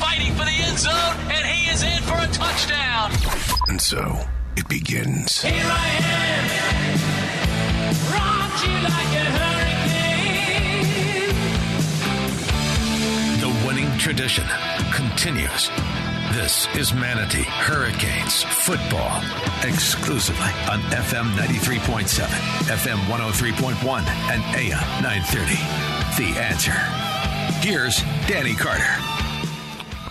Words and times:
fighting 0.00 0.32
for 0.34 0.44
the 0.44 0.50
end 0.50 0.78
zone, 0.78 1.16
and 1.30 1.46
he 1.46 1.68
is 1.70 1.82
in 1.82 2.02
for 2.02 2.16
a 2.16 2.26
touchdown. 2.32 3.12
And 3.68 3.80
so 3.80 4.18
it 4.56 4.66
begins. 4.68 5.42
Here 5.42 5.52
I 5.54 5.88
am, 6.16 6.44
rock 8.12 8.52
you 8.66 8.74
like 8.82 9.12
a 9.14 9.24
hurricane. 9.38 9.70
The 13.40 13.50
winning 13.66 13.90
tradition 13.98 14.46
continues. 14.92 15.70
This 16.32 16.68
is 16.76 16.94
Manatee 16.94 17.42
Hurricanes 17.42 18.44
football 18.44 19.20
exclusively 19.64 20.52
on 20.70 20.80
FM 20.92 21.32
93.7, 21.34 22.26
FM 22.70 22.98
103.1, 23.06 24.06
and 24.30 24.42
AM 24.56 25.02
930. 25.02 25.56
The 26.22 26.38
answer. 26.40 26.78
Here's 27.66 28.02
Danny 28.28 28.54
Carter. 28.54 29.09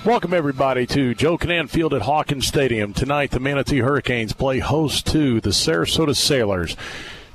Welcome, 0.05 0.33
everybody, 0.33 0.87
to 0.87 1.13
Joe 1.13 1.37
Kinnan 1.37 1.69
Field 1.69 1.93
at 1.93 2.03
Hawkins 2.03 2.47
Stadium. 2.47 2.93
Tonight, 2.93 3.31
the 3.31 3.39
Manatee 3.41 3.79
Hurricanes 3.79 4.31
play 4.31 4.59
host 4.59 5.05
to 5.07 5.41
the 5.41 5.49
Sarasota 5.49 6.15
Sailors. 6.15 6.77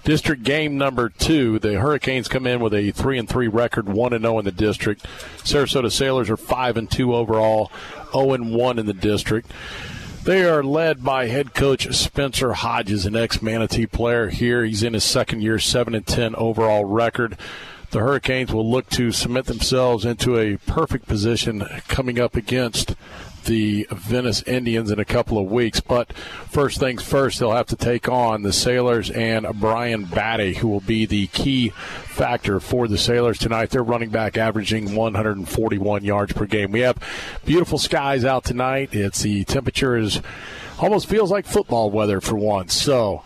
District 0.03 0.43
game 0.43 0.79
number 0.79 1.11
two. 1.11 1.59
The 1.59 1.79
Hurricanes 1.79 2.27
come 2.27 2.47
in 2.47 2.61
with 2.61 2.73
a 2.73 2.91
three 2.93 3.19
and 3.19 3.29
three 3.29 3.49
record, 3.49 3.87
one 3.87 4.15
and 4.15 4.25
zero 4.25 4.39
in 4.39 4.47
the 4.47 4.51
district. 4.51 5.03
Sarasota 5.43 5.93
Sailors 5.93 6.31
are 6.31 6.39
five 6.39 6.79
and 6.79 6.91
two 6.91 7.15
overall, 7.15 7.71
zero 8.13 8.33
and 8.33 8.55
one 8.55 8.79
in 8.79 8.87
the 8.87 8.95
district. 8.95 9.53
They 10.25 10.47
are 10.47 10.63
led 10.63 11.05
by 11.05 11.27
head 11.27 11.53
coach 11.53 11.95
Spencer 11.95 12.55
Hodges, 12.55 13.05
an 13.05 13.15
ex 13.15 13.43
Manatee 13.43 13.85
player 13.85 14.31
here. 14.31 14.65
He's 14.65 14.83
in 14.83 14.95
his 14.95 15.05
second 15.05 15.43
year, 15.43 15.59
seven 15.59 15.95
and 15.95 16.07
ten 16.07 16.35
overall 16.35 16.87
record. 16.87 17.37
The 17.95 18.01
Hurricanes 18.01 18.53
will 18.53 18.69
look 18.69 18.91
to 18.91 19.13
cement 19.13 19.47
themselves 19.47 20.05
into 20.05 20.37
a 20.37 20.57
perfect 20.57 21.07
position 21.07 21.65
coming 21.87 22.19
up 22.19 22.35
against 22.35 22.97
the 23.45 23.87
Venice 23.89 24.43
Indians 24.43 24.91
in 24.91 24.99
a 24.99 25.05
couple 25.05 25.39
of 25.39 25.49
weeks. 25.49 25.79
But 25.79 26.13
first 26.13 26.81
things 26.81 27.05
first, 27.05 27.39
they'll 27.39 27.53
have 27.53 27.69
to 27.69 27.77
take 27.77 28.09
on 28.09 28.43
the 28.43 28.53
Sailors 28.53 29.13
and 29.13 29.47
Brian 29.61 30.07
Battie, 30.07 30.57
who 30.57 30.67
will 30.67 30.81
be 30.81 31.07
the 31.07 31.29
key 31.29 31.69
factor 31.69 32.59
for 32.59 32.89
the 32.89 32.99
Sailors 32.99 33.39
tonight. 33.39 33.71
They're 33.71 33.85
running 33.85 34.11
back 34.11 34.37
averaging 34.37 34.97
141 34.97 36.03
yards 36.03 36.33
per 36.33 36.47
game. 36.47 36.73
We 36.73 36.81
have 36.81 36.99
beautiful 37.45 37.79
skies 37.79 38.25
out 38.25 38.43
tonight. 38.43 38.89
It's 38.93 39.23
the 39.23 39.45
temperature 39.45 39.97
is 39.97 40.21
almost 40.81 41.07
feels 41.07 41.31
like 41.31 41.47
football 41.47 41.93
weather 41.93 42.21
for 42.21 42.35
once. 42.35 42.75
So 42.75 43.23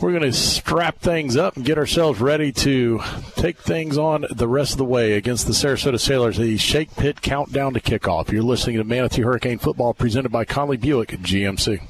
we're 0.00 0.12
going 0.12 0.22
to 0.22 0.32
strap 0.32 0.98
things 0.98 1.36
up 1.36 1.56
and 1.56 1.64
get 1.64 1.76
ourselves 1.76 2.20
ready 2.20 2.52
to 2.52 3.00
take 3.36 3.58
things 3.58 3.98
on 3.98 4.24
the 4.30 4.48
rest 4.48 4.72
of 4.72 4.78
the 4.78 4.84
way 4.84 5.12
against 5.12 5.46
the 5.46 5.52
Sarasota 5.52 6.00
Sailors. 6.00 6.38
The 6.38 6.56
Shake 6.56 6.94
Pit 6.96 7.20
countdown 7.20 7.74
to 7.74 7.80
kickoff. 7.80 8.30
You're 8.32 8.42
listening 8.42 8.78
to 8.78 8.84
Manatee 8.84 9.22
Hurricane 9.22 9.58
Football 9.58 9.92
presented 9.92 10.30
by 10.30 10.44
Conley 10.44 10.78
Buick 10.78 11.10
GMC. 11.10 11.82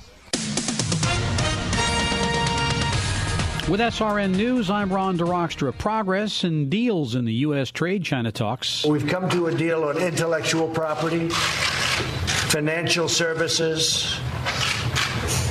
With 3.68 3.78
SRN 3.78 4.34
News, 4.34 4.68
I'm 4.68 4.92
Ron 4.92 5.16
DeRockstra. 5.16 5.78
Progress 5.78 6.42
and 6.42 6.68
deals 6.68 7.14
in 7.14 7.24
the 7.24 7.34
U.S. 7.34 7.70
trade 7.70 8.02
China 8.02 8.32
talks. 8.32 8.84
We've 8.84 9.06
come 9.06 9.28
to 9.30 9.46
a 9.46 9.54
deal 9.54 9.84
on 9.84 9.96
intellectual 9.98 10.68
property, 10.68 11.28
financial 11.28 13.08
services, 13.08 14.18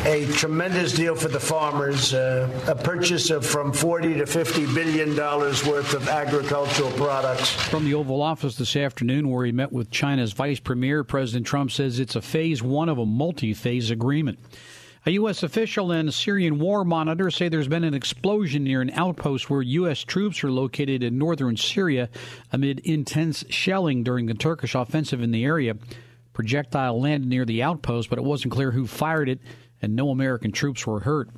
a 0.05 0.25
tremendous 0.27 0.93
deal 0.93 1.15
for 1.15 1.27
the 1.27 1.39
farmers, 1.39 2.13
uh, 2.13 2.47
a 2.67 2.75
purchase 2.75 3.29
of 3.29 3.45
from 3.45 3.73
40 3.73 4.15
to 4.15 4.25
50 4.25 4.73
billion 4.73 5.15
dollars 5.15 5.65
worth 5.65 5.93
of 5.93 6.07
agricultural 6.07 6.91
products. 6.91 7.51
From 7.51 7.83
the 7.83 7.93
Oval 7.93 8.21
Office 8.21 8.55
this 8.55 8.75
afternoon, 8.75 9.29
where 9.29 9.45
he 9.45 9.51
met 9.51 9.73
with 9.73 9.91
China's 9.91 10.31
Vice 10.31 10.59
Premier, 10.59 11.03
President 11.03 11.45
Trump 11.45 11.71
says 11.71 11.99
it's 11.99 12.15
a 12.15 12.21
phase 12.21 12.63
one 12.63 12.87
of 12.87 12.97
a 12.97 13.05
multi 13.05 13.53
phase 13.53 13.91
agreement. 13.91 14.39
A 15.05 15.11
U.S. 15.11 15.43
official 15.43 15.91
and 15.91 16.13
Syrian 16.13 16.59
war 16.59 16.83
monitor 16.85 17.31
say 17.31 17.49
there's 17.49 17.67
been 17.67 17.83
an 17.83 17.93
explosion 17.93 18.63
near 18.63 18.81
an 18.81 18.91
outpost 18.91 19.49
where 19.49 19.61
U.S. 19.61 20.01
troops 20.01 20.43
are 20.43 20.51
located 20.51 21.03
in 21.03 21.17
northern 21.17 21.57
Syria 21.57 22.09
amid 22.51 22.79
intense 22.79 23.43
shelling 23.49 24.03
during 24.03 24.27
the 24.27 24.33
Turkish 24.33 24.75
offensive 24.75 25.21
in 25.21 25.31
the 25.31 25.45
area. 25.45 25.75
Projectile 26.33 27.01
landed 27.01 27.29
near 27.29 27.43
the 27.43 27.63
outpost, 27.63 28.09
but 28.09 28.17
it 28.17 28.23
wasn't 28.23 28.53
clear 28.53 28.71
who 28.71 28.87
fired 28.87 29.27
it, 29.29 29.39
and 29.81 29.95
no 29.95 30.09
American 30.09 30.51
troops 30.51 30.85
were 30.85 31.01
hurt. 31.01 31.29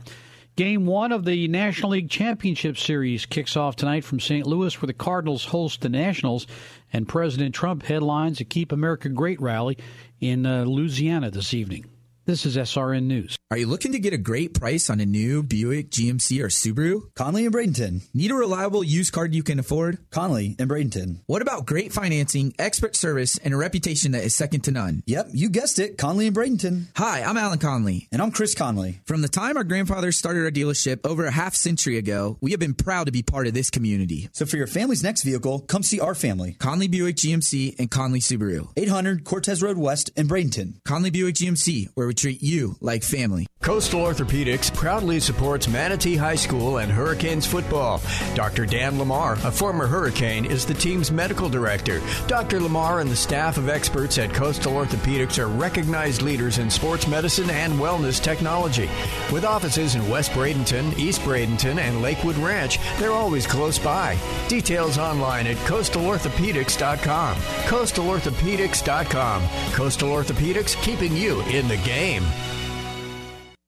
Game 0.58 0.86
one 0.86 1.12
of 1.12 1.24
the 1.24 1.48
National 1.48 1.92
League 1.92 2.10
Championship 2.10 2.78
Series 2.78 3.26
kicks 3.26 3.56
off 3.56 3.78
tonight 3.78 4.04
from 4.04 4.20
St. 4.20 4.46
Louis, 4.46 4.82
where 4.82 4.88
the 4.88 4.94
Cardinals 4.94 5.46
host 5.46 5.82
the 5.82 5.90
Nationals, 5.90 6.46
and 6.92 7.08
President 7.08 7.56
Trump 7.56 7.84
headlines 7.84 8.42
a 8.42 8.44
Keep 8.44 8.72
America 8.72 9.08
Great 9.08 9.40
rally 9.40 9.78
in 10.20 10.46
uh, 10.46 10.66
Louisiana 10.66 11.32
this 11.32 11.54
evening. 11.54 11.86
This 12.26 12.46
is 12.46 12.56
SRN 12.56 13.06
News. 13.06 13.36
Are 13.50 13.58
you 13.58 13.66
looking 13.66 13.94
to 13.94 14.00
get 14.00 14.14
a 14.14 14.18
great 14.18 14.54
price 14.54 14.92
on 14.92 15.00
a 15.00 15.06
new 15.08 15.42
Buick, 15.42 15.90
GMC, 15.90 16.40
or 16.40 16.50
Subaru? 16.50 17.14
Conley 17.16 17.46
and 17.48 17.54
Bradenton. 17.54 18.04
Need 18.14 18.30
a 18.30 18.36
reliable 18.36 18.84
used 18.84 19.12
car 19.12 19.26
you 19.26 19.42
can 19.42 19.58
afford? 19.58 19.98
Conley 20.12 20.56
and 20.60 20.70
Bradenton. 20.70 21.22
What 21.26 21.42
about 21.42 21.66
great 21.66 21.92
financing, 21.92 22.54
expert 22.60 22.96
service, 22.96 23.40
and 23.40 23.56
a 23.56 23.58
reputation 23.58 24.12
that 24.12 24.24
is 24.24 24.36
second 24.36 24.62
to 24.66 24.72
none? 24.72 25.02
Yep, 25.08 25.30
you 25.34 25.50
guessed 25.50 25.80
it. 25.80 25.98
Conley 25.98 26.28
and 26.28 26.36
Bradenton. 26.36 26.86
Hi, 26.96 27.24
I'm 27.24 27.38
Alan 27.38 27.58
Conley. 27.58 28.08
And 28.12 28.22
I'm 28.22 28.32
Chris 28.32 28.54
Conley. 28.54 29.02
From 29.06 29.24
the 29.24 29.28
time 29.28 29.58
our 29.58 29.64
grandfathers 29.64 30.16
started 30.16 30.46
our 30.46 30.52
dealership 30.52 31.00
over 31.04 31.26
a 31.26 31.32
half 31.32 31.56
century 31.56 31.98
ago, 31.98 32.38
we 32.40 32.52
have 32.52 32.60
been 32.60 32.76
proud 32.76 33.08
to 33.08 33.12
be 33.12 33.24
part 33.24 33.48
of 33.48 33.56
this 33.56 33.72
community. 33.72 34.30
So 34.32 34.46
for 34.46 34.58
your 34.58 34.68
family's 34.68 35.04
next 35.04 35.24
vehicle, 35.24 35.62
come 35.62 35.82
see 35.82 36.00
our 36.00 36.14
family. 36.14 36.56
Conley 36.60 36.88
Buick 36.88 37.16
GMC 37.16 37.80
and 37.80 37.90
Conley 37.90 38.20
Subaru. 38.20 38.70
800 38.78 39.24
Cortez 39.26 39.64
Road 39.64 39.80
West 39.80 40.12
in 40.16 40.28
Bradenton. 40.28 40.76
Conley 40.86 41.10
Buick 41.10 41.36
GMC, 41.36 41.90
where 41.96 42.11
treat 42.14 42.42
you 42.42 42.76
like 42.82 43.04
family. 43.04 43.48
Coastal 43.62 44.02
Orthopedics 44.02 44.74
proudly 44.74 45.20
supports 45.20 45.68
Manatee 45.68 46.16
High 46.16 46.34
School 46.34 46.80
and 46.80 46.92
Hurricanes 46.92 47.46
football. 47.46 48.02
Dr. 48.34 48.66
Dan 48.66 48.98
Lamar, 48.98 49.34
a 49.44 49.52
former 49.52 49.86
Hurricane, 49.86 50.46
is 50.46 50.66
the 50.66 50.74
team's 50.74 51.12
medical 51.12 51.48
director. 51.48 52.02
Dr. 52.26 52.60
Lamar 52.60 53.02
and 53.02 53.12
the 53.12 53.16
staff 53.16 53.60
of 53.60 53.70
experts 53.70 54.18
at 54.18 54.34
Coastal 54.34 54.74
Orthopedics 54.74 55.38
are 55.38 55.48
recognized 55.48 56.24
leaders 56.24 56.58
in 56.58 56.72
sports 56.72 57.08
medicine 57.08 57.52
and 57.52 57.74
wellness 57.74 58.20
technology. 58.20 58.90
With 59.32 59.46
offices 59.46 59.94
in 59.94 60.10
West 60.10 60.32
Bradenton, 60.32 60.98
East 60.98 61.22
Bradenton, 61.22 61.78
and 61.78 62.02
Lakewood 62.02 62.38
Ranch, 62.38 62.80
they're 62.98 63.12
always 63.12 63.46
close 63.46 63.78
by. 63.78 64.18
Details 64.48 64.98
online 64.98 65.46
at 65.46 65.58
coastalorthopedics.com. 65.58 67.36
Coastalorthopedics.com. 67.36 69.44
Coastal 69.74 70.10
Orthopedics, 70.10 70.82
keeping 70.82 71.16
you 71.16 71.42
in 71.44 71.68
the 71.68 71.78
game. 71.78 72.24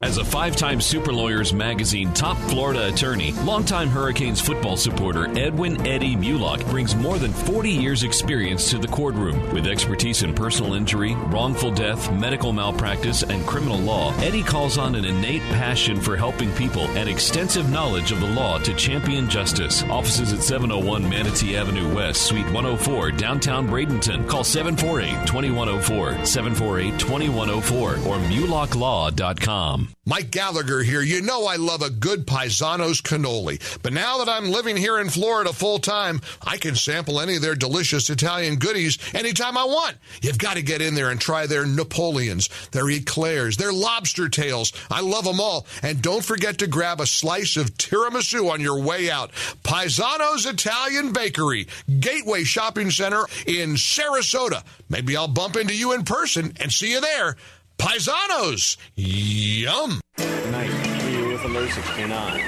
As 0.04 0.18
a 0.18 0.26
five 0.26 0.58
time 0.58 0.82
Super 0.82 1.14
Lawyers 1.14 1.54
Magazine 1.54 2.14
top 2.14 2.36
Florida 2.50 2.90
attorney, 2.90 3.32
longtime 3.46 3.88
Hurricanes 3.88 4.42
football 4.42 4.76
supporter 4.76 5.30
Edwin 5.40 5.88
Eddie 5.88 6.18
Mulock 6.18 6.70
brings 6.70 6.94
more 6.94 7.18
than 7.18 7.32
40 7.32 7.70
years' 7.70 8.04
experience 8.04 8.70
to 8.70 8.78
the 8.78 8.88
courtroom. 8.90 9.54
With 9.54 9.66
expertise 9.66 10.22
in 10.22 10.34
personal 10.34 10.74
injury, 10.74 11.16
wrongful 11.16 11.72
death, 11.72 12.12
medical 12.12 12.52
malpractice, 12.52 13.24
and 13.24 13.48
criminal 13.48 13.78
law, 13.78 14.14
Eddie 14.18 14.44
calls 14.44 14.78
on 14.78 14.94
an 14.96 15.06
innate 15.06 15.42
passion 15.54 16.02
for 16.02 16.18
helping 16.18 16.52
people 16.52 16.84
and 16.98 17.08
extensive 17.08 17.72
knowledge 17.72 18.12
of 18.12 18.20
the 18.20 18.28
law 18.28 18.60
to 18.60 18.76
champion 18.76 19.30
justice. 19.30 19.84
Offices 19.84 20.34
at 20.34 20.44
701 20.44 21.10
Manatee 21.10 21.56
Avenue 21.56 21.96
West, 21.96 22.24
Suite 22.24 22.46
104, 22.48 23.12
downtown 23.12 23.70
Bradenton. 23.70 24.28
Call 24.28 24.44
748 24.44 25.26
2104, 25.26 26.26
748 26.26 27.00
2104, 27.00 27.90
or 27.92 28.18
MulockLaw.com. 28.28 29.93
Mike 30.06 30.32
Gallagher 30.32 30.84
here. 30.84 31.02
You 31.02 31.22
know 31.22 31.46
I 31.46 31.56
love 31.56 31.82
a 31.82 31.90
good 31.90 32.28
Paisanos 32.28 33.02
cannoli. 33.02 33.62
But 33.82 33.94
now 33.94 34.18
that 34.18 34.30
I'm 34.30 34.52
living 34.52 34.76
here 34.76 35.00
in 35.00 35.10
Florida 35.10 35.54
full 35.54 35.80
time, 35.80 36.22
I 36.42 36.58
can 36.58 36.76
sample 36.76 37.20
any 37.22 37.38
of 37.38 37.42
their 37.42 37.56
delicious 37.56 38.10
Italian 38.10 38.58
goodies 38.58 38.98
anytime 39.14 39.58
I 39.58 39.64
want. 39.64 39.96
You've 40.22 40.38
got 40.38 40.56
to 40.56 40.62
get 40.62 40.82
in 40.82 40.96
there 40.96 41.10
and 41.10 41.22
try 41.22 41.48
their 41.48 41.66
Napoleons, 41.66 42.50
their 42.72 42.90
eclairs, 42.90 43.56
their 43.58 43.72
lobster 43.72 44.28
tails. 44.28 44.74
I 44.92 45.02
love 45.02 45.24
them 45.24 45.40
all. 45.40 45.66
And 45.82 46.02
don't 46.02 46.24
forget 46.24 46.58
to 46.58 46.68
grab 46.68 47.00
a 47.00 47.06
slice 47.06 47.56
of 47.56 47.78
tiramisu 47.78 48.52
on 48.52 48.62
your 48.62 48.82
way 48.82 49.10
out. 49.10 49.32
Paisanos 49.64 50.50
Italian 50.52 51.14
Bakery, 51.14 51.68
Gateway 52.00 52.44
Shopping 52.44 52.92
Center 52.92 53.26
in 53.48 53.76
Sarasota. 53.76 54.64
Maybe 54.90 55.16
I'll 55.16 55.28
bump 55.28 55.56
into 55.56 55.76
you 55.76 55.94
in 55.94 56.04
person 56.04 56.54
and 56.60 56.72
see 56.72 56.92
you 56.92 57.02
there. 57.02 57.38
Paisanos. 57.78 58.78
Yum. 58.96 60.00
Tonight, 60.18 61.00
clear 61.00 61.28
with 61.30 61.44
a 61.44 61.48
low 61.48 61.68
69. 61.68 62.42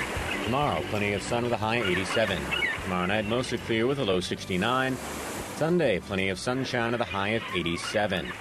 Tomorrow, 0.45 0.81
plenty 0.89 1.13
of 1.13 1.22
sun 1.22 1.44
with 1.44 1.51
a 1.51 1.57
high 1.57 1.81
87. 1.81 2.38
Tomorrow 2.83 3.06
night, 3.07 3.25
mostly 3.25 3.57
clear 3.60 3.88
with 3.88 4.00
a 4.00 4.04
low 4.04 4.19
69. 4.19 4.98
Sunday, 5.56 6.00
plenty 6.00 6.30
of 6.30 6.38
sunshine 6.39 6.92
with 6.92 7.01
a 7.01 7.06
high 7.06 7.30
of 7.30 7.44
87. 7.56 8.31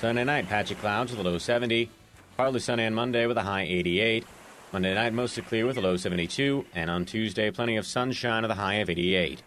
Sunday 0.00 0.24
night, 0.24 0.48
patchy 0.48 0.74
clouds 0.74 1.10
with 1.10 1.20
a 1.20 1.28
low 1.28 1.38
70. 1.38 1.90
Partly 2.36 2.60
sunny 2.60 2.86
on 2.86 2.94
Monday 2.94 3.26
with 3.26 3.36
a 3.36 3.42
high 3.42 3.62
88. 3.62 4.26
Monday 4.72 4.94
night, 4.94 5.12
mostly 5.12 5.42
clear 5.42 5.66
with 5.66 5.76
a 5.76 5.80
low 5.80 5.96
72. 5.96 6.64
And 6.74 6.90
on 6.90 7.04
Tuesday, 7.04 7.50
plenty 7.50 7.76
of 7.76 7.86
sunshine 7.86 8.42
with 8.42 8.50
a 8.50 8.54
high 8.54 8.74
of 8.76 8.88
88. 8.88 9.42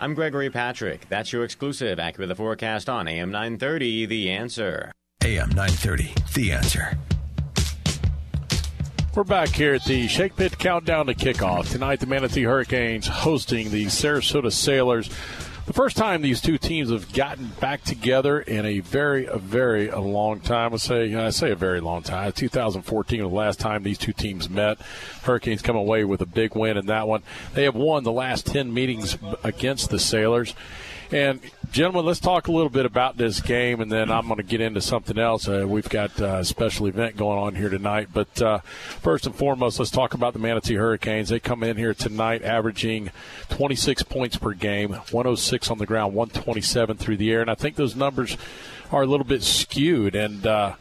I'm 0.00 0.14
Gregory 0.14 0.50
Patrick. 0.50 1.08
That's 1.08 1.32
your 1.32 1.44
exclusive 1.44 1.98
accurate 1.98 2.28
the 2.28 2.34
forecast 2.34 2.88
on 2.88 3.08
AM 3.08 3.30
930, 3.30 4.06
The 4.06 4.30
Answer. 4.30 4.92
AM 5.26 5.48
930, 5.48 6.14
The 6.34 6.52
Answer. 6.52 6.96
We're 9.12 9.24
back 9.24 9.48
here 9.48 9.74
at 9.74 9.84
the 9.84 10.06
Shake 10.06 10.36
Pit 10.36 10.56
Countdown 10.56 11.06
to 11.06 11.14
Kickoff. 11.14 11.68
Tonight, 11.68 11.98
the 11.98 12.06
Manatee 12.06 12.44
Hurricanes 12.44 13.08
hosting 13.08 13.72
the 13.72 13.86
Sarasota 13.86 14.52
Sailors. 14.52 15.10
The 15.66 15.72
first 15.72 15.96
time 15.96 16.22
these 16.22 16.40
two 16.40 16.58
teams 16.58 16.90
have 16.90 17.12
gotten 17.12 17.48
back 17.60 17.82
together 17.82 18.38
in 18.38 18.64
a 18.64 18.78
very, 18.78 19.26
a 19.26 19.36
very 19.36 19.88
a 19.88 19.98
long 19.98 20.38
time. 20.38 20.72
I 20.72 20.76
say, 20.76 21.12
I 21.16 21.30
say 21.30 21.50
a 21.50 21.56
very 21.56 21.80
long 21.80 22.04
time. 22.04 22.30
2014 22.30 23.24
was 23.24 23.28
the 23.28 23.36
last 23.36 23.58
time 23.58 23.82
these 23.82 23.98
two 23.98 24.12
teams 24.12 24.48
met. 24.48 24.78
Hurricanes 25.24 25.60
come 25.60 25.74
away 25.74 26.04
with 26.04 26.20
a 26.20 26.26
big 26.26 26.54
win 26.54 26.76
in 26.76 26.86
that 26.86 27.08
one. 27.08 27.24
They 27.52 27.64
have 27.64 27.74
won 27.74 28.04
the 28.04 28.12
last 28.12 28.46
10 28.46 28.72
meetings 28.72 29.18
against 29.42 29.90
the 29.90 29.98
Sailors. 29.98 30.54
And 31.12 31.40
gentlemen, 31.70 32.04
let's 32.04 32.18
talk 32.18 32.48
a 32.48 32.52
little 32.52 32.68
bit 32.68 32.84
about 32.84 33.16
this 33.16 33.40
game, 33.40 33.80
and 33.80 33.92
then 33.92 34.10
I'm 34.10 34.26
going 34.26 34.38
to 34.38 34.42
get 34.42 34.60
into 34.60 34.80
something 34.80 35.16
else. 35.16 35.48
Uh, 35.48 35.64
we've 35.66 35.88
got 35.88 36.20
uh, 36.20 36.38
a 36.38 36.44
special 36.44 36.86
event 36.86 37.16
going 37.16 37.38
on 37.38 37.54
here 37.54 37.68
tonight, 37.68 38.08
but 38.12 38.42
uh, 38.42 38.58
first 38.58 39.24
and 39.24 39.34
foremost, 39.34 39.78
let's 39.78 39.92
talk 39.92 40.14
about 40.14 40.32
the 40.32 40.40
Manatee 40.40 40.74
Hurricanes. 40.74 41.28
They 41.28 41.38
come 41.38 41.62
in 41.62 41.76
here 41.76 41.94
tonight, 41.94 42.42
averaging 42.42 43.10
26 43.50 44.02
points 44.02 44.36
per 44.36 44.52
game, 44.52 44.94
106 44.94 45.70
on 45.70 45.78
the 45.78 45.86
ground, 45.86 46.12
127 46.12 46.96
through 46.96 47.18
the 47.18 47.30
air, 47.30 47.40
and 47.40 47.50
I 47.50 47.54
think 47.54 47.76
those 47.76 47.94
numbers 47.94 48.36
are 48.90 49.02
a 49.02 49.06
little 49.06 49.26
bit 49.26 49.44
skewed. 49.44 50.16
And 50.16 50.44
uh, 50.44 50.74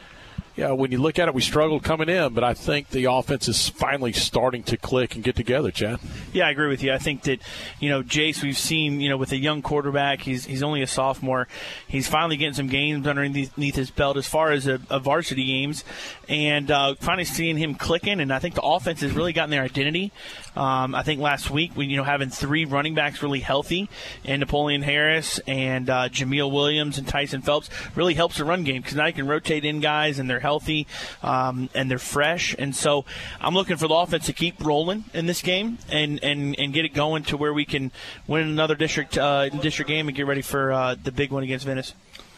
yeah, 0.56 0.72
when 0.72 0.92
you 0.92 1.00
look 1.00 1.19
at 1.19 1.28
it, 1.28 1.34
we 1.34 1.42
struggled 1.42 1.84
coming 1.84 2.07
in, 2.07 2.34
but 2.34 2.44
I 2.44 2.54
think 2.54 2.90
the 2.90 3.06
offense 3.06 3.50
is 3.50 3.68
finally 3.68 4.13
starting 4.13 4.63
to 4.63 4.78
click 4.78 5.16
and 5.16 5.24
get 5.24 5.36
together, 5.36 5.69
Chad. 5.69 6.00
Yeah, 6.31 6.48
I 6.48 6.52
agree 6.52 6.69
with 6.69 6.81
you. 6.81 6.94
I 6.94 6.98
think 6.98 7.24
that, 7.24 7.42
you 7.81 7.90
know, 7.90 8.02
Jace, 8.02 8.42
we've 8.42 8.57
seen, 8.57 9.02
you 9.02 9.10
know, 9.10 9.18
with 9.18 9.34
a 9.34 9.38
young 9.38 9.62
quarterback, 9.62 10.22
he's, 10.22 10.46
he's 10.46 10.63
only 10.63 10.81
a 10.81 10.88
sophomore. 10.88 11.50
He's 11.88 12.07
finally 12.07 12.38
getting 12.38 12.54
some 12.54 12.68
games 12.68 13.06
underneath 13.06 13.75
his 13.75 13.92
belt 13.92 14.16
as 14.16 14.28
far 14.28 14.52
as 14.52 14.66
a, 14.66 14.80
a 14.90 15.00
varsity 15.00 15.46
games, 15.46 15.84
and 16.30 16.72
uh, 16.72 16.96
finally 17.02 17.25
seeing 17.25 17.57
him 17.57 17.75
clicking. 17.75 18.22
And 18.22 18.31
I 18.31 18.40
think 18.40 18.56
the 18.56 18.62
offense 18.62 19.02
has 19.02 19.12
really 19.12 19.34
gotten 19.34 19.50
their 19.50 19.63
identity. 19.63 20.13
Um, 20.56 20.96
I 20.96 21.04
think 21.04 21.19
last 21.19 21.50
week, 21.50 21.75
we, 21.75 21.88
you 21.88 21.98
know, 21.98 22.06
having 22.06 22.30
three 22.30 22.63
running 22.63 22.96
backs 22.96 23.22
really 23.22 23.42
healthy, 23.42 23.90
and 24.24 24.40
Napoleon 24.40 24.84
Harris 24.84 25.40
and 25.48 25.90
uh, 25.90 26.07
Jameel 26.07 26.50
Williams 26.50 26.98
and 26.98 27.06
Tyson 27.06 27.42
Phelps 27.42 27.69
really 27.94 28.13
helps 28.13 28.38
the 28.38 28.46
run 28.46 28.63
game 28.63 28.81
because 28.81 28.96
now 28.96 29.06
you 29.06 29.13
can 29.13 29.28
rotate 29.28 29.66
in 29.66 29.81
guys 29.81 30.18
and 30.18 30.30
they're 30.30 30.44
healthy 30.45 30.86
um, 31.24 31.69
and 31.74 31.89
they're 31.89 31.97
fresh. 31.97 32.56
And 32.57 32.75
so 32.75 33.06
I'm 33.42 33.56
looking 33.56 33.77
for 33.77 33.88
the 33.88 33.95
offense 33.95 34.27
to 34.27 34.33
keep 34.33 34.63
rolling 34.63 35.06
in 35.13 35.25
this 35.25 35.42
game 35.42 35.80
and, 35.89 36.24
and, 36.24 36.56
and 36.59 36.71
get 36.71 36.86
it 36.86 36.94
going 36.94 37.24
to 37.25 37.38
where 37.38 37.53
we 37.53 37.65
can 37.65 37.92
win 38.27 38.47
another 38.47 38.75
district 38.75 39.18
uh, 39.18 39.50
district 39.50 39.89
game 39.89 40.07
and 40.07 40.15
get 40.15 40.27
ready 40.27 40.42
for 40.42 40.71
uh, 40.71 40.95
the 41.01 41.12
big 41.12 41.31
one 41.31 41.44
against 41.44 41.65
Venice 41.65 41.94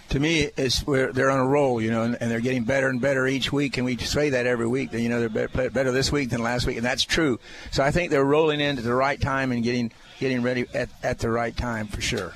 to 0.10 0.20
me, 0.20 0.50
it's 0.56 0.88
where 0.88 1.12
they're 1.12 1.30
on 1.30 1.40
a 1.40 1.48
roll, 1.48 1.82
you 1.82 1.92
know, 1.92 2.04
and, 2.04 2.18
and, 2.22 2.32
they're 2.32 2.40
getting 2.40 2.64
better 2.64 2.88
and 2.88 3.02
better 3.02 3.28
each 3.28 3.52
week. 3.52 3.78
And 3.78 3.86
we 3.86 3.98
say 3.98 4.30
that 4.30 4.46
every 4.46 4.68
week 4.68 4.92
that 4.92 5.02
you 5.02 5.10
know 5.10 5.20
they're 5.20 5.50
better, 5.50 5.70
better 5.70 5.92
this 5.92 6.12
week 6.12 6.30
than 6.30 6.42
last 6.42 6.66
week, 6.66 6.78
and 6.78 6.86
that's 6.86 7.04
true. 7.04 7.40
So 7.72 7.84
I 7.84 7.92
think 7.92 8.12
they're 8.12 8.24
rolling 8.24 8.60
in 8.60 8.78
at 8.78 8.84
the 8.84 8.94
right 8.94 9.20
time 9.20 9.52
and 9.52 9.64
getting 9.64 9.92
getting 10.20 10.42
ready 10.44 10.66
at, 10.74 10.90
at 11.04 11.20
the 11.20 11.30
right 11.30 11.56
time 11.56 11.88
for 11.88 12.02
sure. 12.02 12.34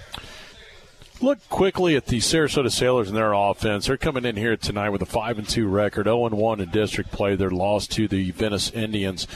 Look 1.21 1.47
quickly 1.49 1.95
at 1.95 2.07
the 2.07 2.17
Sarasota 2.17 2.71
Sailors 2.71 3.07
and 3.07 3.15
their 3.15 3.33
offense. 3.33 3.85
They're 3.85 3.95
coming 3.95 4.25
in 4.25 4.35
here 4.35 4.57
tonight 4.57 4.89
with 4.89 5.03
a 5.03 5.05
five 5.05 5.37
and 5.37 5.47
two 5.47 5.67
record, 5.67 6.05
zero 6.05 6.25
and 6.25 6.35
one 6.35 6.59
in 6.59 6.71
district 6.71 7.11
play. 7.11 7.35
They're 7.35 7.51
lost 7.51 7.91
to 7.91 8.07
the 8.07 8.31
Venice 8.31 8.71
Indians. 8.71 9.27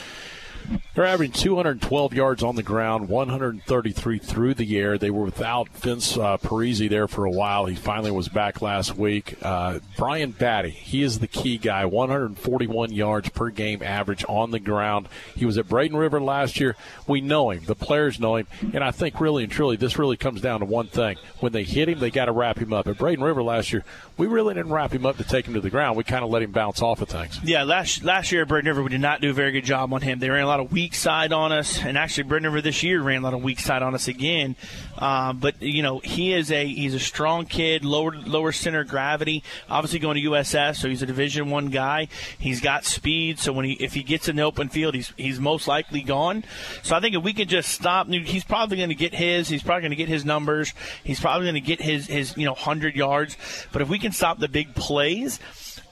They're 0.94 1.04
averaging 1.04 1.34
212 1.34 2.14
yards 2.14 2.42
on 2.42 2.56
the 2.56 2.62
ground, 2.62 3.08
133 3.08 4.18
through 4.18 4.54
the 4.54 4.78
air. 4.78 4.98
They 4.98 5.10
were 5.10 5.24
without 5.24 5.68
Vince 5.68 6.16
uh, 6.16 6.38
Parisi 6.38 6.88
there 6.88 7.08
for 7.08 7.24
a 7.24 7.30
while. 7.30 7.66
He 7.66 7.74
finally 7.74 8.10
was 8.10 8.28
back 8.28 8.62
last 8.62 8.96
week. 8.96 9.36
Uh, 9.42 9.80
Brian 9.96 10.32
Battie, 10.32 10.70
he 10.70 11.02
is 11.02 11.18
the 11.18 11.26
key 11.26 11.58
guy, 11.58 11.84
141 11.84 12.92
yards 12.92 13.28
per 13.28 13.50
game 13.50 13.82
average 13.82 14.24
on 14.28 14.50
the 14.50 14.60
ground. 14.60 15.08
He 15.34 15.44
was 15.44 15.58
at 15.58 15.68
Braden 15.68 15.96
River 15.96 16.20
last 16.20 16.60
year. 16.60 16.76
We 17.06 17.20
know 17.20 17.50
him. 17.50 17.64
The 17.64 17.74
players 17.74 18.18
know 18.18 18.36
him. 18.36 18.46
And 18.72 18.82
I 18.82 18.90
think 18.90 19.20
really 19.20 19.44
and 19.44 19.52
truly, 19.52 19.76
this 19.76 19.98
really 19.98 20.16
comes 20.16 20.40
down 20.40 20.60
to 20.60 20.66
one 20.66 20.86
thing. 20.88 21.16
When 21.40 21.52
they 21.52 21.64
hit 21.64 21.88
him, 21.88 21.98
they 21.98 22.10
got 22.10 22.26
to 22.26 22.32
wrap 22.32 22.58
him 22.58 22.72
up. 22.72 22.86
At 22.86 22.98
Braden 22.98 23.24
River 23.24 23.42
last 23.42 23.72
year, 23.72 23.84
we 24.16 24.26
really 24.26 24.54
didn't 24.54 24.72
wrap 24.72 24.92
him 24.92 25.04
up 25.04 25.18
to 25.18 25.24
take 25.24 25.46
him 25.46 25.54
to 25.54 25.60
the 25.60 25.70
ground. 25.70 25.96
We 25.96 26.04
kind 26.04 26.24
of 26.24 26.30
let 26.30 26.42
him 26.42 26.52
bounce 26.52 26.82
off 26.82 27.02
of 27.02 27.08
things. 27.08 27.38
Yeah, 27.44 27.64
last 27.64 28.02
last 28.02 28.32
year 28.32 28.42
at 28.42 28.48
Braden 28.48 28.68
River, 28.68 28.82
we 28.82 28.88
did 28.90 29.00
not 29.00 29.20
do 29.20 29.30
a 29.30 29.34
very 29.34 29.52
good 29.52 29.64
job 29.64 29.92
on 29.92 30.00
him. 30.00 30.18
They 30.18 30.30
ran 30.30 30.44
a 30.44 30.46
lot 30.46 30.55
of 30.60 30.72
weak 30.72 30.94
side 30.94 31.32
on 31.32 31.52
us, 31.52 31.82
and 31.82 31.96
actually 31.96 32.24
Braden 32.24 32.46
River 32.46 32.60
this 32.60 32.82
year 32.82 33.02
ran 33.02 33.22
a 33.22 33.24
lot 33.24 33.34
of 33.34 33.42
weak 33.42 33.58
side 33.58 33.82
on 33.82 33.94
us 33.94 34.08
again. 34.08 34.56
Um, 34.98 35.38
but 35.38 35.60
you 35.62 35.82
know, 35.82 35.98
he 35.98 36.32
is 36.32 36.50
a 36.50 36.66
he's 36.66 36.94
a 36.94 36.98
strong 36.98 37.46
kid, 37.46 37.84
lower 37.84 38.12
lower 38.12 38.52
center 38.52 38.84
gravity. 38.84 39.42
Obviously 39.68 39.98
going 39.98 40.16
to 40.16 40.30
USF, 40.30 40.76
so 40.76 40.88
he's 40.88 41.02
a 41.02 41.06
Division 41.06 41.50
One 41.50 41.68
guy. 41.68 42.08
He's 42.38 42.60
got 42.60 42.84
speed, 42.84 43.38
so 43.38 43.52
when 43.52 43.64
he 43.64 43.72
if 43.74 43.94
he 43.94 44.02
gets 44.02 44.28
in 44.28 44.36
the 44.36 44.42
open 44.42 44.68
field, 44.68 44.94
he's 44.94 45.12
he's 45.16 45.40
most 45.40 45.68
likely 45.68 46.02
gone. 46.02 46.44
So 46.82 46.96
I 46.96 47.00
think 47.00 47.14
if 47.14 47.22
we 47.22 47.32
could 47.32 47.48
just 47.48 47.70
stop, 47.70 48.08
he's 48.08 48.44
probably 48.44 48.76
going 48.76 48.88
to 48.88 48.94
get 48.94 49.14
his. 49.14 49.48
He's 49.48 49.62
probably 49.62 49.82
going 49.82 49.90
to 49.90 49.96
get 49.96 50.08
his 50.08 50.24
numbers. 50.24 50.72
He's 51.04 51.20
probably 51.20 51.46
going 51.46 51.54
to 51.54 51.60
get 51.60 51.80
his 51.80 52.06
his 52.06 52.36
you 52.36 52.44
know 52.44 52.54
hundred 52.54 52.96
yards. 52.96 53.36
But 53.72 53.82
if 53.82 53.88
we 53.88 53.98
can 53.98 54.12
stop 54.12 54.38
the 54.38 54.48
big 54.48 54.74
plays 54.74 55.38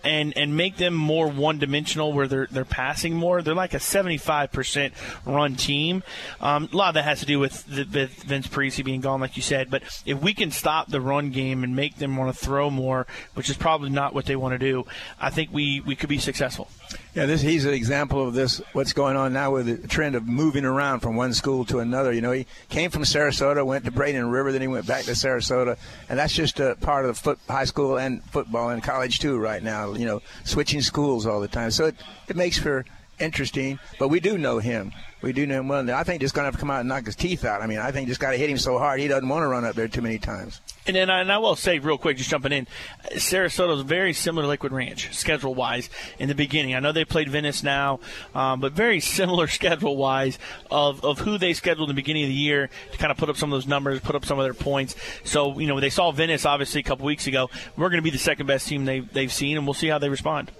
and 0.04 0.36
and 0.36 0.56
make 0.56 0.76
them 0.76 0.94
more 0.94 1.28
one 1.28 1.58
dimensional 1.58 2.12
where 2.12 2.28
they're 2.28 2.48
they're 2.50 2.64
passing 2.64 3.14
more. 3.14 3.42
They're 3.42 3.54
like 3.54 3.74
a 3.74 3.78
75% 3.78 4.92
run 5.24 5.56
team. 5.56 6.02
Um, 6.40 6.68
a 6.72 6.76
lot 6.76 6.88
of 6.88 6.94
that 6.94 7.04
has 7.04 7.20
to 7.20 7.26
do 7.26 7.38
with, 7.38 7.64
the, 7.66 7.84
with 7.84 8.10
Vince 8.22 8.46
Parisi 8.46 8.84
being 8.84 9.00
gone, 9.00 9.20
like 9.20 9.36
you 9.36 9.42
said. 9.42 9.70
But 9.70 9.82
if 10.04 10.20
we 10.20 10.34
can 10.34 10.50
stop 10.50 10.88
the 10.88 11.00
run 11.00 11.30
game 11.30 11.64
and 11.64 11.76
make 11.76 11.96
them 11.96 12.16
want 12.16 12.34
to 12.34 12.44
throw 12.44 12.70
more, 12.70 13.06
which 13.34 13.50
is 13.50 13.56
probably 13.56 13.90
not 13.90 14.14
what 14.14 14.26
they 14.26 14.36
want 14.36 14.52
to 14.52 14.58
do, 14.58 14.84
I 15.20 15.30
think 15.30 15.50
we, 15.52 15.80
we 15.80 15.96
could 15.96 16.08
be 16.08 16.18
successful. 16.18 16.68
Yeah, 17.14 17.26
this 17.26 17.40
he's 17.40 17.64
an 17.64 17.74
example 17.74 18.26
of 18.26 18.34
this. 18.34 18.60
What's 18.72 18.92
going 18.92 19.16
on 19.16 19.32
now 19.32 19.52
with 19.52 19.66
the 19.66 19.88
trend 19.88 20.14
of 20.14 20.26
moving 20.26 20.64
around 20.64 21.00
from 21.00 21.16
one 21.16 21.32
school 21.32 21.64
to 21.66 21.78
another. 21.78 22.12
You 22.12 22.20
know, 22.20 22.32
he 22.32 22.46
came 22.68 22.90
from 22.90 23.02
Sarasota, 23.02 23.64
went 23.64 23.84
to 23.84 23.90
Braden 23.90 24.30
River, 24.30 24.52
then 24.52 24.60
he 24.60 24.68
went 24.68 24.86
back 24.86 25.04
to 25.04 25.12
Sarasota, 25.12 25.76
and 26.08 26.18
that's 26.18 26.34
just 26.34 26.60
a 26.60 26.76
part 26.80 27.04
of 27.04 27.14
the 27.14 27.22
foot, 27.22 27.38
high 27.48 27.64
school 27.64 27.98
and 27.98 28.22
football 28.24 28.70
and 28.70 28.82
college 28.82 29.18
too 29.18 29.38
right 29.38 29.62
now. 29.62 29.94
You 29.94 30.06
know, 30.06 30.22
switching 30.44 30.80
schools 30.80 31.26
all 31.26 31.40
the 31.40 31.48
time, 31.48 31.70
so 31.70 31.86
it 31.86 31.96
it 32.28 32.36
makes 32.36 32.58
for 32.58 32.84
interesting. 33.18 33.78
But 33.98 34.08
we 34.08 34.20
do 34.20 34.38
know 34.38 34.58
him. 34.58 34.92
We 35.22 35.32
do 35.32 35.46
know 35.46 35.60
him 35.60 35.68
well. 35.68 35.90
I 35.90 36.04
think 36.04 36.20
just 36.20 36.34
going 36.34 36.42
to 36.42 36.46
have 36.48 36.54
to 36.54 36.60
come 36.60 36.70
out 36.70 36.80
and 36.80 36.88
knock 36.88 37.06
his 37.06 37.16
teeth 37.16 37.46
out. 37.46 37.62
I 37.62 37.66
mean, 37.66 37.78
I 37.78 37.92
think 37.92 38.08
just 38.08 38.20
got 38.20 38.32
to 38.32 38.36
hit 38.36 38.50
him 38.50 38.58
so 38.58 38.78
hard 38.78 39.00
he 39.00 39.08
doesn't 39.08 39.28
want 39.28 39.42
to 39.42 39.48
run 39.48 39.64
up 39.64 39.74
there 39.74 39.88
too 39.88 40.02
many 40.02 40.18
times. 40.18 40.60
And 40.86 40.94
then 40.94 41.08
I, 41.08 41.20
and 41.20 41.32
I 41.32 41.38
will 41.38 41.56
say 41.56 41.78
real 41.78 41.96
quick, 41.96 42.18
just 42.18 42.28
jumping 42.28 42.52
in, 42.52 42.66
Sarasota 43.12 43.74
is 43.74 43.80
very 43.80 44.12
similar 44.12 44.42
to 44.42 44.48
Lakewood 44.48 44.72
Ranch 44.72 45.16
schedule 45.16 45.54
wise 45.54 45.88
in 46.18 46.28
the 46.28 46.34
beginning. 46.34 46.74
I 46.74 46.80
know 46.80 46.92
they 46.92 47.06
played 47.06 47.30
Venice 47.30 47.62
now, 47.62 48.00
um, 48.34 48.60
but 48.60 48.72
very 48.72 49.00
similar 49.00 49.46
schedule 49.48 49.96
wise 49.96 50.38
of, 50.70 51.02
of 51.02 51.20
who 51.20 51.38
they 51.38 51.54
scheduled 51.54 51.88
in 51.88 51.96
the 51.96 51.98
beginning 51.98 52.24
of 52.24 52.28
the 52.28 52.34
year 52.34 52.68
to 52.92 52.98
kind 52.98 53.10
of 53.10 53.16
put 53.16 53.30
up 53.30 53.38
some 53.38 53.50
of 53.50 53.56
those 53.56 53.66
numbers, 53.66 54.00
put 54.00 54.14
up 54.14 54.26
some 54.26 54.38
of 54.38 54.44
their 54.44 54.52
points. 54.52 54.94
So 55.24 55.58
you 55.58 55.66
know 55.66 55.80
they 55.80 55.88
saw 55.88 56.12
Venice 56.12 56.44
obviously 56.44 56.80
a 56.80 56.84
couple 56.84 57.06
weeks 57.06 57.26
ago. 57.26 57.48
We're 57.76 57.88
going 57.88 58.02
to 58.02 58.04
be 58.04 58.10
the 58.10 58.18
second 58.18 58.46
best 58.46 58.68
team 58.68 58.84
they 58.84 59.00
they've 59.00 59.32
seen, 59.32 59.56
and 59.56 59.66
we'll 59.66 59.72
see 59.72 59.88
how 59.88 59.98
they 59.98 60.10
respond. 60.10 60.50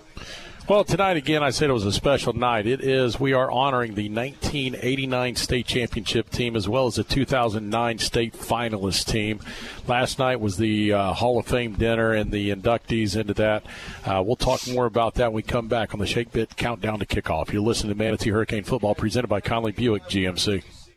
Well, 0.66 0.83
tonight 0.83 1.18
again, 1.18 1.42
I 1.42 1.50
said 1.50 1.68
it 1.68 1.75
was 1.75 1.85
a 1.85 1.92
special 1.92 2.33
night. 2.33 2.66
It 2.66 2.80
is. 2.80 3.21
We 3.21 3.35
are 3.35 3.50
honoring 3.50 3.97
the 3.97 4.09
1989 4.09 5.37
state 5.37 5.66
championship 5.66 6.30
team 6.30 6.56
as 6.56 6.66
well 6.66 6.87
as 6.87 6.94
the 6.94 7.04
2009 7.04 7.99
state 7.99 8.33
finalist 8.33 9.04
team. 9.04 9.40
Last 9.87 10.18
night 10.18 10.40
was 10.40 10.56
the 10.56 10.94
uh, 10.94 11.12
Hall 11.12 11.38
of 11.38 11.47
Fame 11.47 11.75
dinner 11.75 12.14
and 12.14 12.33
the 12.33 12.49
inductees 12.49 13.14
into 13.14 13.35
that. 13.35 13.66
Uh, 14.06 14.23
we'll 14.25 14.37
talk 14.37 14.66
more 14.66 14.87
about 14.87 15.16
that 15.16 15.26
when 15.26 15.37
we 15.37 15.42
come 15.42 15.68
back 15.68 15.92
on 15.92 16.00
the 16.00 16.06
Shake 16.06 16.33
Pit 16.33 16.56
Countdown 16.56 16.99
to 17.00 17.04
Kickoff. 17.04 17.52
You're 17.52 17.61
listening 17.61 17.92
to 17.92 17.99
Manatee 18.02 18.30
Hurricane 18.30 18.64
Football 18.64 18.94
presented 18.94 19.28
by 19.28 19.42
Conley 19.42 19.73
Buick 19.73 20.04
GMC. 20.04 20.62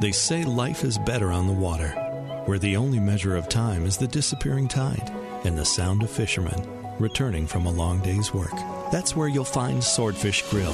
They 0.00 0.12
say 0.12 0.44
life 0.44 0.82
is 0.82 0.96
better 0.96 1.30
on 1.30 1.46
the 1.46 1.52
water, 1.52 1.90
where 2.46 2.58
the 2.58 2.74
only 2.74 2.98
measure 2.98 3.36
of 3.36 3.50
time 3.50 3.84
is 3.84 3.98
the 3.98 4.06
disappearing 4.06 4.66
tide 4.66 5.10
and 5.44 5.58
the 5.58 5.64
sound 5.66 6.02
of 6.02 6.10
fishermen 6.10 6.66
returning 6.98 7.46
from 7.46 7.66
a 7.66 7.70
long 7.70 8.00
day's 8.00 8.32
work. 8.32 8.54
That's 8.90 9.14
where 9.14 9.28
you'll 9.28 9.44
find 9.44 9.84
Swordfish 9.84 10.42
Grill, 10.48 10.72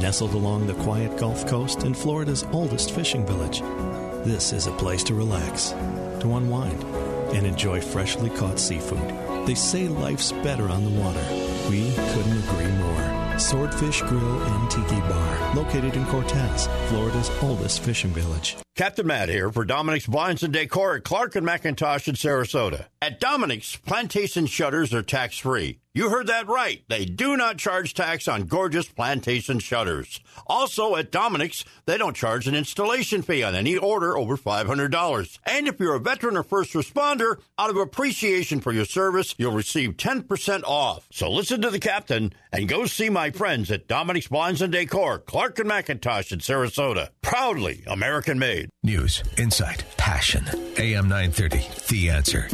nestled 0.00 0.32
along 0.32 0.66
the 0.66 0.74
quiet 0.74 1.18
Gulf 1.18 1.46
Coast 1.46 1.82
in 1.82 1.92
Florida's 1.92 2.44
oldest 2.44 2.92
fishing 2.92 3.26
village. 3.26 3.60
This 4.26 4.54
is 4.54 4.66
a 4.66 4.72
place 4.72 5.04
to 5.04 5.14
relax, 5.14 5.70
to 6.20 6.34
unwind, 6.36 6.82
and 7.34 7.46
enjoy 7.46 7.82
freshly 7.82 8.30
caught 8.30 8.58
seafood. 8.58 9.46
They 9.46 9.54
say 9.54 9.86
life's 9.86 10.32
better 10.32 10.70
on 10.70 10.84
the 10.84 10.98
water. 10.98 11.24
We 11.68 11.92
couldn't 11.94 12.44
agree 12.44 12.72
more. 12.72 13.21
Swordfish 13.42 14.02
Grill 14.02 14.42
and 14.42 14.70
Tiki 14.70 15.00
Bar, 15.00 15.54
located 15.56 15.96
in 15.96 16.06
Cortez, 16.06 16.68
Florida's 16.86 17.28
oldest 17.42 17.80
fishing 17.82 18.10
village. 18.10 18.56
Captain 18.74 19.06
Matt 19.06 19.28
here 19.28 19.52
for 19.52 19.66
Dominic's 19.66 20.06
Blinds 20.06 20.42
and 20.42 20.50
Decor 20.50 20.96
at 20.96 21.04
Clark 21.04 21.36
and 21.36 21.46
McIntosh 21.46 22.08
in 22.08 22.14
Sarasota. 22.14 22.86
At 23.02 23.20
Dominic's, 23.20 23.76
plantation 23.76 24.46
shutters 24.46 24.94
are 24.94 25.02
tax 25.02 25.36
free. 25.36 25.80
You 25.94 26.08
heard 26.08 26.28
that 26.28 26.48
right. 26.48 26.82
They 26.88 27.04
do 27.04 27.36
not 27.36 27.58
charge 27.58 27.92
tax 27.92 28.26
on 28.26 28.44
gorgeous 28.44 28.88
plantation 28.88 29.58
shutters. 29.58 30.20
Also, 30.46 30.96
at 30.96 31.12
Dominic's, 31.12 31.66
they 31.84 31.98
don't 31.98 32.16
charge 32.16 32.48
an 32.48 32.54
installation 32.54 33.20
fee 33.20 33.42
on 33.42 33.54
any 33.54 33.76
order 33.76 34.16
over 34.16 34.38
$500. 34.38 35.38
And 35.44 35.68
if 35.68 35.78
you're 35.78 35.96
a 35.96 36.00
veteran 36.00 36.38
or 36.38 36.42
first 36.42 36.72
responder, 36.72 37.40
out 37.58 37.68
of 37.68 37.76
appreciation 37.76 38.62
for 38.62 38.72
your 38.72 38.86
service, 38.86 39.34
you'll 39.36 39.52
receive 39.52 39.98
10% 39.98 40.62
off. 40.64 41.08
So 41.12 41.30
listen 41.30 41.60
to 41.60 41.70
the 41.70 41.78
captain 41.78 42.32
and 42.50 42.68
go 42.68 42.86
see 42.86 43.10
my 43.10 43.30
friends 43.30 43.70
at 43.70 43.86
Dominic's 43.86 44.28
Blinds 44.28 44.62
and 44.62 44.72
Decor, 44.72 45.18
Clark 45.18 45.58
and 45.58 45.68
McIntosh 45.68 46.32
in 46.32 46.38
Sarasota. 46.38 47.10
Proudly 47.20 47.82
American 47.86 48.38
made. 48.38 48.61
News, 48.82 49.22
insight, 49.38 49.84
passion. 49.96 50.44
AM 50.76 51.08
930, 51.08 51.68
The 51.88 52.10
Answer. 52.10 52.48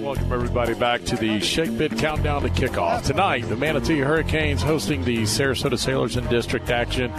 Welcome, 0.00 0.32
everybody, 0.32 0.74
back 0.74 1.04
to 1.04 1.16
the 1.16 1.40
Shake 1.40 1.76
Pit 1.78 1.96
Countdown 1.98 2.42
to 2.42 2.48
Kickoff. 2.48 3.04
Tonight, 3.04 3.48
the 3.48 3.56
Manatee 3.56 4.00
Hurricanes 4.00 4.62
hosting 4.62 5.04
the 5.04 5.22
Sarasota 5.22 5.78
Sailors 5.78 6.16
in 6.16 6.26
district 6.28 6.70
action. 6.70 7.12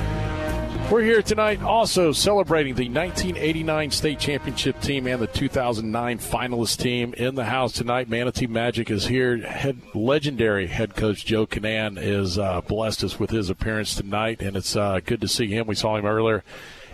We're 0.92 1.04
here 1.04 1.22
tonight 1.22 1.64
also 1.64 2.12
celebrating 2.12 2.76
the 2.76 2.90
1989 2.90 3.92
state 3.92 4.20
championship 4.20 4.82
team 4.82 5.08
and 5.08 5.22
the 5.22 5.28
2009 5.28 6.20
finalist 6.20 6.82
team 6.82 7.14
in 7.14 7.36
the 7.36 7.46
house 7.46 7.72
tonight. 7.72 8.10
Manatee 8.10 8.48
Magic 8.48 8.92
is 8.92 9.08
here. 9.08 9.38
Head, 9.38 9.82
legendary 9.94 10.68
head 10.68 10.98
coach 10.98 11.26
Joe 11.26 11.48
Kinnan 11.48 11.98
is 11.98 12.38
uh, 12.38 12.60
blessed 12.60 13.06
us 13.06 13.18
with 13.18 13.30
his 13.30 13.50
appearance 13.50 13.96
tonight, 13.96 14.42
and 14.42 14.58
it's 14.58 14.76
uh, 14.76 15.00
good 15.06 15.22
to 15.22 15.30
see 15.30 15.48
him. 15.48 15.66
We 15.66 15.76
saw 15.76 15.96
him 15.96 16.06
earlier 16.06 16.44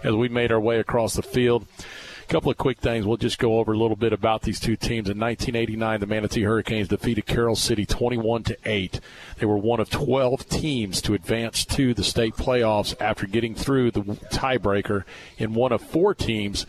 as 0.04 0.14
we 0.14 0.30
made 0.30 0.52
our 0.52 0.62
way 0.62 0.78
across 0.78 1.16
the 1.16 1.24
field. 1.24 1.66
Couple 2.28 2.52
of 2.52 2.58
quick 2.58 2.80
things. 2.80 3.06
We'll 3.06 3.16
just 3.16 3.40
go 3.40 3.58
over 3.58 3.72
a 3.72 3.78
little 3.78 3.96
bit 3.96 4.12
about 4.12 4.42
these 4.42 4.60
two 4.60 4.76
teams. 4.76 5.10
In 5.10 5.18
1989, 5.18 6.02
the 6.02 6.06
Manatee 6.06 6.44
Hurricanes 6.44 6.90
defeated 6.90 7.26
Carol 7.26 7.56
City 7.56 7.86
21 7.86 8.44
to 8.44 8.58
8. 8.66 9.00
They 9.38 9.46
were 9.46 9.58
one 9.58 9.80
of 9.80 9.90
12 9.90 10.50
teams 10.50 11.02
to 11.04 11.14
advance 11.14 11.64
to 11.64 11.94
the 11.94 12.04
state 12.04 12.36
playoffs 12.36 12.94
after 13.00 13.28
getting 13.28 13.56
through 13.56 13.92
the 13.92 14.02
tiebreaker 14.02 15.06
in 15.38 15.54
one 15.54 15.72
of 15.72 15.82
four 15.82 16.14
teams 16.14 16.66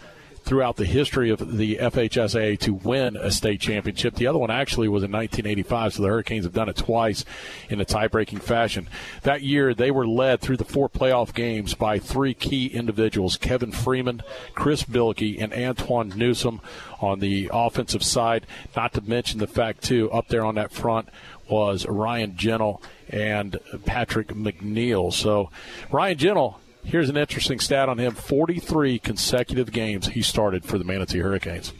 throughout 0.49 0.76
the 0.76 0.87
history 0.87 1.28
of 1.28 1.59
the 1.59 1.76
FHSAA 1.76 2.59
to 2.59 2.73
win 2.73 3.19
a 3.19 3.31
state 3.31 3.61
championship. 3.61 4.14
The 4.14 4.26
other 4.26 4.38
one 4.38 4.50
actually 4.50 4.88
was 4.88 5.02
in 5.02 5.12
1985, 5.12 5.93
so 5.93 6.02
the 6.02 6.09
Hurricanes 6.09 6.47
have 6.47 6.55
done 6.55 6.71
it 6.71 6.76
twice 6.76 7.23
in 7.69 7.83
a 7.83 7.85
tie-breaking 7.85 8.38
fashion. 8.38 8.88
That 9.25 9.43
year, 9.43 9.75
they 9.75 9.90
were 9.90 10.07
led 10.07 10.40
through 10.40 10.57
the 10.57 10.64
four 10.64 10.88
playoff 10.88 11.35
games 11.35 11.75
by 11.75 11.99
three 11.99 12.33
key 12.33 12.69
individuals: 12.69 13.37
Kevin 13.37 13.73
Freeman, 13.73 14.23
Chris 14.55 14.85
Bilkey, 14.85 15.37
and 15.38 15.52
Antoine 15.52 16.14
Newsom 16.17 16.62
on 16.99 17.21
the 17.21 17.50
offensive 17.52 18.02
side. 18.02 18.47
Not 18.75 18.95
to 18.95 19.02
mention 19.02 19.40
the 19.40 19.47
fact 19.47 19.85
too, 19.85 20.11
up 20.11 20.28
there 20.28 20.47
on 20.47 20.55
that 20.55 20.73
front 20.73 21.11
was 21.50 21.85
Ryan 21.87 22.38
Gentle 22.38 22.83
and 23.11 23.59
Patrick 23.85 24.28
McNeil. 24.28 25.12
So 25.12 25.50
Ryan 25.90 26.17
Gentle 26.17 26.61
Here's 26.85 27.11
an 27.11 27.16
interesting 27.16 27.61
stat 27.61 27.88
on 27.88 27.99
him 27.99 28.14
43 28.14 28.99
consecutive 28.99 29.73
games 29.73 30.08
he 30.08 30.23
started 30.23 30.64
for 30.64 30.78
the 30.78 30.85
Manatee 30.85 31.18
Hurricanes. 31.18 31.73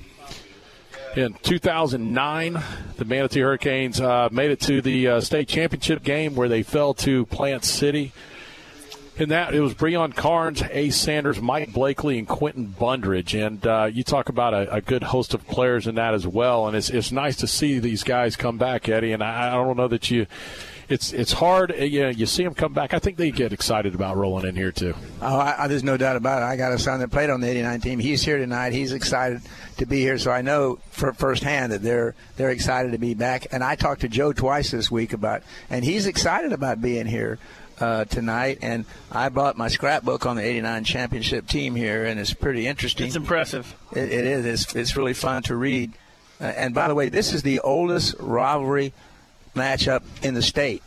In 1.17 1.35
2009, 1.43 2.63
the 2.97 3.05
Manatee 3.05 3.41
Hurricanes 3.41 4.01
uh, 4.01 4.29
made 4.31 4.51
it 4.51 4.61
to 4.61 4.83
the 4.83 5.09
uh, 5.09 5.21
state 5.21 5.49
championship 5.49 6.03
game 6.03 6.35
where 6.35 6.49
they 6.49 6.63
fell 6.63 6.95
to 6.95 7.25
Plant 7.27 7.65
City. 7.65 8.13
In 9.17 9.31
that, 9.31 9.53
it 9.53 9.61
was 9.61 9.75
Breon 9.75 10.15
Carnes, 10.15 10.63
Ace 10.71 10.97
Sanders, 10.97 11.41
Mike 11.41 11.73
Blakely, 11.73 12.19
and 12.19 12.29
Quentin 12.29 12.69
Bundridge. 12.79 13.35
And 13.35 13.67
uh, 13.67 13.91
you 13.93 14.05
talk 14.05 14.29
about 14.29 14.55
a, 14.55 14.73
a, 14.75 14.81
good 14.81 15.03
host 15.03 15.35
of 15.35 15.45
players 15.49 15.89
in 15.89 15.97
that 15.97 16.15
as 16.15 16.25
well. 16.25 16.69
And 16.69 16.77
it's, 16.77 16.89
it's 16.89 17.11
nice 17.11 17.35
to 17.39 17.49
see 17.49 17.81
these 17.81 18.05
guys 18.05 18.37
come 18.37 18.59
back, 18.59 18.89
Eddie. 18.89 19.13
And 19.13 19.25
I, 19.25 19.49
I 19.49 19.51
don't 19.55 19.77
know 19.77 19.89
that 19.89 20.09
you 20.13 20.29
it's 20.89 21.13
it's 21.13 21.33
hard. 21.33 21.71
Uh, 21.71 21.85
you 21.85 22.01
know, 22.01 22.09
you 22.09 22.27
see 22.27 22.43
them 22.43 22.55
come 22.55 22.73
back. 22.73 22.95
I 22.95 22.99
think 22.99 23.17
they 23.17 23.31
get 23.31 23.53
excited 23.53 23.95
about 23.95 24.17
rolling 24.17 24.47
in 24.47 24.57
here 24.57 24.73
too. 24.73 24.95
Oh, 25.21 25.39
I, 25.39 25.65
I, 25.65 25.69
there's 25.69 25.85
no 25.85 25.97
doubt 25.97 26.17
about 26.17 26.43
it. 26.43 26.47
I 26.47 26.57
got 26.57 26.73
a 26.73 26.79
son 26.79 27.01
that 27.01 27.11
played 27.11 27.31
on 27.31 27.41
the 27.41 27.49
'89 27.49 27.81
team. 27.81 27.99
He's 27.99 28.23
here 28.23 28.39
tonight. 28.39 28.73
He's 28.73 28.93
excited 28.93 29.43
to 29.77 29.87
be 29.87 30.01
here. 30.01 30.19
So 30.19 30.31
I 30.31 30.41
know 30.41 30.79
for 30.91 31.13
firsthand 31.13 31.73
that 31.73 31.83
they're 31.83 32.15
they're 32.37 32.51
excited 32.51 32.93
to 32.93 32.99
be 32.99 33.15
back. 33.15 33.47
And 33.53 33.63
I 33.63 33.75
talked 33.75 34.01
to 34.01 34.09
Joe 34.09 34.33
twice 34.33 34.71
this 34.71 34.91
week 34.91 35.13
about, 35.13 35.43
and 35.69 35.85
he's 35.85 36.07
excited 36.07 36.53
about 36.53 36.81
being 36.81 37.07
here. 37.07 37.39
Uh, 37.81 38.05
tonight, 38.07 38.59
and 38.61 38.85
I 39.13 39.29
brought 39.29 39.57
my 39.57 39.69
scrapbook 39.69 40.27
on 40.27 40.35
the 40.35 40.43
'89 40.43 40.83
championship 40.83 41.47
team 41.47 41.77
here, 41.77 42.07
and 42.07 42.19
it's 42.19 42.35
pretty 42.35 42.67
interesting. 42.67 43.07
It's 43.07 43.15
impressive. 43.15 43.73
it, 43.93 44.11
it 44.11 44.25
is. 44.25 44.45
It's, 44.47 44.75
it's 44.75 44.97
really 44.97 45.15
fun 45.15 45.45
to 45.45 45.55
read. 45.55 45.93
Uh, 46.41 46.47
and 46.47 46.75
by 46.75 46.89
the 46.89 46.97
way, 46.97 47.09
this 47.09 47.33
is 47.33 47.45
the 47.45 47.61
oldest 47.61 48.17
rivalry 48.19 48.93
matchup 49.55 50.03
in 50.23 50.35
the 50.35 50.43
state. 50.43 50.83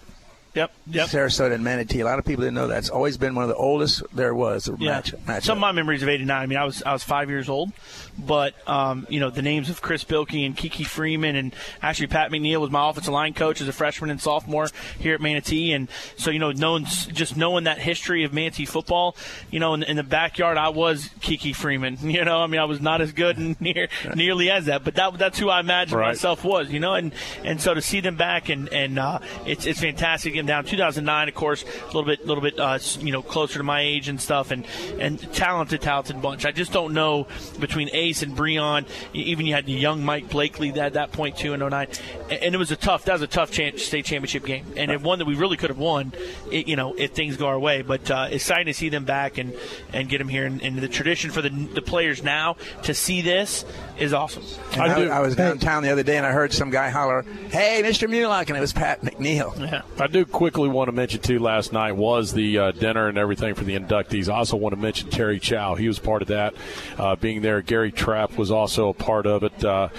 Yep, 0.54 0.72
yep. 0.88 1.08
Sarasota 1.08 1.54
and 1.54 1.64
Manatee. 1.64 2.02
A 2.02 2.06
lot 2.06 2.20
of 2.20 2.26
people 2.26 2.42
didn't 2.42 2.56
know 2.56 2.68
that. 2.68 2.80
It's 2.80 2.90
always 2.90 3.18
been 3.18 3.36
one 3.36 3.44
of 3.44 3.50
the 3.50 3.56
oldest 3.56 4.04
there 4.14 4.36
was. 4.36 4.70
Yeah. 4.80 4.92
Match, 4.92 5.14
match 5.26 5.44
Some 5.46 5.58
of 5.58 5.62
my 5.62 5.72
memories 5.72 6.04
of 6.04 6.10
'89. 6.10 6.42
I 6.42 6.46
mean, 6.46 6.58
I 6.58 6.66
was 6.66 6.84
I 6.84 6.92
was 6.92 7.04
five 7.04 7.30
years 7.30 7.48
old, 7.48 7.72
but 8.18 8.54
um, 8.68 9.06
you 9.10 9.20
know 9.20 9.30
the 9.30 9.42
names 9.42 9.70
of 9.70 9.82
Chris 9.82 10.04
Bilkey 10.04 10.46
and 10.46 10.56
Kiki 10.56 10.84
Freeman 10.84 11.36
and 11.36 11.56
actually 11.82 12.08
Pat 12.08 12.32
McNeil 12.32 12.60
was 12.62 12.70
my 12.72 12.90
offensive 12.90 13.14
line 13.14 13.34
coach 13.34 13.62
as 13.62 13.68
a 13.68 13.74
freshman 13.74 14.10
and 14.10 14.22
sophomore 14.22 14.68
here 15.00 15.16
at 15.16 15.22
Manatee, 15.22 15.74
and 15.74 15.90
so 16.18 16.32
you 16.32 16.40
know 16.40 16.52
knowing 16.52 16.86
just 16.86 17.38
knowing 17.38 17.64
that 17.66 17.78
history 17.80 18.24
of 18.24 18.34
Manatee 18.34 18.66
football, 18.66 19.16
you 19.50 19.60
know 19.60 19.74
in, 19.74 19.84
in 19.84 19.98
the 19.98 20.04
backyard 20.04 20.58
I 20.58 20.70
was 20.70 21.10
Kiki 21.22 21.54
Freeman. 21.54 21.98
You 22.12 22.26
know, 22.26 22.42
I 22.42 22.48
mean 22.48 22.60
I 22.60 22.66
was 22.66 22.82
not 22.82 23.00
as 23.02 23.14
good 23.14 23.38
and 23.38 23.60
near 23.62 23.88
nearly 24.16 24.50
as 24.52 24.66
that, 24.66 24.84
but 24.84 24.96
that 24.96 25.18
that's 25.18 25.40
who 25.40 25.50
I 25.50 25.60
imagined 25.62 26.00
Right. 26.00 26.08
myself 26.10 26.44
was. 26.44 26.70
You 26.70 26.80
know, 26.80 26.94
and 26.96 27.14
and 27.44 27.62
so 27.62 27.74
to 27.74 27.82
see 27.82 28.02
them 28.02 28.18
back 28.18 28.50
and 28.50 28.68
and 28.70 29.00
uh, 29.00 29.20
it's 29.46 29.66
it's 29.66 29.80
fantastic. 29.80 30.34
Getting 30.34 30.48
down 30.48 30.66
2009, 30.66 31.30
of 31.30 31.36
course, 31.36 31.64
a 31.64 31.86
little 31.88 32.04
bit 32.04 32.26
little 32.26 32.42
bit 32.44 32.60
uh, 32.60 32.80
you 33.00 33.12
know 33.12 33.22
closer 33.22 33.58
to 33.60 33.64
my 33.64 33.82
age 33.82 34.10
and 34.10 34.20
stuff, 34.22 34.52
and 34.52 34.66
and 35.00 35.20
talented 35.34 35.82
talented 35.82 36.22
bunch. 36.22 36.46
I 36.46 36.52
just 36.52 36.72
don't 36.74 36.94
know 36.94 37.28
between 37.60 37.90
Ace 38.02 38.22
and 38.22 38.36
Breon. 38.36 38.86
Even 39.14 39.46
you 39.46 39.54
had 39.54 39.66
the 39.66 39.74
young 39.74 40.04
Mike 40.04 40.30
Blakely 40.30 40.70
at 40.80 40.94
that 40.94 41.12
point 41.12 41.38
too 41.38 41.54
in 41.54 41.60
09, 41.60 41.88
and 42.30 42.52
and 42.52 42.56
it 42.56 42.58
was 42.58 42.72
a 42.72 42.76
tough 42.76 43.06
that 43.06 43.14
was 43.14 43.22
a 43.22 43.28
tough 43.28 43.50
chan 43.50 43.78
state 43.78 44.04
championship 44.04 44.46
game, 44.46 44.66
and 44.76 44.92
it 44.92 45.02
one 45.02 45.20
that 45.20 45.26
we 45.26 45.36
really 45.36 45.56
could 45.56 45.70
have 45.70 45.78
won. 45.78 46.12
It, 46.52 46.68
you 46.68 46.76
know, 46.76 46.94
if 46.94 47.12
things 47.12 47.38
go 47.38 47.48
our 47.48 47.58
way, 47.58 47.82
but 47.82 48.12
uh, 48.12 48.28
exciting 48.30 48.66
to 48.66 48.74
see 48.74 48.90
them 48.90 49.06
back 49.06 49.38
and 49.38 49.54
and 49.94 50.10
get 50.10 50.18
them 50.18 50.28
here. 50.28 50.46
And, 50.46 50.62
and 50.62 50.78
the 50.78 50.90
tradition 50.90 51.32
for 51.32 51.42
the 51.42 51.50
the 51.50 51.82
players 51.82 52.24
now 52.24 52.58
to 52.84 52.94
see 52.94 53.22
this 53.22 53.64
is 53.98 54.14
awesome. 54.14 54.44
And 54.74 54.82
I, 54.82 55.18
I 55.18 55.20
was 55.22 55.38
downtown 55.38 55.84
the 55.84 55.92
other 55.92 56.04
day 56.04 56.18
and 56.18 56.26
I 56.26 56.32
heard 56.32 56.52
some 56.52 56.72
guy 56.72 56.90
holler, 56.90 57.22
"Hey, 57.52 57.82
Mr. 57.86 58.10
Mulock," 58.10 58.48
and 58.50 58.58
it 58.58 58.62
was 58.62 58.74
Pat 58.74 59.02
McNeil. 59.02 59.58
Yeah. 59.60 59.84
I 59.98 60.08
do 60.08 60.26
quickly 60.26 60.68
want 60.68 60.90
to 60.90 60.92
mention 60.92 61.22
too. 61.22 61.40
Last 61.40 61.72
night 61.72 61.94
was 61.94 62.34
the 62.34 62.58
uh, 62.58 62.72
dinner 62.72 63.08
and 63.08 63.18
everything 63.18 63.56
for 63.56 63.64
the 63.64 63.80
inductees. 63.80 64.28
I 64.28 64.36
also 64.36 64.58
want 64.58 64.76
to 64.76 64.82
mention 64.82 65.10
Terry 65.10 65.40
Chow. 65.40 65.76
He 65.76 65.88
was 65.88 66.00
part 66.00 66.22
of 66.22 66.28
that. 66.28 66.54
Uh, 66.98 67.16
being 67.16 67.42
there, 67.42 67.62
Gary 67.62 67.91
Trapp 67.92 68.38
was 68.38 68.52
also 68.52 68.90
a 68.90 68.94
part 68.94 69.26
of 69.26 69.44
it. 69.44 69.64
Uh, 69.64 69.90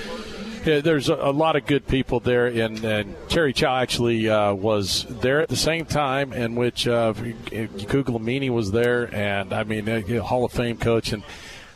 yeah, 0.64 0.80
there's 0.80 1.08
a, 1.08 1.14
a 1.14 1.32
lot 1.32 1.56
of 1.56 1.66
good 1.66 1.86
people 1.86 2.20
there, 2.20 2.46
and, 2.46 2.84
and 2.84 3.16
Terry 3.28 3.52
Chow 3.52 3.76
actually 3.76 4.28
uh, 4.28 4.54
was 4.54 5.06
there 5.08 5.40
at 5.40 5.48
the 5.48 5.56
same 5.56 5.84
time 5.84 6.32
in 6.32 6.54
which 6.54 6.86
uh, 6.86 7.12
was 8.50 8.70
there, 8.70 9.12
and 9.14 9.52
I 9.52 9.64
mean, 9.64 9.88
a 9.88 10.22
Hall 10.22 10.44
of 10.44 10.52
Fame 10.52 10.76
coach, 10.76 11.12
and 11.12 11.24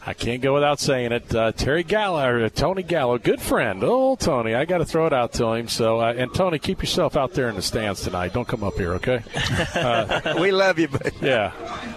I 0.08 0.14
can't 0.14 0.40
go 0.40 0.54
without 0.54 0.78
saying 0.78 1.10
it. 1.10 1.34
Uh, 1.34 1.50
Terry 1.50 1.82
Gallo, 1.82 2.24
or 2.24 2.48
Tony 2.48 2.84
Gallo, 2.84 3.18
good 3.18 3.40
friend, 3.40 3.82
old 3.82 4.20
Tony. 4.20 4.54
I 4.54 4.64
got 4.64 4.78
to 4.78 4.84
throw 4.84 5.06
it 5.06 5.12
out 5.12 5.32
to 5.34 5.52
him. 5.54 5.66
So, 5.66 6.00
uh, 6.00 6.14
and 6.16 6.32
Tony, 6.32 6.60
keep 6.60 6.80
yourself 6.80 7.16
out 7.16 7.32
there 7.32 7.48
in 7.48 7.56
the 7.56 7.62
stands 7.62 8.02
tonight. 8.02 8.32
Don't 8.32 8.46
come 8.46 8.62
up 8.62 8.74
here, 8.74 8.94
okay? 8.94 9.22
Uh, 9.76 10.36
we 10.40 10.52
love 10.52 10.78
you, 10.78 10.88
but 10.88 11.12
yeah. 11.20 11.52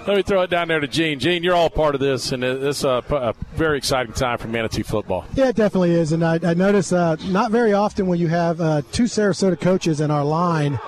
Let 0.05 0.17
me 0.17 0.23
throw 0.23 0.41
it 0.41 0.49
down 0.49 0.67
there 0.67 0.79
to 0.79 0.87
Gene. 0.87 1.19
Gene, 1.19 1.43
you're 1.43 1.55
all 1.55 1.69
part 1.69 1.95
of 1.95 2.01
this, 2.01 2.31
and 2.31 2.43
it's 2.43 2.83
a, 2.83 3.03
a 3.09 3.33
very 3.55 3.77
exciting 3.77 4.13
time 4.13 4.37
for 4.37 4.47
Manatee 4.47 4.83
football. 4.83 5.25
Yeah, 5.33 5.49
it 5.49 5.55
definitely 5.55 5.91
is. 5.91 6.11
And 6.11 6.23
I, 6.23 6.39
I 6.43 6.53
notice 6.55 6.91
uh, 6.91 7.15
not 7.27 7.51
very 7.51 7.73
often 7.73 8.07
when 8.07 8.19
you 8.19 8.27
have 8.27 8.59
uh, 8.59 8.81
two 8.91 9.03
Sarasota 9.03 9.59
coaches 9.59 10.01
in 10.01 10.11
our 10.11 10.25
line 10.25 10.79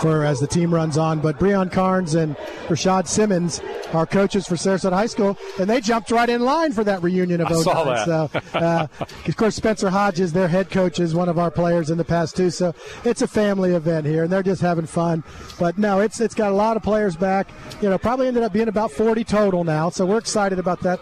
for 0.00 0.24
as 0.24 0.40
the 0.40 0.46
team 0.46 0.72
runs 0.72 0.96
on, 0.96 1.20
but 1.20 1.38
Breon 1.38 1.70
Carnes 1.70 2.14
and 2.14 2.36
Rashad 2.68 3.06
Simmons 3.06 3.60
are 3.92 4.06
coaches 4.06 4.46
for 4.46 4.54
Sarasota 4.54 4.92
High 4.92 5.06
School, 5.06 5.36
and 5.58 5.68
they 5.68 5.80
jumped 5.80 6.10
right 6.10 6.28
in 6.28 6.40
line 6.40 6.69
for 6.72 6.84
that 6.84 7.02
reunion 7.02 7.40
of 7.40 7.48
I 7.48 7.50
09. 7.52 7.62
saw 7.62 7.84
that. 7.84 8.04
So, 8.04 8.58
uh, 8.58 8.86
of 9.26 9.36
course, 9.36 9.54
Spencer 9.56 9.90
Hodges, 9.90 10.32
their 10.32 10.48
head 10.48 10.70
coach, 10.70 11.00
is 11.00 11.14
one 11.14 11.28
of 11.28 11.38
our 11.38 11.50
players 11.50 11.90
in 11.90 11.98
the 11.98 12.04
past 12.04 12.36
too. 12.36 12.50
So 12.50 12.74
it's 13.04 13.22
a 13.22 13.28
family 13.28 13.72
event 13.74 14.06
here, 14.06 14.24
and 14.24 14.32
they're 14.32 14.42
just 14.42 14.62
having 14.62 14.86
fun. 14.86 15.24
But 15.58 15.78
no, 15.78 16.00
it's 16.00 16.20
it's 16.20 16.34
got 16.34 16.52
a 16.52 16.54
lot 16.54 16.76
of 16.76 16.82
players 16.82 17.16
back. 17.16 17.48
You 17.80 17.90
know, 17.90 17.98
probably 17.98 18.28
ended 18.28 18.42
up 18.42 18.52
being 18.52 18.68
about 18.68 18.90
40 18.92 19.24
total 19.24 19.64
now. 19.64 19.90
So 19.90 20.06
we're 20.06 20.18
excited 20.18 20.58
about 20.58 20.80
that. 20.82 21.00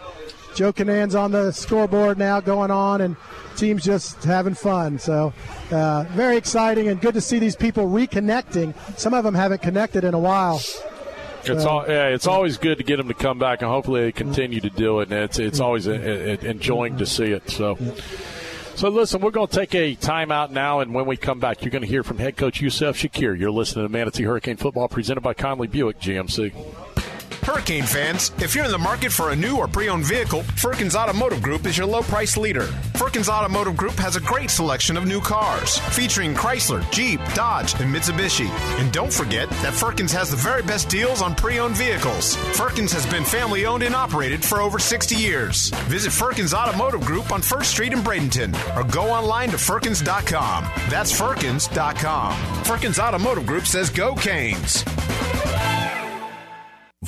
Joe 0.55 0.73
Kinnan's 0.73 1.13
on 1.15 1.31
the 1.31 1.51
scoreboard 1.51 2.17
now, 2.17 2.39
going 2.39 2.71
on, 2.71 3.01
and 3.01 3.15
team's 3.55 3.83
just 3.83 4.23
having 4.23 4.55
fun. 4.55 4.97
So, 4.97 5.31
uh, 5.71 6.05
very 6.09 6.37
exciting 6.37 6.87
and 6.87 6.99
good 6.99 7.13
to 7.13 7.21
see 7.21 7.37
these 7.39 7.55
people 7.55 7.85
reconnecting. 7.85 8.73
Some 8.97 9.13
of 9.13 9.23
them 9.23 9.35
haven't 9.35 9.61
connected 9.61 10.03
in 10.03 10.13
a 10.13 10.19
while. 10.19 10.59
It's 11.45 11.65
all, 11.65 11.85
yeah, 11.87 12.07
it's 12.07 12.27
always 12.27 12.57
good 12.57 12.77
to 12.77 12.83
get 12.83 12.97
them 12.97 13.07
to 13.07 13.13
come 13.13 13.39
back, 13.39 13.61
and 13.61 13.69
hopefully 13.69 14.01
they 14.01 14.11
continue 14.11 14.59
to 14.61 14.69
do 14.69 14.99
it. 14.99 15.11
And 15.11 15.23
it's 15.23 15.39
it's 15.39 15.59
always 15.59 15.87
uh 15.87 15.91
uh 15.91 16.45
enjoying 16.45 16.97
to 16.97 17.05
see 17.05 17.31
it. 17.31 17.49
So. 17.49 17.77
So 18.75 18.87
listen, 18.87 19.19
we're 19.19 19.31
going 19.31 19.49
to 19.49 19.53
take 19.53 19.75
a 19.75 19.93
timeout 19.97 20.51
now, 20.51 20.79
and 20.79 20.93
when 20.93 21.05
we 21.05 21.17
come 21.17 21.41
back, 21.41 21.65
you're 21.65 21.69
going 21.69 21.81
to 21.81 21.87
hear 21.87 22.01
from 22.01 22.17
head 22.17 22.37
coach 22.37 22.61
Yusef 22.61 22.95
Shakir. 22.95 23.37
You're 23.37 23.51
listening 23.51 23.85
to 23.85 23.91
Manatee 23.91 24.23
Hurricane 24.23 24.55
Football, 24.55 24.87
presented 24.87 25.19
by 25.19 25.33
Conley 25.33 25.67
Buick 25.67 25.99
GMC. 25.99 26.53
Hurricane 27.43 27.83
fans, 27.83 28.31
if 28.39 28.55
you're 28.55 28.65
in 28.65 28.71
the 28.71 28.77
market 28.77 29.11
for 29.11 29.31
a 29.31 29.35
new 29.35 29.57
or 29.57 29.67
pre 29.67 29.89
owned 29.89 30.05
vehicle, 30.05 30.43
Firkins 30.43 30.95
Automotive 30.95 31.41
Group 31.41 31.65
is 31.65 31.77
your 31.77 31.87
low 31.87 32.01
price 32.01 32.37
leader. 32.37 32.63
Firkins 32.95 33.29
Automotive 33.29 33.77
Group 33.77 33.93
has 33.93 34.15
a 34.15 34.21
great 34.21 34.49
selection 34.49 34.97
of 34.97 35.05
new 35.07 35.21
cars, 35.21 35.77
featuring 35.95 36.33
Chrysler, 36.33 36.89
Jeep, 36.91 37.19
Dodge, 37.33 37.73
and 37.79 37.93
Mitsubishi. 37.93 38.49
And 38.79 38.91
don't 38.91 39.11
forget 39.11 39.49
that 39.61 39.73
Firkins 39.73 40.11
has 40.11 40.29
the 40.31 40.37
very 40.37 40.61
best 40.63 40.89
deals 40.89 41.21
on 41.21 41.35
pre 41.35 41.59
owned 41.59 41.75
vehicles. 41.75 42.35
Firkins 42.57 42.91
has 42.91 43.05
been 43.05 43.23
family 43.23 43.65
owned 43.65 43.83
and 43.83 43.95
operated 43.95 44.43
for 44.43 44.61
over 44.61 44.79
60 44.79 45.15
years. 45.15 45.69
Visit 45.87 46.11
Firkins 46.11 46.53
Automotive 46.53 47.01
Group 47.01 47.31
on 47.31 47.41
1st 47.41 47.65
Street 47.65 47.93
in 47.93 47.99
Bradenton 47.99 48.53
or 48.75 48.83
go 48.89 49.09
online 49.09 49.49
to 49.49 49.57
Firkins.com. 49.57 50.65
That's 50.89 51.17
Firkins.com. 51.17 52.63
Firkins 52.63 52.99
Automotive 52.99 53.45
Group 53.45 53.65
says 53.65 53.89
go 53.89 54.15
Canes. 54.15 54.83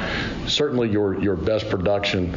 Certainly 0.49 0.91
your 0.91 1.21
your 1.21 1.35
best 1.35 1.69
production 1.69 2.33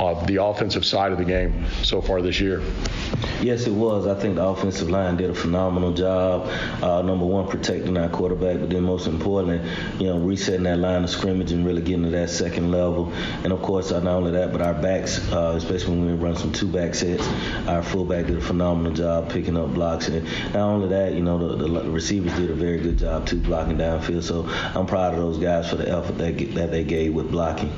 of 0.00 0.26
the 0.26 0.42
offensive 0.42 0.84
side 0.84 1.12
of 1.12 1.18
the 1.18 1.24
game 1.24 1.64
so 1.84 2.00
far 2.00 2.22
this 2.22 2.40
year. 2.40 2.60
Yes, 3.40 3.66
it 3.66 3.72
was. 3.72 4.06
I 4.06 4.18
think 4.18 4.36
the 4.36 4.44
offensive 4.44 4.90
line 4.90 5.16
did 5.16 5.30
a 5.30 5.34
phenomenal 5.34 5.92
job. 5.92 6.48
Uh, 6.82 7.02
number 7.02 7.24
one, 7.24 7.48
protecting 7.48 7.96
our 7.96 8.08
quarterback, 8.08 8.60
but 8.60 8.70
then 8.70 8.82
most 8.84 9.06
importantly, 9.06 9.60
you 9.98 10.06
know, 10.06 10.18
resetting 10.18 10.64
that 10.64 10.78
line 10.78 11.04
of 11.04 11.10
scrimmage 11.10 11.52
and 11.52 11.64
really 11.66 11.82
getting 11.82 12.04
to 12.04 12.10
that 12.10 12.30
second 12.32 12.70
level. 12.70 13.12
And 13.44 13.52
of 13.52 13.62
course, 13.62 13.90
not 13.90 14.06
only 14.06 14.32
that, 14.32 14.52
but 14.52 14.62
our 14.62 14.74
backs, 14.74 15.18
uh, 15.32 15.54
especially 15.56 15.96
when 15.96 16.06
we 16.06 16.12
run 16.12 16.36
some 16.36 16.52
two-back 16.52 16.94
sets, 16.94 17.26
our 17.66 17.82
fullback 17.82 18.26
did 18.26 18.38
a 18.38 18.40
phenomenal 18.40 18.92
job 18.92 19.30
picking 19.30 19.56
up 19.56 19.74
blocks. 19.74 20.08
And 20.08 20.24
not 20.52 20.56
only 20.56 20.88
that, 20.88 21.14
you 21.14 21.22
know, 21.22 21.56
the, 21.56 21.66
the 21.68 21.90
receivers 21.90 22.34
did 22.34 22.50
a 22.50 22.54
very 22.54 22.78
good 22.78 22.98
job 22.98 23.26
too 23.26 23.38
blocking 23.38 23.76
downfield. 23.76 24.22
So 24.22 24.46
I'm 24.78 24.86
proud 24.86 25.14
of 25.14 25.20
those 25.20 25.38
guys 25.38 25.70
for 25.70 25.76
the 25.76 25.88
effort 25.88 26.18
that, 26.18 26.54
that 26.54 26.70
they 26.70 26.84
gave 26.84 27.14
with 27.14 27.30
blocking 27.30 27.72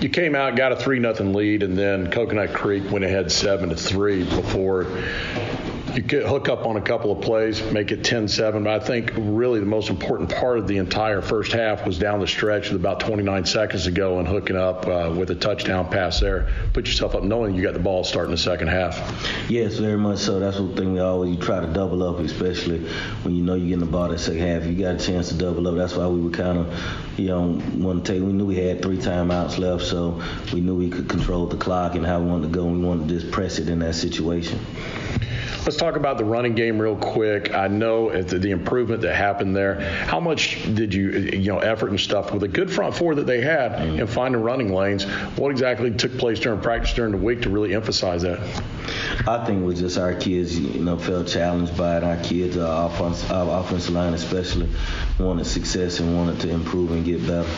you 0.00 0.10
came 0.10 0.34
out, 0.34 0.56
got 0.56 0.72
a 0.72 0.76
three 0.76 0.98
nothing 0.98 1.32
lead, 1.32 1.62
and 1.62 1.76
then 1.76 2.10
Coconut 2.10 2.52
Creek 2.52 2.90
went 2.90 3.04
ahead 3.04 3.32
seven 3.32 3.70
to 3.70 3.76
three 3.76 4.24
before 4.24 4.86
you 5.96 6.02
could 6.02 6.24
hook 6.24 6.50
up 6.50 6.66
on 6.66 6.76
a 6.76 6.80
couple 6.80 7.10
of 7.10 7.22
plays, 7.22 7.62
make 7.72 7.90
it 7.90 8.02
10-7. 8.02 8.64
But 8.64 8.82
I 8.82 8.84
think 8.84 9.12
really 9.16 9.60
the 9.60 9.66
most 9.66 9.88
important 9.88 10.30
part 10.30 10.58
of 10.58 10.68
the 10.68 10.76
entire 10.76 11.22
first 11.22 11.52
half 11.52 11.86
was 11.86 11.98
down 11.98 12.20
the 12.20 12.26
stretch 12.26 12.70
with 12.70 12.78
about 12.78 13.00
29 13.00 13.46
seconds 13.46 13.86
ago 13.86 14.18
and 14.18 14.28
hooking 14.28 14.56
up 14.56 14.86
uh, 14.86 15.14
with 15.16 15.30
a 15.30 15.34
touchdown 15.34 15.88
pass 15.88 16.20
there. 16.20 16.48
Put 16.74 16.86
yourself 16.86 17.14
up 17.14 17.22
knowing 17.22 17.54
you 17.54 17.62
got 17.62 17.72
the 17.72 17.80
ball 17.80 18.04
starting 18.04 18.30
the 18.30 18.36
second 18.36 18.68
half. 18.68 18.96
Yes, 19.48 19.78
very 19.78 19.96
much 19.96 20.18
so. 20.18 20.38
That's 20.38 20.58
one 20.58 20.76
thing 20.76 20.92
we 20.92 21.00
always 21.00 21.38
try 21.38 21.60
to 21.60 21.72
double 21.72 22.02
up, 22.02 22.18
especially 22.18 22.80
when 23.22 23.34
you 23.34 23.42
know 23.42 23.54
you're 23.54 23.68
getting 23.68 23.80
the 23.80 23.86
ball 23.86 24.08
that 24.08 24.18
second 24.18 24.42
half. 24.42 24.66
You 24.66 24.74
got 24.74 24.96
a 24.96 25.04
chance 25.04 25.30
to 25.30 25.34
double 25.38 25.66
up. 25.66 25.76
That's 25.76 25.94
why 25.94 26.06
we 26.08 26.20
were 26.20 26.30
kind 26.30 26.58
of, 26.58 27.18
you 27.18 27.28
know, 27.28 27.62
want 27.74 28.04
to 28.04 28.12
take. 28.12 28.22
We 28.22 28.34
knew 28.34 28.44
we 28.44 28.56
had 28.56 28.82
three 28.82 28.98
timeouts 28.98 29.56
left, 29.56 29.84
so 29.84 30.22
we 30.52 30.60
knew 30.60 30.74
we 30.74 30.90
could 30.90 31.08
control 31.08 31.46
the 31.46 31.56
clock 31.56 31.94
and 31.94 32.04
how 32.04 32.20
we 32.20 32.26
wanted 32.26 32.52
to 32.52 32.54
go. 32.54 32.66
We 32.66 32.80
wanted 32.80 33.08
to 33.08 33.18
just 33.18 33.32
press 33.32 33.58
it 33.58 33.70
in 33.70 33.78
that 33.78 33.94
situation. 33.94 34.60
Let's 35.66 35.78
talk 35.78 35.85
about 35.94 36.18
the 36.18 36.24
running 36.24 36.56
game 36.56 36.82
real 36.82 36.96
quick. 36.96 37.54
I 37.54 37.68
know 37.68 38.10
the 38.10 38.50
improvement 38.50 39.02
that 39.02 39.14
happened 39.14 39.54
there. 39.54 39.80
How 40.06 40.18
much 40.18 40.64
did 40.74 40.92
you, 40.92 41.10
you 41.12 41.52
know, 41.52 41.60
effort 41.60 41.90
and 41.90 42.00
stuff 42.00 42.32
with 42.32 42.42
a 42.42 42.48
good 42.48 42.72
front 42.72 42.96
four 42.96 43.14
that 43.14 43.26
they 43.26 43.40
had 43.40 43.72
mm-hmm. 43.72 44.00
and 44.00 44.10
finding 44.10 44.42
running 44.42 44.72
lanes? 44.72 45.04
What 45.36 45.50
exactly 45.50 45.92
took 45.92 46.18
place 46.18 46.40
during 46.40 46.60
practice 46.60 46.94
during 46.94 47.12
the 47.12 47.18
week 47.18 47.42
to 47.42 47.50
really 47.50 47.74
emphasize 47.74 48.22
that? 48.22 48.40
I 49.28 49.44
think 49.44 49.62
it 49.62 49.64
was 49.64 49.78
just 49.78 49.98
our 49.98 50.14
kids, 50.14 50.58
you 50.58 50.80
know, 50.80 50.98
felt 50.98 51.28
challenged 51.28 51.76
by 51.76 51.98
it. 51.98 52.04
Our 52.04 52.16
kids, 52.16 52.56
our, 52.56 52.90
offense, 52.90 53.30
our 53.30 53.60
offensive 53.60 53.94
line 53.94 54.14
especially, 54.14 54.68
wanted 55.20 55.46
success 55.46 56.00
and 56.00 56.16
wanted 56.16 56.40
to 56.40 56.50
improve 56.50 56.90
and 56.90 57.04
get 57.04 57.24
better. 57.26 57.48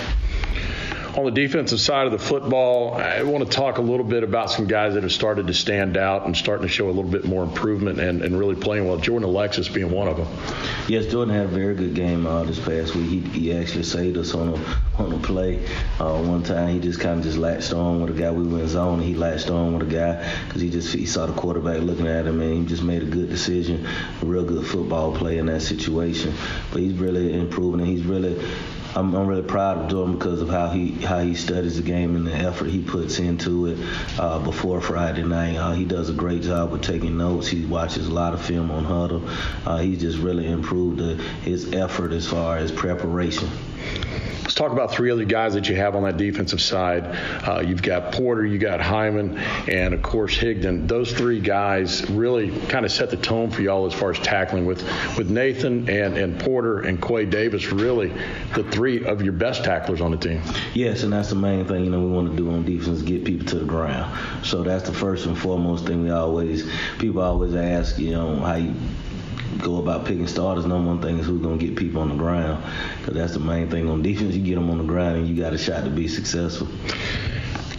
On 1.18 1.24
the 1.24 1.32
defensive 1.32 1.80
side 1.80 2.06
of 2.06 2.12
the 2.12 2.18
football, 2.20 2.94
I 2.94 3.24
want 3.24 3.44
to 3.44 3.50
talk 3.50 3.78
a 3.78 3.82
little 3.82 4.06
bit 4.06 4.22
about 4.22 4.52
some 4.52 4.68
guys 4.68 4.94
that 4.94 5.02
have 5.02 5.10
started 5.10 5.48
to 5.48 5.52
stand 5.52 5.96
out 5.96 6.26
and 6.26 6.36
starting 6.36 6.64
to 6.64 6.72
show 6.72 6.86
a 6.86 6.94
little 6.94 7.10
bit 7.10 7.24
more 7.24 7.42
improvement 7.42 7.98
and, 7.98 8.22
and 8.22 8.38
really 8.38 8.54
playing 8.54 8.86
well. 8.86 8.98
Jordan 8.98 9.28
Alexis 9.28 9.68
being 9.68 9.90
one 9.90 10.06
of 10.06 10.16
them. 10.16 10.28
Yes, 10.86 11.06
Jordan 11.06 11.34
had 11.34 11.46
a 11.46 11.48
very 11.48 11.74
good 11.74 11.94
game 11.96 12.24
uh, 12.24 12.44
this 12.44 12.60
past 12.60 12.94
week. 12.94 13.08
He, 13.08 13.18
he 13.40 13.52
actually 13.52 13.82
saved 13.82 14.16
us 14.16 14.32
on 14.32 14.50
a 14.50 15.02
on 15.02 15.12
a 15.12 15.18
play. 15.18 15.66
Uh, 15.98 16.22
one 16.22 16.44
time 16.44 16.68
he 16.68 16.78
just 16.78 17.00
kind 17.00 17.18
of 17.18 17.24
just 17.24 17.36
latched 17.36 17.72
on 17.72 18.00
with 18.00 18.16
a 18.16 18.20
guy. 18.20 18.30
We 18.30 18.46
were 18.46 18.60
in 18.60 18.68
zone 18.68 19.00
and 19.00 19.08
he 19.08 19.16
latched 19.16 19.50
on 19.50 19.76
with 19.76 19.88
a 19.88 19.92
guy 19.92 20.44
because 20.46 20.62
he 20.62 20.70
just 20.70 20.94
he 20.94 21.04
saw 21.04 21.26
the 21.26 21.32
quarterback 21.32 21.80
looking 21.80 22.06
at 22.06 22.28
him 22.28 22.40
and 22.40 22.62
he 22.62 22.64
just 22.64 22.84
made 22.84 23.02
a 23.02 23.06
good 23.06 23.28
decision, 23.28 23.84
a 24.22 24.24
real 24.24 24.44
good 24.44 24.64
football 24.64 25.16
play 25.16 25.38
in 25.38 25.46
that 25.46 25.62
situation. 25.62 26.32
But 26.70 26.82
he's 26.82 26.94
really 26.94 27.36
improving 27.36 27.80
and 27.80 27.88
he's 27.88 28.04
really 28.04 28.40
I'm, 28.94 29.14
I'm, 29.14 29.26
really 29.26 29.42
proud 29.42 29.78
of 29.78 29.90
Jordan 29.90 30.18
because 30.18 30.40
of 30.40 30.48
how 30.48 30.68
he 30.68 30.92
how 30.92 31.20
he 31.20 31.34
studies 31.34 31.76
the 31.76 31.82
game 31.82 32.16
and 32.16 32.26
the 32.26 32.34
effort 32.34 32.68
he 32.68 32.82
puts 32.82 33.18
into 33.18 33.66
it 33.66 33.78
uh, 34.18 34.38
before 34.38 34.80
Friday 34.80 35.22
night. 35.22 35.56
Uh, 35.56 35.72
he 35.72 35.84
does 35.84 36.08
a 36.08 36.14
great 36.14 36.42
job 36.42 36.72
with 36.72 36.82
taking 36.82 37.16
notes. 37.18 37.48
He 37.48 37.64
watches 37.66 38.08
a 38.08 38.12
lot 38.12 38.32
of 38.32 38.44
film 38.44 38.70
on 38.70 38.84
Hudl. 38.84 39.22
Uh, 39.66 39.78
he's 39.78 40.00
just 40.00 40.18
really 40.18 40.46
improved 40.46 41.00
uh, 41.00 41.22
his 41.42 41.72
effort 41.72 42.12
as 42.12 42.26
far 42.26 42.56
as 42.56 42.72
preparation. 42.72 43.48
Let's 44.48 44.56
talk 44.56 44.72
about 44.72 44.92
three 44.92 45.10
other 45.10 45.26
guys 45.26 45.52
that 45.52 45.68
you 45.68 45.76
have 45.76 45.94
on 45.94 46.04
that 46.04 46.16
defensive 46.16 46.62
side. 46.62 47.04
Uh, 47.46 47.60
you've 47.60 47.82
got 47.82 48.12
Porter, 48.12 48.46
you 48.46 48.56
got 48.56 48.80
Hyman, 48.80 49.36
and 49.68 49.92
of 49.92 50.00
course 50.00 50.38
Higdon. 50.38 50.88
Those 50.88 51.12
three 51.12 51.38
guys 51.38 52.08
really 52.08 52.58
kind 52.68 52.86
of 52.86 52.90
set 52.90 53.10
the 53.10 53.18
tone 53.18 53.50
for 53.50 53.60
y'all 53.60 53.84
as 53.84 53.92
far 53.92 54.10
as 54.10 54.18
tackling 54.20 54.64
with 54.64 54.82
with 55.18 55.28
Nathan 55.28 55.90
and, 55.90 56.16
and 56.16 56.40
Porter 56.40 56.80
and 56.80 56.98
Quay 56.98 57.26
Davis. 57.26 57.70
Really, 57.72 58.10
the 58.54 58.64
three 58.64 59.04
of 59.04 59.20
your 59.20 59.34
best 59.34 59.64
tacklers 59.64 60.00
on 60.00 60.12
the 60.12 60.16
team. 60.16 60.40
Yes, 60.72 61.02
and 61.02 61.12
that's 61.12 61.28
the 61.28 61.34
main 61.34 61.66
thing 61.66 61.84
you 61.84 61.90
know 61.90 62.00
we 62.00 62.10
want 62.10 62.30
to 62.30 62.36
do 62.36 62.50
on 62.50 62.64
defense: 62.64 63.02
get 63.02 63.26
people 63.26 63.46
to 63.48 63.58
the 63.58 63.66
ground. 63.66 64.10
So 64.46 64.62
that's 64.62 64.88
the 64.88 64.94
first 64.94 65.26
and 65.26 65.36
foremost 65.36 65.84
thing 65.84 66.04
we 66.04 66.10
always 66.10 66.66
people 66.98 67.20
always 67.20 67.54
ask. 67.54 67.98
You 67.98 68.12
know 68.12 68.36
how 68.36 68.54
you 68.54 68.74
go 69.62 69.78
about 69.78 70.04
picking 70.04 70.26
starters, 70.26 70.66
number 70.66 70.88
one 70.88 71.00
thing 71.00 71.18
is 71.18 71.26
who's 71.26 71.40
going 71.40 71.58
to 71.58 71.66
get 71.66 71.76
people 71.76 72.00
on 72.00 72.08
the 72.08 72.14
ground. 72.14 72.64
Because 72.98 73.14
that's 73.14 73.32
the 73.32 73.40
main 73.40 73.68
thing 73.70 73.88
on 73.88 74.02
defense. 74.02 74.34
You 74.34 74.44
get 74.44 74.54
them 74.54 74.70
on 74.70 74.78
the 74.78 74.84
ground 74.84 75.16
and 75.16 75.28
you 75.28 75.40
got 75.40 75.52
a 75.52 75.58
shot 75.58 75.84
to 75.84 75.90
be 75.90 76.08
successful 76.08 76.68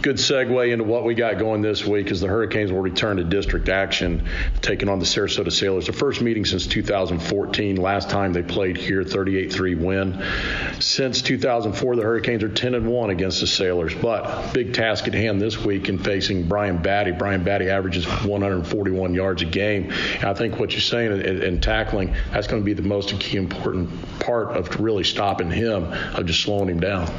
good 0.02 0.16
segue 0.16 0.72
into 0.72 0.84
what 0.84 1.04
we 1.04 1.14
got 1.14 1.38
going 1.38 1.62
this 1.62 1.84
week 1.84 2.10
is 2.10 2.20
the 2.20 2.26
Hurricanes 2.26 2.72
will 2.72 2.80
return 2.80 3.18
to 3.18 3.24
district 3.24 3.68
action, 3.68 4.26
taking 4.62 4.88
on 4.88 4.98
the 4.98 5.04
Sarasota 5.04 5.52
Sailors. 5.52 5.86
The 5.86 5.92
first 5.92 6.20
meeting 6.20 6.44
since 6.44 6.66
2014. 6.66 7.76
Last 7.76 8.10
time 8.10 8.32
they 8.32 8.42
played 8.42 8.76
here, 8.76 9.02
38-3 9.02 9.78
win. 9.78 10.80
Since 10.80 11.22
2004, 11.22 11.96
the 11.96 12.02
Hurricanes 12.02 12.42
are 12.42 12.48
10 12.48 12.74
and 12.74 12.86
1 12.88 13.10
against 13.10 13.40
the 13.40 13.46
Sailors. 13.46 13.94
But 13.94 14.52
big 14.52 14.74
task 14.74 15.06
at 15.06 15.14
hand 15.14 15.40
this 15.40 15.58
week 15.58 15.88
in 15.88 15.98
facing 15.98 16.48
Brian 16.48 16.78
Battie. 16.78 17.16
Brian 17.16 17.44
Battie 17.44 17.68
averages 17.68 18.06
141 18.06 19.14
yards 19.14 19.42
a 19.42 19.46
game. 19.46 19.90
And 20.14 20.24
I 20.24 20.34
think 20.34 20.58
what 20.58 20.72
you're 20.72 20.80
saying 20.80 21.12
in, 21.12 21.42
in 21.42 21.60
tackling, 21.60 22.14
that's 22.30 22.46
going 22.46 22.62
to 22.62 22.66
be 22.66 22.74
the 22.74 22.82
most 22.82 23.18
key 23.20 23.36
important 23.36 23.90
part 24.20 24.56
of 24.56 24.80
really 24.80 25.04
stopping 25.04 25.50
him, 25.50 25.84
of 25.84 26.26
just 26.26 26.42
slowing 26.42 26.68
him 26.68 26.80
down. 26.80 27.10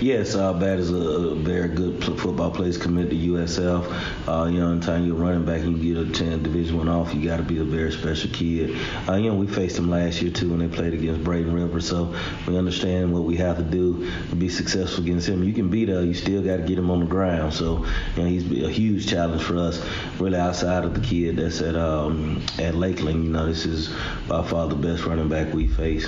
Yes, 0.00 0.34
uh, 0.34 0.54
is 0.76 0.90
a 0.90 1.34
very 1.34 1.68
good 1.68 2.00
football 2.16 2.50
players 2.50 2.78
commit 2.78 3.10
to 3.10 3.16
USF. 3.16 4.28
Uh, 4.28 4.46
you 4.46 4.60
know, 4.60 4.72
anytime 4.72 5.06
you're 5.06 5.16
running 5.16 5.44
back 5.44 5.60
and 5.60 5.78
you 5.78 5.94
get 5.94 6.08
a 6.08 6.24
10 6.24 6.42
Division 6.42 6.78
One 6.78 6.88
off, 6.88 7.14
you 7.14 7.26
got 7.28 7.38
to 7.38 7.42
be 7.42 7.58
a 7.58 7.64
very 7.64 7.92
special 7.92 8.30
kid. 8.30 8.76
Uh, 9.08 9.14
you 9.14 9.30
know, 9.30 9.36
we 9.36 9.46
faced 9.46 9.76
them 9.76 9.90
last 9.90 10.22
year 10.22 10.30
too 10.30 10.50
when 10.50 10.58
they 10.58 10.68
played 10.68 10.94
against 10.94 11.24
Braden 11.24 11.52
River, 11.52 11.80
so 11.80 12.14
we 12.46 12.56
understand 12.56 13.12
what 13.12 13.24
we 13.24 13.36
have 13.36 13.56
to 13.58 13.62
do 13.62 14.10
to 14.30 14.36
be 14.36 14.48
successful 14.48 15.02
against 15.02 15.28
him. 15.28 15.42
You 15.44 15.52
can 15.52 15.68
beat 15.68 15.88
us, 15.88 16.04
you 16.04 16.14
still 16.14 16.42
got 16.42 16.56
to 16.58 16.62
get 16.62 16.78
him 16.78 16.90
on 16.90 17.00
the 17.00 17.06
ground. 17.06 17.52
So, 17.52 17.84
you 18.16 18.22
know, 18.22 18.28
he's 18.28 18.64
a 18.64 18.70
huge 18.70 19.08
challenge 19.08 19.42
for 19.42 19.56
us. 19.58 19.84
Really, 20.18 20.38
outside 20.38 20.84
of 20.84 20.94
the 20.94 21.00
kid 21.00 21.36
that's 21.36 21.60
at 21.60 21.76
um, 21.76 22.44
at 22.58 22.74
Lakeland, 22.74 23.24
you 23.24 23.30
know, 23.30 23.46
this 23.46 23.66
is 23.66 23.94
by 24.28 24.46
far 24.46 24.68
the 24.68 24.74
best 24.74 25.04
running 25.04 25.28
back 25.28 25.52
we 25.52 25.66
face 25.66 26.06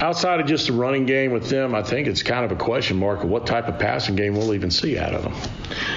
outside 0.00 0.40
of 0.40 0.46
just 0.46 0.66
the 0.66 0.72
running 0.72 1.06
game 1.06 1.32
with 1.32 1.48
them, 1.48 1.74
I 1.74 1.82
think 1.82 2.06
it's 2.06 2.22
kind 2.22 2.44
of 2.44 2.52
a 2.52 2.56
question 2.56 2.98
mark 2.98 3.24
of 3.24 3.28
what 3.28 3.46
type 3.46 3.68
of 3.68 3.78
passing 3.78 4.16
game 4.16 4.34
we'll 4.34 4.54
even 4.54 4.70
see 4.70 4.98
out 4.98 5.14
of 5.14 5.22
them. 5.22 5.34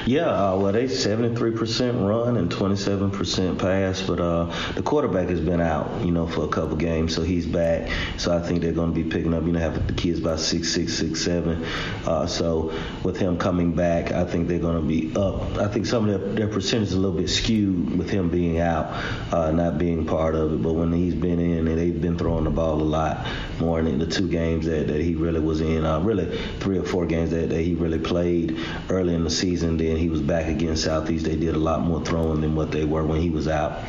Yeah, 0.06 0.28
uh, 0.28 0.58
well, 0.58 0.72
they 0.72 0.86
73% 0.86 2.08
run 2.08 2.38
and 2.38 2.52
27% 2.52 3.60
pass, 3.60 4.02
but 4.02 4.20
uh, 4.20 4.54
the 4.74 4.82
quarterback 4.82 5.30
has 5.30 5.40
been 5.40 5.62
out, 5.62 6.04
you 6.04 6.12
know, 6.12 6.28
for 6.28 6.44
a 6.44 6.48
couple 6.48 6.76
games, 6.76 7.16
so 7.16 7.22
he's 7.22 7.46
back. 7.46 7.90
So 8.18 8.36
I 8.36 8.42
think 8.42 8.62
they're 8.62 8.74
going 8.74 8.94
to 8.94 9.04
be 9.04 9.10
picking 9.10 9.34
up, 9.34 9.44
you 9.44 9.52
know, 9.52 9.60
have 9.60 9.88
the 9.88 9.94
kids 9.94 10.20
about 10.20 10.40
six, 10.40 10.74
six, 10.74 10.98
six, 10.98 11.22
seven. 11.22 11.64
Uh, 12.06 12.26
so 12.26 12.74
with 13.04 13.18
him 13.18 13.38
coming 13.38 13.74
back, 13.74 14.12
I 14.12 14.26
think 14.26 14.48
they're 14.48 14.60
going 14.60 14.82
to 14.82 14.88
be 14.88 15.16
up. 15.16 15.58
I 15.58 15.68
think 15.68 15.86
some 15.86 16.10
of 16.10 16.22
their, 16.22 16.34
their 16.34 16.48
percentage 16.48 16.90
is 16.90 16.94
a 16.94 17.00
little 17.00 17.18
bit 17.18 17.30
skewed 17.30 17.98
with 17.98 18.10
him 18.10 18.30
being 18.30 18.60
out, 18.60 18.88
uh, 19.32 19.52
not 19.52 19.78
being 19.78 20.06
part 20.06 20.36
of 20.36 20.54
it. 20.54 20.62
But 20.62 20.74
when 20.74 20.92
he's 20.92 21.16
been 21.16 21.40
in, 21.40 21.68
and 21.68 21.78
they've 21.78 22.02
been 22.02 22.18
throwing 22.18 22.46
the 22.46 22.50
ball 22.50 22.82
a 22.82 22.84
lot 22.84 23.28
more 23.60 23.80
than 23.92 24.00
the 24.00 24.08
two 24.08 24.28
games 24.28 24.66
that, 24.66 24.88
that 24.88 25.02
he 25.02 25.16
really 25.16 25.40
was 25.40 25.62
in, 25.62 25.86
uh, 25.86 26.00
really 26.00 26.36
three 26.60 26.78
or 26.78 26.84
four 26.84 27.06
games 27.06 27.32
that, 27.32 27.50
that 27.50 27.62
he 27.62 27.74
really 27.74 28.00
played 28.00 28.58
early 28.90 29.14
in 29.14 29.24
the 29.24 29.30
season. 29.30 29.78
Then 29.78 29.98
he 29.98 30.10
was 30.10 30.22
back 30.22 30.48
against 30.48 30.84
Southeast. 30.84 31.26
They 31.26 31.36
did 31.36 31.56
a 31.56 31.60
lot 31.60 31.82
more 31.82 32.04
throwing 32.04 32.42
than 32.42 32.56
what 32.56 32.72
they 32.72 32.86
were 32.86 33.04
when 33.04 33.22
he 33.22 33.30
was 33.30 33.48
out. 33.48 33.84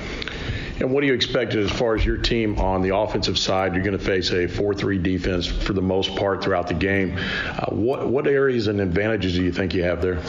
And 0.80 0.90
what 0.90 1.02
do 1.02 1.06
you 1.06 1.14
expect 1.14 1.54
as 1.54 1.70
far 1.70 1.94
as 1.94 2.04
your 2.04 2.16
team 2.16 2.58
on 2.58 2.82
the 2.82 2.96
offensive 2.96 3.38
side? 3.38 3.74
You're 3.74 3.84
going 3.84 3.96
to 3.96 4.04
face 4.04 4.30
a 4.30 4.48
4-3 4.48 5.02
defense 5.02 5.46
for 5.46 5.74
the 5.74 5.82
most 5.82 6.16
part 6.16 6.42
throughout 6.42 6.66
the 6.66 6.74
game. 6.74 7.16
Uh, 7.18 7.66
what 7.66 8.08
what 8.08 8.26
areas 8.26 8.66
and 8.66 8.80
advantages 8.80 9.34
do 9.34 9.44
you 9.44 9.52
think 9.52 9.74
you 9.74 9.84
have 9.84 10.02
there? 10.02 10.20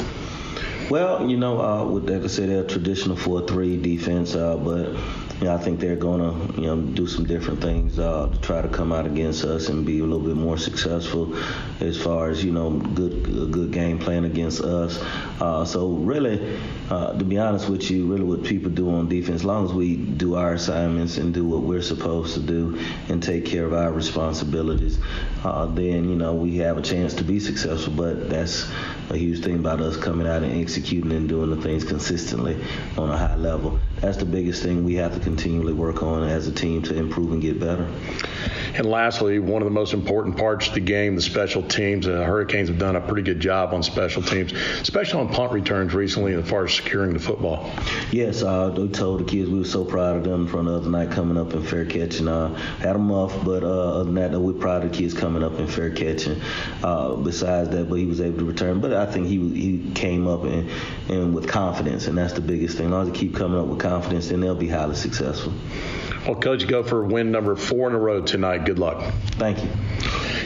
Well, 0.89 1.27
you 1.27 1.37
know, 1.37 1.59
uh, 1.59 1.85
with 1.85 2.09
like 2.09 2.23
I 2.23 2.27
said, 2.27 2.49
they're 2.49 2.63
a 2.63 2.67
traditional 2.67 3.15
4-3 3.15 3.81
defense, 3.81 4.35
uh, 4.35 4.57
but 4.57 4.95
you 5.43 5.49
know, 5.49 5.55
I 5.55 5.57
think 5.57 5.81
they're 5.81 5.97
going 5.97 6.21
to 6.21 6.61
you 6.61 6.67
know 6.67 6.81
do 6.81 7.05
some 7.05 7.25
different 7.25 7.59
things 7.59 7.99
uh, 7.99 8.29
to 8.31 8.39
try 8.39 8.61
to 8.61 8.69
come 8.69 8.93
out 8.93 9.05
against 9.05 9.43
us 9.43 9.67
and 9.67 9.85
be 9.85 9.99
a 9.99 10.03
little 10.03 10.25
bit 10.25 10.37
more 10.37 10.57
successful 10.57 11.35
as 11.81 12.01
far 12.01 12.29
as 12.29 12.45
you 12.45 12.53
know 12.53 12.69
good 12.69 13.51
good 13.51 13.71
game 13.73 13.99
plan 13.99 14.23
against 14.23 14.61
us. 14.61 15.01
Uh, 15.41 15.65
so 15.65 15.89
really, 15.89 16.57
uh, 16.89 17.17
to 17.17 17.25
be 17.25 17.37
honest 17.37 17.67
with 17.67 17.91
you, 17.91 18.05
really 18.05 18.23
what 18.23 18.45
people 18.45 18.71
do 18.71 18.89
on 18.89 19.09
defense, 19.09 19.41
as 19.41 19.43
long 19.43 19.65
as 19.65 19.73
we 19.73 19.97
do 19.97 20.35
our 20.35 20.53
assignments 20.53 21.17
and 21.17 21.33
do 21.33 21.43
what 21.43 21.63
we're 21.63 21.81
supposed 21.81 22.35
to 22.35 22.39
do 22.39 22.79
and 23.09 23.21
take 23.21 23.45
care 23.45 23.65
of 23.65 23.73
our 23.73 23.91
responsibilities, 23.91 24.97
uh, 25.43 25.65
then 25.65 26.07
you 26.07 26.15
know 26.15 26.33
we 26.33 26.55
have 26.59 26.77
a 26.77 26.81
chance 26.81 27.15
to 27.15 27.23
be 27.25 27.41
successful. 27.41 27.91
But 27.91 28.29
that's 28.29 28.71
a 29.09 29.17
huge 29.17 29.43
thing 29.43 29.55
about 29.55 29.81
us 29.81 29.97
coming 29.97 30.25
out 30.25 30.41
and 30.41 30.61
executing 30.61 31.11
and 31.11 31.27
doing 31.27 31.49
the 31.49 31.61
things 31.61 31.83
consistently 31.83 32.55
on 32.97 33.09
a 33.09 33.17
high 33.17 33.35
level. 33.35 33.77
That's 34.03 34.17
the 34.17 34.25
biggest 34.25 34.61
thing 34.61 34.83
we 34.83 34.95
have 34.95 35.13
to 35.13 35.21
continually 35.21 35.71
work 35.71 36.03
on 36.03 36.27
as 36.27 36.45
a 36.45 36.51
team 36.51 36.81
to 36.83 36.93
improve 36.93 37.31
and 37.31 37.41
get 37.41 37.57
better. 37.57 37.87
And 38.75 38.85
lastly, 38.85 39.39
one 39.39 39.61
of 39.61 39.65
the 39.65 39.71
most 39.71 39.93
important 39.93 40.35
parts 40.35 40.67
of 40.67 40.73
the 40.73 40.81
game, 40.81 41.15
the 41.15 41.21
special 41.21 41.63
teams. 41.63 42.05
The 42.05 42.21
Hurricanes 42.25 42.67
have 42.67 42.77
done 42.77 42.97
a 42.97 43.01
pretty 43.01 43.21
good 43.21 43.39
job 43.39 43.73
on 43.73 43.81
special 43.81 44.21
teams, 44.21 44.51
especially 44.51 45.21
on 45.21 45.29
punt 45.29 45.53
returns 45.53 45.93
recently 45.93 46.33
as 46.33 46.49
far 46.49 46.65
as 46.65 46.73
securing 46.73 47.13
the 47.13 47.19
football. 47.19 47.71
Yes, 48.11 48.43
uh, 48.43 48.73
we 48.75 48.89
told 48.89 49.21
the 49.21 49.23
kids 49.23 49.49
we 49.49 49.59
were 49.59 49.65
so 49.65 49.85
proud 49.85 50.17
of 50.17 50.25
them 50.25 50.53
of 50.53 50.65
the 50.65 50.73
other 50.73 50.89
night 50.89 51.11
coming 51.11 51.37
up 51.37 51.53
in 51.53 51.63
fair 51.63 51.85
catch 51.85 52.19
and 52.19 52.27
uh, 52.27 52.49
had 52.79 52.95
them 52.95 53.09
off, 53.09 53.45
but 53.45 53.63
uh, 53.63 53.67
other 53.67 54.03
than 54.03 54.15
that, 54.15 54.31
we're 54.37 54.51
proud 54.51 54.83
of 54.83 54.91
the 54.91 54.97
kids 54.97 55.13
coming 55.13 55.43
up 55.43 55.59
in 55.59 55.67
fair 55.67 55.91
catch. 55.91 56.25
And 56.25 56.41
uh, 56.83 57.15
besides 57.15 57.69
that, 57.69 57.87
but 57.87 57.95
he 57.95 58.05
was 58.05 58.19
able 58.19 58.39
to 58.39 58.45
return. 58.45 58.81
But 58.81 58.93
I 58.93 59.05
think 59.05 59.27
he 59.27 59.37
he 59.53 59.91
came 59.93 60.27
up 60.27 60.43
and, 60.43 60.69
and 61.09 61.33
with 61.33 61.47
confidence, 61.47 62.07
and 62.07 62.17
that's 62.17 62.33
the 62.33 62.41
biggest 62.41 62.75
thing. 62.77 62.87
As 62.87 62.91
long 62.91 63.07
as 63.07 63.13
they 63.13 63.17
keep 63.17 63.35
coming 63.35 63.59
up 63.59 63.67
with 63.67 63.79
confidence, 63.79 63.92
then 64.01 64.39
they'll 64.39 64.55
be 64.55 64.69
highly 64.69 64.95
successful. 64.95 65.53
Well, 66.25 66.35
Coach, 66.35 66.67
go 66.67 66.83
for 66.83 67.03
win 67.03 67.31
number 67.31 67.55
four 67.55 67.89
in 67.89 67.95
a 67.95 67.99
row 67.99 68.21
tonight. 68.21 68.65
Good 68.65 68.79
luck. 68.79 69.03
Thank 69.31 69.61
you. 69.61 69.69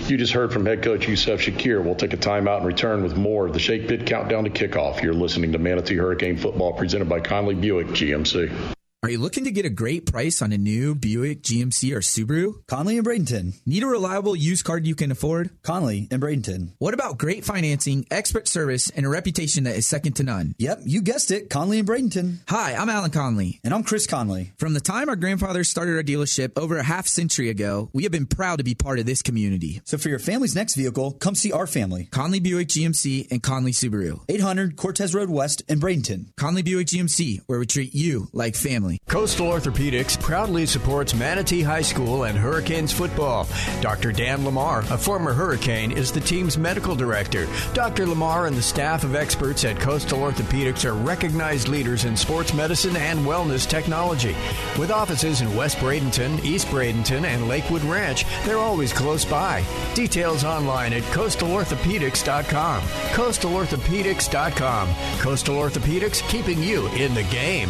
You 0.07 0.17
just 0.17 0.33
heard 0.33 0.51
from 0.51 0.65
head 0.65 0.81
coach 0.81 1.07
Yusuf 1.07 1.41
Shakir. 1.41 1.83
We'll 1.83 1.95
take 1.95 2.13
a 2.13 2.17
timeout 2.17 2.57
and 2.57 2.65
return 2.65 3.03
with 3.03 3.15
more 3.15 3.45
of 3.47 3.53
the 3.53 3.59
Shake 3.59 3.87
Pit 3.87 4.05
Countdown 4.05 4.45
to 4.45 4.49
Kickoff. 4.49 5.03
You're 5.03 5.13
listening 5.13 5.51
to 5.51 5.59
Manatee 5.59 5.97
Hurricane 5.97 6.37
Football 6.37 6.73
presented 6.73 7.09
by 7.09 7.19
Conley 7.19 7.55
Buick 7.55 7.87
GMC. 7.87 8.76
Are 9.03 9.11
you 9.11 9.19
looking 9.19 9.43
to 9.43 9.51
get 9.51 9.63
a 9.63 9.69
great 9.69 10.11
price 10.11 10.41
on 10.41 10.51
a 10.51 10.57
new 10.57 10.95
Buick, 10.95 11.43
GMC, 11.43 11.93
or 11.93 11.99
Subaru? 11.99 12.65
Conley 12.65 12.97
and 12.97 13.05
Bradenton. 13.05 13.53
Need 13.63 13.83
a 13.83 13.87
reliable 13.87 14.35
used 14.35 14.65
car 14.65 14.79
you 14.79 14.95
can 14.95 15.11
afford? 15.11 15.51
Conley 15.61 16.07
and 16.09 16.19
Bradenton. 16.19 16.71
What 16.79 16.95
about 16.95 17.19
great 17.19 17.45
financing, 17.45 18.07
expert 18.09 18.47
service, 18.47 18.89
and 18.89 19.05
a 19.05 19.09
reputation 19.09 19.65
that 19.65 19.75
is 19.75 19.85
second 19.85 20.13
to 20.13 20.23
none? 20.23 20.55
Yep, 20.57 20.79
you 20.83 21.03
guessed 21.03 21.29
it, 21.29 21.51
Conley 21.51 21.77
and 21.77 21.87
Bradenton. 21.87 22.39
Hi, 22.49 22.73
I'm 22.73 22.89
Alan 22.89 23.11
Conley. 23.11 23.59
And 23.63 23.71
I'm 23.71 23.83
Chris 23.83 24.07
Conley. 24.07 24.53
From 24.57 24.73
the 24.73 24.79
time 24.79 25.09
our 25.09 25.15
grandfathers 25.15 25.69
started 25.69 25.95
our 25.95 26.03
dealership 26.03 26.57
over 26.57 26.79
a 26.79 26.83
half 26.83 27.05
century 27.07 27.51
ago, 27.51 27.91
we 27.93 28.01
have 28.01 28.11
been 28.11 28.25
proud 28.25 28.57
to 28.57 28.63
be 28.63 28.73
part 28.73 28.97
of 28.97 29.05
this 29.05 29.21
community. 29.21 29.79
So 29.85 29.99
for 29.99 30.09
your 30.09 30.17
family's 30.17 30.55
next 30.55 30.73
vehicle, 30.73 31.11
come 31.11 31.35
see 31.35 31.51
our 31.51 31.67
family. 31.67 32.05
Conley 32.11 32.39
Buick 32.39 32.69
GMC 32.69 33.27
and 33.29 33.43
Conley 33.43 33.73
Subaru. 33.73 34.21
800 34.27 34.75
Cortez 34.75 35.13
Road 35.13 35.29
West 35.29 35.61
in 35.67 35.79
Bradenton. 35.79 36.35
Conley 36.35 36.63
Buick 36.63 36.87
GMC, 36.87 37.41
where 37.45 37.59
we 37.59 37.67
treat 37.67 37.93
you 37.93 38.27
like 38.33 38.55
family. 38.55 38.86
Coastal 39.07 39.47
Orthopedics 39.47 40.19
proudly 40.21 40.65
supports 40.65 41.13
Manatee 41.13 41.61
High 41.61 41.81
School 41.81 42.23
and 42.23 42.37
Hurricanes 42.37 42.93
football. 42.93 43.47
Dr. 43.81 44.11
Dan 44.11 44.45
Lamar, 44.45 44.79
a 44.89 44.97
former 44.97 45.33
Hurricane, 45.33 45.91
is 45.91 46.11
the 46.11 46.19
team's 46.19 46.57
medical 46.57 46.95
director. 46.95 47.47
Dr. 47.73 48.05
Lamar 48.05 48.47
and 48.47 48.55
the 48.55 48.61
staff 48.61 49.03
of 49.03 49.15
experts 49.15 49.65
at 49.65 49.79
Coastal 49.79 50.19
Orthopedics 50.19 50.85
are 50.85 50.93
recognized 50.93 51.67
leaders 51.67 52.05
in 52.05 52.15
sports 52.15 52.53
medicine 52.53 52.95
and 52.95 53.25
wellness 53.25 53.67
technology. 53.67 54.35
With 54.77 54.91
offices 54.91 55.41
in 55.41 55.55
West 55.55 55.77
Bradenton, 55.77 56.43
East 56.43 56.67
Bradenton, 56.67 57.25
and 57.25 57.47
Lakewood 57.47 57.83
Ranch, 57.83 58.25
they're 58.45 58.57
always 58.57 58.93
close 58.93 59.25
by. 59.25 59.63
Details 59.95 60.43
online 60.43 60.93
at 60.93 61.03
coastalorthopedics.com. 61.03 62.81
Coastalorthopedics.com. 62.81 64.89
Coastal 65.19 65.55
Orthopedics, 65.55 66.27
keeping 66.29 66.61
you 66.61 66.87
in 66.89 67.13
the 67.13 67.23
game. 67.23 67.69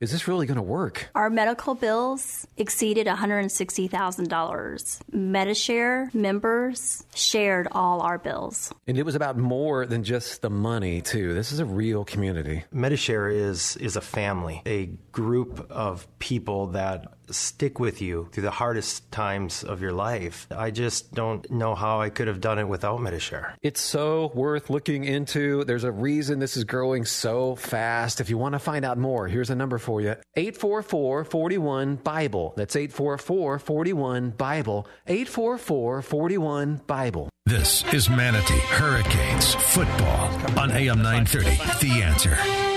is 0.00 0.12
this 0.12 0.28
really 0.28 0.46
going 0.46 0.56
to 0.56 0.62
work? 0.62 1.08
Our 1.16 1.28
medical 1.28 1.74
bills 1.74 2.46
exceeded 2.56 3.08
$160,000. 3.08 5.00
MediShare 5.12 6.14
members 6.14 7.04
shared 7.14 7.66
all 7.72 8.00
our 8.02 8.16
bills. 8.18 8.72
And 8.86 8.96
it 8.96 9.04
was 9.04 9.16
about 9.16 9.36
more 9.36 9.86
than 9.86 10.04
just 10.04 10.40
the 10.42 10.50
money, 10.50 11.00
too. 11.00 11.34
This 11.34 11.50
is 11.50 11.58
a 11.58 11.64
real 11.64 12.04
community. 12.04 12.64
MediShare 12.72 13.34
is 13.34 13.76
is 13.78 13.96
a 13.96 14.00
family, 14.00 14.62
a 14.66 14.86
group 15.10 15.66
of 15.70 16.06
people 16.20 16.68
that 16.68 17.17
stick 17.32 17.78
with 17.78 18.00
you 18.00 18.28
through 18.32 18.42
the 18.44 18.50
hardest 18.50 19.10
times 19.12 19.64
of 19.64 19.80
your 19.80 19.92
life. 19.92 20.46
I 20.50 20.70
just 20.70 21.12
don't 21.12 21.48
know 21.50 21.74
how 21.74 22.00
I 22.00 22.10
could 22.10 22.28
have 22.28 22.40
done 22.40 22.58
it 22.58 22.68
without 22.68 23.00
MediShare. 23.00 23.54
It's 23.62 23.80
so 23.80 24.30
worth 24.34 24.70
looking 24.70 25.04
into. 25.04 25.64
There's 25.64 25.84
a 25.84 25.92
reason 25.92 26.38
this 26.38 26.56
is 26.56 26.64
growing 26.64 27.04
so 27.04 27.54
fast. 27.56 28.20
If 28.20 28.30
you 28.30 28.38
want 28.38 28.54
to 28.54 28.58
find 28.58 28.84
out 28.84 28.98
more, 28.98 29.28
here's 29.28 29.50
a 29.50 29.54
number 29.54 29.78
for 29.78 30.00
you 30.00 30.16
844 30.36 31.24
41 31.24 31.96
Bible. 31.96 32.54
That's 32.56 32.76
844 32.76 33.58
41 33.58 34.30
Bible. 34.30 34.86
844 35.06 36.02
41 36.02 36.80
Bible. 36.86 37.28
This 37.46 37.82
is 37.94 38.10
Manatee 38.10 38.58
Hurricanes 38.58 39.54
football 39.54 40.28
on 40.58 40.70
AM 40.70 41.00
930. 41.00 41.86
The 41.86 42.02
answer. 42.02 42.67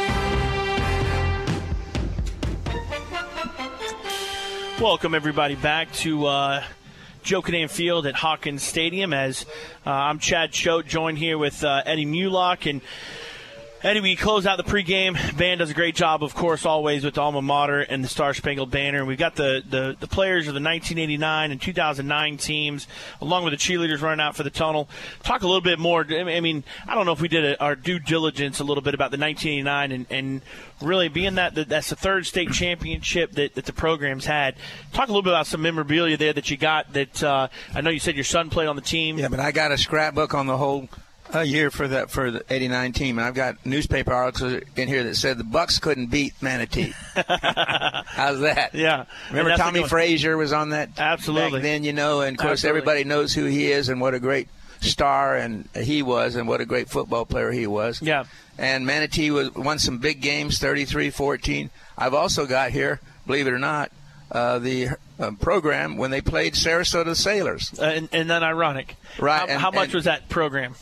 Welcome 4.81 5.13
everybody 5.13 5.53
back 5.53 5.93
to 5.97 6.25
uh, 6.25 6.63
Joe 7.21 7.43
Kinnan 7.43 7.69
Field 7.69 8.07
at 8.07 8.15
Hawkins 8.15 8.63
Stadium. 8.63 9.13
As 9.13 9.45
uh, 9.85 9.91
I'm 9.91 10.17
Chad 10.17 10.51
Choate, 10.51 10.87
joined 10.87 11.19
here 11.19 11.37
with 11.37 11.63
uh, 11.63 11.83
Eddie 11.85 12.07
Mulock 12.07 12.67
and. 12.67 12.81
Eddie, 13.83 13.99
we 13.99 14.15
close 14.15 14.45
out 14.45 14.57
the 14.57 14.63
pregame. 14.63 15.15
Band 15.35 15.57
does 15.57 15.71
a 15.71 15.73
great 15.73 15.95
job, 15.95 16.23
of 16.23 16.35
course, 16.35 16.67
always 16.67 17.03
with 17.03 17.15
the 17.15 17.21
alma 17.21 17.41
mater 17.41 17.79
and 17.79 18.03
the 18.03 18.07
Star 18.07 18.35
Spangled 18.35 18.69
Banner. 18.69 18.99
And 18.99 19.07
we've 19.07 19.17
got 19.17 19.35
the, 19.35 19.63
the, 19.67 19.97
the 19.99 20.05
players 20.05 20.47
of 20.47 20.53
the 20.53 20.61
1989 20.61 21.49
and 21.49 21.59
2009 21.59 22.37
teams, 22.37 22.87
along 23.21 23.43
with 23.43 23.53
the 23.53 23.57
cheerleaders 23.57 24.03
running 24.03 24.21
out 24.23 24.35
for 24.35 24.43
the 24.43 24.51
tunnel. 24.51 24.87
Talk 25.23 25.41
a 25.41 25.47
little 25.47 25.61
bit 25.61 25.79
more. 25.79 26.05
I 26.07 26.41
mean, 26.41 26.63
I 26.87 26.93
don't 26.93 27.07
know 27.07 27.11
if 27.11 27.21
we 27.21 27.27
did 27.27 27.43
a, 27.43 27.59
our 27.59 27.75
due 27.75 27.97
diligence 27.97 28.59
a 28.59 28.63
little 28.63 28.83
bit 28.83 28.93
about 28.93 29.09
the 29.09 29.17
1989 29.17 29.91
and, 29.91 30.05
and 30.11 30.41
really 30.79 31.09
being 31.09 31.33
that, 31.35 31.55
that 31.55 31.67
that's 31.67 31.89
the 31.89 31.95
third 31.95 32.27
state 32.27 32.51
championship 32.51 33.31
that, 33.31 33.55
that 33.55 33.65
the 33.65 33.73
program's 33.73 34.27
had. 34.27 34.57
Talk 34.93 35.07
a 35.07 35.11
little 35.11 35.23
bit 35.23 35.33
about 35.33 35.47
some 35.47 35.63
memorabilia 35.63 36.17
there 36.17 36.33
that 36.33 36.51
you 36.51 36.57
got. 36.57 36.93
That 36.93 37.23
uh, 37.23 37.47
I 37.73 37.81
know 37.81 37.89
you 37.89 37.99
said 37.99 38.13
your 38.13 38.25
son 38.25 38.51
played 38.51 38.67
on 38.67 38.75
the 38.75 38.83
team. 38.83 39.17
Yeah, 39.17 39.29
but 39.29 39.39
I 39.39 39.51
got 39.51 39.71
a 39.71 39.77
scrapbook 39.79 40.35
on 40.35 40.45
the 40.45 40.57
whole 40.57 40.87
a 41.33 41.43
year 41.43 41.71
for 41.71 41.87
that 41.87 42.09
for 42.11 42.31
the 42.31 42.43
'89 42.49 42.93
team, 42.93 43.17
and 43.17 43.27
I've 43.27 43.33
got 43.33 43.65
newspaper 43.65 44.13
articles 44.13 44.61
in 44.75 44.87
here 44.87 45.03
that 45.03 45.15
said 45.15 45.37
the 45.37 45.43
Bucks 45.43 45.79
couldn't 45.79 46.07
beat 46.07 46.33
Manatee. 46.41 46.93
How's 47.15 48.39
that? 48.41 48.71
Yeah. 48.73 49.05
Remember 49.29 49.55
Tommie 49.55 49.87
Frazier 49.87 50.37
was 50.37 50.53
on 50.53 50.69
that 50.69 50.89
absolutely 50.99 51.61
then, 51.61 51.83
you 51.83 51.93
know, 51.93 52.21
and 52.21 52.37
of 52.37 52.41
course 52.41 52.51
Absolutely. 52.63 52.79
everybody 52.79 53.03
knows 53.05 53.33
who 53.33 53.45
he 53.45 53.71
is 53.71 53.89
and 53.89 54.01
what 54.01 54.13
a 54.13 54.19
great 54.19 54.47
star 54.81 55.35
and 55.37 55.69
he 55.75 56.01
was, 56.01 56.35
and 56.35 56.47
what 56.47 56.59
a 56.61 56.65
great 56.65 56.89
football 56.89 57.25
player 57.25 57.51
he 57.51 57.67
was. 57.67 58.01
Yeah. 58.01 58.25
And 58.57 58.85
Manatee 58.85 59.31
was 59.31 59.53
won 59.55 59.79
some 59.79 59.99
big 59.99 60.21
games, 60.21 60.59
33-14. 60.59 61.69
I've 61.97 62.13
also 62.13 62.45
got 62.45 62.71
here, 62.71 62.99
believe 63.25 63.47
it 63.47 63.53
or 63.53 63.59
not, 63.59 63.91
uh, 64.31 64.59
the 64.59 64.89
uh, 65.19 65.31
program 65.39 65.97
when 65.97 66.09
they 66.09 66.21
played 66.21 66.53
Sarasota 66.53 67.15
Sailors. 67.15 67.77
Uh, 67.79 67.83
and, 67.85 68.09
and 68.11 68.29
then 68.29 68.43
ironic. 68.43 68.95
Right. 69.19 69.39
How, 69.39 69.45
and- 69.47 69.61
how 69.61 69.71
much 69.71 69.85
and- 69.85 69.93
was 69.95 70.03
that 70.05 70.29
program? 70.29 70.75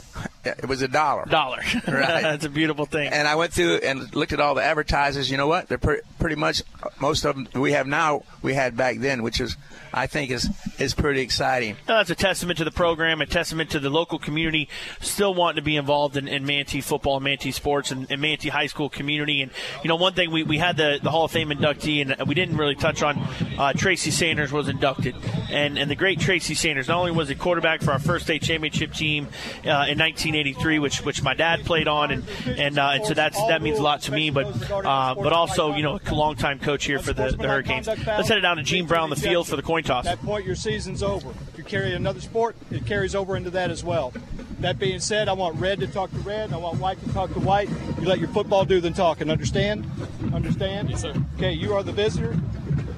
It 0.46 0.68
was 0.68 0.82
a 0.82 0.88
dollar. 0.88 1.26
Dollar. 1.26 1.62
Right. 1.88 2.22
That's 2.24 2.46
a 2.46 2.50
beautiful 2.50 2.86
thing. 2.86 3.12
And 3.12 3.28
I 3.28 3.36
went 3.36 3.52
through 3.54 3.78
and 3.78 4.16
looked 4.16 4.32
at 4.32 4.40
all 4.40 4.56
the 4.56 4.64
advertisers. 4.64 5.30
You 5.30 5.38
know 5.38 5.48
what? 5.48 5.68
They're 5.68 5.78
pre- 5.78 6.02
pretty 6.20 6.36
much 6.36 6.62
most 7.00 7.26
of 7.26 7.36
them 7.36 7.48
we 7.62 7.72
have 7.72 7.88
now. 7.88 8.24
We 8.42 8.54
had 8.54 8.78
back 8.78 8.98
then, 9.00 9.24
which 9.24 9.40
is 9.40 9.58
I 9.94 10.08
think 10.08 10.32
is 10.32 10.50
is 10.78 10.94
pretty 10.94 11.22
exciting. 11.22 11.78
That's 11.86 12.10
a 12.10 12.16
testament 12.16 12.58
to 12.60 12.64
the 12.64 12.72
program, 12.72 13.22
a 13.22 13.26
testament 13.26 13.72
to 13.72 13.80
the 13.80 13.90
local 13.90 14.20
community 14.20 14.70
still 15.02 15.34
wanting 15.34 15.58
to 15.58 15.62
be 15.62 15.76
involved 15.76 16.18
in, 16.18 16.28
in 16.28 16.46
Manatee 16.46 16.82
football, 16.82 17.16
and 17.18 17.24
Manatee 17.24 17.52
sports, 17.52 17.92
and, 17.92 18.10
and 18.12 18.22
Manatee 18.22 18.50
high 18.50 18.68
school 18.68 18.90
community. 18.90 19.42
And 19.42 19.52
you 19.84 19.88
know, 19.88 19.96
one 19.96 20.14
thing 20.14 20.32
we, 20.32 20.44
we 20.44 20.58
had 20.58 20.78
the, 20.78 21.00
the 21.02 21.10
Hall 21.10 21.26
of 21.26 21.32
Fame 21.32 21.50
inductee, 21.50 22.02
and 22.02 22.28
we 22.28 22.36
didn't 22.36 22.58
really 22.58 22.76
touch 22.76 23.02
on. 23.02 23.18
Uh, 23.58 23.74
Tracy 23.74 24.12
Sanders 24.12 24.52
was 24.52 24.68
inducted, 24.68 25.16
and 25.50 25.78
and 25.78 25.90
the 25.90 25.96
great 25.96 26.20
Tracy 26.20 26.54
Sanders 26.54 26.88
not 26.88 27.00
only 27.00 27.12
was 27.12 27.30
a 27.30 27.36
quarterback 27.36 27.82
for 27.82 27.92
our 27.92 28.00
first 28.00 28.26
state 28.26 28.44
championship 28.44 28.94
team 28.94 29.28
uh, 29.66 29.90
in 29.90 29.98
1983, 29.98 30.80
which 30.80 31.04
which 31.04 31.24
my 31.24 31.34
dad 31.34 31.66
played 31.66 31.88
on, 31.88 32.12
and 32.12 32.24
and, 32.46 32.78
uh, 32.78 32.92
and 32.94 33.06
so 33.06 33.14
that's 33.14 33.38
that 33.48 33.62
means 33.62 33.80
a 33.80 33.84
lot 33.84 34.02
to 34.04 34.12
me. 34.12 34.30
But 34.30 34.48
uh, 34.72 35.16
but 35.16 35.34
also 35.34 35.74
you 35.74 35.84
know 35.84 36.00
longtime 36.16 36.60
coach 36.60 36.86
here 36.86 37.00
for 37.00 37.14
the, 37.14 37.32
the 37.32 37.48
Hurricanes. 37.48 37.88
Let's 37.88 38.28
head 38.30 38.38
it 38.38 38.42
down 38.42 38.58
to 38.58 38.64
Gene 38.64 38.86
Brown, 38.86 39.10
the 39.10 39.16
field 39.16 39.48
for 39.48 39.56
the 39.56 39.62
coin 39.62 39.84
toss. 39.84 40.06
At 40.06 40.20
that 40.20 40.26
point, 40.26 40.46
your 40.46 40.56
season's 40.56 41.04
over. 41.04 41.30
If 41.52 41.58
you 41.58 41.64
carry 41.64 41.94
another 41.94 42.22
sport, 42.22 42.56
it 42.72 42.86
carries 42.86 43.16
over 43.16 43.36
into 43.36 43.50
that 43.52 43.72
as 43.72 43.84
well. 43.84 44.14
That 44.60 44.78
being 44.78 45.00
said, 45.00 45.30
I 45.30 45.34
want 45.34 45.56
red 45.58 45.80
to 45.80 45.88
talk 45.88 46.12
to 46.12 46.18
red, 46.18 46.46
and 46.46 46.54
I 46.54 46.58
want 46.58 46.80
white 46.80 47.02
to 47.04 47.14
talk 47.14 47.34
to 47.34 47.40
white. 47.40 47.70
You 48.00 48.08
let 48.08 48.20
your 48.20 48.28
football 48.30 48.66
do 48.66 48.82
the 48.82 48.92
talking. 48.92 49.30
Understand? 49.30 49.90
Understand? 50.34 50.90
Yes, 50.90 51.02
sir. 51.02 51.14
Okay, 51.38 51.54
you 51.54 51.74
are 51.74 51.84
the 51.84 51.94
visitor. 51.94 52.36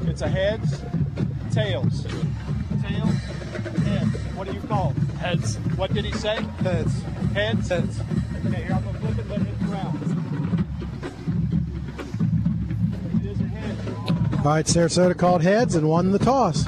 It's 0.06 0.21
a 0.21 0.28
heads, 0.28 0.82
tails. 1.52 2.04
Tails, 2.82 3.13
heads. 3.84 4.15
What 4.36 4.47
do 4.47 4.54
you 4.54 4.62
call? 4.62 4.93
Heads. 5.19 5.58
What 5.76 5.93
did 5.93 6.06
he 6.06 6.12
say? 6.13 6.41
Heads. 6.62 7.02
Heads? 7.34 7.69
Heads. 7.69 8.00
Okay, 8.45 8.63
here 8.63 8.74
I'm 8.74 8.84
gonna 8.84 9.00
flip 9.00 9.19
it, 9.19 9.28
All 14.44 14.48
right, 14.48 14.66
Sarasota 14.66 15.16
called 15.16 15.44
heads 15.44 15.76
and 15.76 15.88
won 15.88 16.12
the 16.12 16.18
toss. 16.18 16.66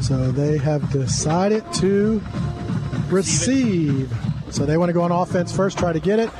So 0.00 0.32
they 0.32 0.56
have 0.56 0.90
decided 0.90 1.70
to 1.74 2.22
receive. 3.08 4.10
So 4.50 4.64
they 4.64 4.78
want 4.78 4.88
to 4.88 4.94
go 4.94 5.02
on 5.02 5.12
offense 5.12 5.54
first, 5.54 5.76
try 5.76 5.92
to 5.92 6.00
get 6.00 6.18
it. 6.18 6.30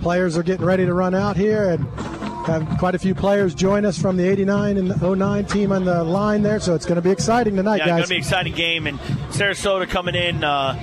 Players 0.00 0.36
are 0.36 0.42
getting 0.42 0.66
ready 0.66 0.84
to 0.84 0.92
run 0.92 1.14
out 1.14 1.36
here 1.36 1.70
and 1.70 1.86
have 2.46 2.66
quite 2.80 2.96
a 2.96 2.98
few 2.98 3.14
players 3.14 3.54
join 3.54 3.84
us 3.84 3.96
from 3.96 4.16
the 4.16 4.28
89 4.28 4.76
and 4.76 5.00
09 5.00 5.44
team 5.44 5.70
on 5.70 5.84
the 5.84 6.02
line 6.02 6.42
there. 6.42 6.58
So 6.58 6.74
it's 6.74 6.84
going 6.84 6.96
to 6.96 7.02
be 7.02 7.12
exciting 7.12 7.54
tonight, 7.54 7.76
yeah, 7.76 7.84
it's 7.84 7.90
going 7.90 8.02
to 8.02 8.08
be 8.08 8.14
an 8.16 8.20
exciting 8.22 8.54
game, 8.54 8.86
and 8.88 8.98
Sarasota 9.30 9.88
coming 9.88 10.16
in. 10.16 10.42
Uh, 10.42 10.74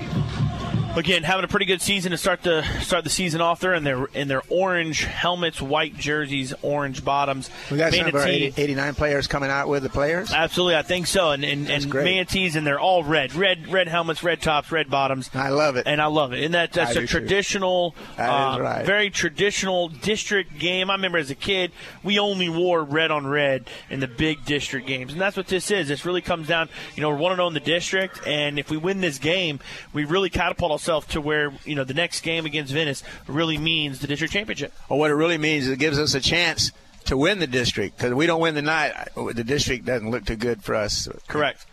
Again, 0.95 1.23
having 1.23 1.45
a 1.45 1.47
pretty 1.47 1.67
good 1.67 1.81
season 1.81 2.11
to 2.11 2.17
start 2.17 2.41
the 2.41 2.61
start 2.81 3.03
the 3.05 3.09
season 3.09 3.39
off 3.39 3.61
there 3.61 3.73
in 3.73 3.83
their 3.85 4.05
in 4.07 4.27
their 4.27 4.41
orange 4.49 5.05
helmets, 5.05 5.61
white 5.61 5.95
jerseys, 5.95 6.53
orange 6.61 7.05
bottoms. 7.05 7.49
We 7.71 7.77
got 7.77 7.93
some 7.93 8.07
of 8.07 8.15
our 8.15 8.27
80, 8.27 8.55
89 8.61 8.95
players 8.95 9.27
coming 9.27 9.49
out 9.49 9.69
with 9.69 9.83
the 9.83 9.89
players. 9.89 10.33
Absolutely, 10.33 10.75
I 10.75 10.81
think 10.81 11.07
so. 11.07 11.31
And 11.31 11.45
and, 11.45 11.69
and 11.69 11.89
great. 11.89 12.03
manatees, 12.03 12.57
and 12.57 12.67
they're 12.67 12.79
all 12.79 13.03
red, 13.03 13.33
red, 13.33 13.69
red 13.69 13.87
helmets, 13.87 14.23
red 14.23 14.41
tops, 14.41 14.71
red 14.73 14.89
bottoms. 14.89 15.29
I 15.33 15.49
love 15.49 15.77
it, 15.77 15.87
and 15.87 16.01
I 16.01 16.07
love 16.07 16.33
it. 16.33 16.43
And 16.43 16.53
that 16.53 16.73
that's 16.73 16.97
I 16.97 17.01
a 17.01 17.07
traditional, 17.07 17.95
That 18.17 18.29
uh, 18.29 18.59
right. 18.59 18.85
very 18.85 19.09
traditional 19.09 19.87
district 19.87 20.57
game. 20.59 20.89
I 20.89 20.95
remember 20.95 21.19
as 21.19 21.29
a 21.29 21.35
kid, 21.35 21.71
we 22.03 22.19
only 22.19 22.49
wore 22.49 22.83
red 22.83 23.09
on 23.11 23.25
red 23.25 23.69
in 23.89 24.01
the 24.01 24.07
big 24.07 24.43
district 24.43 24.85
games, 24.85 25.13
and 25.13 25.21
that's 25.21 25.37
what 25.37 25.47
this 25.47 25.71
is. 25.71 25.87
This 25.87 26.03
really 26.03 26.21
comes 26.21 26.47
down. 26.47 26.67
You 26.95 27.03
know, 27.03 27.09
we're 27.09 27.17
one 27.17 27.31
and 27.31 27.37
zero 27.37 27.47
in 27.47 27.53
the 27.53 27.59
district, 27.61 28.27
and 28.27 28.59
if 28.59 28.69
we 28.69 28.75
win 28.75 28.99
this 28.99 29.17
game, 29.17 29.59
we 29.93 30.03
really 30.03 30.29
catapult 30.29 30.71
ourselves 30.73 30.88
to 30.89 31.21
where 31.21 31.51
you 31.65 31.75
know 31.75 31.83
the 31.83 31.93
next 31.93 32.21
game 32.21 32.45
against 32.45 32.73
Venice 32.73 33.03
really 33.27 33.57
means 33.57 33.99
the 33.99 34.07
district 34.07 34.33
championship. 34.33 34.73
Well, 34.89 34.99
what 34.99 35.11
it 35.11 35.15
really 35.15 35.37
means 35.37 35.65
is 35.65 35.71
it 35.71 35.79
gives 35.79 35.99
us 35.99 36.13
a 36.13 36.19
chance 36.19 36.71
to 37.05 37.17
win 37.17 37.39
the 37.39 37.47
district 37.47 37.97
because 37.97 38.13
we 38.13 38.25
don't 38.25 38.41
win 38.41 38.55
the 38.55 38.61
night. 38.61 38.93
The 39.15 39.43
district 39.43 39.85
doesn't 39.85 40.09
look 40.09 40.25
too 40.25 40.35
good 40.35 40.63
for 40.63 40.75
us. 40.75 41.07
Correct. 41.27 41.65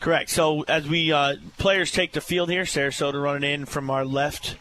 Correct. 0.00 0.30
So 0.30 0.62
as 0.62 0.88
we 0.88 1.12
uh, 1.12 1.36
players 1.58 1.92
take 1.92 2.12
the 2.12 2.20
field 2.20 2.50
here, 2.50 2.64
Sarasota 2.64 3.22
running 3.22 3.48
in 3.48 3.66
from 3.66 3.88
our 3.88 4.04
left 4.04 4.56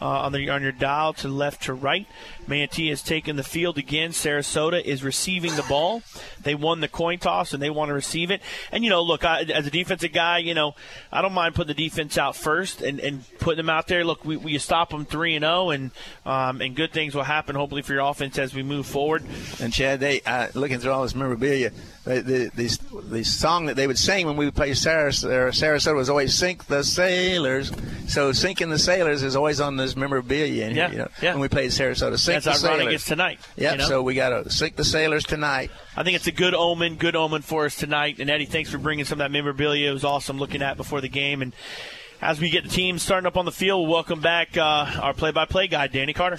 uh, 0.00 0.06
on 0.06 0.32
the 0.32 0.50
on 0.50 0.62
your 0.62 0.72
dial 0.72 1.12
to 1.14 1.28
left 1.28 1.62
to 1.64 1.74
right. 1.74 2.06
Manatee 2.46 2.88
has 2.88 3.02
taken 3.02 3.36
the 3.36 3.42
field 3.42 3.78
again. 3.78 4.10
Sarasota 4.10 4.82
is 4.82 5.02
receiving 5.02 5.56
the 5.56 5.62
ball. 5.62 6.02
They 6.42 6.54
won 6.54 6.80
the 6.80 6.88
coin 6.88 7.18
toss 7.18 7.52
and 7.52 7.62
they 7.62 7.70
want 7.70 7.88
to 7.88 7.94
receive 7.94 8.30
it. 8.30 8.42
And 8.70 8.84
you 8.84 8.90
know, 8.90 9.02
look, 9.02 9.24
I, 9.24 9.42
as 9.42 9.66
a 9.66 9.70
defensive 9.70 10.12
guy, 10.12 10.38
you 10.38 10.54
know, 10.54 10.74
I 11.10 11.22
don't 11.22 11.32
mind 11.32 11.54
putting 11.54 11.74
the 11.74 11.82
defense 11.88 12.18
out 12.18 12.36
first 12.36 12.82
and, 12.82 13.00
and 13.00 13.24
putting 13.38 13.56
them 13.56 13.70
out 13.70 13.86
there. 13.86 14.04
Look, 14.04 14.24
we, 14.24 14.36
we 14.36 14.58
stop 14.58 14.90
them 14.90 15.04
three 15.06 15.36
and 15.36 15.42
zero, 15.42 15.70
and 15.70 15.90
um, 16.26 16.60
and 16.60 16.74
good 16.74 16.92
things 16.92 17.14
will 17.14 17.22
happen 17.22 17.56
hopefully 17.56 17.82
for 17.82 17.94
your 17.94 18.02
offense 18.02 18.38
as 18.38 18.54
we 18.54 18.62
move 18.62 18.86
forward. 18.86 19.24
And 19.60 19.72
Chad, 19.72 20.00
they 20.00 20.20
uh, 20.22 20.48
looking 20.54 20.78
through 20.78 20.92
all 20.92 21.02
this 21.02 21.14
memorabilia, 21.14 21.72
the 22.04 22.20
the, 22.20 22.50
the 22.54 23.02
the 23.08 23.24
song 23.24 23.66
that 23.66 23.76
they 23.76 23.86
would 23.86 23.98
sing 23.98 24.26
when 24.26 24.36
we 24.36 24.44
would 24.44 24.54
play 24.54 24.72
Sarasota, 24.72 25.48
Sarasota 25.48 25.94
was 25.94 26.10
always 26.10 26.34
"Sink 26.34 26.66
the 26.66 26.82
Sailors." 26.82 27.72
So 28.06 28.32
"Sinking 28.32 28.70
the 28.70 28.78
Sailors" 28.78 29.22
is 29.22 29.36
always 29.36 29.60
on 29.60 29.76
this 29.84 29.96
memorabilia. 29.96 30.66
And, 30.66 30.76
Yeah, 30.76 30.90
you 30.90 30.98
know, 30.98 31.08
yeah. 31.22 31.32
When 31.32 31.40
we 31.40 31.48
played 31.48 31.70
Sarasota, 31.70 32.18
"Sink 32.18 32.42
That's 32.42 32.60
the 32.60 32.68
ironic 32.68 32.82
Sailors." 32.84 32.94
it's 32.94 33.04
tonight, 33.04 33.40
Yep. 33.56 33.72
you 33.72 33.78
know? 33.78 33.84
So 33.88 34.02
we 34.02 34.14
got 34.14 34.30
to 34.30 34.50
sink 34.50 34.76
the 34.76 34.84
sailors 34.84 35.24
tonight. 35.24 35.70
I 35.96 36.02
think 36.02 36.16
it's 36.16 36.26
a 36.26 36.32
good 36.32 36.54
omen, 36.54 36.96
good 36.96 37.16
omen 37.16 37.42
for 37.42 37.66
us 37.66 37.76
tonight. 37.76 38.18
And 38.18 38.30
Eddie, 38.30 38.46
thanks 38.46 38.70
for 38.70 38.78
bringing 38.78 39.04
some 39.04 39.20
of 39.20 39.24
that 39.24 39.30
memorabilia. 39.30 39.90
It 39.90 39.92
was 39.92 40.04
awesome 40.04 40.38
looking 40.38 40.62
at 40.62 40.76
before 40.76 41.00
the 41.00 41.08
game. 41.08 41.42
And 41.42 41.54
as 42.20 42.40
we 42.40 42.50
get 42.50 42.64
the 42.64 42.70
team 42.70 42.98
starting 42.98 43.26
up 43.26 43.36
on 43.36 43.44
the 43.44 43.52
field, 43.52 43.88
welcome 43.88 44.20
back 44.20 44.56
uh, 44.56 44.86
our 45.00 45.12
play-by-play 45.14 45.68
guy, 45.68 45.86
Danny 45.86 46.12
Carter. 46.12 46.38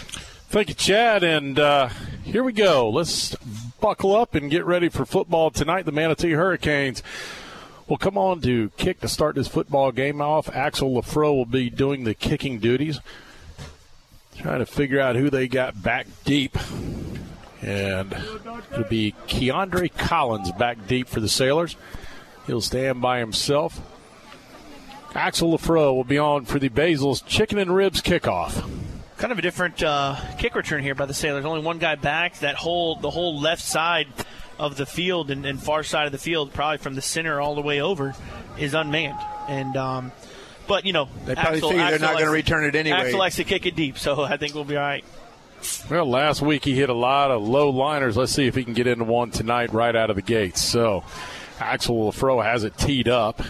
Thank 0.50 0.70
you, 0.70 0.76
Chad. 0.76 1.24
And 1.24 1.60
uh, 1.60 1.90
here 2.24 2.44
we 2.44 2.54
go. 2.54 2.90
Let's 2.90 3.36
buckle 3.80 4.16
up 4.16 4.36
and 4.36 4.50
get 4.50 4.66
ready 4.66 4.90
for 4.90 5.06
football 5.06 5.52
tonight. 5.52 5.86
The 5.86 5.92
Manatee 5.92 6.32
Hurricanes 6.32 7.04
will 7.88 7.98
come 7.98 8.18
on 8.18 8.42
to 8.42 8.70
kick 8.78 9.00
to 9.02 9.08
start 9.08 9.36
this 9.36 9.48
football 9.48 9.92
game 9.92 10.22
off. 10.22 10.50
Axel 10.50 10.90
Lafro 10.90 11.36
will 11.36 11.46
be 11.46 11.70
doing 11.70 12.04
the 12.04 12.14
kicking 12.14 12.58
duties. 12.60 13.00
Trying 14.38 14.60
to 14.60 14.66
figure 14.66 15.00
out 15.00 15.16
who 15.16 15.30
they 15.30 15.48
got 15.48 15.82
back 15.82 16.08
deep. 16.24 16.58
And 17.62 18.14
it'll 18.72 18.84
be 18.90 19.16
Keandre 19.28 19.96
Collins 19.98 20.52
back 20.54 20.88
deep 20.88 21.08
for 21.08 21.20
the 21.20 21.30
Sailors. 21.30 21.76
He'll 22.46 22.62
stand 22.62 23.02
by 23.02 23.20
himself. 23.20 23.82
Axel 25.16 25.58
Lafro 25.58 25.96
will 25.96 26.04
be 26.04 26.20
on 26.20 26.46
for 26.46 26.60
the 26.60 26.70
Basils 26.70 27.26
chicken 27.26 27.58
and 27.58 27.74
ribs 27.74 28.02
kickoff. 28.02 28.70
Kind 29.18 29.32
of 29.32 29.40
a 29.40 29.42
different 29.42 29.82
uh, 29.82 30.18
kick 30.38 30.56
return 30.56 30.84
here 30.84 30.94
by 30.94 31.06
the 31.06 31.14
Sailors. 31.14 31.46
Only 31.46 31.62
one 31.62 31.80
guy 31.80 31.96
back. 31.96 32.40
That 32.40 32.56
whole 32.56 32.98
the 32.98 33.10
whole 33.10 33.40
left 33.40 33.64
side 33.64 34.08
of 34.60 34.76
the 34.76 34.86
field 34.86 35.32
and, 35.32 35.46
and 35.46 35.62
far 35.62 35.84
side 35.84 36.06
of 36.06 36.12
the 36.12 36.18
field, 36.18 36.54
probably 36.54 36.78
from 36.78 36.96
the 36.96 37.02
center 37.02 37.40
all 37.40 37.56
the 37.56 37.62
way 37.62 37.82
over, 37.82 38.14
is 38.60 38.74
unmanned. 38.74 39.20
And 39.48 39.78
um, 39.78 40.12
but 40.68 40.86
you 40.86 40.94
know, 40.94 41.08
They 41.26 41.36
probably 41.36 41.58
Axel- 41.58 41.70
figure 41.70 41.84
they're 41.86 41.94
Axel 41.96 42.08
not 42.08 42.20
gonna 42.20 42.32
return 42.32 42.66
it 42.66 42.76
anyway. 42.76 42.98
Axel 42.98 43.20
likes 43.20 43.36
to 43.38 43.44
kick 43.44 43.66
it 43.66 43.76
deep, 43.76 43.98
so 43.98 44.24
I 44.24 44.38
think 44.38 44.54
we'll 44.54 44.64
be 44.64 44.76
all 44.76 44.84
right. 44.84 45.04
Well, 45.90 46.06
last 46.10 46.42
week 46.42 46.64
he 46.66 46.76
hit 46.76 46.90
a 46.90 46.94
lot 46.94 47.32
of 47.32 47.42
low 47.48 47.70
liners. 47.70 48.18
Let's 48.18 48.32
see 48.32 48.46
if 48.48 48.56
he 48.56 48.64
can 48.64 48.74
get 48.74 48.88
into 48.88 49.06
one 49.06 49.32
tonight 49.32 49.74
right 49.74 49.96
out 49.96 50.10
of 50.10 50.16
the 50.16 50.22
gates. 50.22 50.62
So 50.62 51.04
Axel 51.60 52.12
Lafro 52.12 52.44
has 52.44 52.64
it 52.64 52.78
teed 52.78 53.08
up. 53.08 53.42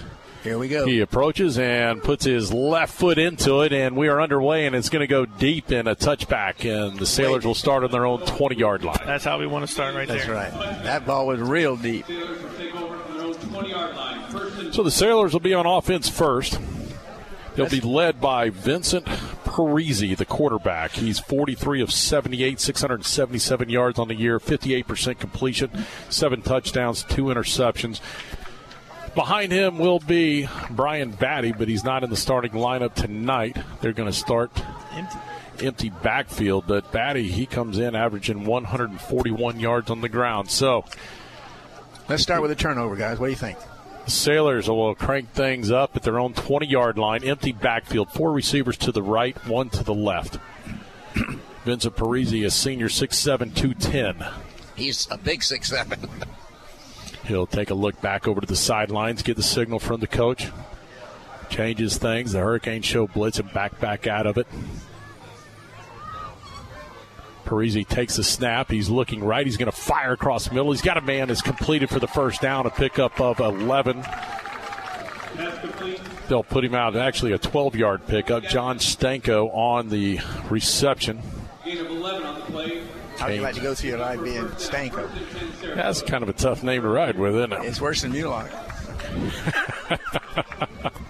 Here 0.43 0.60
we 0.60 0.67
go. 0.67 0.86
He 0.86 0.99
approaches 0.99 1.58
and 1.58 2.04
puts 2.04 2.23
his 2.23 2.54
left 2.54 2.93
foot 2.93 3.17
into 3.17 3.62
it, 3.62 3.73
and 3.73 3.97
we 3.97 4.10
are 4.10 4.21
underway, 4.21 4.67
and 4.67 4.75
it's 4.75 4.89
going 4.89 4.99
to 4.99 5.08
go 5.08 5.25
deep 5.25 5.71
in 5.71 5.88
a 5.88 5.95
touchback, 5.95 6.63
and 6.69 6.99
the 6.99 7.06
Sailors 7.08 7.43
will 7.45 7.56
start 7.56 7.84
on 7.84 7.89
their 7.89 8.06
own 8.06 8.21
20 8.21 8.56
yard 8.56 8.84
line. 8.84 8.99
That's 9.08 9.23
how 9.23 9.39
we 9.39 9.47
want 9.47 9.65
to 9.65 9.71
start 9.73 9.95
right 9.95 10.08
That's 10.08 10.23
there. 10.28 10.36
That's 10.36 10.56
right. 10.56 10.84
That 10.84 11.08
ball 11.08 11.25
was 11.25 11.39
real 11.39 11.75
deep. 11.75 12.06
So 14.71 14.84
the 14.84 14.91
Sailors 14.91 15.34
will 15.34 15.39
be 15.39 15.56
on 15.56 15.65
offense 15.65 16.10
first. 16.10 16.60
They'll 17.55 17.69
be 17.69 17.81
led 17.81 18.19
by 18.19 18.49
Vincent 18.49 19.05
Parisi, 19.05 20.15
the 20.15 20.25
quarterback. 20.25 20.91
He's 20.91 21.19
43 21.19 21.81
of 21.81 21.91
78, 21.91 22.59
677 22.59 23.69
yards 23.69 23.97
on 23.97 24.09
the 24.09 24.15
year, 24.15 24.39
58% 24.39 25.19
completion, 25.19 25.71
seven 26.09 26.41
touchdowns, 26.41 27.03
two 27.03 27.25
interceptions. 27.25 28.01
Behind 29.15 29.51
him 29.53 29.77
will 29.77 29.99
be 29.99 30.49
Brian 30.69 31.13
Battie, 31.13 31.57
but 31.57 31.69
he's 31.69 31.85
not 31.85 32.03
in 32.03 32.09
the 32.09 32.17
starting 32.17 32.51
lineup 32.51 32.93
tonight. 32.95 33.57
They're 33.79 33.93
going 33.93 34.11
to 34.11 34.17
start 34.17 34.51
Empty. 34.91 35.17
empty 35.65 35.89
backfield, 36.03 36.65
but 36.67 36.91
Battie, 36.91 37.29
he 37.29 37.45
comes 37.45 37.77
in 37.77 37.95
averaging 37.95 38.43
141 38.45 39.59
yards 39.61 39.89
on 39.89 40.01
the 40.01 40.09
ground. 40.09 40.51
So 40.51 40.83
Let's 42.09 42.21
start 42.21 42.41
with 42.41 42.51
a 42.51 42.55
turnover, 42.55 42.95
guys. 42.97 43.17
What 43.19 43.27
do 43.27 43.31
you 43.31 43.37
think? 43.37 43.57
The 44.05 44.11
Sailors 44.11 44.69
will 44.69 44.95
crank 44.95 45.31
things 45.31 45.71
up 45.71 45.95
at 45.95 46.03
their 46.03 46.19
own 46.19 46.33
20 46.33 46.65
yard 46.67 46.97
line, 46.97 47.23
empty 47.23 47.51
backfield, 47.51 48.11
four 48.11 48.31
receivers 48.31 48.77
to 48.77 48.91
the 48.91 49.03
right, 49.03 49.35
one 49.47 49.69
to 49.71 49.83
the 49.83 49.93
left. 49.93 50.39
Vincent 51.65 51.95
Parisi, 51.95 52.45
a 52.45 52.51
senior, 52.51 52.87
6'7, 52.87 53.55
210. 53.55 54.25
He's 54.75 55.07
a 55.09 55.17
big 55.17 55.41
six 55.41 55.69
seven. 55.69 56.07
He'll 57.25 57.47
take 57.47 57.71
a 57.71 57.73
look 57.73 57.99
back 58.01 58.27
over 58.27 58.41
to 58.41 58.47
the 58.47 58.55
sidelines, 58.55 59.23
get 59.23 59.37
the 59.37 59.43
signal 59.43 59.79
from 59.79 59.99
the 59.99 60.07
coach. 60.07 60.51
Changes 61.49 61.97
things. 61.97 62.33
The 62.33 62.39
Hurricanes 62.39 62.85
show 62.85 63.07
blitz 63.07 63.39
and 63.39 63.51
back 63.53 63.79
back 63.79 64.07
out 64.07 64.27
of 64.27 64.37
it. 64.37 64.47
Parisi 67.45 67.88
takes 67.88 68.17
the 68.17 68.23
snap. 68.23 68.69
He's 68.69 68.89
looking 68.89 69.23
right. 69.23 69.45
He's 69.45 69.58
going 69.58 69.71
to 69.71 69.77
fire 69.77 70.13
across 70.13 70.47
the 70.47 70.53
middle. 70.53 70.71
He's 70.71 70.81
got 70.81 70.97
a 70.97 71.01
man 71.01 71.27
that's 71.27 71.41
completed 71.41 71.89
for 71.89 71.99
the 71.99 72.08
first 72.08 72.41
down, 72.41 72.65
a 72.65 72.69
pickup 72.69 73.21
of 73.21 73.39
11. 73.39 74.03
They'll 76.27 76.43
put 76.43 76.65
him 76.65 76.73
out. 76.75 76.95
Actually, 76.95 77.34
a 77.34 77.38
12 77.38 77.75
yard 77.75 78.08
pickup. 78.08 78.43
John 78.43 78.79
Stanko 78.79 79.53
on 79.55 79.89
the 79.89 80.19
reception. 80.49 81.21
How 83.17 83.27
would 83.27 83.36
you 83.36 83.41
like 83.41 83.55
to 83.55 83.62
go 83.62 83.73
through 83.73 83.91
your 83.91 83.99
life 83.99 84.21
being 84.23 84.45
Stanko? 84.49 85.10
That's 85.75 86.01
kind 86.01 86.23
of 86.23 86.29
a 86.29 86.34
tough 86.34 86.63
name 86.63 86.81
to 86.81 86.88
ride 86.88 87.17
with, 87.17 87.36
isn't 87.36 87.53
it? 87.53 87.63
It's 87.65 87.81
worse 87.81 88.01
than 88.01 88.12
Mulock. 88.12 88.51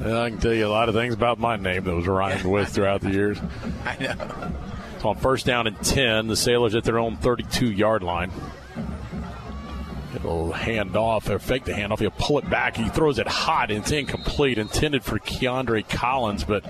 I 0.00 0.30
can 0.30 0.38
tell 0.38 0.54
you 0.54 0.66
a 0.66 0.68
lot 0.68 0.88
of 0.88 0.94
things 0.94 1.14
about 1.14 1.38
my 1.38 1.56
name 1.56 1.84
that 1.84 1.94
was 1.94 2.06
rhymed 2.06 2.44
with 2.44 2.68
throughout 2.74 3.00
the 3.02 3.10
years. 3.10 3.38
I 3.84 3.96
know. 3.98 4.52
So 5.00 5.08
on 5.10 5.16
first 5.16 5.46
down 5.46 5.66
and 5.66 5.80
10, 5.82 6.26
the 6.26 6.36
Sailors 6.36 6.74
at 6.74 6.84
their 6.84 6.98
own 6.98 7.16
32 7.16 7.70
yard 7.70 8.02
line. 8.02 8.30
It'll 10.14 10.52
hand 10.52 10.96
off 10.96 11.30
or 11.30 11.38
fake 11.38 11.64
the 11.64 11.72
handoff. 11.72 12.00
He'll 12.00 12.10
pull 12.10 12.38
it 12.38 12.50
back. 12.50 12.76
He 12.76 12.88
throws 12.88 13.18
it 13.18 13.28
hot. 13.28 13.70
and 13.70 13.80
It's 13.80 13.92
incomplete. 13.92 14.58
Intended 14.58 15.04
for 15.04 15.18
Keandre 15.18 15.88
Collins, 15.88 16.44
but 16.44 16.64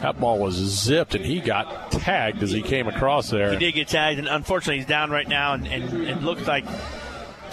That 0.00 0.18
ball 0.20 0.38
was 0.38 0.54
zipped, 0.54 1.14
and 1.14 1.24
he 1.24 1.40
got 1.40 1.90
tagged 1.92 2.42
as 2.42 2.50
he 2.50 2.62
came 2.62 2.86
across 2.88 3.30
there. 3.30 3.50
He 3.50 3.58
did 3.58 3.74
get 3.74 3.88
tagged, 3.88 4.18
and 4.18 4.28
unfortunately, 4.28 4.78
he's 4.78 4.86
down 4.86 5.10
right 5.10 5.28
now, 5.28 5.52
and, 5.54 5.66
and 5.66 6.02
it 6.08 6.22
looks 6.22 6.46
like. 6.46 6.64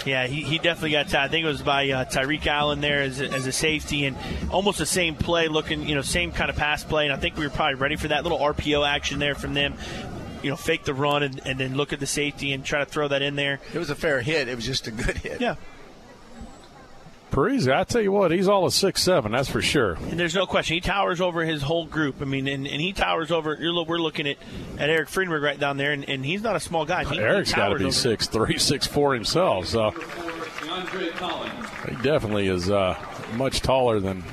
Yeah, 0.06 0.26
he, 0.26 0.42
he 0.42 0.58
definitely 0.58 0.92
got. 0.92 1.12
I 1.14 1.28
think 1.28 1.44
it 1.44 1.48
was 1.48 1.62
by 1.62 1.90
uh, 1.90 2.04
Tyreek 2.04 2.46
Allen 2.46 2.80
there 2.80 3.02
as 3.02 3.20
a, 3.20 3.28
as 3.28 3.46
a 3.46 3.52
safety, 3.52 4.06
and 4.06 4.16
almost 4.50 4.78
the 4.78 4.86
same 4.86 5.16
play, 5.16 5.48
looking, 5.48 5.88
you 5.88 5.94
know, 5.94 6.02
same 6.02 6.32
kind 6.32 6.48
of 6.48 6.56
pass 6.56 6.84
play. 6.84 7.04
And 7.04 7.12
I 7.12 7.16
think 7.16 7.36
we 7.36 7.44
were 7.44 7.50
probably 7.50 7.74
ready 7.74 7.96
for 7.96 8.08
that 8.08 8.22
little 8.22 8.38
RPO 8.38 8.88
action 8.88 9.18
there 9.18 9.34
from 9.34 9.54
them 9.54 9.74
you 10.42 10.50
know, 10.50 10.56
fake 10.56 10.84
the 10.84 10.94
run 10.94 11.24
and, 11.24 11.40
and, 11.44 11.58
then 11.58 11.76
look 11.76 11.92
at 11.92 11.98
the 11.98 12.06
safety 12.06 12.52
and 12.52 12.64
try 12.64 12.78
to 12.78 12.86
throw 12.86 13.08
that 13.08 13.20
in 13.20 13.34
there. 13.34 13.58
It 13.74 13.78
was 13.78 13.90
a 13.90 13.96
fair 13.96 14.20
hit. 14.20 14.48
It 14.48 14.54
was 14.54 14.64
just 14.64 14.86
a 14.86 14.90
good 14.92 15.16
hit. 15.18 15.40
Yeah. 15.40 15.56
Parisi, 17.30 17.74
I 17.74 17.84
tell 17.84 18.00
you 18.00 18.12
what, 18.12 18.30
he's 18.30 18.48
all 18.48 18.66
a 18.66 18.70
six 18.70 19.02
seven. 19.02 19.32
That's 19.32 19.50
for 19.50 19.60
sure. 19.60 19.94
And 19.94 20.18
there's 20.18 20.34
no 20.34 20.46
question, 20.46 20.74
he 20.74 20.80
towers 20.80 21.20
over 21.20 21.44
his 21.44 21.62
whole 21.62 21.84
group. 21.84 22.22
I 22.22 22.24
mean, 22.24 22.48
and, 22.48 22.66
and 22.66 22.80
he 22.80 22.92
towers 22.92 23.30
over. 23.30 23.58
We're 23.60 23.98
looking 23.98 24.26
at, 24.26 24.38
at 24.78 24.88
Eric 24.88 25.08
Friedenberg 25.08 25.42
right 25.42 25.58
down 25.58 25.76
there, 25.76 25.92
and, 25.92 26.08
and 26.08 26.24
he's 26.24 26.42
not 26.42 26.56
a 26.56 26.60
small 26.60 26.84
guy. 26.86 27.04
He, 27.04 27.18
Eric's 27.18 27.52
got 27.52 27.68
to 27.68 27.78
be 27.78 27.90
six 27.90 28.26
three, 28.26 28.58
six 28.58 28.86
four 28.86 29.14
himself. 29.14 29.66
So 29.66 29.90
he 31.88 31.96
definitely 32.02 32.48
is 32.48 32.70
uh, 32.70 32.98
much 33.34 33.60
taller 33.60 34.00
than 34.00 34.24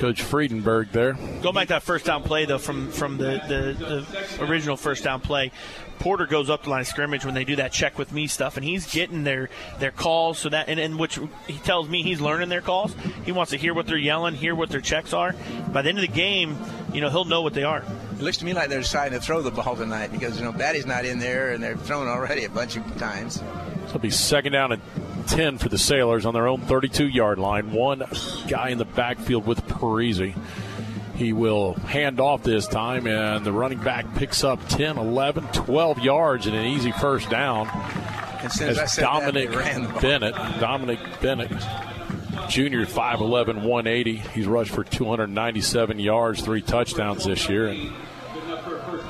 Coach 0.00 0.22
Friedenberg 0.22 0.92
there. 0.92 1.12
Go 1.42 1.52
back 1.52 1.66
to 1.66 1.74
that 1.74 1.82
first 1.82 2.06
down 2.06 2.22
play 2.22 2.46
though 2.46 2.56
from 2.56 2.90
from 2.90 3.18
the, 3.18 3.38
the, 3.46 4.06
the 4.38 4.44
original 4.44 4.78
first 4.78 5.04
down 5.04 5.20
play. 5.20 5.52
Porter 5.98 6.24
goes 6.24 6.48
up 6.48 6.62
the 6.62 6.70
line 6.70 6.80
of 6.80 6.86
scrimmage 6.86 7.26
when 7.26 7.34
they 7.34 7.44
do 7.44 7.56
that 7.56 7.70
check 7.70 7.98
with 7.98 8.10
me 8.10 8.26
stuff, 8.26 8.56
and 8.56 8.64
he's 8.64 8.90
getting 8.90 9.24
their 9.24 9.50
their 9.78 9.90
calls. 9.90 10.38
So 10.38 10.48
that 10.48 10.70
and, 10.70 10.80
and 10.80 10.98
which 10.98 11.18
he 11.46 11.58
tells 11.58 11.86
me 11.86 12.02
he's 12.02 12.18
learning 12.18 12.48
their 12.48 12.62
calls. 12.62 12.96
He 13.26 13.32
wants 13.32 13.50
to 13.50 13.58
hear 13.58 13.74
what 13.74 13.86
they're 13.86 13.98
yelling, 13.98 14.34
hear 14.34 14.54
what 14.54 14.70
their 14.70 14.80
checks 14.80 15.12
are. 15.12 15.34
By 15.70 15.82
the 15.82 15.90
end 15.90 15.98
of 15.98 16.02
the 16.02 16.08
game, 16.08 16.56
you 16.94 17.02
know 17.02 17.10
he'll 17.10 17.26
know 17.26 17.42
what 17.42 17.52
they 17.52 17.64
are. 17.64 17.84
It 18.12 18.22
looks 18.22 18.38
to 18.38 18.46
me 18.46 18.54
like 18.54 18.70
they're 18.70 18.80
deciding 18.80 19.18
to 19.18 19.22
throw 19.22 19.42
the 19.42 19.50
ball 19.50 19.76
tonight 19.76 20.12
because 20.12 20.38
you 20.38 20.46
know 20.46 20.52
Battie's 20.52 20.86
not 20.86 21.04
in 21.04 21.18
there, 21.18 21.52
and 21.52 21.62
they're 21.62 21.76
thrown 21.76 22.08
already 22.08 22.46
a 22.46 22.50
bunch 22.50 22.78
of 22.78 22.96
times. 22.96 23.34
So 23.34 23.86
it'll 23.86 23.98
be 23.98 24.08
second 24.08 24.52
down 24.52 24.72
and 24.72 24.80
10 25.24 25.58
for 25.58 25.68
the 25.68 25.78
Sailors 25.78 26.26
on 26.26 26.34
their 26.34 26.48
own 26.48 26.60
32 26.62 27.06
yard 27.08 27.38
line. 27.38 27.72
One 27.72 28.02
guy 28.48 28.70
in 28.70 28.78
the 28.78 28.84
backfield 28.84 29.46
with 29.46 29.66
Parisi. 29.66 30.36
He 31.14 31.34
will 31.34 31.74
hand 31.74 32.18
off 32.18 32.42
this 32.42 32.66
time, 32.66 33.06
and 33.06 33.44
the 33.44 33.52
running 33.52 33.78
back 33.78 34.14
picks 34.14 34.42
up 34.42 34.58
10, 34.68 34.96
11, 34.96 35.48
12 35.48 35.98
yards 35.98 36.46
and 36.46 36.56
an 36.56 36.64
easy 36.64 36.92
first 36.92 37.28
down. 37.28 37.68
As, 38.42 38.58
as 38.62 38.96
Dominic 38.96 39.50
that, 39.50 40.00
Bennett, 40.00 40.34
Dominic 40.60 40.98
Bennett, 41.20 41.52
junior, 42.48 42.86
5'11, 42.86 43.62
180. 43.62 44.16
He's 44.16 44.46
rushed 44.46 44.70
for 44.70 44.82
297 44.82 45.98
yards, 45.98 46.40
three 46.40 46.62
touchdowns 46.62 47.26
this 47.26 47.50
year. 47.50 47.66
And 47.66 47.92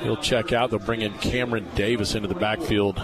he'll 0.03 0.17
check 0.17 0.53
out. 0.53 0.71
They'll 0.71 0.81
bring 0.81 1.03
in 1.03 1.13
Cameron 1.19 1.69
Davis 1.77 2.17
into 2.17 2.27
the 2.27 2.35
backfield. 2.35 3.01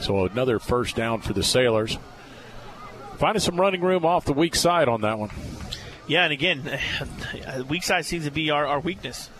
So 0.00 0.26
another 0.26 0.58
first 0.58 0.96
down 0.96 1.22
for 1.22 1.32
the 1.32 1.42
Sailors. 1.42 1.96
Finding 3.18 3.40
some 3.40 3.60
running 3.60 3.80
room 3.80 4.04
off 4.04 4.24
the 4.24 4.32
weak 4.32 4.54
side 4.54 4.88
on 4.88 5.02
that 5.02 5.18
one. 5.18 5.30
Yeah, 6.06 6.24
and 6.24 6.32
again, 6.32 6.78
weak 7.68 7.82
side 7.82 8.04
seems 8.04 8.24
to 8.24 8.30
be 8.30 8.50
our, 8.50 8.66
our 8.66 8.80
weakness. 8.80 9.30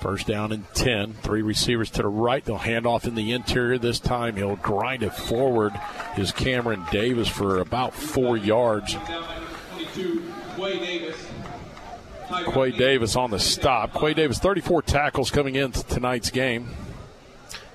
First 0.00 0.26
down 0.26 0.50
and 0.50 0.64
10. 0.72 1.12
Three 1.14 1.42
receivers 1.42 1.90
to 1.90 2.02
the 2.02 2.08
right. 2.08 2.42
They'll 2.42 2.56
hand 2.56 2.86
off 2.86 3.04
in 3.04 3.14
the 3.14 3.32
interior 3.32 3.76
this 3.76 4.00
time. 4.00 4.36
He'll 4.36 4.56
grind 4.56 5.02
it 5.02 5.14
forward. 5.14 5.78
Is 6.16 6.32
Cameron 6.32 6.86
Davis 6.90 7.28
for 7.28 7.58
about 7.58 7.92
four 7.92 8.38
yards. 8.38 8.96
Quay 12.52 12.70
Davis 12.70 13.14
on 13.16 13.30
the 13.30 13.38
stop. 13.38 13.92
Quay 13.92 14.14
Davis, 14.14 14.38
34 14.38 14.82
tackles 14.82 15.30
coming 15.30 15.56
into 15.56 15.84
tonight's 15.84 16.30
game. 16.30 16.70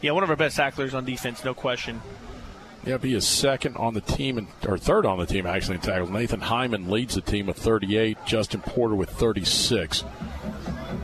Yeah, 0.01 0.11
one 0.11 0.23
of 0.23 0.29
our 0.29 0.35
best 0.35 0.55
tacklers 0.55 0.95
on 0.95 1.05
defense, 1.05 1.43
no 1.43 1.53
question. 1.53 2.01
Yep, 2.85 3.03
he 3.03 3.15
is 3.15 3.27
second 3.27 3.77
on 3.77 3.95
the 3.95 4.01
team, 4.01 4.37
and, 4.37 4.47
or 4.67 4.77
third 4.77 5.05
on 5.07 5.17
the 5.17 5.25
team 5.25 5.47
actually 5.47 5.75
in 5.75 5.81
tackles. 5.81 6.11
Nathan 6.11 6.39
Hyman 6.39 6.89
leads 6.89 7.15
the 7.15 7.21
team 7.21 7.47
with 7.47 7.57
38. 7.57 8.17
Justin 8.27 8.61
Porter 8.61 8.95
with 8.95 9.09
36. 9.09 10.03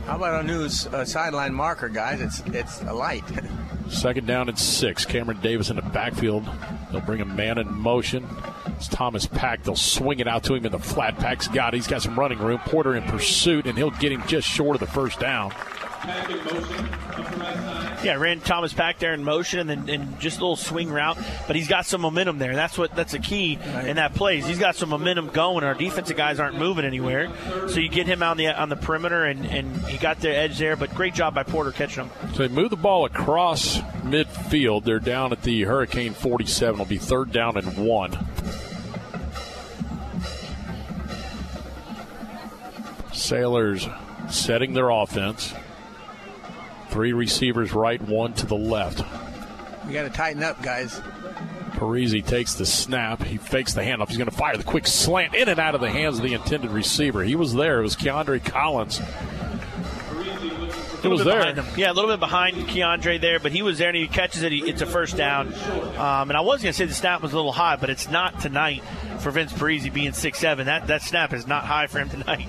How 0.06 0.16
about 0.16 0.34
our 0.34 0.42
new 0.42 0.64
uh, 0.64 1.04
sideline 1.04 1.54
marker, 1.54 1.88
guys? 1.88 2.20
It's 2.20 2.40
it's 2.54 2.82
a 2.82 2.92
light. 2.92 3.24
Second 3.88 4.26
down 4.26 4.48
and 4.48 4.58
six. 4.58 5.04
Cameron 5.04 5.40
Davis 5.40 5.70
in 5.70 5.76
the 5.76 5.82
backfield. 5.82 6.48
They'll 6.90 7.00
bring 7.00 7.20
a 7.20 7.24
man 7.24 7.58
in 7.58 7.72
motion. 7.72 8.26
It's 8.66 8.88
Thomas 8.88 9.26
Pack. 9.26 9.64
They'll 9.64 9.76
swing 9.76 10.20
it 10.20 10.28
out 10.28 10.44
to 10.44 10.54
him 10.54 10.64
in 10.64 10.72
the 10.72 10.78
flat. 10.78 11.16
Pack's 11.18 11.46
got 11.48 11.74
it. 11.74 11.78
He's 11.78 11.86
got 11.86 12.02
some 12.02 12.18
running 12.18 12.38
room. 12.38 12.58
Porter 12.64 12.94
in 12.94 13.02
pursuit, 13.04 13.66
and 13.66 13.76
he'll 13.76 13.90
get 13.90 14.12
him 14.12 14.22
just 14.26 14.48
short 14.48 14.76
of 14.76 14.80
the 14.80 14.86
first 14.86 15.20
down. 15.20 15.52
Yeah, 18.02 18.14
ran 18.14 18.40
Thomas 18.40 18.72
back 18.72 18.98
there 18.98 19.14
in 19.14 19.22
motion 19.22 19.60
and 19.60 19.70
then 19.70 19.88
and 19.88 20.18
just 20.18 20.38
a 20.38 20.40
little 20.40 20.56
swing 20.56 20.90
route, 20.90 21.16
but 21.46 21.54
he's 21.54 21.68
got 21.68 21.86
some 21.86 22.00
momentum 22.00 22.38
there. 22.38 22.56
That's 22.56 22.76
what 22.76 22.94
that's 22.96 23.14
a 23.14 23.20
key 23.20 23.54
in 23.84 23.96
that 23.96 24.14
plays. 24.14 24.44
He's 24.44 24.58
got 24.58 24.74
some 24.74 24.88
momentum 24.88 25.28
going. 25.28 25.62
Our 25.62 25.74
defensive 25.74 26.16
guys 26.16 26.40
aren't 26.40 26.58
moving 26.58 26.84
anywhere, 26.84 27.30
so 27.68 27.78
you 27.78 27.88
get 27.88 28.06
him 28.06 28.22
on 28.22 28.36
the 28.36 28.48
on 28.48 28.68
the 28.68 28.76
perimeter 28.76 29.24
and 29.24 29.46
and 29.46 29.76
he 29.86 29.98
got 29.98 30.18
the 30.18 30.34
edge 30.34 30.58
there. 30.58 30.76
But 30.76 30.92
great 30.94 31.14
job 31.14 31.34
by 31.34 31.44
Porter 31.44 31.70
catching 31.70 32.04
him. 32.04 32.10
So 32.34 32.46
they 32.46 32.48
move 32.48 32.70
the 32.70 32.76
ball 32.76 33.04
across 33.04 33.78
midfield. 34.02 34.84
They're 34.84 34.98
down 34.98 35.30
at 35.30 35.42
the 35.42 35.62
Hurricane 35.62 36.14
47. 36.14 36.74
It'll 36.74 36.86
be 36.86 36.98
third 36.98 37.30
down 37.30 37.56
and 37.56 37.76
one. 37.76 38.18
Sailors 43.12 43.88
setting 44.28 44.72
their 44.72 44.90
offense. 44.90 45.54
Three 46.92 47.14
receivers 47.14 47.72
right, 47.72 48.00
one 48.02 48.34
to 48.34 48.46
the 48.46 48.54
left. 48.54 49.02
We 49.86 49.94
got 49.94 50.02
to 50.02 50.10
tighten 50.10 50.42
up, 50.42 50.60
guys. 50.62 51.00
Parisi 51.70 52.24
takes 52.24 52.52
the 52.52 52.66
snap. 52.66 53.22
He 53.22 53.38
fakes 53.38 53.72
the 53.72 53.80
handoff. 53.80 54.08
He's 54.08 54.18
going 54.18 54.28
to 54.28 54.36
fire 54.36 54.58
the 54.58 54.62
quick 54.62 54.86
slant 54.86 55.34
in 55.34 55.48
and 55.48 55.58
out 55.58 55.74
of 55.74 55.80
the 55.80 55.90
hands 55.90 56.18
of 56.18 56.24
the 56.24 56.34
intended 56.34 56.70
receiver. 56.70 57.24
He 57.24 57.34
was 57.34 57.54
there. 57.54 57.80
It 57.80 57.82
was 57.82 57.96
Keandre 57.96 58.44
Collins. 58.44 59.00
It 61.02 61.08
was 61.08 61.24
there. 61.24 61.64
Yeah, 61.78 61.90
a 61.90 61.94
little 61.94 62.10
bit 62.10 62.20
behind 62.20 62.56
Keandre 62.68 63.18
there, 63.18 63.40
but 63.40 63.52
he 63.52 63.62
was 63.62 63.78
there 63.78 63.88
and 63.88 63.96
he 63.96 64.06
catches 64.06 64.42
it. 64.42 64.52
It's 64.52 64.82
a 64.82 64.86
first 64.86 65.16
down. 65.16 65.52
Um, 65.96 66.28
and 66.28 66.36
I 66.36 66.42
was 66.42 66.62
going 66.62 66.72
to 66.72 66.78
say 66.78 66.84
the 66.84 66.92
snap 66.92 67.22
was 67.22 67.32
a 67.32 67.36
little 67.36 67.52
high, 67.52 67.76
but 67.76 67.88
it's 67.88 68.10
not 68.10 68.38
tonight 68.40 68.82
for 69.20 69.30
Vince 69.30 69.52
Parisi 69.52 69.92
being 69.92 70.12
six 70.12 70.38
seven. 70.38 70.66
That 70.66 70.88
that 70.88 71.00
snap 71.00 71.32
is 71.32 71.46
not 71.46 71.64
high 71.64 71.86
for 71.86 72.00
him 72.00 72.10
tonight. 72.10 72.46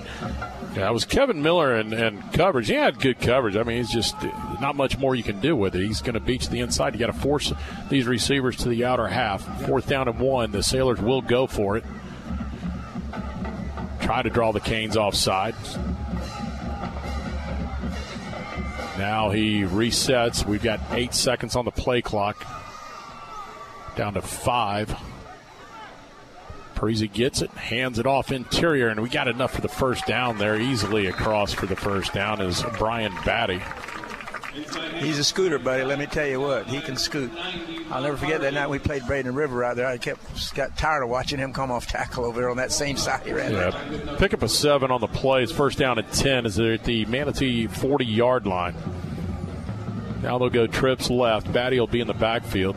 Yeah, 0.74 0.90
it 0.90 0.92
was 0.92 1.04
Kevin 1.04 1.40
Miller 1.40 1.76
and, 1.76 1.92
and 1.92 2.32
coverage. 2.32 2.66
He 2.66 2.74
had 2.74 2.98
good 2.98 3.20
coverage. 3.20 3.54
I 3.54 3.62
mean, 3.62 3.76
he's 3.76 3.92
just 3.92 4.16
not 4.60 4.74
much 4.74 4.98
more 4.98 5.14
you 5.14 5.22
can 5.22 5.38
do 5.40 5.54
with 5.54 5.76
it. 5.76 5.86
He's 5.86 6.02
going 6.02 6.14
to 6.14 6.20
you 6.20 6.48
the 6.48 6.58
inside. 6.60 6.94
You 6.94 6.98
got 6.98 7.12
to 7.12 7.20
force 7.20 7.52
these 7.90 8.06
receivers 8.06 8.56
to 8.58 8.68
the 8.68 8.84
outer 8.84 9.06
half. 9.06 9.66
Fourth 9.66 9.86
down 9.86 10.08
and 10.08 10.18
one. 10.18 10.50
The 10.50 10.64
Sailors 10.64 11.00
will 11.00 11.22
go 11.22 11.46
for 11.46 11.76
it. 11.76 11.84
Try 14.00 14.22
to 14.22 14.30
draw 14.30 14.50
the 14.50 14.60
Canes 14.60 14.96
offside. 14.96 15.54
Now 18.98 19.30
he 19.30 19.62
resets. 19.62 20.44
We've 20.44 20.62
got 20.62 20.80
eight 20.90 21.14
seconds 21.14 21.54
on 21.54 21.64
the 21.64 21.70
play 21.70 22.02
clock. 22.02 22.44
Down 23.96 24.14
to 24.14 24.22
five. 24.22 24.92
Parisi 26.74 27.12
gets 27.12 27.42
it, 27.42 27.50
hands 27.52 27.98
it 27.98 28.06
off 28.06 28.32
interior, 28.32 28.88
and 28.88 29.00
we 29.00 29.08
got 29.08 29.28
enough 29.28 29.54
for 29.54 29.60
the 29.60 29.68
first 29.68 30.06
down 30.06 30.38
there. 30.38 30.60
Easily 30.60 31.06
across 31.06 31.52
for 31.52 31.66
the 31.66 31.76
first 31.76 32.12
down 32.12 32.40
is 32.40 32.62
Brian 32.78 33.12
Battie. 33.12 33.62
He's 34.98 35.18
a 35.18 35.24
scooter, 35.24 35.58
buddy. 35.58 35.82
Let 35.82 35.98
me 35.98 36.06
tell 36.06 36.26
you 36.26 36.40
what, 36.40 36.68
he 36.68 36.80
can 36.80 36.96
scoot. 36.96 37.32
I'll 37.90 38.02
never 38.02 38.16
forget 38.16 38.40
that 38.42 38.54
night 38.54 38.70
we 38.70 38.78
played 38.78 39.04
Braden 39.06 39.34
River 39.34 39.64
out 39.64 39.76
there. 39.76 39.86
I 39.86 39.98
kept 39.98 40.54
got 40.54 40.76
tired 40.76 41.02
of 41.02 41.08
watching 41.08 41.38
him 41.38 41.52
come 41.52 41.72
off 41.72 41.86
tackle 41.86 42.24
over 42.24 42.40
there 42.40 42.50
on 42.50 42.56
that 42.58 42.70
same 42.70 42.96
side 42.96 43.26
he 43.26 43.32
ran. 43.32 43.52
Yeah. 43.52 44.16
Pick 44.18 44.32
up 44.32 44.42
a 44.42 44.48
seven 44.48 44.92
on 44.92 45.00
the 45.00 45.08
plays. 45.08 45.50
First 45.50 45.78
down 45.78 45.98
at 45.98 46.12
ten 46.12 46.46
is 46.46 46.58
at 46.60 46.84
the 46.84 47.04
Manatee 47.06 47.66
40 47.66 48.04
yard 48.04 48.46
line. 48.46 48.74
Now 50.22 50.38
they'll 50.38 50.50
go 50.50 50.66
trips 50.66 51.10
left. 51.10 51.48
Battie 51.52 51.78
will 51.78 51.86
be 51.86 52.00
in 52.00 52.06
the 52.06 52.14
backfield. 52.14 52.76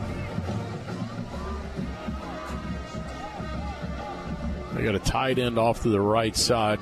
They 4.78 4.84
got 4.84 4.94
a 4.94 5.00
tight 5.00 5.40
end 5.40 5.58
off 5.58 5.82
to 5.82 5.88
the 5.88 6.00
right 6.00 6.36
side. 6.36 6.78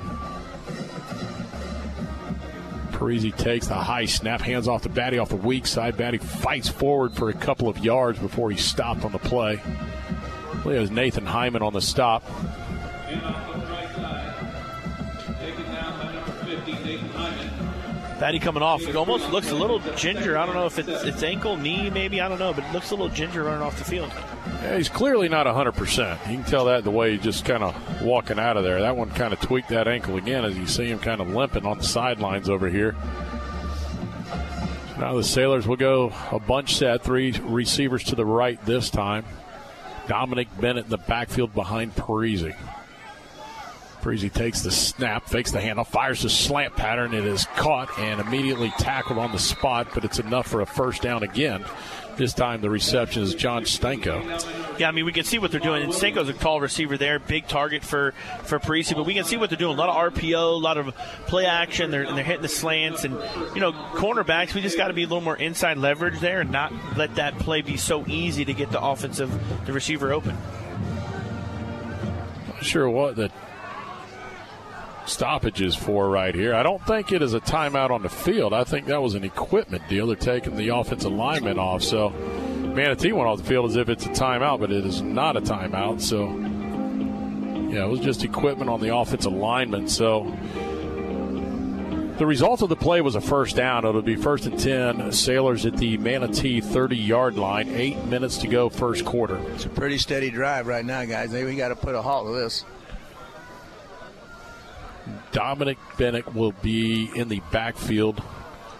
Parisi 2.91 3.35
takes 3.35 3.65
the 3.65 3.73
high 3.73 4.05
snap, 4.05 4.39
hands 4.39 4.67
off 4.67 4.83
to 4.83 4.89
Battie 4.89 5.19
off 5.19 5.29
the 5.29 5.35
weak 5.35 5.65
side. 5.65 5.97
Battie 5.97 6.21
fights 6.21 6.69
forward 6.69 7.13
for 7.13 7.29
a 7.29 7.33
couple 7.33 7.67
of 7.67 7.79
yards 7.79 8.19
before 8.19 8.51
he 8.51 8.57
stopped 8.57 9.03
on 9.03 9.11
the 9.13 9.17
play. 9.17 9.59
At 10.63 10.91
Nathan 10.91 11.25
Hyman 11.25 11.63
on 11.63 11.73
the 11.73 11.81
stop. 11.81 12.23
Fatty 18.19 18.39
coming 18.39 18.63
off. 18.63 18.81
It 18.81 18.95
almost 18.95 19.29
looks 19.29 19.51
a 19.51 19.55
little 19.55 19.79
ginger. 19.95 20.39
I 20.39 20.45
don't 20.47 20.55
know 20.55 20.65
if 20.65 20.79
it's, 20.79 21.03
it's 21.03 21.21
ankle, 21.21 21.55
knee, 21.55 21.91
maybe. 21.91 22.19
I 22.19 22.27
don't 22.27 22.39
know, 22.39 22.51
but 22.51 22.63
it 22.63 22.73
looks 22.73 22.89
a 22.89 22.95
little 22.95 23.13
ginger 23.13 23.43
running 23.43 23.61
off 23.61 23.77
the 23.77 23.83
field. 23.83 24.11
Yeah, 24.63 24.77
he's 24.77 24.89
clearly 24.89 25.29
not 25.29 25.45
100%. 25.45 26.31
You 26.31 26.37
can 26.37 26.43
tell 26.43 26.65
that 26.65 26.83
the 26.83 26.89
way 26.89 27.11
he's 27.11 27.21
just 27.21 27.45
kind 27.45 27.63
of 27.63 28.01
walking 28.01 28.39
out 28.39 28.57
of 28.57 28.63
there. 28.63 28.81
That 28.81 28.97
one 28.97 29.11
kind 29.11 29.33
of 29.33 29.39
tweaked 29.39 29.69
that 29.69 29.87
ankle 29.87 30.17
again 30.17 30.45
as 30.45 30.57
you 30.57 30.65
see 30.65 30.87
him 30.87 30.97
kind 30.97 31.21
of 31.21 31.29
limping 31.29 31.65
on 31.65 31.77
the 31.77 31.83
sidelines 31.83 32.49
over 32.49 32.67
here. 32.69 32.95
Now 34.97 35.13
the 35.13 35.23
Sailors 35.23 35.67
will 35.67 35.75
go 35.75 36.11
a 36.31 36.39
bunch 36.39 36.75
set, 36.75 37.03
three 37.03 37.31
receivers 37.43 38.03
to 38.05 38.15
the 38.15 38.25
right 38.25 38.59
this 38.65 38.89
time. 38.89 39.25
Dominic 40.07 40.47
Bennett 40.59 40.85
in 40.85 40.89
the 40.89 40.97
backfield 40.97 41.53
behind 41.53 41.95
Parisi. 41.95 42.55
Parisi 44.07 44.31
takes 44.31 44.61
the 44.61 44.71
snap, 44.71 45.27
fakes 45.27 45.51
the 45.51 45.59
handoff, 45.59 45.87
fires 45.87 46.21
the 46.21 46.29
slant 46.29 46.73
pattern. 46.77 47.13
It 47.13 47.25
is 47.25 47.45
caught 47.57 47.99
and 47.99 48.21
immediately 48.21 48.71
tackled 48.77 49.19
on 49.19 49.33
the 49.33 49.39
spot, 49.39 49.89
but 49.93 50.05
it's 50.05 50.17
enough 50.17 50.47
for 50.47 50.61
a 50.61 50.65
first 50.65 51.01
down 51.01 51.23
again. 51.23 51.65
This 52.15 52.33
time 52.33 52.61
the 52.61 52.69
reception 52.69 53.21
is 53.21 53.35
John 53.35 53.63
Stanko. 53.63 54.79
Yeah, 54.79 54.87
I 54.87 54.91
mean 54.91 55.03
we 55.03 55.11
can 55.11 55.25
see 55.25 55.39
what 55.39 55.51
they're 55.51 55.59
doing. 55.59 55.83
And 55.83 55.91
Stanko's 55.91 56.29
a 56.29 56.33
tall 56.33 56.61
receiver 56.61 56.97
there, 56.97 57.19
big 57.19 57.49
target 57.49 57.83
for 57.83 58.13
for 58.43 58.59
Parisi, 58.59 58.95
but 58.95 59.05
we 59.05 59.13
can 59.13 59.25
see 59.25 59.35
what 59.35 59.49
they're 59.49 59.59
doing. 59.59 59.77
A 59.77 59.79
lot 59.79 59.89
of 59.89 60.13
RPO, 60.13 60.53
a 60.53 60.55
lot 60.55 60.77
of 60.77 60.95
play 61.27 61.45
action. 61.45 61.91
They're 61.91 62.05
they're 62.05 62.23
hitting 62.23 62.41
the 62.41 62.47
slants, 62.47 63.03
and 63.03 63.13
you 63.53 63.59
know 63.59 63.73
cornerbacks. 63.73 64.53
We 64.53 64.61
just 64.61 64.77
got 64.77 64.87
to 64.87 64.93
be 64.93 65.03
a 65.03 65.07
little 65.07 65.19
more 65.19 65.35
inside 65.35 65.77
leverage 65.77 66.21
there, 66.21 66.39
and 66.39 66.49
not 66.49 66.71
let 66.95 67.15
that 67.15 67.37
play 67.39 67.61
be 67.61 67.75
so 67.75 68.05
easy 68.07 68.45
to 68.45 68.53
get 68.53 68.71
the 68.71 68.81
offensive 68.81 69.29
the 69.65 69.73
receiver 69.73 70.13
open. 70.13 70.37
Not 72.47 72.63
sure 72.63 72.89
what 72.89 73.17
the 73.17 73.29
stoppages 75.07 75.75
for 75.75 76.09
right 76.09 76.35
here. 76.35 76.53
I 76.53 76.63
don't 76.63 76.85
think 76.85 77.11
it 77.11 77.21
is 77.21 77.33
a 77.33 77.39
timeout 77.39 77.89
on 77.89 78.03
the 78.03 78.09
field. 78.09 78.53
I 78.53 78.63
think 78.63 78.87
that 78.87 79.01
was 79.01 79.15
an 79.15 79.23
equipment 79.23 79.87
deal. 79.87 80.07
They're 80.07 80.15
taking 80.15 80.55
the 80.55 80.69
offensive 80.69 81.11
lineman 81.11 81.57
off. 81.57 81.83
So 81.83 82.09
Manatee 82.09 83.13
went 83.13 83.27
off 83.27 83.39
the 83.39 83.45
field 83.45 83.69
as 83.69 83.75
if 83.75 83.89
it's 83.89 84.05
a 84.05 84.09
timeout, 84.09 84.59
but 84.59 84.71
it 84.71 84.85
is 84.85 85.01
not 85.01 85.37
a 85.37 85.41
timeout. 85.41 86.01
So 86.01 86.27
yeah, 87.71 87.85
it 87.85 87.89
was 87.89 87.99
just 87.99 88.23
equipment 88.23 88.69
on 88.69 88.81
the 88.81 88.95
offensive 88.95 89.33
lineman. 89.33 89.87
So 89.87 90.23
the 92.17 92.25
result 92.25 92.63
of 92.63 92.69
the 92.69 92.75
play 92.75 93.01
was 93.01 93.15
a 93.15 93.21
first 93.21 93.55
down. 93.55 93.85
It'll 93.85 94.01
be 94.01 94.15
first 94.15 94.45
and 94.47 94.59
10. 94.59 95.11
Sailors 95.11 95.65
at 95.65 95.77
the 95.77 95.97
Manatee 95.97 96.61
30 96.61 96.97
yard 96.97 97.35
line. 97.35 97.69
Eight 97.69 98.03
minutes 98.05 98.37
to 98.39 98.47
go, 98.47 98.69
first 98.69 99.05
quarter. 99.05 99.37
It's 99.53 99.65
a 99.65 99.69
pretty 99.69 99.99
steady 99.99 100.31
drive 100.31 100.65
right 100.65 100.83
now, 100.83 101.05
guys. 101.05 101.31
Maybe 101.31 101.51
We 101.51 101.55
got 101.55 101.69
to 101.69 101.75
put 101.75 101.93
a 101.93 102.01
halt 102.01 102.25
to 102.27 102.33
this. 102.33 102.65
Dominic 105.31 105.77
Bennett 105.97 106.33
will 106.33 106.51
be 106.51 107.09
in 107.15 107.29
the 107.29 107.41
backfield 107.51 108.21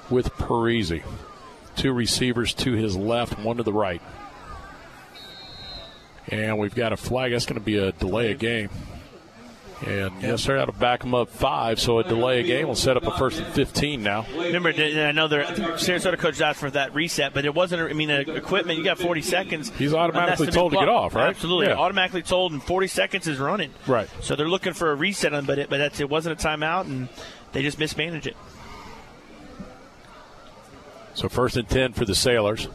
with 0.10 0.30
Parisi. 0.34 1.04
Two 1.76 1.94
receivers 1.94 2.54
to 2.56 2.74
his 2.74 2.96
left, 2.96 3.40
one 3.40 3.58
to 3.58 3.64
the 3.64 3.74
right. 3.74 4.02
And 6.28 6.58
we've 6.58 6.76
got 6.76 6.92
a 6.92 6.98
flag. 6.98 7.32
That's 7.32 7.46
going 7.46 7.60
to 7.60 7.66
be 7.66 7.78
a 7.78 7.92
delay 7.92 8.32
of 8.32 8.40
game. 8.40 8.70
And 9.86 10.24
yes, 10.24 10.42
sir, 10.42 10.58
out 10.58 10.66
to 10.66 10.72
back 10.72 11.02
them 11.02 11.14
up 11.14 11.30
five, 11.30 11.80
so 11.80 12.00
a 12.00 12.04
delay 12.04 12.40
of 12.40 12.48
game 12.48 12.68
will 12.68 12.76
set 12.76 12.98
up 12.98 13.04
a 13.06 13.12
first 13.16 13.40
and 13.40 13.54
15 13.54 14.02
now. 14.02 14.26
Remember, 14.36 14.70
I 14.70 15.12
know 15.12 15.28
the 15.28 15.44
Sarasota 15.78 16.18
coach 16.18 16.42
asked 16.42 16.60
for 16.60 16.72
that 16.72 16.96
reset, 16.96 17.34
but 17.34 17.46
it 17.46 17.54
wasn't, 17.54 17.84
I 17.84 17.94
mean, 17.94 18.10
equipment, 18.10 18.80
you 18.80 18.84
got 18.84 18.98
40 18.98 19.22
seconds. 19.22 19.70
He's 19.78 19.94
automatically 19.94 20.48
told 20.48 20.72
to 20.72 20.80
get 20.80 20.90
off, 20.90 21.14
right? 21.14 21.30
Absolutely. 21.30 21.68
Yeah. 21.68 21.76
Automatically 21.76 22.24
told, 22.24 22.54
and 22.54 22.64
40 22.64 22.88
seconds 22.88 23.28
is 23.28 23.38
running. 23.38 23.72
Right. 23.86 24.10
So 24.22 24.36
they're 24.36 24.50
looking 24.50 24.74
for 24.74 24.92
a 24.92 24.96
reset 24.96 25.34
on, 25.34 25.46
but 25.46 25.60
it, 25.60 25.70
but 25.70 25.78
that's, 25.78 26.00
it 26.00 26.10
wasn't 26.10 26.44
a 26.44 26.48
timeout, 26.48 26.86
and 26.86 27.08
they 27.52 27.62
just 27.62 27.78
mismanaged 27.78 28.26
it. 28.26 28.38
So 31.14 31.30
first 31.30 31.56
and 31.56 31.70
10 31.70 31.94
for 31.94 32.06
the 32.06 32.16
Sailors. 32.16 32.68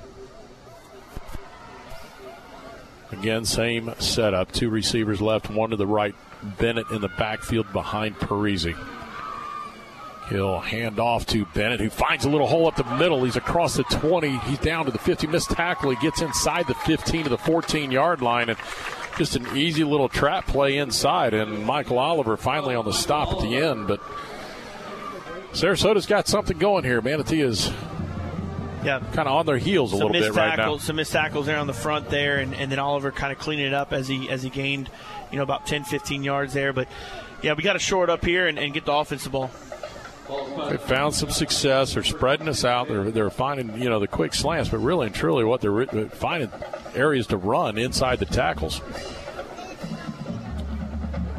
Again, 3.11 3.45
same 3.45 3.93
setup. 3.99 4.53
Two 4.53 4.71
receivers 4.71 5.21
left, 5.21 5.51
one 5.51 5.71
to 5.71 5.77
the 5.77 5.87
right. 5.87 6.15
Bennett 6.59 6.91
in 6.91 7.01
the 7.01 7.09
backfield 7.09 7.73
behind 7.73 8.17
Parisi. 8.17 8.77
He'll 10.29 10.61
hand 10.61 10.99
off 10.99 11.27
to 11.27 11.45
Bennett, 11.47 11.81
who 11.81 11.91
finds 11.91 12.25
a 12.25 12.31
little 12.31 12.47
hole 12.47 12.67
up 12.67 12.77
the 12.77 12.85
middle. 12.97 13.25
He's 13.25 13.37
across 13.37 13.75
the 13.75 13.83
20. 13.85 14.39
He's 14.39 14.59
down 14.59 14.87
to 14.87 14.91
the 14.91 14.99
50. 14.99 15.27
Missed 15.27 15.51
tackle. 15.51 15.91
He 15.91 15.97
gets 15.97 16.23
inside 16.23 16.67
the 16.67 16.75
15 16.75 17.25
to 17.25 17.29
the 17.29 17.39
14 17.39 17.91
yard 17.91 18.23
line. 18.23 18.49
And 18.49 18.59
just 19.19 19.37
an 19.37 19.47
easy 19.57 19.85
little 19.85 20.09
trap 20.09 20.47
play 20.47 20.79
inside. 20.79 21.35
And 21.35 21.67
Michael 21.67 21.99
Oliver 21.99 22.37
finally 22.37 22.75
on 22.75 22.85
the 22.85 22.93
stop 22.93 23.33
at 23.33 23.41
the 23.41 23.57
end. 23.57 23.89
But 23.89 24.01
Sarasota's 25.53 26.07
got 26.07 26.29
something 26.29 26.57
going 26.57 26.85
here. 26.85 27.03
Manatee 27.03 27.43
is 27.43 27.71
yeah, 28.85 29.01
kind 29.13 29.29
of 29.29 29.35
on 29.35 29.47
their 29.47 29.59
heels 29.59 29.93
a 29.93 29.97
some 29.97 30.09
little 30.09 30.21
bit 30.21 30.35
right 30.35 30.57
now. 30.57 30.77
Some 30.79 30.97
missed 30.97 31.13
tackles 31.13 31.47
there 31.47 31.59
on 31.59 31.67
the 31.67 31.73
front 31.73 32.09
there, 32.11 32.39
and, 32.39 32.55
and 32.55 32.71
then 32.71 32.79
Oliver 32.79 33.13
kind 33.13 33.33
of 33.33 33.39
cleaning 33.39 33.67
it 33.67 33.75
up 33.75 33.93
as 33.93 34.09
he 34.09 34.29
as 34.29 34.43
he 34.43 34.51
gained, 34.51 34.91
you 35.33 35.39
know, 35.39 35.43
about 35.43 35.67
10, 35.67 35.85
15 35.85 36.23
yards 36.23 36.53
there. 36.53 36.73
But 36.73 36.89
yeah, 37.43 37.55
we 37.55 37.63
got 37.63 37.73
to 37.73 37.79
shore 37.79 38.05
it 38.05 38.11
up 38.11 38.25
here 38.25 38.47
and, 38.47 38.59
and 38.59 38.73
get 38.73 38.85
the 38.85 38.93
offensive 38.93 39.33
ball. 39.33 39.51
They 40.69 40.77
found 40.77 41.15
some 41.15 41.31
success. 41.31 41.95
They're 41.95 42.05
spreading 42.05 42.49
us 42.49 42.65
out. 42.65 42.89
They're, 42.89 43.11
they're 43.11 43.31
finding 43.31 43.81
you 43.83 43.91
know 43.91 43.99
the 43.99 44.09
quick 44.09 44.35
slants, 44.35 44.71
but 44.71 44.79
really 44.79 45.07
and 45.07 45.15
truly, 45.15 45.45
what 45.45 45.61
they're 45.61 45.83
uh, 45.83 46.09
finding 46.11 46.51
areas 46.95 47.27
to 47.29 47.37
run 47.37 47.77
inside 47.77 48.19
the 48.19 48.27
tackles. 48.27 48.81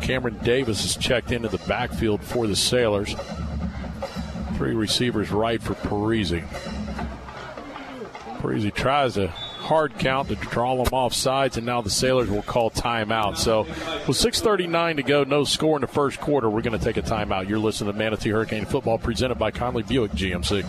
Cameron 0.01 0.37
Davis 0.43 0.83
is 0.83 0.97
checked 0.97 1.31
into 1.31 1.47
the 1.47 1.59
backfield 1.59 2.21
for 2.21 2.45
the 2.45 2.57
Sailors. 2.57 3.15
Three 4.57 4.73
receivers 4.73 5.31
right 5.31 5.61
for 5.61 5.75
Parisi. 5.75 6.45
Parisi 8.39 8.73
tries 8.73 9.13
to 9.13 9.33
hard 9.64 9.97
count 9.97 10.28
to 10.28 10.36
draw 10.36 10.84
them 10.84 10.93
off 10.93 11.14
sides, 11.14 11.57
and 11.57 11.66
now 11.66 11.82
the 11.82 11.89
Sailors 11.89 12.30
will 12.30 12.43
call 12.43 12.70
timeout. 12.70 13.38
So, 13.38 13.64
with 14.07 14.18
6.39 14.18 14.97
to 14.97 15.03
go, 15.03 15.24
no 15.24 15.45
score 15.45 15.78
in 15.78 15.82
the 15.82 15.88
first 15.88 16.20
quarter, 16.20 16.49
we're 16.49 16.61
going 16.61 16.78
to 16.78 16.84
take 16.84 16.97
a 16.97 17.01
timeout. 17.01 17.47
You're 17.47 17.59
listening 17.59 17.93
to 17.93 17.97
Manatee 17.97 18.30
Hurricane 18.30 18.66
Football 18.66 18.97
presented 18.97 19.36
by 19.36 19.51
Conley 19.51 19.84
Buick 19.84 20.11
GMC. 20.11 20.66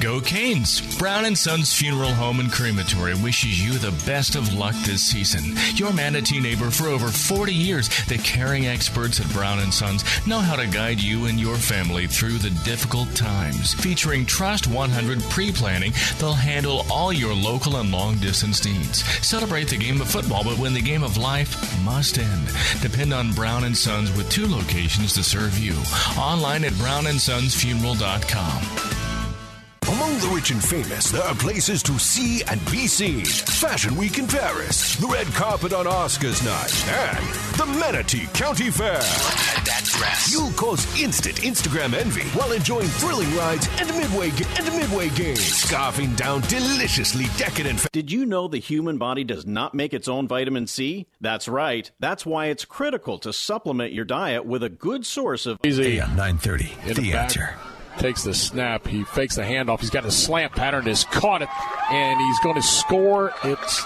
Go 0.00 0.20
Canes! 0.20 0.98
Brown 0.98 1.24
and 1.24 1.36
Sons 1.36 1.74
Funeral 1.74 2.12
Home 2.12 2.40
and 2.40 2.52
Crematory 2.52 3.14
wishes 3.14 3.64
you 3.64 3.78
the 3.78 3.92
best 4.04 4.34
of 4.36 4.52
luck 4.52 4.74
this 4.84 5.02
season. 5.02 5.56
Your 5.74 5.92
Manatee 5.92 6.40
neighbor 6.40 6.70
for 6.70 6.88
over 6.88 7.08
40 7.08 7.52
years, 7.52 7.88
the 8.06 8.18
caring 8.18 8.66
experts 8.66 9.20
at 9.20 9.32
Brown 9.32 9.58
and 9.58 9.72
Sons 9.72 10.04
know 10.26 10.38
how 10.38 10.56
to 10.56 10.66
guide 10.66 11.00
you 11.00 11.26
and 11.26 11.40
your 11.40 11.56
family 11.56 12.06
through 12.06 12.38
the 12.38 12.50
difficult 12.64 13.14
times. 13.14 13.74
Featuring 13.74 14.26
Trust 14.26 14.66
100 14.66 15.22
pre-planning, 15.30 15.92
they'll 16.18 16.34
handle 16.34 16.84
all 16.90 17.12
your 17.12 17.34
local 17.34 17.76
and 17.76 17.90
long 17.90 18.15
distance 18.20 18.64
needs. 18.64 19.02
Celebrate 19.26 19.68
the 19.68 19.76
game 19.76 20.00
of 20.00 20.08
football, 20.08 20.44
but 20.44 20.58
when 20.58 20.74
the 20.74 20.80
game 20.80 21.02
of 21.02 21.16
life 21.16 21.56
must 21.84 22.18
end, 22.18 22.48
depend 22.80 23.12
on 23.12 23.32
Brown 23.32 23.64
and 23.64 23.76
Sons 23.76 24.16
with 24.16 24.30
two 24.30 24.46
locations 24.46 25.12
to 25.14 25.22
serve 25.22 25.58
you. 25.58 25.74
Online 26.18 26.64
at 26.64 26.72
brownandsonsfuneral.com. 26.72 29.15
Among 29.88 30.18
the 30.18 30.26
rich 30.34 30.50
and 30.50 30.62
famous, 30.62 31.10
there 31.12 31.22
are 31.22 31.34
places 31.36 31.80
to 31.84 31.96
see 31.98 32.42
and 32.50 32.58
be 32.72 32.88
seen. 32.88 33.24
Fashion 33.24 33.94
Week 33.96 34.18
in 34.18 34.26
Paris, 34.26 34.96
the 34.96 35.06
red 35.06 35.28
carpet 35.28 35.72
on 35.72 35.86
Oscars 35.86 36.44
night, 36.44 36.74
and 36.88 37.24
the 37.56 37.78
Manatee 37.78 38.26
County 38.34 38.68
Fair. 38.70 38.94
Look 38.94 39.02
at 39.58 39.64
that 39.64 39.82
dress. 39.84 40.32
You'll 40.32 40.50
cause 40.52 40.84
instant 41.00 41.36
Instagram 41.36 41.94
envy 41.94 42.22
while 42.30 42.50
enjoying 42.50 42.88
thrilling 42.88 43.32
rides 43.36 43.68
and 43.78 43.88
midway 43.96 44.30
and 44.58 44.66
midway 44.76 45.08
games, 45.10 45.38
scarfing 45.38 46.16
down 46.16 46.40
deliciously 46.42 47.26
decadent. 47.36 47.78
Fa- 47.78 47.88
Did 47.92 48.10
you 48.10 48.26
know 48.26 48.48
the 48.48 48.58
human 48.58 48.98
body 48.98 49.22
does 49.22 49.46
not 49.46 49.72
make 49.72 49.94
its 49.94 50.08
own 50.08 50.26
vitamin 50.26 50.66
C? 50.66 51.06
That's 51.20 51.46
right. 51.46 51.88
That's 52.00 52.26
why 52.26 52.46
it's 52.46 52.64
critical 52.64 53.18
to 53.18 53.32
supplement 53.32 53.92
your 53.92 54.04
diet 54.04 54.44
with 54.46 54.64
a 54.64 54.68
good 54.68 55.06
source 55.06 55.46
of 55.46 55.60
Easy. 55.64 56.00
AM 56.00 56.16
930. 56.16 56.72
In 56.90 56.94
The 56.96 57.12
back, 57.12 57.22
answer. 57.22 57.54
Takes 57.98 58.24
the 58.24 58.34
snap. 58.34 58.86
He 58.86 59.04
fakes 59.04 59.36
the 59.36 59.42
handoff. 59.42 59.80
He's 59.80 59.90
got 59.90 60.04
a 60.04 60.10
slant 60.10 60.52
pattern. 60.52 60.84
Has 60.84 61.04
caught 61.04 61.42
it, 61.42 61.48
and 61.90 62.20
he's 62.20 62.40
going 62.40 62.56
to 62.56 62.62
score. 62.62 63.32
It's 63.42 63.84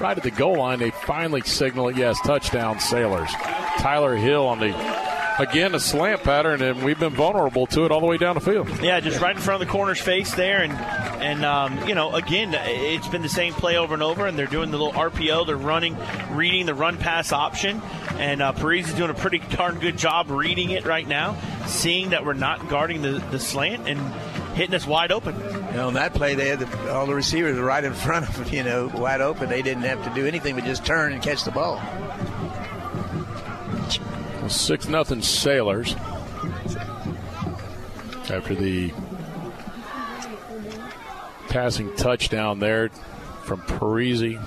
right 0.00 0.16
at 0.16 0.22
the 0.22 0.30
goal 0.30 0.58
line. 0.58 0.78
They 0.78 0.90
finally 0.90 1.40
signal 1.42 1.88
it. 1.88 1.96
Yes, 1.96 2.18
touchdown, 2.24 2.80
Sailors. 2.80 3.30
Tyler 3.78 4.14
Hill 4.16 4.46
on 4.46 4.60
the 4.60 5.09
again 5.40 5.74
a 5.74 5.80
slant 5.80 6.22
pattern, 6.22 6.62
and 6.62 6.82
we've 6.82 6.98
been 6.98 7.14
vulnerable 7.14 7.66
to 7.68 7.84
it 7.84 7.90
all 7.90 8.00
the 8.00 8.06
way 8.06 8.18
down 8.18 8.34
the 8.34 8.40
field. 8.40 8.68
Yeah, 8.82 9.00
just 9.00 9.20
right 9.20 9.34
in 9.34 9.40
front 9.40 9.62
of 9.62 9.66
the 9.66 9.72
corner's 9.72 10.00
face 10.00 10.34
there, 10.34 10.62
and 10.62 10.72
and 10.72 11.44
um, 11.44 11.88
you 11.88 11.94
know, 11.94 12.14
again, 12.14 12.54
it's 12.54 13.08
been 13.08 13.22
the 13.22 13.28
same 13.28 13.52
play 13.54 13.76
over 13.76 13.94
and 13.94 14.02
over, 14.02 14.26
and 14.26 14.38
they're 14.38 14.46
doing 14.46 14.70
the 14.70 14.78
little 14.78 14.92
RPO. 14.92 15.46
They're 15.46 15.56
running, 15.56 15.96
reading 16.30 16.66
the 16.66 16.74
run 16.74 16.98
pass 16.98 17.32
option, 17.32 17.80
and 18.12 18.42
uh, 18.42 18.52
Parisi's 18.52 18.94
doing 18.94 19.10
a 19.10 19.14
pretty 19.14 19.38
darn 19.38 19.78
good 19.78 19.96
job 19.96 20.30
reading 20.30 20.70
it 20.70 20.84
right 20.84 21.06
now, 21.06 21.36
seeing 21.66 22.10
that 22.10 22.24
we're 22.24 22.34
not 22.34 22.68
guarding 22.68 23.02
the, 23.02 23.22
the 23.30 23.38
slant 23.38 23.88
and 23.88 23.98
hitting 24.54 24.74
us 24.74 24.86
wide 24.86 25.12
open. 25.12 25.34
You 25.38 25.76
know, 25.76 25.86
on 25.88 25.94
that 25.94 26.12
play, 26.14 26.34
they 26.34 26.48
had 26.48 26.60
the, 26.60 26.92
all 26.92 27.06
the 27.06 27.14
receivers 27.14 27.58
right 27.58 27.82
in 27.82 27.94
front 27.94 28.28
of 28.28 28.36
them, 28.36 28.54
you 28.54 28.62
know, 28.62 28.88
wide 28.94 29.20
open. 29.20 29.48
They 29.48 29.62
didn't 29.62 29.84
have 29.84 30.04
to 30.04 30.14
do 30.14 30.26
anything 30.26 30.54
but 30.54 30.64
just 30.64 30.84
turn 30.84 31.12
and 31.12 31.22
catch 31.22 31.44
the 31.44 31.50
ball. 31.50 31.80
Six 34.50 34.88
nothing 34.88 35.22
Sailors 35.22 35.94
after 38.28 38.54
the 38.54 38.92
Passing 41.48 41.94
touchdown 41.96 42.60
there 42.60 42.90
from 43.42 43.60
Parisi 43.62 44.40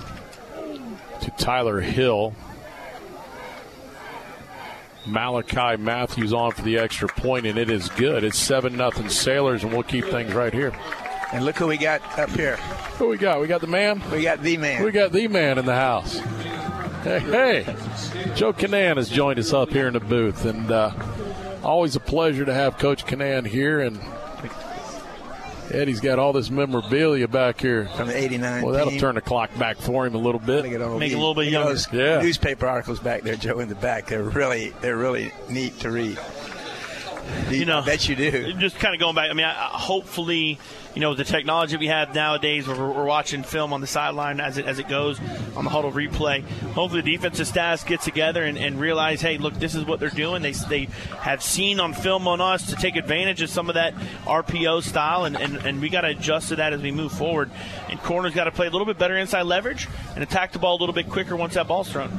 to 1.20 1.30
Tyler 1.32 1.80
Hill. 1.80 2.34
Malachi 5.06 5.76
Matthews 5.76 6.32
on 6.32 6.52
for 6.52 6.62
the 6.62 6.78
extra 6.78 7.08
point, 7.08 7.44
and 7.44 7.58
it 7.58 7.68
is 7.68 7.90
good. 7.90 8.24
It's 8.24 8.38
7 8.38 8.74
nothing 8.74 9.10
Sailors, 9.10 9.64
and 9.64 9.72
we'll 9.72 9.82
keep 9.82 10.06
things 10.06 10.32
right 10.32 10.52
here. 10.52 10.72
And 11.32 11.44
look 11.44 11.56
who 11.56 11.66
we 11.66 11.76
got 11.76 12.00
up 12.18 12.30
here. 12.30 12.56
Who 12.96 13.08
we 13.08 13.18
got? 13.18 13.40
We 13.40 13.46
got 13.46 13.60
the 13.60 13.66
man? 13.66 14.02
We 14.10 14.22
got 14.22 14.42
the 14.42 14.56
man. 14.56 14.82
We 14.82 14.92
got 14.92 15.12
the 15.12 15.28
man 15.28 15.58
in 15.58 15.66
the 15.66 15.74
house. 15.74 16.20
Hey, 17.04 17.20
hey. 17.20 17.62
Joe 18.34 18.52
Kinnan 18.54 18.96
has 18.96 19.08
joined 19.10 19.38
us 19.38 19.52
up 19.52 19.68
here 19.70 19.86
in 19.86 19.92
the 19.92 20.00
booth, 20.00 20.44
and 20.46 20.70
uh, 20.70 20.90
always 21.62 21.96
a 21.96 22.00
pleasure 22.00 22.44
to 22.46 22.54
have 22.54 22.78
Coach 22.78 23.04
Kinnan 23.04 23.46
here. 23.46 23.80
And 23.80 24.00
Eddie's 25.70 26.00
got 26.00 26.18
all 26.18 26.32
this 26.32 26.50
memorabilia 26.50 27.28
back 27.28 27.60
here 27.60 27.88
from 27.96 28.08
the 28.08 28.16
'89. 28.16 28.62
Well, 28.64 28.72
that'll 28.72 28.90
team. 28.90 29.00
turn 29.00 29.14
the 29.16 29.20
clock 29.20 29.50
back 29.58 29.76
for 29.76 30.06
him 30.06 30.14
a 30.14 30.18
little 30.18 30.40
bit. 30.40 30.64
Make 30.64 30.72
it 30.72 30.80
a 30.80 30.86
little 30.86 31.34
bit 31.34 31.46
You 31.46 31.52
know, 31.52 31.68
younger. 31.70 31.80
Yeah. 31.92 32.22
Newspaper 32.22 32.66
articles 32.66 33.00
back 33.00 33.22
there, 33.22 33.36
Joe, 33.36 33.58
in 33.60 33.68
the 33.68 33.74
back. 33.74 34.06
They're 34.06 34.22
really, 34.22 34.70
they're 34.80 34.96
really 34.96 35.30
neat 35.50 35.78
to 35.80 35.90
read. 35.90 36.18
You 37.50 37.64
know, 37.66 37.80
I 37.80 37.84
bet 37.84 38.08
you 38.08 38.16
do. 38.16 38.52
Just 38.54 38.76
kind 38.78 38.94
of 38.94 39.00
going 39.00 39.14
back. 39.14 39.30
I 39.30 39.34
mean, 39.34 39.46
I, 39.46 39.50
I- 39.52 39.68
hopefully, 39.78 40.58
you 40.94 41.00
know, 41.00 41.14
the 41.14 41.24
technology 41.24 41.76
we 41.76 41.88
have 41.88 42.14
nowadays, 42.14 42.66
where 42.68 42.76
we're, 42.76 43.04
watching 43.04 43.42
film 43.42 43.72
on 43.72 43.80
the 43.80 43.86
sideline 43.86 44.40
as 44.40 44.56
it 44.56 44.64
as 44.64 44.78
it 44.78 44.88
goes 44.88 45.20
on 45.56 45.64
the 45.64 45.70
Hudl 45.70 45.92
replay. 45.92 46.42
Hopefully, 46.72 47.02
the 47.02 47.16
defensive 47.16 47.46
staffs 47.46 47.84
get 47.84 48.00
together 48.00 48.42
and, 48.42 48.56
and 48.56 48.80
realize, 48.80 49.20
hey, 49.20 49.36
look, 49.36 49.54
this 49.54 49.74
is 49.74 49.84
what 49.84 50.00
they're 50.00 50.08
doing. 50.08 50.42
They 50.42 50.52
they 50.52 50.84
have 51.20 51.42
seen 51.42 51.80
on 51.80 51.92
film 51.92 52.26
on 52.26 52.40
us 52.40 52.70
to 52.70 52.76
take 52.76 52.96
advantage 52.96 53.42
of 53.42 53.50
some 53.50 53.68
of 53.68 53.74
that 53.74 53.94
RPO 54.24 54.82
style, 54.82 55.24
and, 55.24 55.36
and, 55.36 55.56
and 55.56 55.82
we 55.82 55.90
got 55.90 56.02
to 56.02 56.08
adjust 56.08 56.48
to 56.48 56.56
that 56.56 56.72
as 56.72 56.80
we 56.80 56.92
move 56.92 57.12
forward. 57.12 57.50
And 57.90 58.00
corners 58.00 58.34
got 58.34 58.44
to 58.44 58.52
play 58.52 58.66
a 58.66 58.70
little 58.70 58.86
bit 58.86 58.98
better 58.98 59.16
inside 59.16 59.42
leverage 59.42 59.88
and 60.14 60.22
attack 60.22 60.52
the 60.52 60.58
ball 60.58 60.78
a 60.78 60.80
little 60.80 60.94
bit 60.94 61.10
quicker 61.10 61.36
once 61.36 61.54
that 61.54 61.68
ball's 61.68 61.90
thrown. 61.90 62.10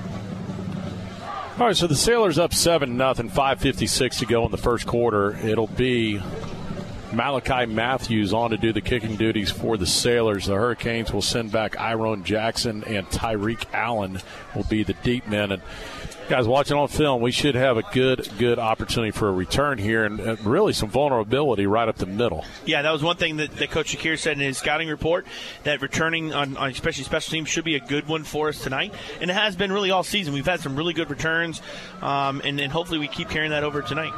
All 1.58 1.68
right, 1.68 1.76
so 1.76 1.88
the 1.88 1.96
Sailors 1.96 2.38
up 2.38 2.54
seven 2.54 2.98
nothing, 2.98 3.30
five 3.30 3.62
fifty 3.62 3.88
six 3.88 4.20
to 4.20 4.26
go 4.26 4.46
in 4.46 4.52
the 4.52 4.58
first 4.58 4.86
quarter. 4.86 5.38
It'll 5.38 5.68
be 5.68 6.22
Malachi 7.14 7.66
Matthews 7.66 8.34
on 8.34 8.50
to 8.52 8.58
do 8.58 8.74
the 8.74 8.82
kicking 8.82 9.16
duties 9.16 9.52
for 9.52 9.78
the 9.78 9.86
Sailors. 9.86 10.46
The 10.48 10.56
Hurricanes 10.56 11.14
will 11.14 11.22
send 11.22 11.52
back 11.52 11.80
Iron 11.80 12.24
Jackson 12.24 12.84
and 12.86 13.08
Tyreek 13.10 13.66
Allen 13.74 14.20
will 14.56 14.64
be 14.64 14.84
the 14.84 14.94
deep 15.04 15.28
men. 15.28 15.52
And 15.52 15.62
guys, 16.30 16.48
watching 16.48 16.78
on 16.78 16.88
film, 16.88 17.22
we 17.22 17.32
should 17.32 17.56
have 17.56 17.78
a 17.78 17.84
good, 17.94 18.28
good 18.38 18.60
opportunity 18.60 19.12
for 19.12 19.30
a 19.30 19.32
return 19.32 19.78
here, 19.78 20.06
and 20.06 20.20
uh, 20.20 20.36
really 20.44 20.74
some 20.74 20.90
vulnerability 20.90 21.68
right 21.68 21.88
up 21.88 21.98
the 21.98 22.06
middle. 22.06 22.44
Yeah, 22.66 22.82
that 22.82 22.92
was 22.92 23.04
one 23.04 23.18
thing 23.18 23.38
that, 23.38 23.52
that 23.58 23.72
Coach 23.72 23.96
Shakir 23.96 24.18
said 24.18 24.34
in 24.34 24.40
his 24.40 24.58
scouting 24.58 24.90
report 24.90 25.26
that 25.64 25.82
returning 25.82 26.34
on, 26.34 26.58
on 26.58 26.70
especially 26.70 27.04
special 27.04 27.32
teams 27.32 27.50
should 27.50 27.66
be 27.66 27.76
a 27.76 27.80
good 27.80 28.08
one 28.08 28.24
for 28.24 28.50
us 28.50 28.62
tonight, 28.62 28.94
and 29.22 29.30
it 29.30 29.34
has 29.36 29.56
been 29.56 29.72
really 29.72 29.92
all 29.92 30.04
season. 30.04 30.34
We've 30.34 30.46
had 30.46 30.60
some 30.60 30.76
really 30.76 30.94
good 30.94 31.10
returns, 31.10 31.62
um, 32.02 32.42
and, 32.44 32.60
and 32.60 32.72
hopefully 32.72 33.00
we 33.00 33.08
keep 33.08 33.30
carrying 33.30 33.52
that 33.52 33.64
over 33.64 33.82
tonight. 33.82 34.14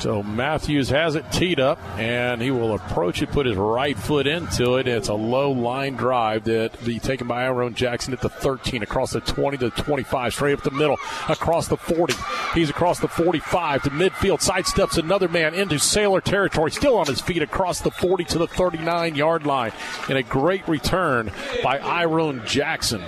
So 0.00 0.22
Matthews 0.22 0.88
has 0.88 1.14
it 1.14 1.30
teed 1.30 1.60
up, 1.60 1.78
and 1.98 2.40
he 2.40 2.50
will 2.50 2.74
approach 2.74 3.20
it, 3.20 3.30
put 3.30 3.44
his 3.44 3.56
right 3.56 3.96
foot 3.96 4.26
into 4.26 4.76
it. 4.76 4.88
It's 4.88 5.08
a 5.08 5.14
low 5.14 5.50
line 5.50 5.94
drive 5.96 6.44
that 6.44 6.82
be 6.84 6.98
taken 6.98 7.28
by 7.28 7.44
Aaron 7.44 7.74
Jackson 7.74 8.14
at 8.14 8.22
the 8.22 8.30
13, 8.30 8.82
across 8.82 9.12
the 9.12 9.20
20 9.20 9.58
to 9.58 9.70
25, 9.70 10.32
straight 10.32 10.54
up 10.54 10.62
the 10.62 10.70
middle, 10.70 10.96
across 11.28 11.68
the 11.68 11.76
40. 11.76 12.14
He's 12.54 12.70
across 12.70 12.98
the 12.98 13.08
45 13.08 13.82
to 13.82 13.90
midfield, 13.90 14.40
sidesteps 14.40 14.96
another 14.96 15.28
man 15.28 15.54
into 15.54 15.78
Sailor 15.78 16.22
territory, 16.22 16.70
still 16.70 16.96
on 16.96 17.06
his 17.06 17.20
feet 17.20 17.42
across 17.42 17.80
the 17.80 17.90
40 17.90 18.24
to 18.24 18.38
the 18.38 18.46
39 18.46 19.14
yard 19.14 19.44
line. 19.44 19.72
And 20.08 20.16
a 20.16 20.22
great 20.22 20.66
return 20.66 21.30
by 21.62 21.78
Iron 21.78 22.42
Jackson. 22.46 23.02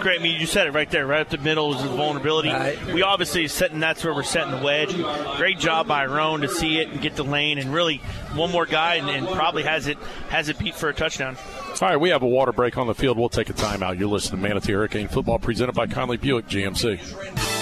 Great, 0.00 0.18
I 0.18 0.22
mean, 0.22 0.40
you 0.40 0.46
said 0.46 0.66
it 0.66 0.72
right 0.72 0.90
there, 0.90 1.06
right 1.06 1.20
up 1.20 1.28
the 1.28 1.38
middle 1.38 1.74
is 1.74 1.80
his 1.80 1.90
vulnerability. 1.92 2.52
We 2.92 3.02
obviously 3.02 3.46
setting 3.46 3.78
that's 3.78 4.04
where 4.04 4.12
we're 4.12 4.24
setting 4.24 4.50
the 4.58 4.64
wedge. 4.64 4.94
Great 5.36 5.60
job 5.60 5.86
by 5.86 6.06
Roan 6.32 6.40
to 6.40 6.48
see 6.48 6.78
it 6.78 6.88
and 6.88 7.00
get 7.00 7.16
the 7.16 7.24
lane, 7.24 7.58
and 7.58 7.72
really 7.72 7.98
one 8.34 8.50
more 8.50 8.66
guy, 8.66 8.94
and, 8.94 9.08
and 9.10 9.28
probably 9.28 9.62
has 9.64 9.86
it 9.86 9.98
has 10.30 10.48
it 10.48 10.58
beat 10.58 10.74
for 10.74 10.88
a 10.88 10.94
touchdown. 10.94 11.36
All 11.80 11.88
right, 11.88 11.96
we 11.96 12.10
have 12.10 12.22
a 12.22 12.28
water 12.28 12.52
break 12.52 12.78
on 12.78 12.86
the 12.86 12.94
field. 12.94 13.18
We'll 13.18 13.28
take 13.28 13.50
a 13.50 13.54
timeout. 13.54 13.98
You're 13.98 14.08
listening 14.08 14.42
to 14.42 14.48
Manatee 14.48 14.72
Hurricane 14.72 15.08
Football 15.08 15.38
presented 15.38 15.74
by 15.74 15.86
Conley 15.86 16.16
Buick 16.16 16.46
GMC. 16.46 17.61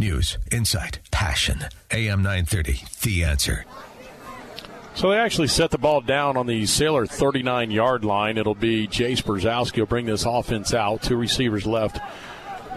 News, 0.00 0.38
insight, 0.50 0.98
passion. 1.10 1.58
AM 1.90 2.22
930, 2.22 2.84
The 3.02 3.22
Answer. 3.22 3.66
So 4.94 5.10
they 5.10 5.18
actually 5.18 5.48
set 5.48 5.70
the 5.72 5.76
ball 5.76 6.00
down 6.00 6.38
on 6.38 6.46
the 6.46 6.64
Sailor 6.64 7.04
39 7.04 7.70
yard 7.70 8.02
line. 8.02 8.38
It'll 8.38 8.54
be 8.54 8.88
Jace 8.88 9.22
Brzezowski 9.22 9.76
will 9.76 9.84
bring 9.84 10.06
this 10.06 10.24
offense 10.24 10.72
out. 10.72 11.02
Two 11.02 11.16
receivers 11.16 11.66
left, 11.66 11.98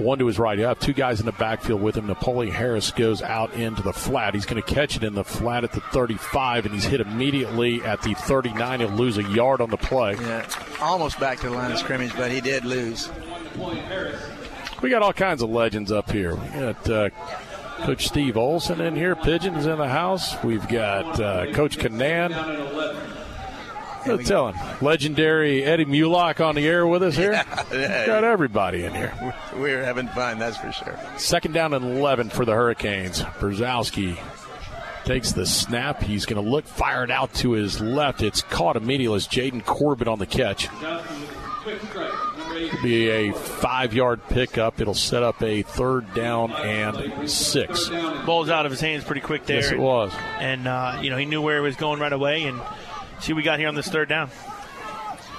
one 0.01 0.19
to 0.19 0.27
his 0.27 0.37
right. 0.37 0.59
You 0.59 0.65
have 0.65 0.81
two 0.81 0.91
guys 0.91 1.21
in 1.21 1.25
the 1.25 1.31
backfield 1.31 1.81
with 1.81 1.95
him. 1.95 2.07
Napoleon 2.07 2.53
Harris 2.53 2.91
goes 2.91 3.21
out 3.21 3.53
into 3.53 3.81
the 3.81 3.93
flat. 3.93 4.33
He's 4.33 4.45
going 4.45 4.61
to 4.61 4.73
catch 4.73 4.97
it 4.97 5.03
in 5.05 5.13
the 5.13 5.23
flat 5.23 5.63
at 5.63 5.71
the 5.71 5.79
35, 5.79 6.65
and 6.65 6.75
he's 6.75 6.83
hit 6.83 6.99
immediately 6.99 7.81
at 7.83 8.01
the 8.01 8.15
39. 8.15 8.81
He'll 8.81 8.89
lose 8.89 9.17
a 9.17 9.23
yard 9.23 9.61
on 9.61 9.69
the 9.69 9.77
play. 9.77 10.15
Yeah, 10.15 10.45
almost 10.81 11.21
back 11.21 11.39
to 11.39 11.47
the 11.47 11.55
line 11.55 11.71
of 11.71 11.77
scrimmage, 11.77 12.13
but 12.17 12.31
he 12.31 12.41
did 12.41 12.65
lose. 12.65 13.09
We 14.83 14.89
got 14.89 15.01
all 15.01 15.13
kinds 15.13 15.41
of 15.41 15.49
legends 15.49 15.93
up 15.93 16.11
here. 16.11 16.35
We 16.35 16.47
got 16.49 16.89
uh, 16.89 17.09
Coach 17.83 18.05
Steve 18.05 18.35
Olson 18.35 18.81
in 18.81 18.97
here. 18.97 19.15
Pigeons 19.15 19.65
in 19.65 19.77
the 19.77 19.87
house. 19.87 20.35
We've 20.43 20.67
got 20.67 21.21
uh, 21.21 21.53
Coach 21.53 21.77
Kinnan. 21.77 22.31
No 24.05 24.17
telling. 24.17 24.55
Legendary 24.81 25.63
Eddie 25.63 25.85
Mulock 25.85 26.45
on 26.45 26.55
the 26.55 26.67
air 26.67 26.85
with 26.85 27.01
us 27.01 27.15
here. 27.15 27.31
Yeah. 27.71 28.05
Got 28.05 28.25
everybody 28.25 28.83
in 28.83 28.93
here. 28.93 29.13
We're 29.55 29.83
having 29.83 30.09
fun, 30.09 30.37
that's 30.37 30.57
for 30.57 30.71
sure. 30.73 30.99
Second 31.17 31.53
down 31.53 31.73
and 31.73 31.97
11 31.97 32.29
for 32.29 32.43
the 32.43 32.51
Hurricanes. 32.51 33.21
Brzezowski 33.21 34.19
takes 35.05 35.31
the 35.31 35.45
snap. 35.45 36.03
He's 36.03 36.25
going 36.25 36.43
to 36.43 36.47
look, 36.47 36.65
fired 36.65 37.09
out 37.09 37.33
to 37.35 37.51
his 37.51 37.79
left. 37.79 38.21
It's 38.21 38.41
caught 38.41 38.75
immediately 38.75 39.15
as 39.15 39.27
Jaden 39.29 39.63
Corbett 39.65 40.09
on 40.09 40.19
the 40.19 40.27
catch. 40.27 40.67
It'll 42.55 42.83
be 42.83 43.09
a 43.09 43.33
five 43.33 43.93
yard 43.93 44.21
pickup. 44.29 44.79
It'll 44.79 44.93
set 44.93 45.23
up 45.23 45.41
a 45.41 45.63
third 45.63 46.13
down 46.13 46.51
and 46.51 47.29
six. 47.29 47.89
Ball's 48.25 48.49
out 48.49 48.65
of 48.65 48.71
his 48.71 48.81
hands 48.81 49.03
pretty 49.03 49.21
quick 49.21 49.45
there. 49.45 49.61
Yes, 49.61 49.71
it 49.71 49.79
was. 49.79 50.11
And, 50.39 50.67
uh, 50.67 50.99
you 51.01 51.09
know, 51.09 51.17
he 51.17 51.25
knew 51.25 51.41
where 51.41 51.57
he 51.57 51.63
was 51.63 51.75
going 51.75 51.99
right 51.99 52.13
away. 52.13 52.43
And 52.43 52.61
see 53.19 53.33
what 53.33 53.37
we 53.37 53.43
got 53.43 53.59
here 53.59 53.67
on 53.67 53.75
this 53.75 53.87
third 53.87 54.09
down. 54.09 54.29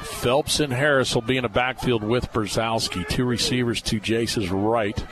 Phelps 0.02 0.60
and 0.60 0.72
Harris 0.72 1.14
will 1.14 1.22
be 1.22 1.36
in 1.36 1.42
the 1.42 1.48
backfield 1.48 2.02
with 2.02 2.32
Brzezowski. 2.32 3.08
Two 3.08 3.24
receivers 3.24 3.80
to 3.82 4.00
Jace's 4.00 4.50
right. 4.50 5.04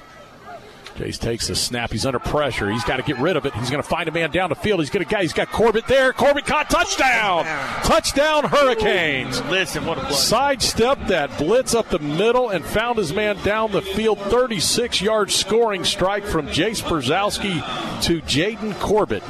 Jace 0.97 1.19
takes 1.19 1.49
the 1.49 1.55
snap. 1.55 1.91
He's 1.91 2.07
under 2.07 2.19
pressure. 2.19 2.71
He's 2.71 2.85
got 2.85 2.97
to 2.97 3.03
get 3.03 3.19
rid 3.19 3.37
of 3.37 3.47
it. 3.47 3.55
He's 3.55 3.71
going 3.71 3.83
to 3.83 3.89
find 3.89 4.09
a 4.09 4.13
man 4.13 4.31
down 4.31 4.51
the 4.51 4.55
field. 4.55 4.81
He's 4.81 4.91
got 4.91 5.03
a 5.03 5.05
guy. 5.05 5.23
He's 5.23 5.33
got 5.33 5.51
Corbett 5.51 5.87
there. 5.87 6.13
Corbett 6.13 6.47
caught 6.47 6.71
touchdown. 6.71 7.45
Touchdown 7.85 8.45
Hurricanes. 8.45 9.43
Listen, 9.45 9.87
what 9.87 9.99
a 9.99 10.03
play. 10.03 10.17
Sidestepped 10.17 11.09
that 11.09 11.37
blitz 11.39 11.75
up 11.75 11.89
the 11.89 11.99
middle 11.99 12.51
and 12.51 12.65
found 12.65 12.99
his 12.99 13.13
man 13.13 13.37
down 13.43 13.73
the 13.73 13.83
field. 13.83 14.19
36 14.19 15.01
yard 15.01 15.31
scoring 15.31 15.85
strike 15.85 16.25
from 16.25 16.47
Jace 16.49 16.83
Brzezowski 16.83 18.03
to 18.03 18.21
Jaden 18.23 18.79
Corbett. 18.81 19.23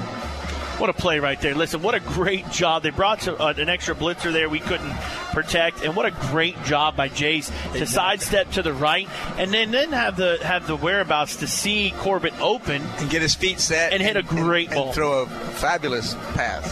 What 0.83 0.91
a 0.91 0.95
play 0.95 1.21
right 1.21 1.41
there. 1.41 1.55
Listen, 1.55 1.81
what 1.81 1.95
a 1.95 2.01
great 2.01 2.51
job. 2.51 2.83
They 2.83 2.91
brought 2.91 3.21
to, 3.21 3.41
uh, 3.41 3.55
an 3.57 3.69
extra 3.69 3.95
blitzer 3.95 4.33
there 4.33 4.49
we 4.49 4.59
couldn't 4.59 4.93
protect, 5.31 5.85
and 5.85 5.95
what 5.95 6.07
a 6.07 6.11
great 6.11 6.61
job 6.65 6.97
by 6.97 7.09
Jace 7.09 7.53
to 7.75 7.87
sidestep 7.87 8.51
to 8.51 8.63
the 8.63 8.73
right 8.73 9.09
and 9.39 9.55
then, 9.55 9.71
then 9.71 9.93
have 9.93 10.17
the 10.17 10.41
have 10.43 10.67
the 10.67 10.75
whereabouts 10.75 11.37
to 11.37 11.47
see 11.47 11.95
Corbett 11.99 12.35
open 12.41 12.83
and 12.83 13.09
get 13.09 13.23
his 13.23 13.33
feet 13.33 13.61
set 13.61 13.93
and 13.93 14.03
hit 14.03 14.17
a 14.17 14.25
great 14.25 14.71
and, 14.71 14.75
ball. 14.75 14.87
and 14.87 14.95
throw 14.97 15.23
a 15.23 15.27
fabulous 15.27 16.15
pass. 16.35 16.69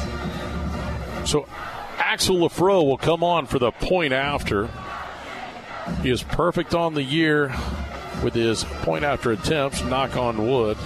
So 1.31 1.47
Axel 1.97 2.39
Lafro 2.39 2.85
will 2.85 2.99
come 2.99 3.23
on 3.23 3.47
for 3.47 3.61
the 3.61 3.71
point 3.71 4.13
after. 4.13 4.69
He 6.03 6.11
is 6.11 6.25
perfect 6.25 6.75
on 6.75 6.95
the 6.95 7.05
year 7.05 7.55
with 8.25 8.35
his 8.35 8.65
point 8.65 9.05
after 9.05 9.31
attempts, 9.31 9.85
knock 9.85 10.17
on 10.17 10.49
wood. 10.49 10.79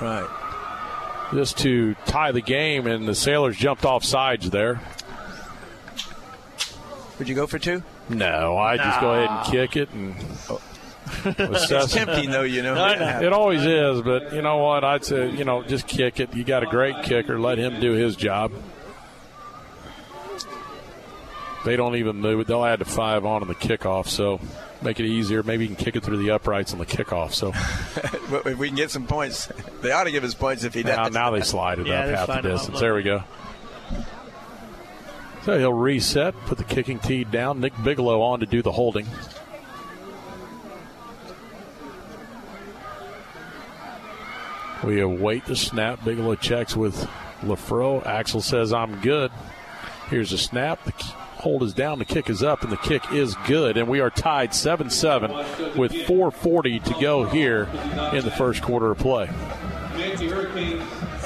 Right. 0.00 0.47
This 1.32 1.52
to 1.54 1.94
tie 2.06 2.32
the 2.32 2.40
game, 2.40 2.86
and 2.86 3.06
the 3.06 3.14
Sailors 3.14 3.56
jumped 3.56 3.84
off 3.84 4.04
sides 4.04 4.50
there. 4.50 4.80
Would 7.18 7.28
you 7.28 7.34
go 7.34 7.46
for 7.46 7.58
two? 7.58 7.82
No, 8.08 8.56
I 8.56 8.76
just 8.76 9.00
go 9.00 9.12
ahead 9.12 9.30
and 9.30 9.52
kick 9.52 9.76
it 9.76 9.90
and. 9.90 10.14
it's 11.24 11.92
tempting, 11.92 12.30
though, 12.30 12.42
you 12.42 12.62
know. 12.62 12.74
It 13.20 13.32
always 13.32 13.64
is, 13.64 14.02
but 14.02 14.32
you 14.32 14.42
know 14.42 14.58
what? 14.58 14.84
I'd 14.84 15.04
say, 15.04 15.30
you 15.30 15.44
know, 15.44 15.62
just 15.62 15.86
kick 15.86 16.20
it. 16.20 16.34
You 16.34 16.44
got 16.44 16.62
a 16.62 16.66
great 16.66 17.02
kicker. 17.02 17.40
Let 17.40 17.58
him 17.58 17.80
do 17.80 17.92
his 17.92 18.14
job. 18.14 18.52
They 21.64 21.76
don't 21.76 21.96
even 21.96 22.16
move 22.16 22.40
it. 22.40 22.46
They'll 22.46 22.64
add 22.64 22.78
the 22.78 22.84
five 22.84 23.24
on 23.24 23.42
in 23.42 23.48
the 23.48 23.54
kickoff, 23.54 24.06
so 24.06 24.40
make 24.80 25.00
it 25.00 25.06
easier. 25.06 25.42
Maybe 25.42 25.64
you 25.66 25.74
can 25.74 25.84
kick 25.84 25.96
it 25.96 26.04
through 26.04 26.18
the 26.18 26.30
uprights 26.30 26.72
on 26.72 26.78
the 26.78 26.86
kickoff. 26.86 27.32
So 27.32 27.48
if 28.48 28.58
we 28.58 28.68
can 28.68 28.76
get 28.76 28.90
some 28.90 29.06
points, 29.06 29.50
they 29.82 29.90
ought 29.90 30.04
to 30.04 30.12
give 30.12 30.24
us 30.24 30.34
points 30.34 30.64
if 30.64 30.74
he 30.74 30.82
now, 30.82 31.04
does. 31.04 31.14
now 31.14 31.30
they 31.30 31.40
slide 31.42 31.80
it 31.80 31.86
Yeah, 31.86 32.00
up 32.04 32.28
half 32.28 32.42
the 32.42 32.48
distance. 32.50 32.78
There 32.80 32.94
we 32.94 33.02
go. 33.02 33.24
So 35.44 35.58
he'll 35.58 35.72
reset, 35.72 36.34
put 36.46 36.58
the 36.58 36.64
kicking 36.64 36.98
tee 36.98 37.24
down. 37.24 37.60
Nick 37.60 37.72
Bigelow 37.82 38.20
on 38.20 38.40
to 38.40 38.46
do 38.46 38.60
the 38.62 38.72
holding. 38.72 39.06
We 44.84 45.00
await 45.00 45.44
the 45.46 45.56
snap. 45.56 46.04
Bigelow 46.04 46.36
checks 46.36 46.76
with 46.76 47.08
LaFro. 47.40 48.04
Axel 48.06 48.40
says, 48.40 48.72
I'm 48.72 49.00
good. 49.00 49.30
Here's 50.08 50.32
a 50.32 50.38
snap. 50.38 50.82
The 50.84 50.92
hold 51.38 51.62
is 51.62 51.72
down. 51.72 51.98
The 51.98 52.04
kick 52.04 52.28
is 52.28 52.42
up, 52.42 52.62
and 52.62 52.72
the 52.72 52.76
kick 52.76 53.12
is 53.12 53.34
good. 53.46 53.76
And 53.76 53.88
we 53.88 54.00
are 54.00 54.10
tied 54.10 54.54
7 54.54 54.90
7 54.90 55.30
with 55.76 55.92
4.40 55.92 56.82
to 56.84 57.00
go 57.00 57.24
here 57.24 57.64
in 58.12 58.24
the 58.24 58.34
first 58.36 58.62
quarter 58.62 58.90
of 58.90 58.98
play. 58.98 59.30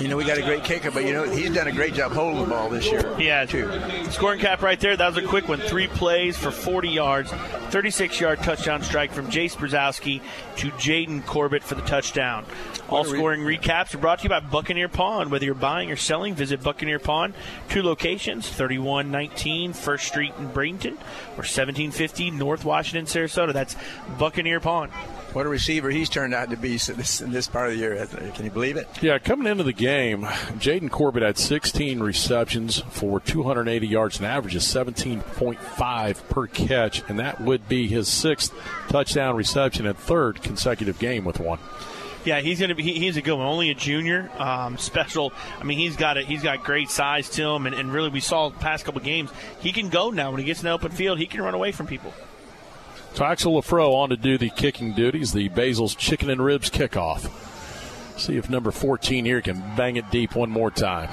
You 0.03 0.09
know, 0.09 0.17
we 0.17 0.25
got 0.25 0.37
a 0.37 0.43
great 0.43 0.65
kicker, 0.65 0.91
but 0.91 1.05
you 1.05 1.13
know, 1.13 1.23
he's 1.23 1.55
done 1.55 1.69
a 1.69 1.73
great 1.73 1.95
job 1.95 2.11
holding 2.11 2.43
the 2.43 2.51
ball 2.51 2.69
this 2.69 2.91
year. 2.91 3.09
Yeah, 3.21 3.45
too. 3.45 3.71
Scoring 4.11 4.41
cap 4.41 4.61
right 4.61 4.81
there. 4.81 4.97
That 4.97 5.15
was 5.15 5.25
a 5.25 5.29
quick 5.29 5.47
one. 5.47 5.61
Three 5.61 5.87
plays 5.87 6.37
for 6.37 6.51
40 6.51 6.89
yards, 6.89 7.31
36 7.71 8.21
yard 8.21 8.41
touchdown 8.41 8.83
strike 8.83 9.13
from 9.13 9.29
Jace 9.29 9.57
Brzezowski 9.57 10.21
to 10.57 10.71
Jaden 10.73 11.25
Corbett 11.25 11.63
for 11.63 11.77
the 11.77 11.83
touchdown. 11.83 12.45
All 12.89 13.05
scoring 13.05 13.43
recaps 13.43 13.95
are 13.95 13.99
brought 13.99 14.19
to 14.19 14.23
you 14.25 14.29
by 14.29 14.41
Buccaneer 14.41 14.89
Pawn. 14.89 15.31
Whether 15.31 15.45
you're 15.45 15.55
buying 15.55 15.93
or 15.93 15.97
selling, 15.97 16.35
visit 16.35 16.65
Buccaneer 16.65 16.99
Pawn. 16.99 17.33
Two 17.69 17.85
locations 17.85 18.49
3119 18.49 19.73
First 19.73 20.09
Street 20.09 20.33
in 20.37 20.49
Bradenton 20.49 20.95
or 21.37 21.47
1750 21.47 22.33
North 22.33 22.65
Washington, 22.65 23.07
Sarasota. 23.07 23.53
That's 23.53 23.77
Buccaneer 24.19 24.59
Pawn. 24.59 24.91
What 25.33 25.47
a 25.47 25.49
receiver 25.49 25.89
he's 25.89 26.11
turned 26.11 26.35
out 26.35 26.51
to 26.51 26.59
be 26.59 26.73
in 26.73 26.97
this, 26.97 27.23
in 27.23 27.31
this 27.31 27.49
part 27.49 27.69
of 27.69 27.73
the 27.73 27.79
year. 27.79 28.07
Can 28.35 28.45
you 28.45 28.51
believe 28.51 28.77
it? 28.77 28.87
Yeah, 29.01 29.19
coming 29.19 29.47
into 29.47 29.65
the 29.65 29.73
game, 29.73 30.23
Jaden 30.23 30.91
Corbett 30.91 31.23
had 31.23 31.39
16 31.39 32.01
receptions 32.01 32.81
for 32.91 33.19
280 33.19 33.87
yards, 33.87 34.19
an 34.19 34.27
average 34.27 34.55
of 34.55 34.61
17.5 34.61 36.29
per 36.29 36.47
catch, 36.49 37.03
and 37.09 37.19
that 37.19 37.41
would 37.41 37.67
be 37.67 37.89
his 37.89 38.09
sixth 38.09 38.53
touchdown 38.89 39.35
reception 39.35 39.87
and 39.87 39.97
third 39.97 40.43
consecutive 40.43 40.99
game 40.99 41.25
with 41.25 41.41
one. 41.41 41.59
Yeah, 42.25 42.41
he's 42.41 42.61
gonna 42.61 42.75
be. 42.75 42.83
He, 42.85 43.01
he's 43.01 43.17
a 43.17 43.23
good 43.23 43.35
one. 43.35 43.47
Only 43.47 43.71
a 43.71 43.75
junior, 43.75 44.31
um, 44.39 44.79
special. 44.79 45.33
I 45.59 45.65
mean, 45.65 45.79
he's 45.79 45.97
got 45.97 46.19
a, 46.19 46.23
he's 46.23 46.43
got 46.43 46.63
great 46.63 46.89
size 46.89 47.29
to 47.31 47.43
him, 47.43 47.67
and, 47.67 47.75
and 47.75 47.93
really, 47.93 48.11
we 48.11 48.21
saw 48.21 48.49
the 48.49 48.59
past 48.59 48.85
couple 48.85 49.01
games. 49.01 49.31
He 49.61 49.73
can 49.73 49.89
go 49.89 50.11
now 50.11 50.31
when 50.31 50.39
he 50.39 50.47
gets 50.47 50.61
in 50.61 50.67
the 50.67 50.73
open 50.73 50.93
field. 50.93 51.19
He 51.19 51.27
can 51.27 51.43
run 51.43 51.55
away 51.55 51.73
from 51.73 51.87
people. 51.89 52.13
So 53.15 53.25
Axel 53.27 53.61
LaFro 53.61 53.93
on 53.93 54.09
to 54.09 54.17
do 54.17 54.39
the 54.39 54.49
kicking 54.49 54.95
duties, 54.95 55.33
the 55.33 55.49
Basil's 55.49 55.95
Chicken 55.95 56.31
and 56.31 56.43
Ribs 56.43 56.71
kickoff. 56.71 57.31
See 58.19 58.37
if 58.37 58.49
number 58.49 58.71
14 58.71 59.25
here 59.25 59.43
can 59.43 59.61
bang 59.77 59.97
it 59.97 60.11
deep 60.11 60.35
one 60.35 60.51
more 60.51 60.71
time. 60.71 61.11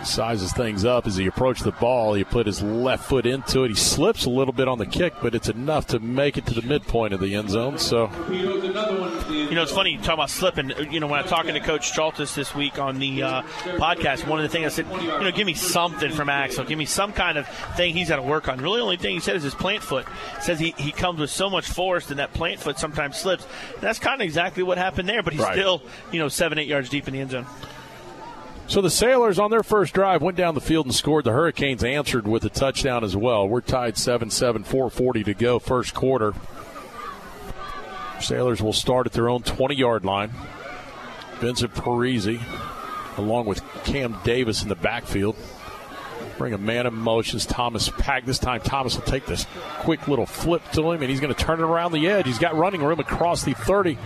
He 0.00 0.04
sizes 0.06 0.52
things 0.52 0.84
up 0.84 1.06
as 1.06 1.16
he 1.16 1.26
approached 1.26 1.62
the 1.64 1.72
ball. 1.72 2.14
He 2.14 2.24
put 2.24 2.46
his 2.46 2.62
left 2.62 3.04
foot 3.08 3.26
into 3.26 3.64
it. 3.64 3.68
He 3.68 3.74
slips 3.74 4.24
a 4.24 4.30
little 4.30 4.52
bit 4.52 4.66
on 4.66 4.78
the 4.78 4.86
kick, 4.86 5.14
but 5.22 5.34
it's 5.34 5.48
enough 5.48 5.86
to 5.88 6.00
make 6.00 6.36
it 6.38 6.46
to 6.46 6.54
the 6.54 6.62
midpoint 6.62 7.12
of 7.14 7.20
the 7.20 7.34
end 7.34 7.50
zone. 7.50 7.78
So 7.78 8.10
You 8.30 9.54
know, 9.54 9.62
it's 9.62 9.72
funny 9.72 9.90
you 9.92 9.98
talk 9.98 10.14
about 10.14 10.30
slipping. 10.30 10.72
You 10.90 11.00
know, 11.00 11.06
when 11.06 11.20
I'm 11.20 11.26
talking 11.28 11.54
to 11.54 11.60
Coach 11.60 11.92
Chaltis 11.92 12.34
this 12.34 12.54
week 12.54 12.78
on 12.78 12.98
the 12.98 13.22
uh, 13.22 13.42
podcast, 13.42 14.26
one 14.26 14.38
of 14.38 14.42
the 14.44 14.48
things 14.48 14.66
I 14.66 14.68
said, 14.82 14.86
you 15.02 15.06
know, 15.08 15.30
give 15.32 15.46
me 15.46 15.54
something 15.54 16.10
from 16.12 16.28
Axel. 16.28 16.64
Give 16.64 16.78
me 16.78 16.84
some 16.86 17.12
kind 17.12 17.38
of 17.38 17.46
thing 17.76 17.94
he's 17.94 18.08
got 18.08 18.16
to 18.16 18.22
work 18.22 18.48
on. 18.48 18.58
Really, 18.60 18.78
the 18.78 18.82
only 18.82 18.96
thing 18.96 19.14
he 19.14 19.20
said 19.20 19.36
is 19.36 19.42
his 19.42 19.54
plant 19.54 19.82
foot. 19.82 20.06
Says 20.40 20.58
he, 20.58 20.74
he 20.78 20.92
comes 20.92 21.20
with 21.20 21.30
so 21.30 21.50
much 21.50 21.68
force, 21.68 22.10
and 22.10 22.18
that 22.18 22.32
plant 22.32 22.60
foot 22.60 22.78
sometimes 22.78 23.16
slips. 23.16 23.46
That's 23.80 23.98
kind 23.98 24.20
of 24.20 24.24
exactly 24.24 24.62
what 24.62 24.78
happened 24.78 25.08
there, 25.08 25.22
but 25.22 25.32
he's 25.32 25.42
Right. 25.42 25.54
still, 25.54 25.82
you 26.12 26.18
know, 26.18 26.28
seven, 26.28 26.58
eight 26.58 26.68
yards 26.68 26.88
deep 26.88 27.06
in 27.08 27.14
the 27.14 27.20
end 27.20 27.30
zone. 27.32 27.46
So 28.70 28.80
the 28.80 28.88
Sailors 28.88 29.40
on 29.40 29.50
their 29.50 29.64
first 29.64 29.92
drive 29.92 30.22
went 30.22 30.36
down 30.36 30.54
the 30.54 30.60
field 30.60 30.86
and 30.86 30.94
scored. 30.94 31.24
The 31.24 31.32
Hurricanes 31.32 31.82
answered 31.82 32.28
with 32.28 32.44
a 32.44 32.48
touchdown 32.48 33.02
as 33.02 33.16
well. 33.16 33.48
We're 33.48 33.62
tied 33.62 33.96
7-7, 33.96 34.64
440 34.64 35.24
to 35.24 35.34
go 35.34 35.58
first 35.58 35.92
quarter. 35.92 36.34
Sailors 38.20 38.62
will 38.62 38.72
start 38.72 39.08
at 39.08 39.12
their 39.12 39.28
own 39.28 39.42
20-yard 39.42 40.04
line. 40.04 40.30
Vincent 41.40 41.74
Parisi 41.74 42.40
along 43.16 43.46
with 43.46 43.60
Cam 43.82 44.16
Davis 44.22 44.62
in 44.62 44.68
the 44.68 44.76
backfield. 44.76 45.34
Bring 46.38 46.54
a 46.54 46.58
man 46.58 46.86
in 46.86 46.94
motions. 46.94 47.46
Thomas 47.46 47.90
Pack. 47.98 48.24
This 48.24 48.38
time 48.38 48.60
Thomas 48.60 48.94
will 48.94 49.02
take 49.02 49.26
this 49.26 49.46
quick 49.80 50.06
little 50.06 50.26
flip 50.26 50.62
to 50.74 50.92
him 50.92 51.02
and 51.02 51.10
he's 51.10 51.18
going 51.18 51.34
to 51.34 51.44
turn 51.44 51.58
it 51.58 51.64
around 51.64 51.90
the 51.90 52.06
edge. 52.06 52.24
He's 52.24 52.38
got 52.38 52.54
running 52.54 52.84
room 52.84 53.00
across 53.00 53.42
the 53.42 53.54
30 53.54 53.98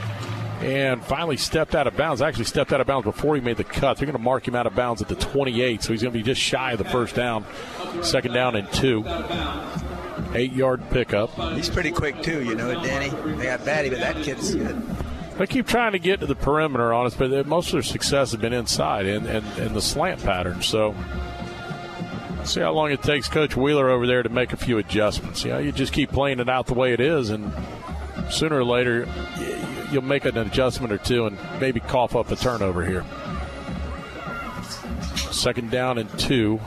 and 0.60 1.04
finally 1.04 1.36
stepped 1.36 1.74
out 1.74 1.86
of 1.86 1.96
bounds. 1.96 2.22
Actually, 2.22 2.44
stepped 2.44 2.72
out 2.72 2.80
of 2.80 2.86
bounds 2.86 3.04
before 3.04 3.34
he 3.34 3.40
made 3.40 3.56
the 3.56 3.64
cut. 3.64 3.96
They're 3.96 4.06
going 4.06 4.16
to 4.16 4.22
mark 4.22 4.46
him 4.46 4.54
out 4.54 4.66
of 4.66 4.74
bounds 4.74 5.02
at 5.02 5.08
the 5.08 5.16
28, 5.16 5.82
so 5.82 5.92
he's 5.92 6.02
going 6.02 6.12
to 6.12 6.18
be 6.18 6.22
just 6.22 6.40
shy 6.40 6.72
of 6.72 6.78
the 6.78 6.84
first 6.84 7.14
down. 7.14 7.44
Second 8.02 8.32
down 8.32 8.56
and 8.56 8.70
two. 8.72 9.04
Eight 10.34 10.52
yard 10.52 10.82
pickup. 10.90 11.30
He's 11.54 11.70
pretty 11.70 11.90
quick 11.90 12.22
too, 12.22 12.42
you 12.42 12.54
know, 12.54 12.72
Danny. 12.82 13.08
They 13.36 13.44
got 13.44 13.60
Battie, 13.60 13.90
but 13.90 14.00
that 14.00 14.16
kid's 14.16 14.54
good. 14.54 14.82
They 15.38 15.46
keep 15.46 15.66
trying 15.66 15.92
to 15.92 15.98
get 15.98 16.20
to 16.20 16.26
the 16.26 16.36
perimeter 16.36 16.92
on 16.92 17.06
us, 17.06 17.14
but 17.14 17.46
most 17.46 17.68
of 17.68 17.72
their 17.72 17.82
success 17.82 18.30
has 18.30 18.40
been 18.40 18.52
inside 18.52 19.06
and, 19.06 19.26
and, 19.26 19.44
and 19.58 19.74
the 19.74 19.82
slant 19.82 20.22
pattern. 20.22 20.62
So, 20.62 20.94
see 22.44 22.60
how 22.60 22.72
long 22.72 22.92
it 22.92 23.02
takes 23.02 23.28
Coach 23.28 23.56
Wheeler 23.56 23.90
over 23.90 24.06
there 24.06 24.22
to 24.22 24.28
make 24.28 24.52
a 24.52 24.56
few 24.56 24.78
adjustments. 24.78 25.44
You 25.44 25.50
know, 25.50 25.58
you 25.58 25.72
just 25.72 25.92
keep 25.92 26.10
playing 26.10 26.38
it 26.38 26.48
out 26.48 26.66
the 26.66 26.74
way 26.74 26.92
it 26.92 27.00
is, 27.00 27.30
and 27.30 27.52
sooner 28.30 28.58
or 28.58 28.64
later, 28.64 29.08
you'll 29.94 30.02
make 30.02 30.24
an 30.24 30.36
adjustment 30.36 30.92
or 30.92 30.98
two 30.98 31.26
and 31.26 31.38
maybe 31.60 31.80
cough 31.80 32.14
up 32.16 32.30
a 32.30 32.36
turnover 32.36 32.84
here. 32.84 33.04
Second 35.30 35.70
down 35.70 35.98
and 35.98 36.10
two. 36.18 36.60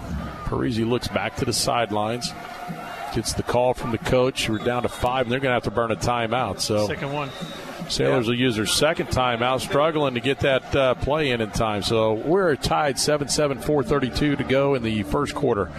Parisi 0.45 0.88
looks 0.88 1.09
back 1.09 1.36
to 1.36 1.45
the 1.45 1.53
sidelines. 1.53 2.32
Gets 3.13 3.34
the 3.34 3.43
call 3.43 3.73
from 3.73 3.91
the 3.91 3.97
coach. 3.97 4.49
We're 4.49 4.59
down 4.59 4.84
to 4.84 4.89
five, 4.89 5.25
and 5.25 5.32
they're 5.32 5.39
going 5.39 5.49
to 5.49 5.55
have 5.55 5.63
to 5.63 5.71
burn 5.71 5.91
a 5.91 5.95
timeout. 5.95 6.61
So 6.61 6.88
Second 6.88 7.11
one. 7.11 7.30
Sailors 7.89 8.28
will 8.28 8.36
use 8.36 8.55
their 8.57 8.65
second 8.65 9.07
timeout, 9.07 9.61
struggling 9.61 10.13
to 10.15 10.19
get 10.19 10.39
that 10.41 10.75
uh, 10.75 10.95
play 10.95 11.32
in 11.32 11.39
in 11.39 11.51
time. 11.51 11.84
So 11.84 12.13
we're 12.13 12.55
tied 12.55 12.99
7 12.99 13.30
7, 13.30 13.59
432 13.59 14.36
to 14.36 14.43
go 14.43 14.75
in 14.75 14.84
the 14.84 15.03
first 15.03 15.36
quarter. 15.36 15.71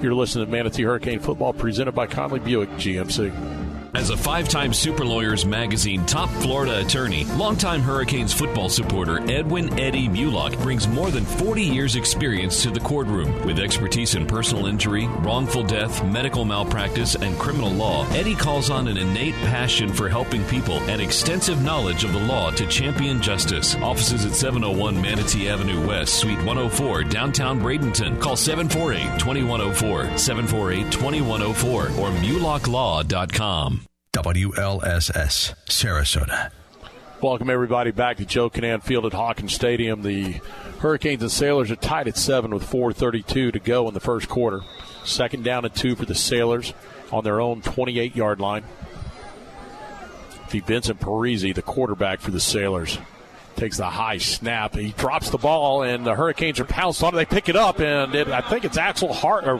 You're 0.00 0.14
listening 0.14 0.46
to 0.46 0.52
Manatee 0.52 0.84
Hurricane 0.84 1.18
Football 1.18 1.52
presented 1.52 1.92
by 1.92 2.06
Conley 2.06 2.38
Buick 2.38 2.70
GMC. 2.70 3.65
As 3.96 4.10
a 4.10 4.16
five 4.16 4.46
time 4.50 4.74
Super 4.74 5.06
Lawyers 5.06 5.46
Magazine 5.46 6.04
top 6.04 6.28
Florida 6.28 6.80
attorney, 6.80 7.24
longtime 7.24 7.80
Hurricanes 7.80 8.30
football 8.30 8.68
supporter 8.68 9.20
Edwin 9.30 9.80
Eddie 9.80 10.06
Mulock 10.06 10.62
brings 10.62 10.86
more 10.86 11.10
than 11.10 11.24
40 11.24 11.62
years' 11.62 11.96
experience 11.96 12.62
to 12.62 12.70
the 12.70 12.78
courtroom. 12.78 13.46
With 13.46 13.58
expertise 13.58 14.14
in 14.14 14.26
personal 14.26 14.66
injury, 14.66 15.06
wrongful 15.06 15.62
death, 15.62 16.04
medical 16.04 16.44
malpractice, 16.44 17.14
and 17.14 17.38
criminal 17.38 17.70
law, 17.70 18.06
Eddie 18.10 18.34
calls 18.34 18.68
on 18.68 18.86
an 18.86 18.98
innate 18.98 19.34
passion 19.46 19.90
for 19.90 20.10
helping 20.10 20.44
people 20.44 20.76
and 20.90 21.00
extensive 21.00 21.62
knowledge 21.62 22.04
of 22.04 22.12
the 22.12 22.20
law 22.20 22.50
to 22.50 22.66
champion 22.66 23.22
justice. 23.22 23.76
Offices 23.76 24.26
at 24.26 24.34
701 24.34 25.00
Manatee 25.00 25.48
Avenue 25.48 25.86
West, 25.86 26.16
Suite 26.16 26.36
104, 26.44 27.04
downtown 27.04 27.58
Bradenton. 27.62 28.20
Call 28.20 28.36
748 28.36 29.18
2104, 29.18 30.18
748 30.18 30.92
2104, 30.92 31.82
or 31.82 32.10
mulocklaw.com. 32.20 33.85
WLSS, 34.16 35.54
Sarasota. 35.66 36.50
Welcome, 37.20 37.50
everybody, 37.50 37.90
back 37.90 38.16
to 38.16 38.24
Joe 38.24 38.48
Kinnan 38.48 38.82
Field 38.82 39.04
at 39.04 39.12
Hawkins 39.12 39.52
Stadium. 39.52 40.00
The 40.00 40.40
Hurricanes 40.78 41.20
and 41.20 41.30
Sailors 41.30 41.70
are 41.70 41.76
tied 41.76 42.08
at 42.08 42.16
seven 42.16 42.50
with 42.54 42.64
4.32 42.64 43.52
to 43.52 43.58
go 43.58 43.86
in 43.88 43.92
the 43.92 44.00
first 44.00 44.30
quarter. 44.30 44.62
Second 45.04 45.44
down 45.44 45.66
and 45.66 45.74
two 45.74 45.94
for 45.94 46.06
the 46.06 46.14
Sailors 46.14 46.72
on 47.12 47.24
their 47.24 47.42
own 47.42 47.60
28 47.60 48.16
yard 48.16 48.40
line. 48.40 48.64
The 50.50 50.60
Vincent 50.60 50.98
Parisi, 50.98 51.54
the 51.54 51.60
quarterback 51.60 52.20
for 52.20 52.30
the 52.30 52.40
Sailors, 52.40 52.98
takes 53.56 53.76
the 53.78 53.86
high 53.86 54.18
snap. 54.18 54.74
He 54.74 54.90
drops 54.92 55.30
the 55.30 55.38
ball, 55.38 55.82
and 55.82 56.06
the 56.06 56.14
Hurricanes 56.14 56.60
are 56.60 56.64
pounced 56.64 57.02
on 57.02 57.14
it. 57.14 57.16
They 57.16 57.24
pick 57.24 57.48
it 57.48 57.56
up, 57.56 57.80
and 57.80 58.14
it, 58.14 58.28
I 58.28 58.40
think 58.42 58.64
it's 58.64 58.76
Axel 58.78 59.12
Hart 59.12 59.44
or 59.46 59.56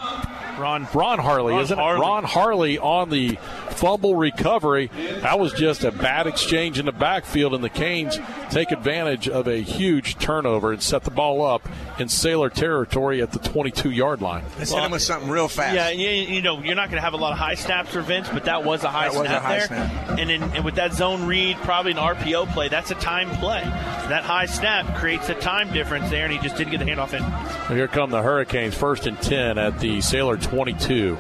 Ron 0.59 0.87
Ron 0.95 1.19
Harley, 1.19 1.53
Ron 1.53 1.63
isn't 1.63 1.79
Harley. 1.79 1.99
it? 1.99 2.03
Ron 2.03 2.25
Harley 2.25 2.79
on 2.79 3.11
the 3.11 3.37
fumble 3.71 4.17
recovery. 4.17 4.91
That 5.21 5.39
was 5.39 5.53
just 5.53 5.85
a 5.85 5.93
bad 5.93 6.27
exchange 6.27 6.79
in 6.79 6.87
the 6.87 6.93
backfield, 6.93 7.55
and 7.55 7.63
the 7.63 7.69
Canes 7.69 8.19
take 8.51 8.71
advantage 8.73 9.29
of 9.29 9.49
a 9.49 9.61
huge 9.61 10.17
turnover 10.19 10.73
and 10.73 10.83
set 10.83 11.03
the 11.05 11.11
ball 11.11 11.45
up 11.45 11.69
in 11.99 12.09
Sailor 12.09 12.49
territory 12.49 13.21
at 13.21 13.33
the 13.33 13.39
22 13.39 13.91
yard 13.91 14.23
line. 14.23 14.45
Let's 14.59 14.71
hit 14.73 14.83
him 14.83 14.93
with 14.93 15.03
something 15.03 15.29
real 15.29 15.49
fast. 15.49 15.75
Yeah, 15.75 15.91
you, 15.91 16.09
you 16.09 16.41
know, 16.43 16.63
you're 16.63 16.75
not 16.75 16.89
going 16.89 16.97
to 16.97 17.03
have 17.05 17.13
a 17.13 17.19
lot 17.19 17.33
of 17.33 17.39
high 17.39 17.55
snaps 17.55 17.91
for 17.91 18.01
Vince, 18.01 18.29
but 18.31 18.47
that 18.47 18.65
was 18.65 18.83
a 18.85 18.89
high 18.89 19.09
That 19.11 19.19
was 19.19 19.23
a 19.23 19.29
snap 19.29 19.43
high 19.43 19.59
there. 19.59 19.67
snap. 19.67 20.19
And, 20.19 20.31
in, 20.31 20.43
and 20.43 20.65
with 20.65 20.77
that 20.77 20.95
zone 20.95 21.27
read, 21.27 21.57
probably 21.59 21.93
an 21.93 21.99
RPO 21.99 22.53
play, 22.55 22.69
that's 22.69 22.91
a 22.91 22.95
time 22.95 23.29
play. 23.37 23.63
That 24.09 24.23
high 24.23 24.47
snap 24.47 24.97
creates 24.97 25.29
a 25.29 25.35
time 25.35 25.73
difference 25.73 26.11
there, 26.11 26.25
and 26.25 26.33
he 26.33 26.39
just 26.39 26.57
didn't 26.57 26.71
get 26.71 26.79
the 26.79 26.85
handoff 26.87 27.13
in. 27.13 27.75
Here 27.77 27.89
come 27.89 28.11
the 28.11 28.23
Hurricanes, 28.23 28.75
first 28.77 29.07
and 29.07 29.21
10 29.21 29.59
at 29.59 29.81
the 29.81 30.01
Sailor 30.01 30.37
22. 30.37 31.17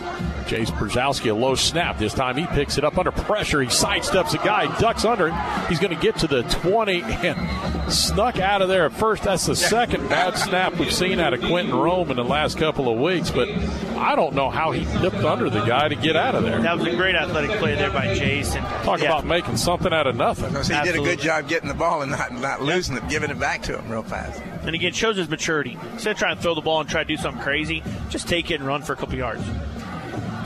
Jace 0.46 0.70
Brzezowski, 0.70 1.30
a 1.30 1.34
low 1.34 1.56
snap. 1.56 1.98
This 1.98 2.14
time 2.14 2.36
he 2.36 2.46
picks 2.46 2.78
it 2.78 2.84
up 2.84 2.98
under 2.98 3.10
pressure. 3.10 3.60
He 3.60 3.66
sidesteps 3.68 4.32
a 4.34 4.38
guy, 4.44 4.66
ducks 4.78 5.04
under 5.04 5.30
him. 5.30 5.66
He's 5.68 5.80
going 5.80 5.94
to 5.94 6.00
get 6.00 6.16
to 6.18 6.28
the 6.28 6.42
20 6.44 7.02
and 7.02 7.92
snuck 7.92 8.38
out 8.38 8.62
of 8.62 8.68
there 8.68 8.84
at 8.86 8.92
first. 8.92 9.24
That's 9.24 9.46
the 9.46 9.56
second 9.56 10.08
bad 10.08 10.36
snap 10.38 10.74
we've 10.78 10.92
seen 10.92 11.18
out 11.18 11.34
of 11.34 11.40
Quentin 11.40 11.74
Rome 11.74 12.10
in 12.10 12.16
the 12.16 12.24
last 12.24 12.58
couple 12.58 12.88
of 12.88 13.00
weeks, 13.00 13.30
but 13.32 13.48
I 13.96 14.14
don't 14.14 14.34
know 14.34 14.48
how 14.50 14.70
he 14.70 14.84
dipped 15.00 15.16
under 15.24 15.50
the 15.50 15.64
guy 15.64 15.88
to 15.88 15.96
get 15.96 16.14
out 16.14 16.36
of 16.36 16.44
there. 16.44 16.60
That 16.60 16.78
was 16.78 16.86
a 16.86 16.94
great 16.94 17.16
athletic 17.16 17.50
play 17.58 17.74
there 17.74 17.90
by 17.90 18.14
Jason. 18.14 18.62
Talk 18.84 19.00
Yeah. 19.00 19.06
about 19.06 19.24
making 19.26 19.56
something 19.56 19.92
out 19.92 20.06
of 20.06 20.14
nothing. 20.14 20.54
So 20.62 20.74
he 20.76 20.82
did 20.84 20.94
a 20.94 21.02
good 21.02 21.18
job 21.18 21.48
getting 21.48 21.68
the 21.68 21.74
ball 21.74 22.02
and 22.02 22.12
not, 22.12 22.32
not 22.32 22.55
losing 22.62 22.96
it, 22.96 23.08
giving 23.08 23.30
it 23.30 23.38
back 23.38 23.62
to 23.62 23.78
him 23.78 23.90
real 23.90 24.02
fast. 24.02 24.40
And 24.62 24.74
again, 24.74 24.92
shows 24.92 25.16
his 25.16 25.28
maturity. 25.28 25.78
Instead 25.92 26.12
of 26.12 26.18
trying 26.18 26.36
to 26.36 26.42
throw 26.42 26.54
the 26.54 26.60
ball 26.60 26.80
and 26.80 26.88
try 26.88 27.02
to 27.02 27.08
do 27.08 27.16
something 27.16 27.42
crazy, 27.42 27.82
just 28.10 28.28
take 28.28 28.50
it 28.50 28.54
and 28.54 28.66
run 28.66 28.82
for 28.82 28.92
a 28.92 28.96
couple 28.96 29.16
yards. 29.16 29.44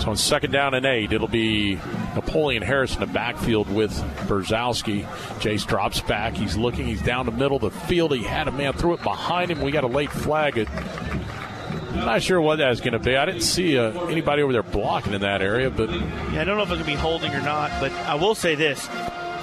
So 0.01 0.11
on 0.11 0.17
second 0.17 0.51
down 0.53 0.73
and 0.73 0.87
eight, 0.87 1.13
it'll 1.13 1.29
be 1.29 1.75
Napoleon 2.15 2.63
Harris 2.63 2.95
in 2.95 3.01
the 3.01 3.07
backfield 3.07 3.69
with 3.69 3.93
Brzezowski. 4.27 5.05
Jace 5.41 5.67
drops 5.67 6.01
back. 6.01 6.35
He's 6.35 6.57
looking. 6.57 6.87
He's 6.87 7.03
down 7.03 7.27
the 7.27 7.33
middle 7.33 7.57
of 7.57 7.63
the 7.63 7.81
field. 7.87 8.15
He 8.15 8.23
had 8.23 8.49
a 8.49 8.53
man 8.53 8.73
threw 8.73 8.95
it 8.95 9.03
behind 9.03 9.51
him. 9.51 9.61
We 9.61 9.71
got 9.73 9.85
a 9.85 9.89
late 9.89 10.11
flag. 10.11 10.57
It, 10.57 10.69
I'm 10.71 12.07
not 12.07 12.23
sure 12.23 12.41
what 12.41 12.57
that's 12.57 12.81
going 12.81 12.95
to 12.95 12.99
be. 12.99 13.15
I 13.17 13.27
didn't 13.27 13.43
see 13.43 13.77
uh, 13.77 14.07
anybody 14.07 14.43
over 14.43 14.53
there 14.55 14.63
blocking 14.63 15.13
in 15.13 15.21
that 15.21 15.43
area, 15.43 15.69
but 15.71 15.91
Yeah, 15.91 16.41
I 16.41 16.45
don't 16.45 16.57
know 16.57 16.63
if 16.63 16.71
it's 16.71 16.81
going 16.81 16.81
to 16.81 16.85
be 16.87 16.95
holding 16.95 17.35
or 17.35 17.43
not, 17.43 17.71
but 17.79 17.93
I 17.93 18.15
will 18.15 18.35
say 18.35 18.55
this. 18.55 18.89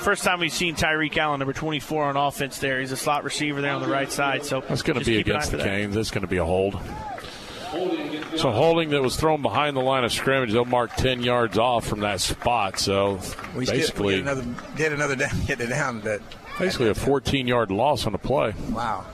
First 0.08 0.24
time 0.24 0.40
we've 0.40 0.54
seen 0.54 0.74
Tyreek 0.74 1.18
Allen, 1.18 1.40
number 1.40 1.52
24 1.52 2.06
on 2.06 2.16
offense 2.16 2.60
there. 2.60 2.80
He's 2.80 2.94
a 2.94 2.96
slot 2.96 3.26
receiver 3.26 3.60
there 3.60 3.74
on 3.74 3.82
the 3.82 3.90
right 3.90 4.10
side. 4.10 4.46
So 4.46 4.62
that's 4.62 4.82
going 4.82 4.98
to 4.98 5.04
be 5.04 5.18
keep 5.18 5.26
an 5.26 5.34
eye 5.34 5.36
against 5.36 5.52
the 5.52 5.58
that. 5.58 5.66
Canes. 5.66 5.96
That's 5.96 6.12
going 6.12 6.22
to 6.22 6.30
be 6.30 6.38
a 6.38 6.46
hold. 6.46 6.80
So 8.38 8.50
holding 8.52 8.92
that 8.92 9.02
was 9.02 9.18
thrown 9.18 9.42
behind 9.42 9.76
the 9.76 9.82
line 9.82 10.06
of 10.06 10.14
scrimmage. 10.14 10.54
They'll 10.54 10.64
mark 10.64 10.96
10 10.96 11.24
yards 11.24 11.58
off 11.58 11.86
from 11.86 12.00
that 12.00 12.22
spot. 12.22 12.80
So 12.80 13.16
We 13.16 13.20
still- 13.20 13.52
we 13.58 13.66
basically, 13.66 14.14
get 14.16 14.22
another 14.22 14.46
get 14.78 14.94
another 14.94 15.16
down, 15.18 15.42
get 15.46 15.60
it 15.60 15.68
down. 15.68 16.00
But 16.00 16.22
basically 16.58 16.88
a 16.88 16.96
14 16.96 17.46
yard 17.46 17.70
loss 17.70 18.06
on 18.06 18.14
the 18.14 18.18
play. 18.18 18.54
wow. 18.70 19.06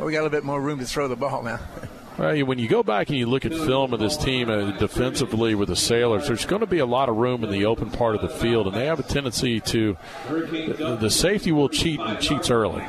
Well, 0.00 0.06
we 0.06 0.12
got 0.12 0.18
a 0.18 0.22
little 0.24 0.30
bit 0.30 0.42
more 0.42 0.60
room 0.60 0.80
to 0.80 0.84
throw 0.84 1.06
the 1.06 1.14
ball 1.14 1.44
now. 1.44 1.60
Well, 2.18 2.36
when 2.46 2.58
you 2.58 2.68
go 2.68 2.82
back 2.82 3.08
and 3.10 3.16
you 3.16 3.26
look 3.26 3.44
at 3.46 3.52
film 3.54 3.92
of 3.94 4.00
this 4.00 4.16
team 4.16 4.50
uh, 4.50 4.72
defensively 4.72 5.54
with 5.54 5.68
the 5.68 5.76
Sailors, 5.76 6.26
there's 6.26 6.44
going 6.46 6.60
to 6.60 6.66
be 6.66 6.80
a 6.80 6.86
lot 6.86 7.08
of 7.08 7.16
room 7.16 7.44
in 7.44 7.50
the 7.50 7.64
open 7.66 7.90
part 7.90 8.16
of 8.16 8.22
the 8.22 8.28
field, 8.28 8.66
and 8.66 8.74
they 8.74 8.86
have 8.86 8.98
a 8.98 9.04
tendency 9.04 9.60
to. 9.60 9.96
The, 10.28 10.98
the 11.00 11.10
safety 11.10 11.52
will 11.52 11.68
cheat 11.68 12.00
and 12.00 12.20
cheats 12.20 12.50
early. 12.50 12.84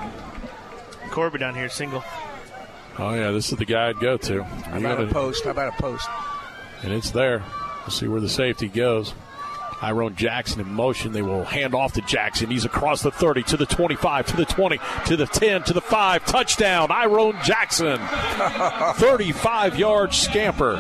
Corbett 1.12 1.42
down 1.42 1.54
here, 1.54 1.70
single. 1.70 2.04
Oh 2.98 3.14
yeah, 3.14 3.30
this 3.32 3.52
is 3.52 3.58
the 3.58 3.66
guy 3.66 3.90
I'd 3.90 4.00
go 4.00 4.18
to. 4.18 4.44
How 4.44 4.74
You 4.80 4.86
about 4.86 5.00
a 5.00 5.04
gotta- 5.04 5.14
post? 5.14 5.44
How 5.46 5.52
about 5.52 5.74
a 5.80 5.82
post? 5.82 6.10
and 6.84 6.92
it's 6.92 7.12
there. 7.12 7.44
We'll 7.82 7.92
see 7.92 8.08
where 8.08 8.22
the 8.22 8.30
safety 8.30 8.68
goes. 8.68 9.14
Tyrone 9.80 10.16
Jackson 10.16 10.60
in 10.60 10.74
motion. 10.74 11.14
They 11.14 11.22
will 11.22 11.46
hand 11.46 11.74
off 11.74 11.94
to 11.94 12.02
Jackson. 12.02 12.50
He's 12.50 12.66
across 12.66 13.02
the 13.02 13.12
30 13.12 13.44
to 13.44 13.58
the 13.58 13.66
25 13.66 14.28
to 14.28 14.36
the 14.36 14.46
20 14.46 14.78
to 15.06 15.16
the 15.16 15.26
10 15.26 15.64
to 15.64 15.74
the 15.74 15.82
5. 15.82 16.26
Touchdown, 16.26 16.90
Tyrone 16.90 17.38
Jackson. 17.44 17.98
35 18.96 19.80
yard 19.80 20.14
scamper. 20.14 20.76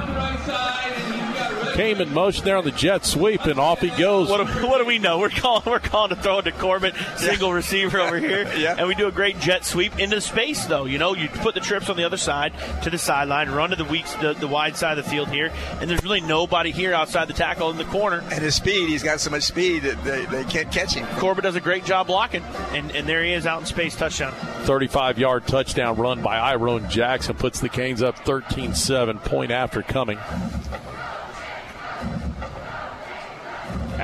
Came 1.79 2.01
in 2.01 2.13
motion 2.13 2.43
there 2.43 2.57
on 2.57 2.65
the 2.65 2.71
jet 2.71 3.05
sweep, 3.05 3.45
and 3.45 3.57
off 3.57 3.79
he 3.79 3.87
goes. 3.91 4.29
What 4.29 4.45
do, 4.45 4.67
what 4.67 4.79
do 4.79 4.85
we 4.85 4.99
know? 4.99 5.17
We're 5.17 5.29
calling 5.29 5.63
we're 5.65 5.79
calling 5.79 6.09
to 6.09 6.17
throw 6.17 6.39
it 6.39 6.41
to 6.41 6.51
Corbett, 6.51 6.93
single 7.15 7.53
receiver 7.53 8.01
over 8.01 8.19
here, 8.19 8.51
Yeah. 8.57 8.75
and 8.77 8.85
we 8.85 8.95
do 8.95 9.07
a 9.07 9.13
great 9.13 9.39
jet 9.39 9.63
sweep 9.63 9.97
into 9.97 10.19
space. 10.19 10.65
Though 10.65 10.83
you 10.83 10.97
know, 10.97 11.15
you 11.15 11.29
put 11.29 11.55
the 11.55 11.61
trips 11.61 11.89
on 11.89 11.95
the 11.95 12.03
other 12.03 12.17
side 12.17 12.51
to 12.83 12.89
the 12.89 12.97
sideline, 12.97 13.49
run 13.49 13.69
to 13.69 13.77
the 13.77 13.85
weak, 13.85 14.05
the, 14.19 14.33
the 14.33 14.45
wide 14.45 14.75
side 14.75 14.97
of 14.97 15.05
the 15.05 15.09
field 15.09 15.29
here, 15.29 15.53
and 15.79 15.89
there's 15.89 16.03
really 16.03 16.19
nobody 16.19 16.71
here 16.71 16.93
outside 16.93 17.29
the 17.29 17.33
tackle 17.33 17.69
in 17.71 17.77
the 17.77 17.85
corner. 17.85 18.25
And 18.29 18.43
his 18.43 18.55
speed, 18.55 18.89
he's 18.89 19.01
got 19.01 19.21
so 19.21 19.29
much 19.29 19.43
speed 19.43 19.83
that 19.83 20.03
they, 20.03 20.25
they 20.25 20.43
can't 20.43 20.69
catch 20.73 20.95
him. 20.95 21.07
Corbett 21.17 21.43
does 21.43 21.55
a 21.55 21.61
great 21.61 21.85
job 21.85 22.07
blocking, 22.07 22.43
and, 22.73 22.91
and 22.91 23.07
there 23.07 23.23
he 23.23 23.31
is 23.31 23.45
out 23.45 23.61
in 23.61 23.65
space, 23.65 23.95
touchdown. 23.95 24.33
35 24.65 25.17
yard 25.17 25.47
touchdown 25.47 25.95
run 25.95 26.21
by 26.21 26.39
Iron 26.39 26.89
Jackson 26.89 27.37
puts 27.37 27.61
the 27.61 27.69
Canes 27.69 28.01
up 28.01 28.17
13 28.25 28.75
7, 28.75 29.17
point 29.19 29.51
after 29.51 29.81
coming. 29.81 30.19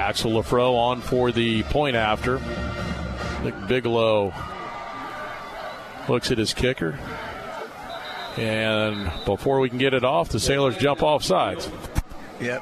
Axel 0.06 0.34
Lafro 0.34 0.76
on 0.78 1.02
for 1.02 1.32
the 1.32 1.64
point 1.64 1.96
after. 1.96 2.40
Nick 3.44 3.56
Bigelow 3.68 4.32
looks 6.08 6.30
at 6.30 6.38
his 6.38 6.54
kicker. 6.54 7.00
And 8.38 9.12
before 9.26 9.60
we 9.60 9.68
can 9.70 9.80
get 9.80 9.96
it 9.96 10.04
off, 10.04 10.30
the 10.30 10.40
Sailors 10.40 10.78
jump 10.78 11.02
off 11.02 11.24
sides. 11.24 11.72
Yep. 12.40 12.62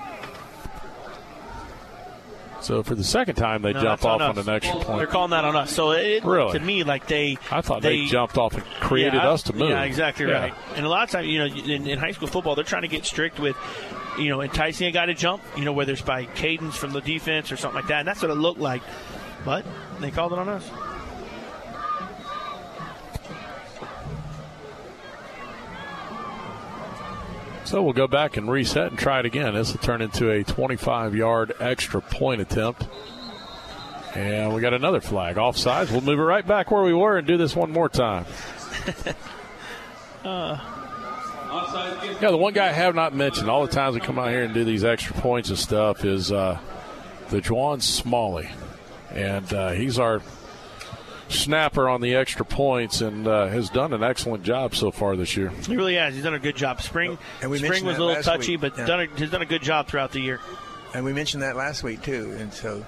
So 2.62 2.82
for 2.82 2.96
the 2.96 3.04
second 3.04 3.36
time, 3.36 3.62
they 3.62 3.74
No, 3.74 3.82
jump 3.82 4.06
off 4.06 4.22
on 4.22 4.38
on 4.38 4.38
an 4.38 4.48
extra 4.48 4.80
point. 4.80 5.00
They're 5.00 5.08
calling 5.08 5.32
that 5.32 5.44
on 5.44 5.54
us. 5.58 5.70
So 5.70 5.92
it 5.92 6.24
Really? 6.24 6.58
to 6.58 6.64
me 6.64 6.84
like 6.86 7.08
they 7.08 7.38
I 7.52 7.60
thought 7.60 7.82
they, 7.82 8.06
jumped 8.06 8.38
off 8.38 8.54
and 8.54 8.64
created 8.80 9.16
Yeah, 9.16 9.32
us 9.32 9.44
to 9.44 9.54
move. 9.54 9.70
Yeah, 9.72 9.84
exactly 9.84 10.28
Yeah. 10.28 10.40
right. 10.44 10.54
And 10.78 10.86
a 10.86 10.90
lot 10.90 11.04
of 11.04 11.10
times, 11.10 11.28
you 11.28 11.40
know, 11.40 11.46
in, 11.54 11.88
in 11.88 12.00
high 12.00 12.12
school 12.12 12.30
football, 12.30 12.56
they're 12.56 12.64
trying 12.64 12.84
to 12.84 12.88
get 12.88 13.06
strict 13.06 13.38
with, 13.38 13.58
you 14.18 14.30
know, 14.30 14.42
enticing 14.42 14.88
a 14.88 14.92
guy 14.92 15.06
to 15.06 15.14
jump. 15.14 15.42
You 15.58 15.66
know, 15.66 15.74
whether 15.74 15.94
it's 15.94 16.02
by 16.02 16.26
cadence 16.26 16.76
from 16.76 16.92
the 16.92 17.02
defense 17.02 17.52
or 17.52 17.58
something 17.58 17.82
like 17.82 17.90
that. 17.90 18.00
And 18.00 18.08
that's 18.08 18.22
what 18.22 18.32
it 18.32 18.36
looked 18.36 18.60
like. 18.60 18.82
But 19.46 19.66
they 20.00 20.12
called 20.12 20.34
it 20.34 20.40
on 20.40 20.50
us. 20.50 20.70
So 27.66 27.82
we'll 27.82 27.94
go 27.94 28.08
back 28.08 28.38
and 28.38 28.52
reset 28.52 28.92
and 28.92 29.00
try 29.00 29.20
it 29.20 29.26
again. 29.26 29.56
This 29.56 29.72
will 29.72 29.80
turn 29.80 30.02
into 30.02 30.30
a 30.30 30.44
25 30.44 31.16
yard 31.16 31.54
extra 31.60 32.02
point 32.02 32.42
attempt. 32.42 32.88
And 34.16 34.54
we 34.54 34.62
got 34.62 34.74
another 34.74 35.02
flag 35.02 35.38
offsides. 35.38 35.90
We'll 35.90 36.02
move 36.02 36.20
it 36.20 36.24
right 36.24 36.46
back 36.46 36.70
where 36.70 36.84
we 36.84 36.94
were 36.94 37.18
and 37.18 37.26
do 37.26 37.36
this 37.36 37.56
one 37.56 37.72
more 37.72 37.90
time. 37.90 38.26
Uh, 40.24 40.58
Yeah, 42.22 42.32
the 42.32 42.38
one 42.38 42.54
guy 42.54 42.68
I 42.70 42.72
have 42.72 42.96
not 42.96 43.14
mentioned 43.14 43.50
all 43.50 43.66
the 43.66 43.72
times 43.72 43.94
we 43.96 44.02
come 44.02 44.18
out 44.18 44.30
here 44.30 44.44
and 44.44 44.54
do 44.54 44.64
these 44.64 44.84
extra 44.84 45.14
points 45.16 45.50
and 45.50 45.58
stuff 45.58 46.04
is 46.06 46.32
uh, 46.32 46.60
the 47.30 47.42
Juwan 47.42 47.82
Smalley. 47.82 48.50
And 49.12 49.52
uh, 49.54 49.70
he's 49.72 50.00
our 50.00 50.22
snapper 51.30 51.88
on 51.90 52.02
the 52.02 52.16
extra 52.16 52.46
points 52.46 53.02
and 53.02 53.28
uh, 53.28 53.48
has 53.48 53.70
done 53.70 53.94
an 53.94 54.04
excellent 54.04 54.44
job 54.44 54.76
so 54.76 54.92
far 54.92 55.16
this 55.16 55.36
year. 55.38 55.50
he 55.50 55.76
really 55.76 55.96
has. 55.96 56.14
He's 56.16 56.24
done 56.24 56.34
a 56.34 56.40
good 56.40 56.56
job. 56.56 56.82
Spring, 56.82 57.18
And 57.42 57.52
we 57.52 57.58
spring 57.60 57.86
was 57.86 57.98
a 57.98 58.04
little 58.04 58.24
touchy, 58.24 58.54
week. 58.58 58.62
but 58.62 58.78
Yeah. 58.78 58.86
done 58.86 59.00
a, 59.02 59.20
has 59.20 59.30
done 59.30 59.42
a 59.42 59.46
good 59.48 59.62
job 59.62 59.88
throughout 59.88 60.12
the 60.12 60.20
year. 60.20 60.40
And 60.94 61.04
we 61.06 61.14
mentioned 61.14 61.44
that 61.44 61.56
last 61.56 61.84
week 61.84 62.02
too. 62.02 62.36
And 62.40 62.54
so 62.54 62.86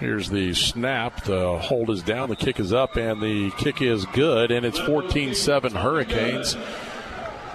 Here's 0.00 0.30
the 0.30 0.54
snap. 0.54 1.24
The 1.24 1.58
hold 1.58 1.90
is 1.90 2.02
down. 2.02 2.30
The 2.30 2.36
kick 2.36 2.58
is 2.58 2.72
up, 2.72 2.96
and 2.96 3.20
the 3.20 3.50
kick 3.58 3.82
is 3.82 4.06
good. 4.06 4.50
And 4.50 4.64
it's 4.64 4.78
14 4.78 5.34
7 5.34 5.74
Hurricanes. 5.74 6.56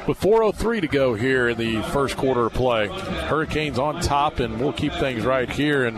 With 0.07 0.19
4.03 0.19 0.81
to 0.81 0.87
go 0.87 1.15
here 1.15 1.49
in 1.49 1.57
the 1.57 1.81
first 1.89 2.15
quarter 2.15 2.45
of 2.45 2.53
play. 2.53 2.87
Hurricanes 2.87 3.79
on 3.79 3.99
top, 3.99 4.39
and 4.39 4.59
we'll 4.59 4.73
keep 4.73 4.93
things 4.93 5.25
right 5.25 5.49
here. 5.49 5.85
And 5.85 5.97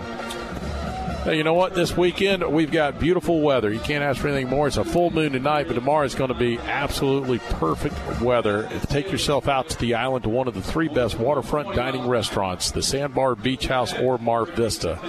you 1.32 1.44
know 1.44 1.54
what? 1.54 1.74
This 1.74 1.96
weekend, 1.98 2.42
we've 2.50 2.72
got 2.72 3.00
beautiful 3.00 3.42
weather. 3.42 3.72
You 3.72 3.80
can't 3.80 4.04
ask 4.04 4.22
for 4.22 4.30
anything 4.30 4.50
more. 4.50 4.68
It's 4.68 4.78
a 4.78 4.86
full 4.86 5.12
moon 5.12 5.34
tonight, 5.34 5.68
but 5.68 5.74
tomorrow 5.74 6.06
is 6.06 6.16
going 6.16 6.30
to 6.30 6.38
be 6.38 6.58
absolutely 6.60 7.40
perfect 7.40 8.22
weather. 8.22 8.70
Take 8.84 9.12
yourself 9.12 9.48
out 9.48 9.70
to 9.70 9.80
the 9.80 9.96
island 9.96 10.24
to 10.24 10.30
one 10.30 10.48
of 10.48 10.54
the 10.54 10.62
three 10.62 10.88
best 10.88 11.20
waterfront 11.20 11.76
dining 11.76 12.08
restaurants, 12.08 12.72
the 12.72 12.82
Sandbar 12.82 13.36
Beach 13.36 13.68
House 13.68 13.94
or 13.94 14.18
Mar 14.18 14.46
Vista. 14.46 15.00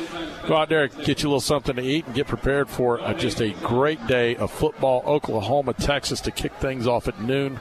Go 0.47 0.57
out 0.57 0.69
there, 0.69 0.89
get 0.89 1.23
you 1.23 1.29
a 1.29 1.31
little 1.31 1.41
something 1.41 1.77
to 1.77 1.83
eat, 1.83 2.07
and 2.07 2.15
get 2.15 2.27
prepared 2.27 2.69
for 2.69 3.01
uh, 3.01 3.15
just 3.15 3.41
a 3.41 3.51
great 3.63 4.05
day 4.07 4.35
of 4.37 4.51
football. 4.51 5.03
Oklahoma, 5.07 5.75
Texas 5.75 6.21
to 6.23 6.31
kick 6.31 6.53
things 6.55 6.87
off 6.87 7.07
at 7.07 7.21
noon. 7.21 7.61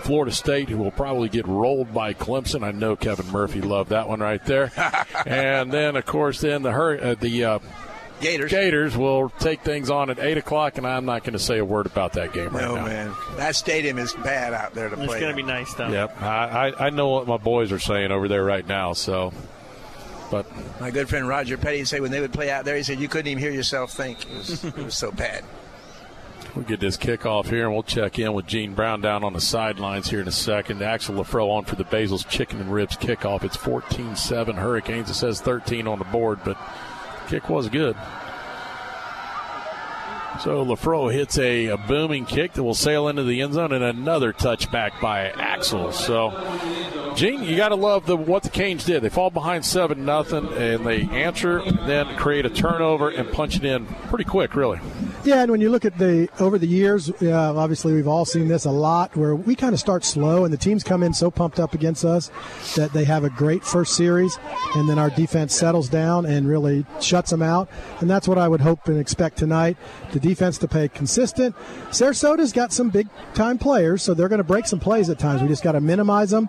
Florida 0.00 0.30
State, 0.30 0.68
who 0.68 0.78
will 0.78 0.92
probably 0.92 1.28
get 1.28 1.48
rolled 1.48 1.92
by 1.92 2.14
Clemson. 2.14 2.62
I 2.62 2.70
know 2.70 2.94
Kevin 2.94 3.26
Murphy 3.32 3.60
loved 3.60 3.90
that 3.90 4.08
one 4.08 4.20
right 4.20 4.44
there. 4.44 4.70
and 5.26 5.72
then, 5.72 5.96
of 5.96 6.06
course, 6.06 6.42
then 6.42 6.62
the 6.62 6.70
uh, 6.70 7.14
the 7.16 7.44
uh, 7.44 7.58
Gators. 8.20 8.50
Gators 8.50 8.96
will 8.96 9.28
take 9.38 9.60
things 9.60 9.90
on 9.90 10.10
at 10.10 10.18
8 10.18 10.38
o'clock, 10.38 10.78
and 10.78 10.86
I'm 10.86 11.04
not 11.04 11.22
going 11.22 11.34
to 11.34 11.38
say 11.38 11.58
a 11.58 11.64
word 11.64 11.86
about 11.86 12.14
that 12.14 12.32
game 12.32 12.48
right 12.48 12.62
now. 12.62 12.68
No, 12.68 12.76
now. 12.76 12.86
man. 12.86 13.12
That 13.36 13.56
stadium 13.56 13.98
is 13.98 14.14
bad 14.14 14.54
out 14.54 14.72
there 14.74 14.88
to 14.88 14.96
It's 14.96 15.06
play. 15.06 15.16
It's 15.16 15.20
going 15.20 15.36
to 15.36 15.36
be 15.36 15.42
nice, 15.42 15.74
though. 15.74 15.88
Yep. 15.88 16.22
I, 16.22 16.68
I, 16.68 16.86
I 16.86 16.90
know 16.90 17.08
what 17.08 17.26
my 17.26 17.36
boys 17.36 17.72
are 17.72 17.78
saying 17.78 18.12
over 18.12 18.28
there 18.28 18.44
right 18.44 18.66
now, 18.66 18.94
so. 18.94 19.32
But 20.30 20.46
My 20.80 20.90
good 20.90 21.08
friend 21.08 21.28
Roger 21.28 21.56
Petty 21.56 21.84
said 21.84 22.00
when 22.00 22.10
they 22.10 22.20
would 22.20 22.32
play 22.32 22.50
out 22.50 22.64
there, 22.64 22.76
he 22.76 22.82
said 22.82 22.98
you 22.98 23.06
couldn't 23.08 23.28
even 23.28 23.42
hear 23.42 23.52
yourself 23.52 23.92
think. 23.92 24.28
It 24.28 24.36
was, 24.36 24.64
it 24.64 24.76
was 24.76 24.96
so 24.96 25.12
bad. 25.12 25.44
We'll 26.56 26.64
get 26.64 26.80
this 26.80 26.96
kickoff 26.96 27.50
here, 27.50 27.64
and 27.64 27.74
we'll 27.74 27.82
check 27.82 28.18
in 28.18 28.32
with 28.32 28.46
Gene 28.46 28.72
Brown 28.72 29.02
down 29.02 29.22
on 29.24 29.34
the 29.34 29.42
sidelines 29.42 30.08
here 30.08 30.22
in 30.22 30.28
a 30.28 30.32
second. 30.32 30.80
Axel 30.80 31.16
Lafro 31.16 31.50
on 31.50 31.66
for 31.66 31.76
the 31.76 31.84
Basil's 31.84 32.24
Chicken 32.24 32.62
and 32.62 32.72
Ribs 32.72 32.96
kickoff. 32.96 33.44
It's 33.44 33.56
14 33.56 34.16
7 34.16 34.56
Hurricanes. 34.56 35.10
It 35.10 35.14
says 35.14 35.42
13 35.42 35.86
on 35.86 35.98
the 35.98 36.06
board, 36.06 36.40
but 36.46 36.56
kick 37.26 37.48
was 37.50 37.68
good. 37.68 37.96
So 40.40 40.64
Lafro 40.64 41.12
hits 41.12 41.38
a, 41.38 41.66
a 41.66 41.76
booming 41.76 42.26
kick 42.26 42.52
that 42.54 42.62
will 42.62 42.74
sail 42.74 43.08
into 43.08 43.24
the 43.24 43.40
end 43.40 43.54
zone, 43.54 43.72
and 43.72 43.82
another 43.82 44.32
touchback 44.32 45.00
by 45.00 45.30
Axel. 45.30 45.92
So, 45.92 46.30
Gene, 47.16 47.42
you 47.42 47.56
got 47.56 47.70
to 47.70 47.74
love 47.74 48.06
the 48.06 48.16
what 48.16 48.42
the 48.42 48.50
Canes 48.50 48.84
did. 48.84 49.02
They 49.02 49.08
fall 49.08 49.30
behind 49.30 49.64
seven 49.64 50.04
nothing, 50.04 50.46
and 50.52 50.86
they 50.86 51.02
answer, 51.02 51.62
then 51.86 52.16
create 52.16 52.46
a 52.46 52.50
turnover 52.50 53.08
and 53.08 53.30
punch 53.32 53.56
it 53.56 53.64
in 53.64 53.86
pretty 54.08 54.24
quick, 54.24 54.54
really. 54.54 54.78
Yeah, 55.24 55.42
and 55.42 55.50
when 55.50 55.60
you 55.60 55.70
look 55.70 55.84
at 55.84 55.98
the 55.98 56.28
over 56.38 56.56
the 56.56 56.68
years, 56.68 57.10
uh, 57.10 57.56
obviously 57.56 57.92
we've 57.92 58.06
all 58.06 58.24
seen 58.24 58.46
this 58.46 58.64
a 58.64 58.70
lot, 58.70 59.16
where 59.16 59.34
we 59.34 59.56
kind 59.56 59.74
of 59.74 59.80
start 59.80 60.04
slow, 60.04 60.44
and 60.44 60.52
the 60.52 60.58
teams 60.58 60.84
come 60.84 61.02
in 61.02 61.12
so 61.12 61.32
pumped 61.32 61.58
up 61.58 61.74
against 61.74 62.04
us 62.04 62.30
that 62.76 62.92
they 62.92 63.04
have 63.04 63.24
a 63.24 63.30
great 63.30 63.64
first 63.64 63.96
series, 63.96 64.38
and 64.76 64.88
then 64.88 64.98
our 64.98 65.10
defense 65.10 65.52
settles 65.52 65.88
down 65.88 66.26
and 66.26 66.48
really 66.48 66.86
shuts 67.00 67.30
them 67.30 67.42
out, 67.42 67.68
and 68.00 68.08
that's 68.08 68.28
what 68.28 68.38
I 68.38 68.46
would 68.46 68.60
hope 68.60 68.86
and 68.86 69.00
expect 69.00 69.38
tonight. 69.38 69.76
The 70.12 70.20
defense 70.26 70.58
to 70.58 70.68
play 70.68 70.88
consistent. 70.88 71.54
Sarasota's 71.90 72.52
got 72.52 72.72
some 72.72 72.90
big 72.90 73.08
time 73.34 73.58
players, 73.58 74.02
so 74.02 74.14
they're 74.14 74.28
going 74.28 74.38
to 74.38 74.44
break 74.44 74.66
some 74.66 74.80
plays 74.80 75.08
at 75.10 75.18
times. 75.18 75.42
We 75.42 75.48
just 75.48 75.62
got 75.62 75.72
to 75.72 75.80
minimize 75.80 76.30
them, 76.30 76.48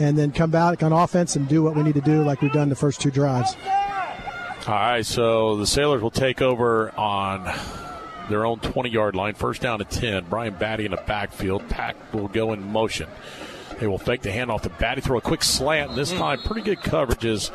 and 0.00 0.16
then 0.16 0.32
come 0.32 0.50
back 0.50 0.82
on 0.82 0.92
offense 0.92 1.36
and 1.36 1.48
do 1.48 1.62
what 1.62 1.76
we 1.76 1.82
need 1.82 1.94
to 1.94 2.00
do, 2.00 2.22
like 2.22 2.40
we've 2.40 2.52
done 2.52 2.68
the 2.68 2.76
first 2.76 3.00
two 3.00 3.10
drives. 3.10 3.54
All 4.66 4.74
right, 4.74 5.06
so 5.06 5.56
the 5.56 5.66
Sailors 5.66 6.02
will 6.02 6.10
take 6.10 6.42
over 6.42 6.96
on 6.98 7.50
their 8.28 8.44
own 8.44 8.58
20 8.60 8.90
yard 8.90 9.14
line. 9.14 9.34
First 9.34 9.62
down 9.62 9.78
to 9.78 9.84
10. 9.84 10.26
Brian 10.28 10.54
Battie 10.54 10.84
in 10.84 10.90
the 10.90 11.02
backfield. 11.06 11.68
Pack 11.68 11.96
will 12.12 12.28
go 12.28 12.52
in 12.52 12.62
motion. 12.62 13.08
They 13.78 13.86
will 13.86 13.98
fake 13.98 14.22
the 14.22 14.30
handoff 14.30 14.62
to 14.62 14.70
Battie, 14.70 15.02
throw 15.02 15.18
a 15.18 15.20
quick 15.22 15.42
slant, 15.42 15.90
and 15.90 15.98
this 15.98 16.12
mm. 16.12 16.18
time 16.18 16.40
pretty 16.40 16.62
good 16.62 16.82
coverage 16.82 17.24
as 17.24 17.50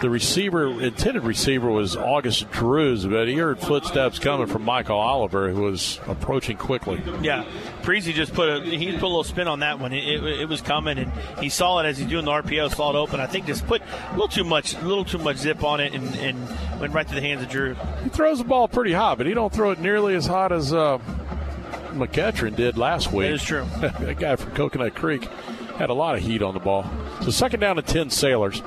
the 0.00 0.10
receiver, 0.10 0.80
intended 0.82 1.24
receiver 1.24 1.70
was 1.70 1.96
August 1.96 2.50
Drews, 2.50 3.04
but 3.04 3.28
he 3.28 3.34
heard 3.34 3.58
footsteps 3.58 4.18
coming 4.18 4.46
from 4.46 4.62
Michael 4.62 4.98
Oliver, 4.98 5.50
who 5.50 5.62
was 5.62 6.00
approaching 6.06 6.56
quickly. 6.56 7.02
Yeah, 7.22 7.44
Preezy 7.82 8.12
just 8.12 8.32
put 8.34 8.48
a 8.48 8.60
he 8.64 8.92
put 8.92 9.02
a 9.02 9.06
little 9.06 9.24
spin 9.24 9.48
on 9.48 9.60
that 9.60 9.80
one. 9.80 9.92
It, 9.92 10.04
it, 10.04 10.40
it 10.40 10.48
was 10.48 10.60
coming, 10.60 10.98
and 10.98 11.12
he 11.40 11.48
saw 11.48 11.80
it 11.80 11.86
as 11.86 11.98
he's 11.98 12.06
doing 12.06 12.24
the 12.24 12.30
RPO, 12.30 12.74
saw 12.74 12.90
it 12.90 12.96
open. 12.96 13.20
I 13.20 13.26
think 13.26 13.46
just 13.46 13.66
put 13.66 13.82
a 13.82 14.12
little 14.12 14.28
too 14.28 14.44
much, 14.44 14.74
a 14.74 14.80
little 14.80 15.04
too 15.04 15.18
much 15.18 15.38
zip 15.38 15.64
on 15.64 15.80
it, 15.80 15.94
and, 15.94 16.14
and 16.16 16.80
went 16.80 16.92
right 16.92 17.06
to 17.06 17.14
the 17.14 17.20
hands 17.20 17.42
of 17.42 17.48
Drew. 17.48 17.74
He 18.04 18.10
throws 18.10 18.38
the 18.38 18.44
ball 18.44 18.68
pretty 18.68 18.92
high, 18.92 19.14
but 19.14 19.26
he 19.26 19.34
don't 19.34 19.52
throw 19.52 19.70
it 19.70 19.80
nearly 19.80 20.14
as 20.14 20.26
hot 20.26 20.52
as 20.52 20.72
uh, 20.72 20.98
McEachern 21.90 22.54
did 22.56 22.78
last 22.78 23.12
week. 23.12 23.28
That 23.28 23.34
is 23.34 23.42
true. 23.42 23.66
that 23.80 24.18
guy 24.18 24.36
from 24.36 24.52
Coconut 24.52 24.94
Creek 24.94 25.24
had 25.78 25.90
a 25.90 25.94
lot 25.94 26.16
of 26.16 26.22
heat 26.22 26.42
on 26.42 26.54
the 26.54 26.60
ball. 26.60 26.84
So 27.22 27.30
second 27.30 27.60
down 27.60 27.76
to 27.76 27.82
10 27.82 28.10
Sailors. 28.10 28.62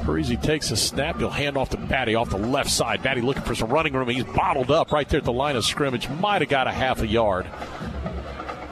Parisi 0.00 0.40
takes 0.40 0.70
a 0.70 0.76
snap. 0.76 1.18
He'll 1.18 1.30
hand 1.30 1.56
off 1.56 1.70
to 1.70 1.76
Battie 1.76 2.18
off 2.18 2.30
the 2.30 2.38
left 2.38 2.70
side. 2.70 3.02
Battie 3.02 3.22
looking 3.22 3.42
for 3.42 3.54
some 3.54 3.70
running 3.70 3.92
room. 3.92 4.08
He's 4.08 4.24
bottled 4.24 4.70
up 4.70 4.92
right 4.92 5.08
there 5.08 5.18
at 5.18 5.24
the 5.24 5.32
line 5.32 5.56
of 5.56 5.64
scrimmage. 5.64 6.08
Might 6.08 6.42
have 6.42 6.48
got 6.50 6.66
a 6.66 6.72
half 6.72 7.00
a 7.02 7.06
yard. 7.06 7.46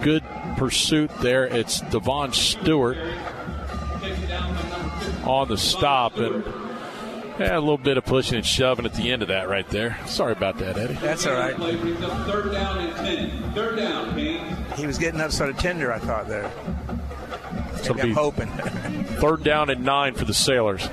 Good 0.03 0.25
pursuit 0.57 1.11
there. 1.21 1.45
It's 1.45 1.81
Devon 1.81 2.33
Stewart 2.33 2.97
on 5.25 5.49
the 5.49 5.59
stop. 5.59 6.17
And 6.17 6.45
yeah, 7.39 7.57
a 7.57 7.61
little 7.61 7.79
bit 7.79 7.97
of 7.97 8.05
pushing 8.05 8.37
and 8.37 8.47
shoving 8.47 8.85
at 8.85 8.95
the 8.95 9.13
end 9.13 9.23
of 9.23 9.29
that 9.29 9.49
right 9.49 9.69
there. 9.69 9.97
Sorry 10.07 10.33
about 10.33 10.59
that, 10.59 10.77
Eddie. 10.77 10.95
That's 10.95 11.27
all 11.27 11.35
right. 11.35 11.55
Third 11.57 12.53
down 12.53 12.79
and 12.79 12.97
10. 12.97 13.53
Third 13.53 13.77
down. 13.77 14.19
He 14.77 14.87
was 14.87 14.99
getting 14.99 15.21
up 15.21 15.31
sort 15.31 15.51
of 15.51 15.59
tender, 15.59 15.93
I 15.93 15.99
thought 15.99 16.29
there. 16.29 16.51
Maybe 17.89 18.01
I'm 18.01 18.13
hoping. 18.13 18.49
Third 19.21 19.45
down 19.45 19.71
and 19.71 19.85
nine 19.85 20.15
for 20.15 20.25
the 20.25 20.35
Sailors. 20.35 20.89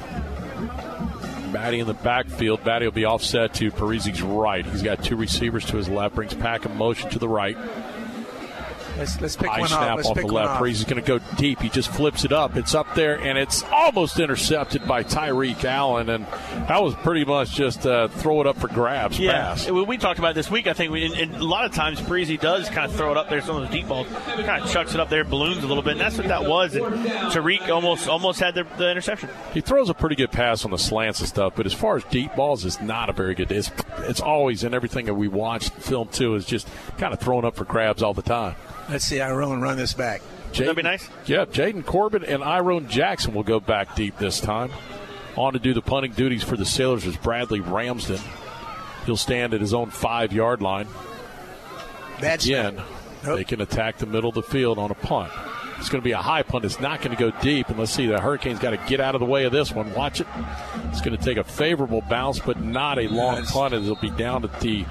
Battie 1.55 1.79
in 1.79 1.87
the 1.87 1.93
backfield. 1.93 2.61
Battie 2.61 2.83
will 2.83 2.91
be 2.91 3.05
offset 3.05 3.53
to 3.55 3.71
Parisi's 3.71 4.21
right. 4.21 4.65
He's 4.65 4.81
got 4.81 5.01
two 5.01 5.15
receivers 5.15 5.65
to 5.67 5.77
his 5.77 5.87
left. 5.87 6.15
Brings 6.15 6.33
Pack 6.33 6.65
in 6.65 6.75
motion 6.75 7.09
to 7.11 7.19
the 7.19 7.29
right. 7.29 7.57
Let's, 8.97 9.19
let's 9.21 9.35
pick 9.35 9.47
High 9.47 9.59
one 9.59 9.69
snap 9.69 9.81
off. 9.81 9.97
Let's 9.97 10.09
off 10.09 10.15
pick 10.15 10.27
the 10.27 10.33
left. 10.33 10.49
off. 10.51 10.57
Parisi's 10.59 10.85
going 10.85 11.01
to 11.03 11.07
go 11.07 11.19
deep. 11.35 11.59
He 11.61 11.69
just 11.69 11.89
flips 11.89 12.23
it 12.25 12.31
up. 12.31 12.55
It's 12.55 12.73
up 12.73 12.93
there, 12.95 13.19
and 13.19 13.37
it's 13.37 13.63
almost 13.71 14.19
intercepted 14.19 14.87
by 14.87 15.03
Tyreek 15.03 15.63
Allen. 15.65 16.09
And 16.09 16.25
that 16.67 16.81
was 16.81 16.95
pretty 16.95 17.25
much 17.25 17.51
just 17.51 17.85
uh, 17.85 18.07
throw 18.07 18.41
it 18.41 18.47
up 18.47 18.57
for 18.57 18.67
grabs 18.67 19.19
Yeah, 19.19 19.31
pass. 19.31 19.69
we 19.69 19.83
we 19.83 19.97
talked 19.97 20.19
about 20.19 20.35
this 20.35 20.49
week. 20.49 20.67
I 20.67 20.73
think, 20.73 20.91
we, 20.91 21.05
and, 21.05 21.13
and 21.15 21.35
a 21.35 21.43
lot 21.45 21.65
of 21.65 21.73
times 21.73 22.01
Breezy 22.01 22.37
does 22.37 22.69
kind 22.69 22.89
of 22.89 22.95
throw 22.97 23.11
it 23.11 23.17
up 23.17 23.29
there. 23.29 23.41
Some 23.41 23.55
of 23.57 23.63
those 23.63 23.71
deep 23.71 23.87
balls, 23.87 24.07
kind 24.07 24.63
of 24.63 24.71
chucks 24.71 24.93
it 24.93 24.99
up 24.99 25.09
there, 25.09 25.23
balloons 25.23 25.63
a 25.63 25.67
little 25.67 25.83
bit, 25.83 25.93
and 25.93 26.01
that's 26.01 26.17
what 26.17 26.27
that 26.27 26.45
was. 26.45 26.75
And 26.75 26.85
Tariq 26.85 27.69
almost 27.69 28.07
almost 28.07 28.39
had 28.39 28.55
the, 28.55 28.63
the 28.77 28.89
interception. 28.89 29.29
He 29.53 29.61
throws 29.61 29.89
a 29.89 29.93
pretty 29.93 30.15
good 30.15 30.31
pass 30.31 30.65
on 30.65 30.71
the 30.71 30.77
slants 30.77 31.19
and 31.19 31.29
stuff, 31.29 31.53
but 31.55 31.65
as 31.65 31.73
far 31.73 31.97
as 31.97 32.03
deep 32.05 32.35
balls, 32.35 32.65
it's 32.65 32.81
not 32.81 33.09
a 33.09 33.13
very 33.13 33.35
good. 33.35 33.51
It's 33.51 33.71
it's 33.99 34.21
always 34.21 34.63
in 34.63 34.73
everything 34.73 35.05
that 35.05 35.13
we 35.15 35.27
watch 35.27 35.69
film 35.69 36.07
too 36.09 36.35
is 36.35 36.45
just 36.45 36.67
kind 36.97 37.13
of 37.13 37.19
thrown 37.19 37.45
up 37.45 37.55
for 37.55 37.65
grabs 37.65 38.01
all 38.03 38.13
the 38.13 38.21
time. 38.21 38.55
Let's 38.89 39.05
see 39.05 39.21
Iron 39.21 39.61
run 39.61 39.77
this 39.77 39.93
back. 39.93 40.21
That'd 40.53 40.75
be 40.75 40.83
nice. 40.83 41.09
Yeah, 41.25 41.45
Jaden 41.45 41.85
Corbin 41.85 42.23
and 42.23 42.43
Iron 42.43 42.87
Jackson 42.87 43.33
will 43.33 43.43
go 43.43 43.59
back 43.59 43.95
deep 43.95 44.17
this 44.17 44.39
time. 44.39 44.71
On 45.35 45.51
to 45.53 45.59
do 45.59 45.73
the 45.73 45.81
punting 45.81 46.13
duties 46.13 46.43
for 46.43 46.55
the 46.55 46.65
Sailors 46.65 47.05
is 47.05 47.17
Bradley 47.17 47.59
Ramsden. 47.59 48.21
He'll 49.05 49.17
stand 49.17 49.53
at 49.53 49.59
his 49.59 49.73
own 49.73 49.89
five 49.89 50.31
yard 50.31 50.61
line. 50.61 50.87
Bad 52.21 52.43
Again, 52.43 52.81
oh. 53.25 53.35
they 53.35 53.43
can 53.43 53.59
attack 53.59 53.97
the 53.97 54.05
middle 54.05 54.29
of 54.29 54.35
the 54.35 54.43
field 54.43 54.79
on 54.79 54.91
a 54.91 54.95
punt. 54.95 55.31
It's 55.77 55.89
going 55.89 56.01
to 56.01 56.05
be 56.05 56.11
a 56.11 56.21
high 56.21 56.43
punt. 56.43 56.65
It's 56.65 56.79
not 56.79 57.01
going 57.01 57.15
to 57.15 57.31
go 57.31 57.37
deep. 57.41 57.69
And 57.69 57.77
let's 57.77 57.91
see, 57.91 58.05
the 58.05 58.19
Hurricanes 58.19 58.59
got 58.59 58.71
to 58.71 58.77
get 58.87 58.99
out 58.99 59.15
of 59.15 59.19
the 59.19 59.25
way 59.25 59.43
of 59.43 59.51
this 59.51 59.71
one. 59.71 59.93
Watch 59.93 60.21
it. 60.21 60.27
It's 60.89 61.01
going 61.01 61.17
to 61.17 61.23
take 61.23 61.37
a 61.37 61.43
favorable 61.43 62.01
bounce, 62.01 62.39
but 62.39 62.61
not 62.61 62.97
a 62.99 63.07
long 63.07 63.43
punt. 63.45 63.73
It'll 63.73 63.95
be 63.95 64.09
down 64.09 64.43
at 64.43 64.59
the 64.61 64.85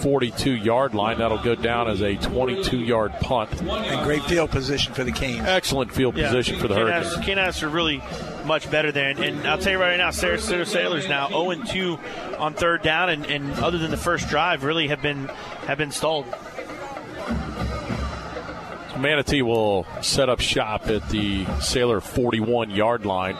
42 0.00 0.52
yard 0.52 0.94
line. 0.94 1.18
That'll 1.18 1.42
go 1.42 1.54
down 1.54 1.88
as 1.88 2.00
a 2.00 2.16
22 2.16 2.78
yard 2.78 3.12
punt. 3.20 3.60
And 3.62 4.04
great 4.04 4.22
field 4.24 4.50
position 4.50 4.94
for 4.94 5.04
the 5.04 5.12
Canes. 5.12 5.46
Excellent 5.46 5.92
field 5.92 6.14
position 6.14 6.58
for 6.58 6.68
the 6.68 6.74
Hurricanes. 6.74 7.16
Canadas 7.24 7.62
are 7.62 7.68
really 7.68 8.02
much 8.44 8.70
better 8.70 8.90
there. 8.92 9.10
And, 9.10 9.18
and 9.20 9.46
I'll 9.46 9.58
tell 9.58 9.72
you 9.72 9.78
right 9.78 9.96
now, 9.96 10.10
Sarasota 10.10 10.66
Sailors 10.66 11.08
now 11.08 11.28
0 11.28 11.62
2 11.64 11.98
on 12.38 12.54
third 12.54 12.82
down, 12.82 13.10
and, 13.10 13.26
and 13.26 13.52
other 13.54 13.78
than 13.78 13.90
the 13.90 13.96
first 13.96 14.28
drive, 14.28 14.64
really 14.64 14.88
have 14.88 15.02
been 15.02 15.26
have 15.66 15.78
been 15.78 15.92
stalled. 15.92 16.26
Manatee 19.00 19.42
will 19.42 19.86
set 20.02 20.28
up 20.28 20.40
shop 20.40 20.86
at 20.88 21.08
the 21.08 21.44
Sailor 21.60 22.00
41 22.00 22.70
yard 22.70 23.04
line. 23.04 23.36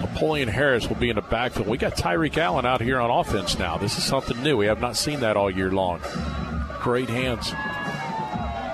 Napoleon 0.00 0.48
Harris 0.48 0.88
will 0.88 0.96
be 0.96 1.10
in 1.10 1.16
the 1.16 1.22
backfield. 1.22 1.68
We 1.68 1.78
got 1.78 1.94
Tyreek 1.96 2.36
Allen 2.36 2.66
out 2.66 2.80
here 2.80 3.00
on 3.00 3.10
offense 3.10 3.58
now. 3.58 3.78
This 3.78 3.96
is 3.96 4.04
something 4.04 4.40
new. 4.42 4.56
We 4.56 4.66
have 4.66 4.80
not 4.80 4.96
seen 4.96 5.20
that 5.20 5.36
all 5.36 5.50
year 5.50 5.70
long. 5.70 6.00
Great 6.80 7.08
hands. 7.08 7.52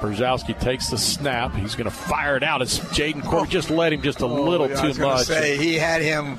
Brzezowski 0.01 0.59
takes 0.59 0.89
the 0.89 0.99
snap. 0.99 1.55
He's 1.55 1.75
going 1.75 1.91
to 1.91 1.95
fire 1.95 2.37
it 2.37 2.43
out. 2.43 2.63
It's 2.63 2.79
Jaden 2.79 3.23
Corbin. 3.23 3.47
Oh. 3.49 3.51
Just 3.51 3.71
let 3.71 3.93
him 3.93 4.03
just 4.03 4.21
a 4.21 4.25
oh, 4.25 4.43
little 4.43 4.67
Oh, 4.67 4.73
I 4.73 4.81
too 4.81 4.89
was 4.89 4.99
gonna 4.99 5.15
much. 5.15 5.27
Say 5.27 5.57
he 5.57 5.75
had 5.75 6.03
him 6.03 6.39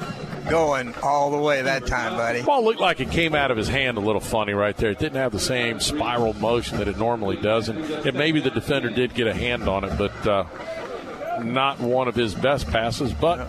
going 0.50 0.94
all 1.04 1.32
the 1.32 1.38
way 1.38 1.62
that 1.62 1.86
time, 1.86 2.16
buddy. 2.16 2.42
Ball 2.42 2.64
looked 2.64 2.80
like 2.80 3.00
it 3.00 3.12
came 3.12 3.36
out 3.36 3.52
of 3.52 3.58
his 3.58 3.68
hand 3.68 3.98
a 3.98 4.02
little 4.02 4.22
funny 4.22 4.54
right 4.54 4.76
there. 4.78 4.92
It 4.92 5.00
didn't 5.00 5.18
have 5.18 5.32
the 5.32 5.40
same 5.40 5.80
spiral 5.80 6.34
motion 6.34 6.78
that 6.80 6.88
it 6.88 6.98
normally 6.98 7.38
does, 7.38 7.70
and, 7.70 7.80
and 7.84 8.18
maybe 8.18 8.40
the 8.40 8.50
defender 8.50 8.90
did 8.90 9.14
get 9.14 9.28
a 9.28 9.34
hand 9.34 9.68
on 9.68 9.84
it, 9.84 9.98
but 9.98 10.28
uh, 10.28 10.46
not 11.44 11.80
one 11.80 12.08
of 12.08 12.16
his 12.16 12.36
best 12.36 12.68
passes. 12.68 13.14
But 13.14 13.48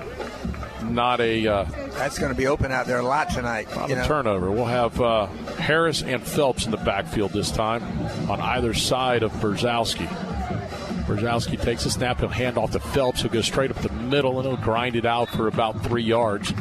not 0.84 1.20
a 1.20 1.46
uh, 1.46 1.64
That's 1.92 2.18
going 2.18 2.32
to 2.32 2.36
be 2.36 2.46
open 2.46 2.72
out 2.72 2.86
there 2.86 2.98
a 2.98 3.02
lot 3.02 3.30
tonight. 3.30 3.68
not 3.74 3.90
a 3.90 3.96
know. 3.96 4.06
turnover. 4.06 4.50
We'll 4.50 4.64
have 4.64 5.00
uh, 5.00 5.26
Harris 5.58 6.02
and 6.02 6.22
Phelps 6.22 6.64
in 6.64 6.70
the 6.70 6.76
backfield 6.78 7.32
this 7.32 7.50
time 7.50 7.82
on 8.30 8.40
either 8.40 8.74
side 8.74 9.22
of 9.22 9.32
Brzezowski. 9.34 10.06
Brzezowski 11.06 11.60
takes 11.60 11.84
a 11.86 11.90
snap. 11.90 12.20
He'll 12.20 12.28
hand 12.28 12.56
off 12.56 12.70
to 12.72 12.80
Phelps, 12.80 13.20
who 13.20 13.28
goes 13.28 13.46
straight 13.46 13.70
up 13.70 13.78
the 13.78 13.92
middle, 13.92 14.38
and 14.38 14.48
he'll 14.48 14.56
grind 14.56 14.96
it 14.96 15.04
out 15.04 15.28
for 15.28 15.48
about 15.48 15.82
three 15.84 16.04
yards. 16.04 16.52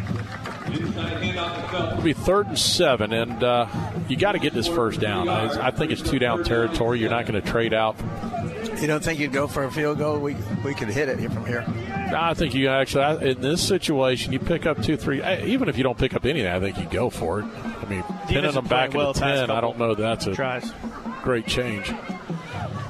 It'll 0.74 2.02
be 2.02 2.14
third 2.14 2.48
and 2.48 2.60
seven, 2.60 3.14
and 3.14 3.44
uh, 3.44 3.68
you 4.08 4.18
got 4.18 4.34
to 4.34 4.40
get 4.40 4.54
this 4.54 4.68
first 4.68 5.00
down. 5.00 5.30
I, 5.30 5.68
I 5.68 5.72
think 5.72 5.92
it's 5.92 6.02
two 6.02 6.20
down 6.20 6.44
territory. 6.44 7.00
You're 7.00 7.10
not 7.10 7.26
going 7.26 7.42
to 7.42 7.48
trade 7.48 7.74
out 7.74 7.96
You 8.80 8.88
don't 8.88 9.04
think 9.04 9.20
you'd 9.20 9.34
go 9.34 9.48
for 9.48 9.64
a 9.64 9.72
field 9.72 9.98
goal? 9.98 10.20
We 10.20 10.36
we 10.64 10.74
could 10.74 10.90
hit 10.90 11.10
it 11.10 11.18
from 11.32 11.46
here. 11.46 11.66
I 12.16 12.34
think 12.34 12.54
you 12.56 12.70
actually, 12.70 13.32
in 13.32 13.42
this 13.42 13.66
situation, 13.66 14.34
you 14.34 14.40
pick 14.40 14.66
up 14.66 14.82
two, 14.82 14.98
three. 14.98 15.24
Even 15.44 15.70
if 15.70 15.78
you 15.78 15.84
don't 15.84 15.98
pick 15.98 16.14
up 16.14 16.26
anything, 16.26 16.52
I 16.52 16.60
think 16.60 16.78
you 16.78 16.86
go 16.86 17.10
for 17.10 17.42
it. 17.42 17.46
I 17.46 17.86
mean, 17.86 18.04
pinning 18.28 18.52
them 18.54 18.66
back 18.66 18.94
well 18.94 19.10
at 19.10 19.16
the 19.16 19.22
ten, 19.22 19.52
I 19.52 19.62
don't 19.62 19.78
know 19.78 19.96
that's 19.96 20.28
a 20.28 20.34
tries. 20.34 20.72
great 21.22 21.46
change. 21.46 21.92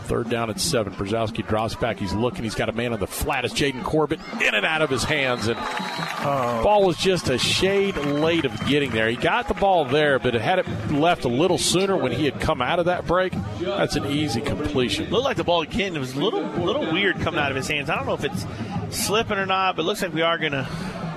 Third 0.10 0.28
down 0.28 0.49
at 0.49 0.60
seven. 0.60 0.91
Brzezowski 0.91 1.47
drops 1.47 1.76
back. 1.76 1.99
He's 1.99 2.14
looking. 2.14 2.43
He's 2.43 2.55
got 2.55 2.68
a 2.68 2.72
man 2.72 2.93
on 2.93 2.99
the 2.99 3.05
flat. 3.05 3.45
It's 3.45 3.53
Jaden 3.53 3.84
Corbett 3.84 4.20
in 4.41 4.55
and 4.55 4.66
out 4.66 4.82
of 4.82 4.89
his 4.89 5.03
hands, 5.03 5.47
and 5.47 5.55
oh. 5.60 6.62
ball 6.64 6.84
was 6.84 6.97
just 6.97 7.30
a 7.30 7.38
shade 7.38 7.95
late 7.95 8.43
of 8.43 8.66
getting 8.66 8.89
there. 8.89 9.07
He 9.07 9.16
got 9.16 9.47
the 9.47 9.53
ball 9.53 9.86
there, 9.86 10.18
but 10.18 10.34
it 10.34 10.41
had 10.41 10.57
it 10.57 10.68
left 10.91 11.26
a 11.26 11.28
little 11.28 11.60
sooner 11.60 11.95
when 11.95 12.12
he 12.12 12.26
had 12.26 12.41
come 12.41 12.60
out 12.60 12.80
of 12.80 12.86
that 12.86 13.05
break. 13.05 13.34
That's 13.60 13.97
an 13.97 14.07
easy 14.07 14.41
completion. 14.41 15.12
Looked 15.12 15.26
like 15.26 15.38
the 15.38 15.43
ball 15.43 15.62
again. 15.62 15.95
It 15.95 15.99
was 15.99 16.16
a 16.16 16.20
little 16.20 16.41
little 16.41 16.91
weird 16.91 17.20
coming 17.20 17.39
out 17.39 17.51
of 17.51 17.55
his 17.55 17.68
hands. 17.68 17.91
I 17.91 17.95
don't 17.95 18.07
know 18.07 18.16
if 18.16 18.24
it's 18.24 18.47
slipping 18.89 19.38
or 19.38 19.45
not, 19.45 19.76
but 19.76 19.84
it 19.84 19.86
looks 19.86 20.01
like 20.01 20.12
we 20.12 20.24
are 20.24 20.39
going 20.39 20.53
to. 20.53 20.68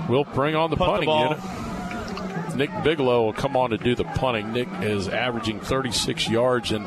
We'll 0.06 0.24
bring 0.24 0.54
on 0.54 0.68
the 0.68 0.76
Punt 0.76 1.00
the 1.00 1.06
punting 1.06 1.38
ball. 1.38 1.38
unit. 1.38 2.56
Nick 2.56 2.84
Bigelow 2.84 3.24
will 3.24 3.32
come 3.32 3.56
on 3.56 3.70
to 3.70 3.78
do 3.78 3.94
the 3.94 4.04
punting. 4.04 4.52
Nick 4.52 4.68
is 4.82 5.08
averaging 5.08 5.60
36 5.60 6.28
yards, 6.28 6.72
and 6.72 6.84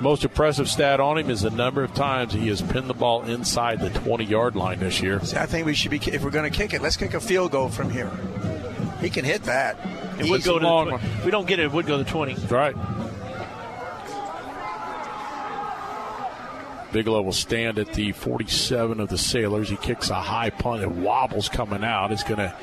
most 0.00 0.24
impressive 0.24 0.68
stat 0.68 1.00
on 1.00 1.18
him 1.18 1.30
is 1.30 1.40
the 1.40 1.50
number 1.50 1.82
of 1.82 1.94
times 1.94 2.32
he 2.32 2.48
has 2.48 2.60
pinned 2.60 2.88
the 2.88 2.94
ball 2.94 3.22
inside 3.22 3.80
the 3.80 3.90
20 3.90 4.24
yard 4.24 4.56
line 4.56 4.80
this 4.80 5.00
year. 5.00 5.20
See, 5.24 5.36
I 5.36 5.46
think 5.46 5.66
we 5.66 5.74
should 5.74 5.90
be 5.90 5.98
if 5.98 6.22
we're 6.22 6.30
going 6.30 6.50
to 6.50 6.56
kick 6.56 6.74
it, 6.74 6.82
let's 6.82 6.96
kick 6.96 7.14
a 7.14 7.20
field 7.20 7.52
goal 7.52 7.68
from 7.68 7.90
here. 7.90 8.10
He 9.00 9.10
can 9.10 9.24
hit 9.24 9.44
that. 9.44 9.78
It 10.18 10.30
would 10.30 10.38
He's 10.38 10.46
go 10.46 10.58
to 10.58 10.66
long 10.66 10.90
the, 10.90 10.96
tw- 10.98 11.04
if 11.04 11.24
we 11.24 11.30
don't 11.30 11.46
get 11.46 11.58
it, 11.58 11.64
it 11.64 11.72
would 11.72 11.86
go 11.86 12.02
to 12.02 12.04
20. 12.04 12.34
Right. 12.46 12.74
Bigelow 16.92 17.22
will 17.22 17.32
stand 17.32 17.78
at 17.78 17.92
the 17.92 18.12
47 18.12 19.00
of 19.00 19.08
the 19.08 19.18
Sailors. 19.18 19.68
He 19.68 19.76
kicks 19.76 20.08
a 20.08 20.14
high 20.14 20.50
punt. 20.50 20.82
It 20.82 20.90
wobbles 20.90 21.48
coming 21.48 21.84
out. 21.84 22.12
It's 22.12 22.22
going 22.22 22.38
to 22.38 22.54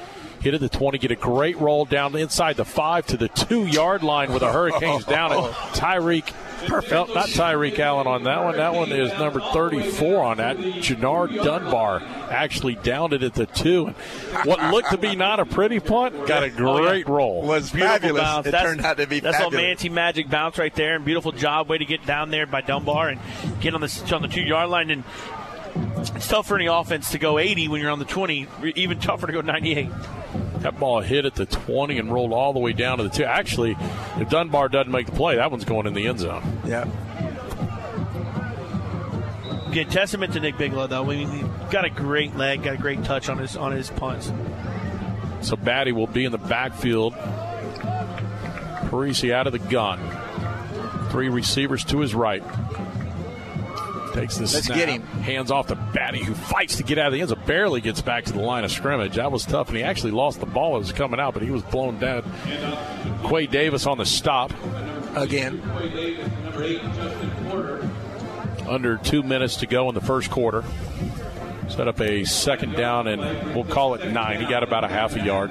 hit 0.43 0.53
at 0.53 0.59
the 0.59 0.69
20, 0.69 0.97
get 0.97 1.09
a 1.09 1.15
great 1.15 1.57
roll 1.57 1.85
down 1.85 2.15
inside 2.17 2.57
the 2.57 2.65
five 2.65 3.05
to 3.07 3.17
the 3.17 3.29
two 3.29 3.65
yard 3.65 4.03
line 4.03 4.31
with 4.31 4.41
the 4.41 4.51
Hurricanes 4.51 5.05
down 5.05 5.31
it. 5.31 5.37
Tyreek. 5.73 6.33
Perfect. 6.67 7.13
not 7.13 7.27
Tyreek 7.27 7.77
Allen 7.79 8.07
on 8.07 8.23
that 8.23 8.43
one. 8.43 8.55
That 8.55 8.73
one 8.73 8.91
is 8.91 9.11
number 9.19 9.41
34 9.41 10.23
on 10.23 10.37
that. 10.37 10.57
Jannard 10.81 11.33
Dunbar 11.33 12.01
actually 12.29 12.75
downed 12.75 13.11
it 13.13 13.23
at 13.23 13.33
the 13.33 13.45
two. 13.45 13.87
What 14.45 14.71
looked 14.71 14.91
to 14.91 14.97
be 14.97 15.15
not 15.15 15.39
a 15.39 15.45
pretty 15.45 15.79
punt 15.79 16.25
got 16.25 16.43
a 16.43 16.47
oh, 16.47 16.77
great 16.85 17.07
roll. 17.07 17.41
Was 17.41 17.71
Beautiful 17.71 17.99
fabulous. 17.99 18.21
bounce. 18.21 18.47
It 18.47 18.51
that's, 18.51 18.63
turned 18.63 18.85
out 18.85 18.97
to 18.97 19.07
be 19.07 19.19
that's 19.19 19.37
fabulous. 19.37 19.59
a 19.59 19.67
Manti 19.67 19.89
magic 19.89 20.29
bounce 20.29 20.57
right 20.57 20.73
there, 20.73 20.95
and 20.95 21.03
beautiful 21.03 21.31
job, 21.33 21.67
way 21.69 21.77
to 21.77 21.85
get 21.85 22.05
down 22.05 22.31
there 22.31 22.45
by 22.45 22.61
Dunbar 22.61 23.09
and 23.09 23.19
get 23.59 23.73
on 23.73 23.81
the 23.81 24.11
on 24.13 24.21
the 24.21 24.29
two 24.29 24.41
yard 24.41 24.69
line. 24.69 24.89
And 24.89 25.03
it's 25.75 26.27
tough 26.27 26.47
for 26.47 26.55
any 26.55 26.67
offense 26.67 27.11
to 27.11 27.19
go 27.19 27.39
80 27.39 27.67
when 27.67 27.81
you're 27.81 27.91
on 27.91 27.99
the 27.99 28.05
20. 28.05 28.47
Even 28.75 28.99
tougher 28.99 29.27
to 29.27 29.33
go 29.33 29.41
98. 29.41 29.89
That 30.59 30.79
ball 30.79 31.01
hit 31.01 31.25
at 31.25 31.35
the 31.35 31.45
20 31.45 31.97
and 31.97 32.11
rolled 32.11 32.31
all 32.31 32.53
the 32.53 32.59
way 32.59 32.73
down 32.73 32.97
to 32.99 33.03
the 33.03 33.09
two. 33.09 33.23
Actually, 33.23 33.75
if 34.17 34.29
Dunbar 34.29 34.69
doesn't 34.69 34.91
make 34.91 35.07
the 35.07 35.11
play, 35.11 35.35
that 35.35 35.51
one's 35.51 35.65
going 35.65 35.87
in 35.87 35.93
the 35.93 36.07
end 36.07 36.19
zone. 36.19 36.43
Yeah. 36.65 36.87
Again, 39.67 39.89
testament 39.89 40.33
to 40.33 40.39
Nick 40.39 40.57
Bigelow 40.57 40.87
though. 40.87 41.03
I 41.03 41.15
mean, 41.15 41.29
he 41.29 41.41
got 41.71 41.83
a 41.83 41.89
great 41.89 42.35
leg, 42.35 42.63
got 42.63 42.75
a 42.75 42.77
great 42.77 43.03
touch 43.03 43.27
on 43.27 43.39
his 43.39 43.57
on 43.57 43.71
his 43.71 43.89
punts. 43.89 44.27
So 45.41 45.55
Battie 45.55 45.91
will 45.91 46.07
be 46.07 46.25
in 46.25 46.31
the 46.31 46.37
backfield. 46.37 47.13
Parisi 48.89 49.33
out 49.33 49.47
of 49.47 49.53
the 49.53 49.59
gun. 49.59 49.99
Three 51.09 51.27
receivers 51.27 51.83
to 51.85 51.99
his 51.99 52.13
right. 52.13 52.43
Takes 54.13 54.35
the 54.35 54.41
Let's 54.41 54.65
snap. 54.65 54.77
get 54.77 54.89
him. 54.89 55.01
Hands 55.01 55.49
off 55.49 55.67
to 55.67 55.75
Battie, 55.75 56.23
who 56.23 56.35
fights 56.35 56.77
to 56.77 56.83
get 56.83 56.99
out 56.99 57.07
of 57.07 57.13
the 57.13 57.19
end 57.21 57.29
zone. 57.29 57.41
Barely 57.47 57.81
gets 57.81 57.99
back 58.01 58.25
to 58.25 58.33
the 58.33 58.41
line 58.41 58.63
of 58.63 58.71
scrimmage. 58.71 59.15
That 59.15 59.31
was 59.31 59.43
tough, 59.43 59.69
and 59.69 59.77
he 59.77 59.83
actually 59.83 60.11
lost 60.11 60.39
the 60.39 60.45
ball 60.45 60.75
as 60.77 60.81
it 60.81 60.91
was 60.91 60.91
coming 60.93 61.19
out, 61.19 61.33
but 61.33 61.41
he 61.41 61.49
was 61.49 61.63
blown 61.63 61.97
down. 61.99 62.23
Quay 63.27 63.47
Davis 63.47 63.87
on 63.87 63.97
the 63.97 64.05
stop. 64.05 64.53
Again. 65.15 65.61
Under 68.67 68.97
two 68.97 69.23
minutes 69.23 69.57
to 69.57 69.65
go 69.65 69.89
in 69.89 69.95
the 69.95 70.01
first 70.01 70.29
quarter. 70.29 70.63
Set 71.69 71.87
up 71.87 71.99
a 71.99 72.23
second 72.23 72.75
down, 72.75 73.07
and 73.07 73.55
we'll 73.55 73.63
call 73.65 73.95
it 73.95 74.11
nine. 74.11 74.39
He 74.39 74.45
got 74.45 74.61
about 74.63 74.83
a 74.83 74.87
half 74.87 75.15
a 75.15 75.19
yard. 75.25 75.49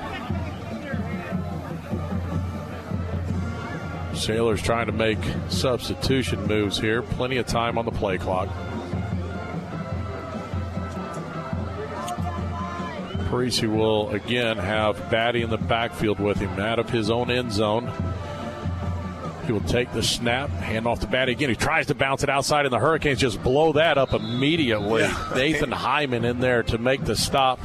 Sailors 4.14 4.62
trying 4.62 4.86
to 4.86 4.92
make 4.92 5.18
substitution 5.48 6.46
moves 6.46 6.78
here. 6.78 7.02
Plenty 7.02 7.38
of 7.38 7.46
time 7.46 7.78
on 7.78 7.84
the 7.84 7.90
play 7.90 8.18
clock. 8.18 8.48
Parisi 13.32 13.66
will 13.66 14.10
again 14.10 14.58
have 14.58 14.96
Battie 15.10 15.42
in 15.42 15.48
the 15.48 15.56
backfield 15.56 16.20
with 16.20 16.36
him 16.36 16.60
out 16.60 16.78
of 16.78 16.90
his 16.90 17.10
own 17.10 17.30
end 17.30 17.50
zone. 17.50 17.90
He 19.46 19.52
will 19.52 19.62
take 19.62 19.90
the 19.92 20.02
snap, 20.02 20.50
hand 20.50 20.86
off 20.86 21.00
to 21.00 21.06
Battie 21.06 21.32
again. 21.32 21.48
He 21.48 21.56
tries 21.56 21.86
to 21.86 21.94
bounce 21.94 22.22
it 22.22 22.28
outside, 22.28 22.66
and 22.66 22.72
the 22.72 22.78
Hurricanes 22.78 23.18
just 23.18 23.42
blow 23.42 23.72
that 23.72 23.96
up 23.98 24.12
immediately. 24.12 25.08
Nathan 25.34 25.72
Hyman 25.72 26.24
in 26.24 26.40
there 26.40 26.62
to 26.64 26.78
make 26.78 27.04
the 27.04 27.16
stop. 27.16 27.58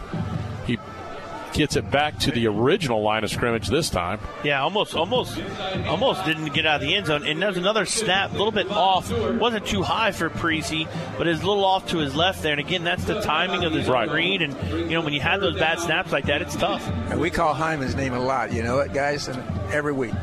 He 1.57 1.63
gets 1.63 1.75
it 1.75 1.89
back 1.89 2.19
to 2.19 2.29
the 2.29 2.45
original 2.45 3.01
line 3.01 3.23
of 3.23 3.31
scrimmage 3.31 3.67
this 3.67 3.89
time. 3.89 4.19
Yeah, 4.43 4.61
almost, 4.61 4.93
almost, 4.93 5.41
almost 5.87 6.23
didn't 6.23 6.53
get 6.53 6.67
out 6.67 6.83
of 6.83 6.87
the 6.87 6.93
end 6.93 7.07
zone. 7.07 7.25
And 7.25 7.41
there's 7.41 7.57
another 7.57 7.87
snap, 7.87 8.29
a 8.29 8.33
little 8.33 8.51
bit 8.51 8.69
off. 8.69 9.11
wasn't 9.11 9.65
too 9.65 9.81
high 9.81 10.11
for 10.11 10.29
Parisi, 10.29 10.87
but 11.17 11.27
is 11.27 11.41
a 11.41 11.47
little 11.47 11.65
off 11.65 11.87
to 11.87 11.97
his 11.97 12.15
left 12.15 12.43
there. 12.43 12.51
And 12.51 12.59
again, 12.59 12.83
that's 12.83 13.05
the 13.05 13.21
timing 13.21 13.63
of 13.63 13.73
the 13.73 13.81
Right. 13.91 14.07
read. 14.07 14.43
And 14.43 14.55
you 14.71 14.89
know, 14.89 15.01
when 15.01 15.13
you 15.13 15.21
have 15.21 15.41
those 15.41 15.57
bad 15.57 15.79
snaps 15.79 16.11
like 16.11 16.25
that, 16.25 16.43
it's 16.43 16.55
tough. 16.55 16.87
And 17.09 17.19
we 17.19 17.31
call 17.31 17.55
Hyman's 17.55 17.95
name 17.95 18.13
a 18.13 18.19
lot. 18.19 18.53
You 18.53 18.61
know 18.61 18.77
it, 18.77 18.93
guys, 18.93 19.27
and 19.27 19.41
every 19.71 19.93
week. 19.93 20.13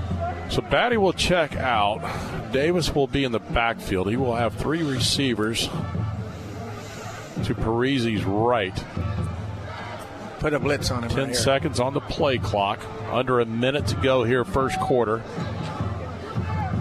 So 0.51 0.63
Battie 0.63 0.99
will 0.99 1.13
check 1.15 1.57
out. 1.57 2.53
Davis 2.53 2.95
will 2.95 3.09
be 3.09 3.25
in 3.25 3.33
the 3.33 3.41
backfield. 3.41 4.09
He 4.09 4.17
will 4.17 4.37
have 4.37 4.55
three 4.55 4.85
receivers 4.85 5.69
to 7.43 7.57
Parisi's 7.57 8.23
right. 8.23 8.85
Put 10.45 10.53
a 10.53 10.61
blitz 10.61 10.91
on 10.91 11.05
him. 11.05 11.09
10 11.09 11.27
right 11.29 11.35
seconds 11.35 11.81
on 11.81 11.95
the 11.95 12.03
play 12.03 12.37
clock. 12.37 12.79
Under 13.11 13.41
a 13.41 13.47
minute 13.47 13.87
to 13.87 13.97
go 13.97 14.25
here, 14.25 14.45
first 14.45 14.79
quarter. 14.79 15.23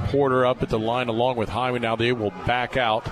Porter 0.07 0.45
up 0.45 0.61
at 0.61 0.67
the 0.67 0.77
line 0.77 1.07
along 1.07 1.37
with 1.37 1.47
Hyman. 1.47 1.81
Now 1.81 1.95
they 1.95 2.11
will 2.11 2.31
back 2.45 2.75
out. 2.75 3.09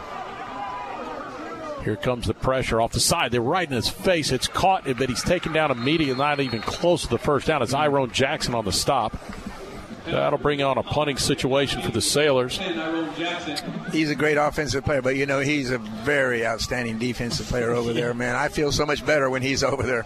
Here 1.86 1.96
comes 1.96 2.28
the 2.28 2.34
pressure 2.34 2.82
off 2.82 2.92
the 2.92 3.00
side. 3.00 3.32
They're 3.32 3.40
right 3.40 3.66
in 3.66 3.74
his 3.74 3.88
face. 3.88 4.34
It's 4.34 4.50
caught, 4.50 4.84
but 4.84 5.08
he's 5.08 5.24
taken 5.24 5.54
down 5.54 5.72
immediately, 5.72 6.16
not 6.16 6.42
even 6.42 6.60
close 6.60 7.04
to 7.04 7.08
the 7.08 7.18
first 7.18 7.48
down. 7.48 7.62
It's 7.62 7.74
Iron 7.74 8.12
Jackson 8.12 8.54
on 8.54 8.66
the 8.66 8.74
stop. 8.74 9.18
That'll 10.04 10.38
bring 10.38 10.62
on 10.62 10.78
a 10.78 10.84
punting 10.84 11.16
situation 11.16 11.82
for 11.82 11.92
the 11.92 12.02
Sailors. 12.02 12.58
He's 13.94 14.10
a 14.10 14.16
great 14.16 14.36
offensive 14.36 14.84
player, 14.84 15.02
but 15.02 15.16
you 15.16 15.26
know 15.26 15.40
he's 15.40 15.72
a 15.72 15.78
very 15.78 16.46
outstanding 16.46 17.00
defensive 17.00 17.46
player 17.48 17.72
over 17.72 17.94
there, 17.94 18.14
man. 18.14 18.36
I 18.36 18.50
feel 18.50 18.74
so 18.74 18.86
much 18.86 19.06
better 19.06 19.30
when 19.30 19.42
he's 19.42 19.64
over 19.64 19.84
there. 19.84 20.06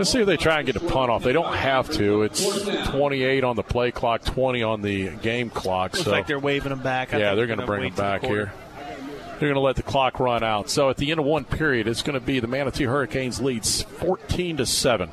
Let's 0.00 0.12
see 0.12 0.20
if 0.20 0.26
they 0.26 0.38
try 0.38 0.60
and 0.60 0.66
get 0.66 0.76
a 0.76 0.80
punt 0.80 1.10
off. 1.10 1.22
They 1.22 1.34
don't 1.34 1.54
have 1.54 1.90
to. 1.90 2.22
It's 2.22 2.42
28 2.88 3.44
on 3.44 3.54
the 3.54 3.62
play 3.62 3.90
clock, 3.90 4.24
20 4.24 4.62
on 4.62 4.80
the 4.80 5.10
game 5.10 5.50
clock. 5.50 5.92
Looks 5.92 6.06
so 6.06 6.10
like 6.10 6.26
they're 6.26 6.38
waving 6.38 6.70
them 6.70 6.80
back. 6.80 7.12
I 7.12 7.18
yeah, 7.18 7.34
they're 7.34 7.46
going 7.46 7.58
to 7.58 7.66
bring 7.66 7.82
them 7.82 7.90
till 7.90 7.96
the 7.96 8.02
back 8.02 8.22
here. 8.22 8.50
They're 8.86 9.48
going 9.50 9.54
to 9.56 9.60
let 9.60 9.76
the 9.76 9.82
clock 9.82 10.18
run 10.18 10.42
out. 10.42 10.70
So 10.70 10.88
at 10.88 10.96
the 10.96 11.10
end 11.10 11.20
of 11.20 11.26
one 11.26 11.44
period, 11.44 11.86
it's 11.86 12.00
going 12.00 12.18
to 12.18 12.24
be 12.24 12.40
the 12.40 12.46
Manatee 12.46 12.84
Hurricanes 12.84 13.42
leads 13.42 13.82
14 13.82 14.56
to 14.56 14.64
seven. 14.64 15.10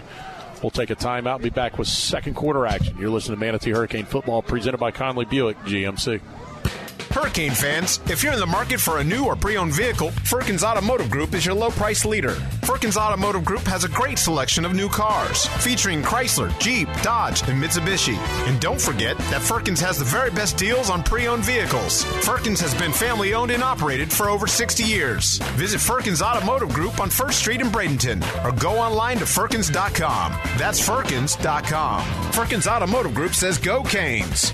We'll 0.64 0.70
take 0.70 0.90
a 0.90 0.96
timeout 0.96 1.36
and 1.36 1.44
be 1.44 1.50
back 1.50 1.78
with 1.78 1.90
second 1.90 2.36
quarter 2.36 2.66
action. 2.66 2.96
You're 2.98 3.10
listening 3.10 3.38
to 3.38 3.46
Manatee 3.46 3.72
Hurricane 3.72 4.06
Football 4.06 4.42
presented 4.42 4.78
by 4.78 4.92
Conley 4.92 5.26
Buick 5.26 5.58
GMC. 5.66 6.22
Hurricane 7.18 7.50
fans, 7.52 8.00
if 8.12 8.22
you're 8.22 8.34
in 8.34 8.40
the 8.40 8.46
market 8.46 8.80
for 8.80 9.00
a 9.00 9.04
new 9.04 9.26
or 9.26 9.36
pre 9.36 9.58
owned 9.58 9.74
vehicle, 9.74 10.12
Firkins 10.12 10.64
Automotive 10.64 11.10
Group 11.10 11.34
is 11.34 11.44
your 11.44 11.56
low 11.56 11.72
price 11.72 12.06
leader. 12.06 12.36
Firkins 12.62 12.96
Automotive 12.96 13.44
Group 13.44 13.62
has 13.62 13.84
a 13.84 13.90
great 13.90 14.20
selection 14.20 14.64
of 14.64 14.76
new 14.76 14.88
cars, 14.88 15.48
featuring 15.48 16.04
Chrysler, 16.04 16.56
Jeep, 16.60 16.88
Dodge, 17.02 17.42
and 17.50 17.60
Mitsubishi. 17.60 18.16
And 18.48 18.62
don't 18.62 18.80
forget 18.80 19.18
that 19.18 19.42
Firkins 19.42 19.80
has 19.82 19.98
the 19.98 20.06
very 20.06 20.30
best 20.30 20.58
deals 20.58 20.92
on 20.92 21.02
pre 21.02 21.26
owned 21.26 21.44
vehicles. 21.44 22.04
Firkins 22.24 22.60
has 22.60 22.76
been 22.76 22.92
family 22.92 23.34
owned 23.34 23.50
and 23.50 23.64
operated 23.64 24.14
for 24.14 24.30
over 24.30 24.46
60 24.46 24.84
years. 24.84 25.40
Visit 25.56 25.82
Firkins 25.82 26.22
Automotive 26.22 26.70
Group 26.70 27.00
on 27.00 27.10
1st 27.10 27.34
Street 27.34 27.62
in 27.62 27.68
Bradenton 27.70 28.22
or 28.46 28.52
go 28.60 28.78
online 28.78 29.18
to 29.18 29.26
Firkins.com. 29.26 30.34
That's 30.60 30.80
Firkins.com. 30.80 32.32
Firkins 32.34 32.68
Automotive 32.68 33.16
Group 33.16 33.34
says 33.34 33.58
go 33.58 33.82
Canes. 33.82 34.54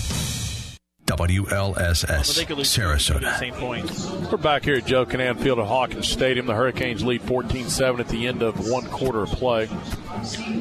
WLSS, 1.17 2.45
Sarasota. 2.63 3.37
Same 3.37 3.53
points. 3.55 4.09
We're 4.31 4.37
back 4.37 4.63
here 4.63 4.77
at 4.77 4.85
Joe 4.85 5.05
Kinnan 5.05 5.37
Field 5.41 5.59
at 5.59 5.67
Hawkins 5.67 6.07
Stadium. 6.07 6.45
The 6.45 6.53
Hurricanes 6.53 7.03
lead 7.03 7.21
14 7.23 7.67
7 7.67 7.99
at 7.99 8.07
the 8.07 8.27
end 8.27 8.41
of 8.41 8.69
one 8.69 8.85
quarter 8.85 9.23
of 9.23 9.29
play. 9.29 9.67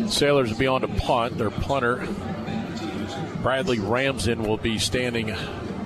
Sailors 0.09 0.51
will 0.51 0.59
be 0.59 0.66
on 0.66 0.81
to 0.81 0.89
punt. 0.89 1.39
Their 1.39 1.51
punter, 1.51 2.05
Bradley 3.43 3.78
Ramsden, 3.78 4.43
will 4.43 4.56
be 4.56 4.77
standing 4.81 5.36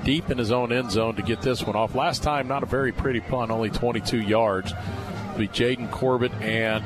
deep 0.02 0.30
in 0.30 0.38
his 0.38 0.50
own 0.50 0.72
end 0.72 0.90
zone 0.90 1.16
to 1.16 1.22
get 1.22 1.42
this 1.42 1.62
one 1.62 1.76
off. 1.76 1.94
Last 1.94 2.22
time, 2.22 2.48
not 2.48 2.62
a 2.62 2.66
very 2.66 2.92
pretty 2.92 3.20
punt, 3.20 3.50
only 3.50 3.68
22 3.68 4.18
yards. 4.18 4.72
It'll 4.72 5.40
be 5.40 5.48
Jaden 5.48 5.90
Corbett 5.90 6.32
and 6.40 6.82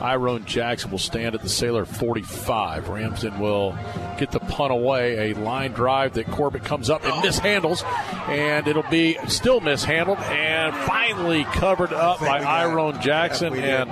Iron 0.00 0.44
Jackson 0.44 0.90
will 0.90 0.98
stand 0.98 1.34
at 1.34 1.42
the 1.42 1.48
Sailor 1.48 1.84
45. 1.84 2.88
Ramsden 2.88 3.38
will 3.38 3.76
get 4.18 4.30
the 4.30 4.40
punt 4.40 4.72
away. 4.72 5.30
A 5.30 5.34
line 5.34 5.72
drive 5.72 6.14
that 6.14 6.26
Corbett 6.26 6.64
comes 6.64 6.90
up 6.90 7.04
and 7.04 7.12
mishandles, 7.24 7.84
and 8.28 8.66
it'll 8.66 8.82
be 8.90 9.18
still 9.28 9.60
mishandled 9.60 10.18
and 10.18 10.74
finally 10.74 11.44
covered 11.44 11.92
up 11.92 12.20
by 12.20 12.40
Iron 12.40 13.00
Jackson. 13.00 13.54
And 13.54 13.90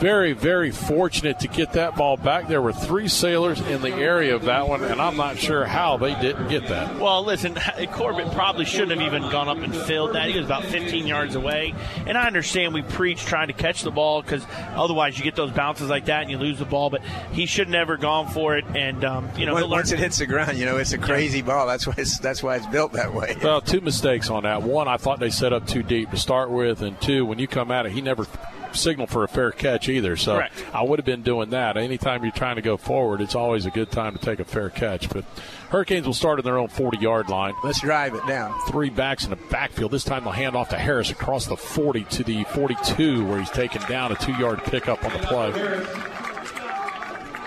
very, 0.00 0.32
very 0.32 0.70
fortunate 0.70 1.40
to 1.40 1.48
get 1.48 1.74
that 1.74 1.94
ball 1.94 2.16
back. 2.16 2.48
There 2.48 2.62
were 2.62 2.72
three 2.72 3.06
sailors 3.06 3.60
in 3.60 3.82
the 3.82 3.92
area 3.92 4.34
of 4.34 4.46
that 4.46 4.66
one, 4.66 4.82
and 4.82 5.00
I'm 5.00 5.16
not 5.16 5.36
sure 5.38 5.66
how 5.66 5.98
they 5.98 6.14
didn't 6.20 6.48
get 6.48 6.66
that. 6.68 6.98
Well, 6.98 7.22
listen, 7.22 7.54
Corbett 7.92 8.32
probably 8.32 8.64
shouldn't 8.64 8.98
have 8.98 9.12
even 9.12 9.30
gone 9.30 9.48
up 9.48 9.58
and 9.58 9.76
filled 9.76 10.14
that. 10.14 10.30
He 10.30 10.36
was 10.36 10.46
about 10.46 10.64
15 10.64 11.06
yards 11.06 11.34
away. 11.34 11.74
And 12.06 12.16
I 12.16 12.26
understand 12.26 12.72
we 12.72 12.82
preach 12.82 13.24
trying 13.24 13.48
to 13.48 13.52
catch 13.52 13.82
the 13.82 13.90
ball 13.90 14.22
because 14.22 14.44
otherwise 14.74 15.18
you 15.18 15.24
get 15.24 15.36
those 15.36 15.50
bounces 15.50 15.90
like 15.90 16.06
that 16.06 16.22
and 16.22 16.30
you 16.30 16.38
lose 16.38 16.58
the 16.58 16.64
ball. 16.64 16.88
But 16.88 17.02
he 17.32 17.44
should 17.44 17.68
never 17.68 17.94
have 17.94 18.02
gone 18.02 18.28
for 18.28 18.56
it. 18.56 18.64
And 18.74 19.04
um, 19.04 19.28
you 19.36 19.44
know, 19.44 19.54
once, 19.54 19.66
once 19.66 19.92
it 19.92 19.98
hits 19.98 20.18
the 20.18 20.26
ground, 20.26 20.56
you 20.56 20.64
know 20.64 20.78
it's 20.78 20.94
a 20.94 20.98
crazy 20.98 21.42
ball. 21.42 21.66
That's 21.66 21.86
why 21.86 21.94
it's 21.98 22.18
that's 22.18 22.42
why 22.42 22.56
it's 22.56 22.66
built 22.66 22.94
that 22.94 23.12
way. 23.12 23.36
Well, 23.42 23.60
two 23.60 23.80
mistakes 23.80 24.30
on 24.30 24.44
that. 24.44 24.62
One, 24.62 24.88
I 24.88 24.96
thought 24.96 25.20
they 25.20 25.30
set 25.30 25.52
up 25.52 25.66
too 25.66 25.82
deep 25.82 26.10
to 26.10 26.16
start 26.16 26.50
with, 26.50 26.82
and 26.82 26.98
two, 27.00 27.26
when 27.26 27.38
you 27.38 27.46
come 27.46 27.70
at 27.70 27.86
it, 27.86 27.92
he 27.92 28.00
never 28.00 28.26
signal 28.76 29.06
for 29.06 29.24
a 29.24 29.28
fair 29.28 29.50
catch 29.50 29.88
either. 29.88 30.16
So 30.16 30.34
Correct. 30.34 30.64
I 30.72 30.82
would 30.82 30.98
have 30.98 31.06
been 31.06 31.22
doing 31.22 31.50
that. 31.50 31.76
Anytime 31.76 32.22
you're 32.22 32.32
trying 32.32 32.56
to 32.56 32.62
go 32.62 32.76
forward, 32.76 33.20
it's 33.20 33.34
always 33.34 33.66
a 33.66 33.70
good 33.70 33.90
time 33.90 34.16
to 34.16 34.18
take 34.18 34.40
a 34.40 34.44
fair 34.44 34.70
catch. 34.70 35.08
But 35.08 35.24
Hurricanes 35.70 36.06
will 36.06 36.14
start 36.14 36.38
in 36.38 36.44
their 36.44 36.58
own 36.58 36.68
40 36.68 36.98
yard 36.98 37.28
line. 37.28 37.54
Let's 37.62 37.80
drive 37.80 38.14
it 38.14 38.26
down. 38.26 38.58
Three 38.68 38.90
backs 38.90 39.24
in 39.24 39.30
the 39.30 39.36
backfield. 39.36 39.90
This 39.92 40.04
time 40.04 40.24
they'll 40.24 40.32
hand 40.32 40.56
off 40.56 40.68
to 40.70 40.78
Harris 40.78 41.10
across 41.10 41.46
the 41.46 41.56
40 41.56 42.04
to 42.04 42.24
the 42.24 42.44
42, 42.44 43.26
where 43.26 43.38
he's 43.38 43.50
taken 43.50 43.82
down 43.82 44.12
a 44.12 44.16
two 44.16 44.32
yard 44.32 44.62
pickup 44.64 45.04
on 45.04 45.12
the 45.12 45.18
play. 45.20 45.50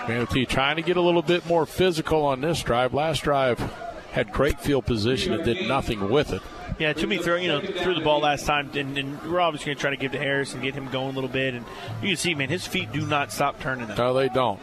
Manatee 0.08 0.46
trying 0.46 0.76
to 0.76 0.82
get 0.82 0.96
a 0.96 1.00
little 1.00 1.22
bit 1.22 1.46
more 1.46 1.64
physical 1.66 2.24
on 2.26 2.40
this 2.40 2.62
drive. 2.62 2.92
Last 2.92 3.22
drive 3.22 3.58
had 4.12 4.32
great 4.32 4.60
field 4.60 4.86
position 4.86 5.32
and 5.32 5.44
did 5.44 5.66
nothing 5.66 6.08
with 6.10 6.32
it. 6.32 6.42
Yeah, 6.78 6.92
Toomey 6.92 7.18
throw 7.18 7.36
you 7.36 7.48
know 7.48 7.60
threw 7.60 7.94
the 7.94 8.00
ball 8.00 8.20
last 8.20 8.46
time, 8.46 8.70
and, 8.74 8.98
and 8.98 9.22
we're 9.30 9.40
obviously 9.40 9.66
going 9.66 9.76
to 9.76 9.80
try 9.80 9.90
to 9.90 9.96
give 9.96 10.12
to 10.12 10.18
Harris 10.18 10.54
and 10.54 10.62
get 10.62 10.74
him 10.74 10.88
going 10.90 11.10
a 11.10 11.12
little 11.12 11.30
bit. 11.30 11.54
And 11.54 11.64
you 12.02 12.08
can 12.08 12.16
see, 12.16 12.34
man, 12.34 12.48
his 12.48 12.66
feet 12.66 12.92
do 12.92 13.06
not 13.06 13.32
stop 13.32 13.60
turning. 13.60 13.86
Them. 13.86 13.96
No, 13.96 14.14
they 14.14 14.28
don't. 14.28 14.60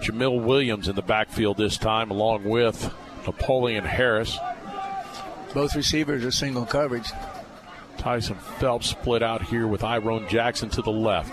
Jamil 0.00 0.42
Williams 0.42 0.88
in 0.88 0.96
the 0.96 1.02
backfield 1.02 1.56
this 1.56 1.76
time, 1.76 2.10
along 2.10 2.44
with 2.44 2.92
Napoleon 3.26 3.84
Harris. 3.84 4.36
Both 5.54 5.76
receivers 5.76 6.24
are 6.24 6.30
single 6.30 6.66
coverage. 6.66 7.10
Tyson 7.98 8.36
Phelps 8.58 8.88
split 8.88 9.22
out 9.22 9.42
here 9.42 9.66
with 9.66 9.84
Iron 9.84 10.26
Jackson 10.28 10.70
to 10.70 10.82
the 10.82 10.90
left. 10.90 11.32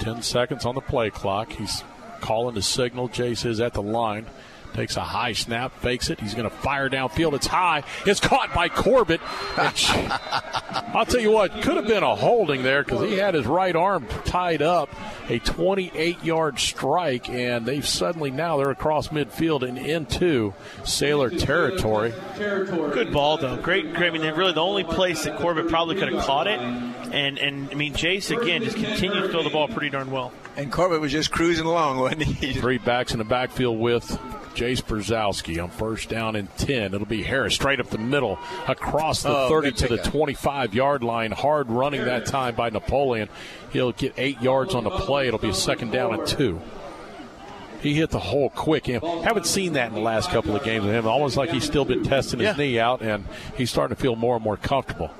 10 0.00 0.22
seconds 0.22 0.64
on 0.64 0.74
the 0.74 0.80
play 0.80 1.10
clock. 1.10 1.52
He's 1.52 1.82
calling 2.20 2.54
the 2.54 2.62
signal. 2.62 3.08
Jace 3.08 3.44
is 3.44 3.60
at 3.60 3.74
the 3.74 3.82
line. 3.82 4.26
Takes 4.74 4.96
a 4.96 5.02
high 5.02 5.34
snap, 5.34 5.72
fakes 5.78 6.10
it. 6.10 6.18
He's 6.20 6.34
going 6.34 6.50
to 6.50 6.54
fire 6.54 6.90
downfield. 6.90 7.34
It's 7.34 7.46
high. 7.46 7.84
It's 8.06 8.18
caught 8.18 8.52
by 8.52 8.68
Corbett. 8.68 9.20
I'll 9.56 11.06
tell 11.06 11.20
you 11.20 11.30
what, 11.30 11.52
could 11.62 11.76
have 11.76 11.86
been 11.86 12.02
a 12.02 12.16
holding 12.16 12.64
there 12.64 12.82
because 12.82 13.08
he 13.08 13.14
had 13.14 13.34
his 13.34 13.46
right 13.46 13.74
arm 13.74 14.08
tied 14.24 14.62
up. 14.62 14.90
A 15.28 15.38
28 15.38 16.22
yard 16.24 16.58
strike, 16.58 17.30
and 17.30 17.64
they've 17.64 17.86
suddenly 17.86 18.30
now 18.30 18.56
they're 18.56 18.70
across 18.70 19.08
midfield 19.08 19.66
and 19.66 19.78
into 19.78 20.52
Sailor 20.84 21.30
territory. 21.30 22.12
Good 22.36 23.12
ball 23.12 23.38
though, 23.38 23.56
great. 23.56 23.94
great 23.94 24.10
I 24.10 24.18
mean, 24.18 24.34
really 24.34 24.52
the 24.52 24.60
only 24.60 24.84
place 24.84 25.24
that 25.24 25.38
Corbett 25.38 25.68
probably 25.68 25.94
could 25.94 26.12
have 26.12 26.24
caught 26.24 26.46
it, 26.46 26.58
and 26.58 27.38
and 27.38 27.70
I 27.70 27.74
mean 27.74 27.94
Jace 27.94 28.36
again 28.36 28.64
just 28.64 28.76
continued 28.76 29.22
to 29.22 29.28
throw 29.28 29.42
the 29.42 29.50
ball 29.50 29.68
pretty 29.68 29.88
darn 29.88 30.10
well. 30.10 30.32
And 30.56 30.70
Corbett 30.70 31.00
was 31.00 31.12
just 31.12 31.30
cruising 31.30 31.64
along, 31.66 31.98
wasn't 31.98 32.22
he? 32.24 32.52
Three 32.52 32.78
backs 32.78 33.12
in 33.12 33.18
the 33.18 33.24
backfield 33.24 33.78
with 33.78 34.18
Jace 34.54 34.82
Brzezowski 34.82 35.62
on 35.62 35.70
first 35.70 36.08
down 36.08 36.36
and 36.36 36.54
10. 36.56 36.94
It'll 36.94 37.06
be 37.06 37.22
Harris 37.22 37.54
straight 37.54 37.80
up 37.80 37.88
the 37.90 37.98
middle 37.98 38.38
across 38.68 39.22
the 39.22 39.28
Oh, 39.36 39.48
30 39.48 39.72
to 39.72 39.88
the 39.88 39.98
25 39.98 40.74
yard 40.74 41.02
line. 41.02 41.32
Hard 41.32 41.68
running 41.70 42.04
that 42.04 42.26
time 42.26 42.54
by 42.54 42.70
Napoleon. 42.70 43.28
He'll 43.72 43.92
get 43.92 44.14
eight 44.16 44.40
yards 44.40 44.74
on 44.74 44.84
the 44.84 44.90
play. 44.90 45.26
It'll 45.28 45.38
be 45.40 45.48
a 45.50 45.54
second 45.54 45.90
down 45.92 46.14
and 46.14 46.26
two. 46.26 46.60
He 47.80 47.92
hit 47.94 48.10
the 48.10 48.18
hole 48.20 48.48
quick. 48.48 48.88
And 48.88 49.02
haven't 49.24 49.46
seen 49.46 49.74
that 49.74 49.88
in 49.88 49.94
the 49.94 50.00
last 50.00 50.30
couple 50.30 50.56
of 50.56 50.64
games 50.64 50.86
of 50.86 50.90
him. 50.92 51.06
Almost 51.06 51.36
like 51.36 51.50
he's 51.50 51.64
still 51.64 51.84
been 51.84 52.02
testing 52.02 52.40
his 52.40 52.56
knee 52.56 52.78
out, 52.78 53.02
and 53.02 53.26
he's 53.56 53.70
starting 53.70 53.94
to 53.94 54.00
feel 54.00 54.16
more 54.16 54.36
and 54.36 54.44
more 54.44 54.56
comfortable. 54.56 55.10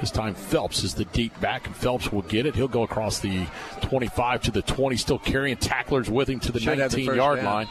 This 0.00 0.10
time 0.10 0.34
Phelps 0.34 0.82
is 0.82 0.94
the 0.94 1.04
deep 1.04 1.38
back, 1.40 1.66
and 1.66 1.76
Phelps 1.76 2.10
will 2.10 2.22
get 2.22 2.46
it. 2.46 2.54
He'll 2.56 2.66
go 2.68 2.82
across 2.82 3.18
the 3.20 3.46
25 3.82 4.42
to 4.44 4.50
the 4.50 4.62
20, 4.62 4.96
still 4.96 5.18
carrying 5.18 5.58
tacklers 5.58 6.08
with 6.10 6.28
him 6.28 6.40
to 6.40 6.50
the 6.52 6.58
Should 6.58 6.78
have 6.78 6.90
the 6.90 6.96
19 6.96 7.06
first 7.06 7.16
yard 7.16 7.36
down. 7.40 7.44
line. 7.44 7.68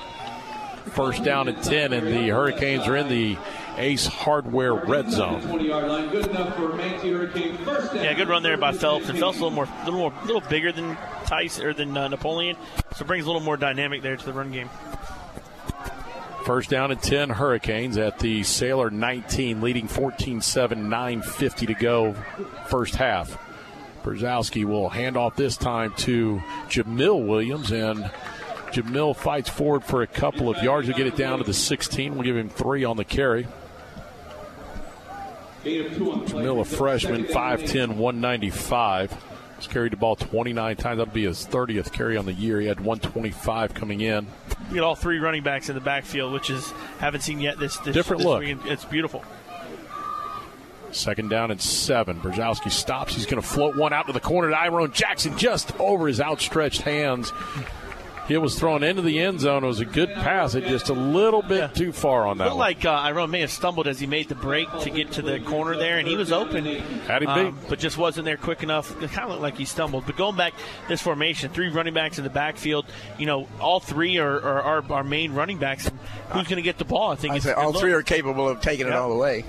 First 0.92 1.24
down 1.24 1.48
and 1.48 1.62
10, 1.62 1.94
and 1.94 2.08
the 2.08 2.30
Hurricanes 2.30 2.88
are 2.88 2.96
in 2.96 3.08
the 3.08 3.38
Ace 3.78 4.08
Hardware 4.08 4.74
red 4.74 5.12
zone. 5.12 5.42
20 5.42 5.68
yard 5.68 5.88
line, 5.88 6.10
good 6.10 6.28
enough 6.28 6.56
for 6.56 6.74
Manatee 6.74 7.12
Hurricane. 7.12 7.58
First 7.58 7.94
down. 7.94 8.04
Yeah, 8.04 8.14
good 8.14 8.28
run 8.28 8.44
there 8.44 8.58
by 8.58 8.74
Phelps, 8.74 9.08
and 9.10 9.18
Phelps 9.18 9.38
a 9.40 9.44
little 9.44 9.56
more, 9.56 9.68
little 9.86 10.00
more, 10.00 10.14
little 10.26 10.42
bigger 10.42 10.72
than 10.72 10.98
Tice 11.26 11.60
or 11.60 11.74
than 11.74 11.96
uh, 11.96 12.08
Napoleon, 12.08 12.58
so 12.96 13.06
brings 13.06 13.26
a 13.26 13.28
little 13.28 13.42
more 13.42 13.58
dynamic 13.58 14.02
there 14.02 14.18
to 14.18 14.26
the 14.26 14.34
run 14.34 14.52
game. 14.52 14.70
First 16.46 16.70
down 16.70 16.92
and 16.92 17.02
10 17.02 17.30
Hurricanes 17.30 17.98
at 17.98 18.20
the 18.20 18.44
Sailor 18.44 18.90
19, 18.90 19.62
leading 19.62 19.88
14 19.88 20.42
7, 20.42 20.90
9.50 20.90 21.68
to 21.68 21.74
go, 21.76 22.14
first 22.68 22.96
half. 22.96 23.38
Brzezowski 24.04 24.66
will 24.66 24.90
hand 24.90 25.18
off 25.18 25.36
this 25.36 25.58
time 25.58 25.94
to 25.98 26.42
Jamil 26.68 27.26
Williams, 27.26 27.72
and 27.72 28.10
Jamil 28.72 29.16
fights 29.16 29.50
forward 29.50 29.84
for 29.84 30.02
a 30.02 30.08
couple 30.08 30.50
of 30.50 30.62
yards 30.64 30.88
to 30.88 30.94
get 30.94 31.08
it 31.08 31.16
down 31.16 31.40
to 31.40 31.44
the 31.44 31.54
16. 31.54 32.14
We'll 32.14 32.24
give 32.24 32.38
him 32.38 32.50
three 32.50 32.84
on 32.84 32.98
the 32.98 33.04
carry. 33.06 33.48
Jamil, 35.64 36.62
a 36.62 36.66
freshman, 36.66 37.26
5'10, 37.26 37.96
195. 37.96 39.24
He's 39.58 39.68
carried 39.68 39.91
the 39.91 39.98
ball 39.98 40.16
29 40.16 40.76
times. 40.78 40.98
That'll 41.00 41.14
be 41.14 41.26
his 41.26 41.46
30th 41.46 41.91
carry 41.91 42.16
on 42.16 42.26
the 42.26 42.34
year. 42.34 42.62
He 42.62 42.68
had 42.68 42.80
125 42.80 43.74
coming 43.74 44.00
in. 44.02 44.26
You 44.70 44.76
get 44.76 44.84
all 44.84 44.96
three 44.96 45.20
running 45.20 45.44
backs 45.44 45.68
in 45.68 45.76
the 45.76 45.82
backfield, 45.82 46.32
which 46.32 46.50
is 46.50 46.72
haven't 47.00 47.22
seen 47.22 47.41
yet 47.41 47.60
this, 47.60 47.76
this 47.80 47.94
Different 47.94 48.20
this 48.20 48.28
look. 48.28 48.40
weekend. 48.40 48.62
It's 48.68 48.86
beautiful. 48.86 49.24
Second 50.91 51.30
down 51.30 51.52
and 51.52 51.62
seven. 51.62 52.20
Brzezowski 52.22 52.72
stops. 52.72 53.14
He's 53.16 53.26
going 53.26 53.41
to 53.41 53.48
float 53.48 53.76
one 53.76 53.91
out 53.91 54.08
to 54.08 54.14
the 54.14 54.20
corner 54.22 54.50
to 54.50 54.58
Iron 54.58 54.91
Jackson 54.94 55.38
just 55.38 55.78
over 55.80 56.08
his 56.08 56.22
outstretched 56.22 56.82
hands. 56.82 57.32
It 58.30 58.38
was 58.38 58.60
thrown 58.60 58.84
into 58.84 59.02
the 59.02 59.20
end 59.20 59.40
zone. 59.40 59.64
It 59.64 59.68
was 59.68 59.80
a 59.80 59.86
good 59.86 60.14
pass. 60.14 60.54
It 60.54 60.66
just 60.66 60.90
a 60.90 60.94
little 60.94 61.42
bit 61.42 61.74
too 61.74 61.92
far 61.92 62.28
on 62.28 62.38
that 62.38 62.46
Looked 62.46 62.58
one. 62.58 62.60
like 62.60 62.86
uh, 62.86 62.92
Iron 62.92 63.32
may 63.32 63.42
have 63.42 63.52
stumbled 63.52 63.88
as 63.88 64.00
he 64.00 64.06
made 64.06 64.30
the 64.30 64.36
break 64.36 64.68
to 64.82 64.90
get 64.90 65.14
to 65.14 65.22
the 65.22 65.40
corner 65.40 65.76
there, 65.76 65.98
and 65.98 66.08
he 66.08 66.16
was 66.16 66.32
open. 66.32 66.66
Had 66.66 67.24
him 67.24 67.30
um, 67.30 67.56
beat. 67.56 67.70
but 67.70 67.80
just 67.80 67.98
wasn't 67.98 68.26
there 68.26 68.38
quick 68.38 68.62
enough. 68.62 68.92
It 69.02 69.10
kind 69.12 69.24
of 69.24 69.32
looked 69.32 69.42
like 69.42 69.58
he 69.58 69.66
stumbled. 69.66 70.06
But 70.06 70.16
going 70.16 70.36
back 70.36 70.54
this 70.88 71.02
formation, 71.02 71.52
three 71.52 71.70
running 71.70 71.94
backs 71.94 72.18
in 72.18 72.24
the 72.24 72.30
backfield. 72.30 72.86
You 73.18 73.26
know, 73.26 73.48
all 73.60 73.80
three 73.80 74.18
are, 74.20 74.36
are, 74.36 74.62
are 74.62 74.92
our 74.92 75.04
main 75.04 75.34
running 75.34 75.58
backs. 75.58 75.88
And 75.88 75.98
who's 76.30 76.48
going 76.48 76.58
to 76.58 76.62
get 76.62 76.78
the 76.78 76.86
ball? 76.86 77.12
I 77.12 77.16
think 77.16 77.34
I 77.34 77.36
it's 77.38 77.46
say 77.46 77.54
all 77.54 77.74
three 77.74 77.94
are 77.94 78.04
capable 78.04 78.48
of 78.48 78.62
taking 78.62 78.88
it 78.88 78.94
all 78.94 79.10
the 79.10 79.16
way. 79.16 79.46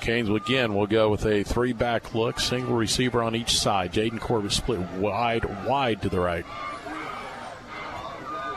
Canes 0.00 0.30
again 0.30 0.74
will 0.74 0.86
go 0.86 1.10
with 1.10 1.26
a 1.26 1.42
three 1.42 1.72
back 1.72 2.14
look, 2.14 2.40
single 2.40 2.74
receiver 2.74 3.22
on 3.22 3.34
each 3.36 3.58
side. 3.58 3.92
Jaden 3.92 4.18
Corbett 4.18 4.52
split 4.52 4.80
wide, 4.92 5.66
wide 5.66 6.02
to 6.02 6.08
the 6.08 6.20
right. 6.20 6.46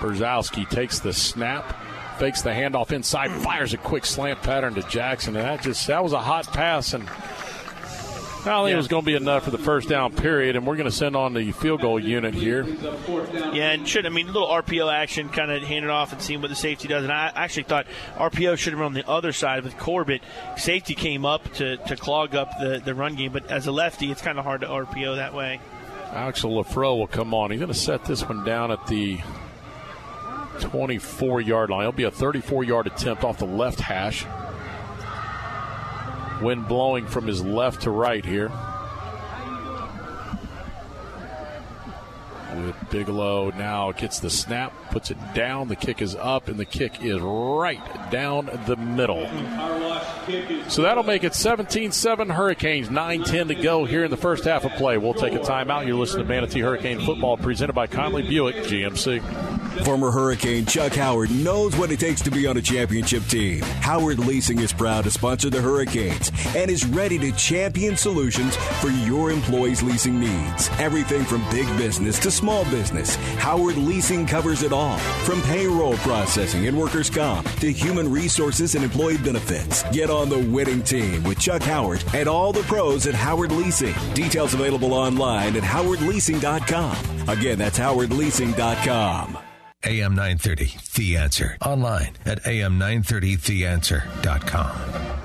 Brzezowski 0.04 0.70
takes 0.70 1.00
the 1.00 1.14
snap, 1.14 1.76
fakes 2.18 2.42
the 2.42 2.50
handoff 2.50 2.92
inside, 2.92 3.32
fires 3.32 3.74
a 3.74 3.78
quick 3.78 4.06
slant 4.06 4.42
pattern 4.44 4.76
to 4.76 4.84
Jackson, 4.84 5.36
and 5.38 5.46
that 5.46 5.62
just 5.64 5.88
that 5.88 6.04
was 6.04 6.14
a 6.14 6.20
hot 6.20 6.46
pass 6.52 6.94
and 6.94 7.08
I 8.46 8.48
don't 8.48 8.66
think 8.66 8.74
it 8.74 8.78
was 8.78 8.90
going 8.90 9.04
to 9.04 9.06
be 9.06 9.16
enough 9.16 9.46
for 9.46 9.52
the 9.52 9.58
first 9.58 9.88
down 9.88 10.14
period, 10.14 10.58
and 10.58 10.68
we're 10.68 10.76
going 10.76 10.90
to 10.90 10.92
send 10.92 11.16
on 11.16 11.34
the 11.34 11.54
field 11.54 11.80
goal 11.80 11.98
unit 11.98 12.34
here. 12.34 12.66
Yeah, 13.54 13.72
and 13.72 13.88
should 13.88 14.06
I 14.06 14.10
mean 14.10 14.28
a 14.28 14.32
little 14.34 14.50
RPO 14.50 14.94
action, 14.94 15.30
kind 15.30 15.50
of 15.50 15.64
hand 15.64 15.86
it 15.86 15.90
off 15.90 16.12
and 16.12 16.22
seeing 16.22 16.42
what 16.42 16.50
the 16.50 16.56
safety 16.56 16.90
does. 16.90 17.06
And 17.06 17.14
I 17.14 17.32
actually 17.34 17.64
thought 17.64 17.88
RPO 18.18 18.58
should 18.58 18.74
have 18.74 18.80
been 18.80 18.86
on 18.86 18.94
the 18.94 19.08
other 19.08 19.32
side 19.32 19.64
with 19.64 19.78
Corbett. 19.78 20.24
Safety 20.58 20.94
came 20.94 21.24
up 21.24 21.54
to, 21.54 21.78
to 21.78 21.96
clog 21.96 22.36
up 22.36 22.50
the, 22.60 22.82
the 22.84 22.94
run 22.94 23.16
game, 23.16 23.32
but 23.32 23.50
as 23.50 23.66
a 23.66 23.72
lefty, 23.72 24.12
it's 24.12 24.22
kind 24.22 24.38
of 24.38 24.44
hard 24.44 24.60
to 24.60 24.68
RPO 24.68 25.16
that 25.16 25.34
way. 25.34 25.62
Axel 26.12 26.62
Lafro 26.62 26.98
will 26.98 27.08
come 27.08 27.34
on. 27.34 27.50
He's 27.50 27.62
going 27.62 27.72
to 27.72 27.80
set 27.80 28.04
this 28.04 28.28
one 28.28 28.44
down 28.44 28.72
at 28.72 28.86
the 28.88 29.22
24 30.60 31.42
yard 31.42 31.70
line. 31.70 31.82
It'll 31.82 31.92
be 31.92 32.04
a 32.04 32.12
34 32.12 32.64
yard 32.64 32.88
attempt 32.88 33.24
off 33.24 33.40
the 33.40 33.46
left 33.46 33.80
hash. 33.80 34.26
Wind 36.42 36.68
blowing 36.68 37.08
from 37.08 37.28
his 37.28 37.44
left 37.44 37.84
to 37.84 37.92
right 37.92 38.26
here. 38.26 38.52
With 42.56 42.76
Bigelow 42.92 43.52
now 43.52 43.92
gets 43.94 44.20
the 44.20 44.30
snap, 44.30 44.74
puts 44.92 45.10
it 45.10 45.18
down. 45.34 45.70
The 45.70 45.76
kick 45.76 46.02
is 46.02 46.16
up, 46.16 46.48
and 46.48 46.60
the 46.60 46.66
kick 46.66 47.04
is 47.04 47.20
right 47.20 47.82
down 48.12 48.46
the 48.68 48.76
middle. 48.76 49.28
So 50.70 50.84
that'll 50.84 51.04
make 51.04 51.24
it 51.24 51.34
17 51.34 51.92
7 51.92 52.30
Hurricanes, 52.30 52.92
9 52.92 53.24
10 53.24 53.48
to 53.48 53.56
go 53.56 53.86
here 53.86 54.04
in 54.04 54.12
the 54.12 54.18
first 54.18 54.44
half 54.44 54.66
of 54.66 54.72
play. 54.74 54.98
We'll 54.98 55.16
take 55.16 55.34
a 55.34 55.40
timeout. 55.40 55.88
You're 55.88 55.96
listening 55.96 56.28
to 56.28 56.30
Manatee 56.30 56.60
Hurricane 56.60 57.00
Football 57.00 57.38
presented 57.38 57.74
by 57.74 57.88
Conley 57.88 58.22
Buick 58.22 58.58
GMC. 58.58 59.63
Former 59.84 60.12
Hurricane 60.12 60.66
Chuck 60.66 60.94
Howard 60.94 61.30
knows 61.32 61.76
what 61.76 61.92
it 61.92 62.00
takes 62.00 62.22
to 62.22 62.32
be 62.32 62.48
on 62.48 62.56
a 62.56 62.62
championship 62.62 63.24
team. 63.26 63.62
Howard 63.82 64.20
Leasing 64.20 64.60
is 64.60 64.72
proud 64.72 65.04
to 65.04 65.12
sponsor 65.12 65.50
the 65.50 65.62
Hurricanes 65.62 66.32
and 66.56 66.72
is 66.72 66.86
ready 66.86 67.20
to 67.20 67.32
champion 67.34 67.98
solutions 67.98 68.56
for 68.56 68.90
your 68.90 69.32
employees' 69.32 69.84
leasing 69.84 70.20
needs. 70.20 70.70
Everything 70.80 71.24
from 71.26 71.44
big 71.50 71.68
business 71.78 72.18
to 72.20 72.32
small 72.32 72.64
business, 72.66 73.16
Howard 73.38 73.76
Leasing 73.78 74.26
covers 74.26 74.64
it 74.64 74.72
all. 74.72 74.98
From 75.26 75.42
payroll 75.42 75.96
processing 75.98 76.68
and 76.68 76.78
workers' 76.78 77.10
comp 77.10 77.50
to 77.60 77.72
human 77.72 78.10
resources 78.10 78.76
and 78.76 78.84
employee 78.86 79.18
benefits. 79.18 79.84
Get 79.92 80.10
on 80.10 80.30
the 80.30 80.40
winning 80.40 80.84
team 80.84 81.24
with 81.24 81.40
Chuck 81.40 81.64
Howard 81.64 82.04
and 82.14 82.30
all 82.30 82.54
the 82.54 82.64
pros 82.64 83.06
at 83.08 83.16
Howard 83.16 83.52
Leasing. 83.52 83.96
Details 84.14 84.54
available 84.54 84.94
online 84.94 85.58
at 85.58 85.64
howardleasing.com. 85.64 87.28
Again, 87.28 87.58
that's 87.58 87.80
howardleasing.com. 87.80 89.43
AM 89.86 90.16
930, 90.16 90.78
The 90.96 91.18
Answer. 91.18 91.58
Online 91.62 92.16
at 92.26 92.42
am930theanswer.com. 92.44 95.23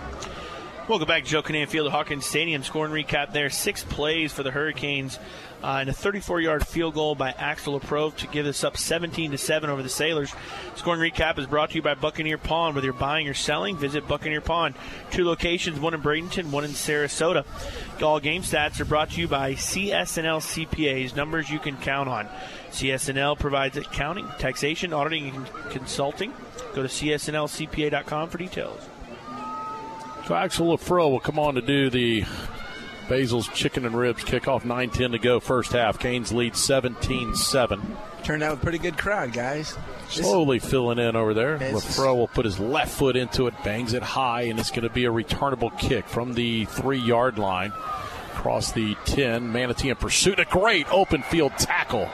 Welcome 0.89 1.07
back 1.07 1.25
to 1.25 1.29
Joe 1.29 1.43
Kinnan 1.43 1.69
Field 1.69 1.87
at 1.89 1.93
Hawkins 1.93 2.25
Stadium. 2.25 2.63
Scoring 2.63 2.93
recap 2.93 3.35
there. 3.35 3.51
Six 3.51 3.85
plays 3.85 4.33
for 4.33 4.43
the 4.43 4.51
Hurricanes 4.51 5.19
uh, 5.63 5.77
and 5.81 5.91
a 5.91 5.93
34-yard 5.93 6.67
field 6.67 6.95
goal 6.95 7.15
by 7.15 7.29
Axel 7.33 7.79
Laprove 7.79 8.17
to 8.17 8.27
give 8.29 8.47
us 8.47 8.65
up 8.65 8.79
17 8.79 9.33
to 9.33 9.37
7 9.37 9.69
over 9.69 9.83
the 9.83 9.91
Sailors. 9.91 10.33
Scoring 10.77 10.99
recap 10.99 11.39
is 11.39 11.47
brought 11.47 11.69
to 11.69 11.77
you 11.77 11.83
by 11.83 11.93
Buccaneer 11.93 12.39
Pond. 12.39 12.75
Whether 12.75 12.87
you're 12.87 12.95
buying 12.95 13.29
or 13.29 13.35
selling, 13.35 13.77
visit 13.77 14.09
Buccaneer 14.09 14.41
Pond. 14.41 14.77
Two 15.11 15.27
locations, 15.27 15.79
one 15.79 15.93
in 15.93 16.01
Bradenton, 16.01 16.47
one 16.47 16.65
in 16.65 16.71
Sarasota. 16.71 17.45
All 18.03 18.19
game 18.19 18.41
stats 18.41 18.81
are 18.81 18.87
brought 18.87 19.11
to 19.11 19.21
you 19.21 19.29
by 19.29 19.57
CSNL 19.57 20.41
CPAs, 20.41 21.15
numbers 21.15 21.51
you 21.51 21.59
can 21.59 21.77
count 21.77 22.09
on. 22.09 22.27
CSNL 22.71 23.39
provides 23.39 23.77
accounting, 23.77 24.27
taxation, 24.39 24.95
auditing, 24.95 25.35
and 25.37 25.47
consulting. 25.69 26.33
Go 26.75 26.81
to 26.81 26.89
csnlcpa.com 26.89 28.31
for 28.31 28.39
details. 28.39 28.89
So 30.29 30.35
Axel 30.35 30.77
Lafro 30.77 31.11
will 31.11 31.21
come 31.21 31.39
on 31.39 31.55
to 31.55 31.63
do 31.63 31.89
the 31.89 32.23
Basil's 33.09 33.49
Chicken 33.49 33.87
and 33.87 33.97
Ribs 33.97 34.23
kickoff 34.23 34.63
9 34.63 34.91
10 34.91 35.13
to 35.13 35.19
go 35.19 35.41
first 35.41 35.73
half. 35.73 35.99
Canes 35.99 36.33
lead 36.33 36.55
17 36.55 37.35
7. 37.35 37.97
Turned 38.25 38.43
out 38.43 38.53
a 38.53 38.61
pretty 38.61 38.77
good 38.77 38.99
crowd, 38.99 39.33
guys. 39.33 39.75
Slowly 40.11 40.59
filling 40.59 40.99
in 40.99 41.17
over 41.17 41.33
there. 41.33 41.57
This- 41.57 41.83
Lafro 41.83 42.15
will 42.15 42.29
put 42.29 42.45
his 42.45 42.61
left 42.61 42.91
foot 42.91 43.17
into 43.17 43.47
it, 43.47 43.55
bangs 43.65 43.95
it 43.95 44.03
high, 44.03 44.43
and 44.43 44.61
it's 44.61 44.71
going 44.71 44.83
to 44.83 44.91
be 44.91 45.07
a 45.07 45.11
returnable 45.11 45.71
kick 45.71 46.07
from 46.07 46.35
the 46.35 46.67
three 46.67 47.01
yard 47.01 47.39
line 47.39 47.73
across 48.35 48.73
the 48.73 48.97
10. 49.07 49.51
Manatee 49.51 49.89
in 49.89 49.97
pursuit. 49.97 50.39
A 50.39 50.45
great 50.45 50.87
open 50.93 51.23
field 51.23 51.53
tackle. 51.57 52.07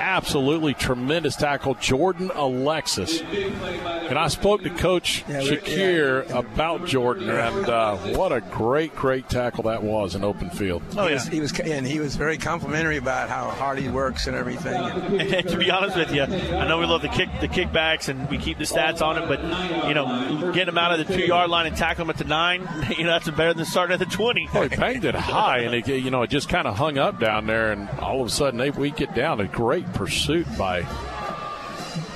Absolutely 0.00 0.74
tremendous 0.74 1.36
tackle. 1.36 1.74
Jordan 1.74 2.30
Alexis. 2.34 3.20
And 3.20 4.18
I 4.18 4.28
spoke 4.28 4.62
to 4.62 4.70
Coach 4.70 5.24
Yeah, 5.28 5.40
we- 5.40 5.50
Shakir 5.56 6.30
about 6.30 6.86
Jordan, 6.86 7.28
and 7.28 7.68
uh, 7.68 7.96
what 8.16 8.32
a 8.32 8.40
great, 8.40 8.94
great 8.94 9.28
tackle 9.28 9.64
that 9.64 9.82
was 9.82 10.14
in 10.14 10.24
open 10.24 10.50
field. 10.50 10.82
he 10.92 10.98
was, 10.98 11.28
he 11.28 11.40
was, 11.40 11.58
and 11.60 11.86
he 11.86 11.98
was 12.00 12.16
very 12.16 12.38
complimentary 12.38 12.96
about 12.96 13.28
how 13.28 13.50
hard 13.50 13.78
he 13.78 13.88
works 13.88 14.26
and 14.26 14.34
everything. 14.36 14.74
And 14.74 15.48
to 15.48 15.56
be 15.56 15.70
honest 15.70 15.96
with 15.96 16.12
you, 16.14 16.22
I 16.22 16.66
know 16.66 16.78
we 16.78 16.86
love 16.86 17.02
the 17.02 17.08
kick, 17.08 17.28
the 17.40 17.48
kickbacks, 17.48 18.08
and 18.08 18.28
we 18.30 18.38
keep 18.38 18.58
the 18.58 18.64
stats 18.64 19.02
on 19.02 19.18
it. 19.22 19.28
But 19.28 19.42
you 19.86 19.94
know, 19.94 20.52
getting 20.52 20.68
him 20.68 20.78
out 20.78 20.98
of 20.98 21.06
the 21.06 21.14
two 21.16 21.26
yard 21.26 21.50
line 21.50 21.66
and 21.66 21.76
tackling 21.76 22.06
him 22.06 22.10
at 22.10 22.16
the 22.18 22.24
nine, 22.24 22.66
you 22.96 23.04
know, 23.04 23.10
that's 23.10 23.28
better 23.30 23.54
than 23.54 23.64
starting 23.66 23.92
at 23.94 23.98
the 23.98 24.06
twenty. 24.06 24.48
Oh, 24.54 24.62
he 24.62 24.68
banged 24.74 25.04
it 25.04 25.14
high, 25.14 25.58
and 25.58 25.74
it, 25.74 25.86
you 25.88 26.10
know 26.10 26.22
it 26.22 26.30
just 26.30 26.48
kind 26.48 26.66
of 26.66 26.76
hung 26.76 26.98
up 26.98 27.20
down 27.20 27.46
there, 27.46 27.72
and 27.72 27.88
all 28.00 28.20
of 28.22 28.26
a 28.28 28.30
sudden 28.30 28.58
they, 28.58 28.70
we 28.70 28.90
get 28.90 29.14
down. 29.14 29.40
A 29.40 29.46
great 29.46 29.87
pursuit 29.94 30.46
by 30.56 30.86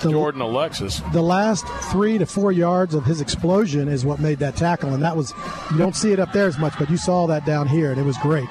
Jordan 0.00 0.40
Alexis. 0.40 1.00
The 1.12 1.22
last 1.22 1.66
three 1.90 2.18
to 2.18 2.26
four 2.26 2.52
yards 2.52 2.94
of 2.94 3.04
his 3.04 3.20
explosion 3.20 3.88
is 3.88 4.04
what 4.04 4.20
made 4.20 4.38
that 4.38 4.56
tackle, 4.56 4.94
and 4.94 5.02
that 5.02 5.16
was 5.16 5.32
you 5.70 5.78
don't 5.78 5.96
see 5.96 6.12
it 6.12 6.18
up 6.18 6.32
there 6.32 6.46
as 6.46 6.58
much, 6.58 6.74
but 6.78 6.90
you 6.90 6.96
saw 6.96 7.26
that 7.26 7.44
down 7.44 7.68
here, 7.68 7.90
and 7.90 8.00
it 8.00 8.04
was 8.04 8.16
great. 8.18 8.48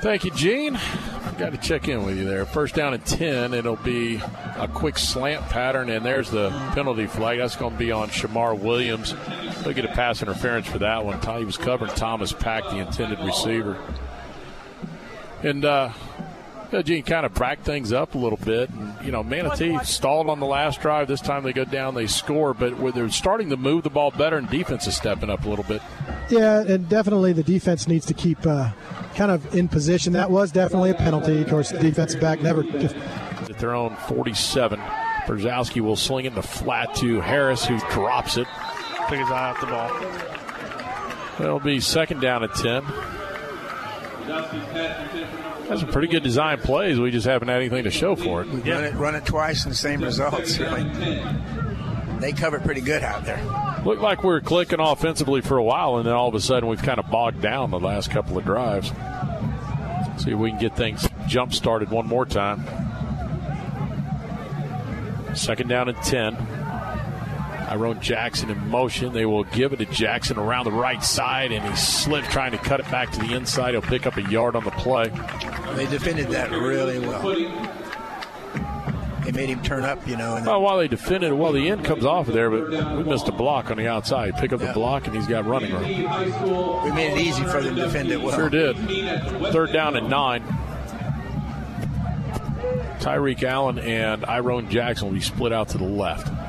Thank 0.00 0.24
you, 0.24 0.30
Gene. 0.30 0.78
Got 1.38 1.52
to 1.52 1.58
check 1.58 1.88
in 1.88 2.04
with 2.04 2.18
you 2.18 2.24
there. 2.24 2.44
First 2.44 2.74
down 2.74 2.94
and 2.94 3.04
10. 3.04 3.54
It'll 3.54 3.76
be 3.76 4.16
a 4.56 4.68
quick 4.68 4.98
slant 4.98 5.42
pattern, 5.48 5.88
and 5.88 6.04
there's 6.04 6.30
the 6.30 6.50
penalty 6.74 7.06
flag. 7.06 7.38
That's 7.38 7.56
going 7.56 7.72
to 7.72 7.78
be 7.78 7.92
on 7.92 8.08
Shamar 8.08 8.58
Williams. 8.58 9.14
He'll 9.62 9.72
get 9.72 9.84
a 9.84 9.88
pass 9.88 10.22
interference 10.22 10.66
for 10.66 10.78
that 10.78 11.04
one. 11.04 11.20
He 11.38 11.44
was 11.44 11.56
covering 11.56 11.92
Thomas 11.94 12.32
Pack, 12.32 12.64
the 12.64 12.78
intended 12.78 13.20
receiver. 13.20 13.78
And, 15.42 15.64
uh, 15.64 15.90
yeah, 16.72 16.82
Gene 16.82 17.02
kind 17.02 17.26
of 17.26 17.34
backed 17.34 17.64
things 17.64 17.92
up 17.92 18.14
a 18.14 18.18
little 18.18 18.38
bit. 18.38 18.70
And, 18.70 18.94
you 19.04 19.12
know, 19.12 19.22
Manatee 19.22 19.78
stalled 19.84 20.28
on 20.28 20.40
the 20.40 20.46
last 20.46 20.80
drive. 20.80 21.08
This 21.08 21.20
time 21.20 21.42
they 21.42 21.52
go 21.52 21.64
down, 21.64 21.94
they 21.94 22.06
score, 22.06 22.54
but 22.54 22.78
where 22.78 22.92
they're 22.92 23.08
starting 23.10 23.50
to 23.50 23.56
move 23.56 23.82
the 23.82 23.90
ball 23.90 24.10
better, 24.10 24.36
and 24.36 24.48
defense 24.48 24.86
is 24.86 24.96
stepping 24.96 25.30
up 25.30 25.44
a 25.44 25.48
little 25.48 25.64
bit. 25.64 25.82
Yeah, 26.30 26.60
and 26.60 26.88
definitely 26.88 27.32
the 27.32 27.42
defense 27.42 27.88
needs 27.88 28.06
to 28.06 28.14
keep 28.14 28.46
uh, 28.46 28.70
kind 29.14 29.30
of 29.30 29.54
in 29.54 29.68
position. 29.68 30.12
That 30.12 30.30
was 30.30 30.52
definitely 30.52 30.90
a 30.90 30.94
penalty. 30.94 31.42
Of 31.42 31.48
course, 31.48 31.70
the 31.70 31.78
defensive 31.78 32.20
back 32.20 32.40
never. 32.40 32.62
at 32.62 33.58
their 33.58 33.74
own 33.74 33.96
47. 34.08 34.80
Brzezowski 35.26 35.80
will 35.80 35.96
sling 35.96 36.24
it 36.24 36.28
in 36.28 36.34
the 36.34 36.42
flat 36.42 36.94
to 36.96 37.20
Harris, 37.20 37.64
who 37.64 37.78
drops 37.90 38.36
it. 38.36 38.46
Took 39.08 39.18
his 39.18 39.30
eye 39.30 39.50
off 39.50 39.60
the 39.60 39.66
ball. 39.66 41.44
It'll 41.44 41.60
be 41.60 41.80
second 41.80 42.20
down 42.20 42.44
at 42.44 42.54
10. 42.54 42.84
That's 45.70 45.82
a 45.82 45.86
pretty 45.86 46.08
good 46.08 46.24
design 46.24 46.58
plays. 46.58 46.98
We 46.98 47.12
just 47.12 47.28
haven't 47.28 47.46
had 47.46 47.58
anything 47.58 47.84
to 47.84 47.92
show 47.92 48.16
for 48.16 48.42
it. 48.42 48.46
Run 48.46 48.84
it, 48.84 48.94
run 48.94 49.14
it 49.14 49.24
twice 49.24 49.62
and 49.62 49.70
the 49.70 49.76
same 49.76 50.02
results. 50.02 50.58
Really, 50.70 50.82
they 52.18 52.32
covered 52.32 52.64
pretty 52.64 52.80
good 52.80 53.04
out 53.04 53.24
there. 53.24 53.40
Looked 53.84 54.02
like 54.02 54.24
we 54.24 54.30
were 54.30 54.40
clicking 54.40 54.80
offensively 54.80 55.40
for 55.40 55.56
a 55.56 55.62
while, 55.62 55.96
and 55.96 56.06
then 56.06 56.12
all 56.12 56.28
of 56.28 56.34
a 56.34 56.40
sudden 56.40 56.68
we've 56.68 56.82
kind 56.82 56.98
of 56.98 57.08
bogged 57.08 57.40
down 57.40 57.70
the 57.70 57.78
last 57.78 58.10
couple 58.10 58.36
of 58.36 58.44
drives. 58.44 58.88
See 60.22 60.32
if 60.32 60.38
we 60.38 60.50
can 60.50 60.58
get 60.58 60.76
things 60.76 61.08
jump 61.28 61.54
started 61.54 61.88
one 61.90 62.06
more 62.06 62.26
time. 62.26 62.64
Second 65.34 65.68
down 65.68 65.88
and 65.88 65.96
10. 65.98 66.59
Tyrone 67.70 68.00
Jackson 68.00 68.50
in 68.50 68.68
motion. 68.68 69.12
They 69.12 69.26
will 69.26 69.44
give 69.44 69.72
it 69.72 69.76
to 69.76 69.86
Jackson 69.86 70.38
around 70.38 70.64
the 70.64 70.72
right 70.72 71.04
side, 71.04 71.52
and 71.52 71.64
he 71.64 71.76
slipped 71.76 72.28
trying 72.28 72.50
to 72.50 72.58
cut 72.58 72.80
it 72.80 72.90
back 72.90 73.12
to 73.12 73.20
the 73.20 73.32
inside. 73.32 73.74
He'll 73.74 73.80
pick 73.82 74.08
up 74.08 74.16
a 74.16 74.22
yard 74.22 74.56
on 74.56 74.64
the 74.64 74.72
play. 74.72 75.04
They 75.76 75.86
defended 75.86 76.30
that 76.30 76.50
really 76.50 76.98
well. 76.98 77.22
They 79.22 79.30
made 79.30 79.50
him 79.50 79.62
turn 79.62 79.84
up, 79.84 80.04
you 80.08 80.16
know. 80.16 80.34
And 80.34 80.44
Well, 80.44 80.60
while 80.62 80.78
they 80.78 80.88
defended, 80.88 81.32
well, 81.32 81.52
the 81.52 81.68
end 81.68 81.84
comes 81.84 82.04
off 82.04 82.26
of 82.26 82.34
there, 82.34 82.50
but 82.50 82.96
we 82.96 83.04
missed 83.04 83.28
a 83.28 83.32
block 83.32 83.70
on 83.70 83.76
the 83.76 83.86
outside. 83.86 84.36
Pick 84.38 84.52
up 84.52 84.58
the 84.58 84.72
block, 84.72 85.06
and 85.06 85.14
he's 85.14 85.28
got 85.28 85.46
running 85.46 85.72
room. 85.72 85.84
we 85.84 86.90
made 86.90 87.12
it 87.12 87.18
easy 87.18 87.44
for 87.44 87.60
them 87.60 87.76
to 87.76 87.82
defend 87.82 88.10
it 88.10 88.20
well. 88.20 88.34
Sure 88.34 88.50
did. 88.50 88.76
Third 89.52 89.72
down 89.72 89.94
and 89.94 90.10
nine. 90.10 90.42
Tyreek 92.98 93.44
Allen 93.44 93.78
and 93.78 94.24
Iron 94.24 94.68
Jackson 94.68 95.06
will 95.06 95.14
be 95.14 95.20
split 95.20 95.52
out 95.52 95.68
to 95.68 95.78
the 95.78 95.84
left. 95.84 96.39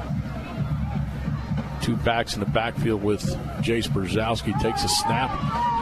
Two 1.82 1.96
backs 1.96 2.36
in 2.36 2.40
the 2.40 2.46
backfield 2.46 3.02
with 3.04 3.24
Jace 3.62 3.88
Brzezowski 3.88 4.60
takes 4.62 4.84
a 4.84 4.88
snap. 4.88 5.32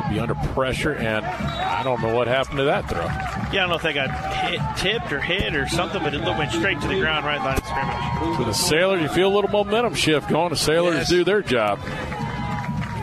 Could 0.03 0.13
be 0.13 0.19
under 0.19 0.33
pressure, 0.53 0.93
and 0.93 1.25
I 1.25 1.83
don't 1.83 2.01
know 2.01 2.15
what 2.15 2.27
happened 2.27 2.57
to 2.59 2.63
that 2.65 2.87
throw. 2.89 3.03
Yeah, 3.03 3.09
I 3.51 3.51
don't 3.51 3.69
know 3.69 3.75
if 3.75 3.81
they 3.81 3.93
got 3.93 4.09
hit, 4.33 4.59
tipped 4.77 5.11
or 5.11 5.19
hit 5.19 5.55
or 5.55 5.67
something, 5.67 6.01
but 6.01 6.13
it 6.13 6.21
went 6.21 6.51
straight 6.51 6.79
to 6.81 6.87
the 6.87 6.99
ground 6.99 7.25
right 7.25 7.39
line 7.39 7.57
of 7.57 7.65
scrimmage. 7.65 8.37
For 8.37 8.43
the 8.45 8.53
Sailors, 8.53 9.01
you 9.01 9.09
feel 9.09 9.27
a 9.27 9.35
little 9.35 9.49
momentum 9.49 9.93
shift 9.93 10.29
going. 10.29 10.49
The 10.51 10.55
Sailors 10.55 10.95
Yes. 10.95 11.09
do 11.09 11.23
their 11.25 11.41
job. 11.41 11.79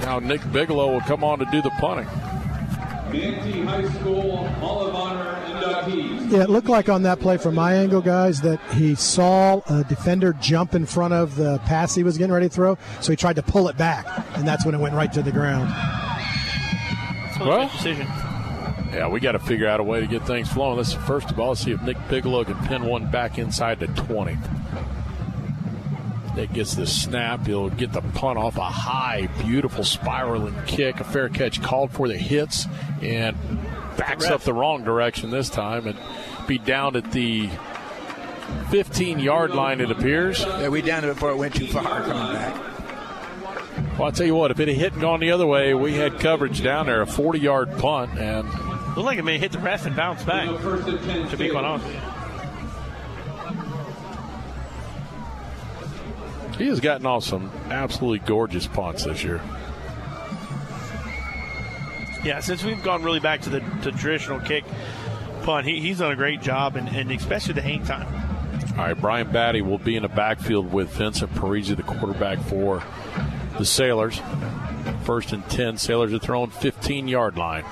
Now 0.00 0.18
Nick 0.20 0.40
Bigelow 0.52 0.92
will 0.92 1.00
come 1.02 1.22
on 1.24 1.38
to 1.40 1.44
do 1.46 1.60
the 1.60 1.70
punting. 1.78 2.08
Manatee 3.12 3.62
High 3.62 3.88
School 3.90 4.46
Hall 4.46 4.86
of 4.86 4.94
Honor 4.94 5.40
inductees. 5.46 6.30
Yeah, 6.30 6.42
it 6.42 6.50
looked 6.50 6.68
like 6.68 6.88
on 6.88 7.02
that 7.02 7.20
play 7.20 7.36
from 7.36 7.54
my 7.54 7.74
angle, 7.74 8.00
guys, 8.00 8.40
that 8.42 8.60
he 8.72 8.94
saw 8.94 9.60
a 9.68 9.84
defender 9.84 10.32
jump 10.34 10.74
in 10.74 10.86
front 10.86 11.14
of 11.14 11.36
the 11.36 11.58
pass 11.60 11.94
he 11.94 12.02
was 12.02 12.18
getting 12.18 12.32
ready 12.32 12.48
to 12.48 12.54
throw, 12.54 12.76
so 13.00 13.12
he 13.12 13.16
tried 13.16 13.36
to 13.36 13.42
pull 13.42 13.68
it 13.68 13.76
back, 13.76 14.06
and 14.36 14.46
that's 14.46 14.64
when 14.64 14.74
it 14.74 14.78
went 14.78 14.94
right 14.94 15.12
to 15.12 15.22
the 15.22 15.32
ground. 15.32 15.68
Well, 17.40 17.68
decision. 17.68 18.06
Yeah, 18.92 19.08
we 19.08 19.20
got 19.20 19.32
to 19.32 19.38
figure 19.38 19.68
out 19.68 19.78
a 19.78 19.82
way 19.82 20.00
to 20.00 20.06
get 20.06 20.26
things 20.26 20.48
flowing. 20.48 20.78
Let's 20.78 20.94
first 20.94 21.30
of 21.30 21.38
all 21.38 21.54
see 21.54 21.72
if 21.72 21.82
Nick 21.82 21.96
Bigelow 22.08 22.44
can 22.44 22.56
pin 22.66 22.84
one 22.84 23.10
back 23.10 23.38
inside 23.38 23.78
the 23.78 23.88
20. 23.88 24.36
Nick 26.36 26.52
gets 26.52 26.74
the 26.74 26.86
snap. 26.86 27.46
He'll 27.46 27.70
get 27.70 27.92
the 27.92 28.02
punt 28.02 28.38
off 28.38 28.56
a 28.56 28.64
high, 28.64 29.28
beautiful 29.42 29.84
spiraling 29.84 30.54
kick. 30.66 31.00
A 31.00 31.04
fair 31.04 31.28
catch 31.28 31.62
called 31.62 31.90
for 31.90 32.08
the 32.08 32.16
hits 32.16 32.66
and 33.02 33.36
backs 33.96 34.26
up 34.26 34.42
the 34.42 34.52
wrong 34.52 34.84
direction 34.84 35.30
this 35.30 35.48
time 35.48 35.86
and 35.86 35.98
be 36.46 36.58
down 36.58 36.96
at 36.96 37.10
the 37.12 37.48
15 38.70 39.18
yard 39.18 39.52
line, 39.52 39.80
it 39.80 39.90
appears. 39.90 40.40
Yeah, 40.40 40.68
we 40.68 40.82
downed 40.82 41.06
it 41.06 41.14
before 41.14 41.30
it 41.30 41.36
went 41.36 41.54
too 41.54 41.66
far 41.66 42.02
coming 42.02 42.34
back. 42.34 42.54
Well, 43.98 44.04
I'll 44.04 44.12
tell 44.12 44.26
you 44.26 44.34
what, 44.34 44.50
if 44.50 44.60
it 44.60 44.68
had 44.68 44.76
hit 44.76 44.92
and 44.92 45.00
gone 45.00 45.20
the 45.20 45.30
other 45.30 45.46
way, 45.46 45.72
we 45.74 45.94
had 45.94 46.18
coverage 46.18 46.62
down 46.62 46.86
there, 46.86 47.00
a 47.00 47.06
40 47.06 47.38
yard 47.38 47.78
punt, 47.78 48.18
and 48.18 48.46
Looked 48.96 49.04
like 49.04 49.18
it 49.18 49.24
may 49.24 49.36
hit 49.36 49.52
the 49.52 49.58
ref 49.58 49.84
and 49.84 49.94
bounce 49.94 50.24
back. 50.24 50.48
To 50.48 51.36
be 51.36 51.50
quite 51.50 51.64
honest. 51.66 51.86
He 56.58 56.66
has 56.68 56.80
gotten 56.80 57.06
off 57.06 57.24
some 57.24 57.50
absolutely 57.70 58.26
gorgeous 58.26 58.66
punts 58.66 59.04
this 59.04 59.22
year. 59.22 59.40
Yeah, 62.24 62.40
since 62.40 62.64
we've 62.64 62.82
gone 62.82 63.02
really 63.04 63.20
back 63.20 63.42
to 63.42 63.50
the 63.50 63.60
to 63.82 63.92
traditional 63.92 64.40
kick 64.40 64.64
punt, 65.42 65.66
he, 65.66 65.80
he's 65.80 65.98
done 65.98 66.10
a 66.10 66.16
great 66.16 66.40
job, 66.40 66.76
and, 66.76 66.88
and 66.88 67.12
especially 67.12 67.54
the 67.54 67.62
hang 67.62 67.84
time. 67.84 68.06
All 68.78 68.84
right, 68.84 69.00
Brian 69.00 69.28
Battie 69.28 69.62
will 69.62 69.78
be 69.78 69.96
in 69.96 70.02
the 70.02 70.08
backfield 70.08 70.72
with 70.72 70.90
Vincent 70.90 71.32
Parisi, 71.34 71.76
the 71.76 71.82
quarterback 71.82 72.38
for 72.40 72.82
the 73.58 73.64
Sailors. 73.64 74.20
First 75.04 75.32
and 75.32 75.48
10, 75.48 75.76
Sailors 75.78 76.12
are 76.12 76.18
throwing 76.18 76.50
15 76.50 77.06
yard 77.06 77.36
line. 77.36 77.64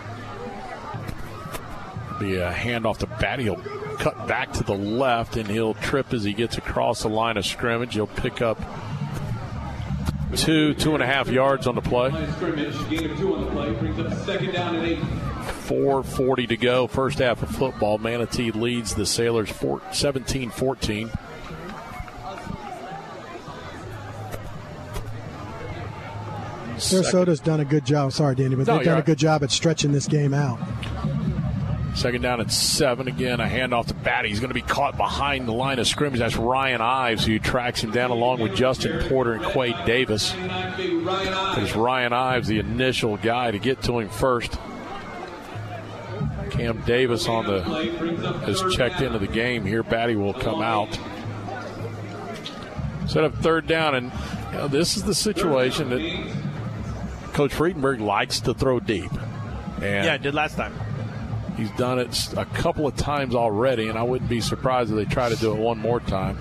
Be 2.20 2.36
a 2.36 2.52
handoff 2.52 2.98
to 2.98 3.06
Battie. 3.06 3.43
He'll 3.43 3.84
cut 3.95 4.27
back 4.27 4.53
to 4.55 4.65
the 4.65 4.75
left 4.75 5.37
and 5.37 5.49
he'll 5.49 5.75
trip 5.75 6.12
as 6.12 6.25
he 6.25 6.33
gets 6.33 6.59
across 6.59 7.03
the 7.03 7.09
line 7.09 7.37
of 7.37 7.47
scrimmage. 7.47 7.95
He'll 7.95 8.07
pick 8.07 8.43
up 8.43 8.61
two, 10.37 10.75
two 10.75 10.95
and 10.95 11.03
a 11.03 11.07
half 11.07 11.29
yards 11.29 11.66
on 11.66 11.75
the 11.75 11.81
play. 11.81 12.11
Line 12.11 12.25
of 12.25 12.35
scrimmage, 12.35 12.91
gain 12.91 13.11
of 13.11 13.19
two 13.19 13.35
on 13.35 13.45
the 13.45 13.51
play, 13.51 13.73
brings 13.73 13.99
up 13.99 14.12
second 14.27 14.53
down 14.53 14.77
and 14.77 14.87
eight. 14.87 14.99
4.40 14.99 16.49
to 16.49 16.57
go, 16.57 16.87
first 16.87 17.19
half 17.19 17.43
of 17.43 17.51
football. 17.51 17.99
Manatee 17.99 18.51
leads 18.51 18.95
the 18.95 19.07
Sailors 19.07 19.53
17 19.93 20.51
14. 20.51 21.11
Sarasota's 26.77 27.41
done 27.41 27.61
a 27.61 27.65
good 27.65 27.85
job. 27.85 28.12
Sorry, 28.12 28.35
Danny, 28.35 28.57
but 28.57 28.66
No, 28.66 28.77
they've 28.77 28.85
done 28.85 28.99
a 28.99 29.03
good 29.03 29.19
job 29.19 29.43
at 29.43 29.51
stretching 29.51 29.93
this 29.93 30.07
game 30.07 30.35
out. 30.35 30.59
Second 31.95 32.23
down 32.23 32.41
at 32.41 32.51
seven. 32.51 33.07
Again, 33.07 33.41
a 33.41 33.45
handoff 33.45 33.87
to 33.87 33.95
Battie. 33.95 34.27
He's 34.27 34.41
going 34.41 34.51
to 34.51 34.55
be 34.55 34.62
caught 34.62 34.97
behind 34.97 35.47
the 35.47 35.53
line 35.53 35.79
of 35.79 35.87
scrimmage. 35.87 36.19
That's 36.19 36.37
Ryan 36.37 36.81
Ives 36.81 37.25
who 37.25 37.39
tracks 37.39 37.83
him 37.83 37.93
down 37.93 38.11
along 38.11 38.41
with 38.41 38.57
Justin 38.57 39.09
Porter 39.09 39.35
and 39.35 39.45
Quade 39.45 39.77
Davis. 39.87 40.33
There's 40.33 41.75
Ryan 41.77 42.12
Ives, 42.12 42.49
the 42.49 42.59
initial 42.59 43.16
guy 43.16 43.53
to 43.53 43.59
get 43.59 43.83
to 43.83 44.01
him 44.01 44.09
first. 44.09 44.59
Cam 46.51 46.83
Davis 46.83 47.29
on 47.29 47.47
the 47.47 47.62
has 47.62 48.62
checked 48.75 49.01
into 49.01 49.19
the 49.19 49.27
game 49.27 49.65
here. 49.65 49.83
Battie 49.83 50.16
will 50.16 50.35
come 50.35 50.62
out. 50.62 50.99
Set 53.09 53.25
up 53.25 53.35
third 53.37 53.66
down, 53.66 53.95
and 53.95 54.12
you 54.53 54.59
know, 54.59 54.69
this 54.69 54.97
is 54.97 55.05
the 55.05 55.15
situation 55.15 55.91
that 55.91 57.33
Coach 57.35 57.53
Friedenberg 57.53 58.01
likes 58.01 58.41
to 58.41 58.55
throw 58.55 58.81
deep. 58.81 59.12
And 59.77 60.07
yeah, 60.07 60.15
it 60.15 60.23
did 60.23 60.35
last 60.35 60.57
time. 60.57 60.75
He's 61.56 61.70
done 61.72 62.01
it 62.01 62.35
a 62.36 62.44
couple 62.47 62.86
of 62.86 62.97
times 62.97 63.35
already, 63.35 63.89
and 63.89 63.97
I 63.97 64.02
wouldn't 64.02 64.28
be 64.28 64.40
surprised 64.40 64.90
if 64.90 64.97
they 64.97 65.05
try 65.05 65.28
to 65.28 65.36
do 65.36 65.52
it 65.52 65.59
one 65.59 65.78
more 65.78 66.01
time. 66.01 66.36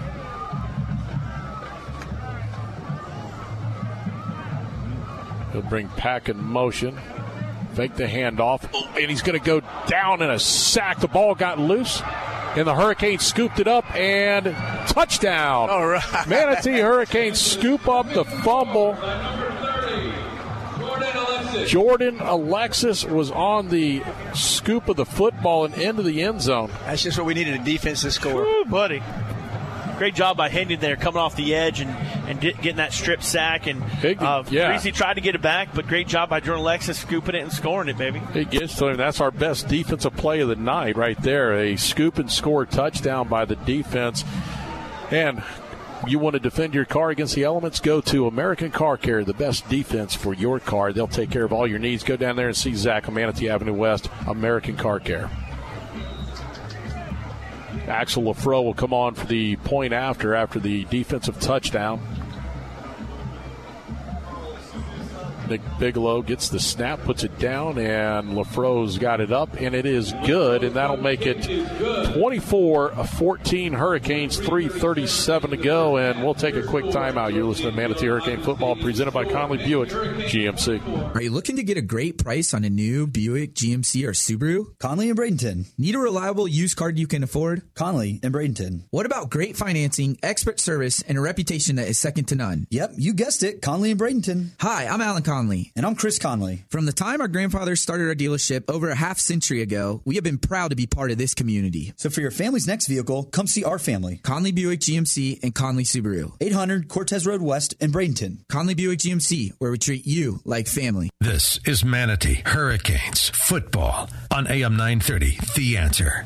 He'll 5.51 5.61
bring 5.61 5.87
Pack 5.89 6.29
in 6.29 6.43
motion, 6.43 6.97
fake 7.75 7.93
the 7.95 8.07
handoff, 8.07 8.67
oh, 8.73 8.89
and 8.99 9.07
he's 9.09 9.21
going 9.21 9.39
to 9.39 9.45
go 9.45 9.61
down 9.85 10.23
in 10.23 10.31
a 10.31 10.39
sack. 10.39 10.99
The 10.99 11.07
ball 11.07 11.35
got 11.35 11.59
loose, 11.59 12.01
and 12.55 12.65
the 12.65 12.73
Hurricanes 12.73 13.23
scooped 13.23 13.59
it 13.59 13.67
up 13.67 13.85
and 13.95 14.45
touchdown. 14.87 15.69
All 15.69 15.87
right. 15.87 16.27
Manatee 16.27 16.79
Hurricanes 16.79 17.39
scoop 17.39 17.87
up 17.87 18.11
the 18.13 18.23
fumble. 18.23 18.95
Jordan 21.67 22.19
Alexis 22.19 23.05
was 23.05 23.31
on 23.31 23.69
the 23.69 24.03
scoop 24.33 24.89
of 24.89 24.97
the 24.97 25.05
football 25.05 25.65
and 25.65 25.73
into 25.75 26.03
the 26.03 26.21
end 26.21 26.41
zone. 26.41 26.71
That's 26.85 27.03
just 27.03 27.17
what 27.17 27.25
we 27.27 27.33
needed 27.33 27.59
a 27.59 27.63
defense 27.63 28.01
to 28.01 28.11
score. 28.11 28.43
Woo, 28.43 28.65
buddy. 28.65 29.01
Great 29.97 30.15
job 30.15 30.35
by 30.37 30.49
Hendon 30.49 30.79
there, 30.79 30.95
coming 30.95 31.19
off 31.19 31.35
the 31.35 31.53
edge 31.53 31.79
and, 31.79 31.89
and 32.27 32.39
di- 32.39 32.53
getting 32.53 32.77
that 32.77 32.93
strip 32.93 33.21
sack. 33.21 33.67
And 33.67 33.81
uh, 33.83 34.43
yeah. 34.49 34.73
Parisi 34.73 34.93
tried 34.93 35.13
to 35.13 35.21
get 35.21 35.35
it 35.35 35.41
back, 35.41 35.69
but 35.73 35.87
great 35.87 36.07
job 36.07 36.29
by 36.29 36.39
Jordan 36.39 36.61
Alexis 36.61 36.99
scooping 36.99 37.35
it 37.35 37.43
and 37.43 37.51
scoring 37.51 37.89
it, 37.89 37.97
baby. 37.97 38.19
He 38.33 38.43
gets 38.43 38.75
to 38.77 38.87
him. 38.87 38.97
That's 38.97 39.21
our 39.21 39.29
best 39.31 39.67
defensive 39.67 40.15
play 40.15 40.39
of 40.41 40.49
the 40.49 40.55
night 40.55 40.97
right 40.97 41.21
there. 41.21 41.53
A 41.53 41.75
scoop 41.75 42.17
and 42.17 42.29
score 42.29 42.65
touchdown 42.65 43.27
by 43.27 43.45
the 43.45 43.55
defense. 43.55 44.25
And 45.11 45.43
you 46.07 46.19
want 46.19 46.33
to 46.33 46.39
defend 46.39 46.73
your 46.73 46.85
car 46.85 47.09
against 47.09 47.35
the 47.35 47.43
elements? 47.43 47.79
Go 47.79 48.01
to 48.01 48.27
American 48.27 48.71
Car 48.71 48.97
Care, 48.97 49.23
the 49.23 49.33
best 49.33 49.67
defense 49.69 50.13
for 50.13 50.33
your 50.33 50.59
car. 50.59 50.91
They'll 50.91 51.07
take 51.07 51.31
care 51.31 51.43
of 51.43 51.53
all 51.53 51.67
your 51.67 51.79
needs. 51.79 52.03
Go 52.03 52.17
down 52.17 52.35
there 52.35 52.47
and 52.47 52.57
see 52.57 52.73
Zach 52.73 53.07
on 53.07 53.13
Manatee 53.13 53.49
Avenue 53.49 53.73
West, 53.73 54.09
American 54.27 54.75
Car 54.75 54.99
Care. 54.99 55.29
Axel 57.87 58.23
Lafro 58.23 58.63
will 58.63 58.73
come 58.73 58.93
on 58.93 59.13
for 59.13 59.25
the 59.27 59.55
point 59.57 59.93
after 59.93 60.35
after 60.35 60.59
the 60.59 60.85
defensive 60.85 61.39
touchdown. 61.39 62.01
Nick 65.49 65.61
Bigelow 65.79 66.21
gets 66.21 66.49
the 66.49 66.59
snap, 66.59 67.01
puts 67.01 67.23
it 67.23 67.37
down, 67.39 67.77
and 67.77 68.29
LaFro's 68.29 68.97
got 68.97 69.21
it 69.21 69.31
up, 69.31 69.59
and 69.59 69.75
it 69.75 69.85
is 69.85 70.13
good, 70.25 70.63
and 70.63 70.75
that'll 70.75 70.97
make 70.97 71.25
it 71.25 71.43
24 72.13 72.91
14 73.05 73.73
Hurricanes, 73.73 74.39
3.37 74.39 75.49
to 75.49 75.57
go, 75.57 75.97
and 75.97 76.23
we'll 76.23 76.33
take 76.33 76.55
a 76.55 76.63
quick 76.63 76.85
timeout. 76.85 77.33
You're 77.33 77.43
listening 77.43 77.71
to 77.71 77.75
Manatee 77.75 78.07
Hurricane 78.07 78.41
Football 78.41 78.75
presented 78.77 79.11
by 79.11 79.25
Conley 79.25 79.57
Buick 79.57 79.89
GMC. 79.89 81.15
Are 81.15 81.21
you 81.21 81.31
looking 81.31 81.57
to 81.57 81.63
get 81.63 81.77
a 81.77 81.81
great 81.81 82.17
price 82.17 82.53
on 82.53 82.63
a 82.63 82.69
new 82.69 83.05
Buick, 83.07 83.53
GMC, 83.53 84.05
or 84.07 84.11
Subaru? 84.11 84.77
Conley 84.79 85.09
and 85.09 85.17
Bradenton. 85.17 85.65
Need 85.77 85.95
a 85.95 85.99
reliable 85.99 86.47
used 86.47 86.77
car 86.77 86.89
you 86.89 87.07
can 87.07 87.23
afford? 87.23 87.61
Conley 87.75 88.19
and 88.23 88.33
Bradenton. 88.33 88.83
What 88.91 89.05
about 89.05 89.29
great 89.29 89.57
financing, 89.57 90.17
expert 90.23 90.59
service, 90.59 91.01
and 91.07 91.17
a 91.17 91.21
reputation 91.21 91.75
that 91.75 91.87
is 91.87 91.99
second 91.99 92.25
to 92.25 92.35
none? 92.35 92.67
Yep, 92.69 92.91
you 92.97 93.13
guessed 93.13 93.43
it. 93.43 93.61
Conley 93.61 93.91
and 93.91 93.99
Bradenton. 93.99 94.51
Hi, 94.59 94.87
I'm 94.87 95.01
Alan 95.01 95.23
Conley. 95.23 95.32
And 95.33 95.83
I'm 95.83 95.95
Chris 95.95 96.19
Conley. 96.19 96.63
From 96.69 96.85
the 96.85 96.93
time 96.93 97.19
our 97.19 97.27
grandfathers 97.27 97.81
started 97.81 98.07
our 98.07 98.13
dealership 98.13 98.69
over 98.69 98.89
a 98.89 98.95
half 98.95 99.17
century 99.17 99.63
ago, 99.63 100.01
we 100.05 100.13
have 100.15 100.23
been 100.23 100.37
proud 100.37 100.69
to 100.69 100.75
be 100.75 100.85
part 100.85 101.09
of 101.09 101.17
this 101.17 101.33
community. 101.33 101.91
So 101.97 102.11
for 102.11 102.21
your 102.21 102.29
family's 102.29 102.67
next 102.67 102.85
vehicle, 102.85 103.23
come 103.23 103.47
see 103.47 103.63
our 103.63 103.79
family. 103.79 104.19
Conley 104.23 104.51
Buick 104.51 104.79
GMC 104.79 105.41
and 105.41 105.55
Conley 105.55 105.85
Subaru. 105.85 106.33
800 106.39 106.87
Cortez 106.87 107.25
Road 107.25 107.41
West 107.41 107.73
in 107.79 107.91
Bradenton. 107.91 108.47
Conley 108.47 108.75
Buick 108.75 108.99
GMC, 108.99 109.53
where 109.57 109.71
we 109.71 109.79
treat 109.79 110.05
you 110.05 110.39
like 110.45 110.67
family. 110.67 111.09
This 111.19 111.59
is 111.65 111.83
Manatee 111.83 112.43
Hurricanes 112.45 113.29
football 113.29 114.11
on 114.29 114.45
AM 114.45 114.73
930. 114.73 115.39
The 115.55 115.77
answer. 115.77 116.25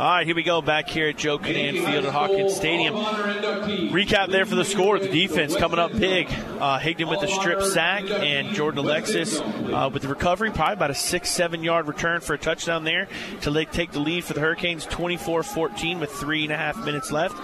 All 0.00 0.06
right, 0.06 0.24
here 0.24 0.34
we 0.34 0.42
go 0.42 0.62
back 0.62 0.88
here 0.88 1.10
at 1.10 1.18
Joe 1.18 1.38
Kinnan 1.38 1.72
Field 1.72 2.06
at 2.06 2.10
Hawkins 2.14 2.56
Stadium. 2.56 2.94
Recap 2.94 4.30
there 4.30 4.46
for 4.46 4.54
the 4.54 4.64
score. 4.64 4.98
The 4.98 5.10
defense 5.10 5.54
coming 5.54 5.78
up 5.78 5.92
big. 5.92 6.26
Uh, 6.26 6.78
Higdon 6.78 7.10
with 7.10 7.20
the 7.20 7.28
strip 7.28 7.60
sack 7.60 8.04
and 8.08 8.54
Jordan 8.54 8.78
Alexis 8.78 9.38
uh, 9.38 9.90
with 9.92 10.00
the 10.00 10.08
recovery. 10.08 10.52
Probably 10.52 10.72
about 10.72 10.90
a 10.90 10.94
six, 10.94 11.28
seven 11.28 11.62
yard 11.62 11.86
return 11.86 12.22
for 12.22 12.32
a 12.32 12.38
touchdown 12.38 12.84
there 12.84 13.08
to 13.42 13.64
take 13.66 13.92
the 13.92 14.00
lead 14.00 14.24
for 14.24 14.32
the 14.32 14.40
Hurricanes 14.40 14.86
24 14.86 15.42
14 15.42 16.00
with 16.00 16.10
three 16.10 16.44
and 16.44 16.52
a 16.54 16.56
half 16.56 16.82
minutes 16.82 17.12
left. 17.12 17.36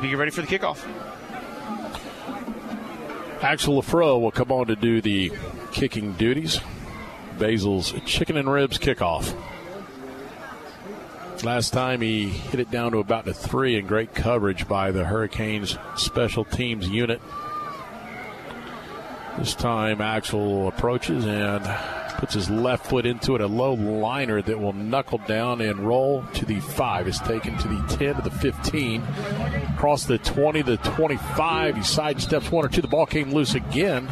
We 0.00 0.08
get 0.08 0.16
ready 0.16 0.30
for 0.30 0.40
the 0.40 0.48
kickoff. 0.48 0.82
Axel 3.42 3.82
Lafro 3.82 4.18
will 4.18 4.30
come 4.30 4.50
on 4.50 4.68
to 4.68 4.76
do 4.76 5.02
the 5.02 5.30
kicking 5.72 6.14
duties. 6.14 6.58
Basil's 7.38 7.92
chicken 8.06 8.38
and 8.38 8.50
ribs 8.50 8.78
kickoff. 8.78 9.36
Last 11.44 11.72
time 11.72 12.00
he 12.00 12.28
hit 12.28 12.58
it 12.58 12.70
down 12.70 12.92
to 12.92 12.98
about 12.98 13.28
a 13.28 13.32
three 13.32 13.78
and 13.78 13.86
great 13.86 14.12
coverage 14.12 14.66
by 14.66 14.90
the 14.90 15.04
Hurricanes 15.04 15.78
special 15.96 16.44
teams 16.44 16.88
unit. 16.88 17.20
This 19.38 19.54
time 19.54 20.00
Axel 20.00 20.66
approaches 20.66 21.24
and 21.24 21.64
puts 22.18 22.34
his 22.34 22.50
left 22.50 22.86
foot 22.86 23.06
into 23.06 23.36
it. 23.36 23.40
A 23.40 23.46
low 23.46 23.74
liner 23.74 24.42
that 24.42 24.58
will 24.58 24.72
knuckle 24.72 25.18
down 25.28 25.60
and 25.60 25.78
roll 25.78 26.24
to 26.34 26.44
the 26.44 26.58
five. 26.58 27.06
Is 27.06 27.20
taken 27.20 27.56
to 27.58 27.68
the 27.68 27.96
10 27.96 28.16
to 28.16 28.22
the 28.22 28.32
15. 28.32 29.02
Across 29.74 30.06
the 30.06 30.18
20 30.18 30.64
to 30.64 30.70
the 30.72 30.76
25. 30.78 31.76
He 31.76 31.82
sidesteps 31.82 32.50
one 32.50 32.64
or 32.64 32.68
two. 32.68 32.82
The 32.82 32.88
ball 32.88 33.06
came 33.06 33.30
loose 33.30 33.54
again. 33.54 34.08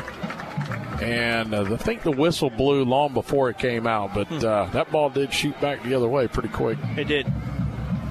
And 1.03 1.55
uh, 1.55 1.63
I 1.73 1.77
think 1.77 2.03
the 2.03 2.11
whistle 2.11 2.51
blew 2.51 2.85
long 2.85 3.13
before 3.15 3.51
it 3.51 3.59
came 3.59 3.87
out, 3.87 4.15
but 4.15 4.31
uh, 4.45 4.67
that 4.73 4.91
ball 4.91 5.11
did 5.11 5.33
shoot 5.33 5.59
back 5.61 5.83
the 5.83 5.95
other 5.95 6.09
way 6.09 6.27
pretty 6.29 6.49
quick. 6.49 6.79
It 6.97 7.05
did. 7.05 7.27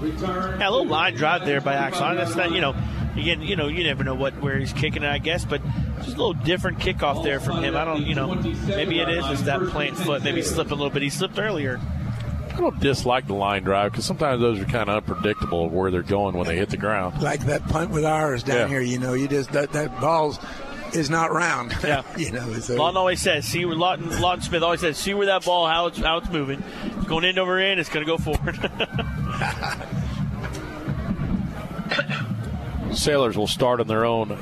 Yeah, 0.01 0.57
a 0.57 0.69
little 0.69 0.85
line 0.85 1.15
drive 1.15 1.45
there 1.45 1.61
by 1.61 1.73
Axel. 1.73 2.15
That's 2.15 2.35
not, 2.35 2.51
you 2.51 2.61
know, 2.61 2.75
again, 3.15 3.41
you 3.41 3.55
know, 3.55 3.67
you 3.67 3.83
never 3.83 4.03
know 4.03 4.13
what 4.13 4.39
where 4.41 4.57
he's 4.59 4.73
kicking 4.73 5.03
it, 5.03 5.09
I 5.09 5.17
guess, 5.17 5.45
but 5.45 5.61
just 5.97 6.09
a 6.17 6.21
little 6.21 6.33
different 6.33 6.79
kickoff 6.79 7.23
there 7.23 7.39
from 7.39 7.63
him. 7.63 7.75
I 7.75 7.85
don't, 7.85 8.05
you 8.05 8.13
know, 8.13 8.35
maybe 8.67 8.99
it 8.99 9.09
is 9.09 9.25
is 9.27 9.43
that 9.45 9.61
plant 9.69 9.97
foot, 9.97 10.23
maybe 10.23 10.41
slip 10.41 10.67
a 10.71 10.75
little 10.75 10.89
bit. 10.89 11.01
He 11.01 11.09
slipped 11.09 11.39
earlier. 11.39 11.79
I 12.53 12.57
don't 12.59 12.79
dislike 12.79 13.27
the 13.27 13.33
line 13.33 13.63
drive 13.63 13.91
because 13.91 14.05
sometimes 14.05 14.39
those 14.41 14.59
are 14.61 14.65
kind 14.65 14.89
of 14.89 14.97
unpredictable 15.09 15.65
of 15.65 15.73
where 15.73 15.91
they're 15.91 16.01
going 16.03 16.37
when 16.37 16.47
they 16.47 16.55
hit 16.55 16.69
the 16.69 16.77
ground. 16.77 17.21
Like 17.21 17.41
that 17.47 17.65
punt 17.67 17.89
with 17.91 18.05
ours 18.05 18.43
down 18.43 18.57
Yeah. 18.57 18.67
here, 18.67 18.81
you 18.81 18.97
know, 18.99 19.13
you 19.13 19.27
just 19.27 19.51
that 19.53 19.73
that 19.73 19.99
ball's 19.99 20.39
is 20.95 21.09
not 21.09 21.31
round. 21.31 21.75
Yeah, 21.85 22.03
you 22.17 22.31
know. 22.31 22.51
So 22.53 22.75
Lawton 22.75 22.97
always 22.97 23.21
says, 23.21 23.45
see 23.45 23.63
where 23.65 23.75
Lawton, 23.75 24.19
Lawton 24.21 24.41
Smith 24.43 24.63
always 24.63 24.79
says, 24.79 24.97
see 24.97 25.13
where 25.13 25.27
that 25.27 25.45
ball 25.45 25.67
how 25.67 25.87
it's 25.87 25.99
how 25.99 26.17
it's 26.17 26.29
moving. 26.29 26.63
It's 26.85 27.05
going 27.05 27.25
in 27.25 27.37
over 27.37 27.59
in, 27.59 27.77
it's 27.77 27.89
going 27.89 28.05
to 28.05 28.11
go 28.11 28.17
forward. 28.17 28.57
Sailors 32.95 33.37
will 33.37 33.47
start 33.47 33.79
on 33.81 33.87
their 33.87 34.05
own 34.05 34.37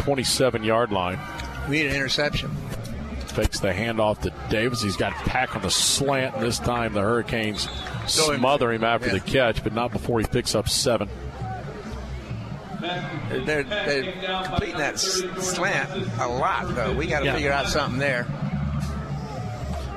27 0.00 0.62
yard 0.62 0.92
line. 0.92 1.18
we 1.68 1.78
need 1.78 1.86
an 1.86 1.96
interception. 1.96 2.50
Fakes 3.26 3.58
the 3.60 3.68
handoff 3.68 4.20
to 4.20 4.32
Davis. 4.48 4.82
He's 4.82 4.96
got 4.96 5.12
Pack 5.12 5.56
on 5.56 5.62
the 5.62 5.70
slant. 5.70 6.36
and 6.36 6.44
This 6.44 6.58
time 6.58 6.92
the 6.92 7.00
Hurricanes 7.00 7.66
Throw 8.08 8.36
smother 8.36 8.72
him 8.72 8.84
after 8.84 9.08
yeah. 9.08 9.14
the 9.14 9.20
catch, 9.20 9.62
but 9.62 9.72
not 9.72 9.92
before 9.92 10.20
he 10.20 10.26
picks 10.26 10.54
up 10.54 10.68
seven. 10.68 11.08
They're, 12.80 13.62
they're 13.62 14.12
completing 14.44 14.76
that 14.78 14.98
slant 14.98 15.90
a 16.20 16.26
lot, 16.28 16.74
though. 16.74 16.92
We 16.92 17.06
got 17.06 17.20
to 17.20 17.24
Yeah. 17.26 17.34
figure 17.34 17.52
out 17.52 17.66
something 17.68 17.98
there. 17.98 18.26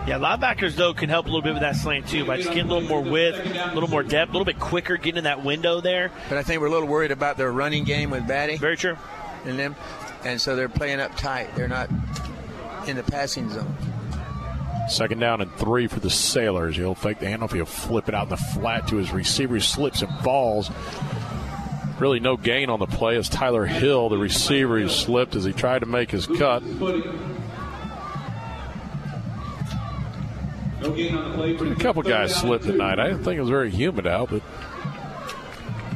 yeah, 0.07 0.17
linebackers 0.17 0.75
though 0.75 0.93
can 0.93 1.09
help 1.09 1.25
a 1.25 1.29
little 1.29 1.41
bit 1.41 1.53
with 1.53 1.61
that 1.61 1.75
slant 1.75 2.07
too 2.07 2.25
by 2.25 2.37
just 2.37 2.49
getting 2.49 2.69
a 2.71 2.73
little 2.73 2.87
more 2.89 3.01
width, 3.01 3.37
a 3.45 3.73
little 3.73 3.89
more 3.89 4.01
depth, 4.03 4.29
a 4.29 4.33
little 4.33 4.45
bit 4.45 4.59
quicker, 4.59 4.97
getting 4.97 5.19
in 5.19 5.23
that 5.25 5.43
window 5.43 5.81
there. 5.81 6.11
But 6.29 6.37
I 6.37 6.43
think 6.43 6.61
we're 6.61 6.67
a 6.67 6.71
little 6.71 6.87
worried 6.87 7.11
about 7.11 7.37
their 7.37 7.51
running 7.51 7.83
game 7.83 8.09
with 8.09 8.23
Battie. 8.23 8.57
Very 8.59 8.77
true. 8.77 8.97
And 9.45 9.57
them, 9.59 9.75
and 10.23 10.39
so 10.41 10.55
they're 10.55 10.67
playing 10.69 10.99
up 10.99 11.15
tight. 11.15 11.53
They're 11.55 11.67
not 11.67 11.89
in 12.87 12.95
the 12.95 13.03
passing 13.03 13.49
zone. 13.49 13.75
Second 14.89 15.19
down 15.19 15.39
and 15.41 15.53
three 15.57 15.85
for 15.85 15.99
the 15.99 16.09
Sailors. 16.09 16.75
He'll 16.75 16.95
fake 16.95 17.19
the 17.19 17.27
handoff. 17.27 17.53
He'll 17.53 17.65
flip 17.65 18.09
it 18.09 18.15
out 18.15 18.23
in 18.23 18.29
the 18.29 18.37
flat 18.37 18.87
to 18.87 18.95
his 18.95 19.11
receiver. 19.13 19.53
He 19.55 19.61
slips 19.61 20.01
and 20.01 20.11
falls. 20.21 20.71
Really 21.99 22.19
no 22.19 22.37
gain 22.37 22.69
on 22.69 22.79
the 22.79 22.85
play 22.85 23.17
as 23.17 23.27
Tyler 23.27 23.65
Hill, 23.65 24.09
the 24.09 24.17
receiver, 24.17 24.77
he 24.77 24.87
slipped 24.87 25.35
as 25.35 25.43
he 25.43 25.51
tried 25.51 25.79
to 25.79 25.85
make 25.85 26.11
his 26.11 26.27
cut. 26.27 26.63
A 30.81 31.75
couple 31.77 32.01
guys 32.03 32.33
slipped 32.33 32.63
tonight. 32.63 32.99
I 32.99 33.07
didn't 33.07 33.23
think 33.25 33.37
it 33.37 33.41
was 33.41 33.49
very 33.49 33.69
humid 33.69 34.07
out, 34.07 34.29
but 34.29 34.41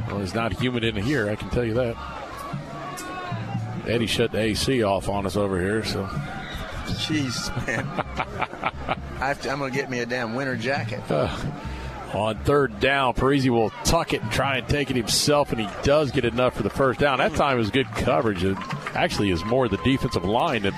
well, 0.08 0.22
it's 0.22 0.34
not 0.34 0.60
humid 0.60 0.84
in 0.84 0.98
here. 0.98 1.30
I 1.30 1.36
can 1.36 1.50
tell 1.50 1.64
you 1.64 1.74
that. 1.76 1.96
Eddie 3.88 4.08
shut 4.08 4.32
the 4.32 4.40
AC 4.40 4.84
off 4.84 5.08
on 5.08 5.26
us 5.26 5.38
over 5.38 5.60
here, 5.60 5.86
so 5.86 6.10
Jeez, 6.86 7.66
man. 7.66 7.86
I 9.20 9.28
have 9.28 9.42
to, 9.42 9.50
I'm 9.50 9.60
going 9.60 9.72
to 9.72 9.78
get 9.78 9.90
me 9.90 10.00
a 10.00 10.06
damn 10.06 10.36
winter 10.36 10.56
jacket. 10.56 11.00
Uh, 11.10 11.34
on 12.14 12.38
third 12.44 12.80
down, 12.80 13.14
Parisi 13.15 13.49
will 13.49 13.72
tuck 13.84 14.14
it 14.14 14.22
and 14.22 14.31
try 14.31 14.57
and 14.57 14.68
take 14.69 14.90
it 14.91 14.95
himself, 14.95 15.52
and 15.52 15.60
he 15.60 15.68
does 15.84 16.11
get 16.11 16.26
enough 16.26 16.56
for 16.56 16.61
the 16.64 16.69
first 16.69 16.99
down. 16.99 17.18
That 17.18 17.34
time 17.34 17.57
was 17.57 17.72
good 17.72 17.88
coverage. 17.88 18.44
It 18.44 18.56
actually 18.95 19.31
is 19.31 19.44
more 19.45 19.68
the 19.68 19.77
defensive 19.77 20.23
line 20.23 20.61
that 20.64 20.73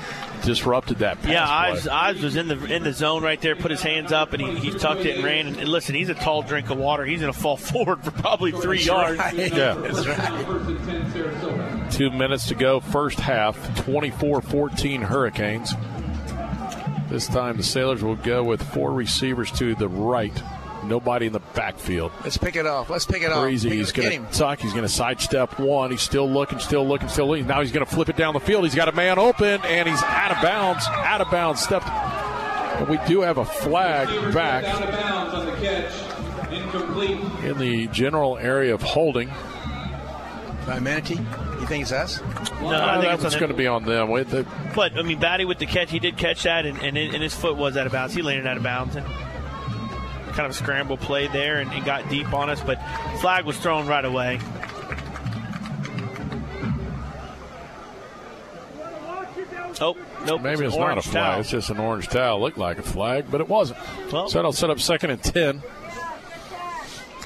disrupted 0.45 0.99
that 0.99 1.21
pass 1.21 1.27
Yeah, 1.31 1.45
play. 1.45 1.55
Ives, 1.71 1.87
Ives 1.87 2.23
was 2.23 2.35
in 2.37 2.47
the 2.47 2.63
in 2.73 2.83
the 2.83 2.93
zone 2.93 3.21
right 3.23 3.41
there, 3.41 3.55
put 3.55 3.71
his 3.71 3.81
hands 3.81 4.11
up, 4.13 4.31
and 4.33 4.41
he, 4.41 4.55
he 4.71 4.77
tucked 4.77 5.01
it 5.05 5.15
and 5.17 5.25
ran. 5.25 5.47
And, 5.47 5.57
and 5.57 5.67
listen, 5.69 5.93
he's 5.95 6.07
a 6.09 6.13
tall 6.13 6.41
drink 6.41 6.69
of 6.69 6.77
water. 6.77 7.03
He's 7.05 7.19
going 7.19 7.33
to 7.33 7.37
fall 7.39 7.57
forward 7.57 8.01
for 8.03 8.11
probably 8.11 8.51
three 8.51 8.77
That's 8.85 8.85
yards. 8.87 9.19
right. 9.19 9.35
Yeah. 9.35 9.73
That's 9.73 10.07
right. 10.07 11.91
Two 11.91 12.11
minutes 12.11 12.47
to 12.47 12.55
go, 12.55 12.79
first 12.79 13.19
half, 13.19 13.83
24 13.83 14.41
14 14.41 15.01
Hurricanes. 15.01 15.73
This 17.09 17.27
time 17.27 17.57
the 17.57 17.63
Sailors 17.63 18.03
will 18.03 18.15
go 18.15 18.43
with 18.43 18.61
four 18.73 18.91
receivers 18.93 19.51
to 19.53 19.75
the 19.75 19.87
right. 19.87 20.33
Nobody 20.87 21.27
in 21.27 21.33
the 21.33 21.39
backfield. 21.53 22.11
Let's 22.23 22.37
pick 22.37 22.55
it 22.55 22.65
off. 22.65 22.89
Let's 22.89 23.05
pick 23.05 23.21
it 23.23 23.31
off. 23.31 23.43
Crazy. 23.43 23.69
Pick- 23.69 23.77
He's 23.79 23.91
get 23.91 24.01
going 24.03 24.21
him. 24.23 24.27
to 24.27 24.33
tuck. 24.37 24.59
He's 24.59 24.71
going 24.71 24.83
to 24.83 24.89
sidestep 24.89 25.59
one. 25.59 25.91
He's 25.91 26.01
still 26.01 26.29
looking, 26.29 26.59
still 26.59 26.87
looking, 26.87 27.09
still 27.09 27.27
looking. 27.27 27.47
Now 27.47 27.61
he's 27.61 27.71
going 27.71 27.85
to 27.85 27.91
flip 27.91 28.09
it 28.09 28.15
down 28.17 28.33
the 28.33 28.39
field. 28.39 28.63
He's 28.63 28.75
got 28.75 28.87
a 28.87 28.91
man 28.93 29.17
open, 29.19 29.61
and 29.65 29.87
he's 29.89 30.01
out 30.03 30.31
of 30.31 30.41
bounds. 30.41 30.85
Out 30.89 31.21
of 31.21 31.29
bounds. 31.31 31.61
Stepped. 31.61 31.85
But 31.87 32.89
we 32.89 32.97
do 33.07 33.21
have 33.21 33.37
a 33.37 33.45
flag 33.45 34.07
back 34.33 34.65
Out 34.65 34.81
of 34.83 34.91
bounds 34.91 35.33
on 35.33 35.45
the 35.45 35.51
catch. 35.53 36.51
Incomplete. 36.51 37.19
in 37.43 37.57
the 37.57 37.87
general 37.87 38.37
area 38.37 38.73
of 38.73 38.81
holding. 38.81 39.29
By 40.67 40.79
Manatee? 40.79 41.15
You 41.59 41.67
think 41.67 41.83
it's 41.83 41.91
us? 41.91 42.21
No, 42.61 42.69
I 42.69 42.99
think 43.01 43.13
it's 43.13 43.21
on 43.21 43.25
it's 43.27 43.35
him. 43.35 43.39
going 43.39 43.51
to 43.51 43.57
be 43.57 43.67
on 43.67 43.85
them. 43.85 44.09
With 44.09 44.29
the, 44.31 44.45
But 44.75 44.97
I 44.97 45.03
mean, 45.03 45.19
Battie 45.19 45.47
with 45.47 45.59
the 45.59 45.65
catch, 45.67 45.91
he 45.91 45.99
did 45.99 46.17
catch 46.17 46.43
that, 46.43 46.65
and, 46.65 46.77
and, 46.79 46.97
and 46.97 47.21
his 47.23 47.33
foot 47.35 47.55
was 47.55 47.77
out 47.77 47.85
of 47.85 47.91
bounds. 47.91 48.13
He 48.15 48.21
landed 48.21 48.47
out 48.47 48.57
of 48.57 48.63
bounds, 48.63 48.95
and 48.95 49.05
kind 50.35 50.45
of 50.45 50.51
a 50.51 50.53
scramble 50.53 50.97
play 50.97 51.27
there, 51.27 51.59
and, 51.59 51.71
and 51.71 51.83
got 51.85 52.07
deep 52.09 52.31
on 52.33 52.49
us. 52.49 52.61
But 52.61 52.79
flag 53.19 53.45
was 53.45 53.57
thrown 53.57 53.87
right 53.87 54.05
away. 54.05 54.39
Oh, 59.81 59.97
nope. 60.25 60.41
maybe 60.41 60.65
it's 60.65 60.75
not 60.75 60.97
a 60.97 61.01
flag. 61.01 61.13
towel. 61.13 61.39
It's 61.41 61.49
just 61.49 61.69
an 61.69 61.79
orange 61.79 62.07
towel. 62.07 62.39
Looked 62.39 62.57
like 62.57 62.77
a 62.77 62.83
flag, 62.83 63.25
but 63.29 63.41
it 63.41 63.49
wasn't. 63.49 63.79
Well- 64.11 64.29
so 64.29 64.37
that'll 64.37 64.53
set 64.53 64.69
up 64.69 64.79
second 64.79 65.09
and 65.11 65.21
ten. 65.23 65.61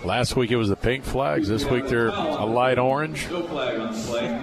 Last 0.04 0.36
week 0.36 0.50
it 0.50 0.56
was 0.56 0.70
the 0.70 0.76
pink 0.78 1.04
flags. 1.04 1.50
This 1.50 1.66
week 1.66 1.88
they're 1.88 2.08
a 2.08 2.46
light 2.46 2.80
orange. 2.80 3.30
No 3.30 3.44
flag 3.44 3.80
on 3.80 3.92
the 3.94 4.02
play. 4.04 4.42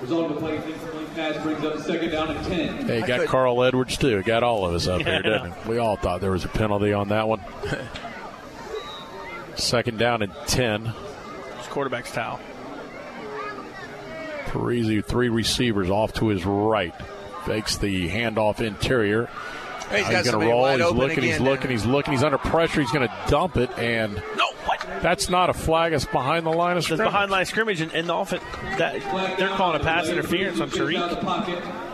Result 0.00 0.30
of 0.30 0.34
the 0.36 0.40
play, 0.40 0.56
incomplete 0.56 1.03
pass 1.14 1.42
brings 1.42 1.64
up 1.64 1.78
second 1.80 2.10
down 2.10 2.30
and 2.30 2.46
10. 2.46 2.86
Hey, 2.86 3.02
got 3.06 3.26
Carl 3.26 3.62
Edwards 3.62 3.96
too. 3.96 4.22
Got 4.22 4.42
all 4.42 4.66
of 4.66 4.74
us 4.74 4.86
up 4.88 5.00
Yeah, 5.00 5.04
here, 5.06 5.14
I 5.14 5.22
didn't 5.22 5.48
know. 5.48 5.54
he? 5.64 5.68
We 5.70 5.78
all 5.78 5.96
thought 5.96 6.20
there 6.20 6.30
was 6.30 6.44
a 6.44 6.48
penalty 6.48 6.92
on 6.92 7.08
that 7.08 7.28
one. 7.28 7.40
Second 9.56 9.98
down 9.98 10.22
and 10.22 10.32
ten. 10.46 10.92
It's 11.58 11.68
quarterback's 11.68 12.10
towel. 12.12 12.40
Parisi, 14.46 15.04
three 15.04 15.28
receivers 15.28 15.90
off 15.90 16.12
to 16.14 16.28
his 16.28 16.44
right. 16.44 16.94
Fakes 17.44 17.76
the 17.76 18.08
handoff 18.08 18.60
interior. 18.60 19.28
Hey, 19.94 20.04
he's 20.04 20.16
he's 20.16 20.30
going 20.30 20.40
to 20.40 20.50
roll. 20.50 20.76
He's 20.76 20.90
looking. 20.92 21.24
He's 21.24 21.40
looking. 21.40 21.62
down 21.62 21.70
He's 21.70 21.86
looking. 21.86 22.12
He's 22.12 22.22
under 22.22 22.38
pressure. 22.38 22.80
He's 22.80 22.90
going 22.90 23.08
to 23.08 23.14
dump 23.28 23.56
it, 23.56 23.70
and 23.78 24.14
no, 24.14 24.46
what? 24.64 24.80
That's 25.02 25.28
not 25.28 25.50
a 25.50 25.54
flag. 25.54 25.92
It's 25.92 26.04
behind 26.04 26.46
the 26.46 26.50
line 26.50 26.72
of 26.72 26.78
It's 26.78 26.86
scrimmage. 26.86 27.04
behind 27.04 27.30
line 27.30 27.42
of 27.42 27.48
scrimmage, 27.48 27.80
and, 27.80 27.92
and 27.92 28.08
the 28.08 28.14
offense, 28.14 28.42
that, 28.78 29.38
they're 29.38 29.48
calling 29.50 29.80
a 29.80 29.84
pass 29.84 30.08
interference 30.08 30.60
on 30.60 30.70
Tariq. 30.70 31.90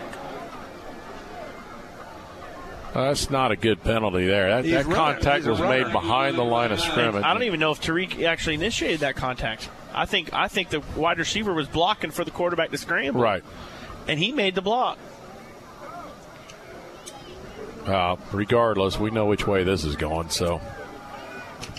That's 2.95 3.31
not 3.31 3.53
a 3.53 3.57
good 3.57 3.83
penalty 3.85 4.27
there. 4.27 4.63
That, 4.63 4.69
that 4.69 4.93
contact 4.93 5.39
He's 5.39 5.47
a 5.47 5.51
was 5.51 5.61
made 5.61 5.93
behind 5.93 6.37
the 6.37 6.43
line 6.45 6.73
of 6.73 6.81
scrimmage. 6.81 7.23
I 7.23 7.33
don't 7.33 7.45
even 7.45 7.61
know 7.61 7.71
if 7.71 7.81
Tariq 7.81 8.25
actually 8.25 8.55
initiated 8.55 9.01
that 9.01 9.15
contact. 9.15 9.69
I 9.95 10.07
think 10.07 10.33
I 10.33 10.49
think 10.49 10.71
the 10.71 10.81
wide 10.97 11.19
receiver 11.19 11.53
was 11.53 11.69
blocking 11.69 12.11
for 12.11 12.25
the 12.25 12.31
quarterback 12.31 12.71
to 12.71 12.79
scramble. 12.79 13.21
Right. 13.21 13.45
And 14.09 14.19
he 14.19 14.33
made 14.33 14.55
the 14.55 14.63
block. 14.63 14.99
Uh, 17.87 18.17
regardless, 18.33 18.99
we 18.99 19.11
know 19.11 19.27
which 19.27 19.47
way 19.47 19.65
this 19.65 19.85
is 19.85 19.97
going. 19.97 20.29
So, 20.31 20.61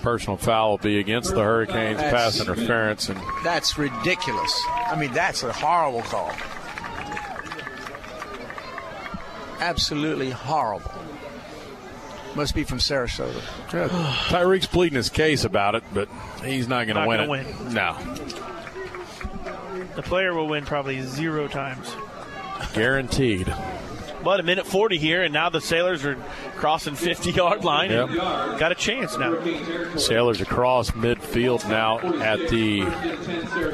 personal 0.01 0.35
foul 0.37 0.71
will 0.71 0.77
be 0.79 0.99
against 0.99 1.33
the 1.33 1.41
Hurricanes. 1.43 1.97
That's- 1.97 2.37
pass 2.37 2.41
interference, 2.41 3.09
and 3.09 3.19
That's 3.43 3.77
ridiculous. 3.77 4.61
I 4.87 4.95
mean, 4.95 5.13
that's 5.13 5.43
a 5.43 5.53
horrible 5.53 6.01
call. 6.01 6.31
Absolutely 9.59 10.31
horrible. 10.31 10.91
Must 12.35 12.55
be 12.55 12.63
from 12.63 12.79
Sarasota. 12.79 13.41
Yeah, 13.73 13.89
Tyreek's 14.29 14.65
pleading 14.65 14.95
his 14.95 15.09
case 15.09 15.43
about 15.43 15.75
it, 15.75 15.83
but 15.93 16.07
he's 16.43 16.67
not 16.67 16.87
going 16.87 16.95
to 16.95 17.07
win 17.07 17.19
gonna 17.27 17.39
it. 17.41 17.45
win. 17.59 17.73
No, 17.73 17.95
The 19.95 20.01
player 20.01 20.33
will 20.33 20.47
win 20.47 20.65
probably 20.65 21.01
zero 21.01 21.47
times. 21.47 21.93
guaranteed. 22.73 23.53
But 24.23 24.39
a 24.39 24.43
minute 24.43 24.67
40 24.67 24.97
here, 24.97 25.23
and 25.23 25.33
now 25.33 25.49
the 25.49 25.61
Sailors 25.61 26.05
are 26.05 26.15
crossing 26.55 26.95
50 26.95 27.31
yard 27.31 27.63
line. 27.63 27.89
Yep. 27.89 28.09
Got 28.59 28.71
a 28.71 28.75
chance 28.75 29.17
now. 29.17 29.35
Sailors 29.97 30.41
across 30.41 30.91
midfield 30.91 31.67
now 31.67 31.99
at 32.21 32.39
the 32.49 32.81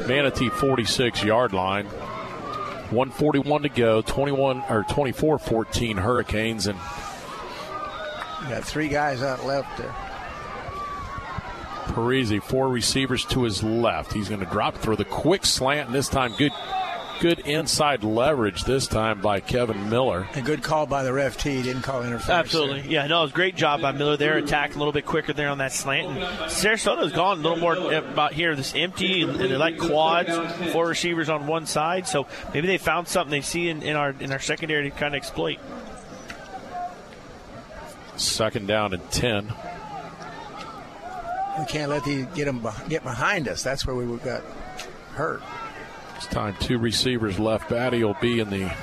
Manatee 0.06 0.48
46 0.48 1.22
yard 1.24 1.52
line. 1.52 1.86
141 2.90 3.62
to 3.62 3.68
go, 3.68 4.00
21 4.00 4.62
or 4.70 4.82
24-14 4.84 5.98
Hurricanes, 5.98 6.66
and 6.66 6.78
You 8.42 8.48
got 8.48 8.64
three 8.64 8.88
guys 8.88 9.22
out 9.22 9.44
left 9.44 9.76
there. 9.76 9.94
Parisi, 11.88 12.42
four 12.42 12.68
receivers 12.68 13.26
to 13.26 13.42
his 13.42 13.62
left. 13.62 14.12
He's 14.14 14.28
going 14.28 14.40
to 14.40 14.46
drop 14.46 14.76
through 14.76 14.96
the 14.96 15.04
quick 15.04 15.44
slant, 15.44 15.88
and 15.88 15.94
this 15.94 16.08
time 16.08 16.32
good, 16.38 16.52
good 17.20 17.40
inside 17.40 18.04
leverage. 18.04 18.64
This 18.64 18.86
time 18.86 19.20
by 19.20 19.40
Kevin 19.40 19.90
Miller. 19.90 20.28
A 20.34 20.42
good 20.42 20.62
call 20.62 20.86
by 20.86 21.02
the 21.02 21.12
ref. 21.12 21.36
T. 21.36 21.56
He 21.56 21.62
didn't 21.62 21.82
call 21.82 22.02
interference. 22.02 22.28
Absolutely. 22.28 22.92
Yeah, 22.92 23.06
no, 23.06 23.20
it 23.20 23.22
was 23.22 23.30
a 23.32 23.34
great 23.34 23.56
job 23.56 23.80
by 23.80 23.92
Miller 23.92 24.16
there. 24.16 24.36
Attacked 24.36 24.74
a 24.74 24.78
little 24.78 24.92
bit 24.92 25.06
quicker 25.06 25.32
there 25.32 25.48
on 25.48 25.58
that 25.58 25.72
slant. 25.72 26.08
And 26.08 26.50
Sarasota's 26.50 27.12
gone 27.12 27.38
a 27.38 27.42
little 27.42 27.58
more 27.58 27.76
eh, 27.92 27.98
about 27.98 28.32
here, 28.32 28.54
this 28.54 28.74
empty, 28.74 29.22
and, 29.22 29.32
and 29.32 29.50
they 29.50 29.56
like 29.56 29.78
quads, 29.78 30.30
four 30.72 30.86
receivers 30.86 31.28
on 31.28 31.46
one 31.46 31.66
side. 31.66 32.06
So 32.06 32.26
maybe 32.54 32.66
they 32.66 32.78
found 32.78 33.08
something 33.08 33.30
they 33.30 33.40
see 33.40 33.68
in, 33.68 33.82
in 33.82 33.96
our 33.96 34.10
in 34.10 34.32
our 34.32 34.40
secondary 34.40 34.90
to 34.90 34.96
kind 34.96 35.14
of 35.14 35.18
exploit. 35.18 35.58
Second 38.16 38.66
down 38.66 38.94
and 38.94 39.10
10. 39.10 39.52
We 41.58 41.64
can't 41.66 41.90
let 41.90 42.04
these 42.04 42.26
get 42.34 42.44
them 42.44 42.66
get 42.88 43.02
behind 43.02 43.48
us. 43.48 43.62
That's 43.62 43.86
where 43.86 43.94
we 43.96 44.16
got 44.18 44.42
hurt. 45.14 45.42
This 46.18 46.26
time, 46.26 46.56
two 46.58 46.78
receivers 46.78 47.38
left. 47.38 47.70
Battie 47.70 48.02
will 48.02 48.16
be 48.20 48.40
in 48.40 48.50
the 48.50 48.74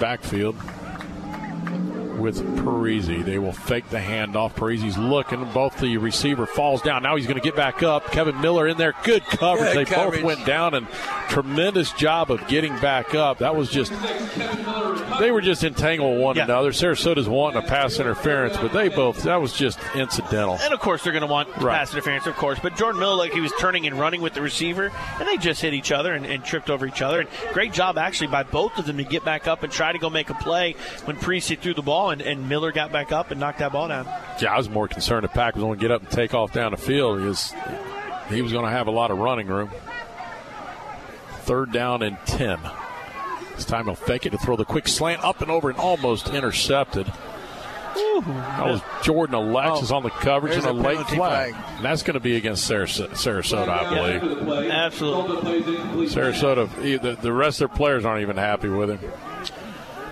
backfield 0.00 0.56
with 2.22 2.40
Parisi. 2.64 3.24
They 3.24 3.38
will 3.38 3.52
fake 3.52 3.88
the 3.90 3.98
handoff. 3.98 4.54
Parisi's 4.54 4.96
looking. 4.96 5.44
Both 5.52 5.78
the 5.80 5.96
receiver 5.98 6.46
falls 6.46 6.80
down. 6.80 7.02
Now 7.02 7.16
he's 7.16 7.26
going 7.26 7.38
to 7.38 7.44
get 7.44 7.56
back 7.56 7.82
up. 7.82 8.10
Kevin 8.12 8.40
Miller 8.40 8.68
in 8.68 8.76
there. 8.78 8.94
Good 9.02 9.24
coverage. 9.24 9.72
Good 9.74 9.86
they 9.86 9.90
coverage. 9.94 10.22
both 10.22 10.36
went 10.36 10.46
down 10.46 10.74
and 10.74 10.86
tremendous 11.28 11.92
job 11.92 12.30
of 12.30 12.46
getting 12.48 12.78
back 12.78 13.14
up. 13.14 13.38
That 13.38 13.56
was 13.56 13.68
just 13.70 13.92
they 15.18 15.30
were 15.30 15.40
just 15.40 15.64
entangled 15.64 16.18
one 16.20 16.36
Yeah. 16.36 16.44
another. 16.44 16.70
Sarasota's 16.70 17.28
wanting 17.28 17.62
a 17.62 17.66
pass 17.66 17.98
interference, 17.98 18.56
but 18.56 18.72
they 18.72 18.88
both 18.88 19.22
that 19.24 19.40
was 19.40 19.52
just 19.52 19.78
incidental. 19.94 20.58
And 20.62 20.72
of 20.72 20.80
course, 20.80 21.02
they're 21.02 21.12
going 21.12 21.22
to 21.26 21.26
want 21.32 21.48
Right. 21.58 21.78
pass 21.78 21.92
interference, 21.92 22.26
of 22.26 22.36
course. 22.36 22.58
But 22.62 22.76
Jordan 22.76 23.00
Miller, 23.00 23.16
like 23.16 23.32
he 23.32 23.40
was 23.40 23.52
turning 23.58 23.86
and 23.86 23.98
running 23.98 24.20
with 24.20 24.34
the 24.34 24.42
receiver, 24.42 24.90
and 25.18 25.28
they 25.28 25.36
just 25.36 25.60
hit 25.60 25.74
each 25.74 25.92
other 25.92 26.12
and, 26.14 26.24
and 26.26 26.44
tripped 26.44 26.70
over 26.70 26.86
each 26.86 27.02
other. 27.02 27.20
And 27.20 27.28
great 27.52 27.72
job, 27.72 27.98
actually, 27.98 28.28
by 28.28 28.42
both 28.42 28.78
of 28.78 28.86
them 28.86 28.96
to 28.98 29.04
get 29.04 29.24
back 29.24 29.46
up 29.48 29.62
and 29.62 29.72
try 29.72 29.92
to 29.92 29.98
go 29.98 30.10
make 30.10 30.30
a 30.30 30.34
play 30.34 30.74
when 31.04 31.16
Parisi 31.16 31.58
threw 31.58 31.74
the 31.74 31.82
ball, 31.82 32.10
and, 32.12 32.22
and 32.22 32.48
Miller 32.48 32.72
got 32.72 32.92
back 32.92 33.12
up 33.12 33.30
and 33.30 33.40
knocked 33.40 33.58
that 33.58 33.72
ball 33.72 33.88
down. 33.88 34.06
Yeah, 34.40 34.54
I 34.54 34.58
was 34.58 34.68
more 34.68 34.88
concerned 34.88 35.24
the 35.24 35.28
Pack 35.28 35.54
was 35.54 35.62
going 35.62 35.78
to 35.78 35.80
get 35.80 35.90
up 35.90 36.02
and 36.02 36.10
take 36.10 36.34
off 36.34 36.52
down 36.52 36.70
the 36.70 36.76
field 36.76 37.18
because 37.18 37.52
he 38.28 38.42
was 38.42 38.52
going 38.52 38.64
to 38.64 38.70
have 38.70 38.86
a 38.86 38.90
lot 38.90 39.10
of 39.10 39.18
running 39.18 39.46
room. 39.46 39.70
Third 41.40 41.72
down 41.72 42.02
and 42.02 42.16
10. 42.26 42.60
This 43.56 43.64
time 43.64 43.86
he'll 43.86 43.94
fake 43.94 44.26
it 44.26 44.30
to 44.30 44.38
throw 44.38 44.56
the 44.56 44.64
quick 44.64 44.88
slant 44.88 45.22
up 45.24 45.40
and 45.40 45.50
over 45.50 45.70
and 45.70 45.78
almost 45.78 46.28
intercepted. 46.28 47.06
That 47.94 48.64
was 48.64 48.80
Jordan 49.02 49.34
Alexis 49.34 49.90
oh. 49.90 49.96
on 49.96 50.02
the 50.02 50.10
coverage 50.10 50.56
and 50.56 50.64
a, 50.64 50.70
a 50.70 50.72
late 50.72 51.06
flag. 51.08 51.54
flag. 51.54 51.54
And 51.76 51.84
that's 51.84 52.02
going 52.02 52.14
to 52.14 52.20
be 52.20 52.36
against 52.36 52.70
Saras- 52.70 53.08
Sarasota, 53.10 53.68
I 53.68 53.94
believe. 53.94 54.70
Absolutely. 54.70 56.06
Sarasota, 56.06 57.02
the, 57.02 57.16
the 57.20 57.32
rest 57.32 57.60
of 57.60 57.70
their 57.70 57.76
players 57.76 58.04
aren't 58.04 58.22
even 58.22 58.36
happy 58.36 58.68
with 58.68 58.90
him. 58.90 59.10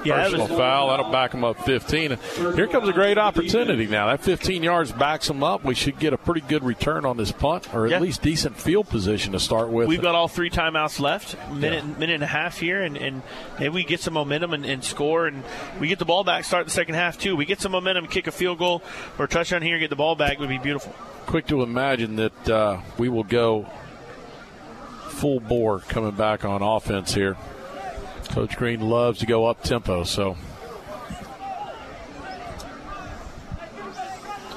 Yeah, 0.05 0.17
that 0.17 0.25
Personal 0.25 0.49
was- 0.49 0.57
foul. 0.57 0.89
That'll 0.89 1.11
back 1.13 1.33
them 1.33 1.45
up 1.45 1.63
15. 1.65 2.17
Here 2.55 2.67
comes 2.67 2.89
a 2.89 2.93
great 2.93 3.19
opportunity 3.19 3.87
now. 3.87 4.07
That 4.07 4.21
15 4.23 4.63
yards 4.63 4.93
backs 4.93 5.29
them 5.29 5.43
up. 5.43 5.65
We 5.65 5.75
should 5.75 5.99
get 5.99 6.13
a 6.13 6.17
pretty 6.19 6.41
good 6.41 6.65
return 6.65 7.05
on 7.05 7.17
this 7.19 7.33
punt, 7.33 7.73
or 7.75 7.85
at 7.85 7.91
Yeah. 7.93 7.99
least 8.01 8.23
decent 8.23 8.57
field 8.57 8.89
position 8.89 9.33
to 9.33 9.41
start 9.41 9.69
with. 9.69 9.89
We've 9.89 10.01
got 10.01 10.15
all 10.15 10.29
three 10.29 10.49
timeouts 10.51 11.01
left, 11.01 11.37
minute 11.53 11.99
minute 11.99 12.15
and 12.15 12.23
a 12.25 12.27
half 12.29 12.59
here, 12.59 12.81
and, 12.83 12.97
and 12.97 13.23
maybe 13.59 13.69
we 13.71 13.85
get 13.85 14.01
some 14.01 14.15
momentum 14.15 14.55
and, 14.55 14.65
and 14.65 14.83
score, 14.83 15.27
and 15.27 15.43
we 15.79 15.89
get 15.89 15.99
the 15.99 16.05
ball 16.07 16.25
back. 16.25 16.45
Start 16.45 16.65
the 16.65 16.71
second 16.73 16.95
half 16.95 17.19
too. 17.19 17.37
We 17.37 17.45
get 17.45 17.61
some 17.61 17.73
momentum, 17.73 18.07
kick 18.07 18.27
a 18.27 18.33
field 18.33 18.59
goal 18.59 18.83
or 19.19 19.27
touchdown 19.27 19.61
here, 19.63 19.75
and 19.75 19.81
get 19.81 19.91
the 19.91 19.97
ball 19.97 20.15
back 20.17 20.39
would 20.39 20.49
be 20.49 20.59
beautiful. 20.59 20.95
Quick 21.27 21.47
to 21.49 21.63
imagine 21.63 22.17
that 22.17 22.49
uh, 22.49 22.79
we 22.97 23.09
will 23.09 23.25
go 23.25 23.67
full 25.09 25.41
bore 25.41 25.81
coming 25.81 26.13
back 26.13 26.45
on 26.45 26.63
offense 26.63 27.13
here. 27.15 27.37
Coach 28.31 28.57
Green 28.57 28.81
loves 28.81 29.19
to 29.21 29.27
go 29.27 29.47
up 29.47 29.63
tempo, 29.63 30.05
so 30.05 30.37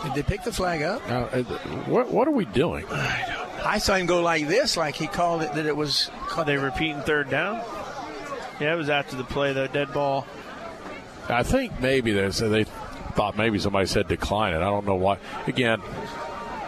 Did 0.03 0.13
they 0.15 0.23
pick 0.23 0.43
the 0.43 0.51
flag 0.51 0.81
up? 0.81 1.01
uh, 1.09 1.43
what 1.87 2.11
what 2.11 2.27
are 2.27 2.31
we 2.31 2.45
doing? 2.45 2.85
I 2.91 3.77
saw 3.79 3.95
him 3.95 4.05
go 4.05 4.21
like 4.21 4.47
this, 4.47 4.75
like 4.75 4.95
he 4.95 5.07
called 5.07 5.41
it 5.41 5.53
that 5.53 5.65
it 5.65 5.75
was. 5.75 6.11
Are 6.35 6.43
they 6.43 6.57
repeating 6.57 7.01
third 7.01 7.29
down? 7.29 7.63
Yeah, 8.59 8.73
it 8.73 8.77
was 8.77 8.89
after 8.89 9.15
the 9.15 9.23
play, 9.23 9.53
the 9.53 9.67
dead 9.69 9.93
ball. 9.93 10.27
I 11.29 11.43
think 11.43 11.79
maybe 11.79 12.11
they 12.11 12.27
they 12.27 12.65
thought 13.15 13.37
maybe 13.37 13.57
somebody 13.59 13.85
said 13.87 14.07
decline 14.07 14.53
it. 14.53 14.57
I 14.57 14.65
don't 14.65 14.85
know 14.85 14.95
why. 14.95 15.17
Again, 15.47 15.81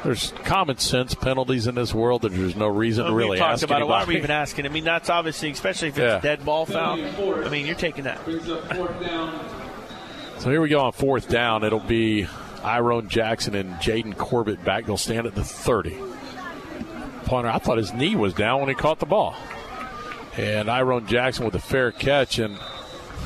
there's 0.05 0.31
common 0.43 0.77
sense 0.77 1.13
penalties 1.15 1.67
in 1.67 1.75
this 1.75 1.93
world 1.93 2.21
that 2.21 2.29
there's 2.31 2.55
no 2.55 2.67
reason 2.67 3.05
to 3.05 3.13
really 3.13 3.39
we 3.39 3.39
ask 3.41 3.63
about 3.63 3.81
it. 3.81 3.85
Why 3.87 3.95
are 3.95 3.97
anybody. 4.03 4.15
we 4.15 4.17
even 4.19 4.31
asking? 4.31 4.65
I 4.65 4.69
mean, 4.69 4.83
that's 4.83 5.09
obviously, 5.09 5.49
especially 5.51 5.89
if 5.89 5.97
it's 5.97 6.03
Yeah. 6.03 6.17
a 6.17 6.21
dead 6.21 6.45
ball 6.45 6.65
foul. 6.65 6.93
I 7.43 7.49
mean, 7.49 7.65
you're 7.65 7.75
taking 7.75 8.03
that. 8.05 8.19
So 10.39 10.49
here 10.51 10.61
we 10.61 10.69
go 10.69 10.81
on 10.81 10.91
fourth 10.91 11.27
down. 11.27 11.63
It'll 11.63 11.79
be 11.79 12.27
Iron 12.63 13.09
Jackson 13.09 13.55
and 13.55 13.73
Jaden 13.75 14.15
Corbett 14.17 14.63
back. 14.63 14.85
They'll 14.85 14.97
stand 14.97 15.25
at 15.27 15.33
the 15.35 15.43
30. 15.43 15.97
Punter, 17.25 17.49
I 17.49 17.57
thought 17.57 17.77
his 17.79 17.91
knee 17.93 18.15
was 18.15 18.33
down 18.35 18.59
when 18.59 18.69
he 18.69 18.75
caught 18.75 18.99
the 18.99 19.05
ball. 19.07 19.35
And 20.37 20.69
Iron 20.69 21.07
Jackson 21.07 21.45
with 21.45 21.55
a 21.55 21.59
fair 21.59 21.91
catch. 21.91 22.37
And 22.37 22.59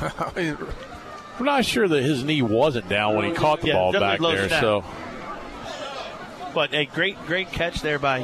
I'm 0.26 1.44
not 1.44 1.64
sure 1.66 1.86
that 1.88 2.02
his 2.02 2.24
knee 2.24 2.40
wasn't 2.42 2.88
down 2.88 3.16
when 3.16 3.24
he 3.26 3.32
caught 3.32 3.60
the 3.60 3.68
Yeah, 3.68 3.72
ball 3.74 3.92
back 3.92 4.20
there. 4.20 4.48
snap. 4.48 4.60
So 4.62 4.84
But 6.52 6.74
a 6.74 6.84
great, 6.86 7.16
great 7.26 7.52
catch 7.52 7.80
there 7.80 7.98
by 8.00 8.22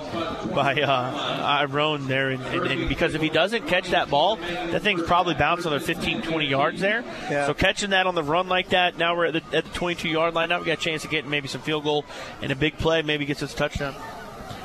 by 0.53 0.81
uh, 0.83 1.67
Iron 1.71 2.09
there, 2.09 2.31
and, 2.31 2.43
and, 2.43 2.67
and 2.67 2.89
because 2.89 3.15
if 3.15 3.23
he 3.23 3.29
doesn't 3.29 3.69
catch 3.69 3.91
that 3.91 4.11
ball, 4.11 4.37
that 4.37 4.83
thing's 4.83 5.03
probably 5.03 5.35
bounced 5.35 5.65
another 5.65 5.79
15, 5.85 6.23
20 6.23 6.47
yards 6.47 6.81
there. 6.81 7.03
Yeah. 7.31 7.47
So 7.47 7.55
catching 7.55 7.91
that 7.91 8.07
on 8.09 8.15
the 8.17 8.25
run 8.25 8.49
like 8.49 8.71
that, 8.71 8.99
now 8.99 9.17
we're 9.17 9.27
at 9.27 9.35
the, 9.35 9.57
at 9.57 9.65
the 9.65 9.71
22 9.71 10.09
yard 10.09 10.35
line. 10.35 10.49
Now 10.49 10.59
we 10.59 10.67
got 10.67 10.79
a 10.79 10.81
chance 10.81 11.03
to 11.03 11.09
get 11.09 11.27
maybe 11.27 11.47
some 11.47 11.61
field 11.61 11.85
goal 11.85 12.05
and 12.43 12.51
a 12.51 12.57
big 12.57 12.77
play, 12.79 13.03
maybe 13.03 13.27
gets 13.27 13.43
us 13.45 13.55
a 13.55 13.57
touchdown. 13.57 13.95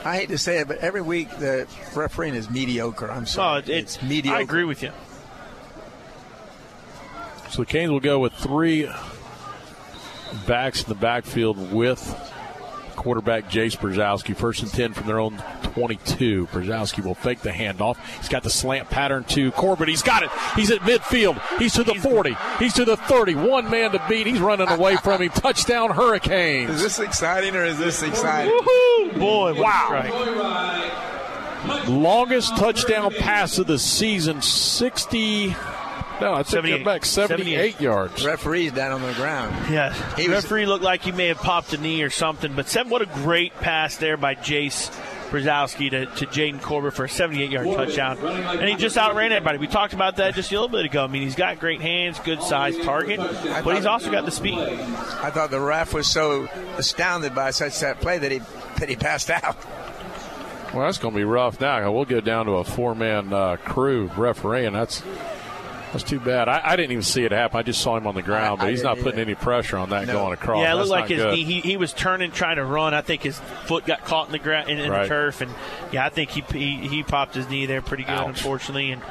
I 0.04 0.16
hate 0.16 0.30
to 0.30 0.38
say 0.40 0.58
it, 0.60 0.68
but 0.68 0.78
every 0.80 1.02
week 1.02 1.30
the 1.38 1.68
refereeing 1.96 2.34
is 2.34 2.50
mediocre. 2.50 3.12
I'm 3.12 3.24
Oh, 3.24 3.26
sorry. 3.26 3.60
it, 3.60 3.70
it's, 3.70 3.96
it's 3.98 4.04
mediocre. 4.04 4.40
I 4.40 4.42
agree 4.42 4.64
with 4.64 4.82
you. 4.82 4.92
So 7.52 7.62
the 7.62 7.66
Canes 7.68 7.92
will 7.92 8.00
go 8.00 8.18
with 8.18 8.34
three 8.34 8.90
backs 10.48 10.82
in 10.84 10.90
the 10.90 10.96
backfield 10.96 11.72
with 11.72 12.00
quarterback 12.96 13.50
Jace 13.50 13.78
Brzezowski. 13.78 14.36
First 14.36 14.64
and 14.64 14.72
10 14.72 14.94
from 14.94 15.08
their 15.08 15.20
own 15.20 15.42
22. 15.74 16.48
Brzezowski 16.48 17.04
will 17.04 17.16
fake 17.16 17.42
the 17.42 17.50
handoff. 17.50 17.98
He's 18.18 18.30
got 18.30 18.44
the 18.44 18.50
slant 18.50 18.90
pattern 18.90 19.24
to 19.26 19.52
Corbett. 19.52 19.88
He's 19.88 20.02
got 20.02 20.24
it. 20.24 20.30
He's 20.56 20.72
at 20.72 20.80
midfield. 20.82 21.40
He's 21.60 21.74
to 21.74 21.84
the 21.84 21.96
40. 21.96 22.36
He's 22.60 22.74
to 22.74 22.86
the 22.86 22.98
30. 22.98 23.36
One 23.36 23.70
man 23.70 23.92
to 23.92 24.02
beat. 24.10 24.28
He's 24.28 24.40
running 24.40 24.68
away 24.70 24.96
from 24.98 25.22
him. 25.22 25.30
Touchdown 25.30 25.92
Hurricanes. 25.92 26.70
Is 26.72 26.82
this 26.82 27.00
exciting 27.00 27.56
or 27.56 27.64
is 27.66 27.78
this 27.80 28.02
exciting? 28.04 28.52
Woohoo! 28.52 29.20
Boy, 29.20 29.54
Wow. 29.62 29.84
strike. 29.86 30.14
Longest 31.88 32.56
touchdown 32.58 33.14
pass 33.20 33.58
of 33.58 33.68
the 33.68 33.80
season. 33.80 34.42
60. 34.42 35.56
No, 36.22 36.34
I 36.34 36.44
take 36.44 36.46
that 36.46 36.52
78. 36.52 36.86
back. 36.86 37.06
78 37.06 37.82
yards. 37.82 38.24
Referee's 38.26 38.72
down 38.72 38.92
on 38.92 39.02
the 39.02 39.14
ground. 39.14 39.56
Yeah, 39.72 39.94
He 40.16 40.28
the 40.28 40.34
was- 40.36 40.44
referee 40.44 40.66
looked 40.68 40.84
like 40.84 41.02
he 41.02 41.12
may 41.12 41.28
have 41.28 41.38
popped 41.40 41.74
a 41.74 41.78
knee 41.78 42.02
or 42.04 42.10
something. 42.10 42.54
But 42.56 42.70
Sam, 42.70 42.90
what 42.90 43.02
a 43.02 43.08
great 43.08 43.54
pass 43.60 43.98
there 43.98 44.16
by 44.18 44.36
Jace 44.36 44.90
Brzezowski 45.32 45.90
to, 45.92 46.06
to 46.08 46.26
Jaden 46.28 46.62
Corbett 46.62 46.94
for 46.94 47.06
a 47.06 47.08
78-yard 47.08 47.66
touchdown, 47.68 48.18
and 48.20 48.68
he 48.70 48.76
just 48.76 48.98
outran 48.98 49.32
everybody. 49.32 49.58
We 49.60 49.68
talked 49.68 49.94
about 49.94 50.18
that 50.18 50.36
just 50.36 50.52
a 50.52 50.54
little 50.56 50.68
bit 50.68 50.84
ago. 50.86 51.06
I 51.06 51.08
mean, 51.08 51.22
he's 51.24 51.36
got 51.36 51.58
great 51.60 51.80
hands, 51.80 52.20
good 52.20 52.44
size 52.44 52.78
target, 52.80 53.18
but 53.64 53.76
he's 53.78 53.86
also 53.86 54.12
got 54.12 54.26
the 54.26 54.32
speed. 54.32 54.58
I 54.60 55.30
thought 55.32 55.50
the 55.50 55.60
ref 55.62 55.94
was 55.94 56.08
so 56.08 56.50
astounded 56.78 57.34
by 57.34 57.52
such 57.52 57.80
that 57.80 58.02
play 58.02 58.18
that 58.18 58.30
he 58.32 58.42
that 58.80 58.90
he 58.90 58.98
passed 58.98 59.30
out. 59.30 59.56
Well, 60.74 60.86
that's 60.86 60.98
going 60.98 61.14
to 61.14 61.18
be 61.18 61.24
rough 61.24 61.62
now. 61.62 61.90
We'll 61.94 62.04
go 62.06 62.20
down 62.22 62.46
to 62.48 62.54
a 62.54 62.64
four 62.66 62.94
man 62.94 63.32
uh, 63.32 63.56
crew 63.58 64.12
refereeing. 64.18 64.74
That's 64.74 65.02
that's 65.92 66.04
too 66.04 66.20
bad. 66.20 66.48
I, 66.48 66.62
I 66.64 66.76
didn't 66.76 66.92
even 66.92 67.04
see 67.04 67.24
it 67.26 67.32
happen. 67.32 67.58
I 67.60 67.64
just 67.64 67.82
saw 67.82 67.98
him 67.98 68.08
on 68.08 68.16
the 68.16 68.22
ground, 68.22 68.62
I- 68.62 68.66
but 68.66 68.70
he's 68.72 68.82
not 68.84 68.98
putting 68.98 69.14
either. 69.20 69.22
any 69.24 69.36
pressure 69.36 69.78
on 69.78 69.90
that 69.90 70.08
going 70.08 70.34
across. 70.34 70.62
Yeah, 70.62 70.74
it 70.74 70.78
That's 70.78 70.90
looked 70.90 71.02
like 71.02 71.10
his 71.10 71.22
good. 71.22 71.34
knee. 71.34 71.44
He, 71.44 71.60
he 71.62 71.78
was 71.78 71.92
turning, 71.94 72.32
trying 72.32 72.56
to 72.56 72.64
run. 72.66 72.94
I 72.94 73.02
think 73.02 73.24
his 73.24 73.38
foot 73.66 73.86
got 73.86 74.06
caught 74.06 74.28
in 74.28 74.32
the 74.32 74.40
ground 74.40 74.70
in, 74.70 74.80
in 74.80 74.90
Right. 74.92 75.04
the 75.04 75.08
turf, 75.10 75.42
and 75.42 75.52
yeah, 75.92 76.06
I 76.06 76.10
think 76.10 76.30
he, 76.30 76.42
he 76.58 76.88
he 76.88 77.04
popped 77.04 77.36
his 77.36 77.50
knee 77.50 77.66
there 77.66 77.82
pretty 77.82 78.04
good, 78.04 78.12
Ouch. 78.14 78.28
unfortunately. 78.30 78.92
And 78.92 79.02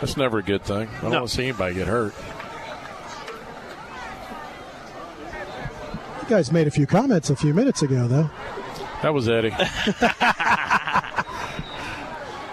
That's 0.00 0.16
never 0.16 0.38
a 0.38 0.42
good 0.42 0.62
thing. 0.64 0.88
I 0.98 1.00
don't 1.02 1.10
No. 1.12 1.18
want 1.20 1.30
to 1.30 1.34
see 1.36 1.44
anybody 1.44 1.74
get 1.76 1.86
hurt. 1.88 2.14
You 6.22 6.30
guys 6.30 6.50
made 6.50 6.66
a 6.66 6.70
few 6.70 6.86
comments 6.86 7.28
a 7.30 7.36
few 7.36 7.52
minutes 7.52 7.82
ago, 7.82 8.08
though. 8.08 8.30
That 9.02 9.12
was 9.12 9.28
Eddie. 9.28 9.50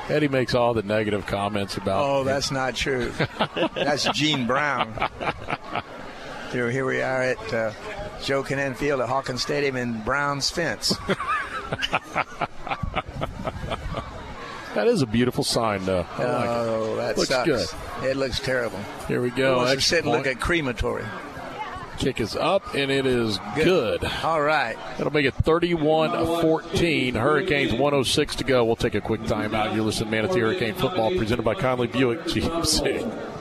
Eddie 0.09 0.27
makes 0.27 0.53
all 0.53 0.73
the 0.73 0.83
negative 0.83 1.25
comments 1.25 1.77
about. 1.77 2.03
Oh, 2.03 2.23
that's 2.23 2.51
not 2.51 2.75
true. 2.75 3.11
that's 3.75 4.03
Gene 4.11 4.45
Brown. 4.47 4.93
Here, 6.51 6.69
here 6.69 6.85
we 6.85 7.01
are 7.01 7.21
at 7.21 7.53
uh, 7.53 7.71
Joe 8.21 8.43
Kinnan 8.43 8.75
Field 8.75 8.99
at 8.99 9.07
Hawkins 9.07 9.41
Stadium 9.41 9.77
in 9.77 10.01
Brown's 10.01 10.49
fence. 10.49 10.95
that 14.73 14.87
is 14.87 15.01
a 15.01 15.05
beautiful 15.05 15.45
sign, 15.45 15.85
though. 15.85 16.05
I 16.17 16.23
like 16.23 16.49
oh, 16.49 16.93
it. 16.93 16.95
that 16.97 17.17
looks 17.17 17.29
sucks. 17.29 17.47
good. 17.47 17.67
It 18.09 18.17
looks 18.17 18.39
terrible. 18.39 18.79
Here 19.07 19.21
we 19.21 19.29
go. 19.29 19.77
Sit 19.77 20.03
and 20.03 20.11
look 20.11 20.27
at 20.27 20.41
crematory. 20.41 21.05
Kick 22.01 22.19
is 22.19 22.35
up, 22.35 22.73
and 22.73 22.89
it 22.89 23.05
is 23.05 23.39
good. 23.53 24.03
All 24.23 24.41
right. 24.41 24.75
That'll 24.97 25.13
make 25.13 25.27
it 25.27 25.35
31 25.35 26.11
14. 26.41 27.13
Hurricanes 27.13 27.73
106 27.73 28.35
to 28.37 28.43
go. 28.43 28.65
We'll 28.65 28.75
take 28.75 28.95
a 28.95 29.01
quick 29.01 29.21
timeout. 29.21 29.75
You're 29.75 29.85
listening 29.85 30.09
to 30.09 30.17
Manatee 30.17 30.39
Hurricane 30.39 30.73
Football 30.73 31.15
presented 31.15 31.43
by 31.43 31.53
Conley 31.53 31.85
Buick 31.85 32.21
GMC. 32.21 33.40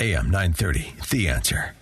AM 0.00 0.28
930, 0.28 0.92
The 1.08 1.28
Answer. 1.28 1.72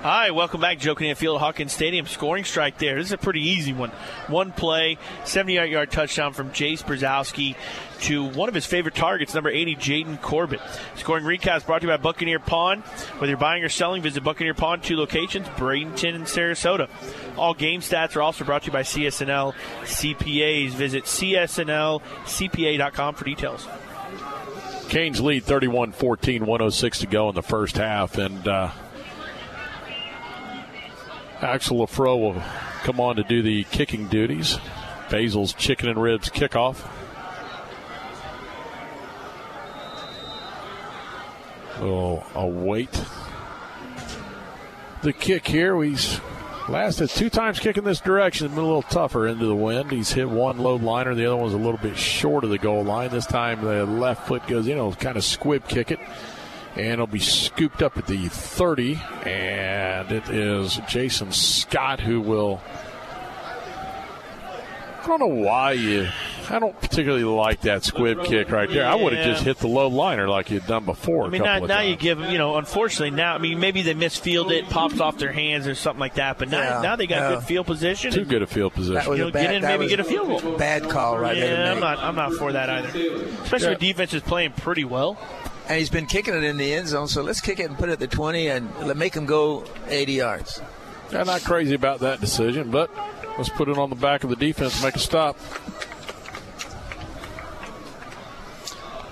Hi, 0.00 0.30
welcome 0.30 0.62
back. 0.62 0.78
Joe 0.78 0.94
Kinnan 0.94 1.18
Field, 1.18 1.38
Hawkins 1.38 1.74
Stadium. 1.74 2.06
Scoring 2.06 2.44
strike 2.44 2.78
there. 2.78 2.96
This 2.96 3.08
is 3.08 3.12
a 3.12 3.18
pretty 3.18 3.42
easy 3.42 3.74
one. 3.74 3.90
One 4.28 4.52
play, 4.52 4.96
78 5.24 5.68
yard 5.68 5.90
touchdown 5.90 6.32
from 6.32 6.48
Jace 6.48 6.82
Brzezowski 6.82 7.56
to 8.04 8.24
one 8.24 8.48
of 8.48 8.54
his 8.54 8.64
favorite 8.64 8.94
targets, 8.94 9.34
number 9.34 9.50
80, 9.50 9.76
Jaden 9.76 10.22
Corbett. 10.22 10.62
Scoring 10.94 11.24
recaps 11.26 11.66
brought 11.66 11.82
to 11.82 11.88
you 11.88 11.92
by 11.92 11.98
Buccaneer 11.98 12.38
Pawn. 12.38 12.80
Whether 13.18 13.32
you're 13.32 13.36
buying 13.36 13.62
or 13.62 13.68
selling, 13.68 14.00
visit 14.00 14.24
Buccaneer 14.24 14.54
Pawn, 14.54 14.80
two 14.80 14.96
locations, 14.96 15.46
Bradenton 15.48 16.14
and 16.14 16.24
Sarasota. 16.24 16.88
All 17.36 17.52
game 17.52 17.82
stats 17.82 18.16
are 18.16 18.22
also 18.22 18.46
brought 18.46 18.62
to 18.62 18.68
you 18.68 18.72
by 18.72 18.82
CSNL 18.82 19.52
CPAs. 19.82 20.70
Visit 20.70 21.04
CSNLCPA.com 21.04 22.00
for 23.14 23.24
details. 23.26 23.68
Canes 24.88 25.20
lead 25.20 25.44
31 25.44 25.92
14, 25.92 26.42
106 26.42 26.98
to 27.00 27.06
go 27.06 27.28
in 27.28 27.34
the 27.34 27.42
first 27.42 27.76
half. 27.76 28.18
And 28.18 28.46
uh, 28.46 28.70
Axel 31.40 31.78
Lafro 31.78 32.18
will 32.18 32.42
come 32.82 33.00
on 33.00 33.16
to 33.16 33.24
do 33.24 33.42
the 33.42 33.64
kicking 33.64 34.06
duties. 34.06 34.58
Basil's 35.10 35.52
chicken 35.52 35.88
and 35.88 36.00
ribs 36.00 36.28
kickoff. 36.30 36.88
We'll 41.80 42.24
await 42.34 43.04
the 45.02 45.12
kick 45.12 45.46
here. 45.46 45.80
He's 45.82 46.20
lasted 46.68 47.10
two 47.10 47.30
times 47.30 47.58
kicking 47.58 47.84
this 47.84 48.00
direction. 48.00 48.48
Been 48.48 48.58
a 48.58 48.62
little 48.62 48.82
tougher 48.82 49.26
into 49.26 49.46
the 49.46 49.54
wind. 49.54 49.90
He's 49.90 50.12
hit 50.12 50.28
one 50.28 50.58
low 50.58 50.76
liner. 50.76 51.14
The 51.14 51.26
other 51.26 51.36
one's 51.36 51.54
a 51.54 51.58
little 51.58 51.78
bit 51.78 51.96
short 51.96 52.44
of 52.44 52.50
the 52.50 52.58
goal 52.58 52.84
line. 52.84 53.10
This 53.10 53.26
time 53.26 53.64
the 53.64 53.86
left 53.86 54.26
foot 54.26 54.46
goes 54.46 54.66
in. 54.66 54.74
He'll 54.74 54.94
kind 54.94 55.16
of 55.16 55.24
squib 55.24 55.68
kick 55.68 55.90
it. 55.90 56.00
And 56.74 56.92
it'll 56.94 57.06
be 57.06 57.20
scooped 57.20 57.82
up 57.82 57.96
at 57.96 58.06
the 58.06 58.28
30. 58.28 59.00
And 59.24 60.12
it 60.12 60.28
is 60.28 60.80
Jason 60.88 61.32
Scott 61.32 62.00
who 62.00 62.20
will. 62.20 62.60
I 65.06 65.08
don't 65.08 65.20
know 65.20 65.26
why 65.44 65.72
you. 65.72 66.08
I 66.50 66.58
don't 66.58 66.78
particularly 66.80 67.22
like 67.24 67.60
that 67.62 67.84
squib 67.84 68.24
kick 68.24 68.50
right 68.50 68.68
there. 68.68 68.86
I 68.86 68.96
would 68.96 69.12
have 69.12 69.24
just 69.24 69.44
hit 69.44 69.58
the 69.58 69.68
low 69.68 69.86
liner 69.88 70.28
like 70.28 70.50
you'd 70.50 70.66
done 70.66 70.84
before. 70.84 71.24
I 71.26 71.28
mean, 71.28 71.42
a 71.42 71.44
now, 71.44 71.56
of 71.62 71.68
now 71.68 71.76
times. 71.76 71.90
you 71.90 71.96
give 71.96 72.20
you 72.20 72.38
know, 72.38 72.56
unfortunately, 72.56 73.10
now, 73.10 73.34
I 73.34 73.38
mean, 73.38 73.60
maybe 73.60 73.82
they 73.82 73.94
misfield 73.94 74.50
it, 74.50 74.68
pops 74.68 74.98
off 75.00 75.16
their 75.18 75.30
hands 75.32 75.68
or 75.68 75.74
something 75.76 76.00
like 76.00 76.14
that, 76.14 76.38
but 76.38 76.48
now, 76.48 76.58
Yeah, 76.60 76.82
now 76.82 76.96
they 76.96 77.06
got 77.06 77.16
yeah. 77.30 77.34
good 77.36 77.44
field 77.44 77.66
position. 77.66 78.12
Too 78.12 78.24
good 78.24 78.42
a 78.42 78.46
field 78.48 78.74
position. 78.74 78.94
That 78.94 79.08
was 79.08 79.18
you 79.18 79.28
a 79.28 79.30
bad, 79.30 79.42
get 79.42 79.54
in, 79.54 79.62
that 79.62 79.68
maybe 79.68 79.84
was 79.84 79.90
get 79.90 80.00
a 80.00 80.04
field 80.04 80.42
goal. 80.42 80.56
Bad 80.58 80.88
call 80.88 81.18
right 81.18 81.36
there. 81.36 81.56
yeah, 81.56 81.64
to 81.66 81.70
I'm 81.72 81.80
not, 81.80 81.98
I'm 81.98 82.16
not 82.16 82.32
for 82.34 82.50
that 82.52 82.68
either. 82.68 82.88
Especially 82.88 83.66
Yeah. 83.66 83.70
when 83.70 83.78
defense 83.78 84.12
is 84.14 84.22
playing 84.22 84.52
pretty 84.52 84.84
well. 84.84 85.16
And 85.68 85.78
he's 85.78 85.90
been 85.90 86.06
kicking 86.06 86.34
it 86.34 86.44
in 86.44 86.56
the 86.58 86.74
end 86.74 86.88
zone, 86.88 87.08
so 87.08 87.22
let's 87.22 87.40
kick 87.40 87.58
it 87.60 87.64
and 87.68 87.76
put 87.78 87.88
it 87.88 87.92
at 87.92 87.98
the 87.98 88.06
20 88.06 88.48
and 88.48 88.68
let- 88.82 88.96
make 88.96 89.14
him 89.14 89.26
go 89.26 89.64
80 89.88 90.12
yards. 90.12 90.60
I'm 91.12 91.26
not 91.26 91.42
crazy 91.44 91.74
about 91.74 92.00
that 92.00 92.20
decision, 92.20 92.70
but 92.70 92.90
let's 93.36 93.50
put 93.50 93.68
it 93.68 93.78
on 93.78 93.90
the 93.90 93.96
back 93.96 94.24
of 94.24 94.30
the 94.30 94.36
defense, 94.36 94.82
make 94.82 94.96
a 94.96 94.98
stop. 94.98 95.36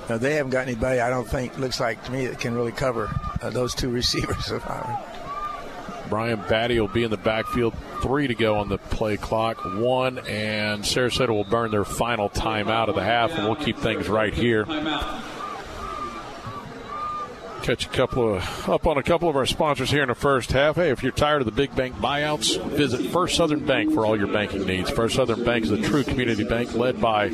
Now, 0.09 0.19
they 0.19 0.35
haven't 0.35 0.51
got 0.51 0.67
anybody, 0.67 1.01
I 1.01 1.09
don't 1.09 1.27
think, 1.27 1.59
looks 1.59 1.81
like 1.81 2.05
to 2.05 2.13
me, 2.13 2.27
that 2.27 2.39
can 2.39 2.55
really 2.55 2.73
cover 2.73 3.09
uh, 3.41 3.51
those 3.51 3.75
two 3.75 3.89
receivers. 3.91 4.53
Brian 6.11 6.39
Battie 6.41 6.79
will 6.79 6.89
be 6.89 7.05
in 7.05 7.11
the 7.11 7.17
backfield. 7.17 7.75
Three 8.03 8.27
to 8.27 8.35
go 8.35 8.59
on 8.59 8.69
the 8.69 8.77
play 8.77 9.17
clock. 9.17 9.65
One, 9.65 10.19
and 10.19 10.83
Sarasota 10.83 11.31
will 11.31 11.45
burn 11.45 11.71
their 11.71 11.85
final 11.85 12.29
timeout 12.29 12.89
of 12.89 12.95
the 12.95 13.03
half, 13.03 13.33
and 13.33 13.45
we'll 13.45 13.57
keep 13.57 13.79
things 13.79 14.09
right 14.09 14.35
here. 14.35 14.67
Catch 17.65 17.87
a 17.87 17.89
couple 17.89 18.35
of 18.35 18.69
up 18.69 18.87
on 18.87 18.99
a 18.99 19.03
couple 19.03 19.27
of 19.27 19.37
our 19.37 19.47
sponsors 19.47 19.91
here 19.91 20.03
in 20.03 20.11
the 20.11 20.15
first 20.15 20.53
half. 20.53 20.77
Hey, 20.77 20.91
if 20.91 21.03
you're 21.03 21.13
tired 21.13 21.41
of 21.41 21.47
the 21.47 21.51
big 21.51 21.75
bank 21.75 21.95
buyouts, 21.95 22.63
visit 22.73 23.11
First 23.11 23.37
Southern 23.37 23.65
Bank 23.65 23.95
for 23.95 24.05
all 24.05 24.19
your 24.19 24.27
banking 24.27 24.67
needs. 24.67 24.91
First 24.91 25.15
Southern 25.17 25.45
Bank 25.45 25.65
is 25.65 25.71
a 25.71 25.81
true 25.81 26.05
community 26.05 26.45
bank 26.45 26.75
led 26.75 27.01
by 27.01 27.31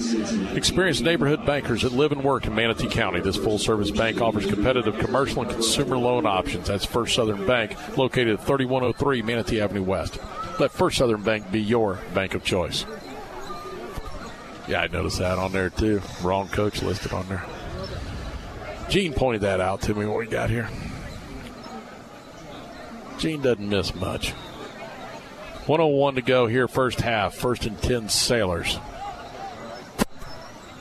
experienced 0.54 1.02
neighborhood 1.02 1.44
bankers 1.44 1.82
that 1.82 1.90
live 1.90 2.12
and 2.12 2.22
work 2.22 2.46
in 2.46 2.54
Manatee 2.54 2.86
County. 2.86 3.18
This 3.18 3.34
full 3.34 3.58
service 3.58 3.90
bank 3.90 4.20
offers 4.20 4.46
competitive 4.46 4.96
commercial 5.00 5.42
and 5.42 5.50
consumer 5.50 5.98
loan 5.98 6.26
options. 6.26 6.68
That's 6.68 6.84
First 6.84 7.16
Southern 7.16 7.44
Bank, 7.44 7.74
located 7.98 8.34
at 8.38 8.46
3103 8.46 9.22
Manatee 9.22 9.60
Avenue 9.60 9.82
West. 9.82 10.20
Let 10.60 10.70
First 10.70 10.98
Southern 10.98 11.24
Bank 11.24 11.50
be 11.50 11.60
your 11.60 11.98
bank 12.14 12.36
of 12.36 12.44
choice. 12.44 12.86
Yeah, 14.68 14.82
I 14.82 14.86
noticed 14.86 15.18
that 15.18 15.40
on 15.40 15.50
there 15.50 15.70
too. 15.70 16.00
Wrong 16.22 16.46
coach 16.46 16.82
listed 16.82 17.12
on 17.12 17.28
there. 17.28 17.44
Gene 18.90 19.12
pointed 19.12 19.42
that 19.42 19.60
out 19.60 19.82
to 19.82 19.94
me 19.94 20.04
when 20.04 20.18
we 20.18 20.26
got 20.26 20.50
here. 20.50 20.68
Gene 23.18 23.40
doesn't 23.40 23.68
miss 23.68 23.94
much. 23.94 24.32
101 25.66 26.16
to 26.16 26.22
go 26.22 26.48
here, 26.48 26.66
first 26.66 27.00
half. 27.00 27.34
First 27.34 27.66
and 27.66 27.80
10 27.80 28.08
Sailors. 28.08 28.78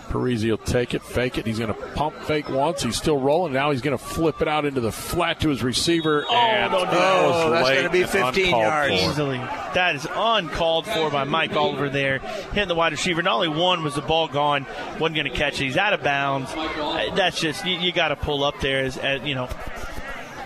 Parisi 0.10 0.50
will 0.50 0.58
take 0.58 0.94
it, 0.94 1.02
fake 1.02 1.38
it. 1.38 1.46
He's 1.46 1.60
going 1.60 1.74
to 1.74 1.80
pump 1.96 2.16
fake 2.24 2.50
once. 2.50 2.84
He's 2.84 2.98
still 2.98 3.18
rolling. 3.18 3.54
Now 3.54 3.72
he's 3.72 3.82
going 3.82 3.98
to 3.98 4.04
flip 4.04 4.42
it 4.42 4.48
out 4.48 4.66
into 4.66 4.82
the 4.82 4.92
flat 4.92 5.40
to 5.42 5.50
his 5.50 5.64
receiver. 5.64 6.26
and 6.32 6.72
don't 6.72 6.86
do 6.90 6.92
that 6.92 6.98
that. 6.98 7.28
was 7.28 7.36
Oh, 7.46 7.50
that's 7.52 7.70
gonna 7.70 7.90
be 7.90 8.04
15 8.04 8.46
uncalled 8.46 8.64
yards. 8.64 9.02
for. 9.04 9.10
Easily. 9.12 9.38
That 9.38 9.96
is 9.96 10.08
uncalled 10.12 10.86
for 10.88 11.10
by 11.10 11.24
Mike 11.24 11.56
Oliver 11.56 11.90
there. 11.90 12.20
Hitting 12.20 12.68
the 12.68 12.76
wide 12.76 12.92
receiver. 12.92 13.22
Not 13.22 13.36
only 13.36 13.48
one 13.50 13.84
was 13.84 13.96
the 13.96 14.02
ball 14.02 14.28
gone, 14.28 14.66
wasn't 15.00 15.16
going 15.16 15.32
to 15.32 15.38
catch 15.38 15.62
it. 15.62 15.66
He's 15.66 15.78
out 15.78 15.94
of 15.94 16.04
bounds. 16.04 16.52
Uh, 16.56 17.12
That's 17.16 17.40
just, 17.40 17.66
you, 17.66 17.78
you 17.78 17.92
got 17.92 18.10
to 18.10 18.16
pull 18.16 18.44
up 18.44 18.60
there 18.62 18.84
as, 18.84 18.98
as, 18.98 19.22
you 19.24 19.36
know. 19.36 19.48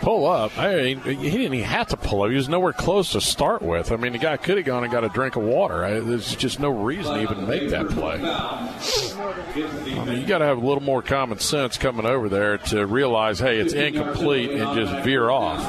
Pull 0.03 0.25
up. 0.25 0.57
I 0.59 0.75
mean, 0.75 0.99
he 0.99 1.15
didn't 1.31 1.53
even 1.53 1.59
have 1.61 1.88
to 1.88 1.97
pull 1.97 2.23
up. 2.23 2.30
He 2.30 2.35
was 2.35 2.49
nowhere 2.49 2.73
close 2.73 3.13
to 3.13 3.21
start 3.21 3.61
with. 3.61 3.89
I 3.89 3.95
mean, 3.95 4.11
the 4.11 4.17
guy 4.19 4.35
could 4.35 4.57
have 4.57 4.65
gone 4.65 4.84
and 4.84 4.91
got 4.91 5.05
a 5.05 5.09
drink 5.09 5.38
of 5.38 5.43
water. 5.43 5.85
I, 5.85 6.01
there's 6.01 6.35
just 6.35 6.59
no 6.59 6.69
reason 6.69 7.15
to 7.15 7.21
even 7.21 7.47
make 7.47 7.69
that 7.69 7.88
play. 7.88 8.19
I 8.21 10.05
mean, 10.05 10.19
you 10.19 10.27
got 10.27 10.39
to 10.39 10.45
have 10.45 10.57
a 10.57 10.65
little 10.65 10.84
more 10.84 11.01
common 11.01 11.39
sense 11.39 11.77
coming 11.77 12.05
over 12.05 12.27
there 12.27 12.57
to 12.57 12.85
realize, 12.85 13.39
hey, 13.39 13.59
it's 13.59 13.71
incomplete 13.71 14.51
and 14.51 14.75
just 14.75 15.05
veer 15.05 15.30
off. 15.30 15.61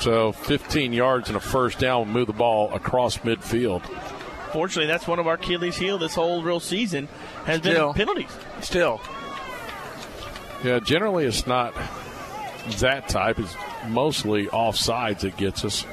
So 0.00 0.32
15 0.32 0.94
yards 0.94 1.28
and 1.28 1.36
a 1.36 1.40
first 1.40 1.80
down 1.80 1.98
will 1.98 2.06
move 2.14 2.28
the 2.28 2.32
ball 2.32 2.72
across 2.72 3.18
midfield. 3.18 3.82
Fortunately, 4.52 4.86
that's 4.86 5.06
one 5.06 5.18
of 5.18 5.26
our 5.26 5.34
Achilles' 5.34 5.76
heel 5.76 5.98
this 5.98 6.14
whole 6.14 6.42
real 6.42 6.60
season 6.60 7.08
has 7.44 7.58
Still. 7.60 7.92
been 7.92 8.06
penalties. 8.06 8.30
Still. 8.62 9.00
Yeah, 10.64 10.78
generally 10.78 11.24
it's 11.24 11.46
not 11.46 11.74
that 12.78 13.08
type. 13.08 13.38
It's 13.38 13.54
mostly 13.88 14.46
offsides 14.46 15.20
that 15.20 15.36
gets 15.36 15.64
us. 15.64 15.84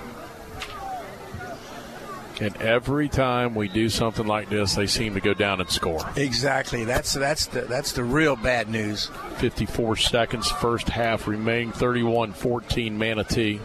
And 2.42 2.56
every 2.62 3.10
time 3.10 3.54
we 3.54 3.68
do 3.68 3.90
something 3.90 4.26
like 4.26 4.50
this, 4.50 4.76
they 4.76 4.88
seem 4.88 5.16
to 5.16 5.20
go 5.20 5.34
down 5.34 5.60
and 5.60 5.70
score. 5.70 6.10
Exactly. 6.16 6.86
That's 6.86 7.14
that's 7.14 7.48
the 7.48 7.62
that's 7.62 7.92
the 7.92 8.04
real 8.04 8.38
bad 8.38 8.70
news. 8.70 9.12
54 9.38 9.98
seconds, 9.98 10.50
first 10.50 10.88
half 10.88 11.28
remaining, 11.28 11.74
31 11.74 12.32
14 12.32 12.98
Manatee. 12.98 13.60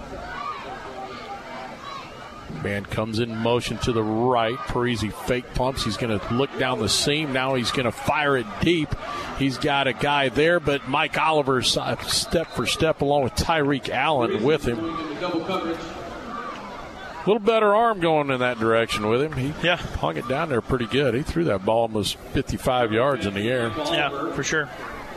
Man 2.63 2.85
comes 2.85 3.19
in 3.19 3.35
motion 3.37 3.79
to 3.79 3.93
the 3.93 4.03
right. 4.03 4.57
Parisi 4.57 5.13
fake 5.13 5.55
pumps. 5.55 5.85
He's 5.85 5.97
going 5.97 6.19
to 6.19 6.35
look 6.35 6.57
down 6.59 6.79
the 6.79 6.89
seam. 6.89 7.33
Now 7.33 7.55
he's 7.55 7.71
going 7.71 7.85
to 7.87 7.93
fire 7.93 8.37
it 8.37 8.47
deep. 8.61 8.95
He's 9.39 9.59
got 9.59 9.87
a 9.87 9.93
guy 9.93 10.29
there, 10.29 10.61
but 10.61 10.89
Mike 10.89 11.19
Oliver 11.19 11.63
step 11.63 12.49
for 12.49 12.67
step 12.67 13.01
along 13.03 13.25
with 13.25 13.35
Tyreek 13.35 13.89
Allen 13.89 14.43
with 14.43 14.65
him. 14.65 14.79
A 17.25 17.27
little 17.27 17.41
better 17.41 17.75
arm 17.75 18.01
going 18.01 18.31
in 18.31 18.41
that 18.41 18.59
direction 18.59 19.09
with 19.09 19.23
him. 19.23 19.33
He 19.33 19.55
yeah. 19.67 19.77
hung 19.77 20.19
it 20.19 20.29
down 20.29 20.51
there 20.51 20.61
pretty 20.61 20.87
good. 20.87 21.15
He 21.15 21.23
threw 21.23 21.45
that 21.45 21.65
ball 21.65 21.83
almost 21.83 22.17
55 22.17 22.93
yards 22.93 23.25
in 23.25 23.33
the 23.33 23.49
air. 23.51 23.73
Yeah, 23.87 24.33
for 24.35 24.43
sure. 24.43 24.69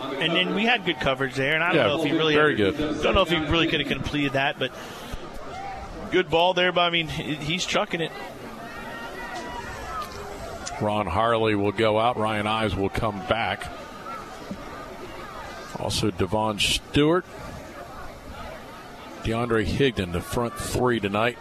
And 0.01 0.33
then 0.33 0.55
we 0.55 0.63
had 0.63 0.85
good 0.85 1.01
coverage 1.01 1.35
there, 1.35 1.53
and 1.55 1.63
I 1.63 1.73
don't 1.73 1.75
Yeah, 1.75 1.87
know 1.87 2.01
if 2.01 2.09
he 2.09 2.17
really 2.17 2.35
very 2.35 2.55
good. 2.55 2.77
Don't 3.03 3.13
know 3.13 3.23
if 3.23 3.29
he 3.29 3.35
really 3.35 3.67
could 3.67 3.81
have 3.81 3.89
completed 3.89 4.33
that, 4.33 4.57
but 4.57 4.71
good 6.11 6.29
ball 6.29 6.53
there. 6.53 6.71
But 6.71 6.81
I 6.81 6.89
mean, 6.89 7.07
he's 7.07 7.65
chucking 7.65 8.01
it. 8.01 8.11
Ron 10.81 11.07
Harley 11.07 11.55
will 11.55 11.71
go 11.71 11.99
out. 11.99 12.17
Ryan 12.17 12.47
Ives 12.47 12.75
will 12.75 12.89
come 12.89 13.17
back. 13.27 13.71
Also, 15.79 16.11
Devon 16.11 16.59
Stewart. 16.59 17.25
DeAndre 19.23 19.65
Higdon, 19.65 20.13
the 20.13 20.21
front 20.21 20.53
three 20.53 20.99
tonight. 20.99 21.37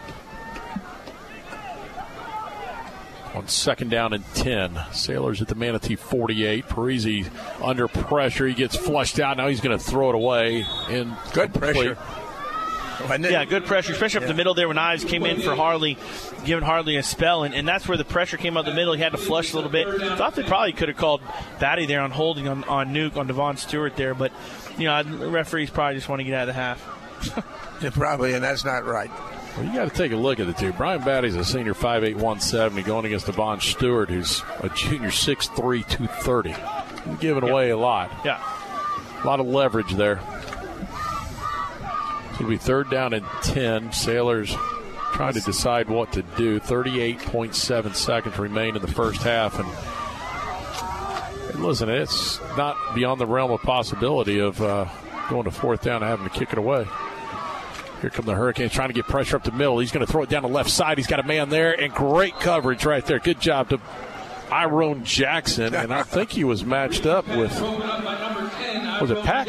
On 3.33 3.47
second 3.47 3.91
down 3.91 4.13
and 4.13 4.25
10. 4.33 4.79
Sailors 4.91 5.41
at 5.41 5.47
the 5.47 5.55
Manatee 5.55 5.95
48. 5.95 6.65
Parisi 6.65 7.29
under 7.61 7.87
pressure. 7.87 8.47
He 8.47 8.53
gets 8.55 8.75
flushed 8.75 9.19
out. 9.19 9.37
Now 9.37 9.47
he's 9.47 9.61
going 9.61 9.77
to 9.77 9.83
throw 9.83 10.09
it 10.09 10.15
away. 10.15 10.65
And 10.89 11.15
Good 11.33 11.53
pressure. 11.53 11.97
Yeah, 13.31 13.45
good 13.45 13.65
pressure, 13.65 13.93
especially 13.93 14.21
up 14.21 14.27
the 14.27 14.33
middle 14.33 14.53
there 14.53 14.67
when 14.67 14.77
Ives 14.77 15.03
came 15.03 15.25
in 15.25 15.41
for 15.41 15.55
Harley, 15.55 15.97
giving 16.45 16.63
Harley 16.63 16.95
a 16.97 17.03
spell, 17.03 17.43
and, 17.43 17.53
and 17.53 17.67
that's 17.67 17.87
where 17.87 17.97
the 17.97 18.05
pressure 18.05 18.37
came 18.37 18.57
up 18.57 18.65
the 18.65 18.73
middle. 18.73 18.93
He 18.93 19.01
had 19.01 19.11
to 19.11 19.17
flush 19.17 19.53
a 19.53 19.55
little 19.55 19.69
bit. 19.71 19.87
Thought 20.17 20.35
they 20.35 20.43
probably 20.43 20.73
could 20.73 20.89
have 20.89 20.97
called 20.97 21.21
Battie 21.59 21.87
there 21.87 22.01
on 22.01 22.11
holding 22.11 22.47
on, 22.47 22.63
on 22.65 22.93
Nuke 22.93 23.17
on 23.17 23.27
Devon 23.27 23.57
Stewart 23.57 23.95
there, 23.95 24.13
but 24.13 24.31
you 24.77 24.85
know 24.85 25.03
the 25.03 25.29
referees 25.29 25.69
probably 25.69 25.95
just 25.95 26.09
want 26.09 26.19
to 26.19 26.23
get 26.23 26.33
out 26.33 26.49
of 26.49 26.55
the 26.55 26.61
half. 26.61 27.43
Yeah, 27.79 27.91
probably, 27.91 28.33
and 28.33 28.43
that's 28.43 28.65
not 28.65 28.85
right. 28.85 29.11
Well, 29.55 29.65
you 29.67 29.73
got 29.73 29.87
to 29.87 29.95
take 29.95 30.11
a 30.11 30.15
look 30.15 30.39
at 30.39 30.47
the 30.47 30.53
two. 30.53 30.73
Brian 30.73 31.03
Battie's 31.03 31.35
a 31.35 31.45
senior 31.45 31.75
5'8", 31.75 32.13
170, 32.15 32.81
going 32.81 33.05
against 33.05 33.27
Devon 33.27 33.59
Stewart, 33.61 34.09
who's 34.09 34.41
a 34.61 34.69
junior 34.69 35.09
6'3", 35.09 35.87
230. 35.87 36.55
He's 37.09 37.19
giving 37.19 37.47
away 37.47 37.69
a 37.69 37.77
lot. 37.77 38.11
Yeah. 38.25 38.41
A 39.23 39.27
lot 39.27 39.39
of 39.39 39.45
leverage 39.45 39.93
there. 39.93 40.19
It'll 42.37 42.49
be 42.49 42.57
third 42.57 42.89
down 42.89 43.13
and 43.13 43.25
10. 43.41 43.91
Sailors 43.91 44.55
trying 45.13 45.33
to 45.33 45.41
decide 45.41 45.89
what 45.89 46.11
to 46.13 46.21
do. 46.21 46.59
38.7 46.59 47.95
seconds 47.95 48.37
remain 48.37 48.75
in 48.75 48.81
the 48.81 48.87
first 48.87 49.23
half. 49.23 49.59
And, 49.59 49.67
listen, 51.63 51.89
it's 51.89 52.39
not 52.55 52.77
beyond 52.93 53.19
the 53.19 53.25
realm 53.25 53.49
of 53.51 53.61
possibility 53.61 54.39
of 54.39 54.61
uh, 54.61 54.87
going 55.29 55.45
to 55.45 55.51
fourth 55.51 55.81
down 55.81 56.03
and 56.03 56.05
having 56.05 56.29
to 56.29 56.33
kick 56.33 56.51
it 56.51 56.59
away. 56.59 56.85
Here 58.01 58.11
come 58.11 58.25
the 58.25 58.35
Hurricanes 58.35 58.71
trying 58.71 58.89
to 58.89 58.93
get 58.93 59.05
pressure 59.07 59.37
up 59.37 59.43
the 59.43 59.51
middle. 59.51 59.79
He's 59.79 59.91
going 59.91 60.05
to 60.05 60.11
throw 60.11 60.21
it 60.21 60.29
down 60.29 60.43
the 60.43 60.49
left 60.49 60.69
side. 60.69 60.99
He's 60.99 61.07
got 61.07 61.19
a 61.19 61.23
man 61.23 61.49
there, 61.49 61.73
and 61.73 61.91
great 61.91 62.35
coverage 62.35 62.85
right 62.85 63.03
there. 63.03 63.17
Good 63.17 63.41
job 63.41 63.69
to 63.69 63.81
Iron 64.51 65.03
Jackson, 65.03 65.73
and 65.73 65.91
I 65.91 66.03
think 66.03 66.29
he 66.31 66.43
was 66.43 66.63
matched 66.63 67.07
up 67.07 67.27
with 67.27 67.59
was 69.01 69.11
it 69.11 69.23
Pack 69.23 69.47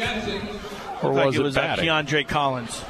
or 1.03 1.13
like 1.13 1.25
was 1.27 1.35
it 1.35 1.39
it, 1.41 1.43
was 1.43 1.57
uh, 1.57 1.61
Battie? 1.61 1.85
Keandre 1.85 2.27
Collins. 2.27 2.81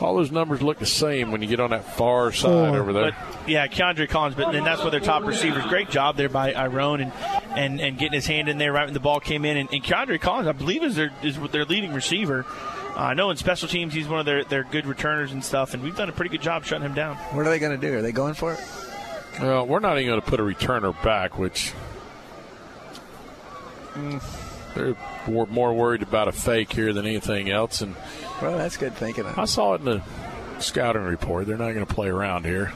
All 0.00 0.16
those 0.16 0.32
numbers 0.32 0.62
look 0.62 0.78
the 0.78 0.86
same 0.86 1.30
when 1.30 1.42
you 1.42 1.48
get 1.48 1.60
on 1.60 1.70
that 1.70 1.84
far 1.96 2.32
side 2.32 2.74
over 2.74 2.90
there. 2.94 3.10
But 3.12 3.48
yeah, 3.50 3.66
Keandre 3.66 4.08
Collins, 4.08 4.34
but 4.34 4.50
then 4.50 4.64
that's 4.64 4.80
where 4.80 4.90
their 4.90 5.00
top 5.00 5.24
receivers. 5.24 5.62
Great 5.66 5.90
job 5.90 6.16
there 6.16 6.30
by 6.30 6.52
Iron 6.54 7.02
and, 7.02 7.12
and 7.54 7.80
and 7.82 7.98
getting 7.98 8.14
his 8.14 8.26
hand 8.26 8.48
in 8.48 8.56
there 8.56 8.72
right 8.72 8.86
when 8.86 8.94
the 8.94 9.00
ball 9.00 9.20
came 9.20 9.44
in. 9.44 9.58
And, 9.58 9.68
and 9.70 9.82
Keandre 9.84 10.18
Collins, 10.18 10.48
I 10.48 10.52
believe, 10.52 10.82
is 10.82 10.96
their 10.96 11.10
is 11.22 11.38
their 11.50 11.66
leading 11.66 11.92
receiver. 11.92 12.46
Uh, 12.96 13.00
I 13.00 13.14
know 13.14 13.28
in 13.30 13.36
special 13.36 13.68
teams 13.68 13.92
he's 13.92 14.08
one 14.08 14.20
of 14.20 14.26
their, 14.26 14.42
their 14.44 14.64
good 14.64 14.86
returners 14.86 15.32
and 15.32 15.44
stuff, 15.44 15.74
and 15.74 15.82
we've 15.82 15.96
done 15.96 16.08
a 16.08 16.12
pretty 16.12 16.30
good 16.30 16.42
job 16.42 16.64
shutting 16.64 16.86
him 16.86 16.94
down. 16.94 17.16
What 17.16 17.46
are 17.46 17.50
they 17.50 17.58
going 17.58 17.78
to 17.78 17.86
do? 17.86 17.98
Are 17.98 18.02
they 18.02 18.10
going 18.12 18.32
for 18.34 18.54
it? 18.54 18.60
Well, 19.40 19.66
we're 19.66 19.78
not 19.80 19.98
even 19.98 20.08
going 20.08 20.20
to 20.22 20.26
put 20.26 20.40
a 20.40 20.42
returner 20.42 20.94
back, 21.02 21.38
which 21.38 21.72
Mm. 23.94 24.22
they're 24.74 24.94
more, 25.26 25.46
more 25.46 25.72
worried 25.72 26.02
about 26.02 26.28
a 26.28 26.32
fake 26.32 26.72
here 26.72 26.92
than 26.92 27.06
anything 27.06 27.50
else. 27.50 27.80
And 27.80 27.94
Well, 28.40 28.58
that's 28.58 28.76
good 28.76 28.94
thinking. 28.94 29.26
I 29.26 29.44
saw 29.44 29.74
it 29.74 29.80
in 29.80 29.84
the 29.86 30.02
scouting 30.58 31.02
report. 31.02 31.46
They're 31.46 31.56
not 31.56 31.72
going 31.72 31.86
to 31.86 31.94
play 31.94 32.08
around 32.08 32.44
here. 32.44 32.72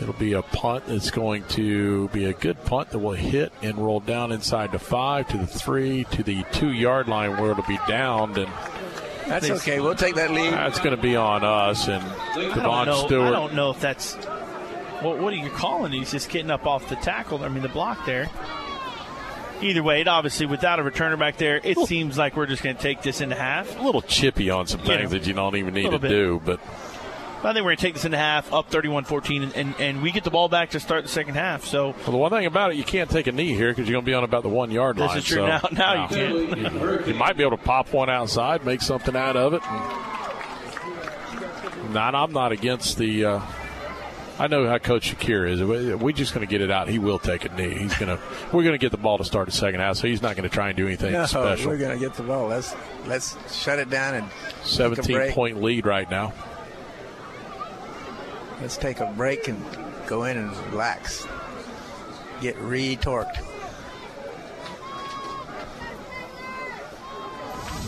It'll 0.00 0.14
be 0.14 0.34
a 0.34 0.42
punt 0.42 0.84
that's 0.86 1.10
going 1.10 1.44
to 1.50 2.08
be 2.08 2.26
a 2.26 2.34
good 2.34 2.62
punt 2.64 2.90
that 2.90 2.98
will 2.98 3.12
hit 3.12 3.50
and 3.62 3.78
roll 3.78 4.00
down 4.00 4.30
inside 4.30 4.72
the 4.72 4.78
five 4.78 5.26
to 5.28 5.38
the 5.38 5.46
three 5.46 6.04
to 6.10 6.22
the 6.22 6.44
two 6.52 6.70
yard 6.72 7.08
line 7.08 7.30
where 7.40 7.50
it'll 7.52 7.64
be 7.64 7.78
downed 7.88 8.38
and. 8.38 8.50
That's 9.26 9.50
okay. 9.50 9.80
We'll 9.80 9.96
take 9.96 10.14
that 10.16 10.30
lead. 10.30 10.52
That's 10.52 10.78
going 10.78 10.94
to 10.94 11.02
be 11.02 11.16
on 11.16 11.42
us 11.42 11.88
and 11.88 12.04
I 12.04 12.34
don't, 12.34 12.54
Devon 12.54 12.86
know, 12.86 13.06
Stewart. 13.06 13.26
I 13.26 13.30
don't 13.30 13.54
know 13.54 13.70
if 13.70 13.80
that's 13.80 14.14
what, 15.02 15.18
what 15.18 15.32
are 15.32 15.36
you 15.36 15.50
calling? 15.50 15.92
He's 15.92 16.10
just 16.10 16.28
getting 16.28 16.50
up 16.50 16.66
off 16.66 16.88
the 16.88 16.96
tackle. 16.96 17.42
I 17.42 17.48
mean, 17.48 17.62
the 17.62 17.68
block 17.68 18.06
there. 18.06 18.30
Either 19.62 19.82
way, 19.82 20.00
it 20.02 20.08
obviously 20.08 20.46
without 20.46 20.78
a 20.78 20.82
returner 20.82 21.18
back 21.18 21.38
there, 21.38 21.60
it 21.64 21.78
seems 21.86 22.18
like 22.18 22.36
we're 22.36 22.46
just 22.46 22.62
going 22.62 22.76
to 22.76 22.82
take 22.82 23.02
this 23.02 23.20
into 23.20 23.34
half. 23.36 23.78
a 23.78 23.82
little 23.82 24.02
chippy 24.02 24.50
on 24.50 24.66
some 24.66 24.80
Yeah. 24.80 24.98
things 24.98 25.10
that 25.12 25.26
you 25.26 25.32
don't 25.32 25.56
even 25.56 25.72
need 25.74 25.90
to 25.90 25.98
bit. 25.98 26.08
do, 26.08 26.40
but 26.44 26.60
I 27.42 27.52
think 27.52 27.56
we're 27.56 27.70
going 27.70 27.76
to 27.76 27.82
take 27.82 27.94
this 27.94 28.04
into 28.04 28.16
half, 28.18 28.52
up 28.52 28.70
31-14, 28.70 29.42
and, 29.44 29.54
and, 29.56 29.74
and 29.78 30.02
we 30.02 30.10
get 30.10 30.24
the 30.24 30.30
ball 30.30 30.48
back 30.48 30.70
to 30.70 30.80
start 30.80 31.04
the 31.04 31.08
second 31.08 31.34
half. 31.34 31.64
So 31.64 31.90
Well, 32.02 32.10
the 32.12 32.16
one 32.16 32.30
thing 32.32 32.46
about 32.46 32.72
it, 32.72 32.76
you 32.76 32.84
can't 32.84 33.08
take 33.08 33.26
a 33.28 33.32
knee 33.32 33.54
here 33.54 33.70
because 33.70 33.88
you're 33.88 33.94
going 33.94 34.04
to 34.04 34.10
be 34.10 34.14
on 34.14 34.24
about 34.24 34.42
the 34.42 34.48
one 34.48 34.70
yard 34.70 34.96
This 34.96 35.08
line. 35.08 35.18
is 35.18 35.24
true. 35.24 35.36
so- 35.36 35.46
Now- 35.46 35.68
now 35.72 36.02
you 36.02 36.08
can't. 36.16 36.58
you, 37.06 37.12
you 37.12 37.14
might 37.14 37.36
be 37.36 37.44
able 37.44 37.56
to 37.56 37.62
pop 37.62 37.92
one 37.92 38.10
outside, 38.10 38.64
make 38.64 38.82
something 38.82 39.14
out 39.16 39.36
of 39.36 39.54
it. 39.54 39.62
Not, 41.92 42.14
I'm 42.14 42.32
not 42.32 42.52
against 42.52 42.98
the. 42.98 43.24
Uh, 43.24 43.40
I 44.38 44.48
know 44.48 44.68
how 44.68 44.76
Coach 44.78 45.14
Shakir 45.14 45.48
is. 45.48 45.62
We- 45.62 45.94
We're 45.94 46.12
just 46.12 46.34
going 46.34 46.46
to 46.46 46.50
get 46.50 46.60
it 46.60 46.70
out. 46.70 46.88
He 46.88 46.98
will 46.98 47.18
take 47.18 47.46
a 47.46 47.48
knee. 47.54 47.74
He's 47.74 47.94
going 47.96 48.14
to. 48.14 48.22
We're 48.52 48.64
going 48.64 48.74
to 48.74 48.78
get 48.78 48.90
the 48.90 48.98
ball 48.98 49.16
to 49.18 49.24
start 49.24 49.46
the 49.46 49.52
second 49.52 49.80
half, 49.80 49.96
so 49.96 50.06
he's 50.06 50.20
not 50.20 50.36
going 50.36 50.48
to 50.48 50.54
try 50.54 50.68
and 50.68 50.76
do 50.76 50.86
anything 50.86 51.12
No, 51.12 51.24
special. 51.24 51.70
we're 51.70 51.78
going 51.78 51.98
to 51.98 52.04
get 52.04 52.14
the 52.16 52.22
ball. 52.22 52.48
Let's 52.48 52.74
let's 53.06 53.34
shut 53.54 53.78
it 53.78 53.88
down 53.88 54.14
and 54.14 54.28
take 54.30 54.62
a 54.64 54.66
17 54.68 55.16
break. 55.16 55.34
point 55.34 55.62
lead 55.62 55.86
right 55.86 56.10
now. 56.10 56.34
Let's 58.60 58.76
take 58.76 59.00
a 59.00 59.06
break 59.16 59.48
and 59.48 59.62
go 60.06 60.24
in 60.24 60.36
and 60.36 60.54
relax. 60.70 61.26
Get 62.42 62.58
re-torqued. 62.58 63.36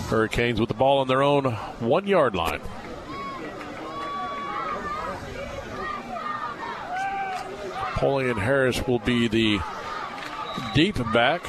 Hurricanes 0.09 0.59
with 0.59 0.69
the 0.69 0.75
ball 0.75 0.99
on 1.01 1.09
their 1.09 1.23
own 1.23 1.45
one 1.81 2.07
yard 2.07 2.35
line. 2.35 2.61
Napoleon 7.99 8.37
Harris 8.37 8.87
will 8.87 9.01
be 9.01 9.27
the 9.27 9.59
deep 10.73 10.95
back. 11.13 11.43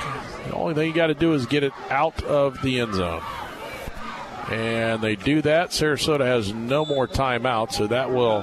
The 0.48 0.56
only 0.56 0.74
thing 0.74 0.88
you 0.88 0.96
got 0.96 1.08
to 1.08 1.14
do 1.14 1.34
is 1.34 1.46
get 1.46 1.64
it 1.64 1.74
out 1.92 2.24
of 2.24 2.60
the 2.64 2.80
end 2.80 2.96
zone. 2.96 3.22
And 4.50 5.00
they 5.00 5.16
do 5.16 5.44
that. 5.44 5.70
Sarasota 5.70 6.26
has 6.26 6.52
no 6.52 6.88
more 6.88 7.08
timeout, 7.08 7.72
so 7.72 7.86
that 7.86 8.10
will 8.10 8.42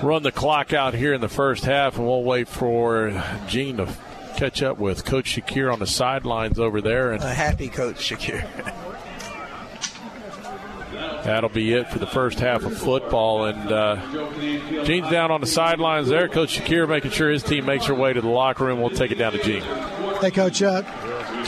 run 0.00 0.22
the 0.22 0.32
clock 0.32 0.72
out 0.72 0.94
here 0.94 1.12
in 1.12 1.20
the 1.20 1.28
first 1.28 1.66
half, 1.66 1.98
and 1.98 2.06
we'll 2.06 2.24
wait 2.24 2.48
for 2.48 3.22
Gene 3.46 3.76
to 3.76 3.94
catch 4.38 4.62
up 4.62 4.78
with 4.78 5.04
Coach 5.04 5.36
Shakir 5.36 5.70
on 5.70 5.80
the 5.80 5.86
sidelines 5.86 6.58
over 6.58 6.80
there. 6.80 7.12
And 7.12 7.22
A 7.22 7.34
happy 7.34 7.68
coach, 7.68 7.96
Shakir. 7.96 8.94
That'll 11.28 11.50
be 11.50 11.74
it 11.74 11.88
for 11.90 11.98
the 11.98 12.06
first 12.06 12.40
half 12.40 12.64
of 12.64 12.78
football. 12.78 13.44
And 13.44 13.70
uh, 13.70 13.96
Gene's 14.84 15.10
down 15.10 15.30
on 15.30 15.42
the 15.42 15.46
sidelines 15.46 16.08
there. 16.08 16.26
Coach 16.26 16.58
Shakir 16.58 16.88
making 16.88 17.10
sure 17.10 17.30
his 17.30 17.42
team 17.42 17.66
makes 17.66 17.84
their 17.84 17.94
way 17.94 18.14
to 18.14 18.22
the 18.22 18.28
locker 18.28 18.64
room. 18.64 18.80
We'll 18.80 18.88
take 18.88 19.10
it 19.10 19.16
down 19.16 19.32
to 19.32 19.42
Gene. 19.42 19.62
Hey, 20.22 20.30
Coach. 20.30 20.62
Uh, 20.62 20.80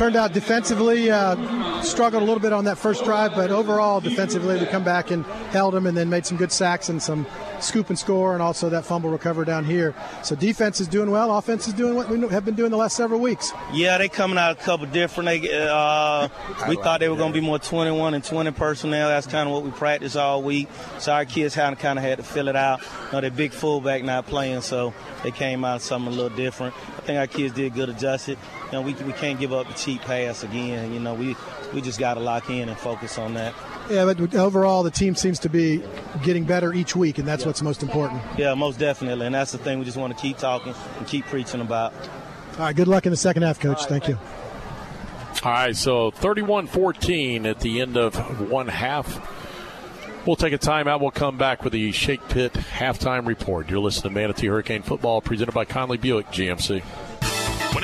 turned 0.00 0.16
out 0.16 0.32
defensively, 0.32 1.10
uh, 1.10 1.82
struggled 1.82 2.22
a 2.22 2.24
little 2.24 2.40
bit 2.40 2.54
on 2.54 2.64
that 2.64 2.78
first 2.78 3.04
drive, 3.04 3.34
but 3.34 3.50
overall, 3.50 4.00
defensively, 4.00 4.58
we 4.58 4.64
come 4.64 4.82
back 4.82 5.10
and 5.10 5.26
held 5.52 5.74
them 5.74 5.86
and 5.86 5.94
then 5.94 6.08
made 6.08 6.24
some 6.24 6.38
good 6.38 6.50
sacks 6.50 6.88
and 6.88 7.02
some 7.02 7.26
scoop 7.60 7.90
and 7.90 7.98
score, 7.98 8.32
and 8.32 8.40
also 8.40 8.70
that 8.70 8.86
fumble 8.86 9.10
recover 9.10 9.44
down 9.44 9.62
here. 9.62 9.94
So 10.22 10.34
defense 10.34 10.80
is 10.80 10.88
doing 10.88 11.10
well. 11.10 11.36
Offense 11.36 11.68
is 11.68 11.74
doing 11.74 11.94
what 11.94 12.08
we 12.08 12.18
have 12.28 12.46
been 12.46 12.54
doing 12.54 12.70
the 12.70 12.78
last 12.78 12.96
several 12.96 13.20
weeks. 13.20 13.52
Yeah, 13.74 13.98
they 13.98 14.08
coming 14.08 14.38
out 14.38 14.52
a 14.52 14.54
couple 14.54 14.86
different. 14.86 15.26
They, 15.26 15.68
uh, 15.68 16.28
we 16.66 16.76
thought 16.76 17.00
they 17.00 17.10
were 17.10 17.16
going 17.16 17.34
to 17.34 17.38
be 17.38 17.44
more 17.44 17.58
21 17.58 18.14
and 18.14 18.24
20 18.24 18.52
personnel. 18.52 19.10
That's 19.10 19.26
kind 19.26 19.50
of 19.50 19.54
what 19.54 19.64
we 19.64 19.70
practiced 19.70 20.16
all 20.16 20.42
week. 20.42 20.68
So 20.98 21.12
our 21.12 21.26
kids 21.26 21.54
kind 21.54 21.74
of 21.74 21.78
kind 21.78 21.98
of 21.98 22.04
had 22.06 22.16
to 22.16 22.24
fill 22.24 22.48
it 22.48 22.56
out. 22.56 22.80
You 22.80 23.12
know, 23.12 23.20
their 23.20 23.30
big 23.30 23.52
fullback 23.52 24.02
not 24.02 24.26
playing, 24.26 24.62
so 24.62 24.94
they 25.22 25.30
came 25.30 25.62
out 25.62 25.82
something 25.82 26.10
a 26.10 26.16
little 26.16 26.34
different. 26.34 26.74
I 26.96 27.00
think 27.02 27.18
our 27.18 27.26
kids 27.26 27.52
did 27.52 27.74
good 27.74 27.90
adjusted. 27.90 28.38
You 28.72 28.78
know, 28.78 28.82
we, 28.82 28.94
we 28.94 29.12
can't 29.12 29.38
give 29.40 29.52
up 29.52 29.66
the 29.66 29.74
cheap 29.74 30.00
pass 30.02 30.44
again. 30.44 30.92
You 30.92 31.00
know, 31.00 31.14
we 31.14 31.34
we 31.74 31.80
just 31.80 31.98
got 31.98 32.14
to 32.14 32.20
lock 32.20 32.50
in 32.50 32.68
and 32.68 32.78
focus 32.78 33.18
on 33.18 33.34
that. 33.34 33.52
Yeah, 33.90 34.04
but 34.04 34.34
overall, 34.36 34.82
the 34.84 34.90
team 34.92 35.16
seems 35.16 35.40
to 35.40 35.48
be 35.48 35.82
getting 36.22 36.44
better 36.44 36.72
each 36.72 36.94
week, 36.94 37.18
and 37.18 37.26
that's 37.26 37.42
Yeah. 37.42 37.48
what's 37.48 37.62
most 37.62 37.82
important. 37.82 38.20
Yeah, 38.38 38.54
most 38.54 38.78
definitely, 38.78 39.26
and 39.26 39.34
that's 39.34 39.50
the 39.52 39.58
thing 39.58 39.80
we 39.80 39.84
just 39.84 39.96
want 39.96 40.16
to 40.16 40.20
keep 40.22 40.38
talking 40.38 40.72
and 40.98 41.06
keep 41.08 41.24
preaching 41.26 41.60
about. 41.60 41.92
All 42.58 42.66
right, 42.66 42.76
good 42.76 42.86
luck 42.88 43.06
in 43.06 43.10
the 43.10 43.16
second 43.16 43.42
half, 43.42 43.58
Coach. 43.58 43.84
Thank 43.86 44.06
you. 44.06 44.16
All 45.42 45.50
right, 45.52 45.74
so 45.76 46.10
31 46.10 46.66
14 46.66 47.46
at 47.46 47.60
the 47.60 47.80
end 47.80 47.96
of 47.96 48.50
one 48.50 48.68
half. 48.68 49.38
We'll 50.26 50.36
take 50.36 50.52
a 50.52 50.58
timeout. 50.58 51.00
We'll 51.00 51.10
come 51.10 51.38
back 51.38 51.64
with 51.64 51.72
the 51.72 51.92
Shake 51.92 52.28
Pit 52.28 52.52
halftime 52.52 53.26
report. 53.26 53.70
You're 53.70 53.78
listening 53.80 54.12
to 54.14 54.20
Manatee 54.20 54.48
Hurricane 54.48 54.82
Football 54.82 55.22
presented 55.22 55.52
by 55.52 55.64
Conley 55.64 55.96
Buick 55.96 56.26
GMC. 56.30 56.82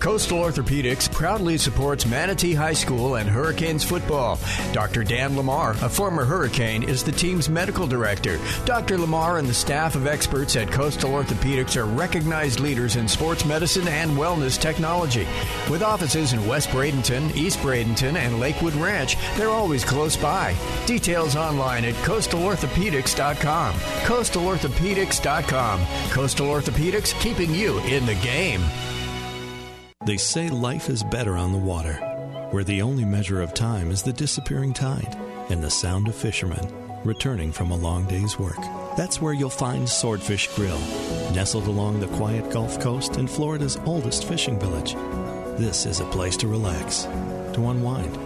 Coastal 0.00 0.38
Orthopedics 0.38 1.12
proudly 1.12 1.58
supports 1.58 2.06
Manatee 2.06 2.54
High 2.54 2.72
School 2.72 3.16
and 3.16 3.28
Hurricanes 3.28 3.84
football. 3.84 4.38
Dr. 4.72 5.04
Dan 5.04 5.36
Lamar, 5.36 5.72
a 5.82 5.90
former 5.90 6.24
Hurricane, 6.24 6.82
is 6.82 7.04
the 7.04 7.12
team's 7.12 7.50
medical 7.50 7.86
director. 7.86 8.38
Dr. 8.64 8.96
Lamar 8.96 9.36
and 9.36 9.46
the 9.46 9.52
staff 9.52 9.96
of 9.96 10.06
experts 10.06 10.56
at 10.56 10.72
Coastal 10.72 11.10
Orthopedics 11.10 11.76
are 11.76 11.84
recognized 11.84 12.60
leaders 12.60 12.96
in 12.96 13.06
sports 13.06 13.44
medicine 13.44 13.86
and 13.88 14.12
wellness 14.12 14.58
technology. 14.58 15.28
With 15.68 15.82
offices 15.82 16.32
in 16.32 16.46
West 16.46 16.70
Bradenton, 16.70 17.36
East 17.36 17.58
Bradenton, 17.58 18.16
and 18.16 18.40
Lakewood 18.40 18.74
Ranch, 18.76 19.18
they're 19.36 19.50
always 19.50 19.84
close 19.84 20.16
by. 20.16 20.56
Details 20.86 21.36
online 21.36 21.84
at 21.84 21.94
coastalorthopedics.com. 21.96 23.74
Coastalorthopedics.com. 23.74 25.80
Coastal 26.10 26.46
Orthopedics, 26.46 27.20
keeping 27.20 27.54
you 27.54 27.80
in 27.80 28.06
the 28.06 28.14
game. 28.14 28.62
They 30.06 30.16
say 30.16 30.48
life 30.48 30.88
is 30.88 31.02
better 31.02 31.36
on 31.36 31.52
the 31.52 31.58
water, 31.58 31.92
where 32.52 32.64
the 32.64 32.80
only 32.80 33.04
measure 33.04 33.42
of 33.42 33.52
time 33.52 33.90
is 33.90 34.02
the 34.02 34.14
disappearing 34.14 34.72
tide 34.72 35.14
and 35.50 35.62
the 35.62 35.70
sound 35.70 36.08
of 36.08 36.14
fishermen 36.14 36.66
returning 37.04 37.52
from 37.52 37.70
a 37.70 37.76
long 37.76 38.06
day's 38.06 38.38
work. 38.38 38.56
That's 38.96 39.20
where 39.20 39.34
you'll 39.34 39.50
find 39.50 39.86
Swordfish 39.86 40.48
Grill, 40.54 40.78
nestled 41.34 41.66
along 41.66 42.00
the 42.00 42.08
quiet 42.16 42.50
Gulf 42.50 42.80
Coast 42.80 43.18
in 43.18 43.26
Florida's 43.26 43.76
oldest 43.84 44.24
fishing 44.24 44.58
village. 44.58 44.94
This 45.58 45.84
is 45.84 46.00
a 46.00 46.06
place 46.06 46.38
to 46.38 46.48
relax, 46.48 47.02
to 47.52 47.68
unwind, 47.68 48.16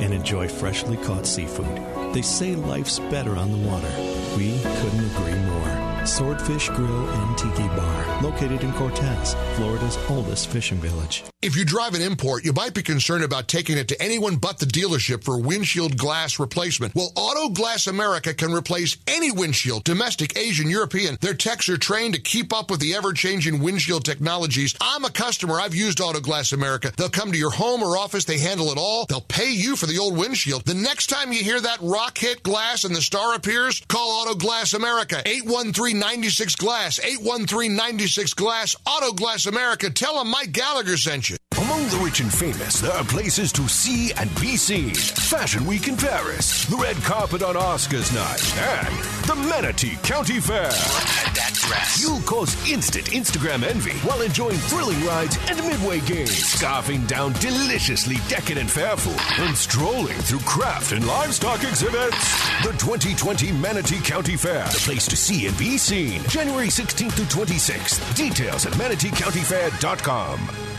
and 0.00 0.14
enjoy 0.14 0.46
freshly 0.46 0.96
caught 0.98 1.26
seafood. 1.26 2.14
They 2.14 2.22
say 2.22 2.54
life's 2.54 3.00
better 3.00 3.34
on 3.34 3.50
the 3.50 3.68
water. 3.68 3.90
We 4.36 4.60
couldn't 4.60 5.10
agree 5.10 5.40
more. 5.50 5.83
Swordfish 6.06 6.68
Grill 6.68 7.08
and 7.08 7.38
Tiki 7.38 7.66
Bar, 7.68 8.22
located 8.22 8.62
in 8.62 8.72
Cortez, 8.74 9.34
Florida's 9.56 9.98
oldest 10.10 10.48
fishing 10.48 10.78
village. 10.78 11.24
If 11.40 11.56
you 11.56 11.64
drive 11.64 11.94
an 11.94 12.02
import, 12.02 12.44
you 12.44 12.52
might 12.52 12.74
be 12.74 12.82
concerned 12.82 13.24
about 13.24 13.48
taking 13.48 13.78
it 13.78 13.88
to 13.88 14.02
anyone 14.02 14.36
but 14.36 14.58
the 14.58 14.66
dealership 14.66 15.24
for 15.24 15.40
windshield 15.40 15.96
glass 15.96 16.38
replacement. 16.38 16.94
Well, 16.94 17.12
Auto 17.16 17.50
Glass 17.50 17.86
America 17.86 18.34
can 18.34 18.52
replace 18.52 18.96
any 19.06 19.30
windshield, 19.30 19.84
domestic, 19.84 20.38
Asian, 20.38 20.68
European. 20.68 21.16
Their 21.20 21.34
techs 21.34 21.68
are 21.68 21.76
trained 21.76 22.14
to 22.14 22.20
keep 22.20 22.52
up 22.52 22.70
with 22.70 22.80
the 22.80 22.94
ever-changing 22.94 23.60
windshield 23.60 24.04
technologies. 24.04 24.74
I'm 24.80 25.04
a 25.04 25.10
customer. 25.10 25.60
I've 25.60 25.74
used 25.74 26.00
Auto 26.00 26.20
Glass 26.20 26.52
America. 26.52 26.92
They'll 26.96 27.08
come 27.08 27.32
to 27.32 27.38
your 27.38 27.50
home 27.50 27.82
or 27.82 27.96
office. 27.96 28.24
They 28.24 28.38
handle 28.38 28.70
it 28.70 28.78
all. 28.78 29.06
They'll 29.06 29.20
pay 29.20 29.52
you 29.52 29.76
for 29.76 29.86
the 29.86 29.98
old 29.98 30.16
windshield. 30.16 30.64
The 30.64 30.74
next 30.74 31.08
time 31.08 31.32
you 31.32 31.42
hear 31.42 31.60
that 31.60 31.78
rock 31.80 32.18
hit 32.18 32.42
glass 32.42 32.84
and 32.84 32.94
the 32.94 33.02
star 33.02 33.34
appears, 33.34 33.82
call 33.88 34.22
Auto 34.22 34.34
Glass 34.34 34.74
America. 34.74 35.22
813 35.26 35.93
96 35.98 36.56
Glass. 36.56 36.98
813 37.00 37.74
96 37.74 38.34
Glass. 38.34 38.76
Auto 38.86 39.12
Glass 39.12 39.46
America. 39.46 39.90
Tell 39.90 40.18
them 40.18 40.28
Mike 40.28 40.52
Gallagher 40.52 40.96
sent 40.96 41.30
you. 41.30 41.36
Among 41.56 41.86
the 41.86 41.98
rich 41.98 42.18
and 42.20 42.32
famous, 42.32 42.80
there 42.80 42.92
are 42.92 43.04
places 43.04 43.52
to 43.52 43.68
see 43.68 44.12
and 44.14 44.28
be 44.40 44.56
seen. 44.56 44.92
Fashion 44.94 45.64
Week 45.66 45.86
in 45.86 45.96
Paris, 45.96 46.64
the 46.66 46.76
red 46.76 46.96
carpet 46.96 47.42
on 47.44 47.54
Oscars 47.54 48.12
night, 48.12 48.42
and 48.58 48.94
the 49.28 49.36
Manatee 49.48 49.96
County 50.02 50.40
Fair. 50.40 50.70
That 50.70 51.52
dress. 51.54 52.02
You'll 52.02 52.20
cause 52.22 52.56
instant 52.68 53.06
Instagram 53.06 53.62
envy 53.62 53.92
while 54.06 54.20
enjoying 54.22 54.56
thrilling 54.56 55.00
rides 55.04 55.38
and 55.48 55.56
midway 55.58 56.00
games, 56.00 56.30
scarfing 56.30 57.06
down 57.06 57.34
deliciously 57.34 58.16
decadent 58.28 58.68
fair 58.68 58.96
food, 58.96 59.44
and 59.46 59.56
strolling 59.56 60.18
through 60.22 60.40
craft 60.40 60.90
and 60.90 61.06
livestock 61.06 61.62
exhibits. 61.62 62.62
The 62.64 62.72
2020 62.78 63.52
Manatee 63.52 64.00
County 64.00 64.36
Fair, 64.36 64.64
the 64.64 64.80
place 64.80 65.06
to 65.06 65.16
see 65.16 65.46
and 65.46 65.56
be 65.56 65.78
seen. 65.78 66.20
January 66.24 66.68
16th 66.68 67.12
through 67.12 67.26
26th. 67.26 68.16
Details 68.16 68.66
at 68.66 68.72
manateecountyfair.com. 68.72 70.73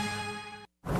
And 0.87 0.93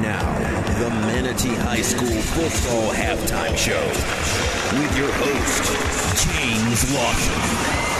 now, 0.00 0.38
the 0.78 0.90
Manatee 0.90 1.56
High 1.56 1.82
School 1.82 2.06
Football 2.06 2.92
Halftime 2.92 3.56
Show 3.56 3.84
with 4.78 4.96
your 4.96 5.10
host, 5.12 5.64
James 6.24 6.94
Lawson. 6.94 7.91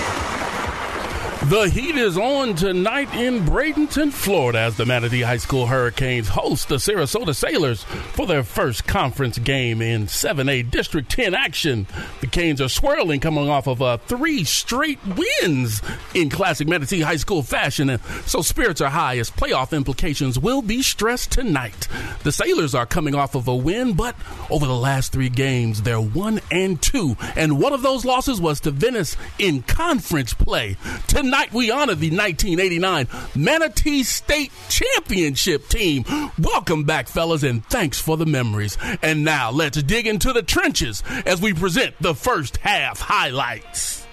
The 1.47 1.69
heat 1.69 1.97
is 1.97 2.16
on 2.16 2.55
tonight 2.55 3.12
in 3.14 3.40
Bradenton, 3.40 4.12
Florida, 4.12 4.60
as 4.60 4.77
the 4.77 4.86
Manatee 4.86 5.23
High 5.23 5.39
School 5.39 5.66
Hurricanes 5.66 6.28
host 6.28 6.69
the 6.69 6.77
Sarasota 6.77 7.35
Sailors 7.35 7.82
for 7.82 8.27
their 8.28 8.44
first 8.44 8.86
conference 8.86 9.39
game 9.39 9.82
in 9.82 10.06
7A 10.06 10.70
District 10.70 11.10
10 11.10 11.35
action. 11.35 11.89
The 12.20 12.28
Canes 12.28 12.60
are 12.60 12.69
swirling, 12.69 13.19
coming 13.19 13.51
off 13.51 13.66
of 13.66 13.82
uh, 13.82 13.97
three 13.98 14.44
straight 14.44 15.01
wins 15.05 15.82
in 16.14 16.31
classic 16.31 16.69
Manatee 16.69 17.01
High 17.01 17.16
School 17.16 17.43
fashion, 17.43 17.90
and 17.90 18.01
so 18.24 18.40
spirits 18.40 18.81
are 18.81 18.90
high 18.90 19.19
as 19.19 19.28
playoff 19.28 19.77
implications 19.77 20.39
will 20.39 20.62
be 20.62 20.81
stressed 20.81 21.32
tonight. 21.32 21.89
The 22.23 22.32
Sailors 22.32 22.74
are 22.74 22.86
coming 22.86 23.16
off 23.16 23.35
of 23.35 23.48
a 23.48 23.55
win, 23.55 23.94
but 23.94 24.14
over 24.48 24.64
the 24.64 24.77
last 24.77 25.12
three 25.12 25.28
games, 25.28 25.82
they're 25.82 26.01
one 26.01 26.40
and 26.52 26.81
two, 26.81 27.16
and 27.36 27.60
one 27.60 27.73
of 27.73 27.82
those 27.82 28.05
losses 28.05 28.40
was 28.40 28.60
to 28.60 28.70
Venice 28.70 29.16
in 29.40 29.62
conference 29.62 30.32
play. 30.32 30.77
Tonight, 31.09 31.31
we 31.52 31.70
honor 31.70 31.94
the 31.94 32.10
1989 32.10 33.09
Manatee 33.34 34.02
State 34.02 34.52
Championship 34.68 35.68
team. 35.68 36.04
Welcome 36.38 36.84
back, 36.84 37.09
fellas, 37.09 37.42
and 37.42 37.64
thanks 37.66 38.00
for 38.00 38.16
the 38.16 38.26
memories. 38.26 38.76
And 39.02 39.24
now 39.24 39.50
let's 39.50 39.82
dig 39.82 40.06
into 40.06 40.32
the 40.32 40.42
trenches 40.42 41.02
as 41.26 41.40
we 41.40 41.52
present 41.52 41.94
the 42.00 42.14
first 42.14 42.59
half 42.59 43.00
highlights. 43.00 44.06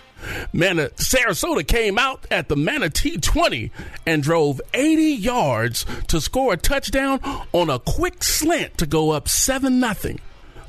Man, 0.52 0.78
Sarasota 0.78 1.66
came 1.66 1.98
out 1.98 2.26
at 2.30 2.50
the 2.50 2.56
Manatee 2.56 3.18
20 3.18 3.72
and 4.06 4.22
drove 4.22 4.62
80 4.74 5.04
yards 5.04 5.86
to 6.08 6.20
score 6.20 6.54
a 6.54 6.58
touchdown 6.58 7.20
on 7.54 7.70
a 7.70 7.80
quick 7.80 8.24
slant 8.24 8.78
to 8.80 8.86
go 8.86 9.12
up 9.12 9.30
7 9.30 9.82
0. 9.82 10.16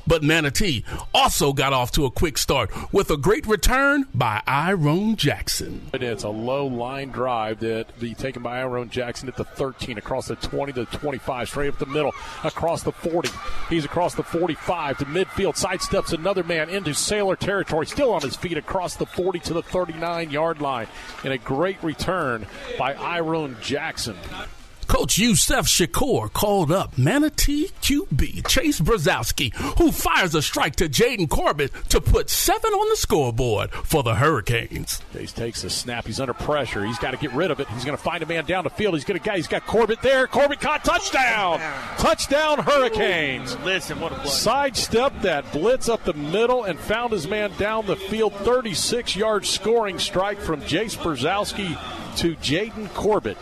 But 0.07 0.23
Manatee 0.23 0.83
also 1.13 1.53
got 1.53 1.73
off 1.73 1.91
to 1.93 2.05
a 2.05 2.11
quick 2.11 2.37
start 2.37 2.71
with 2.91 3.09
a 3.11 3.17
great 3.17 3.45
return 3.45 4.07
by 4.13 4.41
Iron 4.47 5.15
Jackson. 5.15 5.89
It's 5.93 6.23
a 6.23 6.29
low 6.29 6.65
line 6.65 7.09
drive 7.09 7.59
that 7.59 7.99
be 7.99 8.13
taken 8.13 8.41
by 8.43 8.59
Iron 8.59 8.89
Jackson 8.89 9.29
at 9.29 9.37
the 9.37 9.43
13, 9.43 9.97
across 9.97 10.27
the 10.27 10.35
20 10.35 10.73
to 10.73 10.85
the 10.85 10.97
25, 10.97 11.47
straight 11.47 11.69
up 11.69 11.79
the 11.79 11.85
middle, 11.85 12.13
across 12.43 12.83
the 12.83 12.91
40. 12.91 13.29
He's 13.69 13.85
across 13.85 14.15
the 14.15 14.23
45 14.23 14.97
to 14.99 15.05
midfield, 15.05 15.61
sidesteps 15.61 16.13
another 16.13 16.43
man 16.43 16.69
into 16.69 16.93
Sailor 16.93 17.35
territory, 17.35 17.85
still 17.85 18.13
on 18.13 18.21
his 18.21 18.35
feet 18.35 18.57
across 18.57 18.95
the 18.95 19.05
40 19.05 19.39
to 19.39 19.53
the 19.53 19.63
39 19.63 20.29
yard 20.29 20.61
line. 20.61 20.87
And 21.23 21.33
a 21.33 21.37
great 21.37 21.81
return 21.83 22.45
by 22.77 22.93
Iron 22.93 23.57
Jackson. 23.61 24.15
Coach 24.91 25.17
Yusuf 25.17 25.67
Shakir 25.67 26.33
called 26.33 26.69
up 26.69 26.97
Manatee 26.97 27.69
QB 27.81 28.45
Chase 28.45 28.81
Brzezowski, 28.81 29.55
who 29.77 29.89
fires 29.89 30.35
a 30.35 30.41
strike 30.41 30.75
to 30.75 30.89
Jaden 30.89 31.29
Corbett 31.29 31.71
to 31.91 32.01
put 32.01 32.29
seven 32.29 32.73
on 32.73 32.89
the 32.89 32.97
scoreboard 32.97 33.71
for 33.71 34.03
the 34.03 34.15
Hurricanes. 34.15 35.01
Chase 35.13 35.31
takes 35.31 35.63
a 35.63 35.69
snap. 35.69 36.07
He's 36.07 36.19
under 36.19 36.33
pressure. 36.33 36.85
He's 36.85 36.99
got 36.99 37.11
to 37.11 37.17
get 37.17 37.31
rid 37.31 37.51
of 37.51 37.61
it. 37.61 37.69
He's 37.69 37.85
going 37.85 37.95
to 37.95 38.03
find 38.03 38.21
a 38.21 38.25
man 38.25 38.43
down 38.43 38.65
the 38.65 38.69
field. 38.69 38.95
He's 38.95 39.05
going 39.05 39.17
to 39.17 39.25
guy. 39.25 39.37
He's 39.37 39.47
got 39.47 39.65
Corbett 39.65 40.01
there. 40.01 40.27
Corbett 40.27 40.59
caught 40.59 40.83
touchdown. 40.83 41.61
Touchdown 41.97 42.59
Hurricanes. 42.59 43.57
Listen, 43.59 43.97
what 44.01 44.11
a 44.11 44.15
play. 44.15 44.29
Sidestepped 44.29 45.21
that 45.21 45.49
blitz 45.53 45.87
up 45.87 46.03
the 46.03 46.13
middle 46.15 46.65
and 46.65 46.77
found 46.77 47.13
his 47.13 47.29
man 47.29 47.53
down 47.57 47.85
the 47.85 47.95
field. 47.95 48.33
36 48.33 49.15
yard 49.15 49.45
scoring 49.45 49.99
strike 49.99 50.39
from 50.39 50.61
Jace 50.63 50.97
Brzezowski 50.97 51.77
to 52.17 52.35
Jaden 52.35 52.93
Corbett. 52.93 53.37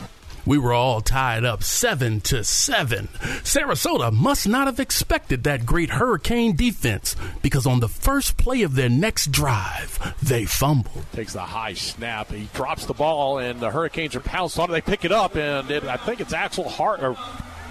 We 0.50 0.58
were 0.58 0.74
all 0.74 1.02
tied 1.02 1.46
up 1.46 1.62
seven 1.62 2.22
to 2.22 2.44
seven. 2.44 3.10
Sarasota 3.44 4.12
must 4.12 4.48
not 4.48 4.66
have 4.66 4.80
expected 4.80 5.44
that 5.44 5.64
great 5.64 5.92
Hurricane 5.92 6.56
defense 6.56 7.16
because 7.44 7.68
on 7.68 7.82
the 7.82 7.88
first 7.88 8.36
play 8.36 8.64
of 8.64 8.74
their 8.74 8.90
next 8.90 9.32
drive, 9.32 10.16
they 10.24 10.46
fumbled. 10.46 11.06
Takes 11.14 11.34
the 11.34 11.42
high 11.42 11.76
snap. 11.76 12.32
He 12.32 12.50
drops 12.56 12.88
the 12.88 12.96
ball, 12.96 13.38
and 13.38 13.60
the 13.60 13.70
Hurricanes 13.70 14.16
are 14.16 14.22
pounced 14.22 14.58
on 14.58 14.72
it. 14.72 14.74
They 14.74 14.82
pick 14.82 15.06
it 15.06 15.12
up, 15.12 15.36
and 15.36 15.70
it, 15.70 15.84
I 15.84 15.98
think 15.98 16.20
it's 16.20 16.34
Axel 16.34 16.68
Hart 16.68 17.04
or 17.04 17.16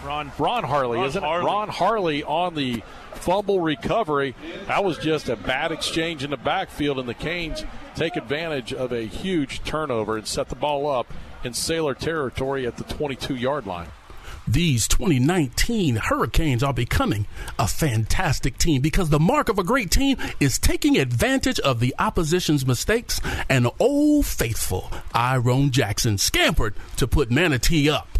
Ron 0.05 0.31
Ron 0.39 0.63
Harley, 0.63 0.99
Ron 0.99 1.07
isn't 1.09 1.23
Harley. 1.25 1.43
it? 1.43 1.47
Ron 1.49 1.69
Harley 1.71 2.23
on 2.23 2.55
the 2.55 2.85
fumble 3.15 3.59
recovery. 3.59 4.37
That 4.69 4.85
was 4.85 4.99
just 4.99 5.29
a 5.29 5.35
bad 5.35 5.73
exchange 5.73 6.23
in 6.23 6.31
the 6.31 6.37
backfield, 6.37 7.01
and 7.01 7.09
the 7.09 7.15
Canes 7.15 7.65
take 7.97 8.15
advantage 8.15 8.73
of 8.73 8.93
a 8.93 9.03
huge 9.03 9.65
turnover 9.65 10.17
and 10.17 10.29
set 10.29 10.49
the 10.49 10.55
ball 10.55 10.89
up 10.89 11.13
in 11.45 11.53
Sailor 11.53 11.95
territory 11.95 12.67
at 12.67 12.77
the 12.77 12.85
22 12.85 13.37
yard 13.37 13.67
line. 13.67 13.89
These 14.47 14.89
2019 14.89 15.97
Hurricanes 15.97 16.63
are 16.63 16.73
becoming 16.73 17.27
a 17.59 17.69
fantastic 17.69 18.57
team 18.57 18.81
because 18.81 19.11
the 19.11 19.21
mark 19.21 19.51
of 19.51 19.59
a 19.59 19.65
great 19.65 19.91
team 19.91 20.17
is 20.41 20.59
taking 20.59 20.97
advantage 20.97 21.61
of 21.61 21.81
the 21.81 21.95
opposition's 21.99 22.65
mistakes. 22.67 23.21
And 23.51 23.69
old 23.79 24.25
faithful 24.25 24.91
Iron 25.13 25.71
Jackson 25.71 26.17
scampered 26.17 26.75
to 26.97 27.07
put 27.07 27.31
Manatee 27.31 27.91
up. 27.91 28.19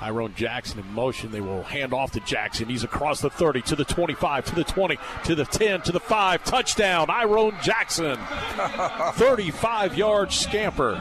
Iron 0.00 0.32
Jackson 0.34 0.78
in 0.78 0.94
motion. 0.94 1.30
They 1.30 1.40
will 1.40 1.62
hand 1.62 1.92
off 1.92 2.12
to 2.12 2.20
Jackson. 2.20 2.68
He's 2.68 2.84
across 2.84 3.20
the 3.20 3.30
30 3.30 3.62
to 3.62 3.76
the 3.76 3.84
25 3.84 4.46
to 4.46 4.54
the 4.54 4.64
20 4.64 4.96
to 5.24 5.34
the 5.34 5.44
10 5.44 5.82
to 5.82 5.92
the 5.92 6.00
5. 6.00 6.44
Touchdown, 6.44 7.10
Iron 7.10 7.52
Jackson. 7.62 8.16
35 9.14 9.98
yard 9.98 10.32
scamper. 10.32 11.00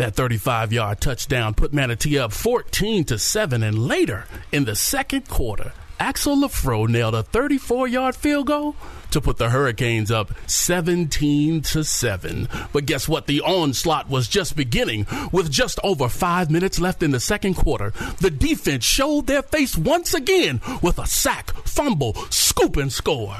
That 0.00 0.14
35 0.14 0.72
yard 0.72 0.98
touchdown 1.02 1.52
put 1.52 1.74
Manatee 1.74 2.18
up 2.18 2.32
14 2.32 3.04
to 3.04 3.18
7 3.18 3.62
and 3.62 3.86
later 3.86 4.24
in 4.50 4.64
the 4.64 4.74
second 4.74 5.28
quarter 5.28 5.74
Axel 5.98 6.38
Lafro 6.38 6.88
nailed 6.88 7.14
a 7.14 7.22
34 7.22 7.86
yard 7.86 8.16
field 8.16 8.46
goal 8.46 8.76
to 9.10 9.20
put 9.20 9.36
the 9.36 9.50
Hurricanes 9.50 10.10
up 10.10 10.32
17 10.46 11.60
to 11.60 11.84
7. 11.84 12.48
But 12.72 12.86
guess 12.86 13.10
what? 13.10 13.26
The 13.26 13.42
onslaught 13.42 14.08
was 14.08 14.26
just 14.26 14.56
beginning. 14.56 15.06
With 15.32 15.50
just 15.50 15.78
over 15.84 16.08
five 16.08 16.50
minutes 16.50 16.80
left 16.80 17.02
in 17.02 17.10
the 17.10 17.20
second 17.20 17.56
quarter, 17.56 17.92
the 18.22 18.30
defense 18.30 18.86
showed 18.86 19.26
their 19.26 19.42
face 19.42 19.76
once 19.76 20.14
again 20.14 20.62
with 20.80 20.98
a 20.98 21.06
sack, 21.06 21.52
fumble, 21.66 22.14
scoop, 22.30 22.78
and 22.78 22.90
score. 22.90 23.36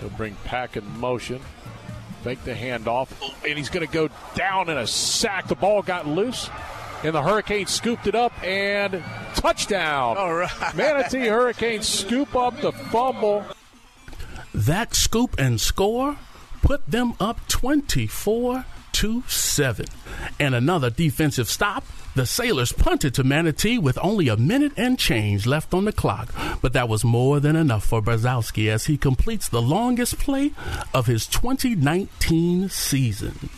He'll 0.00 0.08
bring 0.08 0.34
Pack 0.44 0.78
in 0.78 0.98
motion. 0.98 1.42
Fake 2.24 2.42
the 2.44 2.54
handoff, 2.54 3.10
and 3.46 3.58
he's 3.58 3.68
going 3.68 3.86
to 3.86 3.92
go 3.92 4.08
down 4.34 4.70
in 4.70 4.78
a 4.78 4.86
sack. 4.86 5.46
The 5.46 5.54
ball 5.54 5.82
got 5.82 6.06
loose, 6.06 6.48
and 7.02 7.14
the 7.14 7.20
Hurricanes 7.20 7.70
scooped 7.70 8.06
it 8.06 8.14
up 8.14 8.32
and 8.42 9.04
touchdown. 9.34 10.16
All 10.16 10.32
right. 10.32 10.74
Manatee 10.74 11.26
Hurricanes 11.26 11.86
scoop 11.86 12.34
up 12.34 12.58
the 12.62 12.72
fumble. 12.72 13.44
That 14.54 14.94
scoop 14.94 15.38
and 15.38 15.60
score 15.60 16.16
put 16.62 16.86
them 16.86 17.12
up 17.20 17.46
24 17.48 18.64
to 18.92 19.22
7. 19.28 19.84
And 20.40 20.54
another 20.54 20.88
defensive 20.88 21.50
stop. 21.50 21.84
The 22.14 22.26
Sailors 22.26 22.70
punted 22.70 23.12
to 23.14 23.24
Manatee 23.24 23.76
with 23.76 23.98
only 24.00 24.28
a 24.28 24.36
minute 24.36 24.72
and 24.76 24.96
change 24.96 25.46
left 25.46 25.74
on 25.74 25.84
the 25.84 25.92
clock, 25.92 26.32
but 26.62 26.72
that 26.72 26.88
was 26.88 27.04
more 27.04 27.40
than 27.40 27.56
enough 27.56 27.84
for 27.84 28.00
Brzezowski 28.00 28.70
as 28.70 28.86
he 28.86 28.96
completes 28.96 29.48
the 29.48 29.60
longest 29.60 30.20
play 30.20 30.52
of 30.94 31.06
his 31.06 31.26
2019 31.26 32.68
season. 32.68 33.50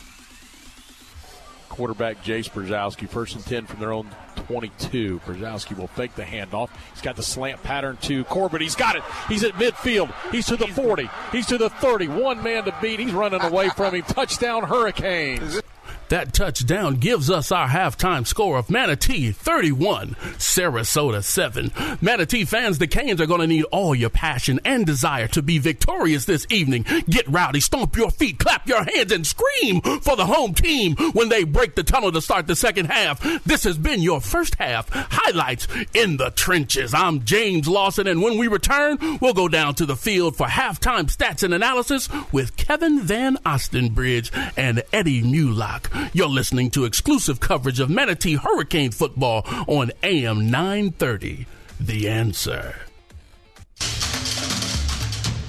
Quarterback 1.69 2.25
Jace 2.25 2.51
Brzezowski, 2.51 3.07
first 3.07 3.37
and 3.37 3.45
10 3.45 3.67
from 3.67 3.79
their 3.79 3.93
own 3.93 4.09
22. 4.47 5.21
Brzezowski 5.27 5.77
will 5.77 5.89
fake 5.89 6.15
the 6.15 6.23
handoff. 6.23 6.71
He's 6.95 7.03
got 7.03 7.17
the 7.17 7.23
slant 7.23 7.63
pattern 7.63 7.99
to 8.03 8.25
Corbett. 8.25 8.63
He's 8.63 8.75
got 8.75 8.97
it. 8.97 9.03
He's 9.29 9.45
at 9.45 9.53
midfield. 9.53 10.15
He's 10.33 10.47
to 10.47 10.57
the 10.57 10.69
40. 10.69 11.11
He's 11.31 11.45
to 11.49 11.59
the 11.59 11.69
30. 11.69 12.09
One 12.09 12.43
man 12.43 12.65
to 12.65 12.75
beat. 12.81 13.01
He's 13.01 13.13
running 13.13 13.43
away 13.43 13.69
from 13.69 13.95
him. 13.95 14.03
Touchdown 14.05 14.63
Hurricanes. 14.63 15.61
That 16.09 16.33
touchdown 16.33 16.97
gives 16.97 17.31
us 17.31 17.51
our 17.51 17.67
halftime 17.67 18.25
score 18.25 18.59
of 18.59 18.71
Manatee 18.71 19.33
31, 19.33 20.15
Sarasota 20.39 21.23
7. 21.23 21.73
Manatee 22.01 22.45
fans, 22.45 22.79
the 22.79 22.87
Canes 22.87 23.21
are 23.21 23.27
going 23.27 23.41
to 23.41 23.47
need 23.49 23.65
all 23.73 23.93
your 23.93 24.11
passion 24.11 24.61
and 24.65 24.87
desire 24.87 25.27
to 25.29 25.43
be 25.43 25.59
victorious 25.59 26.25
this 26.25 26.47
evening. 26.49 26.85
Get 27.09 27.27
rowdy, 27.27 27.59
stomp 27.59 27.97
your 27.97 28.13
feet, 28.13 28.39
clap 28.39 28.69
your 28.69 28.85
hands, 28.85 29.11
and 29.11 29.27
scream 29.27 29.81
for 29.81 30.15
the 30.15 30.27
home 30.27 30.55
team 30.55 30.95
when 31.13 31.29
they 31.29 31.43
break 31.43 31.75
the 31.75 31.83
tunnel 31.83 32.13
to 32.13 32.21
start 32.21 32.47
the 32.47 32.55
second 32.55 32.87
half. 32.87 33.21
This 33.45 33.65
has 33.65 33.77
been 33.77 34.01
your 34.01 34.21
first 34.21 34.55
half 34.55 34.89
highlights 34.93 35.67
in 35.93 36.19
the 36.19 36.31
trenches. 36.31 36.95
I'm 36.95 37.25
James 37.25 37.67
Lawson, 37.67 38.07
and 38.07 38.23
when 38.23 38.39
we 38.39 38.47
return, 38.47 39.19
we'll 39.21 39.35
go 39.35 39.49
down 39.49 39.75
to 39.77 39.87
the 39.87 39.97
field 39.97 40.37
for 40.37 40.47
halftime 40.47 41.11
stats 41.13 41.43
and 41.43 41.53
analysis 41.53 42.09
with 42.31 42.57
Kevin 42.57 43.01
Van 43.01 43.39
Ostenbridge 43.39 44.31
and 44.57 44.85
Eddie 44.93 45.23
Mulock. 45.23 45.96
You're 46.13 46.29
listening 46.29 46.71
to 46.71 46.85
exclusive 46.85 47.41
coverage 47.41 47.81
of 47.81 47.91
Manatee 47.91 48.37
Hurricane 48.37 48.91
football 48.91 49.43
on 49.67 49.93
AM 50.03 50.51
930. 50.51 51.47
The 51.81 52.09
answer. 52.09 52.75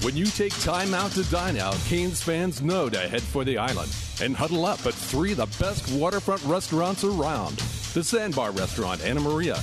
When 0.02 0.16
you 0.16 0.26
take 0.26 0.58
time 0.60 0.94
out 0.94 1.10
to 1.12 1.24
dine 1.24 1.58
out, 1.58 1.76
Canes 1.86 2.22
fans 2.22 2.62
know 2.62 2.88
to 2.88 2.98
head 2.98 3.22
for 3.22 3.44
the 3.44 3.58
island 3.58 3.94
and 4.22 4.36
huddle 4.36 4.64
up 4.64 4.84
at 4.86 4.94
three 4.94 5.32
of 5.32 5.38
the 5.38 5.46
best 5.62 5.90
waterfront 5.92 6.42
restaurants 6.44 7.04
around 7.04 7.56
the 7.94 8.04
Sandbar 8.04 8.52
Restaurant, 8.52 9.02
Anna 9.02 9.20
Maria, 9.20 9.58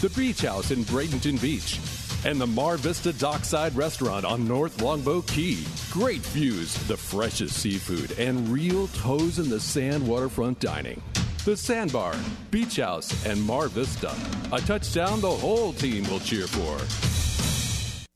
the 0.00 0.10
Beach 0.16 0.40
House 0.40 0.70
in 0.70 0.84
Bradenton 0.84 1.40
Beach, 1.40 1.78
and 2.24 2.40
the 2.40 2.46
Mar 2.46 2.76
Vista 2.76 3.12
Dockside 3.12 3.74
Restaurant 3.76 4.24
on 4.24 4.48
North 4.48 4.80
Longboat 4.80 5.26
Key. 5.26 5.64
Great 5.90 6.22
views, 6.26 6.74
the 6.88 6.96
freshest 6.96 7.56
seafood, 7.58 8.18
and 8.18 8.48
real 8.48 8.88
toes 8.88 9.38
in 9.38 9.50
the 9.50 9.60
sand 9.60 10.06
waterfront 10.06 10.58
dining. 10.58 11.02
The 11.44 11.56
Sandbar, 11.56 12.14
Beach 12.50 12.76
House, 12.76 13.26
and 13.26 13.40
Mar 13.42 13.68
Vista. 13.68 14.14
A 14.52 14.60
touchdown 14.60 15.20
the 15.20 15.30
whole 15.30 15.74
team 15.74 16.08
will 16.08 16.20
cheer 16.20 16.46
for. 16.46 17.43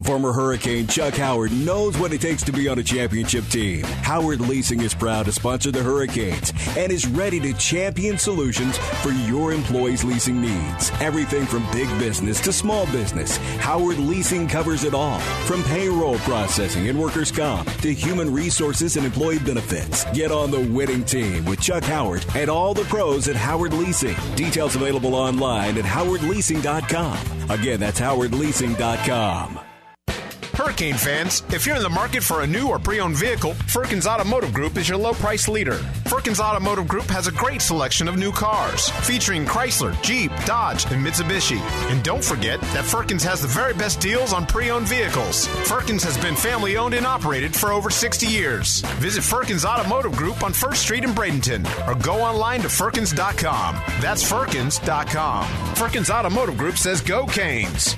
Former 0.04 0.32
Hurricane 0.32 0.86
Chuck 0.86 1.14
Howard 1.14 1.50
knows 1.50 1.98
what 1.98 2.12
it 2.12 2.20
takes 2.20 2.44
to 2.44 2.52
be 2.52 2.68
on 2.68 2.78
a 2.78 2.84
championship 2.84 3.44
team. 3.46 3.82
Howard 3.82 4.40
Leasing 4.40 4.80
is 4.80 4.94
proud 4.94 5.26
to 5.26 5.32
sponsor 5.32 5.72
the 5.72 5.82
Hurricanes 5.82 6.52
and 6.76 6.92
is 6.92 7.08
ready 7.08 7.40
to 7.40 7.52
champion 7.54 8.16
solutions 8.16 8.78
for 9.02 9.10
your 9.10 9.52
employees' 9.52 10.04
leasing 10.04 10.40
needs. 10.40 10.92
Everything 11.00 11.44
from 11.46 11.68
big 11.72 11.88
business 11.98 12.40
to 12.42 12.52
small 12.52 12.86
business, 12.86 13.38
Howard 13.58 13.98
Leasing 13.98 14.46
covers 14.46 14.84
it 14.84 14.94
all. 14.94 15.18
From 15.48 15.64
payroll 15.64 16.18
processing 16.18 16.88
and 16.88 16.98
workers' 16.98 17.32
comp 17.32 17.68
to 17.82 17.92
human 17.92 18.32
resources 18.32 18.96
and 18.96 19.04
employee 19.04 19.40
benefits. 19.40 20.04
Get 20.14 20.30
on 20.30 20.52
the 20.52 20.60
winning 20.60 21.04
team 21.04 21.44
with 21.44 21.60
Chuck 21.60 21.82
Howard 21.82 22.24
and 22.36 22.48
all 22.48 22.72
the 22.72 22.84
pros 22.84 23.26
at 23.26 23.34
Howard 23.34 23.72
Leasing. 23.72 24.16
Details 24.36 24.76
available 24.76 25.16
online 25.16 25.76
at 25.76 25.84
howardleasing.com. 25.84 27.50
Again, 27.50 27.80
that's 27.80 27.98
howardleasing.com. 27.98 29.58
Hurricane 30.54 30.94
fans, 30.94 31.42
if 31.52 31.66
you're 31.66 31.76
in 31.76 31.82
the 31.82 31.88
market 31.88 32.22
for 32.22 32.42
a 32.42 32.46
new 32.46 32.68
or 32.68 32.78
pre 32.78 33.00
owned 33.00 33.16
vehicle, 33.16 33.54
Firkins 33.66 34.06
Automotive 34.06 34.52
Group 34.52 34.76
is 34.76 34.88
your 34.88 34.98
low 34.98 35.12
price 35.12 35.48
leader. 35.48 35.74
Firkins 36.06 36.40
Automotive 36.40 36.88
Group 36.88 37.06
has 37.06 37.26
a 37.26 37.32
great 37.32 37.62
selection 37.62 38.08
of 38.08 38.16
new 38.16 38.32
cars, 38.32 38.88
featuring 39.06 39.44
Chrysler, 39.44 40.00
Jeep, 40.02 40.32
Dodge, 40.44 40.84
and 40.86 41.04
Mitsubishi. 41.04 41.60
And 41.90 42.02
don't 42.02 42.24
forget 42.24 42.60
that 42.60 42.84
Firkins 42.84 43.22
has 43.24 43.42
the 43.42 43.48
very 43.48 43.74
best 43.74 44.00
deals 44.00 44.32
on 44.32 44.46
pre 44.46 44.70
owned 44.70 44.86
vehicles. 44.88 45.46
Firkins 45.68 46.02
has 46.02 46.18
been 46.18 46.34
family 46.34 46.76
owned 46.76 46.94
and 46.94 47.06
operated 47.06 47.54
for 47.54 47.72
over 47.72 47.90
60 47.90 48.26
years. 48.26 48.80
Visit 48.98 49.22
Firkins 49.22 49.64
Automotive 49.64 50.12
Group 50.16 50.42
on 50.42 50.52
1st 50.52 50.76
Street 50.76 51.04
in 51.04 51.10
Bradenton 51.10 51.66
or 51.86 51.94
go 52.02 52.20
online 52.20 52.60
to 52.62 52.68
Firkins.com. 52.68 53.76
That's 54.00 54.28
Firkins.com. 54.28 55.46
Firkins 55.74 56.10
Automotive 56.10 56.56
Group 56.56 56.76
says 56.76 57.00
go 57.00 57.26
Canes. 57.26 57.94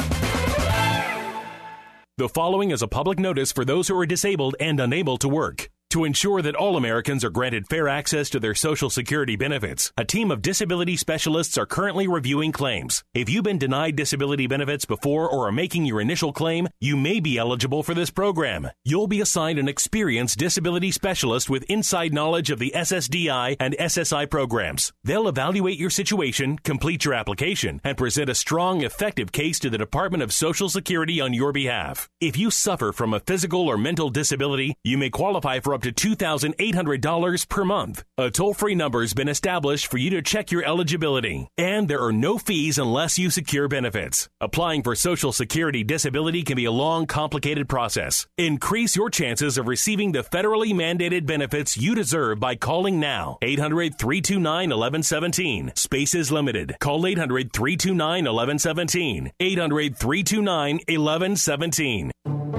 The 2.21 2.29
following 2.29 2.71
is 2.71 2.83
a 2.83 2.87
public 2.87 3.19
notice 3.19 3.51
for 3.51 3.65
those 3.65 3.89
who 3.89 3.99
are 3.99 4.05
disabled 4.05 4.55
and 4.61 4.79
unable 4.79 5.17
to 5.17 5.27
work. 5.27 5.71
To 5.91 6.05
ensure 6.05 6.41
that 6.43 6.55
all 6.55 6.77
Americans 6.77 7.25
are 7.25 7.31
granted 7.31 7.67
fair 7.67 7.89
access 7.89 8.31
to 8.31 8.39
their 8.39 8.55
Social 8.55 8.91
Security 8.91 9.35
benefits, 9.35 9.93
a 9.99 10.05
team 10.05 10.31
of 10.31 10.41
disability 10.41 10.97
specialists 10.97 11.59
are 11.59 11.67
currently 11.67 12.07
reviewing 12.07 12.53
claims. 12.53 13.03
If 13.13 13.29
you've 13.29 13.43
been 13.43 13.59
denied 13.59 13.97
disability 13.97 14.47
benefits 14.47 14.85
before 14.85 15.29
or 15.29 15.49
are 15.49 15.53
making 15.53 15.87
your 15.87 16.01
initial 16.01 16.33
claim, 16.33 16.69
you 16.81 16.97
may 16.97 17.19
be 17.19 17.39
eligible 17.39 17.83
for 17.83 17.93
this 17.93 18.09
program. 18.09 18.69
You'll 18.85 19.09
be 19.09 19.21
assigned 19.21 19.59
an 19.59 19.67
experienced 19.67 20.39
disability 20.39 20.93
specialist 20.93 21.51
with 21.51 21.65
inside 21.65 22.15
knowledge 22.15 22.51
of 22.51 22.61
the 22.61 22.71
SSDI 22.73 23.57
and 23.59 23.77
SSI 23.77 24.31
programs. 24.31 24.93
They'll 25.03 25.27
evaluate 25.27 25.77
your 25.77 25.91
situation, 25.91 26.59
complete 26.59 27.05
your 27.05 27.15
application, 27.15 27.81
and 27.83 27.99
present 27.99 28.31
a 28.31 28.37
strong, 28.37 28.83
effective 28.83 29.33
case 29.33 29.59
to 29.59 29.71
the 29.71 29.79
Department 29.79 30.23
of 30.23 30.33
Social 30.33 30.69
Security 30.69 31.21
on 31.21 31.35
your 31.35 31.51
behalf. 31.51 32.09
If 32.21 32.37
you 32.37 32.53
suffer 32.53 32.93
from 32.93 33.13
a 33.13 33.19
physical 33.19 33.67
or 33.67 33.77
mental 33.77 34.09
disability, 34.09 34.77
you 34.85 34.97
may 34.97 35.11
qualify 35.11 35.59
for 35.59 35.73
a 35.73 35.80
up 35.81 35.95
to 35.95 36.17
$2,800 36.17 37.49
per 37.49 37.65
month. 37.65 38.05
A 38.19 38.31
toll 38.31 38.55
free 38.55 38.75
number 38.75 39.01
has 39.01 39.15
been 39.15 39.29
established 39.29 39.87
for 39.87 39.99
you 39.99 40.11
to 40.11 40.23
check 40.23 40.51
your 40.51 40.65
eligibility, 40.65 41.49
and 41.57 41.89
there 41.89 42.03
are 42.03 42.13
no 42.13 42.39
fees 42.39 42.79
unless 42.79 43.19
you 43.19 43.31
secure 43.31 43.69
benefits. 43.69 44.29
Applying 44.41 44.83
for 44.83 44.95
Social 44.95 45.33
Security 45.33 45.83
disability 45.83 46.43
can 46.43 46.57
be 46.57 46.67
a 46.67 46.73
long, 46.73 47.07
complicated 47.07 47.69
process. 47.69 48.27
Increase 48.37 48.97
your 48.97 49.11
chances 49.11 49.57
of 49.57 49.69
receiving 49.69 50.13
the 50.13 50.25
federally 50.25 50.73
mandated 50.73 51.27
benefits 51.27 51.77
you 51.77 51.95
deserve 51.95 52.41
by 52.41 52.57
calling 52.57 53.01
now. 53.01 53.39
800 53.43 53.99
329 53.99 54.71
1117. 54.71 55.73
Space 55.77 56.15
is 56.15 56.31
limited. 56.31 56.77
Call 56.81 57.07
800 57.07 57.53
329 57.53 58.25
1117. 58.25 59.33
800 59.41 59.97
329 59.97 60.75
1117. 60.87 62.11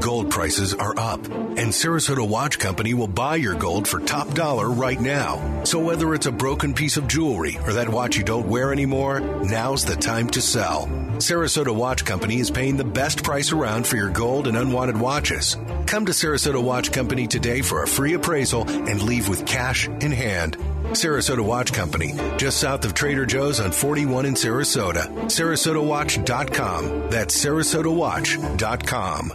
Gold 0.02 0.32
prices 0.32 0.74
are 0.74 0.98
up, 0.98 1.24
and 1.28 1.70
Sarasota 1.70 2.28
Watch 2.28 2.58
Company 2.58 2.96
will 2.96 3.08
buy 3.14 3.36
your 3.36 3.56
gold 3.56 3.88
for 3.88 4.00
top 4.00 4.34
dollar 4.34 4.70
right 4.70 5.00
now. 5.00 5.64
So 5.64 5.80
whether 5.80 6.14
it's 6.14 6.26
a 6.26 6.32
broken 6.32 6.74
piece 6.74 6.98
of 6.98 7.08
jewelry 7.08 7.58
or 7.66 7.74
that 7.74 7.90
watch 7.90 8.18
you 8.18 8.24
don't 8.24 8.48
wear 8.48 8.72
anymore, 8.72 9.20
now's 9.20 9.86
the 9.86 9.96
time 9.96 10.30
to 10.32 10.42
sell. 10.42 10.88
Sarasota 11.18 11.74
Watch 11.76 12.04
Company 12.04 12.40
is 12.40 12.50
paying 12.50 12.78
the 12.78 12.84
best 12.84 13.24
price 13.24 13.52
around 13.52 13.86
for 13.86 13.96
your 13.96 14.10
gold 14.10 14.48
and 14.48 14.58
unwanted 14.58 14.98
watches. 15.00 15.56
Come 15.86 16.08
to 16.08 16.12
Sarasota 16.14 16.62
Watch 16.62 16.92
Company 16.92 17.28
today 17.28 17.62
for 17.62 17.84
a 17.84 17.88
free 17.88 18.14
appraisal 18.14 18.68
and 18.68 19.04
leave 19.04 19.30
with 19.30 19.46
cash 19.46 19.88
in 19.88 20.12
hand. 20.12 20.58
Sarasota 20.92 21.46
Watch 21.46 21.74
Company, 21.74 22.14
just 22.38 22.60
south 22.60 22.84
of 22.86 22.94
Trader 22.94 23.26
Joe's 23.26 23.60
on 23.60 23.72
41 23.72 24.26
in 24.26 24.34
Sarasota. 24.34 25.06
SarasotaWatch.com. 25.26 27.10
That's 27.10 27.46
SarasotaWatch.com. 27.46 29.34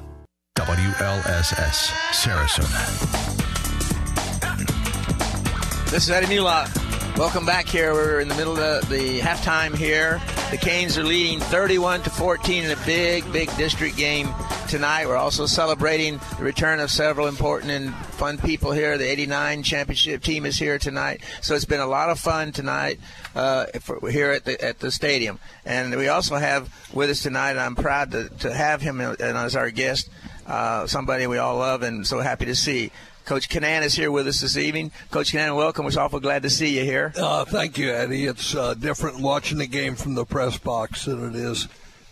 WLSS, 0.57 1.93
Sarasota. 2.13 3.36
This 5.97 6.05
is 6.05 6.11
Eddie 6.11 6.27
Mulock. 6.27 7.17
Welcome 7.17 7.47
back 7.47 7.67
here. 7.67 7.95
We're 7.95 8.21
in 8.21 8.29
the 8.29 8.35
middle 8.35 8.59
of 8.59 8.87
the 8.91 9.19
halftime 9.21 9.75
here. 9.75 10.21
The 10.51 10.59
Canes 10.59 10.99
are 10.99 11.03
leading 11.03 11.41
31 11.41 12.03
to 12.03 12.11
14 12.11 12.65
in 12.65 12.71
a 12.71 12.77
big, 12.85 13.33
big 13.33 13.49
district 13.57 13.97
game 13.97 14.29
tonight. 14.69 15.07
We're 15.07 15.17
also 15.17 15.47
celebrating 15.47 16.21
the 16.37 16.45
return 16.45 16.81
of 16.81 16.91
several 16.91 17.29
important 17.29 17.71
and 17.71 17.95
fun 17.95 18.37
people 18.37 18.73
here. 18.73 18.99
The 18.99 19.11
89 19.11 19.63
championship 19.63 20.23
team 20.23 20.45
is 20.45 20.59
here 20.59 20.79
tonight. 20.79 21.23
So 21.41 21.55
it's 21.55 21.65
been 21.65 21.81
a 21.81 21.87
lot 21.87 22.11
of 22.11 22.21
fun 22.21 22.53
tonight 22.53 23.01
uh, 23.35 23.65
here 24.11 24.33
at 24.33 24.45
the, 24.45 24.63
at 24.63 24.81
the 24.81 24.91
stadium. 24.91 25.39
And 25.65 25.97
we 25.97 26.09
also 26.09 26.37
have 26.37 26.71
with 26.93 27.09
us 27.09 27.23
tonight, 27.23 27.53
and 27.53 27.61
I'm 27.61 27.75
proud 27.75 28.11
to, 28.11 28.29
to 28.41 28.53
have 28.53 28.83
him 28.83 29.01
as 29.01 29.57
our 29.57 29.71
guest, 29.71 30.11
uh, 30.47 30.87
somebody 30.87 31.27
we 31.27 31.39
all 31.39 31.57
love 31.57 31.83
and 31.83 32.07
so 32.07 32.21
happy 32.21 32.45
to 32.45 32.55
see. 32.55 32.93
Coach 33.27 33.49
Kinnan 33.49 33.83
is 33.83 33.97
here 33.97 34.13
with 34.13 34.29
us 34.29 34.41
this 34.41 34.57
evening. 34.57 34.93
Coach 35.11 35.33
Kinnan, 35.33 35.57
welcome. 35.57 35.85
We're 35.85 36.01
awful 36.01 36.21
glad 36.21 36.45
to 36.45 36.51
see 36.51 36.79
you 36.79 36.85
here. 36.85 37.13
Uh, 37.17 37.45
thank 37.45 37.77
you, 37.77 37.91
Eddie. 37.91 38.27
It's 38.27 38.55
uh, 38.55 38.75
different 38.75 39.19
watching 39.19 39.59
the 39.59 39.67
game 39.67 39.97
from 39.97 40.15
the 40.15 40.25
press 40.25 40.57
box 40.59 41.07
than 41.07 41.31
it 41.31 41.35
is 41.35 41.67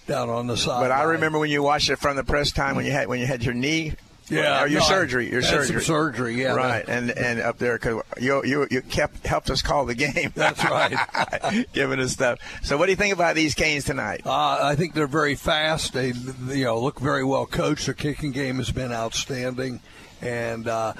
down 0.09 0.29
on 0.29 0.49
the 0.49 0.57
side. 0.57 0.81
But 0.81 0.91
I 0.91 1.05
remember 1.05 1.39
when 1.39 1.51
you 1.51 1.63
watched 1.63 1.89
it 1.89 2.01
from 2.01 2.17
the 2.17 2.25
press 2.25 2.51
time 2.51 2.75
when 2.75 2.85
you 2.85 2.91
had 2.91 3.07
when 3.07 3.21
you 3.21 3.27
had 3.27 3.45
your 3.45 3.55
knee. 3.55 3.95
Yeah, 4.29 4.63
or 4.63 4.67
your 4.67 4.81
no, 4.81 4.87
surgery, 4.87 5.31
your 5.31 5.43
surgery, 5.43 5.67
some 5.67 5.81
surgery, 5.83 6.41
yeah, 6.41 6.55
right, 6.55 6.83
and 6.89 7.11
and 7.11 7.41
up 7.41 7.59
there 7.59 7.75
because 7.75 8.03
you 8.19 8.43
you 8.43 8.67
you 8.71 8.81
kept 8.81 9.27
helped 9.27 9.51
us 9.51 9.61
call 9.61 9.85
the 9.85 9.95
game. 9.95 10.33
That's 10.35 10.65
right, 10.65 11.67
giving 11.75 12.01
us 12.01 12.13
stuff. 12.13 12.39
So, 12.63 12.79
what 12.79 12.87
do 12.87 12.93
you 12.93 12.97
think 12.97 13.13
about 13.13 13.35
these 13.35 13.55
Canes 13.55 13.85
tonight? 13.85 14.23
Uh, 14.25 14.61
I 14.63 14.77
think 14.77 14.95
they're 14.95 15.07
very 15.07 15.35
fast. 15.35 15.93
They 15.93 16.13
you 16.49 16.65
know 16.65 16.81
look 16.81 17.01
very 17.01 17.23
well 17.23 17.45
coached. 17.45 17.85
Their 17.85 17.95
kicking 17.95 18.33
game 18.33 18.57
has 18.57 18.71
been 18.71 18.93
outstanding, 18.93 19.81
and 20.25 20.67
uh, 20.67 20.95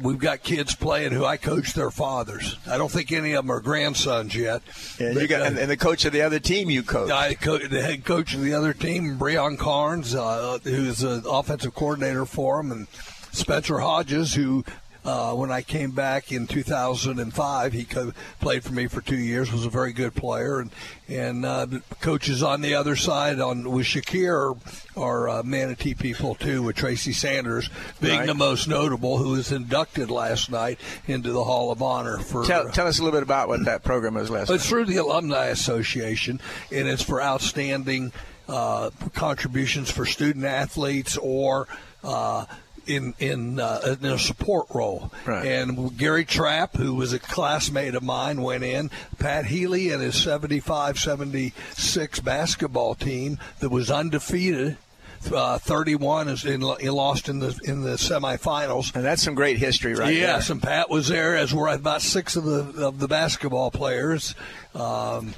we've 0.00 0.18
got 0.18 0.42
kids 0.42 0.74
playing 0.74 1.12
who 1.12 1.24
I 1.24 1.36
coach 1.36 1.74
their 1.74 1.90
fathers. 1.90 2.56
I 2.66 2.78
don't 2.78 2.90
think 2.90 3.12
any 3.12 3.32
of 3.32 3.44
them 3.44 3.50
are 3.50 3.60
grandsons 3.60 4.34
yet. 4.34 4.62
Yeah, 4.98 5.12
you 5.12 5.28
got, 5.28 5.42
and, 5.42 5.58
and 5.58 5.70
the 5.70 5.76
coach 5.76 6.04
of 6.04 6.12
the 6.12 6.22
other 6.22 6.40
team 6.40 6.70
you 6.70 6.82
coach. 6.82 7.10
I 7.10 7.34
co- 7.34 7.58
the 7.58 7.82
head 7.82 8.04
coach 8.04 8.34
of 8.34 8.42
the 8.42 8.54
other 8.54 8.72
team, 8.72 9.18
Breon 9.18 9.58
Carnes, 9.58 10.14
uh, 10.14 10.58
who's 10.62 10.98
the 10.98 11.22
offensive 11.28 11.74
coordinator 11.74 12.24
for 12.24 12.58
them, 12.58 12.72
and 12.72 12.86
Spencer 13.32 13.78
Hodges, 13.78 14.34
who 14.34 14.64
uh, 15.08 15.32
when 15.34 15.50
I 15.50 15.62
came 15.62 15.92
back 15.92 16.30
in 16.32 16.46
2005. 16.46 17.72
He 17.72 17.84
co- 17.84 18.12
played 18.40 18.62
for 18.62 18.72
me 18.72 18.86
for 18.86 19.00
two 19.00 19.16
years. 19.18 19.50
Was 19.52 19.64
a 19.64 19.70
very 19.70 19.92
good 19.92 20.14
player, 20.14 20.60
and 20.60 20.70
and 21.08 21.44
uh, 21.46 21.64
the 21.66 21.82
coaches 22.00 22.42
on 22.42 22.60
the 22.60 22.74
other 22.74 22.94
side 22.94 23.40
on 23.40 23.70
with 23.70 23.86
Shakir 23.86 24.58
are 24.96 25.28
uh, 25.28 25.42
Manatee 25.42 25.94
people 25.94 26.34
too, 26.34 26.62
with 26.62 26.76
Tracy 26.76 27.12
Sanders 27.12 27.70
being 28.00 28.18
Right. 28.18 28.26
the 28.26 28.34
most 28.34 28.68
notable, 28.68 29.16
who 29.18 29.30
was 29.30 29.50
inducted 29.52 30.10
last 30.10 30.50
night 30.50 30.78
into 31.06 31.32
the 31.32 31.44
Hall 31.44 31.70
of 31.72 31.80
Honor 31.82 32.18
for. 32.18 32.44
Tell, 32.44 32.68
tell 32.70 32.86
us 32.86 32.98
a 32.98 33.02
little 33.04 33.16
bit 33.18 33.22
about 33.22 33.48
what 33.48 33.64
that 33.64 33.82
program 33.84 34.16
is 34.18 34.28
last 34.30 34.50
It's 34.50 34.64
night. 34.64 34.68
through 34.68 34.84
the 34.86 34.96
Alumni 34.98 35.46
Association, 35.46 36.40
and 36.70 36.86
it's 36.86 37.02
for 37.02 37.22
outstanding 37.22 38.12
uh, 38.48 38.90
contributions 39.14 39.90
for 39.90 40.04
student 40.06 40.44
athletes 40.44 41.16
or 41.16 41.68
uh, 42.04 42.44
in 42.88 43.14
in, 43.18 43.60
uh, 43.60 43.96
in 44.00 44.06
a 44.06 44.18
support 44.18 44.66
role. 44.74 45.12
Right. 45.26 45.46
And 45.46 45.96
Gary 45.96 46.24
Trapp, 46.24 46.76
who 46.76 46.94
was 46.94 47.12
a 47.12 47.18
classmate 47.18 47.94
of 47.94 48.02
mine, 48.02 48.42
went 48.42 48.64
in. 48.64 48.90
Pat 49.18 49.46
Healy 49.46 49.90
and 49.90 50.02
his 50.02 50.14
75-76 50.14 52.24
basketball 52.24 52.94
team 52.94 53.38
that 53.60 53.70
was 53.70 53.90
undefeated. 53.90 54.76
Uh, 55.34 55.58
31 55.58 56.28
is 56.28 56.44
in, 56.44 56.60
he 56.78 56.88
lost 56.90 57.28
in 57.28 57.40
the 57.40 57.58
in 57.64 57.82
the 57.82 57.94
semifinals, 57.96 58.94
and 58.94 59.04
that's 59.04 59.20
some 59.20 59.34
great 59.34 59.58
history, 59.58 59.92
right 59.94 60.14
Yes, 60.14 60.46
there. 60.46 60.54
and 60.54 60.62
Pat 60.62 60.88
was 60.90 61.08
there, 61.08 61.36
as 61.36 61.52
were 61.52 61.66
about 61.66 62.02
six 62.02 62.36
of 62.36 62.44
the 62.44 62.86
of 62.86 63.00
the 63.00 63.08
basketball 63.08 63.72
players. 63.72 64.36
Um, 64.76 65.34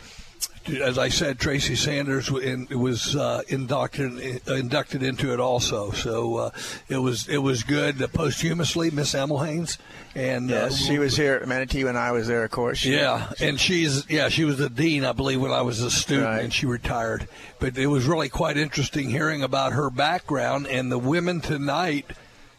as 0.69 0.99
I 0.99 1.09
said, 1.09 1.39
Tracy 1.39 1.75
Sanders 1.75 2.31
was 2.31 3.17
uh, 3.17 3.43
inducted 3.49 4.19
inducted 4.49 5.03
into 5.03 5.33
it 5.33 5.41
also. 5.41 5.91
So 5.91 6.37
uh, 6.37 6.51
it 6.89 6.99
was 6.99 7.29
it 7.29 7.39
was 7.39 7.63
good. 7.63 8.01
Uh, 8.03 8.07
posthumously, 8.09 8.91
Miss 8.91 9.15
Emil 9.15 9.39
Haynes, 9.39 9.79
and 10.15 10.51
Yes, 10.51 10.73
uh, 10.75 10.77
she 10.87 10.99
was 10.99 11.17
here 11.17 11.35
at 11.35 11.49
Manatee 11.49 11.85
when 11.85 11.97
I 11.97 12.13
was 12.13 12.27
there, 12.29 12.45
of 12.45 12.51
course. 12.51 12.79
She- 12.79 12.93
yeah, 12.95 13.33
and 13.41 13.59
she's 13.59 14.09
yeah 14.11 14.29
she 14.29 14.45
was 14.45 14.59
the 14.59 14.69
dean, 14.71 15.05
I 15.05 15.13
believe, 15.13 15.41
when 15.41 15.53
I 15.53 15.63
was 15.63 15.81
a 15.81 15.91
student, 15.91 16.41
and 16.43 16.53
she 16.53 16.67
retired. 16.67 17.27
But 17.59 17.77
it 17.79 17.87
was 17.87 18.07
really 18.07 18.29
quite 18.29 18.57
interesting 18.57 19.11
hearing 19.11 19.43
about 19.43 19.73
her 19.73 19.91
background 19.91 20.67
and 20.67 20.91
the 20.93 20.99
women 20.99 21.41
tonight. 21.41 22.07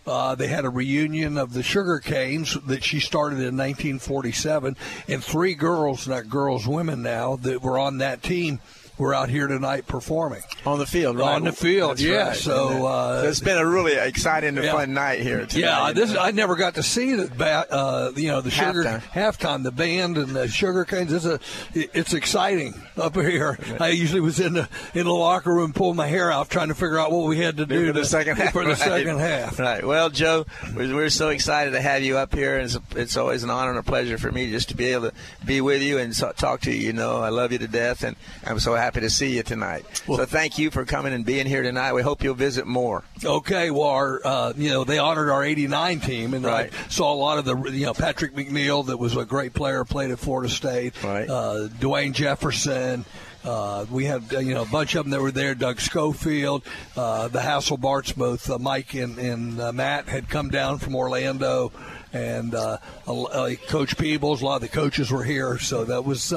Uh, 0.06 0.34
they 0.36 0.48
had 0.48 0.66
a 0.66 0.70
reunion 0.70 1.38
of 1.38 1.54
the 1.54 1.62
Sugar 1.62 2.00
Canes 2.00 2.58
that 2.66 2.84
she 2.84 3.00
started 3.00 3.36
in 3.36 3.56
1947, 3.56 4.76
and 5.08 5.24
three 5.24 5.54
girls, 5.54 6.08
not 6.08 6.28
girls, 6.28 6.68
women 6.68 7.04
now, 7.04 7.36
that 7.38 7.62
were 7.62 7.78
on 7.78 8.00
that 8.00 8.24
team 8.24 8.60
were 8.98 9.14
out 9.16 9.30
here 9.30 9.48
tonight 9.48 9.88
performing 9.88 10.42
on 10.66 10.78
the 10.80 10.86
field, 10.86 11.18
right? 11.18 11.36
On 11.36 11.44
the 11.44 11.52
field, 11.52 11.92
That's 11.92 12.02
yeah. 12.04 12.28
right. 12.30 12.36
So, 12.38 12.86
uh, 12.86 13.22
so 13.24 13.28
it's 13.30 13.40
been 13.40 13.58
a 13.58 13.66
really 13.66 13.94
exciting 13.94 14.56
and 14.58 14.64
Yeah. 14.66 14.74
fun 14.74 14.94
night 14.94 15.22
here. 15.22 15.46
Tonight, 15.46 15.88
yeah, 15.88 15.92
this 15.94 16.16
I 16.16 16.32
never 16.32 16.56
got 16.56 16.76
to 16.76 16.84
see 16.84 17.16
the 17.16 17.28
ba- 17.28 17.66
uh, 17.72 18.12
you 18.16 18.28
know 18.28 18.42
the 18.42 18.52
sugar 18.52 18.84
Halftime. 18.84 19.02
halftime, 19.12 19.64
the 19.64 19.72
band 19.72 20.18
and 20.18 20.36
the 20.36 20.48
sugar 20.48 20.86
canes. 20.86 21.12
It's 21.14 21.26
a 21.26 21.40
it's 21.74 22.14
exciting 22.14 22.74
up 22.98 23.16
here. 23.16 23.58
I 23.80 23.90
usually 23.90 24.22
was 24.22 24.40
in 24.40 24.54
the 24.54 24.70
in 24.94 25.06
the 25.06 25.14
locker 25.14 25.52
room 25.54 25.74
pulling 25.74 25.96
my 25.96 26.08
hair 26.08 26.32
out 26.32 26.50
trying 26.50 26.68
to 26.68 26.76
figure 26.76 27.00
out 27.00 27.12
what 27.12 27.28
we 27.28 27.38
had 27.40 27.58
to 27.58 27.66
do 27.66 27.88
for 27.88 27.94
the 27.94 28.00
to- 28.02 28.06
second 28.06 28.38
half. 28.38 28.52
For 28.54 28.64
the 28.64 28.70
right. 28.72 28.78
second 28.78 29.20
half. 29.20 29.58
Right. 29.60 29.86
Well, 29.86 30.10
Joe, 30.10 30.46
we're, 30.76 30.94
we're 30.94 31.10
so 31.10 31.30
excited 31.30 31.72
to 31.72 31.82
have 31.82 32.04
you 32.04 32.18
up 32.18 32.36
here, 32.36 32.58
and 32.58 32.66
it's, 32.66 32.78
it's 32.96 33.18
always 33.18 33.44
an 33.44 33.50
honor 33.50 33.70
and 33.72 33.80
a 33.80 33.84
pleasure 33.84 34.18
for 34.18 34.32
me 34.32 34.52
just 34.52 34.70
to 34.70 34.76
be 34.76 34.88
able 34.92 35.10
to 35.12 35.16
be 35.46 35.62
with 35.62 35.82
you 35.82 35.98
and 35.98 36.14
so, 36.16 36.32
talk 36.34 36.62
to 36.62 36.72
you. 36.72 36.78
You 36.88 36.94
know, 36.94 37.18
I 37.22 37.30
love 37.30 37.52
you 37.54 37.58
to 37.60 37.68
death, 37.68 38.04
and 38.04 38.16
I'm 38.46 38.60
so 38.60 38.76
happy 38.76 38.91
to 39.00 39.10
see 39.10 39.36
you 39.38 39.44
tonight. 39.44 39.86
so 40.06 40.26
thank 40.26 40.60
you 40.60 40.70
for 40.70 40.84
coming 40.86 41.14
and 41.14 41.26
being 41.26 41.48
here 41.48 41.64
tonight. 41.64 41.94
We 41.94 42.02
hope 42.02 42.24
you'll 42.24 42.36
visit 42.36 42.68
more. 42.68 43.04
Okay, 43.24 43.72
well, 43.72 43.84
our, 43.88 44.20
uh, 44.26 44.54
you 44.58 44.70
know, 44.70 44.84
they 44.84 44.98
honored 45.00 45.30
our 45.30 45.44
'89 45.44 46.00
team, 46.02 46.34
and 46.34 46.44
Right. 46.46 46.72
I 46.74 46.90
saw 46.90 47.14
a 47.14 47.16
lot 47.16 47.38
of 47.38 47.46
the, 47.46 47.72
you 47.72 47.86
know, 47.86 47.94
Patrick 47.94 48.36
McNeil, 48.36 48.86
that 48.88 48.98
was 48.98 49.16
a 49.16 49.24
great 49.26 49.54
player, 49.54 49.86
played 49.86 50.12
at 50.12 50.20
Florida 50.20 50.50
State. 50.52 51.02
Right. 51.04 51.30
Uh, 51.30 51.68
Dwayne 51.80 52.14
Jefferson. 52.14 53.06
Uh, 53.44 53.86
we 53.90 54.06
had, 54.06 54.22
uh, 54.36 54.38
you 54.38 54.54
know, 54.54 54.62
a 54.62 54.68
bunch 54.68 54.94
of 54.94 55.04
them 55.04 55.10
that 55.12 55.20
were 55.20 55.32
there. 55.32 55.56
Doug 55.56 55.80
Schofield, 55.80 56.62
uh, 56.96 57.28
the 57.28 57.40
Hasselbarts, 57.40 58.16
both 58.16 58.48
uh, 58.52 58.60
Mike 58.60 58.94
and, 58.94 59.18
and 59.18 59.60
uh, 59.60 59.72
Matt 59.72 60.08
had 60.08 60.30
come 60.30 60.50
down 60.50 60.78
from 60.78 60.94
Orlando, 60.96 61.72
and 62.14 62.54
uh, 62.54 62.78
uh, 63.08 63.50
Coach 63.68 63.98
Peebles. 63.98 64.44
A 64.44 64.46
lot 64.46 64.56
of 64.58 64.62
the 64.62 64.68
coaches 64.68 65.10
were 65.10 65.24
here, 65.24 65.58
so 65.58 65.86
that 65.86 66.06
was. 66.06 66.32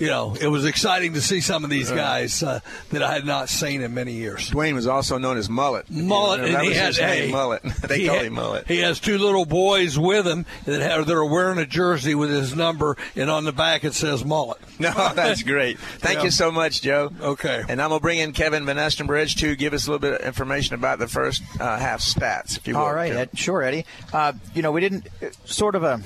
Uh, 0.00 0.04
you 0.04 0.10
know, 0.10 0.34
it 0.40 0.46
was 0.48 0.64
exciting 0.64 1.12
to 1.14 1.20
see 1.20 1.40
some 1.40 1.62
of 1.64 1.70
these 1.70 1.90
guys 1.90 2.42
uh, 2.42 2.60
that 2.90 3.02
I 3.02 3.12
had 3.12 3.26
not 3.26 3.48
seen 3.48 3.82
in 3.82 3.92
many 3.94 4.12
years. 4.14 4.50
Dwayne 4.50 4.74
was 4.74 4.86
also 4.86 5.18
known 5.18 5.36
as 5.36 5.48
Mullet. 5.50 5.90
Mullet, 5.90 6.46
You 6.46 6.52
know, 6.52 6.58
and 6.58 6.62
he 6.62 6.68
was 6.70 6.78
had 6.78 6.86
his 6.88 6.98
hey, 6.98 7.30
Mullet. 7.30 7.62
they 7.88 8.00
he 8.00 8.06
call 8.06 8.16
had- 8.16 8.24
him 8.26 8.32
Mullet. 8.34 8.66
He 8.66 8.78
has 8.78 8.98
two 9.00 9.18
little 9.18 9.44
boys 9.44 9.98
with 9.98 10.26
him 10.26 10.46
that 10.64 10.80
have, 10.80 11.06
that 11.06 11.14
are 11.14 11.24
wearing 11.24 11.58
a 11.58 11.66
jersey 11.66 12.14
with 12.14 12.30
his 12.30 12.54
number, 12.56 12.96
and 13.16 13.30
on 13.30 13.44
the 13.44 13.52
back 13.52 13.84
it 13.84 13.94
says 13.94 14.24
Mullet. 14.24 14.58
No, 14.80 14.92
that's 15.14 15.42
great. 15.42 15.78
Thank 15.98 16.18
Yeah. 16.20 16.24
you 16.24 16.30
so 16.30 16.50
much, 16.50 16.80
Joe. 16.80 17.12
Okay. 17.20 17.62
And 17.68 17.82
I'm 17.82 17.90
going 17.90 17.98
to 17.98 18.02
bring 18.02 18.18
in 18.18 18.32
Kevin 18.32 18.64
Van 18.64 18.76
Ostenbridge 18.76 19.36
to 19.40 19.54
give 19.54 19.74
us 19.74 19.86
a 19.86 19.90
little 19.90 19.98
bit 20.00 20.18
of 20.22 20.26
information 20.26 20.74
about 20.74 20.98
the 20.98 21.06
first 21.06 21.42
uh, 21.60 21.78
half 21.78 22.00
stats, 22.00 22.56
if 22.56 22.66
you 22.66 22.74
will. 22.74 22.80
All 22.80 22.94
right, 22.94 23.12
Ed, 23.12 23.28
sure, 23.34 23.62
Eddie. 23.62 23.84
Uh, 24.10 24.32
you 24.54 24.62
know, 24.62 24.72
we 24.72 24.80
didn't 24.80 25.06
sort 25.44 25.74
of 25.74 25.82
a 25.82 26.00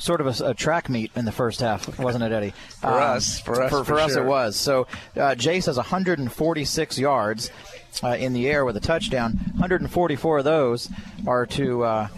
sort 0.00 0.20
of 0.20 0.40
a, 0.40 0.50
a 0.50 0.54
track 0.54 0.88
meet 0.88 1.10
in 1.14 1.24
the 1.24 1.32
first 1.32 1.60
half, 1.60 1.98
wasn't 1.98 2.24
it, 2.24 2.32
Eddie? 2.32 2.52
Um, 2.82 2.92
For 2.92 3.00
us, 3.00 3.40
for 3.40 3.62
us, 3.62 3.70
for, 3.70 3.84
for 3.84 4.00
us, 4.00 4.14
sure. 4.14 4.24
it 4.24 4.26
was. 4.26 4.56
So 4.56 4.86
uh, 5.16 5.34
Jace 5.36 5.66
has 5.66 5.76
146 5.76 6.98
yards 6.98 7.50
uh, 8.02 8.16
in 8.18 8.32
the 8.32 8.48
air 8.48 8.64
with 8.64 8.76
a 8.76 8.80
touchdown. 8.80 9.32
144 9.52 10.38
of 10.38 10.44
those 10.44 10.88
are 11.26 11.46
to. 11.46 11.84
Uh, 11.84 12.08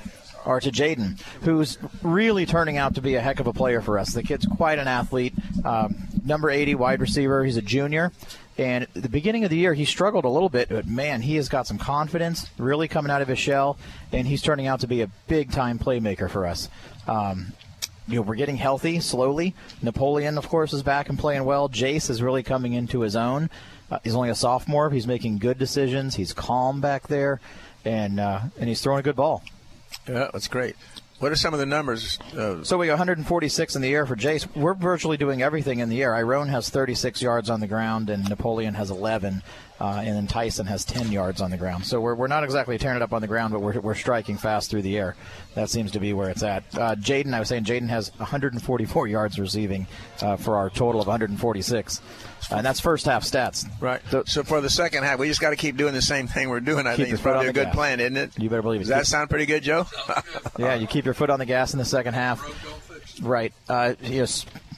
are 0.44 0.58
to 0.58 0.72
Jaden, 0.72 1.20
who's 1.42 1.78
really 2.02 2.46
turning 2.46 2.76
out 2.76 2.96
to 2.96 3.00
be 3.00 3.14
a 3.14 3.20
heck 3.20 3.38
of 3.38 3.46
a 3.46 3.52
player 3.52 3.80
for 3.80 3.96
us. 3.96 4.12
The 4.12 4.24
kid's 4.24 4.44
quite 4.44 4.80
an 4.80 4.88
athlete. 4.88 5.34
Um, 5.64 5.94
number 6.24 6.50
80 6.50 6.74
wide 6.74 7.00
receiver. 7.00 7.44
He's 7.44 7.56
a 7.56 7.62
junior. 7.62 8.10
And 8.58 8.84
at 8.84 9.02
the 9.02 9.08
beginning 9.08 9.44
of 9.44 9.50
the 9.50 9.56
year, 9.56 9.72
he 9.72 9.84
struggled 9.84 10.24
a 10.24 10.28
little 10.28 10.48
bit, 10.48 10.68
but 10.68 10.86
man, 10.86 11.22
he 11.22 11.36
has 11.36 11.48
got 11.48 11.66
some 11.66 11.78
confidence, 11.78 12.50
really 12.58 12.86
coming 12.86 13.10
out 13.10 13.22
of 13.22 13.28
his 13.28 13.38
shell, 13.38 13.78
and 14.12 14.26
he's 14.26 14.42
turning 14.42 14.66
out 14.66 14.80
to 14.80 14.86
be 14.86 15.00
a 15.00 15.06
big 15.26 15.52
time 15.52 15.78
playmaker 15.78 16.28
for 16.28 16.46
us. 16.46 16.68
Um, 17.06 17.52
you 18.08 18.16
know, 18.16 18.22
we're 18.22 18.34
getting 18.34 18.56
healthy 18.56 19.00
slowly. 19.00 19.54
Napoleon, 19.82 20.38
of 20.38 20.48
course, 20.48 20.72
is 20.72 20.82
back 20.82 21.08
and 21.08 21.18
playing 21.18 21.44
well. 21.44 21.68
Jace 21.68 22.10
is 22.10 22.22
really 22.22 22.42
coming 22.42 22.72
into 22.72 23.00
his 23.00 23.16
own. 23.16 23.50
Uh, 23.90 23.98
he's 24.04 24.14
only 24.14 24.30
a 24.30 24.34
sophomore. 24.34 24.90
He's 24.90 25.06
making 25.06 25.38
good 25.38 25.58
decisions. 25.58 26.14
He's 26.16 26.32
calm 26.32 26.80
back 26.80 27.08
there, 27.08 27.40
and 27.84 28.18
uh, 28.18 28.40
and 28.58 28.68
he's 28.68 28.80
throwing 28.80 29.00
a 29.00 29.02
good 29.02 29.16
ball. 29.16 29.42
Yeah, 30.08 30.30
that's 30.32 30.48
great. 30.48 30.76
What 31.18 31.30
are 31.30 31.36
some 31.36 31.54
of 31.54 31.60
the 31.60 31.66
numbers? 31.66 32.18
Uh, 32.36 32.64
So 32.64 32.76
we 32.78 32.86
got 32.86 32.94
146 32.94 33.76
in 33.76 33.82
the 33.82 33.94
air 33.94 34.06
for 34.06 34.16
Jace. 34.16 34.48
We're 34.56 34.74
virtually 34.74 35.16
doing 35.16 35.40
everything 35.40 35.78
in 35.78 35.88
the 35.88 36.02
air. 36.02 36.16
Iron 36.16 36.48
has 36.48 36.68
36 36.68 37.22
yards 37.22 37.48
on 37.48 37.60
the 37.60 37.68
ground, 37.68 38.10
and 38.10 38.28
Napoleon 38.28 38.74
has 38.74 38.90
11, 38.90 39.40
uh, 39.82 39.96
and 40.04 40.14
then 40.16 40.26
Tyson 40.28 40.64
has 40.66 40.84
10 40.84 41.10
yards 41.10 41.40
on 41.40 41.50
the 41.50 41.56
ground. 41.56 41.84
So 41.84 42.00
we're, 42.00 42.14
we're 42.14 42.28
not 42.28 42.44
exactly 42.44 42.78
tearing 42.78 42.96
it 42.96 43.02
up 43.02 43.12
on 43.12 43.20
the 43.20 43.26
ground, 43.26 43.52
but 43.52 43.60
we're, 43.60 43.80
we're 43.80 43.96
striking 43.96 44.36
fast 44.38 44.70
through 44.70 44.82
the 44.82 44.96
air. 44.96 45.16
That 45.56 45.70
seems 45.70 45.90
to 45.90 45.98
be 46.00 46.12
where 46.12 46.30
it's 46.30 46.44
at. 46.44 46.62
Uh, 46.72 46.94
Jaden, 46.94 47.34
I 47.34 47.40
was 47.40 47.48
saying, 47.48 47.64
Jaden 47.64 47.88
has 47.88 48.12
144 48.18 49.08
yards 49.08 49.40
receiving 49.40 49.88
uh, 50.20 50.36
for 50.36 50.56
our 50.56 50.70
total 50.70 51.00
of 51.00 51.08
146, 51.08 52.00
Uh, 52.50 52.54
and 52.56 52.64
that's 52.64 52.78
first 52.78 53.06
half 53.06 53.24
stats. 53.24 53.66
Right. 53.80 54.00
So, 54.28 54.44
for 54.44 54.60
the 54.60 54.70
second 54.70 55.02
half, 55.02 55.18
we 55.18 55.26
just 55.26 55.40
got 55.40 55.50
to 55.50 55.56
keep 55.56 55.76
doing 55.76 55.94
the 55.94 56.00
same 56.02 56.28
thing 56.28 56.48
we're 56.48 56.60
doing. 56.60 56.86
I 56.86 56.94
think 56.94 57.08
it's 57.10 57.20
probably 57.20 57.48
a 57.48 57.52
good 57.52 57.66
gas. 57.66 57.74
plan, 57.74 57.98
isn't 57.98 58.16
it? 58.16 58.38
You 58.38 58.48
better 58.48 58.62
believe 58.62 58.82
it. 58.82 58.84
Does 58.84 58.88
that 58.90 59.06
sound 59.06 59.30
pretty 59.30 59.46
good, 59.46 59.62
Joe? 59.64 59.86
Yeah, 60.58 60.74
you 60.74 60.86
keep 60.86 61.04
your 61.06 61.14
foot 61.14 61.30
on 61.30 61.38
the 61.40 61.46
gas 61.46 61.72
in 61.72 61.78
the 61.80 61.84
second 61.84 62.14
half. 62.14 62.40
Right. 63.20 63.52
Uh, 63.68 63.94
you 64.02 64.20
know, 64.20 64.26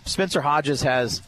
Spencer 0.07 0.41
Hodges 0.41 0.83
has 0.83 1.21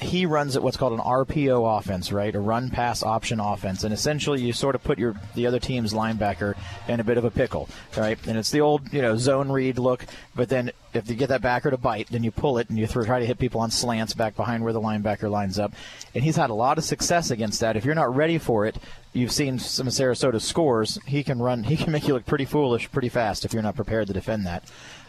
he 0.00 0.26
runs 0.26 0.56
at 0.56 0.62
what's 0.62 0.76
called 0.76 0.92
an 0.92 0.98
RPO 0.98 1.78
offense, 1.78 2.12
right? 2.12 2.34
A 2.34 2.40
run 2.40 2.70
pass 2.70 3.02
option 3.02 3.40
offense, 3.40 3.84
and 3.84 3.92
essentially 3.94 4.40
you 4.42 4.52
sort 4.52 4.74
of 4.74 4.82
put 4.82 4.98
your 4.98 5.14
the 5.34 5.46
other 5.46 5.58
team's 5.58 5.92
linebacker 5.92 6.54
in 6.88 7.00
a 7.00 7.04
bit 7.04 7.18
of 7.18 7.24
a 7.24 7.30
pickle, 7.30 7.68
right? 7.96 8.18
And 8.26 8.38
it's 8.38 8.50
the 8.50 8.60
old 8.60 8.92
you 8.92 9.02
know 9.02 9.16
zone 9.16 9.50
read 9.50 9.78
look, 9.78 10.04
but 10.34 10.48
then 10.48 10.72
if 10.92 11.08
you 11.08 11.16
get 11.16 11.28
that 11.28 11.42
backer 11.42 11.70
to 11.70 11.76
bite, 11.76 12.08
then 12.10 12.22
you 12.22 12.30
pull 12.30 12.58
it 12.58 12.68
and 12.70 12.78
you 12.78 12.86
throw, 12.86 13.04
try 13.04 13.18
to 13.18 13.26
hit 13.26 13.38
people 13.38 13.60
on 13.60 13.70
slants 13.70 14.14
back 14.14 14.36
behind 14.36 14.62
where 14.62 14.72
the 14.72 14.80
linebacker 14.80 15.30
lines 15.30 15.58
up, 15.58 15.72
and 16.14 16.24
he's 16.24 16.36
had 16.36 16.50
a 16.50 16.54
lot 16.54 16.78
of 16.78 16.84
success 16.84 17.30
against 17.30 17.60
that. 17.60 17.76
If 17.76 17.84
you're 17.84 17.94
not 17.94 18.14
ready 18.14 18.38
for 18.38 18.66
it, 18.66 18.76
you've 19.12 19.32
seen 19.32 19.58
some 19.58 19.86
of 19.86 19.92
Sarasota 19.92 20.40
scores. 20.40 20.98
He 21.06 21.22
can 21.24 21.40
run. 21.40 21.64
He 21.64 21.76
can 21.76 21.92
make 21.92 22.06
you 22.08 22.14
look 22.14 22.26
pretty 22.26 22.44
foolish 22.44 22.90
pretty 22.90 23.08
fast 23.08 23.44
if 23.44 23.52
you're 23.52 23.62
not 23.62 23.76
prepared 23.76 24.06
to 24.08 24.12
defend 24.12 24.46
that. 24.46 24.64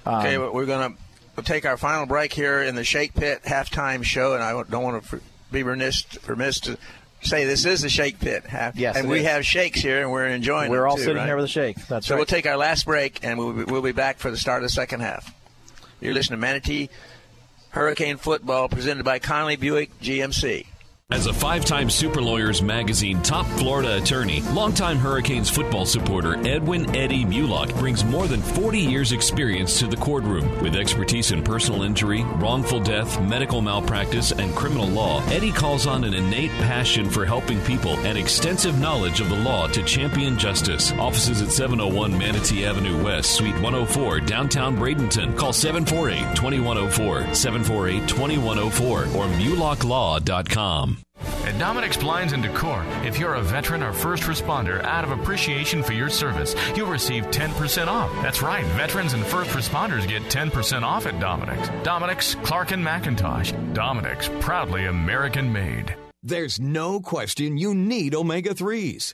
Um, 0.06 0.16
Okay, 0.16 0.38
we're 0.38 0.66
going 0.66 0.94
to 0.94 1.02
we'll 1.36 1.44
take 1.44 1.66
our 1.66 1.78
final 1.78 2.06
break 2.06 2.34
here 2.34 2.62
in 2.62 2.76
the 2.76 2.84
Shake 2.84 3.14
Pit 3.14 3.42
halftime 3.44 4.04
show, 4.04 4.34
and 4.34 4.44
I 4.44 4.52
don't 4.52 4.84
want 4.84 5.04
to 5.06 5.22
be 5.52 5.64
remiss, 5.64 6.06
remiss 6.28 6.60
to 6.62 6.78
say 7.22 7.46
this 7.46 7.66
is 7.66 7.82
the 7.82 7.90
Shake 7.90 8.20
Pit. 8.20 8.46
Half, 8.46 8.78
Yes, 8.78 8.96
and 8.96 9.10
we 9.10 9.20
is. 9.20 9.26
have 9.26 9.46
shakes 9.46 9.80
here, 9.82 10.02
and 10.02 10.12
we're 10.12 10.28
enjoying. 10.28 10.68
It. 10.68 10.72
We're 10.72 10.88
all 10.88 10.96
too, 10.96 11.04
sitting 11.04 11.18
right? 11.18 11.26
here 11.26 11.36
with 11.36 11.46
a 11.46 11.50
shake. 11.50 11.76
That's 11.78 11.92
right. 11.92 12.04
so 12.04 12.16
right. 12.16 12.20
we'll 12.20 12.26
take 12.26 12.46
our 12.46 12.58
last 12.58 12.86
break, 12.86 13.20
and 13.24 13.38
we'll 13.38 13.54
be, 13.54 13.64
we'll 13.66 13.82
be 13.82 13.92
back 13.92 14.20
for 14.20 14.32
the 14.32 14.38
start 14.38 14.64
of 14.64 14.70
the 14.70 14.74
second 14.74 15.02
half. 15.02 15.34
You're 16.02 16.14
listening 16.14 16.38
to 16.40 16.42
Manatee 16.42 16.90
Hurricane 17.70 18.18
Football, 18.18 18.70
presented 18.70 19.04
by 19.04 19.20
Conley 19.20 19.56
Buick 19.56 20.00
GMC. 20.00 20.68
As 21.12 21.28
a 21.28 21.34
five 21.34 21.64
time 21.66 21.88
Super 21.88 22.20
Lawyers 22.20 22.64
Magazine 22.64 23.22
top 23.22 23.46
Florida 23.46 23.98
attorney, 23.98 24.42
longtime 24.42 24.98
Hurricanes 24.98 25.52
football 25.52 25.86
supporter 25.86 26.36
Edwin 26.48 26.96
Eddie 26.96 27.24
Mulock 27.24 27.78
brings 27.78 28.04
more 28.04 28.28
than 28.28 28.42
40 28.42 28.80
years' 28.80 29.12
experience 29.12 29.78
to 29.78 29.86
the 29.86 29.98
courtroom. 29.98 30.64
With 30.64 30.76
expertise 30.76 31.32
in 31.32 31.44
personal 31.44 31.84
injury, 31.84 32.24
wrongful 32.24 32.80
death, 32.80 33.22
medical 33.22 33.62
malpractice, 33.62 34.32
and 34.32 34.56
criminal 34.56 34.88
law, 34.88 35.24
Eddie 35.28 35.52
calls 35.52 35.86
on 35.86 36.04
an 36.04 36.16
innate 36.16 36.50
passion 36.54 37.08
for 37.08 37.24
helping 37.24 37.62
people 37.62 37.94
and 38.00 38.18
extensive 38.18 38.80
knowledge 38.80 39.22
of 39.22 39.30
the 39.30 39.38
law 39.38 39.68
to 39.68 39.84
champion 39.84 40.40
justice. 40.40 40.92
Offices 40.94 41.40
at 41.42 41.52
701 41.52 42.18
Manatee 42.18 42.66
Avenue 42.66 43.04
West, 43.04 43.36
Suite 43.36 43.54
104, 43.62 44.22
downtown 44.22 44.76
Bradenton. 44.76 45.38
Call 45.38 45.54
748 45.54 46.36
2104, 46.36 47.36
748 47.36 48.10
2104, 48.10 49.02
or 49.04 49.28
mulocklaw.com. 49.38 51.05
At 51.46 51.58
Dominic's 51.60 51.98
Blinds 51.98 52.34
and 52.34 52.44
Decor, 52.44 52.86
if 53.04 53.20
you're 53.20 53.36
a 53.36 53.42
veteran 53.42 53.84
or 53.84 53.94
first 53.94 54.24
responder, 54.24 54.84
out 54.84 55.04
of 55.04 55.12
appreciation 55.12 55.84
for 55.84 55.94
your 55.94 56.10
service, 56.10 56.56
you'll 56.76 56.90
receive 56.90 57.26
10% 57.26 57.88
off. 57.88 58.12
That's 58.22 58.42
right, 58.42 58.66
veterans 58.78 59.14
and 59.14 59.26
first 59.26 59.52
responders 59.52 60.08
get 60.08 60.24
10% 60.24 60.84
off 60.84 61.06
at 61.06 61.20
Dominic's. 61.20 61.70
Dominic's, 61.84 62.36
Clark 62.36 62.72
and 62.72 62.86
McIntosh. 62.86 63.74
Dominic's, 63.74 64.30
proudly 64.40 64.86
American 64.86 65.52
made. 65.52 65.96
There's 66.28 66.60
no 66.60 67.02
question 67.02 67.56
you 67.60 67.76
need 67.76 68.16
omega 68.16 68.56
3s. 68.56 69.14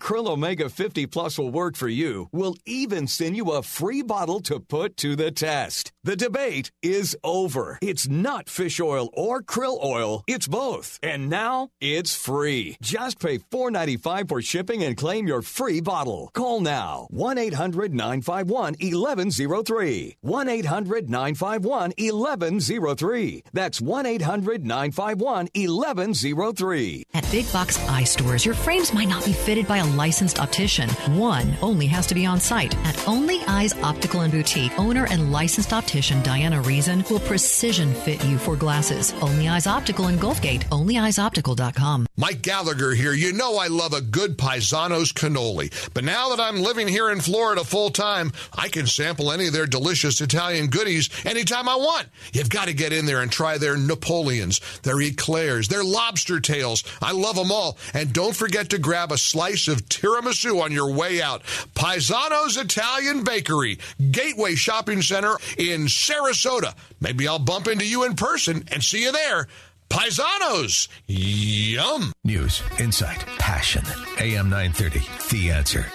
Krill 0.01 0.27
Omega 0.27 0.67
50 0.67 1.05
Plus 1.05 1.37
will 1.37 1.51
work 1.51 1.75
for 1.75 1.87
you. 1.87 2.27
We'll 2.31 2.55
even 2.65 3.05
send 3.05 3.37
you 3.37 3.51
a 3.51 3.61
free 3.61 4.01
bottle 4.01 4.39
to 4.41 4.59
put 4.59 4.97
to 4.97 5.15
the 5.15 5.29
test. 5.29 5.91
The 6.03 6.15
debate 6.15 6.71
is 6.81 7.15
over. 7.23 7.77
It's 7.83 8.09
not 8.09 8.49
fish 8.49 8.79
oil 8.79 9.11
or 9.13 9.43
krill 9.43 9.77
oil, 9.83 10.23
it's 10.25 10.47
both. 10.47 10.97
And 11.03 11.29
now 11.29 11.69
it's 11.79 12.15
free. 12.15 12.77
Just 12.81 13.19
pay 13.19 13.37
$4.95 13.37 14.29
for 14.29 14.41
shipping 14.41 14.83
and 14.83 14.97
claim 14.97 15.27
your 15.27 15.43
free 15.43 15.79
bottle. 15.79 16.31
Call 16.33 16.59
now 16.59 17.07
1 17.11 17.37
800 17.37 17.93
951 17.93 18.73
1103. 18.81 20.17
1 20.21 20.49
800 20.49 21.09
951 21.09 21.93
1103. 21.95 23.43
That's 23.53 23.79
1 23.79 24.05
800 24.07 24.65
951 24.65 25.49
1103. 25.53 27.03
At 27.13 27.31
big 27.31 27.53
box 27.53 27.77
eye 27.87 28.05
stores, 28.05 28.43
your 28.43 28.55
frames 28.55 28.91
might 28.91 29.07
not 29.07 29.23
be 29.23 29.33
fitted 29.33 29.67
by 29.67 29.77
a 29.77 29.90
licensed 29.95 30.39
optician. 30.39 30.89
One 31.17 31.53
only 31.61 31.87
has 31.87 32.07
to 32.07 32.15
be 32.15 32.25
on 32.25 32.39
site. 32.39 32.75
At 32.85 33.07
Only 33.07 33.41
Eyes 33.47 33.73
Optical 33.81 34.21
and 34.21 34.31
Boutique, 34.31 34.77
owner 34.79 35.07
and 35.09 35.31
licensed 35.31 35.73
optician 35.73 36.21
Diana 36.23 36.61
Reason 36.61 37.03
will 37.09 37.19
precision 37.19 37.93
fit 37.93 38.23
you 38.25 38.37
for 38.37 38.55
glasses. 38.55 39.13
Only 39.21 39.47
Eyes 39.47 39.67
Optical 39.67 40.07
in 40.07 40.17
Gulfgate. 40.17 40.63
OnlyEyesOptical.com. 40.65 42.07
Mike 42.17 42.41
Gallagher 42.41 42.91
here. 42.91 43.13
You 43.13 43.33
know 43.33 43.57
I 43.57 43.67
love 43.67 43.93
a 43.93 44.01
good 44.01 44.37
Paisanos 44.37 45.13
cannoli. 45.13 45.71
But 45.93 46.03
now 46.03 46.29
that 46.29 46.39
I'm 46.39 46.61
living 46.61 46.87
here 46.87 47.09
in 47.09 47.19
Florida 47.19 47.63
full 47.63 47.89
time, 47.89 48.31
I 48.53 48.69
can 48.69 48.87
sample 48.87 49.31
any 49.31 49.47
of 49.47 49.53
their 49.53 49.67
delicious 49.67 50.21
Italian 50.21 50.67
goodies 50.67 51.09
anytime 51.25 51.67
I 51.67 51.75
want. 51.75 52.07
You've 52.33 52.49
got 52.49 52.67
to 52.67 52.73
get 52.73 52.93
in 52.93 53.05
there 53.05 53.21
and 53.21 53.31
try 53.31 53.57
their 53.57 53.77
Napoleons, 53.77 54.61
their 54.83 55.01
eclairs, 55.01 55.67
their 55.67 55.83
lobster 55.83 56.39
tails. 56.39 56.83
I 57.01 57.11
love 57.11 57.35
them 57.35 57.51
all. 57.51 57.77
And 57.93 58.13
don't 58.13 58.35
forget 58.35 58.69
to 58.69 58.77
grab 58.77 59.11
a 59.11 59.17
slice 59.17 59.67
of 59.67 59.80
tiramisu 59.81 60.61
on 60.61 60.71
your 60.71 60.91
way 60.91 61.21
out. 61.21 61.43
Paisano's 61.75 62.57
Italian 62.57 63.23
Bakery, 63.23 63.79
Gateway 64.11 64.55
Shopping 64.55 65.01
Center 65.01 65.37
in 65.57 65.87
Sarasota. 65.87 66.73
Maybe 66.99 67.27
I'll 67.27 67.39
bump 67.39 67.67
into 67.67 67.85
you 67.85 68.03
in 68.03 68.15
person 68.15 68.63
and 68.71 68.83
see 68.83 69.03
you 69.03 69.11
there. 69.11 69.47
Paisanos. 69.89 70.87
Yum. 71.07 72.13
News, 72.23 72.63
insight, 72.79 73.25
passion. 73.39 73.83
AM 74.19 74.49
930, 74.49 75.01
The 75.29 75.51
Answer. 75.51 75.85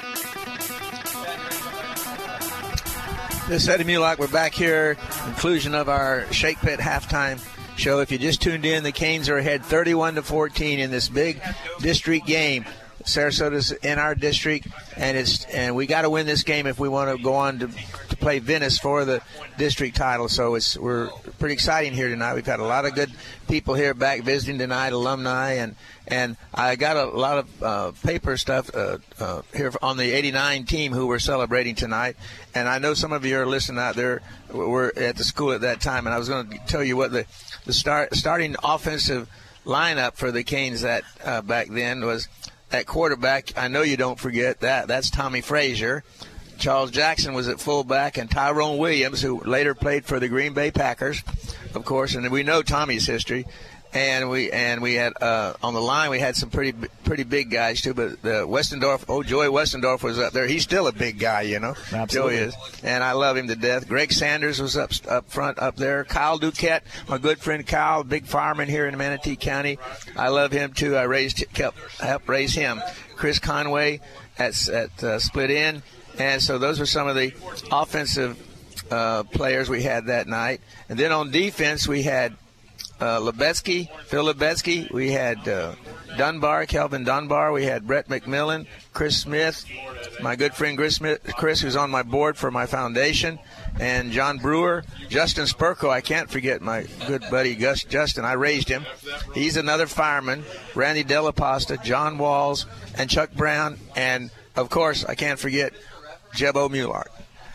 This 3.48 3.62
is 3.62 3.68
Eddie 3.68 3.84
Mulock. 3.84 4.18
We're 4.18 4.26
back 4.26 4.52
here. 4.52 4.96
Conclusion 4.96 5.74
of 5.74 5.88
our 5.88 6.30
Shake 6.32 6.58
Pit 6.58 6.80
halftime 6.80 7.40
show. 7.78 8.00
If 8.00 8.10
you 8.10 8.18
just 8.18 8.42
tuned 8.42 8.66
in, 8.66 8.82
the 8.82 8.92
Canes 8.92 9.28
are 9.28 9.38
ahead 9.38 9.64
31 9.64 10.16
to 10.16 10.22
14 10.22 10.80
in 10.80 10.90
this 10.90 11.08
big 11.08 11.40
district 11.80 12.26
game. 12.26 12.64
Sarasota's 13.04 13.72
in 13.72 13.98
our 13.98 14.14
district, 14.14 14.68
and 14.96 15.16
it's 15.16 15.44
and 15.46 15.76
we 15.76 15.86
got 15.86 16.02
to 16.02 16.10
win 16.10 16.26
this 16.26 16.42
game 16.42 16.66
if 16.66 16.78
we 16.78 16.88
want 16.88 17.16
to 17.16 17.22
go 17.22 17.34
on 17.34 17.58
to, 17.60 17.68
to 18.08 18.16
play 18.16 18.38
Venice 18.38 18.78
for 18.78 19.04
the 19.04 19.22
district 19.58 19.96
title. 19.96 20.28
So 20.28 20.54
it's 20.54 20.76
we're 20.76 21.08
pretty 21.38 21.52
exciting 21.52 21.92
here 21.92 22.08
tonight. 22.08 22.34
We've 22.34 22.46
had 22.46 22.60
a 22.60 22.64
lot 22.64 22.84
of 22.84 22.94
good 22.94 23.12
people 23.48 23.74
here 23.74 23.94
back 23.94 24.22
visiting 24.22 24.58
tonight, 24.58 24.92
alumni, 24.92 25.52
and 25.52 25.76
and 26.08 26.36
I 26.52 26.76
got 26.76 26.96
a 26.96 27.04
lot 27.04 27.38
of 27.38 27.62
uh, 27.62 27.92
paper 28.04 28.36
stuff 28.36 28.74
uh, 28.74 28.98
uh, 29.20 29.42
here 29.54 29.72
on 29.82 29.96
the 29.96 30.10
'89 30.12 30.64
team 30.64 30.92
who 30.92 31.06
we're 31.06 31.18
celebrating 31.18 31.74
tonight. 31.74 32.16
And 32.54 32.68
I 32.68 32.78
know 32.78 32.94
some 32.94 33.12
of 33.12 33.24
you 33.24 33.38
are 33.38 33.46
listening 33.46 33.78
out 33.78 33.96
there. 33.96 34.22
Were 34.50 34.92
at 34.96 35.16
the 35.16 35.24
school 35.24 35.52
at 35.52 35.62
that 35.62 35.80
time, 35.80 36.06
and 36.06 36.14
I 36.14 36.18
was 36.18 36.28
going 36.28 36.48
to 36.48 36.58
tell 36.66 36.82
you 36.82 36.96
what 36.96 37.12
the 37.12 37.26
the 37.66 37.72
start 37.72 38.14
starting 38.14 38.56
offensive 38.64 39.28
lineup 39.66 40.14
for 40.14 40.30
the 40.30 40.44
Canes 40.44 40.82
that 40.82 41.02
uh, 41.24 41.42
back 41.42 41.68
then 41.68 42.04
was 42.04 42.28
at 42.72 42.86
quarterback. 42.86 43.56
I 43.56 43.68
know 43.68 43.82
you 43.82 43.96
don't 43.96 44.18
forget 44.18 44.60
that. 44.60 44.88
That's 44.88 45.10
Tommie 45.10 45.40
Frazier. 45.40 46.04
Charles 46.58 46.90
Jackson 46.90 47.34
was 47.34 47.48
at 47.48 47.60
fullback, 47.60 48.16
and 48.16 48.30
Tyrone 48.30 48.78
Williams, 48.78 49.20
who 49.20 49.42
later 49.44 49.74
played 49.74 50.06
for 50.06 50.18
the 50.18 50.28
Green 50.28 50.54
Bay 50.54 50.70
Packers, 50.70 51.22
of 51.74 51.84
course, 51.84 52.14
and 52.14 52.30
we 52.30 52.42
know 52.42 52.62
Tommie's 52.62 53.06
history. 53.06 53.44
And 53.92 54.28
we 54.28 54.50
and 54.50 54.82
we 54.82 54.94
had 54.94 55.14
uh, 55.22 55.54
on 55.62 55.72
the 55.72 55.80
line 55.80 56.10
we 56.10 56.18
had 56.18 56.36
some 56.36 56.50
pretty 56.50 56.72
pretty 57.04 57.24
big 57.24 57.50
guys 57.50 57.80
too. 57.80 57.94
But 57.94 58.20
the 58.22 58.46
Westendorf, 58.46 59.04
oh 59.08 59.22
Joey 59.22 59.46
Westendorf 59.46 60.02
was 60.02 60.18
up 60.18 60.32
there. 60.32 60.46
He's 60.46 60.62
still 60.62 60.86
a 60.86 60.92
big 60.92 61.18
guy, 61.18 61.42
you 61.42 61.60
know. 61.60 61.74
Absolutely. 61.92 62.36
Joey 62.36 62.44
is, 62.44 62.56
and 62.82 63.02
I 63.02 63.12
love 63.12 63.36
him 63.36 63.48
to 63.48 63.56
death. 63.56 63.88
Greg 63.88 64.12
Sanders 64.12 64.60
was 64.60 64.76
up 64.76 64.90
up 65.08 65.30
front 65.30 65.58
up 65.58 65.76
there. 65.76 66.04
Kyle 66.04 66.38
Duquette, 66.38 66.82
my 67.08 67.18
good 67.18 67.38
friend 67.38 67.66
Kyle, 67.66 68.04
big 68.04 68.26
fireman 68.26 68.68
here 68.68 68.86
in 68.86 68.96
Manatee 68.98 69.36
County. 69.36 69.78
I 70.16 70.28
love 70.28 70.52
him 70.52 70.72
too. 70.72 70.96
I 70.96 71.04
raised 71.04 71.44
helped 71.56 71.78
help 72.00 72.28
raise 72.28 72.54
him. 72.54 72.82
Chris 73.16 73.38
Conway 73.38 74.00
at 74.38 74.68
at 74.68 75.02
uh, 75.02 75.18
split 75.18 75.50
in, 75.50 75.82
and 76.18 76.42
so 76.42 76.58
those 76.58 76.78
were 76.78 76.86
some 76.86 77.08
of 77.08 77.16
the 77.16 77.32
offensive 77.72 78.38
uh, 78.90 79.22
players 79.24 79.68
we 79.68 79.82
had 79.82 80.06
that 80.06 80.26
night. 80.26 80.60
And 80.88 80.98
then 80.98 81.12
on 81.12 81.30
defense 81.30 81.88
we 81.88 82.02
had 82.02 82.36
uh, 83.00 83.20
Lebetsky, 83.20 83.88
Phil 84.04 84.24
Lebetsky. 84.24 84.90
We 84.90 85.10
had 85.10 85.46
uh, 85.48 85.74
Dunbar, 86.16 86.66
Kelvin 86.66 87.04
Dunbar. 87.04 87.52
We 87.52 87.64
had 87.64 87.86
Brett 87.86 88.08
McMillan, 88.08 88.66
Chris 88.92 89.18
Smith, 89.18 89.64
my 90.22 90.36
good 90.36 90.54
friend 90.54 90.76
Chris 90.76 90.96
Smith, 90.96 91.20
Chris, 91.36 91.60
who's 91.60 91.76
on 91.76 91.90
my 91.90 92.02
board 92.02 92.36
for 92.36 92.50
my 92.50 92.66
foundation, 92.66 93.38
and 93.78 94.12
John 94.12 94.38
Brewer, 94.38 94.84
Justin 95.08 95.44
Spurko. 95.44 95.90
I 95.90 96.00
can't 96.00 96.30
forget 96.30 96.62
my 96.62 96.86
good 97.06 97.22
buddy 97.30 97.54
Gus 97.54 97.84
Justin. 97.84 98.24
I 98.24 98.32
raised 98.32 98.68
him. 98.68 98.84
He's 99.34 99.56
another 99.56 99.86
fireman. 99.86 100.44
Randy 100.74 101.04
Della 101.04 101.32
Pasta, 101.32 101.78
John 101.82 102.18
Walls, 102.18 102.66
and 102.96 103.10
Chuck 103.10 103.32
Brown, 103.32 103.78
and 103.94 104.30
of 104.56 104.70
course 104.70 105.04
I 105.04 105.14
can't 105.14 105.38
forget 105.38 105.72
Jebo 106.34 106.70
Mulark. 106.70 107.08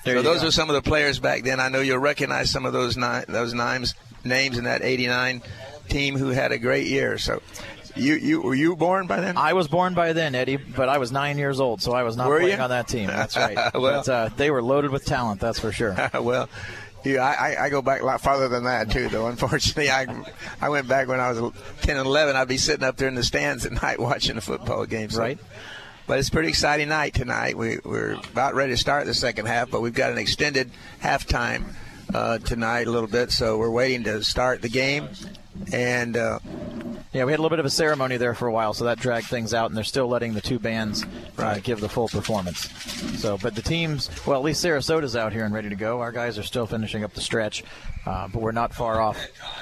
There 0.04 0.18
so 0.18 0.24
those 0.24 0.42
go. 0.42 0.48
are 0.48 0.52
some 0.52 0.70
of 0.70 0.76
the 0.76 0.82
players 0.82 1.20
back 1.20 1.44
then. 1.44 1.60
I 1.60 1.70
know 1.70 1.80
you'll 1.80 2.00
recognize 2.00 2.50
some 2.50 2.66
of 2.66 2.74
those 2.74 2.98
ni- 2.98 3.24
those 3.28 3.54
names 3.54 3.94
names 4.24 4.58
in 4.58 4.64
that 4.66 4.82
'89 4.84 5.42
team 5.90 6.18
who 6.18 6.30
had 6.30 6.52
a 6.52 6.58
great 6.58 6.88
year. 6.88 7.18
So, 7.18 7.42
you 7.96 8.16
you 8.16 8.42
were 8.42 8.56
you 8.56 8.76
born 8.76 9.08
by 9.08 9.20
then? 9.20 9.38
I 9.38 9.54
was 9.54 9.68
born 9.68 9.94
by 9.94 10.14
then, 10.14 10.36
Eddie, 10.36 10.58
but 10.58 10.88
I 10.90 10.98
was 10.98 11.12
nine 11.12 11.38
years 11.38 11.60
old, 11.60 11.82
so 11.82 11.92
I 11.94 12.04
was 12.04 12.16
not 12.16 12.30
Were 12.30 12.40
playing 12.40 12.58
you? 12.58 12.64
on 12.64 12.70
that 12.70 12.88
team. 12.88 13.08
That's 13.08 13.36
right. 13.36 13.58
Well- 13.74 14.04
but, 14.04 14.10
uh, 14.10 14.30
they 14.38 14.50
were 14.52 14.62
loaded 14.62 14.92
with 14.92 15.06
talent, 15.06 15.42
that's 15.42 15.60
for 15.60 15.72
sure. 15.72 15.96
well, 16.22 16.48
yeah, 17.04 17.24
I, 17.24 17.66
I- 17.66 17.70
go 17.70 17.82
back 17.82 18.02
a 18.02 18.06
lot 18.06 18.22
farther 18.22 18.48
than 18.48 18.64
that 18.66 18.92
too. 18.92 19.10
Though 19.10 19.28
unfortunately, 19.28 19.90
I 19.90 20.06
I 20.62 20.70
went 20.70 20.88
back 20.88 21.08
when 21.08 21.20
I 21.20 21.32
was 21.32 21.52
10 21.82 21.98
and 21.98 22.06
11. 22.08 22.36
I'd 22.36 22.48
be 22.48 22.58
sitting 22.58 22.84
up 22.84 22.96
there 22.98 23.08
in 23.08 23.16
the 23.16 23.24
stands 23.24 23.66
at 23.66 23.72
night 23.74 24.00
watching 24.10 24.36
the 24.36 24.42
football 24.42 24.86
games. 24.86 25.16
So. 25.16 25.22
Right. 25.22 25.40
But 26.08 26.20
it's 26.20 26.30
a 26.30 26.32
pretty 26.32 26.50
exciting 26.50 26.90
night 26.90 27.14
tonight. 27.14 27.58
We, 27.58 27.78
we're 27.86 28.14
about 28.34 28.54
ready 28.54 28.74
to 28.74 28.78
start 28.78 29.06
the 29.06 29.14
second 29.14 29.46
half, 29.46 29.70
but 29.70 29.82
we've 29.82 29.94
got 29.94 30.12
an 30.12 30.18
extended 30.18 30.70
halftime 31.02 31.64
uh, 32.14 32.38
tonight 32.40 32.88
a 32.88 32.92
little 32.92 33.10
bit, 33.10 33.32
so 33.32 33.58
we're 33.58 33.70
waiting 33.70 34.04
to 34.04 34.24
start 34.24 34.62
the 34.62 34.70
game. 34.70 35.10
And 35.72 36.18
uh, 36.18 36.40
Yeah, 37.14 37.26
we 37.26 37.32
had 37.32 37.40
a 37.40 37.44
little 37.44 37.50
bit 37.50 37.60
of 37.60 37.66
a 37.66 37.70
ceremony 37.70 38.18
there 38.18 38.34
for 38.34 38.48
a 38.48 38.52
while, 38.52 38.74
so 38.74 38.86
that 38.86 39.00
dragged 39.00 39.28
things 39.28 39.54
out, 39.54 39.70
and 39.70 39.78
they're 39.78 39.84
still 39.84 40.08
letting 40.08 40.34
the 40.34 40.42
two 40.42 40.60
bands 40.60 41.06
uh, 41.38 41.60
give 41.62 41.82
the 41.82 41.90
full 41.90 42.08
performance. 42.08 42.70
So, 43.20 43.38
but 43.38 43.54
the 43.56 43.62
teams, 43.62 44.10
well, 44.26 44.38
at 44.38 44.44
least 44.44 44.64
Sarasota's 44.64 45.16
out 45.16 45.34
here 45.34 45.44
and 45.44 45.54
ready 45.54 45.70
to 45.70 45.76
go. 45.76 46.00
Our 46.00 46.12
guys 46.12 46.38
are 46.38 46.44
still 46.44 46.66
finishing 46.66 47.04
up 47.04 47.14
the 47.14 47.22
stretch, 47.22 47.64
uh, 48.06 48.28
but 48.28 48.42
we're 48.42 48.52
not 48.52 48.74
far 48.74 49.02
off. 49.02 49.18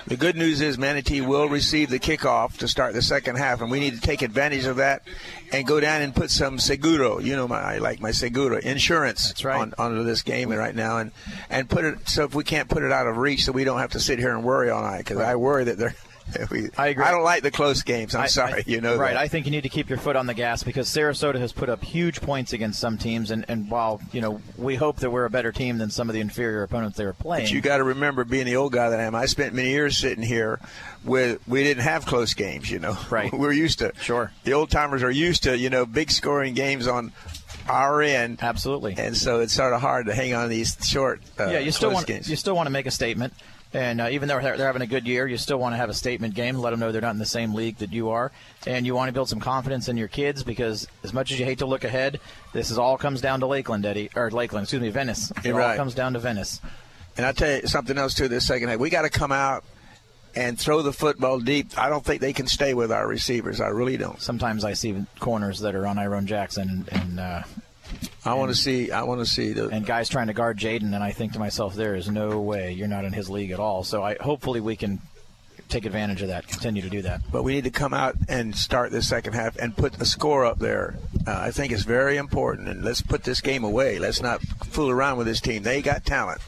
The 0.07 0.15
good 0.15 0.35
news 0.35 0.61
is 0.61 0.77
Manatee 0.77 1.21
will 1.21 1.49
receive 1.49 1.89
the 1.89 1.99
kickoff 1.99 2.57
to 2.57 2.67
start 2.67 2.93
the 2.93 3.01
second 3.01 3.37
half, 3.37 3.61
and 3.61 3.69
we 3.69 3.79
need 3.79 3.95
to 3.95 4.01
take 4.01 4.21
advantage 4.21 4.65
of 4.65 4.77
that 4.77 5.03
and 5.51 5.67
go 5.67 5.79
down 5.79 6.01
and 6.01 6.15
put 6.15 6.31
some 6.31 6.59
seguro. 6.59 7.19
You 7.19 7.35
know, 7.35 7.47
my, 7.47 7.59
I 7.59 7.77
like 7.79 7.99
my 7.99 8.11
seguro 8.11 8.57
insurance 8.57 9.33
on, 9.61 9.73
onto 9.77 10.03
this 10.03 10.21
game 10.21 10.49
right 10.49 10.75
now, 10.75 10.99
and 10.99 11.11
and 11.49 11.69
put 11.69 11.85
it 11.85 12.07
so 12.07 12.23
if 12.23 12.33
we 12.33 12.43
can't 12.43 12.69
put 12.69 12.83
it 12.83 12.91
out 12.91 13.07
of 13.07 13.17
reach, 13.17 13.45
so 13.45 13.51
we 13.51 13.63
don't 13.63 13.79
have 13.79 13.91
to 13.91 13.99
sit 13.99 14.19
here 14.19 14.33
and 14.33 14.43
worry 14.43 14.69
all 14.69 14.81
night 14.81 14.99
because 14.99 15.17
I 15.19 15.35
worry 15.35 15.65
that 15.65 15.77
they're. 15.77 15.95
We, 16.51 16.69
I 16.77 16.87
agree. 16.87 17.03
I 17.03 17.11
don't 17.11 17.23
like 17.23 17.43
the 17.43 17.51
close 17.51 17.83
games. 17.83 18.15
I'm 18.15 18.23
I- 18.23 18.27
sorry. 18.27 18.53
I- 18.53 18.63
you 18.65 18.81
know 18.81 18.95
right. 18.97 19.13
that. 19.13 19.19
I 19.19 19.27
think 19.27 19.45
you 19.45 19.51
need 19.51 19.63
to 19.63 19.69
keep 19.69 19.89
your 19.89 19.97
foot 19.99 20.15
on 20.15 20.25
the 20.27 20.33
gas 20.33 20.63
because 20.63 20.89
Sarasota 20.89 21.39
has 21.39 21.51
put 21.51 21.69
up 21.69 21.83
huge 21.83 22.21
points 22.21 22.53
against 22.53 22.79
some 22.79 22.97
teams, 22.97 23.31
and, 23.31 23.45
and 23.47 23.69
while 23.69 24.01
you 24.11 24.21
know 24.21 24.41
we 24.57 24.75
hope 24.75 24.97
that 24.97 25.11
we're 25.11 25.25
a 25.25 25.29
better 25.29 25.51
team 25.51 25.77
than 25.77 25.89
some 25.89 26.09
of 26.09 26.13
the 26.13 26.19
inferior 26.21 26.63
opponents 26.63 26.97
they 26.97 27.05
were 27.05 27.13
playing. 27.13 27.45
But 27.45 27.51
you 27.51 27.61
got 27.61 27.77
to 27.77 27.83
remember, 27.83 28.23
being 28.23 28.45
the 28.45 28.55
old 28.55 28.71
guy 28.73 28.89
that 28.89 28.99
I 28.99 29.03
am, 29.03 29.15
I 29.15 29.25
spent 29.25 29.53
many 29.53 29.69
years 29.69 29.97
sitting 29.97 30.23
here 30.23 30.59
with 31.03 31.39
we 31.47 31.63
didn't 31.63 31.83
have 31.83 32.05
close 32.05 32.33
games. 32.33 32.69
You 32.69 32.79
know, 32.79 32.97
Right. 33.09 33.31
We're 33.39 33.51
used 33.53 33.79
to. 33.79 33.93
Sure. 34.01 34.31
The 34.43 34.53
old 34.53 34.69
timers 34.71 35.03
are 35.03 35.11
used 35.11 35.43
to 35.43 35.57
you 35.57 35.69
know 35.69 35.85
big 35.85 36.11
scoring 36.11 36.53
games 36.53 36.87
on 36.87 37.11
our 37.67 38.01
end. 38.01 38.39
Absolutely. 38.41 38.95
And 38.97 39.15
so 39.15 39.41
it's 39.41 39.53
sort 39.53 39.73
of 39.73 39.81
hard 39.81 40.07
to 40.07 40.13
hang 40.15 40.33
on 40.33 40.49
these 40.49 40.75
short. 40.87 41.21
Uh, 41.39 41.49
yeah, 41.51 41.59
you 41.59 41.71
still 41.71 41.89
close 41.89 41.95
want 41.95 42.07
games. 42.07 42.29
you 42.29 42.35
still 42.35 42.55
want 42.55 42.67
to 42.67 42.71
make 42.71 42.85
a 42.87 42.91
statement, 42.91 43.33
and 43.73 44.01
uh, 44.01 44.09
even 44.11 44.27
though 44.27 44.39
they're, 44.39 44.57
they're 44.57 44.67
having 44.67 44.81
a 44.81 44.87
good 44.87 45.07
year, 45.07 45.27
you 45.27 45.37
still 45.37 45.57
want 45.57 45.73
to 45.73 45.77
have 45.77 45.89
a 45.89 45.93
statement 45.93 46.33
game. 46.33 46.57
Let 46.57 46.71
them 46.71 46.79
know 46.79 46.91
they're 46.91 47.01
not 47.01 47.13
in 47.13 47.19
the 47.19 47.25
same 47.25 47.53
league 47.53 47.77
that 47.77 47.93
you 47.93 48.09
are, 48.09 48.31
and 48.65 48.85
you 48.85 48.95
want 48.95 49.09
to 49.09 49.13
build 49.13 49.29
some 49.29 49.39
confidence 49.39 49.87
in 49.87 49.97
your 49.97 50.07
kids 50.07 50.43
because 50.43 50.87
as 51.03 51.13
much 51.13 51.31
as 51.31 51.39
you 51.39 51.45
hate 51.45 51.59
to 51.59 51.65
look 51.65 51.83
ahead, 51.83 52.19
this 52.53 52.71
is 52.71 52.77
all 52.77 52.97
comes 52.97 53.21
down 53.21 53.41
to 53.41 53.45
Lakeland, 53.47 53.85
Eddie, 53.85 54.09
or 54.15 54.31
Lakeland, 54.31 54.63
excuse 54.63 54.81
me, 54.81 54.89
Venice. 54.89 55.31
It 55.43 55.53
all 55.53 55.75
comes 55.75 55.93
down 55.93 56.13
to 56.13 56.19
Venice. 56.19 56.61
And 57.17 57.25
I'll 57.25 57.33
tell 57.33 57.61
you 57.61 57.67
something 57.67 57.97
else 57.97 58.13
too. 58.13 58.27
This 58.27 58.47
second 58.47 58.69
half, 58.69 58.79
we 58.79 58.89
got 58.89 59.01
to 59.01 59.09
come 59.09 59.31
out 59.31 59.63
and 60.35 60.57
throw 60.57 60.81
the 60.81 60.93
football 60.93 61.39
deep. 61.39 61.77
I 61.77 61.89
don't 61.89 62.05
think 62.05 62.21
they 62.21 62.33
can 62.33 62.47
stay 62.47 62.73
with 62.73 62.91
our 62.91 63.07
receivers. 63.07 63.59
I 63.59 63.67
really 63.67 63.97
don't. 63.97 64.21
Sometimes 64.21 64.63
I 64.63 64.73
see 64.73 64.95
corners 65.19 65.59
that 65.59 65.75
are 65.75 65.85
on 65.85 65.97
Iron 65.97 66.27
Jackson, 66.27 66.69
and, 66.69 67.01
and 67.01 67.19
uh, 67.19 67.43
I 68.25 68.33
want 68.33 68.51
to 68.51 68.57
see. 68.57 68.91
I 68.91 69.03
want 69.03 69.21
to 69.21 69.25
see 69.25 69.53
the 69.53 69.69
and 69.69 69.85
guys 69.85 70.09
trying 70.09 70.27
to 70.27 70.33
guard 70.33 70.57
Jaden, 70.57 70.93
and 70.93 71.03
I 71.03 71.11
think 71.11 71.33
to 71.33 71.39
myself, 71.39 71.75
there 71.75 71.95
is 71.95 72.09
no 72.09 72.39
way 72.39 72.71
you're 72.73 72.87
not 72.87 73.05
in 73.05 73.13
his 73.13 73.29
league 73.29 73.51
at 73.51 73.59
all. 73.59 73.83
So 73.83 74.03
I 74.03 74.17
hopefully 74.19 74.59
we 74.59 74.75
can 74.75 74.99
take 75.69 75.85
advantage 75.85 76.21
of 76.23 76.29
that, 76.29 76.47
continue 76.47 76.81
to 76.81 76.89
do 76.89 77.03
that. 77.03 77.21
but 77.31 77.43
we 77.43 77.53
need 77.53 77.63
to 77.63 77.69
come 77.69 77.93
out 77.93 78.15
and 78.27 78.55
start 78.55 78.91
the 78.91 79.03
second 79.03 79.33
half 79.33 79.55
and 79.57 79.77
put 79.77 80.01
a 80.01 80.05
score 80.05 80.43
up 80.43 80.57
there. 80.57 80.95
Uh, 81.27 81.37
I 81.37 81.51
think 81.51 81.71
it's 81.71 81.83
very 81.83 82.17
important, 82.17 82.67
and 82.67 82.83
let's 82.83 83.01
put 83.01 83.23
this 83.23 83.39
game 83.39 83.63
away. 83.63 83.99
Let's 83.99 84.21
not 84.21 84.41
fool 84.41 84.89
around 84.89 85.17
with 85.17 85.27
this 85.27 85.39
team. 85.39 85.63
They 85.63 85.81
got 85.81 86.05
talent, 86.05 86.41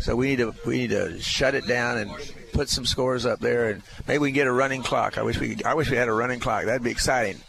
so 0.00 0.14
we 0.14 0.28
need 0.28 0.36
to 0.38 0.54
we 0.66 0.78
need 0.78 0.90
to 0.90 1.20
shut 1.20 1.54
it 1.54 1.66
down 1.66 1.98
and 1.98 2.10
put 2.52 2.68
some 2.68 2.86
scores 2.86 3.24
up 3.26 3.40
there, 3.40 3.70
and 3.70 3.82
maybe 4.06 4.18
we 4.18 4.28
can 4.28 4.34
get 4.34 4.46
a 4.46 4.52
running 4.52 4.82
clock. 4.82 5.18
I 5.18 5.22
wish 5.22 5.38
we 5.38 5.56
I 5.64 5.74
wish 5.74 5.90
we 5.90 5.96
had 5.96 6.08
a 6.08 6.12
running 6.12 6.40
clock. 6.40 6.66
That'd 6.66 6.82
be 6.82 6.90
exciting. 6.90 7.40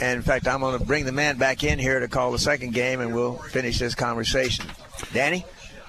And 0.00 0.16
in 0.16 0.22
fact, 0.22 0.46
I'm 0.46 0.60
going 0.60 0.78
to 0.78 0.84
bring 0.84 1.04
the 1.04 1.12
man 1.12 1.38
back 1.38 1.64
in 1.64 1.78
here 1.78 2.00
to 2.00 2.08
call 2.08 2.32
the 2.32 2.38
second 2.38 2.74
game, 2.74 3.00
and 3.00 3.14
we'll 3.14 3.34
finish 3.34 3.78
this 3.78 3.94
conversation. 3.94 4.66
Danny. 5.12 5.44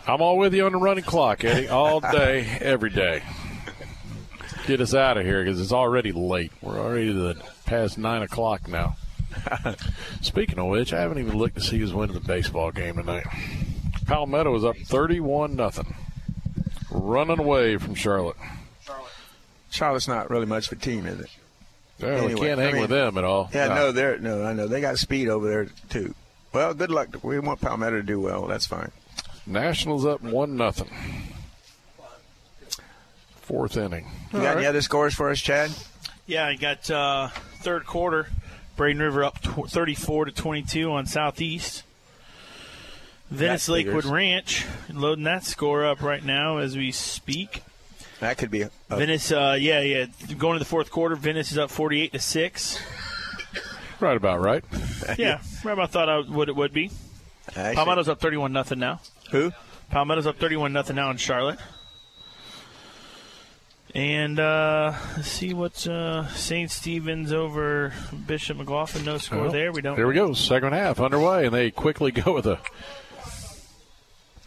I'm 0.07 0.21
all 0.21 0.37
with 0.37 0.53
you 0.53 0.65
on 0.65 0.71
the 0.71 0.77
running 0.77 1.03
clock, 1.03 1.43
Eddie, 1.43 1.67
all 1.67 1.99
day, 2.11 2.57
every 2.61 2.89
day. 2.89 3.23
Get 4.65 4.81
us 4.81 4.93
out 4.93 5.17
of 5.17 5.25
here 5.25 5.43
because 5.43 5.59
it's 5.59 5.73
already 5.73 6.11
late. 6.11 6.51
We're 6.61 6.79
already 6.79 7.11
the 7.11 7.41
past 7.65 7.97
nine 7.97 8.21
o'clock 8.21 8.67
now. 8.67 8.95
Speaking 10.21 10.59
of 10.59 10.67
which, 10.67 10.93
I 10.93 11.01
haven't 11.01 11.19
even 11.19 11.37
looked 11.37 11.55
to 11.55 11.61
see 11.61 11.79
who's 11.79 11.93
winning 11.93 12.13
the 12.13 12.21
baseball 12.21 12.71
game 12.71 12.95
tonight. 12.95 13.25
Palmetto 14.05 14.55
is 14.55 14.63
up 14.63 14.77
31 14.77 15.55
nothing, 15.55 15.93
running 16.89 17.39
away 17.39 17.77
from 17.77 17.93
Charlotte. 17.93 18.37
Charlotte's 19.69 20.07
not 20.07 20.29
really 20.29 20.45
much 20.45 20.71
of 20.71 20.77
a 20.77 20.81
team, 20.81 21.05
is 21.05 21.19
it? 21.19 21.29
Well, 21.99 22.27
we 22.27 22.35
can't 22.35 22.59
I 22.59 22.63
hang 22.63 22.73
mean- 22.73 22.81
with 22.81 22.89
them 22.91 23.17
at 23.17 23.23
all. 23.23 23.49
Yeah, 23.53 23.69
no, 23.69 23.91
they're 23.91 24.17
no, 24.19 24.43
I 24.43 24.53
know 24.53 24.67
they 24.67 24.81
got 24.81 24.97
speed 24.99 25.29
over 25.29 25.47
there 25.49 25.67
too. 25.89 26.13
Well, 26.53 26.73
good 26.73 26.91
luck. 26.91 27.09
We 27.23 27.39
want 27.39 27.59
Palmetto 27.61 27.97
to 27.97 28.03
do 28.03 28.19
well. 28.19 28.45
That's 28.47 28.65
fine. 28.65 28.91
Nationals 29.45 30.05
up 30.05 30.21
one 30.21 30.57
nothing. 30.57 30.89
Fourth 33.41 33.77
inning. 33.77 34.07
You 34.33 34.41
got 34.41 34.57
any 34.57 34.65
other 34.65 34.81
scores 34.81 35.13
for 35.13 35.29
us, 35.29 35.39
Chad? 35.39 35.71
Yeah, 36.25 36.45
I 36.45 36.55
got 36.55 36.89
uh, 36.91 37.29
third 37.61 37.85
quarter. 37.85 38.27
Braden 38.75 39.01
River 39.01 39.23
up 39.23 39.41
tw- 39.41 39.69
34 39.69 40.25
to 40.25 40.31
22 40.31 40.91
on 40.91 41.05
Southeast. 41.05 41.83
Venice 43.31 43.67
Lakewood. 43.69 44.05
Ranch 44.05 44.65
loading 44.91 45.23
that 45.23 45.43
score 45.45 45.85
up 45.85 46.01
right 46.01 46.23
now 46.23 46.57
as 46.57 46.75
we 46.77 46.91
speak. 46.91 47.63
That 48.19 48.37
could 48.37 48.49
be 48.49 48.63
a, 48.63 48.71
a 48.89 48.97
Venice, 48.97 49.31
uh, 49.31 49.55
yeah, 49.59 49.81
yeah, 49.81 50.05
going 50.37 50.53
to 50.53 50.59
the 50.59 50.65
fourth 50.65 50.89
quarter. 50.89 51.15
Venice 51.15 51.51
is 51.51 51.57
up 51.57 51.69
48 51.69 52.13
to 52.13 52.19
six. 52.19 52.79
Right 53.99 54.15
about 54.15 54.41
right. 54.41 54.63
Yeah, 55.17 55.41
right 55.63 55.71
about 55.73 55.89
thought 55.89 56.07
I 56.07 56.19
would 56.19 56.49
it 56.49 56.55
would 56.55 56.71
be. 56.71 56.91
Actually- 57.55 57.73
Palmetto's 57.73 58.07
up 58.07 58.19
31 58.19 58.53
nothing 58.53 58.77
now. 58.77 59.01
Who? 59.31 59.51
Palmetto's 59.89 60.27
up 60.27 60.37
31 60.37 60.71
nothing 60.71 60.95
now 60.97 61.09
in 61.09 61.17
Charlotte. 61.17 61.57
And 63.95 64.39
uh, 64.39 64.93
let's 65.15 65.27
see 65.29 65.53
what's 65.55 65.87
uh, 65.87 66.27
St. 66.27 66.69
Stephen's 66.69 67.33
over 67.33 67.93
Bishop 68.27 68.57
McLaughlin. 68.57 69.05
No 69.05 69.17
score 69.17 69.43
Well, 69.43 69.51
there. 69.51 69.71
We 69.71 69.81
don't. 69.81 69.95
There 69.95 70.05
we 70.07 70.13
go. 70.13 70.33
Second 70.33 70.73
half 70.73 70.99
underway, 70.99 71.45
and 71.45 71.55
they 71.55 71.71
quickly 71.71 72.11
go 72.11 72.33
with 72.35 72.45
a 72.45 72.59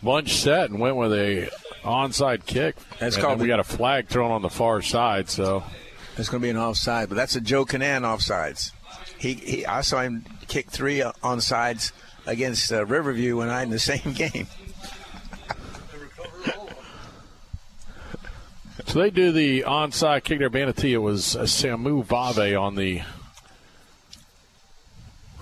bunch 0.03 0.35
set 0.37 0.71
and 0.71 0.81
went 0.81 0.97
with 0.97 1.13
a 1.13 1.51
onside 1.83 2.47
kick. 2.47 2.77
That's 2.99 3.17
And 3.17 3.25
called 3.25 3.41
we 3.41 3.49
got 3.49 3.61
a 3.61 3.65
flag 3.65 4.09
thrown 4.09 4.31
on 4.31 4.43
the 4.43 4.51
far 4.51 4.83
side. 4.83 5.29
So 5.29 5.63
It's 6.17 6.29
going 6.29 6.41
to 6.41 6.47
be 6.47 6.51
an 6.51 6.57
offside, 6.57 7.09
but 7.09 7.15
that's 7.15 7.37
a 7.37 7.41
Joe 7.41 7.65
Kinnan 7.65 8.03
offsides. 8.03 8.73
He, 9.19 9.35
he 9.35 9.67
I 9.67 9.83
saw 9.83 10.01
him 10.03 10.25
kick 10.49 10.71
three 10.71 11.01
onsides 11.01 11.93
against 12.27 12.73
uh, 12.73 12.85
Riverview 12.87 13.37
when 13.37 13.49
I 13.49 13.63
in 13.63 13.71
the 13.71 13.79
same 13.79 14.13
game. 14.13 14.47
So 18.87 18.99
they 18.99 19.11
do 19.11 19.31
the 19.31 19.63
onside 19.63 20.25
kick 20.25 20.41
there. 20.41 20.51
Manatee, 20.51 20.95
it 20.95 20.99
was 20.99 21.37
uh, 21.37 21.43
Samu 21.43 22.05
Vave 22.05 22.59
on 22.59 22.75
the 22.75 23.03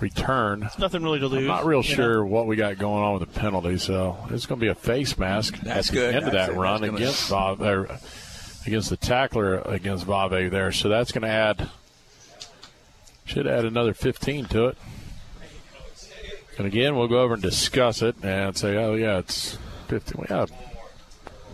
return. 0.01 0.69
Nothing 0.79 1.03
really 1.03 1.19
to 1.19 1.27
lose. 1.27 1.41
I'm 1.41 1.47
not 1.47 1.65
real 1.65 1.81
sure 1.81 2.15
know. 2.23 2.25
what 2.25 2.47
we 2.47 2.55
got 2.55 2.77
going 2.77 3.03
on 3.03 3.19
with 3.19 3.31
the 3.33 3.39
penalty, 3.39 3.77
so 3.77 4.17
it's 4.29 4.45
going 4.45 4.59
to 4.59 4.63
be 4.65 4.69
a 4.69 4.75
face 4.75 5.17
mask 5.17 5.57
That's 5.59 5.89
at 5.89 5.93
the 5.95 5.99
good. 6.01 6.15
end 6.15 6.25
of 6.27 6.33
that 6.33 6.49
it. 6.49 6.55
run 6.55 6.81
That's 6.81 6.91
gonna- 6.91 6.97
against 7.03 7.29
Vave, 7.29 7.61
or 7.61 7.99
against 8.65 8.89
the 8.89 8.97
tackler 8.97 9.59
against 9.61 10.05
Vave 10.05 10.51
there. 10.51 10.71
So 10.71 10.89
that's 10.89 11.11
going 11.11 11.23
to 11.23 11.27
add 11.29 11.69
should 13.25 13.45
add 13.47 13.63
another 13.65 13.93
15 13.93 14.45
to 14.45 14.67
it. 14.67 14.77
And 16.57 16.65
again, 16.67 16.95
we'll 16.95 17.07
go 17.07 17.21
over 17.21 17.35
and 17.35 17.43
discuss 17.43 18.01
it 18.01 18.15
and 18.23 18.57
say, 18.57 18.75
oh 18.75 18.95
yeah, 18.95 19.19
it's 19.19 19.57
15. 19.87 20.25
Yeah, 20.29 20.47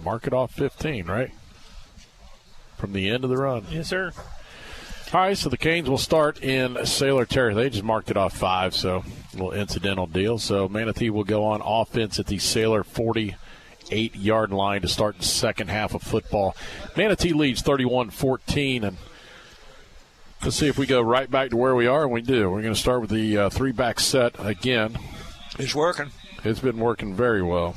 mark 0.03 0.25
it 0.25 0.33
off 0.33 0.51
15, 0.53 1.05
right? 1.05 1.31
From 2.77 2.93
the 2.93 3.09
end 3.09 3.23
of 3.23 3.29
the 3.29 3.37
run. 3.37 3.65
Yes, 3.69 3.89
sir. 3.89 4.11
All 5.13 5.21
right, 5.21 5.37
so 5.37 5.49
the 5.49 5.57
Canes 5.57 5.89
will 5.89 5.99
start 5.99 6.43
in 6.43 6.83
Sailor 6.85 7.25
territory. 7.25 7.63
They 7.63 7.69
just 7.69 7.83
marked 7.83 8.09
it 8.09 8.17
off 8.17 8.35
five, 8.35 8.75
so 8.75 8.97
a 8.97 9.33
little 9.33 9.53
incidental 9.53 10.07
deal. 10.07 10.39
So 10.39 10.67
Manatee 10.67 11.09
will 11.09 11.23
go 11.23 11.45
on 11.45 11.61
offense 11.63 12.19
at 12.19 12.25
the 12.25 12.39
Sailor 12.39 12.83
48 12.83 14.15
yard 14.15 14.51
line 14.51 14.81
to 14.81 14.87
start 14.87 15.19
the 15.19 15.23
second 15.23 15.69
half 15.69 15.93
of 15.93 16.01
football. 16.01 16.55
Manatee 16.97 17.33
leads 17.33 17.61
31 17.61 18.09
14, 18.09 18.83
and 18.83 18.97
let's 20.43 20.57
see 20.57 20.67
if 20.67 20.77
we 20.77 20.87
go 20.87 21.01
right 21.01 21.29
back 21.29 21.51
to 21.51 21.57
where 21.57 21.75
we 21.75 21.87
are, 21.87 22.03
and 22.03 22.11
we 22.11 22.21
do. 22.21 22.49
We're 22.49 22.63
going 22.63 22.73
to 22.73 22.79
start 22.79 22.99
with 22.99 23.11
the 23.11 23.37
uh, 23.37 23.49
three 23.49 23.71
back 23.71 23.99
set 23.99 24.35
again. 24.39 24.97
It's 25.59 25.75
working. 25.75 26.09
It's 26.43 26.59
been 26.59 26.77
working 26.77 27.15
very 27.15 27.43
well. 27.43 27.75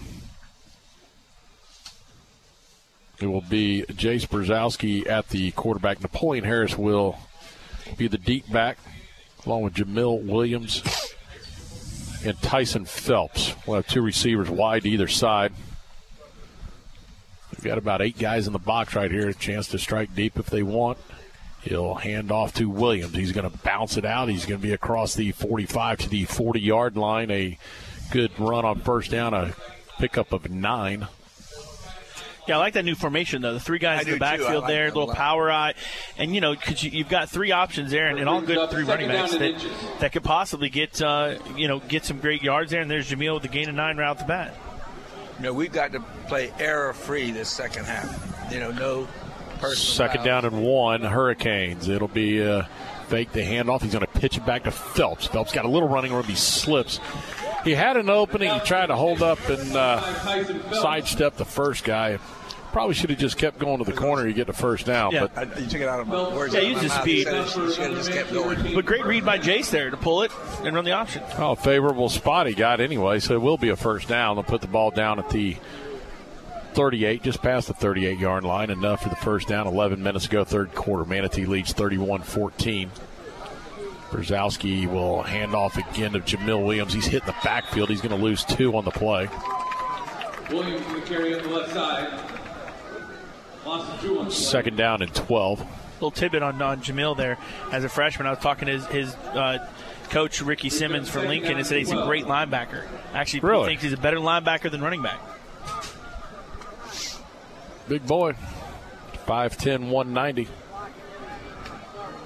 It 3.21 3.27
will 3.27 3.41
be 3.43 3.85
Jace 3.89 4.29
Brzezowski 4.29 5.09
at 5.09 5.29
the 5.31 5.51
quarterback. 5.53 6.01
Napoleon 6.01 6.45
Harris 6.45 6.79
will 6.79 7.19
be 7.97 8.07
the 8.07 8.19
deep 8.19 8.51
back, 8.51 8.79
along 9.45 9.63
with 9.63 9.75
Jamil 9.75 10.23
Williams 10.23 10.83
and 12.25 12.41
Tyson 12.41 12.85
Phelps. 12.85 13.55
We'll 13.67 13.77
have 13.77 13.89
two 13.89 14.03
receivers 14.03 14.49
wide 14.49 14.83
to 14.83 14.91
either 14.91 15.09
side. 15.09 15.53
We've 17.53 17.65
got 17.65 17.79
about 17.79 18.03
eight 18.03 18.19
guys 18.19 18.47
in 18.47 18.53
the 18.53 18.59
box 18.61 18.95
right 18.95 19.11
here. 19.11 19.29
A 19.29 19.35
chance 19.35 19.69
to 19.69 19.79
strike 19.79 20.15
deep 20.15 20.39
if 20.39 20.47
they 20.47 20.63
want. 20.63 20.99
He'll 21.63 21.97
hand 21.97 22.31
off 22.31 22.55
to 22.55 22.69
Williams. 22.69 23.17
He's 23.17 23.33
going 23.33 23.51
to 23.51 23.59
bounce 23.59 23.97
it 23.97 24.05
out. 24.05 24.29
He's 24.29 24.47
going 24.47 24.61
to 24.61 24.67
be 24.67 24.73
across 24.73 25.15
the 25.15 25.33
45 25.33 25.99
to 25.99 26.09
the 26.09 26.25
40 26.25 26.61
yard 26.61 26.97
line. 26.97 27.33
A 27.33 27.59
good 28.13 28.39
run 28.39 28.65
on 28.65 28.81
first 28.81 29.11
down, 29.11 29.35
a 29.35 29.55
pickup 29.99 30.33
of 30.33 30.49
nine. 30.51 31.09
Yeah, 32.49 32.57
I 32.57 32.59
like 32.59 32.75
that 32.75 32.85
new 32.85 32.95
formation 32.95 33.43
though. 33.43 33.53
The 33.53 33.61
three 33.61 33.79
guys 33.79 33.99
I 33.99 34.01
in 34.01 34.07
the 34.07 34.13
do, 34.13 34.19
too. 34.19 34.25
I 34.25 34.37
backfield 34.37 34.63
like 34.63 34.69
there, 34.69 34.85
a 34.85 34.89
little 34.89 35.07
lot. 35.07 35.17
power 35.17 35.51
eye, 35.51 35.75
and 36.17 36.35
you 36.35 36.41
know, 36.41 36.55
because 36.55 36.83
you, 36.83 36.91
you've 36.91 37.09
got 37.09 37.29
three 37.29 37.53
options 37.53 37.91
there, 37.91 38.07
and, 38.07 38.19
and 38.19 38.29
all 38.29 38.41
good 38.41 38.71
three 38.71 38.85
running 38.85 39.09
backs 39.09 39.33
that, 39.33 39.65
that 40.01 40.13
could 40.13 40.25
possibly 40.25 40.71
get 40.71 41.01
uh, 41.03 41.37
you 41.57 41.69
know 41.69 41.79
get 41.81 42.05
some 42.05 42.19
great 42.19 42.43
yards 42.43 42.71
there. 42.71 42.81
And 42.81 42.91
there's 42.91 43.11
Jamil 43.11 43.35
with 43.35 43.43
the 43.43 43.49
gain 43.49 43.69
of 43.69 43.75
nine 43.75 43.97
right 43.97 44.09
off 44.09 44.19
the 44.19 44.25
bat. 44.25 44.57
You 45.39 45.45
know, 45.45 45.53
we've 45.53 45.73
got 45.73 45.93
to 45.93 46.01
play 46.27 46.53
error 46.59 46.93
free 46.93 47.31
this 47.31 47.49
second 47.49 47.85
half. 47.85 48.53
You 48.53 48.61
know, 48.61 48.73
no 48.73 49.07
personal 49.61 49.77
Second 49.77 50.25
down 50.25 50.45
and 50.45 50.63
one, 50.63 51.03
Hurricanes. 51.03 51.89
It'll 51.89 52.09
be 52.09 52.43
uh, 52.43 52.65
fake 53.09 53.33
the 53.33 53.41
handoff. 53.41 53.83
He's 53.83 53.93
going 53.93 54.07
to 54.07 54.21
pitch 54.21 54.37
it 54.37 54.47
back 54.47 54.65
to 54.65 54.71
Phelps. 54.71 55.27
Phelps 55.27 55.53
got 55.53 55.65
a 55.65 55.69
little 55.69 55.89
running 55.89 56.13
room. 56.13 56.25
He 56.25 56.35
slips. 56.35 57.01
He 57.65 57.75
had 57.75 57.97
an 57.97 58.09
opening. 58.09 58.53
He 58.53 58.61
tried 58.61 58.87
to 58.87 58.97
hold 58.97 59.23
up 59.23 59.39
and 59.49 59.77
uh, 59.77 60.01
sidestep 60.73 61.37
the 61.37 61.45
first 61.45 61.85
guy. 61.85 62.19
Probably 62.79 62.95
should 62.95 63.11
have 63.11 63.19
just 63.19 63.39
kept 63.39 63.59
going 63.59 63.79
to 63.79 63.85
the 63.85 63.93
corner. 63.93 64.25
You 64.25 64.33
get 64.33 64.47
the 64.47 64.53
first 64.53 64.87
down. 64.87 65.11
Yeah. 65.11 65.27
But 65.27 65.37
I, 65.37 65.59
you 65.59 65.67
took 65.67 65.81
it 65.81 65.89
out 65.89 65.99
of 65.99 66.07
my 66.07 66.33
words. 66.33 66.55
Yeah, 66.55 66.61
use 66.61 66.81
the 66.81 66.89
speed. 66.89 67.19
You 67.19 67.25
said 67.25 67.35
it, 67.35 67.57
you 67.57 67.73
should 67.73 67.85
have 67.89 67.95
just 67.97 68.13
kept 68.13 68.33
going. 68.33 68.73
But 68.73 68.87
great 68.87 69.05
read 69.05 69.25
by 69.25 69.41
Jace 69.41 69.69
there 69.71 69.91
to 69.91 69.97
pull 69.97 70.23
it 70.23 70.31
and 70.63 70.77
run 70.77 70.85
the 70.85 70.93
option. 70.93 71.25
Oh, 71.39 71.51
a 71.51 71.57
favorable 71.57 72.09
spot 72.09 72.47
he 72.47 72.55
got 72.55 72.81
anyway, 72.81 73.19
so 73.19 73.35
it 73.35 73.43
will 73.43 73.57
be 73.57 73.71
a 73.71 73.75
first 73.75 74.07
down. 74.07 74.37
They'll 74.37 74.45
put 74.45 74.61
the 74.61 74.69
ball 74.69 74.93
down 74.93 75.19
at 75.19 75.29
the 75.31 75.57
38, 76.75 77.25
just 77.25 77.43
past 77.43 77.67
the 77.67 77.75
38 77.75 78.17
yard 78.17 78.45
line. 78.45 78.71
Enough 78.71 79.03
for 79.03 79.09
the 79.09 79.17
first 79.17 79.49
down. 79.49 79.67
11 79.67 80.01
minutes 80.01 80.27
ago, 80.27 80.45
third 80.45 80.73
quarter. 80.73 81.05
Manatee 81.05 81.47
leads 81.47 81.73
31 81.73 82.23
14. 82.23 82.93
Brzezowski 84.11 84.87
will 84.87 85.25
hand 85.25 85.53
off 85.53 85.77
again 85.77 86.13
to 86.13 86.21
Jamil 86.21 86.65
Williams. 86.65 86.93
He's 86.93 87.07
hitting 87.07 87.27
the 87.27 87.35
backfield. 87.43 87.89
He's 87.89 88.01
going 88.01 88.17
to 88.17 88.25
lose 88.25 88.45
two 88.45 88.77
on 88.77 88.85
the 88.85 88.93
play. 88.93 89.29
Williams 90.51 90.87
will 90.93 91.01
carry 91.01 91.35
up 91.35 91.43
the 91.43 91.49
left 91.49 91.73
side. 91.73 92.09
Lost 92.15 92.23
of 92.23 92.39
two 92.39 92.39
on 92.39 93.58
the 93.58 93.58
Second 94.31 94.77
down 94.77 95.03
and 95.03 95.15
12. 95.15 95.65
Little 95.95 96.11
tidbit 96.11 96.43
on, 96.43 96.61
on 96.63 96.81
Jamil 96.81 97.17
there. 97.17 97.39
As 97.73 97.85
a 97.85 97.89
freshman, 97.89 98.27
I 98.27 98.31
was 98.31 98.39
talking 98.39 98.67
to 98.67 98.73
his, 98.73 98.87
his 98.87 99.15
uh, 99.15 99.69
coach 100.11 100.41
Ricky 100.41 100.71
Simmons 100.71 101.09
from 101.11 101.27
Lincoln 101.27 101.57
and 101.59 101.67
said 101.67 101.79
he's 101.79 101.91
a 101.91 102.05
great 102.05 102.25
linebacker. 102.27 102.85
Actually, 103.13 103.41
Really? 103.41 103.63
he 103.63 103.69
thinks 103.71 103.83
he's 103.83 103.93
a 103.93 103.97
better 103.97 104.19
linebacker 104.19 104.71
than 104.71 104.81
running 104.81 105.03
back. 105.03 105.21
Big 107.89 108.07
boy. 108.07 108.35
5'10, 109.27 109.89
190. 109.91 110.49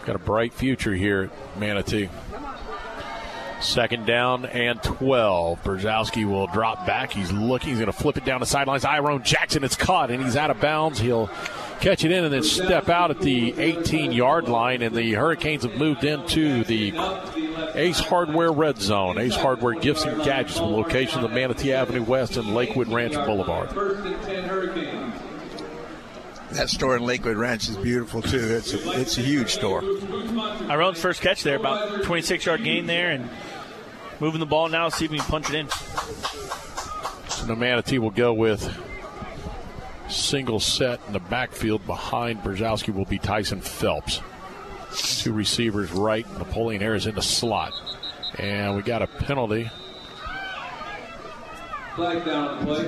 Got 0.05 0.17
a 0.17 0.19
bright 0.19 0.53
future 0.53 0.95
here 0.95 1.31
at 1.55 1.59
Manatee. 1.59 2.09
Second 3.63 4.07
down 4.07 4.45
and 4.47 4.83
12. 4.83 5.63
Brzezowski 5.63 6.29
will 6.29 6.49
drop 6.49 6.85
back. 6.85 7.13
He's 7.13 7.31
looking. 7.31 7.71
He's 7.71 7.79
going 7.79 7.91
to 7.91 7.97
flip 7.97 8.17
it 8.17 8.25
down 8.25 8.41
the 8.41 8.47
sidelines. 8.47 8.85
Iron 8.85 9.23
Jackson, 9.23 9.63
it's 9.63 9.77
caught, 9.77 10.11
and 10.11 10.23
he's 10.23 10.37
out 10.37 10.51
of 10.51 10.61
bounds. 10.61 10.99
He'll 10.99 11.31
catch 11.81 12.05
it 12.05 12.11
in 12.11 12.25
and 12.25 12.33
then 12.33 12.43
step 12.43 12.89
out 12.89 13.11
at 13.11 13.21
the 13.21 13.59
18 13.59 14.11
yard 14.13 14.49
line. 14.49 14.83
And 14.83 14.95
the 14.95 15.13
Hurricanes 15.13 15.63
have 15.63 15.77
moved 15.77 16.03
into 16.03 16.65
the 16.65 16.93
Ace 17.75 18.01
Hardware 18.01 18.51
Red 18.51 18.79
Zone. 18.79 19.17
Ace 19.19 19.37
Hardware 19.37 19.75
Gifts 19.75 20.05
and 20.05 20.23
Gadgets 20.25 20.61
with 20.61 20.71
location 20.71 21.25
of 21.25 21.31
Manatee 21.31 21.73
Avenue 21.73 22.03
West 22.03 22.37
and 22.37 22.55
Lakewood 22.55 22.89
Ranch 22.89 23.15
Boulevard. 23.15 23.71
First 23.71 24.05
and 24.05 24.23
10 24.23 24.45
Hurricanes. 24.45 25.15
That 26.51 26.69
store 26.69 26.97
in 26.97 27.05
Lakewood 27.05 27.39
Ranch 27.39 27.69
is 27.71 27.77
beautiful 27.79 28.21
too. 28.21 28.37
It's 28.39 28.75
a, 28.75 29.01
it's 29.01 29.17
a 29.17 29.23
huge 29.23 29.51
store. 29.51 29.83
Iron's 30.69 31.01
first 31.01 31.23
catch 31.23 31.43
there, 31.43 31.57
about 31.57 32.03
26 32.03 32.45
yard 32.45 32.63
gain 32.63 32.85
there, 32.87 33.11
and 33.11 33.31
moving 34.23 34.39
the 34.39 34.47
ball 34.47 34.69
now, 34.69 34.89
see 34.89 35.07
if 35.07 35.11
we 35.11 35.19
can 35.19 35.27
punch 35.27 35.51
it 35.51 35.57
in. 35.57 35.69
So 37.29 37.45
the 37.45 37.57
Manatee 37.57 37.99
will 37.99 38.13
go 38.13 38.33
with 38.33 38.73
single 40.09 40.61
set 40.61 41.01
in 41.09 41.13
the 41.13 41.19
backfield 41.19 41.85
behind 41.87 42.41
Brzezowski 42.43 42.95
will 42.95 43.05
be 43.05 43.19
Tyson 43.19 43.61
Phelps. 43.61 44.21
Two 44.95 45.33
receivers 45.33 45.91
right, 45.91 46.25
Napoleon 46.39 46.81
Harris 46.81 47.07
in 47.07 47.17
the 47.17 47.23
slot. 47.23 47.73
And 48.39 48.77
we 48.77 48.83
got 48.83 49.03
a 49.03 49.09
penalty. 49.09 49.69
Flag 51.97 52.25
down 52.25 52.49
on 52.49 52.59
the 52.61 52.65
play. 52.65 52.85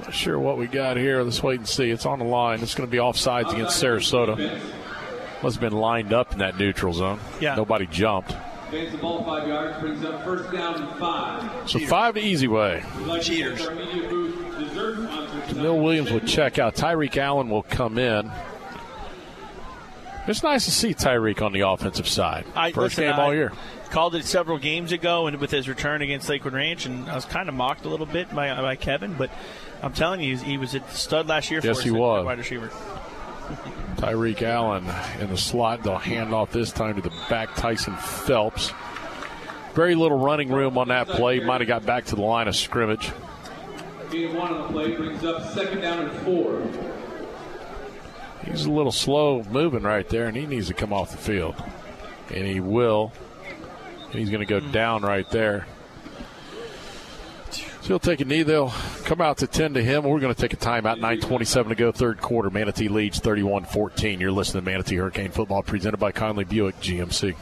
Not 0.00 0.14
sure 0.14 0.38
what 0.38 0.56
we 0.56 0.66
got 0.66 0.96
here. 0.96 1.22
Let's 1.22 1.42
wait 1.42 1.58
and 1.58 1.68
see. 1.68 1.90
It's 1.90 2.06
on 2.06 2.20
the 2.20 2.24
line. 2.24 2.62
It's 2.62 2.74
going 2.74 2.88
to 2.88 2.90
be 2.90 2.98
offsides 2.98 3.52
against 3.52 3.82
Sarasota. 3.82 4.60
Must 5.42 5.56
have 5.56 5.60
been 5.60 5.78
lined 5.78 6.14
up 6.14 6.32
in 6.32 6.38
that 6.38 6.56
neutral 6.56 6.94
zone. 6.94 7.20
Yeah. 7.38 7.54
Nobody 7.54 7.86
jumped. 7.86 8.34
Gains 8.70 8.92
the 8.92 8.98
ball 8.98 9.24
five 9.24 9.48
yards, 9.48 9.80
brings 9.80 10.04
up 10.04 10.22
first 10.24 10.52
down 10.52 10.74
and 10.82 10.98
five. 10.98 11.70
So 11.70 11.78
five 11.78 12.14
to 12.14 12.20
easy 12.20 12.48
way. 12.48 12.84
Cheaters. 13.22 13.60
Jamil 15.48 15.82
Williams 15.82 16.10
will 16.10 16.20
check 16.20 16.58
out. 16.58 16.74
Tyreek 16.74 17.16
Allen 17.16 17.48
will 17.48 17.62
come 17.62 17.96
in. 17.98 18.30
It's 20.26 20.42
nice 20.42 20.66
to 20.66 20.70
see 20.70 20.92
Tyreek 20.92 21.40
on 21.40 21.52
the 21.52 21.60
offensive 21.60 22.06
side. 22.06 22.44
I, 22.54 22.72
First 22.72 22.98
listen, 22.98 23.04
game 23.04 23.14
I 23.14 23.22
all 23.22 23.34
year. 23.34 23.52
Called 23.88 24.14
it 24.14 24.26
several 24.26 24.58
games 24.58 24.92
ago, 24.92 25.26
and 25.26 25.38
with 25.40 25.50
his 25.50 25.66
return 25.66 26.02
against 26.02 26.28
Lakewood 26.28 26.52
Ranch, 26.52 26.84
and 26.84 27.08
I 27.08 27.14
was 27.14 27.24
kind 27.24 27.48
of 27.48 27.54
mocked 27.54 27.86
a 27.86 27.88
little 27.88 28.04
bit 28.04 28.34
by, 28.34 28.54
by 28.60 28.76
Kevin, 28.76 29.14
but 29.14 29.30
I'm 29.82 29.94
telling 29.94 30.20
you, 30.20 30.36
he 30.36 30.58
was 30.58 30.74
a 30.74 30.86
stud 30.90 31.26
last 31.28 31.50
year. 31.50 31.60
Yes, 31.64 31.76
for 31.76 31.80
us 31.80 31.84
he 31.84 31.90
at 31.90 31.96
was. 31.96 32.26
wide 32.26 32.36
receiver. 32.38 32.70
Tyreek 33.98 34.42
Allen 34.42 34.86
in 35.20 35.28
the 35.28 35.36
slot. 35.36 35.82
They'll 35.82 35.98
hand 35.98 36.32
off 36.32 36.52
this 36.52 36.72
time 36.72 36.94
to 36.94 37.02
the 37.02 37.12
back 37.28 37.54
Tyson 37.56 37.96
Phelps. 37.96 38.72
Very 39.74 39.94
little 39.94 40.18
running 40.18 40.50
room 40.50 40.78
on 40.78 40.88
that 40.88 41.08
play. 41.08 41.40
Might 41.40 41.60
have 41.60 41.68
got 41.68 41.84
back 41.84 42.06
to 42.06 42.16
the 42.16 42.22
line 42.22 42.48
of 42.48 42.56
scrimmage. 42.56 43.10
Gain 44.10 44.34
one 44.34 44.52
on 44.52 44.62
the 44.62 44.68
play 44.68 44.96
brings 44.96 45.24
up 45.24 45.52
second 45.52 45.80
down 45.80 46.06
and 46.06 46.12
four. 46.20 46.62
He's 48.44 48.64
a 48.64 48.70
little 48.70 48.92
slow 48.92 49.42
moving 49.50 49.82
right 49.82 50.08
there, 50.08 50.26
and 50.26 50.36
he 50.36 50.46
needs 50.46 50.68
to 50.68 50.74
come 50.74 50.92
off 50.92 51.10
the 51.10 51.18
field. 51.18 51.54
And 52.32 52.46
he 52.46 52.60
will. 52.60 53.12
He's 54.10 54.30
going 54.30 54.46
to 54.46 54.46
go 54.46 54.60
down 54.60 55.02
right 55.02 55.28
there. 55.30 55.66
So 57.80 57.88
he'll 57.88 57.98
take 57.98 58.20
a 58.20 58.24
knee. 58.24 58.42
They'll 58.42 58.72
come 59.04 59.20
out 59.20 59.38
to 59.38 59.46
10 59.46 59.74
to 59.74 59.82
him. 59.82 60.04
We're 60.04 60.20
going 60.20 60.34
to 60.34 60.40
take 60.40 60.52
a 60.52 60.56
timeout. 60.56 60.98
9.27 61.00 61.68
to 61.68 61.74
go, 61.74 61.92
third 61.92 62.20
quarter. 62.20 62.50
Manatee 62.50 62.88
leads 62.88 63.18
31 63.18 63.64
14. 63.64 64.20
You're 64.20 64.32
listening 64.32 64.64
to 64.64 64.70
Manatee 64.70 64.96
Hurricane 64.96 65.30
Football 65.30 65.62
presented 65.62 65.98
by 65.98 66.12
Conley 66.12 66.44
Buick 66.44 66.80
GMC. 66.80 67.34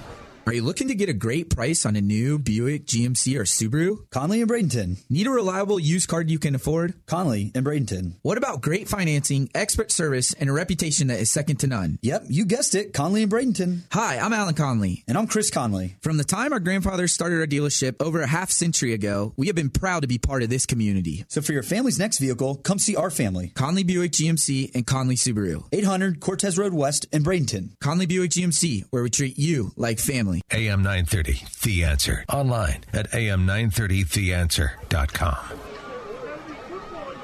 Are 0.48 0.54
you 0.54 0.62
looking 0.62 0.86
to 0.86 0.94
get 0.94 1.08
a 1.08 1.12
great 1.12 1.50
price 1.50 1.84
on 1.84 1.96
a 1.96 2.00
new 2.00 2.38
Buick, 2.38 2.86
GMC, 2.86 3.36
or 3.36 3.42
Subaru? 3.42 4.08
Conley 4.10 4.40
and 4.40 4.48
Bradenton. 4.48 4.98
Need 5.10 5.26
a 5.26 5.30
reliable 5.30 5.80
used 5.80 6.08
car 6.08 6.22
you 6.22 6.38
can 6.38 6.54
afford? 6.54 6.94
Conley 7.06 7.50
and 7.52 7.66
Bradenton. 7.66 8.14
What 8.22 8.38
about 8.38 8.60
great 8.60 8.86
financing, 8.86 9.50
expert 9.56 9.90
service, 9.90 10.34
and 10.34 10.48
a 10.48 10.52
reputation 10.52 11.08
that 11.08 11.18
is 11.18 11.32
second 11.32 11.56
to 11.56 11.66
none? 11.66 11.98
Yep, 12.02 12.26
you 12.28 12.44
guessed 12.44 12.76
it. 12.76 12.92
Conley 12.92 13.24
and 13.24 13.32
Bradenton. 13.32 13.86
Hi, 13.90 14.18
I'm 14.18 14.32
Alan 14.32 14.54
Conley. 14.54 15.02
And 15.08 15.18
I'm 15.18 15.26
Chris 15.26 15.50
Conley. 15.50 15.96
From 16.00 16.16
the 16.16 16.22
time 16.22 16.52
our 16.52 16.60
grandfathers 16.60 17.12
started 17.12 17.40
our 17.40 17.46
dealership 17.48 17.96
over 17.98 18.20
a 18.20 18.28
half 18.28 18.52
century 18.52 18.92
ago, 18.92 19.32
we 19.36 19.48
have 19.48 19.56
been 19.56 19.68
proud 19.68 20.02
to 20.02 20.06
be 20.06 20.18
part 20.18 20.44
of 20.44 20.48
this 20.48 20.64
community. 20.64 21.24
So 21.26 21.42
for 21.42 21.54
your 21.54 21.64
family's 21.64 21.98
next 21.98 22.18
vehicle, 22.18 22.54
come 22.54 22.78
see 22.78 22.94
our 22.94 23.10
family. 23.10 23.48
Conley 23.56 23.82
Buick 23.82 24.12
GMC 24.12 24.76
and 24.76 24.86
Conley 24.86 25.16
Subaru. 25.16 25.66
800 25.72 26.20
Cortez 26.20 26.56
Road 26.56 26.72
West 26.72 27.06
in 27.10 27.24
Bradenton. 27.24 27.70
Conley 27.80 28.06
Buick 28.06 28.30
GMC, 28.30 28.84
where 28.90 29.02
we 29.02 29.10
treat 29.10 29.36
you 29.40 29.72
like 29.74 29.98
family. 29.98 30.35
AM 30.50 30.82
930, 30.82 31.42
The 31.62 31.84
Answer. 31.84 32.24
Online 32.28 32.82
at 32.92 33.12
am930theanswer.com. 33.12 35.36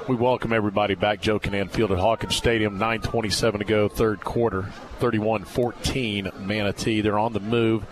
We 0.07 0.15
welcome 0.17 0.51
everybody 0.51 0.95
back. 0.95 1.21
Joe 1.21 1.39
Kinnan 1.39 1.71
Field 1.71 1.93
at 1.93 1.97
Hawkins 1.97 2.35
Stadium. 2.35 2.77
9.27 2.77 3.59
to 3.59 3.63
go, 3.63 3.87
third 3.87 4.21
quarter. 4.21 4.63
31 4.99 5.45
14 5.45 6.29
Manatee. 6.39 6.99
They're 6.99 7.17
on 7.17 7.31
the 7.31 7.39
move. 7.39 7.85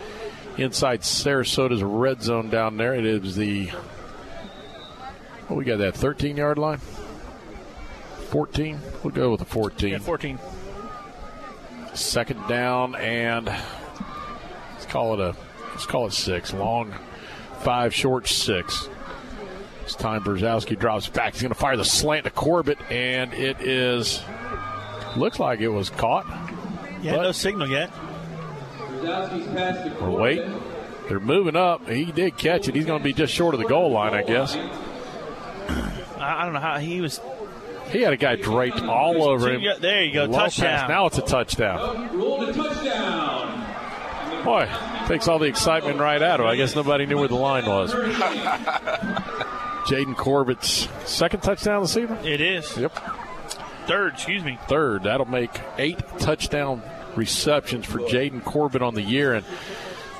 Inside 0.57 0.99
Sarasota's 1.01 1.81
red 1.81 2.21
zone 2.21 2.49
down 2.49 2.75
there. 2.75 2.93
It 2.95 3.05
is 3.05 3.37
the. 3.37 3.67
What 5.47 5.55
we 5.55 5.63
got 5.63 5.77
that 5.77 5.95
13 5.95 6.35
yard 6.35 6.57
line? 6.57 6.79
14? 8.29 8.77
We'll 9.03 9.13
go 9.13 9.31
with 9.31 9.39
the 9.39 9.45
14. 9.45 9.89
Yeah, 9.89 9.99
14. 9.99 10.37
Second 11.93 12.47
down 12.47 12.95
and 12.95 13.45
let's 13.45 13.61
call 14.91 15.13
it 15.13 15.19
a 15.19 15.35
let's 15.71 15.85
call 15.85 16.05
it 16.07 16.13
six. 16.13 16.53
Long 16.53 16.93
five, 17.61 17.93
short 17.93 18.27
six. 18.27 18.87
This 19.83 19.95
time 19.95 20.23
Brzezowski 20.23 20.77
drops 20.77 21.07
back. 21.09 21.33
He's 21.33 21.41
going 21.41 21.53
to 21.53 21.59
fire 21.59 21.75
the 21.77 21.85
slant 21.85 22.25
to 22.25 22.29
Corbett, 22.29 22.77
and 22.91 23.33
it 23.33 23.61
is 23.61 24.21
looks 25.15 25.39
like 25.39 25.59
it 25.59 25.69
was 25.69 25.89
caught. 25.89 26.25
Yeah, 27.01 27.15
no 27.17 27.31
signal 27.31 27.67
yet. 27.67 27.91
Brzezowski's 28.77 29.47
pass 29.47 29.83
to 29.85 29.97
Or 29.99 30.11
wait, 30.11 30.41
they're 31.07 31.19
moving 31.19 31.55
up. 31.55 31.87
He 31.89 32.05
did 32.11 32.37
catch 32.37 32.67
it. 32.67 32.75
He's 32.75 32.85
going 32.85 32.99
to 32.99 33.03
be 33.03 33.13
just 33.13 33.33
short 33.33 33.55
of 33.55 33.59
the 33.61 33.67
goal 33.67 33.91
line, 33.91 34.13
I 34.13 34.23
guess. 34.23 34.55
I 34.55 36.41
I 36.41 36.43
don't 36.43 36.53
know 36.53 36.59
how 36.59 36.77
he 36.77 37.01
was. 37.01 37.19
He 37.91 38.01
had 38.01 38.13
a 38.13 38.17
guy 38.17 38.35
draped 38.37 38.81
all 38.83 39.23
over 39.27 39.49
him. 39.51 39.61
There 39.81 40.03
you 40.03 40.13
go, 40.13 40.25
Low 40.25 40.37
pass. 40.37 40.55
touchdown. 40.55 40.89
Now 40.89 41.05
it's 41.07 41.17
a 41.17 41.21
touchdown. 41.23 42.17
Roll 42.17 42.45
the 42.45 42.53
touchdown. 42.53 43.70
Ruled 44.45 44.61
a 44.61 44.65
touchdown. 44.65 44.99
Boy, 45.01 45.07
takes 45.07 45.27
all 45.27 45.39
the 45.39 45.47
excitement 45.47 45.99
right 45.99 46.21
out 46.21 46.39
of 46.39 46.45
it. 46.45 46.49
I 46.49 46.55
guess 46.55 46.75
nobody 46.75 47.05
knew 47.05 47.17
where 47.17 47.27
the 47.27 47.35
line 47.35 47.65
was. 47.65 47.93
Jaden 49.85 50.15
Corbett's 50.15 50.87
second 51.05 51.41
touchdown 51.41 51.81
this 51.81 51.93
season? 51.93 52.17
It 52.23 52.39
is. 52.39 52.77
Yep. 52.77 52.97
Third, 53.87 54.13
excuse 54.13 54.43
me. 54.43 54.59
Third. 54.67 55.03
That'll 55.03 55.25
make 55.25 55.51
eight 55.77 55.99
touchdown 56.19 56.81
receptions 57.15 57.85
for 57.85 57.99
Jaden 57.99 58.43
Corbett 58.43 58.81
on 58.81 58.93
the 58.93 59.01
year. 59.01 59.33
And, 59.33 59.45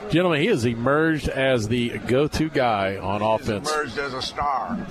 gentlemen, 0.10 0.42
he 0.42 0.48
has 0.48 0.66
emerged 0.66 1.30
as 1.30 1.68
the 1.68 1.98
go 2.00 2.28
to 2.28 2.50
guy 2.50 2.98
on 2.98 3.22
offense. 3.22 3.72
Emerged 3.72 3.98
as 4.00 4.14
a 4.14 4.22
star. 4.22 4.88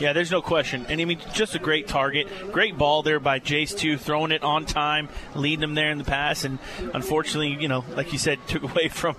Yeah, 0.00 0.14
there's 0.14 0.30
no 0.30 0.40
question. 0.40 0.86
And 0.88 0.98
I 0.98 1.04
mean, 1.04 1.20
just 1.34 1.54
a 1.54 1.58
great 1.58 1.86
target. 1.86 2.26
Great 2.52 2.78
ball 2.78 3.02
there 3.02 3.20
by 3.20 3.38
Jace, 3.38 3.76
too, 3.76 3.98
throwing 3.98 4.32
it 4.32 4.42
on 4.42 4.64
time, 4.64 5.10
leading 5.34 5.60
them 5.60 5.74
there 5.74 5.90
in 5.90 5.98
the 5.98 6.04
pass. 6.04 6.44
And 6.44 6.58
unfortunately, 6.94 7.60
you 7.60 7.68
know, 7.68 7.84
like 7.94 8.12
you 8.12 8.18
said, 8.18 8.38
took 8.48 8.62
away 8.62 8.88
from 8.88 9.14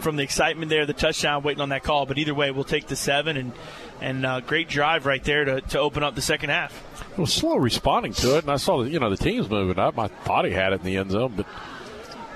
from 0.00 0.16
the 0.16 0.22
excitement 0.22 0.68
there, 0.68 0.84
the 0.84 0.92
touchdown, 0.92 1.42
waiting 1.42 1.62
on 1.62 1.70
that 1.70 1.82
call. 1.82 2.04
But 2.04 2.18
either 2.18 2.34
way, 2.34 2.50
we'll 2.50 2.64
take 2.64 2.86
the 2.86 2.96
seven. 2.96 3.36
And, 3.38 3.52
and 4.00 4.26
uh, 4.26 4.40
great 4.40 4.68
drive 4.68 5.06
right 5.06 5.24
there 5.24 5.46
to, 5.46 5.60
to 5.62 5.78
open 5.78 6.02
up 6.02 6.14
the 6.14 6.22
second 6.22 6.50
half. 6.50 6.84
It 7.12 7.18
was 7.18 7.32
slow 7.32 7.56
responding 7.56 8.12
to 8.14 8.36
it, 8.36 8.44
and 8.44 8.52
I 8.52 8.56
saw 8.56 8.82
the, 8.82 8.90
you 8.90 9.00
know 9.00 9.08
the 9.08 9.16
team's 9.16 9.48
moving 9.48 9.78
up. 9.78 9.98
I 9.98 10.08
thought 10.08 10.44
he 10.44 10.50
had 10.50 10.74
it 10.74 10.80
in 10.80 10.86
the 10.86 10.98
end 10.98 11.12
zone, 11.12 11.32
but 11.34 11.46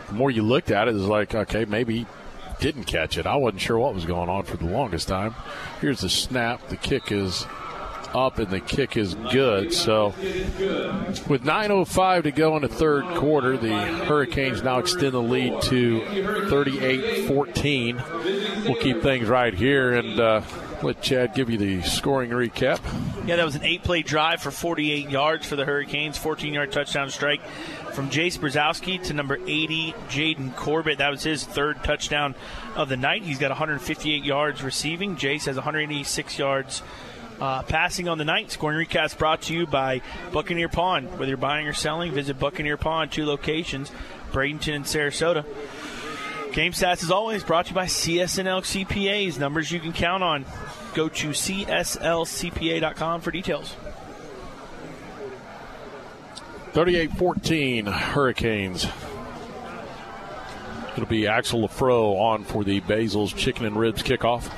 the 0.09 0.15
more 0.15 0.31
you 0.31 0.43
looked 0.43 0.71
at 0.71 0.89
it, 0.89 0.93
it 0.93 0.95
was 0.95 1.05
like 1.05 1.35
okay, 1.35 1.67
maybe 1.67 1.99
he 1.99 2.07
didn't 2.61 2.85
catch 2.85 3.19
it. 3.19 3.27
I 3.27 3.37
wasn't 3.37 3.61
sure 3.61 3.79
what 3.79 3.95
was 3.95 4.07
going 4.07 4.31
on 4.31 4.45
for 4.45 4.57
the 4.57 4.65
longest 4.65 5.09
time. 5.09 5.35
Here's 5.83 6.01
the 6.01 6.09
snap. 6.09 6.69
The 6.69 6.77
kick 6.77 7.13
is 7.13 7.47
up, 8.15 8.39
and 8.39 8.51
the 8.51 8.61
kick 8.61 8.97
is 8.97 9.15
good. 9.15 9.73
So 9.73 10.15
with 11.29 11.45
9:05 11.45 12.25
to 12.25 12.33
go 12.33 12.57
in 12.57 12.63
the 12.63 12.69
third 12.69 13.05
quarter, 13.17 13.57
the 13.57 13.75
Hurricanes 14.05 14.63
now 14.63 14.79
extend 14.79 15.13
the 15.13 15.23
lead 15.23 15.63
to 15.63 16.01
38-14. 16.01 18.65
We'll 18.65 18.77
keep 18.77 19.03
things 19.03 19.29
right 19.29 19.55
here 19.55 19.95
and. 19.95 20.21
Uh, 20.21 20.43
let 20.83 21.03
Chad 21.03 21.35
give 21.35 21.51
you 21.51 21.59
the 21.59 21.83
scoring 21.83 22.31
recap. 22.31 22.81
Yeah, 23.27 23.37
that 23.37 23.45
was 23.45 23.55
an 23.55 23.65
eight 23.65 23.83
play 23.83 24.03
drive 24.03 24.41
for 24.41 24.51
48 24.51 25.11
yards 25.11 25.47
for 25.47 25.57
the 25.57 25.65
Hurricanes, 25.65 26.17
14 26.17 26.55
yard 26.55 26.73
touchdown 26.73 27.11
strike 27.11 27.43
from 27.93 28.09
Jace 28.09 28.39
Brzezowski 28.39 29.03
to 29.05 29.13
number 29.13 29.37
80, 29.37 29.93
Jaden 30.09 30.57
Corbett. 30.57 30.99
That 30.99 31.11
was 31.11 31.23
his 31.23 31.45
third 31.45 31.83
touchdown 31.85 32.35
of 32.77 32.89
the 32.89 32.97
night. 32.97 33.23
He's 33.23 33.39
got 33.39 33.51
158 33.51 34.25
yards 34.25 34.63
receiving. 34.63 35.17
Jace 35.17 35.47
has 35.47 35.57
186 35.57 36.39
yards 36.39 36.83
uh, 37.41 37.63
passing 37.63 38.09
on 38.09 38.19
the 38.19 38.25
night. 38.25 38.51
Scoring 38.51 38.87
recap 38.87 39.17
brought 39.17 39.43
to 39.43 39.55
you 39.55 39.67
by 39.67 40.03
Buccaneer 40.33 40.69
Pond. 40.69 41.11
Whether 41.13 41.29
you're 41.29 41.37
buying 41.37 41.67
or 41.67 41.73
selling, 41.73 42.13
visit 42.13 42.39
Buccaneer 42.39 42.77
Pond, 42.77 43.11
two 43.11 43.27
locations, 43.27 43.91
Bradenton 44.33 44.77
and 44.77 44.85
Sarasota. 44.85 45.45
Game 46.53 46.73
stats, 46.73 47.03
as 47.03 47.11
always, 47.11 47.45
brought 47.45 47.67
to 47.67 47.71
you 47.71 47.75
by 47.77 47.87
CSNL 47.87 48.63
CPAs. 48.63 49.39
Numbers 49.39 49.71
you 49.71 49.79
can 49.79 49.93
count 49.93 50.23
on. 50.23 50.45
Go 50.95 51.09
to 51.09 51.29
CSLCPA.com 51.31 53.21
for 53.21 53.31
details. 53.31 53.77
38-14 56.73 57.93
Hurricanes. 57.93 58.87
It'll 60.93 61.07
be 61.07 61.27
Axel 61.29 61.67
Lafro 61.67 62.21
on 62.21 62.45
for 62.45 62.65
the 62.65 62.81
Basil's 62.81 63.33
Chicken 63.33 63.67
and 63.67 63.77
Ribs 63.77 64.03
kickoff. 64.03 64.51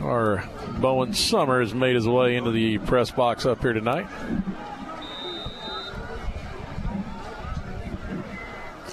Our 0.00 0.48
Bowen 0.80 1.12
Summers 1.12 1.74
made 1.74 1.96
his 1.96 2.06
way 2.06 2.36
into 2.36 2.50
the 2.50 2.78
press 2.78 3.10
box 3.10 3.46
up 3.46 3.60
here 3.60 3.72
tonight. 3.72 4.06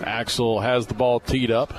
Axel 0.03 0.59
has 0.59 0.87
the 0.87 0.93
ball 0.93 1.19
teed 1.19 1.51
up. 1.51 1.73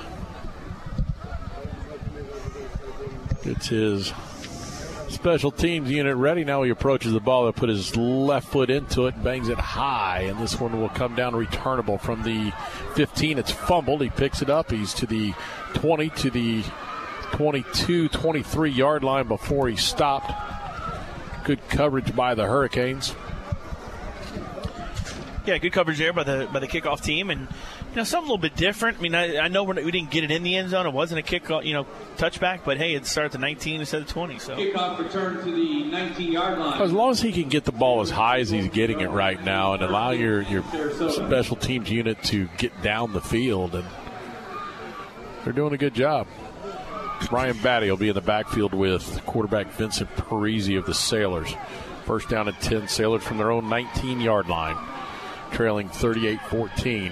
It's 3.43 3.67
his 3.67 4.13
special 5.09 5.51
teams 5.51 5.89
unit 5.89 6.15
ready. 6.15 6.43
Now 6.43 6.63
he 6.63 6.69
approaches 6.69 7.13
the 7.13 7.19
ball. 7.19 7.43
He'll 7.43 7.53
put 7.53 7.69
his 7.69 7.95
left 7.95 8.47
foot 8.47 8.69
into 8.69 9.07
it, 9.07 9.23
bangs 9.23 9.49
it 9.49 9.57
high, 9.57 10.21
and 10.21 10.39
this 10.39 10.59
one 10.59 10.79
will 10.79 10.89
come 10.89 11.15
down 11.15 11.35
returnable 11.35 11.97
from 11.97 12.23
the 12.23 12.51
15. 12.95 13.37
It's 13.37 13.51
fumbled. 13.51 14.01
He 14.01 14.09
picks 14.09 14.41
it 14.41 14.49
up. 14.49 14.71
He's 14.71 14.93
to 14.95 15.05
the 15.05 15.33
20 15.75 16.09
to 16.09 16.29
the 16.29 16.63
22, 17.31 18.09
23 18.09 18.71
yard 18.71 19.03
line 19.03 19.27
before 19.27 19.67
he 19.67 19.75
stopped. 19.75 20.31
Good 21.43 21.67
coverage 21.69 22.15
by 22.15 22.35
the 22.35 22.45
Hurricanes. 22.45 23.15
Yeah, 25.47 25.59
good 25.59 25.71
coverage 25.71 25.97
there 25.97 26.11
by 26.11 26.23
the 26.23 26.49
by 26.51 26.59
the 26.59 26.67
kickoff 26.67 27.01
team, 27.01 27.29
and 27.29 27.39
you 27.39 27.95
know 27.95 28.03
something 28.03 28.29
a 28.29 28.33
little 28.33 28.37
bit 28.37 28.57
different. 28.57 28.97
I 28.97 29.01
mean, 29.01 29.15
I, 29.15 29.37
I 29.37 29.47
know 29.47 29.63
we're 29.63 29.75
not, 29.75 29.85
we 29.85 29.91
didn't 29.91 30.11
get 30.11 30.25
it 30.25 30.31
in 30.31 30.43
the 30.43 30.57
end 30.57 30.71
zone; 30.71 30.85
it 30.85 30.91
wasn't 30.91 31.19
a 31.19 31.21
kick, 31.21 31.47
you 31.63 31.71
know, 31.71 31.87
touchback. 32.17 32.61
But 32.65 32.75
hey, 32.77 32.95
it 32.95 33.05
started 33.05 33.33
at 33.33 33.39
19 33.39 33.79
instead 33.79 34.01
of 34.01 34.09
20. 34.09 34.39
So 34.39 34.57
Kickoff 34.57 34.99
return 34.99 35.37
to 35.37 35.51
the 35.51 35.85
19 35.85 36.33
yard 36.33 36.59
line. 36.59 36.81
As 36.81 36.91
long 36.91 37.11
as 37.11 37.21
he 37.21 37.31
can 37.31 37.47
get 37.47 37.63
the 37.63 37.71
ball 37.71 38.01
as 38.01 38.09
high 38.09 38.39
as 38.39 38.49
he's 38.49 38.67
getting 38.67 38.99
it 38.99 39.09
right 39.09 39.41
now, 39.41 39.73
and 39.73 39.83
allow 39.83 40.11
your 40.11 40.41
your 40.41 40.63
special 41.11 41.55
teams 41.55 41.89
unit 41.89 42.21
to 42.23 42.49
get 42.57 42.81
down 42.81 43.13
the 43.13 43.21
field, 43.21 43.73
and 43.73 43.85
they're 45.45 45.53
doing 45.53 45.71
a 45.71 45.77
good 45.77 45.93
job. 45.93 46.27
Ryan 47.31 47.57
Battie 47.57 47.89
will 47.89 47.97
be 47.97 48.09
in 48.09 48.15
the 48.15 48.21
backfield 48.21 48.73
with 48.73 49.25
quarterback 49.25 49.71
Vincent 49.73 50.09
Parisi 50.15 50.77
of 50.77 50.85
the 50.85 50.93
Sailors. 50.93 51.53
First 52.05 52.29
down 52.29 52.47
and 52.47 52.57
10 52.61 52.87
Sailors 52.87 53.23
from 53.23 53.37
their 53.37 53.51
own 53.51 53.67
19 53.67 54.21
yard 54.21 54.47
line, 54.47 54.77
trailing 55.51 55.89
38 55.89 56.39
14. 56.49 57.11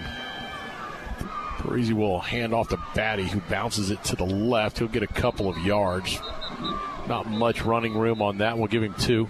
Parisi 1.58 1.94
will 1.94 2.20
hand 2.20 2.54
off 2.54 2.70
to 2.70 2.78
Battie, 2.78 3.28
who 3.28 3.42
bounces 3.50 3.92
it 3.92 4.04
to 4.06 4.16
the 4.16 4.26
left. 4.26 4.80
He'll 4.80 4.88
get 4.88 5.04
a 5.04 5.08
couple 5.08 5.50
of 5.50 5.58
yards. 5.58 6.18
Not 7.08 7.30
much 7.30 7.64
running 7.64 7.98
room 7.98 8.22
on 8.22 8.38
that. 8.38 8.58
We'll 8.58 8.68
give 8.68 8.84
him 8.84 8.94
two. 8.94 9.28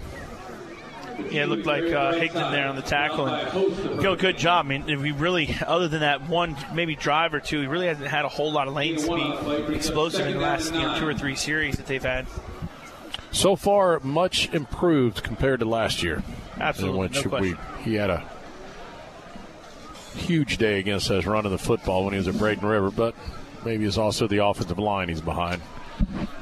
Yeah, 1.30 1.44
it 1.44 1.48
looked 1.48 1.66
like 1.66 1.84
uh, 1.84 2.12
Higdon 2.12 2.52
there 2.52 2.68
on 2.68 2.76
the 2.76 2.82
tackle. 2.82 3.26
And, 3.26 4.18
good 4.18 4.36
job. 4.36 4.66
I 4.66 4.68
mean, 4.68 5.00
we 5.00 5.12
really, 5.12 5.56
other 5.66 5.88
than 5.88 6.00
that 6.00 6.28
one 6.28 6.56
maybe 6.74 6.94
drive 6.94 7.34
or 7.34 7.40
two, 7.40 7.60
he 7.60 7.66
really 7.66 7.86
hasn't 7.86 8.06
had 8.06 8.24
a 8.24 8.28
whole 8.28 8.52
lot 8.52 8.68
of 8.68 8.74
lane 8.74 8.98
speed, 8.98 9.34
explosive 9.70 10.26
in 10.26 10.34
the 10.34 10.40
last 10.40 10.74
you 10.74 10.80
know, 10.80 10.98
two 10.98 11.06
or 11.06 11.14
three 11.14 11.34
series 11.36 11.76
that 11.76 11.86
they've 11.86 12.02
had. 12.02 12.26
So 13.32 13.56
far, 13.56 14.00
much 14.00 14.52
improved 14.54 15.22
compared 15.22 15.60
to 15.60 15.66
last 15.66 16.02
year. 16.02 16.22
Absolutely, 16.58 17.08
no 17.08 17.28
question. 17.28 17.58
we, 17.78 17.84
he 17.84 17.94
had 17.96 18.10
a 18.10 18.24
huge 20.14 20.58
day 20.58 20.78
against 20.78 21.10
us 21.10 21.26
running 21.26 21.52
the 21.52 21.58
football 21.58 22.04
when 22.04 22.14
he 22.14 22.18
was 22.18 22.28
at 22.28 22.38
Braden 22.38 22.66
River, 22.66 22.90
but 22.90 23.14
maybe 23.64 23.84
it's 23.84 23.98
also 23.98 24.26
the 24.26 24.44
offensive 24.44 24.78
line 24.78 25.08
he's 25.08 25.20
behind. 25.20 25.60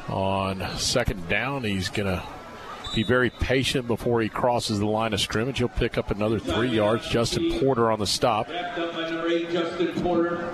On 0.09 0.79
second 0.79 1.29
down, 1.29 1.65
he's 1.65 1.89
going 1.89 2.07
to 2.07 2.23
be 2.95 3.03
very 3.03 3.31
patient 3.31 3.87
before 3.87 4.21
he 4.21 4.29
crosses 4.29 4.79
the 4.79 4.87
line 4.87 5.13
of 5.13 5.21
scrimmage. 5.21 5.59
He'll 5.59 5.69
pick 5.69 5.99
up 5.99 6.11
another 6.11 6.39
three 6.39 6.71
yards. 6.71 7.09
Justin 7.09 7.59
Porter 7.59 7.91
on 7.91 7.99
the 7.99 8.07
stop. 8.07 8.49
Backed 8.49 8.79
up 8.79 8.93
by 8.95 9.11
number 9.11 9.29
eight, 9.29 9.51
Justin 9.51 10.03
Porter. 10.03 10.49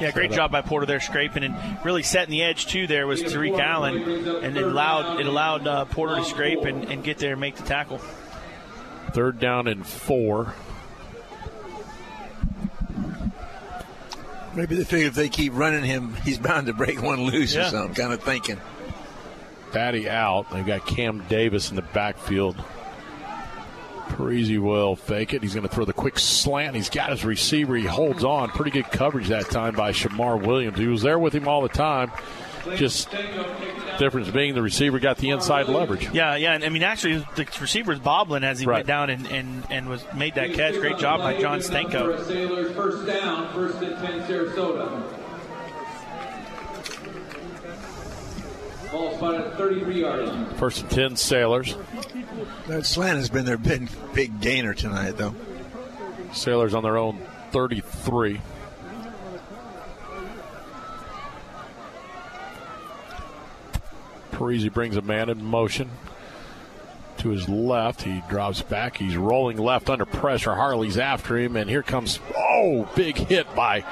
Yeah, 0.00 0.12
great 0.12 0.30
job 0.30 0.52
by 0.52 0.62
Porter 0.62 0.86
there, 0.86 1.00
scraping 1.00 1.42
and 1.42 1.56
really 1.84 2.04
setting 2.04 2.30
the 2.30 2.42
edge 2.44 2.66
too. 2.66 2.86
There 2.86 3.06
was 3.06 3.22
Tyreek 3.22 3.58
Allen, 3.58 3.96
and 4.44 4.56
it 4.56 4.62
allowed 4.62 5.20
it 5.20 5.26
allowed 5.26 5.66
uh, 5.66 5.84
Porter 5.86 6.16
to 6.16 6.24
scrape 6.24 6.64
and, 6.64 6.84
and 6.84 7.02
get 7.02 7.18
there 7.18 7.32
and 7.32 7.40
make 7.40 7.56
the 7.56 7.64
tackle. 7.64 7.98
Third 9.12 9.40
down 9.40 9.66
and 9.66 9.84
four. 9.84 10.54
Maybe 14.54 14.76
they 14.76 14.84
figure 14.84 15.08
if 15.08 15.14
they 15.14 15.28
keep 15.28 15.52
running 15.54 15.84
him, 15.84 16.14
he's 16.24 16.38
bound 16.38 16.68
to 16.68 16.72
break 16.72 17.02
one 17.02 17.22
loose 17.22 17.56
or 17.56 17.64
something. 17.64 17.94
Kind 17.94 18.12
of 18.12 18.22
thinking. 18.22 18.60
Battie 19.72 20.06
out. 20.08 20.50
They've 20.50 20.66
got 20.66 20.86
Cam 20.86 21.24
Davis 21.28 21.70
in 21.70 21.76
the 21.76 21.82
backfield. 21.82 22.56
Parisi 24.08 24.58
will 24.58 24.96
fake 24.96 25.34
it. 25.34 25.42
He's 25.42 25.54
going 25.54 25.68
to 25.68 25.72
throw 25.74 25.84
the 25.84 25.92
quick 25.92 26.18
slant. 26.18 26.74
He's 26.74 26.88
got 26.90 27.10
his 27.10 27.24
receiver. 27.24 27.76
He 27.76 27.84
holds 27.84 28.24
on. 28.24 28.48
Pretty 28.48 28.70
good 28.70 28.90
coverage 28.90 29.28
that 29.28 29.50
time 29.50 29.74
by 29.74 29.92
Shamar 29.92 30.40
Williams. 30.44 30.78
He 30.78 30.86
was 30.86 31.02
there 31.02 31.18
with 31.18 31.34
him 31.34 31.46
all 31.46 31.60
the 31.62 31.68
time. 31.68 32.10
Just 32.74 33.10
difference 33.98 34.28
being 34.30 34.54
the 34.54 34.62
receiver 34.62 34.98
got 34.98 35.16
the 35.18 35.30
inside 35.30 35.68
leverage. 35.68 36.10
Yeah, 36.12 36.36
yeah, 36.36 36.52
and 36.52 36.64
I 36.64 36.68
mean 36.68 36.82
actually 36.82 37.24
the 37.34 37.46
receiver 37.60 37.92
was 37.92 38.00
bobbling 38.00 38.44
as 38.44 38.58
he 38.60 38.66
Right. 38.66 38.76
went 38.78 38.86
down 38.86 39.10
and, 39.10 39.26
and, 39.28 39.66
and 39.70 39.88
was 39.88 40.04
made 40.14 40.34
that 40.34 40.52
catch. 40.54 40.74
Great 40.74 40.98
job 40.98 41.20
by 41.20 41.40
John 41.40 41.60
Stanko. 41.60 42.26
Sailors 42.26 42.74
first 42.74 43.06
down, 43.06 43.52
first 43.54 43.80
and 43.82 43.96
10 43.96 44.22
Sarasota. 44.28 45.17
Ball 48.90 49.14
spotted 49.16 49.40
at 49.42 49.56
33 49.56 50.00
yard 50.00 50.28
line. 50.28 50.46
First 50.54 50.82
and 50.82 50.90
10 50.90 51.16
Sailors. 51.16 51.76
That 52.66 52.86
slant 52.86 53.18
has 53.18 53.28
been 53.28 53.44
their 53.44 53.58
big, 53.58 53.88
big 54.14 54.40
gainer 54.40 54.74
tonight, 54.74 55.16
though. 55.16 55.34
Sailors 56.32 56.74
on 56.74 56.82
their 56.82 56.96
own 56.96 57.20
33. 57.50 58.40
Parisi 64.32 64.72
brings 64.72 64.96
a 64.96 65.02
man 65.02 65.28
in 65.28 65.44
motion 65.44 65.90
to 67.18 67.30
his 67.30 67.48
left. 67.48 68.02
He 68.02 68.22
drops 68.28 68.62
back. 68.62 68.96
He's 68.96 69.16
rolling 69.16 69.58
left 69.58 69.90
under 69.90 70.06
pressure. 70.06 70.54
Harley's 70.54 70.96
after 70.96 71.36
him, 71.36 71.56
and 71.56 71.68
here 71.68 71.82
comes 71.82 72.20
oh, 72.36 72.88
big 72.94 73.16
hit 73.16 73.52
by 73.54 73.84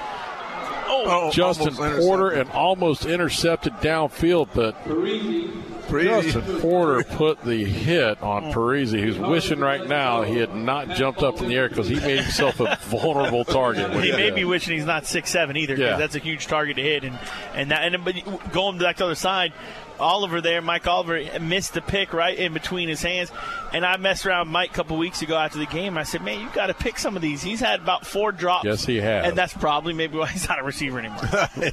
Oh, 0.89 1.05
oh, 1.07 1.31
Justin 1.33 1.75
Porter 1.75 2.31
and 2.31 2.51
almost 2.51 3.05
intercepted 3.05 3.73
downfield, 3.75 4.49
but 4.55 4.75
Parisi. 4.85 6.33
Justin 6.33 6.61
Porter 6.61 7.05
put 7.05 7.43
the 7.43 7.65
hit 7.65 8.21
on 8.23 8.53
Parisi, 8.53 9.01
who's 9.01 9.19
oh. 9.19 9.31
wishing 9.31 9.61
right 9.61 9.87
now 9.87 10.23
he 10.23 10.37
had 10.37 10.55
not 10.55 10.91
jumped 10.91 11.23
up 11.23 11.41
in 11.41 11.49
the 11.49 11.55
air 11.55 11.69
because 11.69 11.89
he 11.89 11.97
made 11.97 12.21
himself 12.21 12.61
a 12.61 12.77
vulnerable 12.83 13.45
target. 13.45 13.93
He 14.03 14.13
may 14.13 14.31
be 14.31 14.45
wishing 14.45 14.75
he's 14.77 14.87
not 14.87 15.07
six 15.07 15.31
seven 15.31 15.57
either, 15.57 15.75
'cause 15.75 15.81
Yeah. 15.83 15.97
that's 15.97 16.15
a 16.17 16.21
huge 16.21 16.47
target 16.47 16.77
to 16.77 16.83
hit. 16.83 17.05
And 17.05 17.19
and 17.55 17.71
that 17.71 17.83
and 17.93 18.05
but 18.05 18.53
going 18.53 18.79
back 18.79 18.97
to 18.97 19.01
the 19.01 19.07
other 19.07 19.15
side, 19.15 19.53
Oliver 19.99 20.41
there, 20.41 20.61
Mike 20.63 20.87
Oliver 20.87 21.23
missed 21.41 21.75
the 21.75 21.81
pick 21.81 22.13
right 22.13 22.37
in 22.37 22.53
between 22.53 22.89
his 22.89 23.03
hands. 23.03 23.31
And 23.73 23.85
I 23.85 23.97
messed 23.97 24.27
around 24.27 24.47
with 24.49 24.53
Mike 24.53 24.71
a 24.71 24.75
couple 24.75 24.97
weeks 24.97 25.23
ago 25.23 25.37
after 25.37 25.59
the 25.59 25.67
game. 25.67 25.97
I 25.99 26.03
said, 26.03 26.23
man, 26.23 26.41
you 26.41 26.49
got 26.55 26.67
to 26.67 26.75
pick 26.75 26.99
some 26.99 27.17
of 27.17 27.23
these. 27.23 27.43
He's 27.43 27.61
had 27.61 27.81
about 27.81 28.07
four 28.07 28.33
drops. 28.33 28.65
Yes, 28.65 28.85
he 28.85 28.97
has. 28.97 29.27
And 29.27 29.37
that's 29.37 29.55
probably 29.55 29.93
maybe 29.93 30.19
why 30.19 30.27
he's 30.33 30.49
not 30.49 30.59
a 30.59 30.63
receiver 30.63 30.99
anymore. 30.99 31.49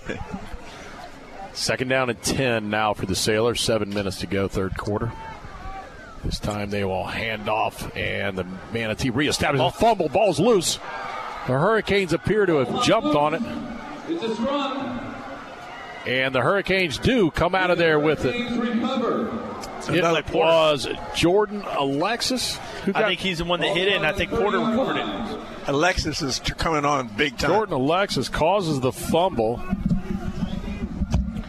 Second 1.53 1.87
down 1.89 2.09
and 2.09 2.21
10 2.21 2.69
now 2.69 2.93
for 2.93 3.05
the 3.05 3.15
Sailors. 3.15 3.61
Seven 3.61 3.89
minutes 3.89 4.17
to 4.19 4.27
go, 4.27 4.47
third 4.47 4.75
quarter. 4.75 5.11
This 6.23 6.39
time 6.39 6.69
they 6.69 6.83
will 6.85 7.05
hand 7.05 7.49
off, 7.49 7.95
and 7.97 8.37
the 8.37 8.45
Manatee 8.71 9.11
reestablishes 9.11 9.73
the 9.73 9.77
fumble. 9.77 10.07
Ball's 10.09 10.39
loose. 10.39 10.77
The 11.47 11.53
Hurricanes 11.59 12.13
appear 12.13 12.45
to 12.45 12.63
have 12.63 12.83
jumped 12.85 13.15
on 13.15 13.33
it, 13.33 13.41
It's 14.07 14.23
a 14.23 14.33
scrum. 14.35 14.92
And 16.05 16.33
the 16.33 16.41
Hurricanes 16.41 16.97
do 16.97 17.31
come 17.31 17.55
out 17.55 17.71
of 17.71 17.77
there 17.77 17.99
with 17.99 18.25
it. 18.25 18.35
It 18.35 20.33
was 20.33 20.87
Jordan 21.15 21.63
Alexis 21.77 22.57
who 22.85 22.93
got 22.93 23.03
I 23.03 23.07
think 23.09 23.19
he's 23.19 23.39
the 23.39 23.45
one 23.45 23.59
that 23.61 23.75
hit 23.75 23.87
it, 23.87 23.95
and 23.95 24.05
I 24.05 24.13
think 24.13 24.31
Porter 24.31 24.59
recovered 24.59 24.97
it. 24.97 25.39
Alexis 25.67 26.21
is 26.21 26.39
coming 26.39 26.85
on 26.85 27.07
big 27.07 27.37
time. 27.37 27.51
Jordan 27.51 27.75
Alexis 27.75 28.29
causes 28.29 28.79
the 28.79 28.91
fumble. 28.91 29.61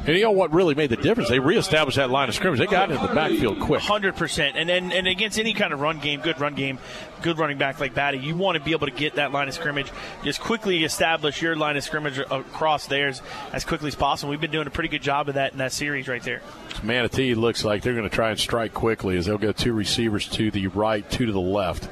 And 0.07 0.15
you 0.16 0.23
know 0.23 0.33
what 0.33 0.52
really 0.52 0.74
made 0.74 0.91
the 0.91 0.97
difference? 0.97 1.31
They 1.31 1.39
reestablished 1.39 1.97
that 1.97 2.10
line 2.10 2.28
of 2.28 2.34
scrimmage. 2.34 2.60
They 2.60 2.66
got 2.66 2.91
into 2.91 3.07
the 3.07 3.15
backfield 3.15 3.58
quick. 3.58 3.81
Hundred 3.81 4.16
percent, 4.16 4.57
and 4.57 4.68
then 4.68 4.92
and 4.92 5.07
against 5.07 5.39
any 5.39 5.55
kind 5.55 5.73
of 5.73 5.81
run 5.81 5.99
game, 5.99 6.20
good 6.20 6.39
run 6.39 6.55
game, 6.55 6.78
good 7.23 7.39
running 7.39 7.57
back 7.57 7.81
like 7.81 7.94
Battie, 7.94 8.23
you 8.23 8.36
want 8.36 8.58
to 8.58 8.62
be 8.62 8.73
able 8.73 8.86
to 8.86 8.92
get 8.92 9.15
that 9.15 9.33
line 9.33 9.49
of 9.49 9.55
scrimmage, 9.55 9.91
just 10.23 10.41
quickly 10.41 10.84
establish 10.84 11.41
your 11.41 11.57
line 11.57 11.78
of 11.78 11.84
scrimmage 11.84 12.18
across 12.18 12.86
theirs 12.86 13.23
as 13.52 13.65
quickly 13.65 13.89
as 13.89 13.94
possible. 13.94 14.31
We've 14.31 14.41
been 14.41 14.50
doing 14.50 14.66
a 14.66 14.70
pretty 14.70 14.91
good 14.91 15.02
job 15.02 15.28
of 15.28 15.36
that 15.36 15.52
in 15.52 15.58
that 15.58 15.73
series 15.73 16.07
right 16.07 16.23
there. 16.23 16.42
Manatee 16.83 17.34
looks 17.34 17.65
like 17.65 17.83
they're 17.83 17.94
going 17.94 18.08
to 18.08 18.15
try 18.15 18.31
and 18.31 18.39
strike 18.39 18.74
quickly 18.74 19.16
as 19.16 19.24
they'll 19.24 19.39
go 19.39 19.52
two 19.52 19.73
receivers 19.73 20.28
to 20.28 20.50
the 20.50 20.66
right, 20.66 21.08
two 21.10 21.24
to 21.24 21.33
the 21.33 21.41
left. 21.41 21.89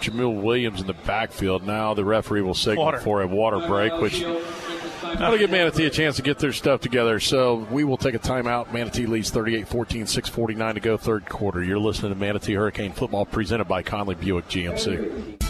Jamil 0.00 0.40
Williams 0.42 0.80
in 0.80 0.86
the 0.86 0.94
backfield. 0.94 1.66
Now 1.66 1.94
the 1.94 2.04
referee 2.04 2.42
will 2.42 2.54
signal 2.54 2.84
Water. 2.84 3.00
for 3.00 3.22
a 3.22 3.26
water 3.26 3.66
break, 3.66 3.92
which 4.00 4.20
that'll 4.20 5.38
give 5.38 5.50
Manatee 5.50 5.86
a 5.86 5.90
chance 5.90 6.16
to 6.16 6.22
get 6.22 6.38
their 6.38 6.52
stuff 6.52 6.80
together. 6.80 7.20
So 7.20 7.66
we 7.70 7.84
will 7.84 7.96
take 7.96 8.14
a 8.14 8.18
timeout. 8.18 8.72
Manatee 8.72 9.06
leads 9.06 9.30
38 9.30 9.68
14, 9.68 10.06
649 10.06 10.74
to 10.74 10.80
go, 10.80 10.96
third 10.96 11.28
quarter. 11.28 11.62
You're 11.62 11.78
listening 11.78 12.12
to 12.12 12.18
Manatee 12.18 12.54
Hurricane 12.54 12.92
Football 12.92 13.26
presented 13.26 13.64
by 13.64 13.82
Conley 13.82 14.14
Buick 14.14 14.48
GMC. 14.48 15.49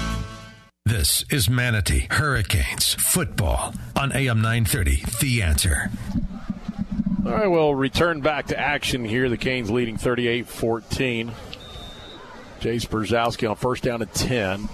This 0.85 1.23
is 1.29 1.47
Manatee 1.47 2.07
Hurricanes 2.09 2.95
football 2.95 3.75
on 3.95 4.11
AM 4.13 4.41
930. 4.41 5.03
The 5.21 5.43
answer. 5.43 5.91
All 7.23 7.31
right, 7.31 7.47
we'll 7.47 7.75
return 7.75 8.21
back 8.21 8.47
to 8.47 8.59
action 8.59 9.05
here. 9.05 9.29
The 9.29 9.37
Canes 9.37 9.69
leading 9.69 9.97
38 9.97 10.47
14. 10.47 11.31
Jace 12.59 12.87
Brzezowski 12.87 13.47
on 13.47 13.55
first 13.55 13.83
down 13.83 14.01
at 14.01 14.11
10. 14.15 14.67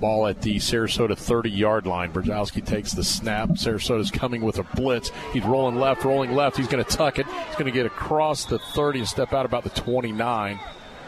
Ball 0.00 0.26
at 0.26 0.42
the 0.42 0.56
Sarasota 0.56 1.16
30 1.16 1.50
yard 1.50 1.86
line. 1.86 2.12
Brzezowski 2.12 2.66
takes 2.66 2.92
the 2.92 3.04
snap. 3.04 3.50
Sarasota's 3.50 4.10
coming 4.10 4.42
with 4.42 4.58
a 4.58 4.64
blitz. 4.74 5.12
He's 5.32 5.44
rolling 5.44 5.76
left, 5.76 6.04
rolling 6.04 6.32
left. 6.32 6.56
He's 6.56 6.68
going 6.68 6.84
to 6.84 6.90
tuck 6.90 7.20
it. 7.20 7.26
He's 7.26 7.54
going 7.54 7.66
to 7.66 7.70
get 7.70 7.86
across 7.86 8.46
the 8.46 8.58
30 8.58 8.98
and 8.98 9.08
step 9.08 9.32
out 9.32 9.46
about 9.46 9.62
the 9.62 9.70
29. 9.70 10.58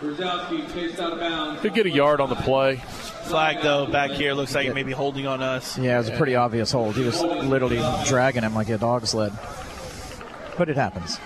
Brzezowski 0.04 0.72
chased 0.74 1.00
out 1.00 1.14
of 1.14 1.20
bounds. 1.20 1.60
Could 1.62 1.74
get 1.74 1.86
a 1.86 1.90
yard 1.90 2.20
on 2.20 2.28
the 2.28 2.34
play. 2.34 2.76
Flag 2.76 3.62
though 3.62 3.86
back 3.86 4.10
here 4.10 4.34
looks 4.34 4.54
like 4.54 4.66
it 4.66 4.74
may 4.74 4.82
be 4.82 4.92
holding 4.92 5.26
on 5.26 5.42
us. 5.42 5.78
Yeah, 5.78 5.94
it 5.94 5.98
was 5.98 6.08
a 6.10 6.16
pretty 6.16 6.34
obvious 6.34 6.70
hold. 6.70 6.94
He 6.94 7.04
was 7.04 7.22
literally 7.22 7.82
dragging 8.06 8.42
him 8.42 8.54
like 8.54 8.68
a 8.68 8.76
dog 8.76 9.06
sled. 9.06 9.32
But 10.58 10.68
it 10.68 10.76
happens. 10.76 11.18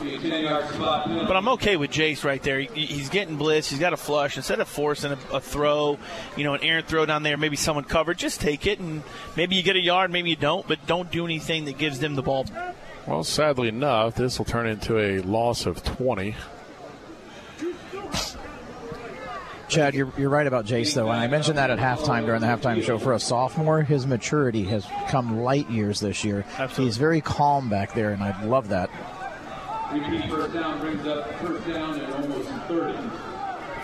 But 0.00 1.36
I'm 1.36 1.48
okay 1.50 1.76
with 1.76 1.90
Jace 1.90 2.24
right 2.24 2.42
there. 2.42 2.60
He, 2.60 2.86
he's 2.86 3.08
getting 3.08 3.36
blitz. 3.36 3.70
He's 3.70 3.78
got 3.78 3.92
a 3.92 3.96
flush. 3.96 4.36
Instead 4.36 4.60
of 4.60 4.68
forcing 4.68 5.12
a, 5.12 5.18
a, 5.32 5.40
throw, 5.40 5.98
you 6.36 6.44
know, 6.44 6.54
an 6.54 6.62
errant 6.62 6.88
throw 6.88 7.06
down 7.06 7.22
there, 7.22 7.36
maybe 7.36 7.56
someone 7.56 7.84
covered, 7.84 8.18
just 8.18 8.40
take 8.40 8.66
it 8.66 8.80
and 8.80 9.02
maybe 9.36 9.56
you 9.56 9.62
get 9.62 9.76
a 9.76 9.80
yard, 9.80 10.10
maybe 10.10 10.30
you 10.30 10.36
don't, 10.36 10.66
but 10.66 10.84
don't 10.86 11.10
do 11.10 11.24
anything 11.24 11.66
that 11.66 11.78
gives 11.78 12.00
them 12.00 12.16
the 12.16 12.22
ball. 12.22 12.44
Well, 13.06 13.24
sadly 13.24 13.68
enough, 13.68 14.14
this 14.14 14.38
will 14.38 14.46
turn 14.46 14.66
into 14.66 14.98
a 14.98 15.20
loss 15.20 15.64
of 15.66 15.82
20. 15.82 16.34
Chad, 19.74 19.94
you're, 19.94 20.12
you're 20.16 20.30
right 20.30 20.46
about 20.46 20.66
Jace, 20.66 20.94
though. 20.94 21.10
And 21.10 21.20
I 21.20 21.26
mentioned 21.26 21.58
that 21.58 21.70
at 21.70 21.78
halftime 21.78 22.26
during 22.26 22.40
the 22.40 22.46
halftime 22.46 22.82
show. 22.82 22.98
For 22.98 23.12
a 23.12 23.18
sophomore, 23.18 23.82
his 23.82 24.06
maturity 24.06 24.64
has 24.64 24.86
come 25.08 25.40
light 25.40 25.68
years 25.68 26.00
this 26.00 26.24
year. 26.24 26.44
Absolutely. 26.58 26.84
He's 26.84 26.96
very 26.96 27.20
calm 27.20 27.68
back 27.68 27.94
there, 27.94 28.12
and 28.12 28.22
I 28.22 28.44
love 28.44 28.68
that. 28.68 28.90
First 29.90 30.54
down 30.54 30.80
brings 30.80 31.06
up 31.06 31.34
first 31.40 31.68
down 31.68 32.00
at 32.00 32.10
almost 32.12 32.48
30. 32.68 32.98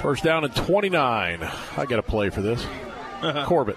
First 0.00 0.24
down 0.24 0.44
and 0.44 0.54
29. 0.56 1.42
I 1.42 1.86
got 1.86 1.96
to 1.96 2.02
play 2.02 2.30
for 2.30 2.40
this. 2.40 2.64
Corbett. 3.46 3.76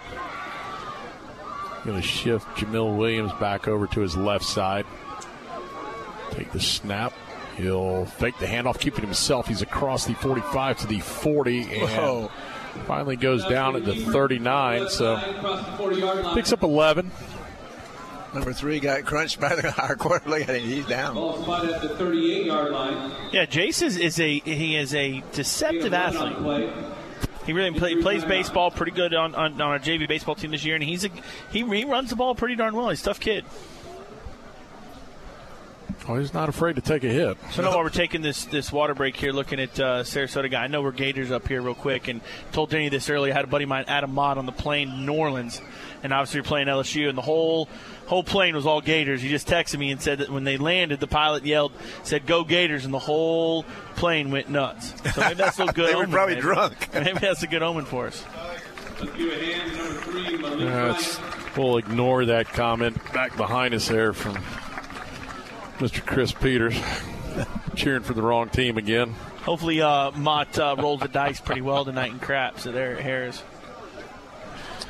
Going 1.86 2.02
to 2.02 2.08
shift 2.08 2.48
Jamil 2.58 2.98
Williams 2.98 3.34
back 3.40 3.68
over 3.68 3.88
to 3.88 4.00
his 4.00 4.16
left 4.16 4.46
side. 4.46 4.86
Take 6.32 6.52
the 6.52 6.60
snap. 6.60 7.14
He'll 7.58 8.06
fake 8.06 8.38
the 8.40 8.46
handoff, 8.46 8.80
keeping 8.80 9.04
himself. 9.04 9.48
He's 9.48 9.62
across 9.62 10.06
the 10.06 10.14
45 10.16 10.80
to 10.80 10.88
the 10.88 11.00
40, 11.00 11.62
and 11.62 11.90
Whoa. 11.90 12.32
finally 12.88 13.16
goes 13.16 13.46
down 13.46 13.76
at 13.76 13.86
the 13.86 13.96
39. 13.96 14.90
So 14.90 15.18
picks 16.34 16.52
up 16.52 16.64
11. 16.64 17.12
Number 18.34 18.52
three 18.52 18.80
got 18.80 19.06
crunched 19.06 19.40
by 19.40 19.56
the 19.56 19.74
our 19.82 19.96
quarterback. 19.96 20.42
I 20.42 20.46
think 20.46 20.66
he's 20.66 20.88
down. 20.88 21.14
Ball 21.14 21.44
spotted 21.44 21.70
at 21.70 21.82
the 21.82 21.90
38 21.90 22.46
yard 22.48 22.72
line. 22.72 23.12
Yeah, 23.32 23.46
Jace 23.46 23.84
is, 23.84 23.98
is 23.98 24.20
a 24.20 24.40
he 24.40 24.76
is 24.76 24.96
a 24.96 25.24
deceptive 25.34 25.94
athlete. 25.94 26.72
He 27.46 27.54
really 27.54 27.78
play, 27.78 28.02
plays 28.02 28.24
baseball 28.24 28.72
pretty 28.72 28.94
good 28.94 29.14
on, 29.14 29.36
on, 29.36 29.54
on 29.54 29.62
our 29.62 29.78
JV 29.78 30.08
baseball 30.08 30.34
team 30.34 30.52
this 30.52 30.64
year, 30.64 30.76
and 30.76 30.84
he's 30.84 31.06
a 31.06 31.10
he, 31.52 31.64
he 31.64 31.86
runs 31.86 32.10
the 32.10 32.16
ball 32.16 32.34
pretty 32.36 32.56
darn 32.56 32.76
well. 32.76 32.90
He's 32.90 33.02
a 33.02 33.06
tough 33.06 33.20
kid. 33.20 33.46
Oh, 36.08 36.18
he's 36.18 36.34
not 36.34 36.50
afraid 36.50 36.76
to 36.76 36.82
take 36.82 37.04
a 37.04 37.10
hit. 37.10 37.38
So 37.52 37.62
now 37.62 37.70
while 37.70 37.84
we're 37.84 37.90
taking 37.90 38.22
this 38.22 38.46
this 38.46 38.72
water 38.72 38.94
break 38.94 39.16
here, 39.16 39.32
looking 39.32 39.60
at 39.60 39.80
uh, 39.80 40.04
Sarasota 40.04 40.50
guy, 40.50 40.64
I 40.64 40.68
know 40.68 40.82
we're 40.82 40.92
Gators 40.92 41.32
up 41.32 41.48
here 41.48 41.62
real 41.62 41.76
quick, 41.76 42.08
and 42.08 42.22
told 42.52 42.70
Denny 42.70 42.90
this 42.90 43.10
earlier. 43.10 43.34
I 43.34 43.36
had 43.36 43.46
a 43.46 43.48
buddy 43.48 43.64
of 43.64 43.70
mine, 43.70 43.86
Adam 43.88 44.14
Mott, 44.14 44.38
on 44.38 44.46
the 44.46 44.52
plane 44.52 44.90
to 44.90 44.98
New 44.98 45.14
Orleans, 45.14 45.62
and 46.04 46.14
obviously 46.14 46.42
we're 46.42 46.46
playing 46.46 46.68
LSU, 46.68 47.10
and 47.10 47.18
the 47.18 47.22
whole 47.22 47.70
whole 48.08 48.24
plane 48.24 48.56
was 48.56 48.66
all 48.66 48.82
Gators. 48.82 49.22
He 49.22 49.30
just 49.30 49.48
texted 49.48 49.80
me 49.80 49.92
and 49.92 50.02
said 50.02 50.20
that 50.20 50.30
when 50.30 50.44
they 50.44 50.58
landed, 50.58 51.00
the 51.00 51.08
pilot 51.08 51.46
yelled, 51.46 51.72
said 52.04 52.26
"Go 52.26 52.44
Gators," 52.44 52.86
and 52.86 52.94
the 52.94 53.00
whole 53.00 53.64
plane 53.96 54.32
went 54.32 54.50
nuts. 54.50 54.94
So 55.14 55.22
maybe 55.22 55.36
that's 55.36 55.60
a 55.60 55.66
good. 55.74 55.90
They 55.90 55.96
were 55.96 56.08
probably 56.08 56.36
maybe. 56.36 56.42
drunk. 56.42 56.90
Maybe 56.94 57.20
that's 57.20 57.44
a 57.44 57.48
good 57.48 57.64
omen 57.64 57.86
for 57.86 58.08
us. 58.08 58.24
Let's 59.00 59.12
hand 59.12 59.72
three, 60.04 60.38
Malik 60.38 61.00
we'll 61.58 61.78
ignore 61.78 62.26
that 62.26 62.48
comment 62.48 62.98
back 63.14 63.36
behind 63.38 63.74
us 63.74 63.88
there 63.88 64.14
from 64.14 64.38
Mr. 65.78 66.06
Chris 66.06 66.32
Peters, 66.32 66.80
cheering 67.76 68.04
for 68.04 68.14
the 68.14 68.22
wrong 68.22 68.50
team 68.50 68.78
again. 68.78 69.14
Hopefully, 69.44 69.82
uh, 69.82 70.12
Mott 70.12 70.58
uh, 70.58 70.76
rolled 70.78 71.02
the 71.02 71.08
dice 71.08 71.42
pretty 71.42 71.62
well 71.62 71.84
tonight 71.84 72.12
in 72.12 72.20
crap. 72.20 72.60
So 72.60 72.72
there, 72.72 72.96
Harris. 72.96 73.44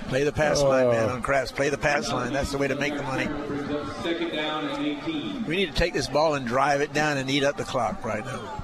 Play 0.10 0.24
the 0.26 0.32
pass 0.32 0.62
line, 0.62 0.90
man, 0.90 1.10
on 1.10 1.22
craps. 1.22 1.52
Play 1.52 1.70
the 1.70 1.78
pass 1.78 2.12
line. 2.12 2.34
That's 2.34 2.52
the 2.52 2.58
way 2.58 2.68
to 2.68 2.76
make 2.76 2.96
the 2.96 3.04
money. 3.04 3.26
Second 4.04 4.32
down 4.32 4.66
and 4.66 4.86
18. 4.86 5.46
We 5.46 5.56
need 5.56 5.68
to 5.68 5.74
take 5.74 5.94
this 5.94 6.08
ball 6.08 6.36
and 6.36 6.46
drive 6.46 6.82
it 6.82 6.94
down 6.94 7.18
and 7.18 7.30
eat 7.30 7.44
up 7.44 7.58
the 7.58 7.64
clock 7.64 8.04
right 8.04 8.24
now. 8.26 8.64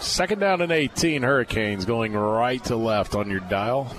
Second 0.00 0.38
down 0.38 0.60
and 0.60 0.72
18, 0.72 1.22
Hurricanes 1.22 1.84
going 1.84 2.14
right 2.14 2.62
to 2.64 2.76
left 2.76 3.14
on 3.14 3.30
your 3.30 3.40
dial. 3.40 3.94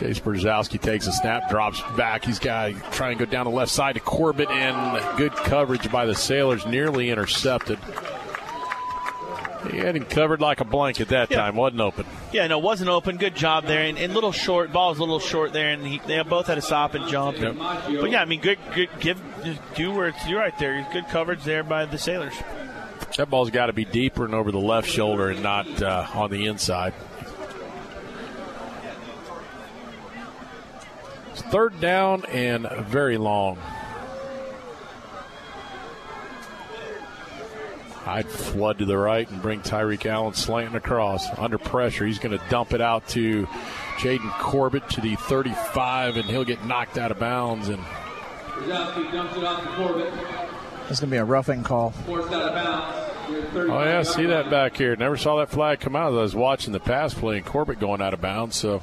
Jace 0.00 0.22
Brzezowski 0.22 0.80
takes 0.80 1.06
a 1.06 1.12
snap, 1.12 1.50
drops 1.50 1.82
back. 1.94 2.24
He's 2.24 2.38
got 2.38 2.68
to 2.68 2.80
try 2.90 3.10
and 3.10 3.18
go 3.18 3.26
down 3.26 3.44
the 3.44 3.50
left 3.50 3.70
side 3.70 3.96
to 3.96 4.00
Corbett, 4.00 4.48
and 4.48 5.18
good 5.18 5.32
coverage 5.32 5.92
by 5.92 6.06
the 6.06 6.14
Sailors, 6.14 6.64
nearly 6.64 7.10
intercepted. 7.10 7.78
He 9.70 9.76
had 9.76 9.94
him 9.94 10.06
covered 10.06 10.40
like 10.40 10.60
a 10.60 10.64
blanket 10.64 11.08
that 11.08 11.28
time, 11.28 11.54
wasn't 11.54 11.82
open. 11.82 12.06
Yeah, 12.32 12.46
no, 12.46 12.58
wasn't 12.58 12.88
open. 12.88 13.18
Good 13.18 13.34
job 13.36 13.66
there, 13.66 13.82
and, 13.82 13.98
and 13.98 14.14
little 14.14 14.32
short. 14.32 14.72
Ball 14.72 14.88
was 14.88 14.98
a 14.98 15.02
little 15.02 15.20
short 15.20 15.52
there, 15.52 15.68
and 15.68 15.86
he, 15.86 16.00
they 16.06 16.22
both 16.22 16.46
had 16.46 16.54
to 16.54 16.62
stop 16.62 16.94
and 16.94 17.06
jump. 17.06 17.36
And, 17.36 17.58
but 17.58 18.10
yeah, 18.10 18.22
I 18.22 18.24
mean, 18.24 18.40
good, 18.40 18.58
good. 18.74 18.88
Give, 19.00 19.20
do 19.74 19.92
where 19.92 20.08
it's, 20.08 20.26
you're 20.26 20.40
right 20.40 20.58
there. 20.58 20.88
Good 20.94 21.08
coverage 21.08 21.44
there 21.44 21.62
by 21.62 21.84
the 21.84 21.98
Sailors. 21.98 22.34
That 23.18 23.28
ball's 23.28 23.50
got 23.50 23.66
to 23.66 23.74
be 23.74 23.84
deeper 23.84 24.24
and 24.24 24.34
over 24.34 24.50
the 24.50 24.58
left 24.58 24.88
shoulder 24.88 25.28
and 25.28 25.42
not 25.42 25.82
uh, 25.82 26.06
on 26.14 26.30
the 26.30 26.46
inside. 26.46 26.94
It's 31.40 31.48
third 31.48 31.80
down 31.80 32.26
and 32.26 32.68
very 32.86 33.16
long. 33.16 33.56
I'd 38.04 38.28
flood 38.28 38.78
to 38.78 38.84
the 38.84 38.98
right 38.98 39.28
and 39.30 39.40
bring 39.40 39.62
Tyreek 39.62 40.04
Allen 40.04 40.34
slanting 40.34 40.74
across. 40.74 41.26
Under 41.38 41.56
pressure, 41.56 42.04
he's 42.04 42.18
going 42.18 42.36
to 42.36 42.44
dump 42.50 42.74
it 42.74 42.82
out 42.82 43.08
to 43.08 43.46
Jaden 43.96 44.30
Corbett 44.38 44.88
to 44.90 45.00
the 45.00 45.16
35, 45.16 46.18
and 46.18 46.24
he'll 46.26 46.44
get 46.44 46.64
knocked 46.66 46.98
out 46.98 47.10
of 47.10 47.18
bounds. 47.18 47.68
And 47.68 47.78
Brzezowski 47.78 49.12
dumps 49.12 49.36
it 49.36 49.44
off 49.44 49.62
to 49.62 49.76
Corbett. 49.76 50.12
It's 50.90 51.00
going 51.00 51.08
to 51.10 51.14
be 51.14 51.16
a 51.16 51.24
roughing 51.24 51.62
call. 51.62 51.90
Forced 51.90 52.32
out 52.32 52.48
of 52.48 52.54
bounds. 52.54 53.30
Near 53.30 53.42
35 53.44 53.70
Oh 53.70 53.84
yeah, 53.84 54.02
see 54.02 54.26
that 54.26 54.50
back 54.50 54.76
here. 54.76 54.94
Never 54.96 55.16
saw 55.16 55.36
that 55.38 55.48
flag 55.48 55.80
come 55.80 55.96
out 55.96 56.12
as 56.12 56.18
I 56.18 56.22
was 56.22 56.34
watching 56.34 56.72
the 56.72 56.80
pass 56.80 57.14
play 57.14 57.38
and 57.38 57.46
Corbett 57.46 57.80
going 57.80 58.02
out 58.02 58.12
of 58.12 58.20
bounds. 58.20 58.56
So 58.56 58.82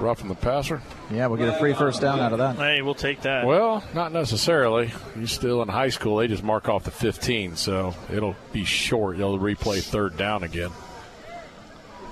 roughing 0.00 0.28
the 0.28 0.34
passer. 0.34 0.82
Yeah, 1.10 1.26
we'll 1.26 1.38
get 1.38 1.48
a 1.48 1.58
free 1.58 1.72
first 1.74 2.00
down 2.00 2.20
out 2.20 2.32
of 2.32 2.38
that. 2.38 2.56
Hey, 2.56 2.82
we'll 2.82 2.94
take 2.94 3.22
that. 3.22 3.46
Well, 3.46 3.82
not 3.94 4.12
necessarily. 4.12 4.92
He's 5.14 5.32
still 5.32 5.62
in 5.62 5.68
high 5.68 5.88
school. 5.90 6.16
They 6.18 6.28
just 6.28 6.42
mark 6.42 6.68
off 6.68 6.84
the 6.84 6.90
15, 6.90 7.56
so 7.56 7.94
it'll 8.12 8.36
be 8.52 8.64
short. 8.64 9.18
They'll 9.18 9.38
replay 9.38 9.82
third 9.82 10.16
down 10.16 10.42
again. 10.42 10.70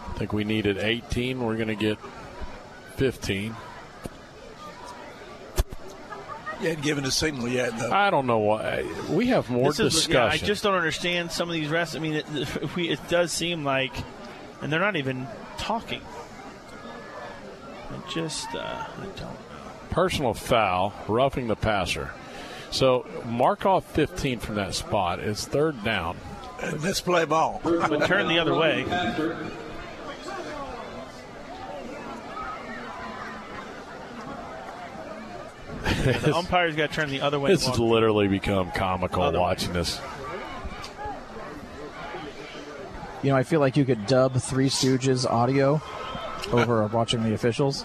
I 0.09 0.13
think 0.19 0.33
we 0.33 0.45
needed 0.45 0.79
18. 0.79 1.43
We're 1.43 1.57
going 1.57 1.69
to 1.69 1.75
get 1.75 1.99
15. 2.97 3.55
You 6.61 6.69
hadn't 6.69 6.85
given 6.85 7.05
a 7.05 7.11
signal 7.11 7.49
yet, 7.49 7.77
though. 7.79 7.91
I 7.91 8.11
don't 8.11 8.27
know 8.27 8.39
why. 8.39 8.87
We 9.11 9.27
have 9.27 9.51
more 9.51 9.71
This 9.71 9.81
is- 9.81 9.95
discussion. 9.95 10.15
yeah, 10.15 10.27
I 10.27 10.37
just 10.37 10.63
don't 10.63 10.75
understand 10.77 11.31
some 11.33 11.49
of 11.49 11.55
these 11.55 11.69
refs. 11.69 11.97
I 11.97 11.99
mean, 11.99 12.15
it, 12.15 12.27
it 12.79 13.09
does 13.09 13.33
seem 13.33 13.65
like, 13.65 13.93
and 14.63 14.73
they're 14.73 14.81
not 14.81 14.97
even 14.97 15.27
talking. 15.59 16.01
It 17.95 18.11
just, 18.11 18.55
uh, 18.55 18.59
I 18.59 19.03
don't. 19.05 19.17
know. 19.21 19.37
personal 19.91 20.35
foul, 20.35 20.93
roughing 21.09 21.49
the 21.49 21.57
passer. 21.57 22.11
So 22.71 23.07
mark 23.25 23.65
off 23.67 23.85
15 23.93 24.41
from 24.41 24.57
that 24.57 24.75
spot. 24.75 25.21
It's 25.21 25.47
third 25.47 25.85
down. 25.85 26.17
Misplay 26.83 27.25
ball. 27.25 27.61
But 27.63 28.07
turn 28.07 28.27
the 28.29 28.39
other 28.39 28.55
way. 28.55 28.85
The 35.83 36.33
umpire's 36.37 36.77
got 36.77 36.91
to 36.91 36.95
turn 36.97 37.11
the 37.11 37.21
other 37.21 37.39
way. 37.39 37.51
This 37.51 37.65
to 37.65 37.71
has 37.71 37.79
literally 37.79 38.29
become 38.29 38.71
comical 38.73 39.23
Other 39.23 39.39
way. 39.39 39.43
watching 39.43 39.73
this. 39.73 40.01
You 43.23 43.31
know, 43.31 43.37
I 43.37 43.43
feel 43.43 43.61
like 43.61 43.77
you 43.77 43.85
could 43.85 44.07
dub 44.07 44.35
Three 44.41 44.69
Stooges 44.69 45.29
audio 45.29 45.81
over 46.53 46.87
watching 46.87 47.23
the 47.23 47.35
officials. 47.35 47.85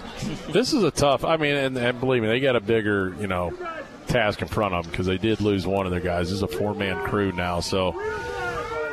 This 0.51 0.73
is 0.73 0.83
a 0.83 0.91
tough. 0.91 1.23
I 1.23 1.37
mean, 1.37 1.55
and, 1.55 1.77
and 1.77 1.99
believe 1.99 2.21
me, 2.21 2.27
they 2.27 2.39
got 2.39 2.55
a 2.55 2.59
bigger, 2.61 3.15
you 3.19 3.27
know, 3.27 3.53
task 4.07 4.41
in 4.41 4.47
front 4.47 4.73
of 4.73 4.83
them 4.83 4.91
because 4.91 5.05
they 5.05 5.17
did 5.17 5.39
lose 5.41 5.65
one 5.67 5.85
of 5.85 5.91
their 5.91 6.01
guys. 6.01 6.27
This 6.27 6.35
is 6.37 6.41
a 6.43 6.47
four-man 6.47 7.05
crew 7.07 7.31
now, 7.31 7.59
so 7.59 7.93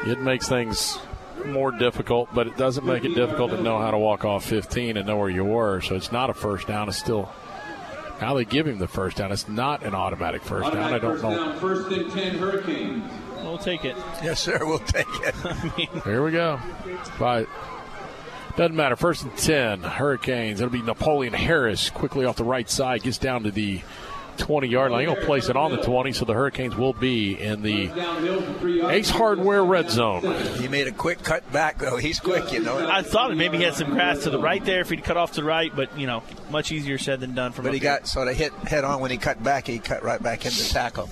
it 0.06 0.20
makes 0.20 0.48
things 0.48 0.98
more 1.46 1.70
difficult. 1.72 2.28
But 2.34 2.46
it 2.46 2.56
doesn't 2.56 2.84
make 2.86 3.04
it 3.04 3.14
difficult 3.14 3.50
to 3.52 3.60
know 3.62 3.78
how 3.78 3.90
to 3.90 3.98
walk 3.98 4.24
off 4.24 4.44
15 4.44 4.96
and 4.96 5.06
know 5.06 5.16
where 5.16 5.30
you 5.30 5.44
were. 5.44 5.80
So 5.80 5.94
it's 5.94 6.12
not 6.12 6.30
a 6.30 6.34
first 6.34 6.66
down. 6.66 6.88
It's 6.88 6.98
still 6.98 7.30
Now 8.20 8.34
they 8.34 8.44
give 8.44 8.66
him 8.66 8.78
the 8.78 8.88
first 8.88 9.16
down. 9.18 9.30
It's 9.32 9.48
not 9.48 9.82
an 9.82 9.94
automatic 9.94 10.42
first 10.42 10.72
down. 10.72 10.92
I 10.94 10.98
don't 10.98 11.12
First 11.18 11.22
know. 11.22 11.30
down, 11.36 11.58
first 11.60 11.90
and 11.92 12.10
10 12.12 12.38
Hurricanes. 12.38 13.12
We'll 13.42 13.58
take 13.58 13.84
it. 13.84 13.96
Yes, 14.24 14.40
sir. 14.40 14.58
We'll 14.62 14.78
take 14.80 15.06
it. 15.20 15.34
Here 16.04 16.22
we 16.24 16.32
go. 16.32 16.58
But 17.18 17.46
doesn't 18.56 18.76
matter. 18.76 18.96
First 18.96 19.22
and 19.24 19.36
ten, 19.36 19.82
Hurricanes. 19.82 20.60
It'll 20.60 20.72
be 20.72 20.82
Napoleon 20.82 21.34
Harris 21.34 21.90
quickly 21.90 22.24
off 22.24 22.36
the 22.36 22.44
right 22.44 22.68
side, 22.68 23.02
gets 23.02 23.18
down 23.18 23.42
to 23.44 23.50
the 23.50 23.82
20 24.38 24.68
yard 24.68 24.92
line. 24.92 25.06
He'll 25.08 25.16
place 25.24 25.48
it 25.48 25.56
on 25.56 25.70
the 25.70 25.82
20, 25.82 26.12
so 26.12 26.24
the 26.24 26.34
Hurricanes 26.34 26.76
will 26.76 26.92
be 26.92 27.40
in 27.40 27.62
the 27.62 27.90
Ace 28.90 29.08
Hardware 29.10 29.64
red 29.64 29.90
zone. 29.90 30.22
He 30.60 30.68
made 30.68 30.86
a 30.88 30.92
quick 30.92 31.22
cut 31.22 31.50
back, 31.52 31.78
though. 31.78 31.96
He's 31.96 32.20
quick, 32.20 32.52
you 32.52 32.60
know. 32.60 32.86
I 32.88 33.02
thought 33.02 33.34
maybe 33.36 33.58
he 33.58 33.64
had 33.64 33.74
some 33.74 33.90
grass 33.90 34.24
to 34.24 34.30
the 34.30 34.38
right 34.38 34.64
there 34.64 34.80
if 34.80 34.90
he'd 34.90 35.04
cut 35.04 35.16
off 35.16 35.32
to 35.32 35.40
the 35.40 35.46
right, 35.46 35.74
but 35.74 35.98
you 35.98 36.06
know, 36.06 36.22
much 36.50 36.70
easier 36.72 36.98
said 36.98 37.20
than 37.20 37.34
done. 37.34 37.52
From 37.52 37.64
But 37.64 37.70
up 37.70 37.74
he 37.74 37.80
here. 37.80 37.98
got 37.98 38.06
sort 38.08 38.28
of 38.28 38.36
hit 38.36 38.52
head 38.52 38.84
on 38.84 39.00
when 39.00 39.10
he 39.10 39.16
cut 39.16 39.42
back. 39.42 39.66
He 39.66 39.78
cut 39.78 40.02
right 40.02 40.22
back 40.22 40.44
into 40.44 40.68
tackle. 40.70 41.08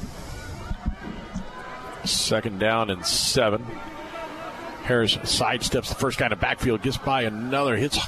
Second 2.04 2.58
down 2.60 2.90
and 2.90 3.04
seven. 3.06 3.64
Harris 4.84 5.16
sidesteps 5.16 5.88
the 5.88 5.94
first 5.94 6.18
guy 6.18 6.26
in 6.26 6.30
the 6.30 6.36
backfield, 6.36 6.82
gets 6.82 6.98
by 6.98 7.22
another, 7.22 7.76
hits 7.76 7.98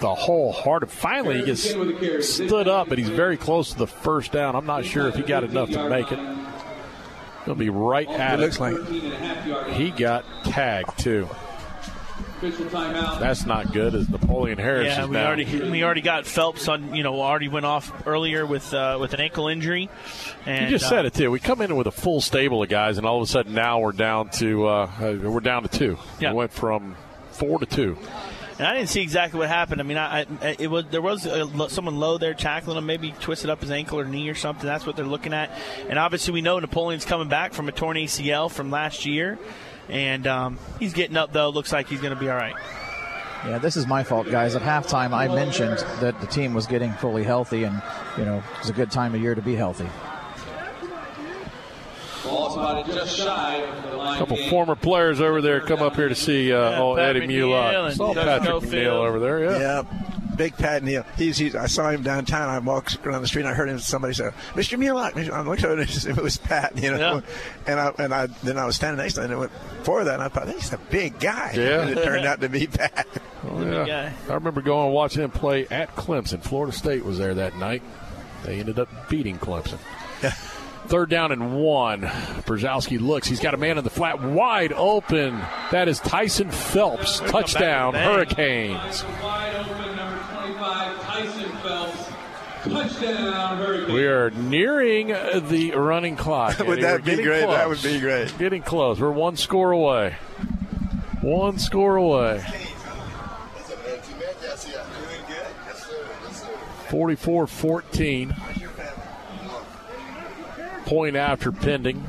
the 0.00 0.14
whole 0.14 0.50
hard. 0.50 0.90
Finally, 0.90 1.40
he 1.40 1.44
gets 1.44 2.28
stood 2.28 2.68
up, 2.68 2.88
but 2.88 2.98
he's 2.98 3.10
very 3.10 3.36
close 3.36 3.72
to 3.72 3.78
the 3.78 3.86
first 3.86 4.32
down. 4.32 4.56
I'm 4.56 4.66
not 4.66 4.84
sure 4.84 5.08
if 5.08 5.14
he 5.14 5.22
got 5.22 5.44
enough 5.44 5.70
to 5.70 5.88
make 5.88 6.10
it. 6.10 6.18
He'll 7.44 7.54
be 7.54 7.70
right 7.70 8.08
at 8.08 8.38
It 8.38 8.42
looks 8.42 8.60
like 8.60 8.76
He 9.72 9.90
got 9.90 10.24
tagged 10.44 10.98
too. 10.98 11.28
Official 12.42 12.66
timeout. 12.66 13.20
That's 13.20 13.46
not 13.46 13.72
good. 13.72 13.94
As 13.94 14.08
Napoleon 14.08 14.58
Harris 14.58 14.86
Yeah, 14.86 15.02
is 15.04 15.08
we 15.08 15.14
now. 15.14 15.26
already 15.26 15.70
we 15.70 15.84
already 15.84 16.00
got 16.00 16.26
Phelps 16.26 16.66
on. 16.66 16.94
You 16.94 17.04
know, 17.04 17.20
already 17.20 17.48
went 17.48 17.66
off 17.66 18.06
earlier 18.06 18.44
with 18.44 18.74
uh, 18.74 18.98
with 19.00 19.14
an 19.14 19.20
ankle 19.20 19.46
injury. 19.46 19.88
And, 20.44 20.64
you 20.64 20.70
just 20.76 20.86
uh, 20.86 20.96
said 20.96 21.06
it 21.06 21.14
too. 21.14 21.30
We 21.30 21.38
come 21.38 21.60
in 21.60 21.76
with 21.76 21.86
a 21.86 21.92
full 21.92 22.20
stable 22.20 22.62
of 22.62 22.68
guys, 22.68 22.98
and 22.98 23.06
all 23.06 23.18
of 23.18 23.22
a 23.22 23.30
sudden 23.30 23.54
now 23.54 23.78
we're 23.78 23.92
down 23.92 24.30
to 24.30 24.66
uh, 24.66 24.90
uh, 25.00 25.18
we're 25.22 25.40
down 25.40 25.62
to 25.62 25.68
two. 25.68 25.98
Yeah. 26.18 26.32
We 26.32 26.38
went 26.38 26.52
from 26.52 26.96
four 27.30 27.60
to 27.60 27.66
two. 27.66 27.96
And 28.58 28.66
I 28.66 28.74
didn't 28.74 28.90
see 28.90 29.02
exactly 29.02 29.38
what 29.38 29.48
happened. 29.48 29.80
I 29.80 29.84
mean, 29.84 29.96
I, 29.96 30.20
I 30.40 30.56
it 30.58 30.68
was 30.68 30.84
there 30.90 31.00
was 31.00 31.26
a, 31.26 31.68
someone 31.68 31.98
low 31.98 32.18
there 32.18 32.34
tackling 32.34 32.76
him, 32.76 32.86
maybe 32.86 33.12
twisted 33.20 33.50
up 33.50 33.60
his 33.60 33.70
ankle 33.70 33.98
or 33.98 34.04
knee 34.04 34.28
or 34.28 34.34
something. 34.34 34.66
That's 34.66 34.84
what 34.86 34.94
they're 34.96 35.04
looking 35.04 35.32
at. 35.32 35.50
And 35.88 35.98
obviously, 35.98 36.32
we 36.34 36.42
know 36.42 36.58
Napoleon's 36.58 37.04
coming 37.04 37.28
back 37.28 37.54
from 37.54 37.68
a 37.68 37.72
torn 37.72 37.96
ACL 37.96 38.50
from 38.50 38.70
last 38.70 39.06
year, 39.06 39.38
and 39.92 40.26
um, 40.26 40.58
he's 40.80 40.94
getting 40.94 41.16
up 41.16 41.32
though. 41.32 41.50
Looks 41.50 41.72
like 41.72 41.86
he's 41.86 42.00
going 42.00 42.14
to 42.14 42.18
be 42.18 42.28
all 42.28 42.36
right. 42.36 42.54
Yeah, 43.44 43.58
this 43.58 43.76
is 43.76 43.86
my 43.86 44.04
fault, 44.04 44.30
guys. 44.30 44.54
At 44.54 44.62
halftime, 44.62 45.12
I 45.12 45.26
mentioned 45.26 45.78
that 46.00 46.20
the 46.20 46.26
team 46.28 46.54
was 46.54 46.66
getting 46.66 46.92
fully 46.92 47.24
healthy, 47.24 47.64
and 47.64 47.82
you 48.16 48.24
know 48.24 48.42
it's 48.60 48.68
a 48.68 48.72
good 48.72 48.90
time 48.90 49.14
of 49.14 49.20
year 49.20 49.34
to 49.34 49.42
be 49.42 49.54
healthy. 49.54 49.88
Ball 52.24 52.50
spotted 52.50 52.94
just 52.94 53.16
shy 53.16 53.56
of 53.56 53.82
the 53.90 53.96
line. 53.96 54.14
A 54.14 54.18
couple 54.18 54.36
former 54.48 54.76
players 54.76 55.20
over 55.20 55.42
there 55.42 55.60
come 55.60 55.82
up 55.82 55.96
here 55.96 56.08
to 56.08 56.14
see 56.14 56.52
uh, 56.52 56.80
old 56.80 56.98
Patrick 56.98 57.24
Eddie 57.24 57.34
Neal 57.34 57.48
Mulot. 57.48 57.96
Saw 57.96 58.14
Patrick 58.14 58.44
Schofield. 58.44 58.72
Neal 58.72 58.92
over 58.94 59.18
there. 59.18 59.40
Yeah. 59.40 59.58
Yeah. 59.58 59.82
Big 60.36 60.56
Pat 60.56 60.82
Neal. 60.82 61.04
He's, 61.16 61.36
he's. 61.38 61.54
I 61.54 61.66
saw 61.66 61.90
him 61.90 62.02
downtown. 62.02 62.48
I 62.48 62.58
walked 62.58 63.04
around 63.06 63.22
the 63.22 63.28
street. 63.28 63.42
and 63.42 63.50
I 63.50 63.54
heard 63.54 63.68
him. 63.68 63.78
Somebody 63.78 64.14
said, 64.14 64.32
"Mr. 64.54 64.78
Mulot." 64.78 65.32
I'm 65.32 65.48
looking 65.48 65.66
at 65.66 65.78
it. 65.78 66.06
It 66.06 66.16
was 66.16 66.36
Pat. 66.38 66.76
You 66.82 66.92
know. 66.92 67.22
And 67.66 67.78
I 67.80 67.92
and 67.98 68.14
I 68.14 68.26
then 68.42 68.58
I 68.58 68.64
was 68.66 68.76
standing 68.76 68.98
next 68.98 69.14
to 69.14 69.20
him 69.20 69.24
and 69.26 69.34
I 69.34 69.38
went 69.38 69.52
for 69.82 70.04
that. 70.04 70.14
And 70.14 70.22
I 70.22 70.28
thought 70.28 70.48
he's 70.48 70.72
a 70.72 70.78
big 70.78 71.18
guy. 71.20 71.52
Yeah. 71.54 71.82
And 71.82 71.90
it 71.98 72.02
turned 72.02 72.26
out 72.26 72.40
to 72.40 72.48
be 72.48 72.66
Pat. 72.66 73.06
Oh, 73.44 73.84
yeah. 73.84 74.12
I 74.28 74.34
remember 74.34 74.62
going 74.62 74.86
and 74.86 74.94
watching 74.94 75.24
him 75.24 75.32
play 75.32 75.66
at 75.66 75.96
Clemson. 75.96 76.40
Florida 76.40 76.70
State 76.72 77.04
was 77.04 77.18
there 77.18 77.34
that 77.34 77.56
night. 77.56 77.82
They 78.44 78.60
ended 78.60 78.78
up 78.78 78.88
beating 79.08 79.36
Clemson. 79.36 79.78
Third 80.88 81.08
down 81.10 81.32
and 81.32 81.54
one. 81.54 82.02
Brzezowski 82.02 83.00
looks. 83.00 83.26
He's 83.26 83.40
got 83.40 83.54
a 83.54 83.56
man 83.56 83.78
in 83.78 83.84
the 83.84 83.90
flat, 83.90 84.20
wide 84.20 84.72
open. 84.72 85.40
That 85.70 85.88
is 85.88 86.00
Tyson 86.00 86.50
Phelps. 86.50 87.20
Touchdown, 87.20 87.92
bang. 87.94 88.04
Hurricanes. 88.04 89.04
Wide 89.22 89.54
open, 89.54 89.96
number 89.96 90.18
25, 90.34 91.02
Tyson 91.02 91.50
Phelps. 91.62 92.08
Touchdown, 92.64 93.56
Hurricanes. 93.58 93.92
We 93.92 94.06
are 94.06 94.30
nearing 94.30 95.08
the 95.08 95.72
running 95.76 96.16
clock. 96.16 96.58
Would 96.66 96.68
Eddie. 96.68 96.82
that 96.82 96.92
We're 96.92 96.98
be 96.98 97.04
getting 97.12 97.24
great? 97.24 97.46
That 97.46 97.68
would 97.68 97.82
be 97.82 98.00
great. 98.00 98.38
Getting 98.38 98.62
close. 98.62 99.00
We're 99.00 99.10
one 99.12 99.36
score 99.36 99.70
away. 99.72 100.16
One 101.22 101.58
score 101.58 101.96
away. 101.96 102.44
44 106.90 107.46
14. 107.46 108.34
Point 110.92 111.16
after 111.16 111.50
pending. 111.50 112.02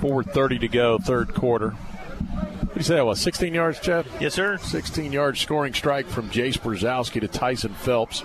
4.30 0.00 0.60
to 0.60 0.66
go, 0.66 0.98
third 0.98 1.32
quarter. 1.32 1.70
What 1.70 2.74
do 2.74 2.80
you 2.80 2.82
say 2.82 2.96
that 2.96 3.06
was? 3.06 3.20
16 3.20 3.54
yards, 3.54 3.78
Chad? 3.78 4.06
Yes, 4.18 4.34
sir. 4.34 4.58
16 4.58 5.12
yard 5.12 5.38
scoring 5.38 5.72
strike 5.72 6.08
from 6.08 6.28
Jace 6.30 6.58
Brzezowski 6.58 7.20
to 7.20 7.28
Tyson 7.28 7.74
Phelps. 7.74 8.24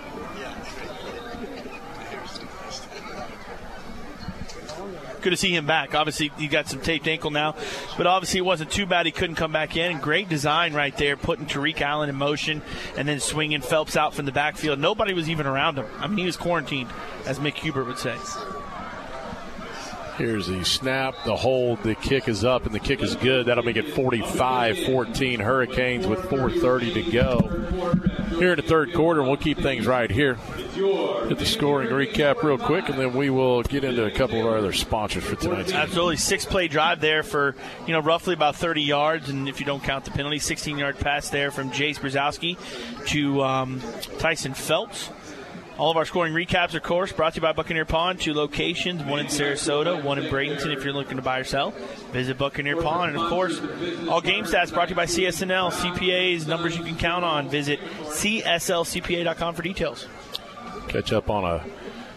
Good 5.22 5.30
to 5.30 5.36
see 5.36 5.54
him 5.54 5.66
back. 5.66 5.94
Obviously, 5.94 6.32
he 6.36 6.48
got 6.48 6.68
some 6.68 6.80
taped 6.80 7.06
ankle 7.06 7.30
now, 7.30 7.54
but 7.96 8.08
obviously 8.08 8.38
it 8.38 8.44
wasn't 8.44 8.72
too 8.72 8.86
bad. 8.86 9.06
He 9.06 9.12
couldn't 9.12 9.36
come 9.36 9.52
back 9.52 9.76
in. 9.76 9.98
Great 9.98 10.28
design 10.28 10.74
right 10.74 10.96
there, 10.96 11.16
putting 11.16 11.46
Tyreek 11.46 11.80
Allen 11.80 12.10
in 12.10 12.16
motion 12.16 12.60
and 12.96 13.06
then 13.06 13.20
swinging 13.20 13.60
Phelps 13.60 13.96
out 13.96 14.14
from 14.14 14.26
the 14.26 14.32
backfield. 14.32 14.80
Nobody 14.80 15.14
was 15.14 15.30
even 15.30 15.46
around 15.46 15.78
him. 15.78 15.86
I 15.98 16.08
mean, 16.08 16.18
he 16.18 16.26
was 16.26 16.36
quarantined, 16.36 16.90
as 17.24 17.38
Mick 17.38 17.54
Hubert 17.54 17.84
would 17.84 17.98
say. 17.98 18.16
Here's 20.18 20.46
the 20.46 20.62
snap, 20.64 21.14
the 21.24 21.36
hold, 21.36 21.82
the 21.82 21.94
kick 21.94 22.28
is 22.28 22.44
up, 22.44 22.66
and 22.66 22.74
the 22.74 22.80
kick 22.80 23.02
is 23.02 23.16
good. 23.16 23.46
That'll 23.46 23.64
make 23.64 23.76
it 23.76 23.88
45 23.94 24.78
14 24.80 25.40
Hurricanes 25.40 26.06
with 26.06 26.20
4.30 26.20 26.94
to 26.94 27.02
go. 27.10 28.38
Here 28.38 28.52
in 28.52 28.56
the 28.56 28.62
third 28.62 28.92
quarter, 28.92 29.22
we'll 29.22 29.36
keep 29.38 29.58
things 29.58 29.86
right 29.86 30.10
here. 30.10 30.34
Hit 30.34 31.38
the 31.38 31.46
scoring 31.46 31.88
recap 31.88 32.42
real 32.42 32.58
quick, 32.58 32.88
and 32.88 32.98
then 32.98 33.14
we 33.14 33.30
will 33.30 33.62
get 33.62 33.84
into 33.84 34.04
a 34.04 34.10
couple 34.10 34.40
of 34.40 34.46
our 34.46 34.58
other 34.58 34.72
sponsors 34.72 35.24
for 35.24 35.36
tonight's 35.36 35.72
game. 35.72 35.80
Absolutely, 35.80 36.16
six 36.16 36.44
play 36.44 36.68
drive 36.68 37.00
there 37.00 37.22
for 37.22 37.54
you 37.86 37.92
know 37.92 38.00
roughly 38.00 38.34
about 38.34 38.56
30 38.56 38.82
yards, 38.82 39.28
and 39.28 39.48
if 39.48 39.60
you 39.60 39.66
don't 39.66 39.82
count 39.82 40.04
the 40.04 40.10
penalty, 40.10 40.38
16 40.38 40.76
yard 40.78 40.98
pass 40.98 41.30
there 41.30 41.50
from 41.50 41.70
Jace 41.70 41.98
Brzezowski 41.98 42.56
to 43.06 43.42
um, 43.42 43.80
Tyson 44.18 44.54
Phelps. 44.54 45.10
All 45.78 45.90
of 45.90 45.96
our 45.96 46.04
scoring 46.04 46.34
recaps, 46.34 46.74
of 46.74 46.82
course, 46.82 47.12
brought 47.12 47.32
to 47.32 47.36
you 47.36 47.42
by 47.42 47.52
Buccaneer 47.52 47.84
Pond. 47.84 48.20
Two 48.20 48.34
locations, 48.34 49.02
one 49.02 49.20
in 49.20 49.26
Sarasota, 49.26 50.02
one 50.02 50.18
in 50.18 50.30
Bradenton. 50.30 50.72
If 50.76 50.84
you're 50.84 50.92
looking 50.92 51.16
to 51.16 51.22
buy 51.22 51.38
or 51.38 51.44
sell, 51.44 51.70
visit 52.12 52.36
Buccaneer 52.38 52.80
Pond. 52.80 53.14
And 53.14 53.22
of 53.22 53.28
course, 53.30 53.60
all 54.08 54.20
game 54.20 54.44
stats 54.44 54.72
brought 54.72 54.86
to 54.86 54.90
you 54.90 54.96
by 54.96 55.06
CSNL, 55.06 55.72
CPAs, 55.72 56.46
numbers 56.46 56.76
you 56.76 56.84
can 56.84 56.96
count 56.96 57.24
on. 57.24 57.48
Visit 57.48 57.80
CSLCPA.com 58.02 59.54
for 59.54 59.62
details. 59.62 60.06
catch 60.88 61.12
up 61.12 61.30
on 61.30 61.44
a 61.44 61.64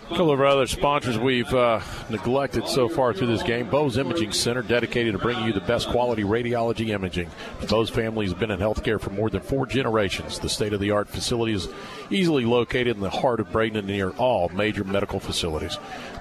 couple 0.09 0.31
of 0.31 0.39
other 0.39 0.67
sponsors 0.67 1.17
we've 1.17 1.51
uh, 1.53 1.81
neglected 2.09 2.67
so 2.67 2.87
far 2.87 3.11
through 3.11 3.27
this 3.27 3.41
game. 3.41 3.67
Bose 3.69 3.97
Imaging 3.97 4.31
Center, 4.31 4.61
dedicated 4.61 5.13
to 5.13 5.17
bringing 5.17 5.45
you 5.45 5.53
the 5.53 5.61
best 5.61 5.87
quality 5.89 6.23
radiology 6.23 6.89
imaging. 6.89 7.29
Bose 7.67 7.89
family 7.89 8.25
has 8.25 8.33
been 8.33 8.51
in 8.51 8.59
healthcare 8.59 9.01
for 9.01 9.09
more 9.09 9.31
than 9.31 9.41
four 9.41 9.65
generations. 9.65 10.39
The 10.39 10.47
state 10.47 10.73
of 10.73 10.79
the 10.79 10.91
art 10.91 11.09
facility 11.09 11.53
is 11.53 11.67
easily 12.11 12.45
located 12.45 12.95
in 12.95 13.01
the 13.01 13.09
heart 13.09 13.39
of 13.39 13.51
Braden 13.51 13.87
near 13.87 14.11
all 14.11 14.49
major 14.49 14.83
medical 14.83 15.19
facilities. 15.19 15.77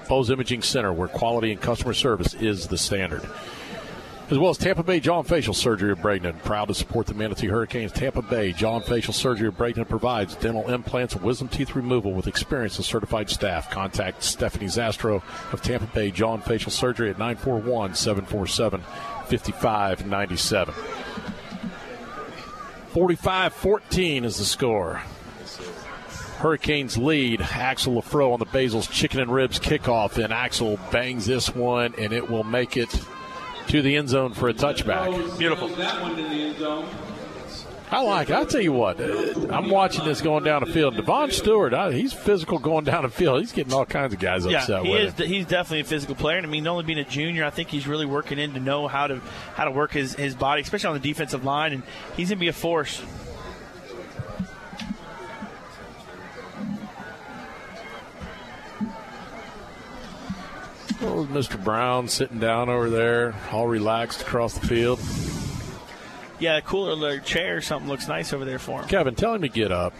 Bose 0.09 0.31
Imaging 0.31 0.63
Center, 0.63 0.91
where 0.91 1.07
quality 1.07 1.51
and 1.51 1.61
customer 1.61 1.93
service 1.93 2.33
is 2.33 2.67
the 2.67 2.77
standard 2.77 3.21
as 4.29 4.39
well 4.39 4.49
as 4.49 4.57
Tampa 4.57 4.81
Bay 4.81 4.99
and 5.03 5.27
Facial 5.27 5.53
Surgery 5.53 5.91
of 5.91 5.99
Bradenton. 5.99 6.41
Proud 6.43 6.69
to 6.69 6.73
support 6.73 7.05
the 7.05 7.13
Manatee 7.13 7.47
Hurricanes. 7.47 7.91
Tampa 7.91 8.23
Bay 8.23 8.55
and 8.59 8.83
Facial 8.83 9.13
Surgery 9.13 9.47
of 9.47 9.55
Bradenton 9.55 9.87
provides 9.87 10.35
dental 10.35 10.67
implants 10.69 11.15
wisdom 11.15 11.47
teeth 11.47 11.75
removal 11.75 12.13
with 12.13 12.25
experienced 12.25 12.77
and 12.77 12.85
certified 12.85 13.29
staff. 13.29 13.69
Contact 13.69 14.23
Stephanie 14.23 14.65
Zastro 14.65 15.21
of 15.53 15.61
Tampa 15.61 15.85
Bay 15.87 16.11
and 16.17 16.43
Facial 16.43 16.71
Surgery 16.71 17.11
at 17.11 17.19
941 17.19 17.93
747 17.93 18.81
5597. 19.27 20.73
45 22.87 23.53
14 23.53 24.25
is 24.25 24.37
the 24.37 24.45
score. 24.45 25.01
Hurricanes 26.37 26.97
lead. 26.97 27.41
Axel 27.41 28.01
Lafro 28.01 28.33
on 28.33 28.39
the 28.39 28.45
Basil's 28.45 28.87
chicken 28.87 29.19
and 29.19 29.31
ribs 29.31 29.59
kickoff, 29.59 30.21
and 30.21 30.33
Axel 30.33 30.79
bangs 30.91 31.25
this 31.25 31.53
one, 31.53 31.93
and 31.97 32.11
it 32.11 32.29
will 32.29 32.43
make 32.43 32.75
it 32.75 32.89
to 33.67 33.81
the 33.81 33.95
end 33.95 34.09
zone 34.09 34.33
for 34.33 34.49
a 34.49 34.53
touchback. 34.53 35.37
Beautiful. 35.37 35.67
That 35.69 36.01
one 36.01 36.17
in 36.17 36.29
the 36.29 36.35
end 36.43 36.57
zone. 36.57 36.87
I 37.91 38.01
like 38.01 38.31
it. 38.31 38.33
I'll 38.33 38.47
tell 38.47 38.61
you 38.61 38.73
what, 38.73 38.99
I'm 38.99 39.69
watching 39.69 40.03
this 40.05 40.19
going 40.19 40.43
down 40.43 40.63
the 40.65 40.73
field. 40.73 40.95
Devon 40.95 41.29
Stewart, 41.31 41.71
I, 41.73 41.91
he's 41.91 42.13
physical 42.13 42.57
going 42.57 42.83
down 42.83 43.03
the 43.03 43.09
field. 43.09 43.41
He's 43.41 43.51
getting 43.51 43.71
all 43.73 43.85
kinds 43.85 44.11
of 44.11 44.19
guys 44.19 44.43
Yeah, 44.45 44.57
upset 44.61 44.83
he 44.85 44.91
with 44.91 45.19
is. 45.19 45.25
him. 45.25 45.27
He's 45.31 45.45
definitely 45.45 45.81
a 45.81 45.83
physical 45.85 46.15
player, 46.15 46.37
and 46.37 46.47
I 46.47 46.49
mean, 46.49 46.65
only 46.65 46.83
being 46.83 46.97
a 46.97 47.03
junior, 47.05 47.45
I 47.45 47.51
think 47.51 47.69
he's 47.69 47.87
really 47.87 48.07
working 48.07 48.39
in 48.39 48.53
to 48.55 48.59
know 48.59 48.87
how 48.87 49.05
to 49.05 49.17
how 49.53 49.65
to 49.65 49.71
work 49.71 49.91
his, 49.91 50.15
his 50.15 50.33
body, 50.33 50.63
especially 50.63 50.87
on 50.87 50.93
the 50.95 51.07
defensive 51.07 51.45
line, 51.45 51.73
and 51.73 51.83
he's 52.17 52.29
gonna 52.29 52.39
be 52.39 52.47
a 52.47 52.53
force. 52.53 53.01
Oh, 61.01 61.27
Mr. 61.31 61.61
Brown 61.61 62.07
sitting 62.07 62.39
down 62.39 62.69
over 62.69 62.89
there, 62.89 63.35
all 63.51 63.67
relaxed 63.67 64.21
across 64.21 64.57
the 64.57 64.65
field. 64.65 64.99
Yeah, 66.39 66.57
a 66.57 66.61
cooler 66.61 67.19
chair 67.19 67.57
or 67.57 67.61
something 67.61 67.89
looks 67.89 68.07
nice 68.07 68.33
over 68.33 68.43
there 68.43 68.59
for 68.59 68.81
him. 68.81 68.87
Kevin, 68.87 69.15
tell 69.15 69.33
him 69.35 69.41
to 69.41 69.49
get 69.49 69.71
up. 69.71 69.93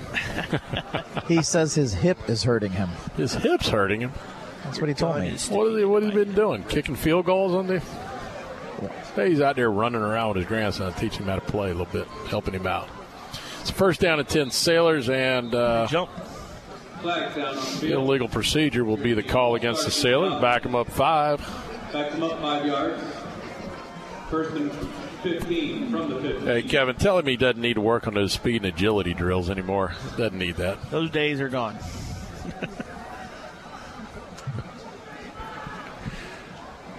he 1.27 1.41
says 1.41 1.75
his 1.75 1.93
hip 1.93 2.29
is 2.29 2.43
hurting 2.43 2.71
him. 2.71 2.89
His 3.15 3.33
hip's 3.33 3.69
hurting 3.69 4.01
him. 4.01 4.11
That's 4.63 4.79
what 4.79 4.89
he 4.89 4.95
told 4.95 5.15
me. 5.17 5.31
What 5.49 5.69
has 5.69 5.77
he, 5.77 5.85
what 5.85 6.03
has 6.03 6.11
he 6.11 6.23
been 6.23 6.35
doing? 6.35 6.63
Kicking 6.63 6.95
field 6.95 7.25
goals 7.25 7.53
on 7.53 7.67
the. 7.67 7.79
Hey, 9.15 9.29
he's 9.29 9.39
out 9.39 9.55
there 9.55 9.71
running 9.71 10.01
around 10.01 10.29
with 10.29 10.37
his 10.37 10.45
grandson, 10.45 10.91
teaching 10.93 11.21
him 11.21 11.29
how 11.29 11.35
to 11.35 11.41
play 11.41 11.69
a 11.69 11.73
little 11.73 11.85
bit, 11.85 12.07
helping 12.27 12.53
him 12.53 12.67
out. 12.67 12.89
It's 13.61 13.69
first 13.69 14.01
down 14.01 14.19
at 14.19 14.27
10 14.27 14.51
Sailors, 14.51 15.09
and 15.09 15.55
uh, 15.55 15.87
jump. 15.87 16.09
Illegal 17.83 18.27
procedure 18.27 18.83
will 18.83 18.97
be 18.97 19.13
the 19.13 19.23
call 19.23 19.55
against 19.55 19.85
the 19.85 19.91
Sailors. 19.91 20.41
Back 20.41 20.63
them 20.63 20.75
up 20.75 20.89
five. 20.89 21.39
Back 21.91 22.11
them 22.11 22.23
up 22.23 22.39
five 22.41 22.65
yards. 22.65 23.01
First 24.29 24.55
and 24.55 24.71
15 25.23 25.91
from 25.91 26.09
the 26.09 26.19
15. 26.21 26.45
Hey, 26.45 26.61
Kevin, 26.63 26.95
tell 26.95 27.17
him 27.17 27.25
he 27.25 27.35
doesn't 27.35 27.61
need 27.61 27.73
to 27.75 27.81
work 27.81 28.07
on 28.07 28.13
those 28.13 28.33
speed 28.33 28.57
and 28.57 28.65
agility 28.65 29.13
drills 29.13 29.49
anymore. 29.49 29.95
Doesn't 30.17 30.37
need 30.37 30.57
that. 30.57 30.91
Those 30.91 31.09
days 31.09 31.41
are 31.41 31.49
gone. 31.49 31.77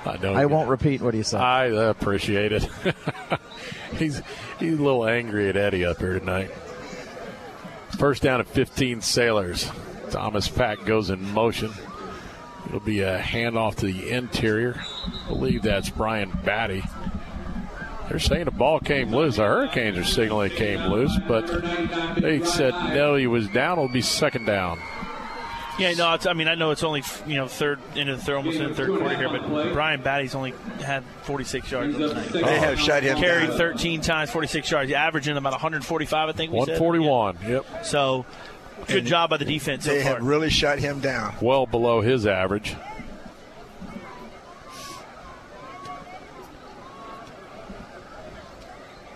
I 0.06 0.16
don't. 0.16 0.36
I 0.36 0.46
won't 0.46 0.68
repeat 0.68 1.00
what 1.02 1.14
he 1.14 1.22
said. 1.22 1.40
I 1.40 1.66
appreciate 1.66 2.52
it. 2.52 2.68
he's 3.96 4.22
he's 4.58 4.78
a 4.78 4.82
little 4.82 5.06
angry 5.06 5.48
at 5.48 5.56
Eddie 5.56 5.84
up 5.84 5.98
here 5.98 6.18
tonight. 6.18 6.50
First 7.98 8.22
down 8.22 8.40
at 8.40 8.46
15 8.46 9.00
Sailors. 9.00 9.70
Thomas 10.10 10.48
Pack 10.48 10.84
goes 10.84 11.10
in 11.10 11.32
motion. 11.32 11.70
It'll 12.66 12.80
be 12.80 13.00
a 13.00 13.18
handoff 13.20 13.76
to 13.76 13.86
the 13.86 14.10
interior. 14.10 14.80
I 15.24 15.28
believe 15.28 15.62
that's 15.62 15.88
Brian 15.90 16.30
Battie. 16.30 16.88
They're 18.08 18.18
saying 18.18 18.44
the 18.44 18.50
ball 18.50 18.80
came 18.80 19.14
loose. 19.14 19.36
The 19.36 19.44
Hurricanes 19.44 19.98
are 19.98 20.04
signaling 20.04 20.52
it 20.52 20.56
came 20.56 20.80
loose, 20.90 21.16
but 21.26 21.46
they 22.20 22.42
said 22.44 22.72
no, 22.94 23.16
he 23.16 23.26
was 23.26 23.48
down. 23.48 23.78
It'll 23.78 23.88
be 23.88 24.02
second 24.02 24.46
down. 24.46 24.78
Yeah, 25.78 25.92
no, 25.92 26.14
it's, 26.14 26.24
I 26.24 26.32
mean, 26.32 26.48
I 26.48 26.54
know 26.54 26.70
it's 26.70 26.82
only 26.82 27.02
you 27.26 27.36
know 27.36 27.48
third 27.48 27.78
into 27.94 28.16
the 28.16 28.22
third, 28.22 28.36
almost 28.36 28.58
in 28.58 28.68
the 28.68 28.74
third 28.74 28.88
quarter 28.88 29.16
here, 29.16 29.28
but 29.28 29.72
Brian 29.74 30.00
Battie's 30.00 30.34
only 30.34 30.54
had 30.82 31.04
46 31.24 31.70
yards. 31.70 31.96
Tonight. 31.96 32.28
They 32.32 32.58
have 32.58 32.80
shut 32.80 33.02
him 33.02 33.18
carried 33.18 33.48
down. 33.48 33.58
13 33.58 34.00
times, 34.00 34.30
46 34.30 34.70
yards, 34.70 34.92
averaging 34.92 35.36
about 35.36 35.52
145, 35.52 36.28
I 36.28 36.32
think. 36.32 36.50
We 36.50 36.60
said. 36.60 36.80
141. 36.80 37.38
Yep. 37.46 37.84
So, 37.84 38.24
good 38.86 38.98
And 38.98 39.06
job 39.06 39.30
by 39.30 39.36
the 39.36 39.44
defense 39.44 39.84
so 39.84 39.92
They 39.92 40.02
far. 40.02 40.14
have 40.14 40.22
really 40.22 40.50
shut 40.50 40.78
him 40.78 41.00
down. 41.00 41.34
Well 41.40 41.66
below 41.66 42.00
his 42.00 42.26
average. 42.26 42.74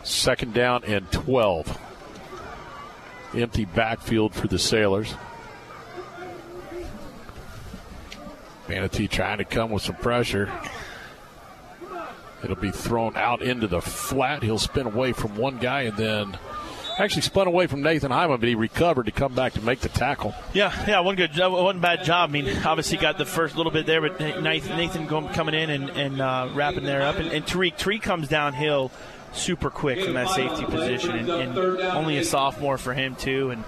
Second 0.02 0.54
down 0.54 0.84
and 0.84 1.10
12. 1.12 1.78
Empty 3.34 3.64
backfield 3.66 4.34
for 4.34 4.48
the 4.48 4.58
Sailors. 4.58 5.14
Manatee 8.68 9.08
trying 9.08 9.38
to 9.38 9.44
come 9.44 9.70
with 9.70 9.82
some 9.82 9.96
pressure. 9.96 10.50
It'll 12.42 12.56
be 12.56 12.70
thrown 12.70 13.16
out 13.16 13.42
into 13.42 13.66
the 13.66 13.80
flat. 13.80 14.42
He'll 14.42 14.58
spin 14.58 14.86
away 14.86 15.12
from 15.12 15.36
one 15.36 15.58
guy 15.58 15.82
and 15.82 15.96
then 15.96 16.38
actually 16.98 17.22
spun 17.22 17.46
away 17.46 17.66
from 17.66 17.82
Nathan 17.82 18.10
Hyman, 18.10 18.40
but 18.40 18.48
he 18.48 18.54
recovered 18.54 19.06
to 19.06 19.12
come 19.12 19.34
back 19.34 19.54
to 19.54 19.60
make 19.62 19.80
the 19.80 19.88
tackle. 19.88 20.34
Yeah, 20.52 20.72
yeah, 20.86 21.00
one 21.00 21.16
good, 21.16 21.36
one 21.36 21.80
bad 21.80 22.04
job. 22.04 22.30
I 22.30 22.32
mean, 22.32 22.48
obviously 22.64 22.98
got 22.98 23.18
the 23.18 23.26
first 23.26 23.56
little 23.56 23.72
bit 23.72 23.86
there, 23.86 24.00
but 24.00 24.20
Nathan, 24.20 24.76
Nathan 24.76 25.06
coming 25.06 25.54
in 25.54 25.70
and, 25.70 25.90
and 25.90 26.20
uh, 26.20 26.50
wrapping 26.54 26.84
there 26.84 27.02
up, 27.02 27.16
and, 27.16 27.28
and 27.28 27.44
Tariq 27.44 27.76
Tariq 27.76 28.02
comes 28.02 28.28
downhill 28.28 28.90
super 29.32 29.70
quick 29.70 30.04
from 30.04 30.14
that 30.14 30.30
safety 30.30 30.64
position, 30.64 31.12
and, 31.12 31.28
and 31.28 31.58
only 31.58 32.18
a 32.18 32.24
sophomore 32.24 32.78
for 32.78 32.94
him 32.94 33.14
too, 33.16 33.50
and 33.50 33.64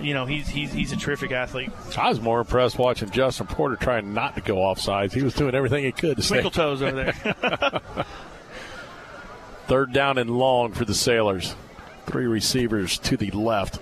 you 0.00 0.14
know 0.14 0.26
he's 0.26 0.48
he's 0.48 0.72
he's 0.72 0.92
a 0.92 0.96
terrific 0.96 1.30
athlete. 1.32 1.70
I 1.96 2.08
was 2.08 2.20
more 2.20 2.40
impressed 2.40 2.78
watching 2.78 3.10
Justin 3.10 3.46
Porter 3.46 3.76
trying 3.76 4.14
not 4.14 4.34
to 4.36 4.40
go 4.40 4.62
off 4.62 4.80
sides. 4.80 5.14
He 5.14 5.22
was 5.22 5.34
doing 5.34 5.54
everything 5.54 5.84
he 5.84 5.92
could 5.92 6.16
to 6.16 6.22
stay. 6.22 6.40
Twinkle 6.40 6.50
toes 6.50 6.82
over 6.82 7.04
there. 7.04 7.80
Third 9.66 9.92
down 9.92 10.18
and 10.18 10.30
long 10.30 10.72
for 10.72 10.84
the 10.84 10.94
Sailors. 10.94 11.54
Three 12.06 12.26
receivers 12.26 12.98
to 12.98 13.16
the 13.16 13.30
left. 13.30 13.78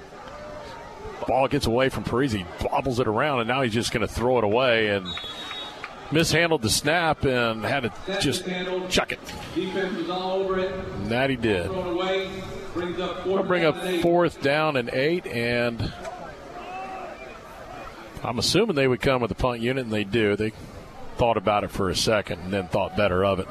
Ball 1.27 1.49
gets 1.49 1.67
away 1.67 1.89
from 1.89 2.05
Parisi, 2.05 2.47
bobbles 2.61 2.99
it 2.99 3.07
around, 3.07 3.41
and 3.41 3.49
now 3.49 3.63
he's 3.63 3.73
just 3.73 3.93
going 3.93 4.07
to 4.07 4.13
throw 4.13 4.39
it 4.39 4.45
away 4.45 4.89
and 4.89 5.07
mishandled 6.11 6.63
the 6.63 6.71
snap 6.71 7.25
and 7.25 7.65
had 7.65 7.85
to 7.85 8.21
just 8.21 8.45
chuck 8.89 9.13
it. 9.13 9.21
Defense 9.55 9.97
was 9.97 10.11
all 10.11 10.43
over 10.43 10.59
it. 10.59 10.73
And 10.73 11.11
that 11.11 11.31
he 11.31 11.37
did. 11.37 11.67
Thrown 11.67 11.95
away. 11.95 12.31
Brings 12.75 12.99
up 13.01 13.27
We'll 13.27 13.43
bring 13.43 13.65
up 13.65 13.77
fourth 14.01 14.41
down 14.41 14.77
and 14.77 14.89
eight, 14.91 15.27
and 15.27 15.93
I'm 18.25 18.39
assuming 18.39 18.77
they 18.77 18.89
would 18.89 19.03
come 19.03 19.21
with 19.21 19.29
the 19.29 19.35
punt 19.35 19.61
unit, 19.61 19.85
and 19.85 19.93
they 19.93 20.05
do. 20.05 20.37
They 20.37 20.53
thought 21.17 21.37
about 21.37 21.65
it 21.65 21.71
for 21.71 21.91
a 21.91 21.95
second 21.95 22.41
and 22.41 22.53
then 22.53 22.69
thought 22.69 22.97
better 22.97 23.25
of 23.25 23.39
it. 23.41 23.49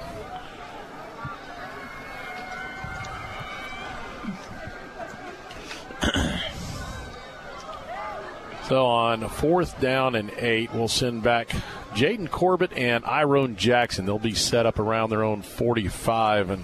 So 8.68 8.86
on 8.86 9.28
fourth 9.28 9.82
down 9.82 10.16
and 10.16 10.32
eight, 10.38 10.74
we'll 10.74 10.88
send 10.88 11.24
back 11.24 11.50
Jaden 11.94 12.32
Corbett 12.32 12.72
and 12.72 13.04
Iron 13.04 13.58
Jackson. 13.58 14.06
They'll 14.06 14.18
be 14.18 14.34
set 14.34 14.66
up 14.66 14.80
around 14.80 15.10
their 15.10 15.24
own 15.24 15.42
45 15.42 16.52
and 16.52 16.64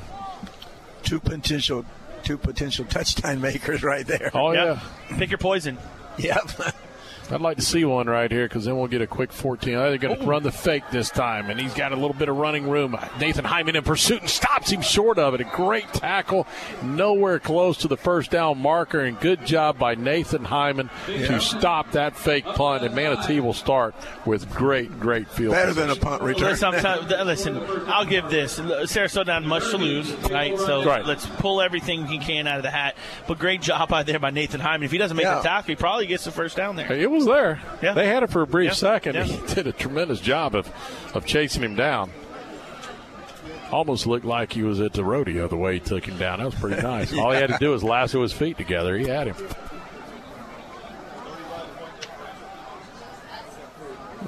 Two 1.04 1.20
potential, 1.20 1.86
two 2.24 2.38
potential 2.38 2.86
touchdown 2.86 3.42
makers 3.42 3.84
right 3.84 4.08
there. 4.08 4.32
Oh 4.34 4.52
yeah, 4.54 4.80
pick 5.18 5.32
your 5.32 5.38
poison. 5.38 5.78
Yep. 6.18 6.52
I'd 7.32 7.42
like 7.42 7.58
to 7.58 7.64
see 7.64 7.84
one 7.86 8.08
right 8.08 8.32
here 8.32 8.48
because 8.48 8.66
then 8.66 8.78
we'll 8.78 8.88
get 8.88 9.02
a 9.02 9.08
quick 9.08 9.32
14. 9.32 9.74
Oh, 9.76 9.90
they're 9.90 9.98
going 9.98 10.18
to 10.18 10.26
run 10.26 10.44
the 10.44 10.52
fake 10.52 10.84
this 10.92 11.10
time, 11.10 11.50
and 11.50 11.60
he's 11.60 11.74
got 11.74 11.92
a 11.92 11.96
little 11.96 12.14
bit 12.14 12.30
of 12.30 12.38
running 12.38 12.70
room. 12.70 12.96
Uh, 12.96 13.08
Nathan 13.20 13.44
Hyman 13.46 13.76
in 13.76 13.84
pursuit 13.84 14.22
and 14.22 14.30
stops 14.30 14.70
him 14.70 14.82
short 14.82 15.20
of 15.20 15.34
it. 15.34 15.42
A 15.42 15.44
great 15.44 15.92
tackle, 15.94 16.48
nowhere 16.84 17.40
close 17.40 17.78
to 17.80 17.88
the 17.88 17.98
first 17.98 18.32
down 18.32 18.58
marker, 18.60 19.02
and 19.02 19.20
good 19.20 19.46
job 19.46 19.78
by 19.78 19.96
Nathan 19.96 20.44
Hyman 20.46 20.90
Yeah. 21.08 21.28
to 21.28 21.42
stop 21.42 21.92
that 21.92 22.16
fake 22.16 22.46
punt. 22.46 22.84
And 22.84 22.96
Manatee 22.96 23.40
will 23.40 23.54
start 23.54 23.94
with 24.26 24.50
great, 24.54 25.00
great 25.00 25.28
field. 25.30 25.54
Better 25.54 25.74
than 25.74 25.90
a 25.90 25.96
punt 25.96 26.22
return. 26.24 26.50
Listen, 26.52 26.74
I'm 26.74 26.82
tell- 26.82 27.06
th- 27.06 27.26
listen, 27.26 27.62
I'll 27.88 28.06
give 28.06 28.30
this. 28.30 28.60
Sarasota 28.60 29.34
had 29.34 29.44
much 29.44 29.64
to 29.72 29.78
lose, 29.78 30.12
right? 30.32 30.58
So 30.58 30.84
Right. 30.86 31.06
let's 31.06 31.26
pull 31.26 31.62
everything 31.62 32.08
he 32.08 32.20
can 32.20 32.48
out 32.48 32.58
of 32.58 32.64
the 32.64 32.72
hat. 32.72 32.96
But 33.28 33.38
great 33.40 33.62
job 33.62 33.92
out 33.92 34.06
there 34.06 34.20
by 34.20 34.30
Nathan 34.32 34.62
Hyman. 34.62 34.84
If 34.86 34.92
he 34.92 34.98
doesn't 34.98 35.18
make 35.18 35.26
Yeah. 35.26 35.36
the 35.36 35.42
tackle, 35.42 35.68
he 35.70 35.76
probably 35.76 36.08
gets 36.08 36.24
the 36.24 36.32
first 36.32 36.56
down 36.56 36.76
there. 36.76 36.92
It 36.94 37.10
was 37.18 37.26
there. 37.26 37.62
Yeah. 37.82 37.94
They 37.94 38.08
had 38.08 38.24
it 38.24 38.30
for 38.30 38.42
a 38.42 38.48
brief 38.48 38.70
Yeah. 38.70 38.74
second. 38.74 39.16
Yeah. 39.16 39.24
He 39.26 39.54
did 39.54 39.68
a 39.68 39.72
tremendous 39.74 40.20
job 40.20 40.56
of, 40.56 40.70
of 41.14 41.26
chasing 41.26 41.64
him 41.64 41.76
down. 41.76 42.12
Almost 43.72 44.08
looked 44.08 44.26
like 44.26 44.54
he 44.54 44.64
was 44.64 44.80
at 44.80 44.94
the 44.94 45.04
rodeo 45.04 45.48
the 45.50 45.58
way 45.58 45.74
he 45.74 45.80
took 45.82 46.06
him 46.06 46.18
down. 46.18 46.40
That 46.40 46.46
was 46.46 46.56
pretty 46.56 46.82
nice. 46.82 47.14
All 47.18 47.32
he 47.32 47.38
had 47.42 47.50
to 47.50 47.58
do 47.60 47.72
was 47.72 47.84
lasso 47.84 48.22
his 48.22 48.32
feet 48.32 48.58
together. 48.58 48.98
He 48.98 49.08
had 49.08 49.28
him. 49.28 49.36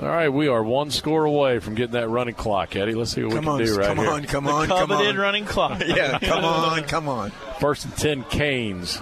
All 0.02 0.08
right, 0.08 0.30
we 0.30 0.48
are 0.48 0.64
one 0.64 0.92
score 0.92 1.26
away 1.26 1.60
from 1.60 1.76
getting 1.76 1.94
that 1.94 2.08
running 2.08 2.36
clock, 2.36 2.76
Eddie. 2.76 2.94
Let's 2.94 3.12
see 3.12 3.24
what 3.24 3.34
Come 3.36 3.40
we 3.40 3.46
can 3.46 3.50
on, 3.52 3.66
do 3.66 3.76
right 3.78 3.88
come 3.88 3.98
here. 3.98 4.10
on, 4.10 4.24
come 4.24 4.48
on, 4.48 4.68
come 4.68 4.88
Coveted 4.90 5.08
on. 5.16 5.18
running 5.18 5.46
clock. 5.46 5.82
Yeah, 5.86 6.20
come 6.20 6.46
on, 6.46 6.84
come 6.84 7.10
on. 7.10 7.32
First 7.60 7.84
and 7.86 7.98
10, 7.98 8.24
Canes. 8.26 9.02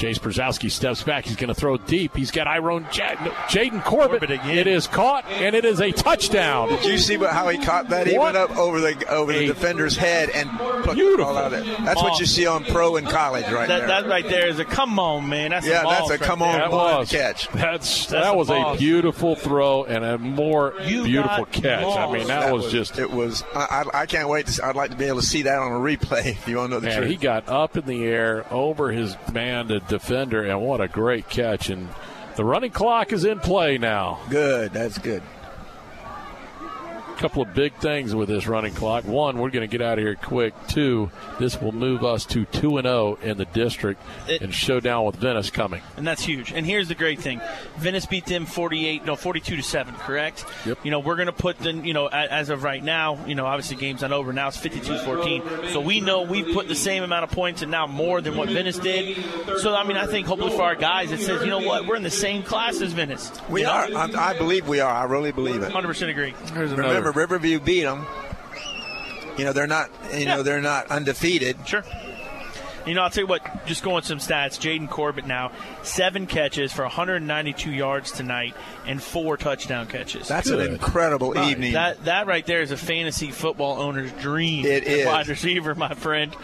Jace 0.00 0.18
Brzezowski 0.18 0.70
steps 0.70 1.02
back. 1.02 1.26
He's 1.26 1.36
going 1.36 1.48
to 1.48 1.54
throw 1.54 1.76
deep. 1.76 2.16
He's 2.16 2.30
got 2.30 2.46
Iron 2.46 2.86
Ja- 2.92 3.22
no, 3.22 3.30
Jaden 3.48 3.84
Corbett. 3.84 4.20
Corbett 4.20 4.30
again. 4.30 4.56
It 4.58 4.66
is 4.66 4.86
caught, 4.86 5.26
and 5.28 5.54
it 5.54 5.64
is 5.64 5.80
a 5.80 5.92
touchdown. 5.92 6.68
Did 6.70 6.84
you 6.84 6.98
see 6.98 7.16
how 7.16 7.48
he 7.48 7.58
caught 7.58 7.88
that? 7.90 8.06
He 8.06 8.16
What? 8.16 8.34
went 8.34 8.36
up 8.50 8.56
over 8.56 8.80
the 8.80 9.06
over 9.10 9.32
the 9.32 9.40
A 9.44 9.46
defender's 9.48 9.96
head 9.96 10.30
and 10.30 10.48
plucked 10.58 10.94
beautiful 10.94 11.18
the 11.18 11.32
ball 11.34 11.36
out 11.38 11.52
of 11.52 11.66
it. 11.68 11.84
That's 11.84 12.02
what 12.02 12.18
you 12.18 12.26
see 12.26 12.46
on 12.46 12.64
pro 12.64 12.96
and 12.96 13.06
college 13.06 13.44
right 13.50 13.68
that, 13.68 13.80
there. 13.80 13.88
that 13.88 14.06
right 14.08 14.24
there 14.26 14.48
is 14.48 14.58
a 14.58 14.64
come 14.64 14.98
on, 14.98 15.28
man. 15.28 15.50
That's 15.50 15.66
Yeah, 15.66 15.82
a 15.82 15.86
that's 15.86 16.00
boss 16.00 16.08
a 16.08 16.12
right 16.12 16.20
come 16.20 16.42
on 16.42 16.52
there. 16.52 16.60
That 16.62 16.70
blind 16.70 16.98
was 17.00 17.10
catch. 17.10 17.48
That's, 17.50 18.06
That's 18.06 18.06
that 18.06 18.32
a 18.34 18.36
was 18.36 18.48
a 18.48 18.52
boss. 18.54 18.78
beautiful 18.78 19.36
throw 19.36 19.84
and 19.84 20.04
a 20.04 20.16
more 20.18 20.74
You 20.84 21.04
beautiful 21.04 21.44
got 21.44 21.52
catch. 21.52 21.84
I 21.96 22.10
mean, 22.12 22.26
that, 22.28 22.52
was, 22.52 22.70
just 22.72 22.98
it 22.98 23.10
was. 23.10 23.44
I, 23.54 23.84
I, 23.94 24.00
I 24.02 24.06
can't 24.06 24.28
wait. 24.28 24.46
To, 24.46 24.64
I'd 24.66 24.76
like 24.76 24.90
to 24.92 24.96
be 24.96 25.04
able 25.06 25.20
to 25.20 25.26
see 25.26 25.42
that 25.42 25.58
on 25.58 25.72
a 25.72 25.74
replay. 25.76 26.36
If 26.40 26.48
you 26.48 26.56
want 26.56 26.70
to 26.70 26.76
know 26.76 26.80
the 26.80 26.86
man. 26.86 26.96
truth. 26.98 27.10
He 27.10 27.16
got 27.16 27.48
up 27.48 27.76
in 27.76 27.84
the 27.86 28.04
air 28.04 28.46
over 28.52 28.90
his 28.90 29.14
man, 29.32 29.66
the 29.68 29.80
defender, 29.90 30.42
and 30.42 30.62
what 30.62 30.80
a 30.80 30.88
great 30.88 31.28
catch! 31.28 31.68
And 31.68 31.88
the 32.36 32.44
running 32.44 32.70
clock 32.70 33.12
is 33.12 33.24
in 33.24 33.40
play 33.40 33.76
now. 33.76 34.20
Good. 34.30 34.72
That's 34.72 34.96
good. 34.96 35.22
Couple 37.20 37.42
of 37.42 37.52
big 37.54 37.74
things 37.74 38.14
with 38.14 38.28
this 38.28 38.46
running 38.46 38.72
clock. 38.72 39.04
One, 39.04 39.38
we're 39.38 39.50
going 39.50 39.68
to 39.68 39.70
get 39.70 39.82
out 39.84 39.98
of 39.98 40.04
here 40.04 40.14
quick. 40.14 40.54
Two, 40.68 41.10
this 41.38 41.60
will 41.60 41.72
move 41.72 42.02
us 42.04 42.24
to 42.26 42.46
2 42.46 42.78
and 42.78 42.86
0 42.86 43.18
in 43.22 43.36
the 43.36 43.44
district 43.44 44.00
It- 44.26 44.40
and 44.40 44.54
showdown 44.54 45.04
with 45.04 45.16
Venice 45.16 45.50
coming. 45.50 45.82
and 45.98 46.06
that's 46.06 46.22
huge. 46.24 46.52
And 46.52 46.64
here's 46.64 46.88
the 46.88 46.94
great 46.94 47.20
thing: 47.20 47.40
Venice 47.76 48.06
beat 48.06 48.24
them 48.26 48.46
48, 48.46 49.04
no, 49.04 49.16
42 49.16 49.56
to 49.56 49.62
seven. 49.62 49.94
Correct. 49.96 50.44
Yep. 50.64 50.78
You 50.82 50.90
know, 50.90 50.98
we're 51.00 51.16
going 51.16 51.26
to 51.26 51.32
put 51.32 51.58
them. 51.58 51.84
You 51.84 51.92
know, 51.92 52.06
as 52.06 52.48
of 52.48 52.62
right 52.62 52.82
now, 52.82 53.18
you 53.26 53.34
know, 53.34 53.44
obviously 53.46 53.76
game's 53.76 54.00
not 54.00 54.12
over. 54.12 54.32
Now 54.32 54.48
it's 54.48 54.56
52-14. 54.56 55.72
So 55.72 55.80
we 55.80 56.00
know 56.00 56.22
we've 56.22 56.54
put 56.54 56.68
the 56.68 56.74
same 56.74 57.02
amount 57.02 57.24
of 57.24 57.30
points 57.30 57.62
and 57.62 57.70
now 57.70 57.86
more 57.86 58.20
than 58.20 58.36
what 58.36 58.48
Venice 58.48 58.78
did. 58.78 59.16
So 59.58 59.74
I 59.74 59.84
mean, 59.84 59.96
I 59.96 60.06
think 60.06 60.26
hopefully 60.26 60.52
for 60.52 60.62
our 60.62 60.74
guys, 60.74 61.12
it 61.12 61.20
says, 61.20 61.42
you 61.42 61.48
know 61.50 61.58
what, 61.60 61.86
we're 61.86 61.96
in 61.96 62.02
the 62.02 62.10
same 62.10 62.42
class 62.42 62.80
as 62.80 62.92
Venice. 62.92 63.30
We 63.50 63.60
You 63.60 63.66
know? 63.66 63.72
are. 63.72 63.84
I, 63.94 64.30
I 64.30 64.38
believe 64.38 64.66
we 64.68 64.80
are. 64.80 64.90
I 64.92 65.04
really 65.04 65.32
believe 65.32 65.62
it. 65.62 65.70
100% 65.72 66.08
agree. 66.08 66.34
Remember, 66.54 67.09
Riverview 67.12 67.60
beat 67.60 67.82
them. 67.84 68.06
You 69.38 69.44
know 69.44 69.52
they're 69.52 69.66
not. 69.66 69.90
You 70.14 70.26
know 70.26 70.42
they're 70.42 70.60
not 70.60 70.90
undefeated. 70.90 71.56
Sure. 71.66 71.84
You 72.86 72.94
know, 72.94 73.02
I'll 73.02 73.10
tell 73.10 73.24
you 73.24 73.28
what, 73.28 73.66
just 73.66 73.82
going 73.84 74.02
some 74.04 74.18
stats. 74.18 74.58
Jaden 74.58 74.88
Corbett 74.88 75.26
now, 75.26 75.52
seven 75.82 76.26
catches 76.26 76.72
for 76.72 76.82
192 76.82 77.70
yards 77.70 78.10
tonight 78.10 78.54
and 78.86 79.02
four 79.02 79.36
touchdown 79.36 79.86
catches. 79.86 80.26
That's 80.28 80.48
an 80.48 80.60
incredible 80.60 81.32
Right. 81.32 81.50
evening. 81.50 81.74
That 81.74 82.04
that 82.06 82.26
right 82.26 82.44
there 82.46 82.62
is 82.62 82.70
a 82.70 82.78
fantasy 82.78 83.30
football 83.32 83.80
owner's 83.82 84.10
dream. 84.12 84.64
It 84.64 84.84
is. 84.84 85.06
Wide 85.06 85.28
receiver, 85.28 85.74
my 85.74 85.92
friend. 85.94 86.34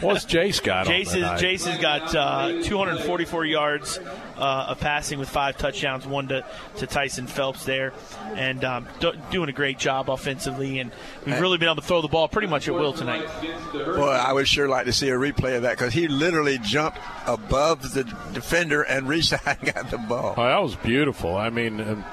What's 0.00 0.24
Jace 0.24 0.62
got 0.62 0.86
on 0.86 0.92
Jace, 0.92 1.06
is, 1.06 1.12
tonight? 1.12 1.40
Jace 1.40 1.66
has 1.66 1.80
got 1.80 2.14
uh, 2.14 2.62
244 2.62 3.44
yards 3.44 3.98
uh, 4.36 4.66
of 4.68 4.80
passing 4.80 5.18
with 5.18 5.28
five 5.28 5.56
touchdowns, 5.56 6.06
one 6.06 6.28
to, 6.28 6.44
to 6.78 6.86
Tyson 6.86 7.26
Phelps 7.26 7.64
there, 7.64 7.92
and 8.34 8.64
um, 8.64 8.88
do, 9.00 9.12
doing 9.30 9.48
a 9.48 9.52
great 9.52 9.78
job 9.78 10.10
offensively. 10.10 10.78
And 10.78 10.90
we've 11.26 11.40
really 11.40 11.58
been 11.58 11.68
able 11.68 11.76
to 11.76 11.86
throw 11.86 12.02
the 12.02 12.08
ball 12.08 12.28
pretty 12.28 12.48
much 12.48 12.68
at 12.68 12.74
will 12.74 12.92
tonight. 12.92 13.26
Boy, 13.72 14.10
I 14.10 14.32
would 14.32 14.48
sure 14.48 14.68
like 14.68 14.86
to 14.86 14.92
see 14.92 15.08
a 15.08 15.14
replay 15.14 15.56
of 15.56 15.62
that 15.62 15.76
because 15.76 15.92
he 15.92 16.08
literally 16.08 16.58
jumped 16.58 16.98
above 17.26 17.94
the 17.94 18.04
defender 18.32 18.82
and 18.82 19.08
reached 19.08 19.32
out 19.32 19.58
and 19.60 19.74
got 19.74 19.90
the 19.90 19.98
ball. 19.98 20.34
Oh, 20.36 20.44
that 20.44 20.62
was 20.62 20.76
beautiful. 20.76 21.36
I 21.36 21.50
mean, 21.50 21.80
and 21.80 22.04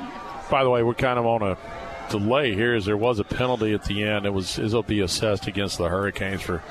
by 0.50 0.64
the 0.64 0.70
way, 0.70 0.84
we're 0.84 0.94
kind 0.94 1.18
of 1.18 1.26
on 1.26 1.42
a 1.42 1.58
delay 2.12 2.54
here 2.54 2.76
as 2.76 2.86
there 2.86 2.98
was 2.98 3.20
a 3.20 3.24
penalty 3.24 3.74
at 3.74 3.86
the 3.86 4.04
end. 4.04 4.26
It 4.26 4.34
was 4.34 4.60
it'll 4.60 4.84
be 4.84 5.00
assessed 5.00 5.48
against 5.48 5.78
the 5.78 5.90
Hurricanes 5.90 6.42
for 6.42 6.62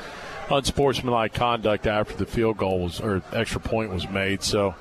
unsportsmanlike 0.51 1.33
conduct 1.35 1.87
after 1.87 2.15
the 2.17 2.27
field 2.27 2.57
goal 2.57 2.81
was 2.81 3.01
or 3.01 3.23
extra 3.33 3.61
point 3.61 3.91
was 3.93 4.09
made. 4.09 4.43
So 4.43 4.73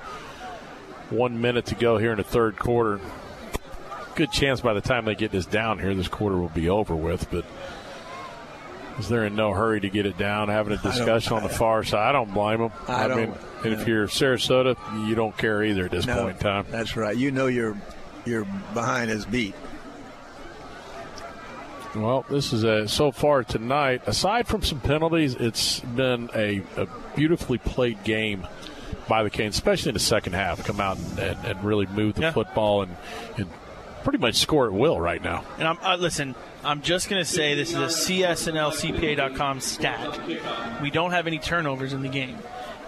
one 1.09 1.41
minute 1.41 1.67
to 1.67 1.75
go 1.75 1.97
here 1.97 2.11
in 2.11 2.17
the 2.17 2.23
third 2.23 2.57
quarter. 2.57 2.99
Good 4.15 4.31
chance 4.31 4.61
by 4.61 4.73
the 4.73 4.81
time 4.81 5.05
they 5.05 5.15
get 5.15 5.31
this 5.31 5.45
down 5.45 5.79
here, 5.79 5.93
this 5.95 6.07
quarter 6.07 6.37
will 6.37 6.49
be 6.49 6.69
over 6.69 6.95
with. 6.95 7.29
But 7.31 7.45
is 8.99 9.07
they're 9.07 9.25
in 9.25 9.35
no 9.35 9.53
hurry 9.53 9.79
to 9.79 9.89
get 9.89 10.05
it 10.05 10.17
down, 10.17 10.49
having 10.49 10.73
a 10.73 10.77
discussion 10.77 11.33
on 11.33 11.43
the 11.43 11.49
far 11.49 11.83
side. 11.85 12.09
I 12.09 12.11
don't 12.11 12.33
blame 12.33 12.59
them. 12.59 12.71
I 12.87 13.07
don't- 13.07 13.17
mean, 13.17 13.33
and 13.63 13.73
if 13.73 13.87
you're 13.87 14.07
Sarasota, 14.07 14.75
you 15.07 15.15
don't 15.15 15.37
care 15.37 15.63
either 15.63 15.85
at 15.85 15.91
this 15.91 16.05
No, 16.05 16.15
point 16.23 16.37
in 16.37 16.43
time. 16.43 16.65
That's 16.69 16.97
right. 16.97 17.15
You 17.15 17.31
know 17.31 17.47
you're 17.47 17.77
you're 18.25 18.45
behind 18.73 19.09
his 19.09 19.25
beat. 19.25 19.55
Well, 21.95 22.23
this 22.29 22.53
is 22.53 22.63
a 22.63 22.87
so 22.87 23.11
far 23.11 23.43
tonight. 23.43 24.01
Aside 24.05 24.47
from 24.47 24.61
some 24.63 24.79
penalties, 24.79 25.33
it's 25.35 25.79
been 25.79 26.29
a, 26.35 26.61
a 26.77 26.87
beautifully 27.15 27.57
played 27.57 28.03
game 28.03 28.45
by 29.07 29.23
the 29.23 29.29
Canes, 29.29 29.55
especially 29.55 29.89
in 29.89 29.93
the 29.95 29.99
second 29.99 30.33
half. 30.33 30.63
Come 30.65 30.79
out 30.79 30.97
and, 30.97 31.19
and, 31.19 31.45
and 31.45 31.63
really 31.63 31.87
move 31.87 32.15
the 32.15 32.21
Yeah. 32.21 32.31
football 32.31 32.83
and, 32.83 32.95
and 33.37 33.47
pretty 34.03 34.19
much 34.19 34.35
score 34.35 34.67
at 34.67 34.71
will 34.73 34.99
right 35.01 35.23
now. 35.23 35.43
And 35.57 35.67
I'm 35.67 35.77
uh, 35.81 35.95
listen. 35.95 36.35
I'm 36.63 36.81
just 36.81 37.09
going 37.09 37.21
to 37.23 37.29
say 37.29 37.55
this 37.55 37.69
is 37.69 37.75
a 37.77 38.11
CSNLCPA.com 38.11 39.59
stat. 39.61 40.19
We 40.81 40.91
don't 40.91 41.11
have 41.11 41.25
any 41.25 41.39
turnovers 41.39 41.93
in 41.93 42.01
the 42.01 42.09
game, 42.09 42.37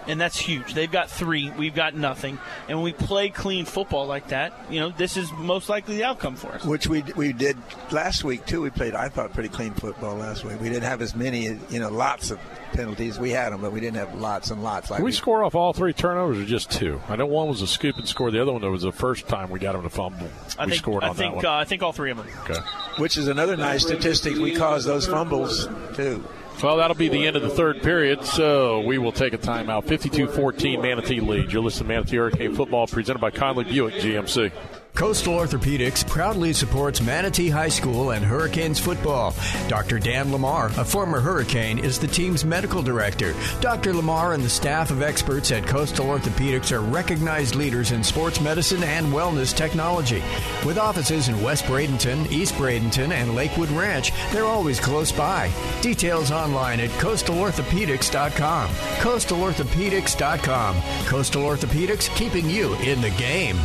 and 0.06 0.20
that's 0.20 0.38
huge. 0.38 0.74
They've 0.74 0.90
got 0.90 1.10
three. 1.10 1.50
We've 1.50 1.74
got 1.74 1.94
nothing. 1.94 2.38
And 2.68 2.78
when 2.78 2.84
we 2.84 2.92
play 2.92 3.28
clean 3.30 3.64
football 3.64 4.06
like 4.06 4.28
that, 4.28 4.52
you 4.70 4.80
know, 4.80 4.90
this 4.90 5.16
is 5.16 5.30
most 5.32 5.68
likely 5.68 5.96
the 5.96 6.04
outcome 6.04 6.36
for 6.36 6.48
us. 6.52 6.64
Which 6.64 6.86
we 6.86 7.02
we 7.16 7.32
did 7.32 7.56
last 7.90 8.24
week 8.24 8.46
too. 8.46 8.62
We 8.62 8.70
played, 8.70 8.94
I 8.94 9.08
thought, 9.08 9.32
pretty 9.32 9.48
clean 9.48 9.74
football 9.74 10.16
last 10.16 10.44
week. 10.44 10.60
We 10.60 10.68
didn't 10.68 10.84
have 10.84 11.02
as 11.02 11.14
many, 11.14 11.58
you 11.70 11.80
know, 11.80 11.90
lots 11.90 12.30
of 12.30 12.38
penalties. 12.72 13.18
We 13.18 13.30
had 13.30 13.52
them, 13.52 13.60
but 13.60 13.72
we 13.72 13.80
didn't 13.80 13.96
have 13.96 14.14
lots 14.14 14.50
and 14.50 14.62
lots. 14.64 14.90
Like 14.90 15.00
we 15.00 15.06
we- 15.06 15.12
score 15.12 15.44
off 15.44 15.54
all 15.54 15.72
three 15.72 15.92
turnovers 15.92 16.38
or 16.38 16.44
just 16.44 16.70
two? 16.70 17.00
I 17.08 17.16
know 17.16 17.26
one 17.26 17.48
was 17.48 17.62
a 17.62 17.66
scoop 17.66 17.96
and 17.98 18.08
score. 18.08 18.30
The 18.30 18.40
other 18.40 18.52
one, 18.52 18.62
was 18.72 18.82
the 18.82 18.92
first 18.92 19.28
time 19.28 19.50
we 19.50 19.58
got 19.58 19.74
him 19.74 19.82
to 19.82 19.90
fumble. 19.90 20.28
I 20.58 20.64
we 20.64 20.70
think. 20.72 20.82
scored 20.82 21.04
I 21.04 21.08
on 21.10 21.14
think. 21.14 21.32
that 21.34 21.36
one. 21.36 21.46
Uh, 21.46 21.58
I 21.58 21.64
think 21.64 21.82
all 21.82 21.92
three 21.92 22.10
of 22.10 22.16
them. 22.16 22.26
okay. 22.44 22.60
which 22.98 23.16
is 23.16 23.28
another 23.28 23.56
nice 23.56 23.82
statistic. 23.82 24.36
We 24.36 24.54
caused 24.54 24.86
those 24.86 25.06
fumbles 25.06 25.68
too. 25.94 26.24
Well, 26.60 26.76
that'll 26.76 26.96
be 26.96 27.08
the 27.08 27.26
end 27.26 27.36
of 27.36 27.42
the 27.42 27.50
third 27.50 27.82
period, 27.82 28.24
so 28.24 28.80
we 28.80 28.98
will 28.98 29.12
take 29.12 29.32
a 29.32 29.38
timeout. 29.38 29.84
52-14 29.84 30.80
Manatee 30.80 31.20
lead. 31.20 31.52
You're 31.52 31.62
listening 31.62 31.88
to 31.88 31.94
Manatee 31.94 32.16
Hurricane 32.16 32.54
Football 32.54 32.86
presented 32.86 33.20
by 33.20 33.30
Conley 33.30 33.64
Buick 33.64 33.94
GMC. 33.94 34.52
Coastal 34.94 35.34
Orthopedics 35.34 36.06
proudly 36.06 36.52
supports 36.52 37.00
Manatee 37.00 37.48
High 37.48 37.70
School 37.70 38.10
and 38.10 38.24
Hurricanes 38.24 38.78
football. 38.78 39.34
Dr. 39.66 39.98
Dan 39.98 40.30
Lamar, 40.30 40.66
a 40.76 40.84
former 40.84 41.18
Hurricane, 41.18 41.78
is 41.78 41.98
the 41.98 42.06
team's 42.06 42.44
medical 42.44 42.82
director. 42.82 43.34
Dr. 43.60 43.94
Lamar 43.94 44.34
and 44.34 44.44
the 44.44 44.50
staff 44.50 44.90
of 44.90 45.00
experts 45.00 45.50
at 45.50 45.66
Coastal 45.66 46.06
Orthopedics 46.06 46.72
are 46.72 46.82
recognized 46.82 47.54
leaders 47.54 47.90
in 47.90 48.04
sports 48.04 48.40
medicine 48.40 48.84
and 48.84 49.06
wellness 49.06 49.56
technology. 49.56 50.22
With 50.66 50.76
offices 50.76 51.28
in 51.28 51.42
West 51.42 51.64
Bradenton, 51.64 52.30
East 52.30 52.54
Bradenton, 52.54 53.12
and 53.12 53.34
Lakewood 53.34 53.70
Ranch, 53.70 54.12
they're 54.30 54.44
always 54.44 54.78
close 54.78 55.10
by. 55.10 55.50
Details 55.80 56.30
online 56.30 56.80
at 56.80 56.90
coastalorthopedics.com. 56.90 58.68
Coastalorthopedics.com. 58.68 60.82
Coastal 61.06 61.42
Orthopedics, 61.42 62.14
keeping 62.14 62.48
you 62.48 62.74
in 62.76 63.00
the 63.00 63.10
game. 63.10 63.56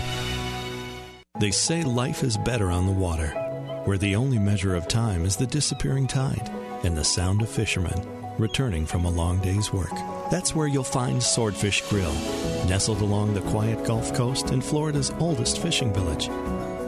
They 1.39 1.51
say 1.51 1.83
life 1.83 2.23
is 2.23 2.35
better 2.35 2.71
on 2.71 2.87
the 2.87 2.91
water, 2.91 3.27
where 3.85 3.99
the 3.99 4.15
only 4.15 4.39
measure 4.39 4.75
of 4.75 4.87
time 4.87 5.23
is 5.23 5.35
the 5.35 5.45
disappearing 5.45 6.07
tide 6.07 6.49
and 6.83 6.97
the 6.97 7.03
sound 7.03 7.43
of 7.43 7.49
fishermen 7.49 8.17
returning 8.39 8.85
from 8.85 9.05
a 9.05 9.09
long 9.09 9.39
day's 9.39 9.71
work. 9.73 9.93
That's 10.31 10.55
where 10.55 10.67
you'll 10.67 10.83
find 10.83 11.21
Swordfish 11.21 11.81
Grill, 11.89 12.13
nestled 12.67 13.01
along 13.01 13.33
the 13.33 13.41
quiet 13.41 13.85
Gulf 13.85 14.13
Coast 14.13 14.49
in 14.51 14.61
Florida's 14.61 15.11
oldest 15.19 15.59
fishing 15.59 15.93
village. 15.93 16.27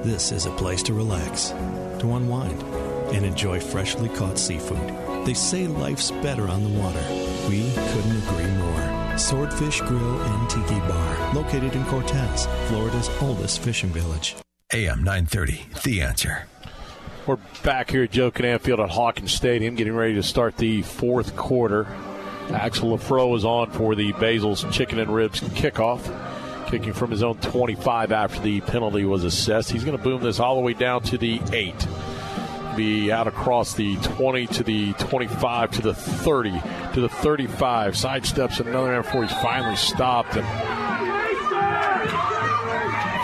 This 0.03 0.31
is 0.31 0.45
a 0.45 0.51
place 0.51 0.83
to 0.83 0.93
relax, 0.93 1.49
to 1.99 2.13
unwind, 2.15 2.61
and 3.13 3.25
enjoy 3.25 3.59
freshly 3.59 4.09
caught 4.09 4.37
seafood. 4.37 5.25
They 5.25 5.33
say 5.33 5.67
life's 5.67 6.11
better 6.11 6.47
on 6.47 6.63
the 6.63 6.79
water. 6.79 7.03
We 7.49 7.71
couldn't 7.73 8.23
agree 8.23 8.51
more. 8.57 8.88
Swordfish 9.19 9.81
Grill 9.81 10.21
and 10.21 10.49
Tiki 10.49 10.79
Bar, 10.79 11.33
located 11.35 11.75
in 11.75 11.83
Cortez, 11.85 12.47
Florida's 12.67 13.09
oldest 13.21 13.61
fishing 13.61 13.89
village. 13.89 14.37
AM 14.73 15.03
930, 15.03 15.65
The 15.83 16.01
Answer. 16.01 16.47
We're 17.27 17.37
back 17.61 17.91
here 17.91 18.03
at 18.03 18.11
Joe 18.11 18.31
Kinnan 18.31 18.61
Field 18.61 18.79
at 18.79 18.89
Hawkins 18.89 19.33
Stadium, 19.33 19.75
getting 19.75 19.93
ready 19.93 20.15
to 20.15 20.23
start 20.23 20.55
the 20.55 20.83
fourth 20.83 21.35
quarter. 21.35 21.85
Axel 22.49 22.97
Lafro 22.97 23.35
is 23.35 23.43
on 23.43 23.71
for 23.71 23.93
the 23.93 24.13
Basil's 24.13 24.63
Chicken 24.71 24.99
and 24.99 25.13
Ribs 25.13 25.41
kickoff, 25.41 26.01
kicking 26.69 26.93
from 26.93 27.11
his 27.11 27.21
own 27.21 27.37
25 27.39 28.13
after 28.13 28.39
the 28.39 28.61
penalty 28.61 29.03
was 29.03 29.25
assessed. 29.25 29.69
He's 29.69 29.83
going 29.83 29.97
to 29.97 30.03
boom 30.03 30.23
this 30.23 30.39
all 30.39 30.55
the 30.55 30.61
way 30.61 30.73
down 30.73 31.03
to 31.03 31.17
the 31.17 31.41
8. 31.51 31.75
Be 32.79 33.11
out 33.11 33.27
across 33.27 33.73
the 33.73 33.97
20 33.97 34.47
to 34.47 34.63
the 34.63 34.93
25 34.93 35.71
to 35.71 35.81
the 35.81 35.93
30 35.93 36.61
to 36.93 37.01
the 37.01 37.09
35. 37.09 37.95
Sidesteps 37.95 38.61
another 38.61 38.91
man 38.91 39.01
before 39.01 39.23
he's 39.23 39.33
finally 39.41 39.75
stopped. 39.75 40.37
And 40.37 40.45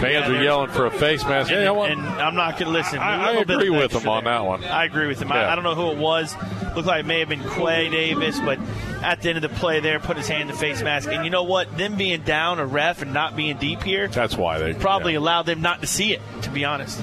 fans 0.01 0.29
are 0.29 0.43
yelling 0.43 0.71
for 0.71 0.87
a 0.87 0.91
face 0.91 1.23
mask. 1.23 1.53
And, 1.53 1.65
I 1.65 1.87
and 1.87 2.01
I'm 2.01 2.35
not 2.35 2.59
going 2.59 2.65
to 2.65 2.71
listen. 2.71 2.99
I, 2.99 3.31
bit 3.45 3.49
agree 3.49 3.69
with 3.69 3.93
him 3.93 4.09
on 4.09 4.25
that 4.25 4.43
one. 4.43 4.61
I 4.65 4.83
agree 4.83 5.07
with 5.07 5.21
him. 5.21 5.29
Yeah. 5.29 5.35
I, 5.35 5.53
I 5.53 5.55
don't 5.55 5.63
know 5.63 5.73
who 5.73 5.89
it 5.89 5.97
was. 5.99 6.35
Looked 6.75 6.89
like 6.89 7.05
it 7.05 7.05
may 7.05 7.19
have 7.19 7.29
been 7.29 7.39
Quay 7.39 7.89
Davis, 7.89 8.37
but 8.41 8.59
at 9.01 9.21
the 9.21 9.29
end 9.29 9.37
of 9.37 9.41
the 9.41 9.57
play 9.57 9.79
there, 9.79 10.01
put 10.01 10.17
his 10.17 10.27
hand 10.27 10.41
in 10.41 10.47
the 10.49 10.53
face 10.53 10.81
mask. 10.81 11.07
And 11.09 11.23
you 11.23 11.31
know 11.31 11.43
what? 11.43 11.77
Them 11.77 11.95
being 11.95 12.23
down 12.23 12.59
a 12.59 12.65
ref 12.65 13.01
and 13.01 13.13
not 13.13 13.37
being 13.37 13.55
deep 13.55 13.83
here 13.83 14.09
That's 14.09 14.35
why 14.35 14.59
they 14.59 14.73
probably 14.73 15.15
allowed 15.15 15.43
them 15.43 15.61
not 15.61 15.79
to 15.79 15.87
see 15.87 16.11
it. 16.13 16.21
To 16.41 16.49
be 16.49 16.65
honest. 16.65 17.01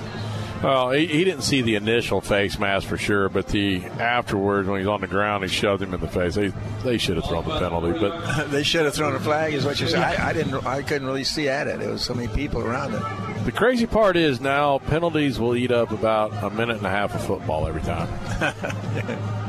Well, 0.62 0.92
he, 0.92 1.06
he 1.06 1.24
didn't 1.24 1.42
see 1.42 1.60
the 1.60 1.74
initial 1.74 2.20
face 2.20 2.56
mask 2.56 2.86
for 2.86 2.96
sure, 2.96 3.28
but 3.28 3.48
the 3.48 3.84
afterwards 3.84 4.68
when 4.68 4.78
he's 4.78 4.86
on 4.86 5.00
the 5.00 5.08
ground, 5.08 5.42
he 5.42 5.48
shoved 5.48 5.82
him 5.82 5.92
in 5.92 6.00
the 6.00 6.06
face. 6.06 6.36
They 6.36 6.52
they 6.84 6.98
should 6.98 7.16
have 7.16 7.24
thrown 7.24 7.44
the 7.44 7.58
penalty, 7.58 7.98
but 7.98 8.44
they 8.50 8.62
should 8.62 8.84
have 8.84 8.94
thrown 8.94 9.16
a 9.16 9.20
flag, 9.20 9.54
is 9.54 9.64
what 9.64 9.80
you 9.80 9.88
said. 9.88 10.02
I, 10.02 10.28
I 10.28 10.32
didn't. 10.32 10.64
I 10.64 10.82
couldn't 10.82 11.06
really 11.06 11.24
see 11.24 11.48
at 11.48 11.66
it. 11.66 11.80
There 11.80 11.90
was 11.90 12.02
so 12.04 12.14
many 12.14 12.28
people 12.28 12.60
around 12.62 12.94
it. 12.94 13.44
the 13.44 13.50
crazy 13.50 13.86
part 13.86 14.16
is 14.16 14.40
now 14.40 14.78
penalties 14.78 15.40
will 15.40 15.56
eat 15.56 15.72
up 15.72 15.90
about 15.90 16.32
a 16.44 16.50
minute 16.50 16.76
and 16.76 16.86
a 16.86 16.90
half 16.90 17.12
of 17.14 17.24
football 17.26 17.66
every 17.66 17.82
time. 17.82 18.08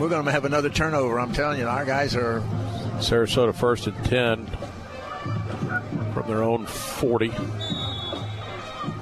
We're 0.00 0.08
going 0.08 0.24
to 0.24 0.32
have 0.32 0.44
another 0.46 0.70
turnover. 0.70 1.20
I'm 1.20 1.32
telling 1.32 1.60
you, 1.60 1.68
our 1.68 1.84
guys 1.84 2.16
are. 2.16 2.42
Sarasota 2.98 3.54
first 3.54 3.86
and 3.86 4.04
ten 4.06 4.46
from 6.14 6.26
their 6.26 6.42
own 6.42 6.66
forty. 6.66 7.32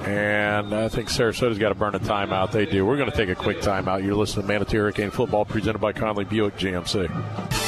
And 0.05 0.75
I 0.75 0.89
think 0.89 1.09
Sarasota's 1.09 1.59
got 1.59 1.69
to 1.71 1.75
burn 1.75 1.95
a 1.95 2.01
timeout. 2.01 2.53
They 2.53 2.67
do. 2.67 2.87
We're 2.87 2.97
going 2.97 3.11
to 3.11 3.17
take 3.17 3.29
a 3.29 3.35
quick 3.35 3.61
timeout. 3.61 4.05
You're 4.05 4.15
listening 4.15 4.47
to 4.47 4.53
Manatee 4.53 4.79
Hurricane 4.79 5.11
Football 5.11 5.45
presented 5.45 5.81
by 5.81 5.93
Conley 5.93 6.25
Buick 6.25 6.57
GMC. 6.57 7.68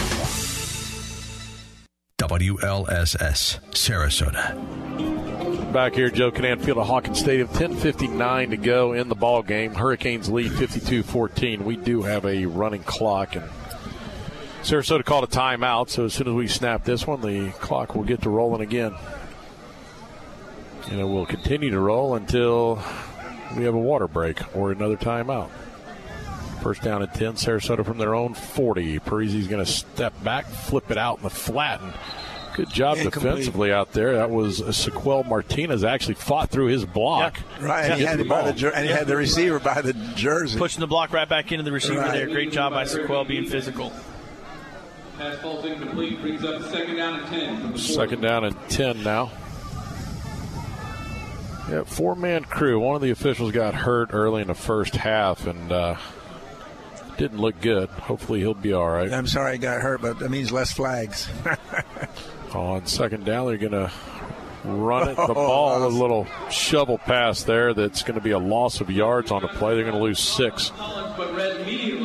WLSS, 2.21 3.59
Sarasota. 3.71 4.53
Back 5.73 5.95
here, 5.95 6.11
Joe 6.11 6.31
Kinnan 6.31 6.61
Field 6.61 6.77
at 6.77 6.85
Hawkins 6.85 7.17
Stadium. 7.17 7.47
10.59 7.47 8.51
to 8.51 8.57
go 8.57 8.93
in 8.93 9.09
the 9.09 9.15
ball 9.15 9.41
game. 9.41 9.73
Hurricanes 9.73 10.29
lead 10.29 10.51
52-14. 10.51 11.63
We 11.63 11.77
do 11.77 12.03
have 12.03 12.23
a 12.27 12.45
running 12.45 12.83
clock, 12.83 13.35
and 13.35 13.49
Sarasota 14.61 15.03
called 15.03 15.23
a 15.23 15.27
timeout, 15.27 15.89
so 15.89 16.05
as 16.05 16.13
soon 16.13 16.27
as 16.27 16.33
we 16.35 16.47
snap 16.47 16.83
this 16.83 17.07
one, 17.07 17.21
the 17.21 17.49
clock 17.53 17.95
will 17.95 18.03
get 18.03 18.21
to 18.21 18.29
rolling 18.29 18.61
again. 18.61 18.93
And 20.91 20.99
it 20.99 21.05
will 21.05 21.25
continue 21.25 21.71
to 21.71 21.79
roll 21.79 22.13
until 22.13 22.83
we 23.57 23.63
have 23.63 23.73
a 23.73 23.79
water 23.79 24.07
break 24.07 24.55
or 24.55 24.71
another 24.71 24.95
timeout. 24.95 25.49
First 26.61 26.83
down 26.83 27.01
at 27.01 27.13
10, 27.15 27.33
Sarasota 27.33 27.83
from 27.83 27.97
their 27.97 28.13
own 28.13 28.33
40. 28.35 28.99
Parisi's 28.99 29.47
going 29.47 29.63
to 29.65 29.69
step 29.71 30.13
back, 30.23 30.45
flip 30.45 30.91
it 30.91 30.97
out 30.97 31.17
in 31.17 31.23
the 31.23 31.29
flat, 31.31 31.81
and 31.81 31.91
good 32.55 32.69
job 32.69 32.97
Incomplete. 32.97 33.23
defensively 33.23 33.71
out 33.73 33.93
there. 33.93 34.13
That 34.13 34.29
was 34.29 34.63
Sequel 34.75 35.23
Martinez 35.23 35.83
actually 35.83 36.13
fought 36.15 36.49
through 36.51 36.67
his 36.67 36.85
block. 36.85 37.39
Right, 37.59 37.85
and, 37.85 37.93
to 37.93 37.97
he 37.97 38.03
had, 38.05 38.19
the 38.19 38.25
it 38.25 38.45
the, 38.45 38.53
jer- 38.53 38.73
and 38.75 38.85
he 38.85 38.91
had 38.91 39.07
the 39.07 39.17
receiver 39.17 39.59
by 39.59 39.81
the 39.81 39.93
jersey. 40.15 40.59
Pushing 40.59 40.81
the 40.81 40.87
block 40.87 41.11
right 41.13 41.27
back 41.27 41.51
into 41.51 41.63
the 41.63 41.71
receiver 41.71 41.99
Right. 42.01 42.11
there. 42.11 42.27
Great 42.27 42.51
job 42.51 42.73
by 42.73 42.85
Sequel 42.85 43.25
being 43.25 43.45
physical. 43.47 43.91
Pass 45.17 45.37
falls 45.39 45.65
incomplete, 45.65 46.21
brings 46.21 46.43
up 46.43 46.61
second 46.71 46.95
down 46.95 47.19
and 47.21 47.27
10. 47.27 47.55
from 47.61 47.71
the 47.71 47.77
40. 47.79 47.93
Second 47.93 48.21
down 48.21 48.43
and 48.43 48.55
10 48.69 49.03
now. 49.03 49.31
Yeah, 51.69 51.83
four 51.85 52.15
man 52.15 52.43
crew. 52.43 52.79
One 52.79 52.95
of 52.95 53.01
the 53.01 53.11
officials 53.11 53.51
got 53.51 53.73
hurt 53.73 54.09
early 54.13 54.41
in 54.41 54.47
the 54.47 54.53
first 54.55 54.95
half 54.95 55.47
and 55.47 55.71
uh, 55.71 55.95
didn't 57.17 57.39
look 57.39 57.59
good. 57.61 57.89
Hopefully 57.89 58.39
he'll 58.39 58.53
be 58.53 58.73
all 58.73 58.89
right. 58.89 59.11
I'm 59.11 59.27
sorry 59.27 59.53
he 59.53 59.57
got 59.59 59.81
hurt, 59.81 60.01
but 60.01 60.19
that 60.19 60.29
means 60.29 60.51
less 60.51 60.71
flags. 60.71 61.27
On 62.53 62.85
second 62.85 63.25
down, 63.25 63.47
they're 63.47 63.57
going 63.57 63.71
to 63.71 63.91
run 64.63 65.09
it. 65.09 65.15
The 65.15 65.21
Oh, 65.29 65.33
ball, 65.33 65.85
a 65.85 65.87
little 65.87 66.27
shovel 66.49 66.97
pass 66.97 67.43
there 67.43 67.73
that's 67.73 68.03
going 68.03 68.15
to 68.15 68.23
be 68.23 68.31
a 68.31 68.39
loss 68.39 68.81
of 68.81 68.89
yards 68.89 69.31
on 69.31 69.41
the 69.41 69.47
play. 69.47 69.75
They're 69.75 69.83
going 69.83 69.95
to 69.95 70.01
lose 70.01 70.19
six. 70.19 70.71
But 70.77 71.33
read 71.33 71.61
immediately 71.61 72.01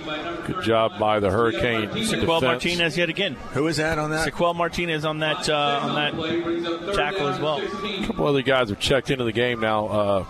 by 0.00 0.22
number 0.22 0.46
Good 0.46 0.62
job 0.62 0.98
by 0.98 1.20
the 1.20 1.30
Hurricane 1.30 2.04
Sequel. 2.04 2.40
Martinez 2.40 2.96
yet 2.98 3.08
again. 3.08 3.34
Who 3.52 3.66
is 3.66 3.78
that 3.78 3.98
on 3.98 4.10
that? 4.10 4.24
Sequel 4.24 4.54
Martinez 4.54 5.04
on 5.04 5.20
that 5.20 5.48
uh, 5.48 5.80
on 5.82 5.94
that 5.94 6.94
tackle 6.94 7.28
as 7.28 7.40
well. 7.40 7.58
A 7.60 8.06
couple 8.06 8.26
other 8.26 8.42
guys 8.42 8.68
have 8.68 8.78
checked 8.78 9.10
into 9.10 9.24
the 9.24 9.32
game 9.32 9.60
now. 9.60 9.86
Uh, 9.88 10.24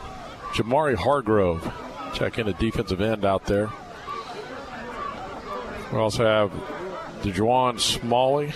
Jamari 0.52 0.94
Hargrove 0.94 1.72
check 2.14 2.38
in 2.38 2.46
a 2.48 2.52
defensive 2.52 3.00
end 3.00 3.24
out 3.24 3.44
there. 3.46 3.70
We 5.94 6.00
also 6.00 6.24
have 6.24 6.50
DeJuan 7.22 7.78
Smalley. 7.78 8.52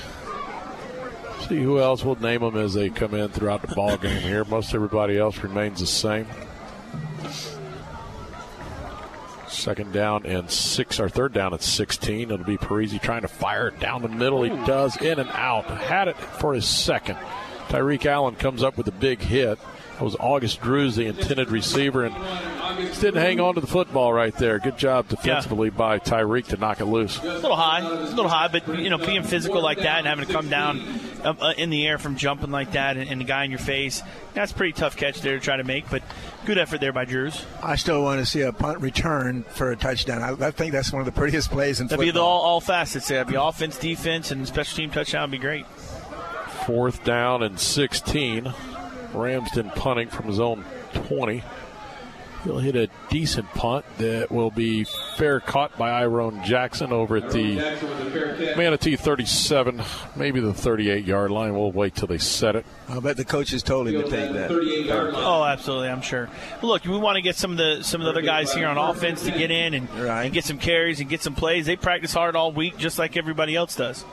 See 1.46 1.62
who 1.62 1.78
else 1.78 2.04
will 2.04 2.20
name 2.20 2.40
them 2.40 2.56
as 2.56 2.74
they 2.74 2.90
come 2.90 3.14
in 3.14 3.28
throughout 3.28 3.62
the 3.62 3.72
ball 3.76 3.96
game 3.96 4.20
here. 4.20 4.44
Most 4.44 4.74
everybody 4.74 5.16
else 5.16 5.38
remains 5.38 5.78
the 5.78 5.86
same. 5.86 6.26
Second 9.46 9.92
down 9.92 10.26
and 10.26 10.50
six, 10.50 10.98
or 10.98 11.08
third 11.08 11.32
down 11.32 11.54
at 11.54 11.62
16. 11.62 12.32
It'll 12.32 12.44
be 12.44 12.58
Parisi 12.58 13.00
trying 13.00 13.22
to 13.22 13.28
fire 13.28 13.68
it 13.68 13.78
down 13.78 14.02
the 14.02 14.08
middle. 14.08 14.42
He 14.42 14.50
does 14.66 14.96
in 15.00 15.20
and 15.20 15.30
out. 15.30 15.66
Had 15.66 16.08
it 16.08 16.16
for 16.16 16.54
his 16.54 16.66
second. 16.66 17.18
Tyreek 17.68 18.04
Allen 18.04 18.34
comes 18.34 18.64
up 18.64 18.76
with 18.76 18.88
a 18.88 18.92
big 18.92 19.20
hit. 19.20 19.60
That 19.98 20.04
was 20.04 20.16
August 20.20 20.60
Drews, 20.60 20.94
the 20.94 21.06
intended 21.06 21.50
receiver, 21.50 22.04
and 22.04 22.14
just 22.86 23.00
didn't 23.00 23.20
hang 23.20 23.40
on 23.40 23.56
to 23.56 23.60
the 23.60 23.66
football 23.66 24.12
right 24.12 24.32
there. 24.36 24.60
Good 24.60 24.78
job 24.78 25.08
defensively 25.08 25.70
by 25.70 25.98
Tyreek 25.98 26.46
to 26.48 26.56
knock 26.56 26.78
it 26.80 26.84
loose. 26.84 27.18
A 27.18 27.24
little 27.24 27.56
high, 27.56 27.80
a 27.80 28.04
little 28.04 28.28
high, 28.28 28.46
but 28.46 28.78
you 28.78 28.90
know, 28.90 28.98
being 28.98 29.24
physical 29.24 29.60
like 29.60 29.78
that 29.78 29.98
and 29.98 30.06
having 30.06 30.24
to 30.24 30.32
come 30.32 30.48
down 30.48 30.80
uh, 31.24 31.34
uh, 31.40 31.52
in 31.58 31.70
the 31.70 31.84
air 31.84 31.98
from 31.98 32.14
jumping 32.14 32.52
like 32.52 32.72
that 32.72 32.96
and, 32.96 33.10
and 33.10 33.20
the 33.20 33.24
guy 33.24 33.42
in 33.42 33.50
your 33.50 33.58
face, 33.58 34.00
that's 34.34 34.52
pretty 34.52 34.72
tough 34.72 34.96
catch 34.96 35.20
there 35.20 35.36
to 35.36 35.44
try 35.44 35.56
to 35.56 35.64
make. 35.64 35.90
But 35.90 36.04
good 36.46 36.58
effort 36.58 36.80
there 36.80 36.92
by 36.92 37.04
Drews. 37.04 37.44
I 37.60 37.74
still 37.74 38.04
want 38.04 38.20
to 38.20 38.26
see 38.26 38.42
a 38.42 38.52
punt 38.52 38.78
return 38.78 39.42
for 39.42 39.72
a 39.72 39.76
touchdown. 39.76 40.22
I, 40.22 40.46
I 40.46 40.52
think 40.52 40.70
that's 40.70 40.92
one 40.92 41.00
of 41.00 41.06
the 41.06 41.12
prettiest 41.12 41.50
plays 41.50 41.80
in 41.80 41.88
That'd 41.88 41.98
be 41.98 42.06
football. 42.06 42.22
the 42.22 42.24
all, 42.24 42.40
all 42.42 42.60
facets. 42.60 43.08
That'd 43.08 43.26
be 43.26 43.34
offense, 43.34 43.76
defense, 43.76 44.30
and 44.30 44.46
special 44.46 44.76
team 44.76 44.90
touchdown 44.92 45.22
would 45.22 45.32
be 45.32 45.38
great. 45.38 45.66
Fourth 46.66 47.02
down 47.02 47.42
and 47.42 47.58
16. 47.58 48.54
Ramsden 49.14 49.70
punting 49.70 50.08
from 50.08 50.26
his 50.26 50.40
own 50.40 50.64
20. 50.92 51.42
He'll 52.44 52.58
hit 52.60 52.76
a 52.76 52.88
decent 53.10 53.48
punt 53.48 53.84
that 53.98 54.30
will 54.30 54.52
be 54.52 54.84
fair 55.16 55.40
caught 55.40 55.76
by 55.76 55.90
Iron 55.90 56.40
Jackson 56.44 56.92
over 56.92 57.16
at 57.16 57.30
the 57.32 57.56
Manatee 58.56 58.94
37, 58.94 59.82
maybe 60.14 60.38
the 60.38 60.54
38 60.54 61.04
yard 61.04 61.32
line. 61.32 61.52
We'll 61.54 61.72
wait 61.72 61.96
till 61.96 62.06
they 62.06 62.18
set 62.18 62.54
it. 62.54 62.64
I'll 62.88 63.00
bet 63.00 63.16
the 63.16 63.24
coaches 63.24 63.64
told 63.64 63.88
him 63.88 63.94
to 63.94 64.08
take 64.08 64.32
that. 64.34 64.50
Oh, 65.16 65.44
absolutely, 65.44 65.88
I'm 65.88 66.00
sure. 66.00 66.30
Look, 66.62 66.84
we 66.84 66.96
want 66.96 67.16
to 67.16 67.22
get 67.22 67.34
some 67.34 67.50
of 67.50 67.56
the 67.56 67.82
some 67.82 68.00
of 68.00 68.04
the 68.04 68.12
other 68.12 68.22
guys 68.22 68.54
here 68.54 68.68
on 68.68 68.78
offense 68.78 69.24
to 69.24 69.32
get 69.32 69.50
in 69.50 69.74
and, 69.74 69.88
and 70.24 70.32
get 70.32 70.44
some 70.44 70.58
carries 70.58 71.00
and 71.00 71.10
get 71.10 71.20
some 71.22 71.34
plays. 71.34 71.66
They 71.66 71.76
practice 71.76 72.12
hard 72.12 72.36
all 72.36 72.52
week, 72.52 72.78
just 72.78 73.00
like 73.00 73.16
everybody 73.16 73.56
else 73.56 73.74
does. 73.74 74.04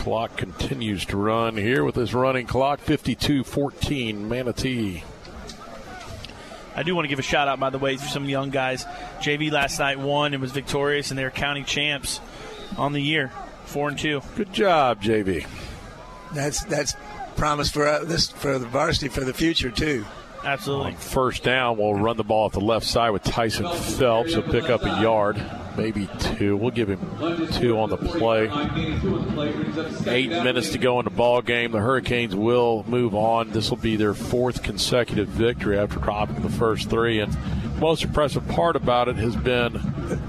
Clock 0.00 0.38
continues 0.38 1.04
to 1.04 1.18
run 1.18 1.58
here 1.58 1.84
with 1.84 1.94
this 1.94 2.14
running 2.14 2.46
clock 2.46 2.80
52 2.80 3.44
14 3.44 4.26
Manatee. 4.26 5.04
I 6.74 6.82
do 6.82 6.94
want 6.94 7.04
to 7.04 7.10
give 7.10 7.18
a 7.18 7.22
shout 7.22 7.48
out, 7.48 7.60
by 7.60 7.68
the 7.68 7.76
way, 7.76 7.98
for 7.98 8.08
some 8.08 8.26
young 8.26 8.48
guys. 8.48 8.86
JV 9.20 9.52
last 9.52 9.78
night 9.78 9.98
won 9.98 10.32
and 10.32 10.40
was 10.40 10.52
victorious, 10.52 11.10
and 11.10 11.18
they're 11.18 11.30
county 11.30 11.64
champs 11.64 12.18
on 12.78 12.94
the 12.94 13.02
year, 13.02 13.30
four 13.66 13.90
and 13.90 13.98
two. 13.98 14.22
Good 14.36 14.54
job, 14.54 15.02
JV. 15.02 15.46
That's 16.32 16.64
that's 16.64 16.96
promise 17.36 17.70
for 17.70 17.86
uh, 17.86 18.02
this 18.04 18.30
for 18.30 18.58
the 18.58 18.66
varsity 18.66 19.08
for 19.08 19.24
the 19.24 19.34
future 19.34 19.70
too. 19.70 20.06
Absolutely. 20.44 20.92
First 20.92 21.42
down, 21.42 21.76
we'll 21.76 21.94
run 21.94 22.16
the 22.16 22.24
ball 22.24 22.46
at 22.46 22.52
the 22.52 22.60
left 22.60 22.86
side 22.86 23.10
with 23.10 23.22
Tyson 23.22 23.70
Phelps. 23.70 24.32
He'll 24.32 24.42
pick 24.42 24.70
up 24.70 24.82
a 24.82 25.02
yard, 25.02 25.40
maybe 25.76 26.08
two. 26.18 26.56
We'll 26.56 26.70
give 26.70 26.88
him 26.88 27.00
two 27.52 27.78
on 27.78 27.90
the 27.90 27.96
play. 27.96 28.50
Eight 30.10 30.30
minutes 30.30 30.70
to 30.70 30.78
go 30.78 30.98
in 30.98 31.04
the 31.04 31.10
ball 31.10 31.42
game. 31.42 31.72
The 31.72 31.78
Hurricanes 31.80 32.34
will 32.34 32.84
move 32.88 33.14
on. 33.14 33.50
This 33.50 33.70
will 33.70 33.76
be 33.76 33.96
their 33.96 34.14
fourth 34.14 34.62
consecutive 34.62 35.28
victory 35.28 35.78
after 35.78 35.98
dropping 35.98 36.42
the 36.42 36.50
first 36.50 36.88
three. 36.88 37.20
And 37.20 37.36
most 37.80 38.04
impressive 38.04 38.46
part 38.48 38.76
about 38.76 39.08
it 39.08 39.16
has 39.16 39.34
been 39.36 39.72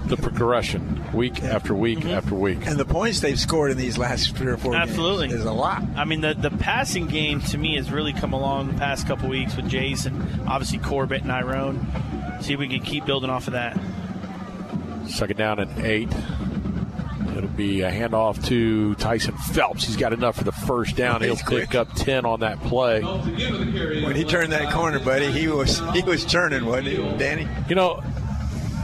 the 0.05 0.17
progression, 0.17 1.03
week 1.13 1.43
after 1.43 1.75
week 1.75 1.99
mm-hmm. 1.99 2.09
after 2.09 2.33
week. 2.33 2.65
And 2.65 2.79
the 2.79 2.85
points 2.85 3.19
they've 3.19 3.39
scored 3.39 3.71
in 3.71 3.77
these 3.77 3.97
last 3.97 4.35
three 4.35 4.51
or 4.51 4.57
four 4.57 4.75
Absolutely. 4.75 5.27
games 5.27 5.41
is 5.41 5.45
a 5.45 5.51
lot. 5.51 5.83
I 5.95 6.05
mean, 6.05 6.21
the, 6.21 6.33
the 6.33 6.51
passing 6.51 7.07
game 7.07 7.41
to 7.41 7.57
me 7.57 7.75
has 7.75 7.91
really 7.91 8.13
come 8.13 8.33
along 8.33 8.67
the 8.67 8.77
past 8.77 9.07
couple 9.07 9.29
weeks 9.29 9.55
with 9.55 9.69
Jason, 9.69 10.41
obviously 10.47 10.79
Corbett 10.79 11.23
and 11.23 11.31
Iron. 11.31 11.85
See 12.41 12.53
if 12.53 12.59
we 12.59 12.67
can 12.67 12.81
keep 12.81 13.05
building 13.05 13.29
off 13.29 13.47
of 13.47 13.53
that. 13.53 13.77
Second 15.07 15.37
down 15.37 15.59
and 15.59 15.85
eight. 15.85 16.09
It'll 17.37 17.49
be 17.49 17.81
a 17.81 17.91
handoff 17.91 18.43
to 18.47 18.95
Tyson 18.95 19.35
Phelps. 19.37 19.85
He's 19.85 19.97
got 19.97 20.13
enough 20.13 20.37
for 20.37 20.43
the 20.43 20.51
first 20.51 20.95
down. 20.95 21.21
He'll 21.21 21.35
pick 21.35 21.75
up 21.75 21.93
10 21.93 22.25
on 22.25 22.41
that 22.41 22.59
play. 22.61 23.01
When 23.01 24.15
he 24.15 24.23
turned 24.23 24.51
that 24.51 24.71
corner, 24.73 24.99
buddy, 24.99 25.31
he 25.31 25.47
was 25.47 25.79
he 25.93 26.01
was 26.01 26.25
turning, 26.25 26.65
wasn't 26.65 26.87
he, 26.87 26.97
Danny? 27.17 27.47
You 27.69 27.75
know, 27.75 28.01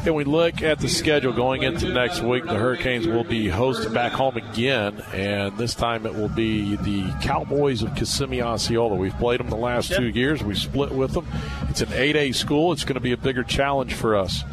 and 0.08 0.16
we 0.16 0.24
look 0.24 0.62
at 0.62 0.80
the 0.80 0.88
schedule 0.88 1.34
going 1.34 1.64
into 1.64 1.90
next 1.90 2.22
week, 2.22 2.46
the 2.46 2.56
Hurricanes 2.56 3.06
will 3.06 3.26
be 3.26 3.48
hosted 3.48 3.94
back 3.94 4.14
home 4.14 4.38
again, 4.38 5.04
and 5.14 5.58
this 5.58 5.76
time 5.76 6.06
it 6.06 6.16
will 6.16 6.30
be 6.30 6.78
the 6.78 7.14
Cowboys 7.22 7.84
of 7.84 7.94
Kissimmee 7.94 8.42
Osceola. 8.42 8.96
We've 8.96 9.18
played 9.18 9.42
them 9.42 9.50
the 9.50 9.58
last 9.58 9.94
two 9.94 10.08
years. 10.08 10.42
We 10.42 10.56
split 10.56 10.94
with 10.94 11.12
them. 11.12 11.28
It's 11.70 11.82
an 11.82 11.90
8A 11.90 12.36
school. 12.36 12.72
It's 12.72 12.86
going 12.86 12.94
to 12.94 13.02
be 13.02 13.12
a 13.12 13.18
bigger 13.18 13.44
challenge 13.44 13.96
for 13.96 14.16
us. 14.16 14.44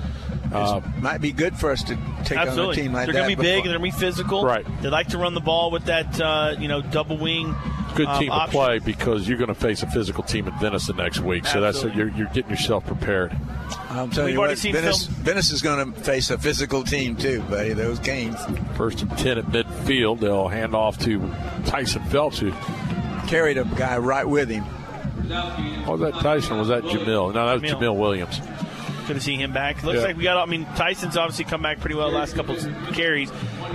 Uh, 0.54 0.80
Might 1.00 1.20
be 1.20 1.32
good 1.32 1.56
for 1.56 1.70
us 1.70 1.82
to 1.84 1.96
take 2.24 2.38
on 2.38 2.46
a 2.46 2.50
Absolutely. 2.50 2.76
team 2.76 2.92
like 2.92 3.06
that. 3.06 3.12
they're 3.12 3.22
going 3.22 3.30
to 3.30 3.36
be 3.36 3.42
big. 3.42 3.56
And 3.64 3.70
they're 3.70 3.78
going 3.78 3.90
to 3.90 3.96
be 3.98 4.04
physical. 4.04 4.44
Right. 4.44 4.66
They 4.82 4.88
like 4.88 5.08
to 5.08 5.18
run 5.18 5.34
the 5.34 5.40
ball 5.40 5.70
with 5.70 5.84
that, 5.86 6.20
uh, 6.20 6.56
you 6.58 6.68
know, 6.68 6.80
double 6.80 7.18
wing 7.18 7.54
Good 7.94 8.06
um, 8.06 8.18
team 8.20 8.30
to 8.30 8.46
play 8.48 8.80
because 8.80 9.28
you're 9.28 9.38
going 9.38 9.48
to 9.48 9.54
face 9.54 9.82
a 9.82 9.90
physical 9.90 10.24
team 10.24 10.48
in 10.48 10.58
Venice 10.58 10.86
the 10.86 10.94
next 10.94 11.20
week. 11.20 11.46
So 11.46 11.60
that's 11.60 11.76
Absolutely. 11.76 12.00
you're, 12.00 12.10
you're 12.16 12.28
getting 12.28 12.50
yourself 12.50 12.86
prepared. 12.86 13.32
I'm 13.88 14.10
telling 14.10 14.26
We've 14.26 14.34
you 14.34 14.40
what, 14.40 14.58
Venice, 14.58 15.06
film- 15.06 15.16
Venice 15.22 15.50
is 15.52 15.62
going 15.62 15.92
to 15.92 16.00
face 16.00 16.30
a 16.30 16.38
physical 16.38 16.82
team 16.82 17.16
too, 17.16 17.40
buddy. 17.42 17.72
Those 17.72 18.00
Canes 18.00 18.38
First 18.76 19.02
and 19.02 19.16
ten 19.16 19.38
at 19.38 19.44
midfield. 19.46 20.20
They'll 20.20 20.48
hand 20.48 20.74
off 20.74 20.98
to 21.00 21.20
Tyson 21.66 22.02
Phelps, 22.04 22.38
who 22.38 22.50
carried 23.28 23.58
a 23.58 23.64
guy 23.64 23.98
right 23.98 24.28
with 24.28 24.50
him. 24.50 24.64
was 25.86 26.00
that 26.00 26.14
Tyson? 26.20 26.58
Was 26.58 26.68
that 26.68 26.82
Jamil? 26.82 27.32
No, 27.32 27.46
that 27.46 27.62
was 27.62 27.62
Jamil. 27.62 27.80
Jamil 27.80 27.96
Williams. 27.98 28.40
Good 29.06 29.14
to 29.14 29.20
see 29.20 29.36
him 29.36 29.52
back. 29.52 29.82
Looks 29.82 29.98
Yeah. 30.00 30.06
like 30.06 30.16
we 30.16 30.22
got. 30.22 30.36
I 30.38 30.50
mean, 30.50 30.66
Tyson's 30.76 31.16
obviously 31.16 31.44
come 31.44 31.60
back 31.62 31.80
pretty 31.80 31.94
well 31.96 32.10
the 32.10 32.16
last 32.16 32.34
couple 32.34 32.56
carries. 32.92 33.30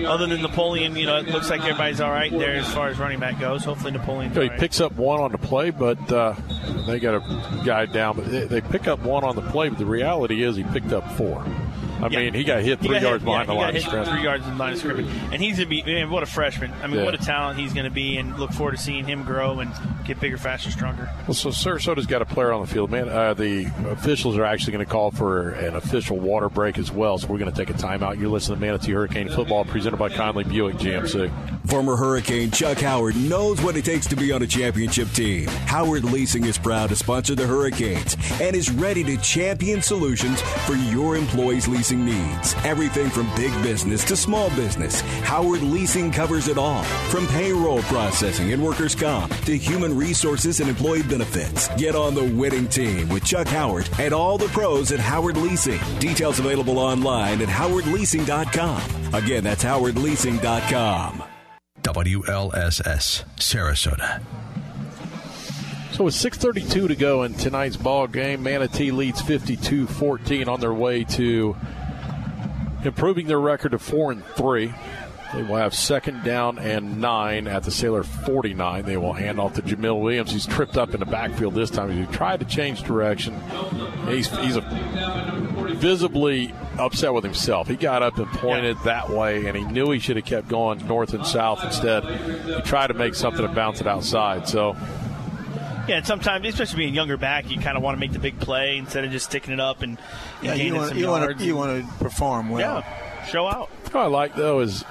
Other 0.06 0.26
than 0.28 0.42
Napoleon, 0.42 0.96
you 0.96 1.06
know, 1.06 1.18
it 1.18 1.28
looks 1.28 1.50
like 1.50 1.62
everybody's 1.62 2.02
all 2.02 2.12
right 2.12 2.32
there 2.32 2.56
as 2.56 2.72
far 2.74 2.88
as 2.88 2.98
running 2.98 3.20
back 3.20 3.40
goes. 3.40 3.64
Hopefully, 3.64 3.92
Napoleon. 3.92 4.34
So 4.34 4.42
he 4.42 4.50
right. 4.50 4.60
picks 4.60 4.80
up 4.80 4.94
one 4.94 5.20
on 5.20 5.32
the 5.32 5.38
play, 5.38 5.70
but 5.72 6.12
uh, 6.12 6.34
they 6.88 7.00
got 7.00 7.16
a 7.16 7.64
guy 7.66 7.86
down. 7.86 8.16
But 8.16 8.32
they, 8.32 8.46
they 8.46 8.62
pick 8.62 8.88
up 8.88 9.00
one 9.02 9.24
on 9.24 9.36
the 9.36 9.42
play, 9.44 9.70
but 9.70 9.78
the 9.78 9.86
reality 9.86 10.42
is 10.44 10.56
he 10.56 10.64
picked 10.64 10.94
up 10.94 11.10
four. 11.14 11.46
I 12.02 12.08
Yeah. 12.08 12.20
mean, 12.20 12.34
he 12.34 12.44
got 12.44 12.62
hit 12.64 12.80
three 12.80 12.90
got 12.94 13.02
yards 13.02 13.22
hit- 13.22 13.26
behind 13.26 13.48
yeah, 13.48 13.54
the 13.54 13.60
line 13.60 13.76
of 13.76 13.82
scrimmage. 13.82 14.08
Three 14.10 14.24
yards 14.24 14.46
in 14.46 14.52
the 14.52 14.58
line 14.58 14.74
of 14.74 14.80
scrimmage, 14.80 15.06
and 15.32 15.42
he's 15.42 15.58
gonna 15.58 15.70
be 15.70 15.84
man, 15.84 16.10
what 16.10 16.24
a 16.24 16.26
freshman. 16.26 16.72
I 16.84 16.88
mean, 16.88 17.00
Yeah. 17.00 17.06
what 17.06 17.14
a 17.14 17.18
talent 17.18 17.60
he's 17.60 17.74
gonna 17.74 17.90
be, 17.90 18.18
and 18.18 18.38
look 18.40 18.52
forward 18.54 18.72
to 18.78 18.82
seeing 18.82 19.06
him 19.06 19.24
grow 19.24 19.60
and 19.60 19.72
get 20.06 20.20
bigger, 20.20 20.38
faster, 20.38 20.72
stronger. 20.72 21.10
Well, 21.28 21.34
so 21.36 21.50
Sarasota's 21.50 22.06
got 22.06 22.22
a 22.22 22.26
player 22.26 22.52
on 22.54 22.62
the 22.62 22.68
field, 22.68 22.90
man. 22.92 23.10
Uh, 23.10 23.34
the 23.34 23.66
officials 23.92 24.38
are 24.38 24.46
actually 24.46 24.74
going 24.74 24.86
to 24.86 24.92
call 24.92 25.12
for 25.12 25.50
an 25.52 25.76
official 25.76 26.18
water 26.20 26.50
break 26.50 26.78
as 26.80 26.92
well, 26.92 27.18
so 27.18 27.28
we're 27.28 27.38
going 27.38 27.52
to 27.52 27.58
take 27.58 27.70
a 27.70 27.78
timeout. 27.78 28.20
You're 28.20 28.30
listening 28.30 28.60
to 28.60 28.66
Manatee 28.66 28.92
Hurricane 28.94 29.30
Football, 29.30 29.66
presented 29.66 29.98
by 29.98 30.10
Conley 30.10 30.44
Buick 30.46 30.78
GMC. 30.78 31.30
Former 31.68 31.96
Hurricane 31.96 32.50
Chuck 32.50 32.80
Howard 32.80 33.16
knows 33.16 33.62
what 33.62 33.76
it 33.78 33.86
takes 33.86 34.08
to 34.08 34.16
be 34.16 34.32
on 34.32 34.42
a 34.42 34.48
championship 34.48 35.12
team. 35.12 35.48
Howard 35.68 36.04
Leasing 36.06 36.46
is 36.46 36.58
proud 36.58 36.90
to 36.90 36.96
sponsor 36.96 37.36
the 37.36 37.46
Hurricanes 37.46 38.18
and 38.42 38.56
is 38.56 38.72
ready 38.72 39.04
to 39.04 39.18
champion 39.18 39.82
solutions 39.84 40.42
for 40.66 40.74
your 40.76 41.16
employees' 41.16 41.68
leasing 41.68 41.89
needs. 41.98 42.54
Everything 42.66 43.10
from 43.10 43.30
big 43.36 43.52
business 43.64 44.04
to 44.06 44.16
small 44.16 44.50
business, 44.52 45.02
Howard 45.24 45.62
Leasing 45.62 46.12
covers 46.12 46.48
it 46.48 46.58
all. 46.58 46.84
From 47.12 47.28
payroll 47.28 47.82
processing 47.84 48.54
and 48.54 48.64
workers' 48.64 48.96
comp 48.96 49.36
to 49.46 49.58
human 49.58 49.96
resources 49.96 50.60
and 50.60 50.70
employee 50.70 51.04
benefits. 51.04 51.68
Get 51.78 51.96
on 51.96 52.16
the 52.16 52.26
winning 52.36 52.68
team 52.68 53.10
with 53.10 53.24
Chuck 53.24 53.48
Howard 53.48 53.90
and 54.00 54.14
all 54.14 54.38
the 54.38 54.48
pros 54.48 54.92
at 54.92 55.00
Howard 55.00 55.38
Leasing. 55.38 55.80
Details 56.00 56.40
available 56.40 56.80
online 56.80 57.42
at 57.42 57.50
howardleasing.com. 57.50 59.14
Again, 59.14 59.44
that's 59.44 59.64
howardleasing.com. 59.64 61.24
WLSS, 61.82 63.24
Sarasota. 63.38 64.22
So 65.92 66.06
with 66.06 66.14
6:32 66.14 66.88
to 66.88 66.96
go 66.96 67.24
in 67.24 67.34
tonight's 67.34 67.76
ball 67.76 68.08
game, 68.08 68.42
Manatee 68.44 68.92
leads 68.92 69.22
52-14 69.22 70.48
on 70.48 70.62
their 70.62 70.74
way 70.74 71.04
to 71.04 71.58
improving 72.84 73.28
their 73.28 73.40
record 73.40 73.72
to 73.72 73.80
four 73.80 74.12
and 74.12 74.24
three. 74.26 74.74
They 75.34 75.44
will 75.44 75.58
have 75.58 75.76
second 75.76 76.24
down 76.24 76.58
and 76.58 77.00
nine 77.00 77.48
at 77.48 77.62
the 77.62 77.70
Sailor 77.70 78.02
49. 78.02 78.84
They 78.84 78.98
will 78.98 79.14
hand 79.14 79.40
off 79.40 79.54
to 79.56 79.62
Jamil 79.62 80.02
Williams. 80.02 80.32
He's 80.32 80.48
tripped 80.48 80.76
up 80.76 80.96
in 80.96 81.00
the 81.00 81.06
backfield 81.06 81.54
this 81.54 81.70
time. 81.70 81.92
He 81.92 82.12
tried 82.12 82.40
to 82.40 82.48
change 82.48 82.82
direction. 82.82 83.40
He's 84.08 84.28
he's 84.40 84.56
a, 84.56 84.62
visibly 85.76 86.54
upset 86.78 87.14
with 87.14 87.24
himself. 87.24 87.68
He 87.68 87.76
got 87.76 88.02
up 88.02 88.18
and 88.18 88.28
pointed 88.28 88.78
that 88.86 89.10
way, 89.10 89.46
and 89.46 89.56
he 89.56 89.64
knew 89.64 89.92
he 89.92 90.00
should 90.00 90.16
have 90.16 90.26
kept 90.26 90.48
going 90.48 90.86
north 90.88 91.14
and 91.14 91.26
south 91.26 91.64
instead. 91.64 92.04
He 92.06 92.62
tried 92.62 92.88
to 92.88 92.94
make 92.94 93.14
something 93.14 93.46
and 93.46 93.54
bounce 93.56 93.82
it 93.82 93.88
outside. 93.88 94.48
So 94.48 94.76
Yeah, 95.90 95.98
and 95.98 96.06
sometimes, 96.06 96.46
especially 96.48 96.78
being 96.78 96.94
younger 96.94 97.18
back, 97.18 97.50
you 97.50 97.60
kind 97.60 97.76
of 97.76 97.84
want 97.84 97.96
to 97.96 98.00
make 98.00 98.12
the 98.14 98.20
big 98.20 98.40
play 98.40 98.78
instead 98.78 99.04
of 99.04 99.12
just 99.12 99.26
sticking 99.26 99.54
it 99.54 99.60
up 99.60 99.82
and, 99.82 99.98
and 99.98 100.46
Yeah, 100.46 100.52
you 100.54 100.58
gaining 100.58 100.76
want 100.76 100.90
some 100.90 100.98
you 100.98 101.04
yards. 101.06 101.26
want 101.28 101.40
to 101.40 101.46
you 101.46 101.56
want 101.56 101.86
to 101.86 102.04
perform 102.04 102.50
well. 102.50 102.62
yeah, 102.84 103.26
show 103.26 103.48
out. 103.48 103.70
What 103.92 103.96
I 104.04 104.06
like 104.08 104.36
though 104.36 104.60
is 104.60 104.86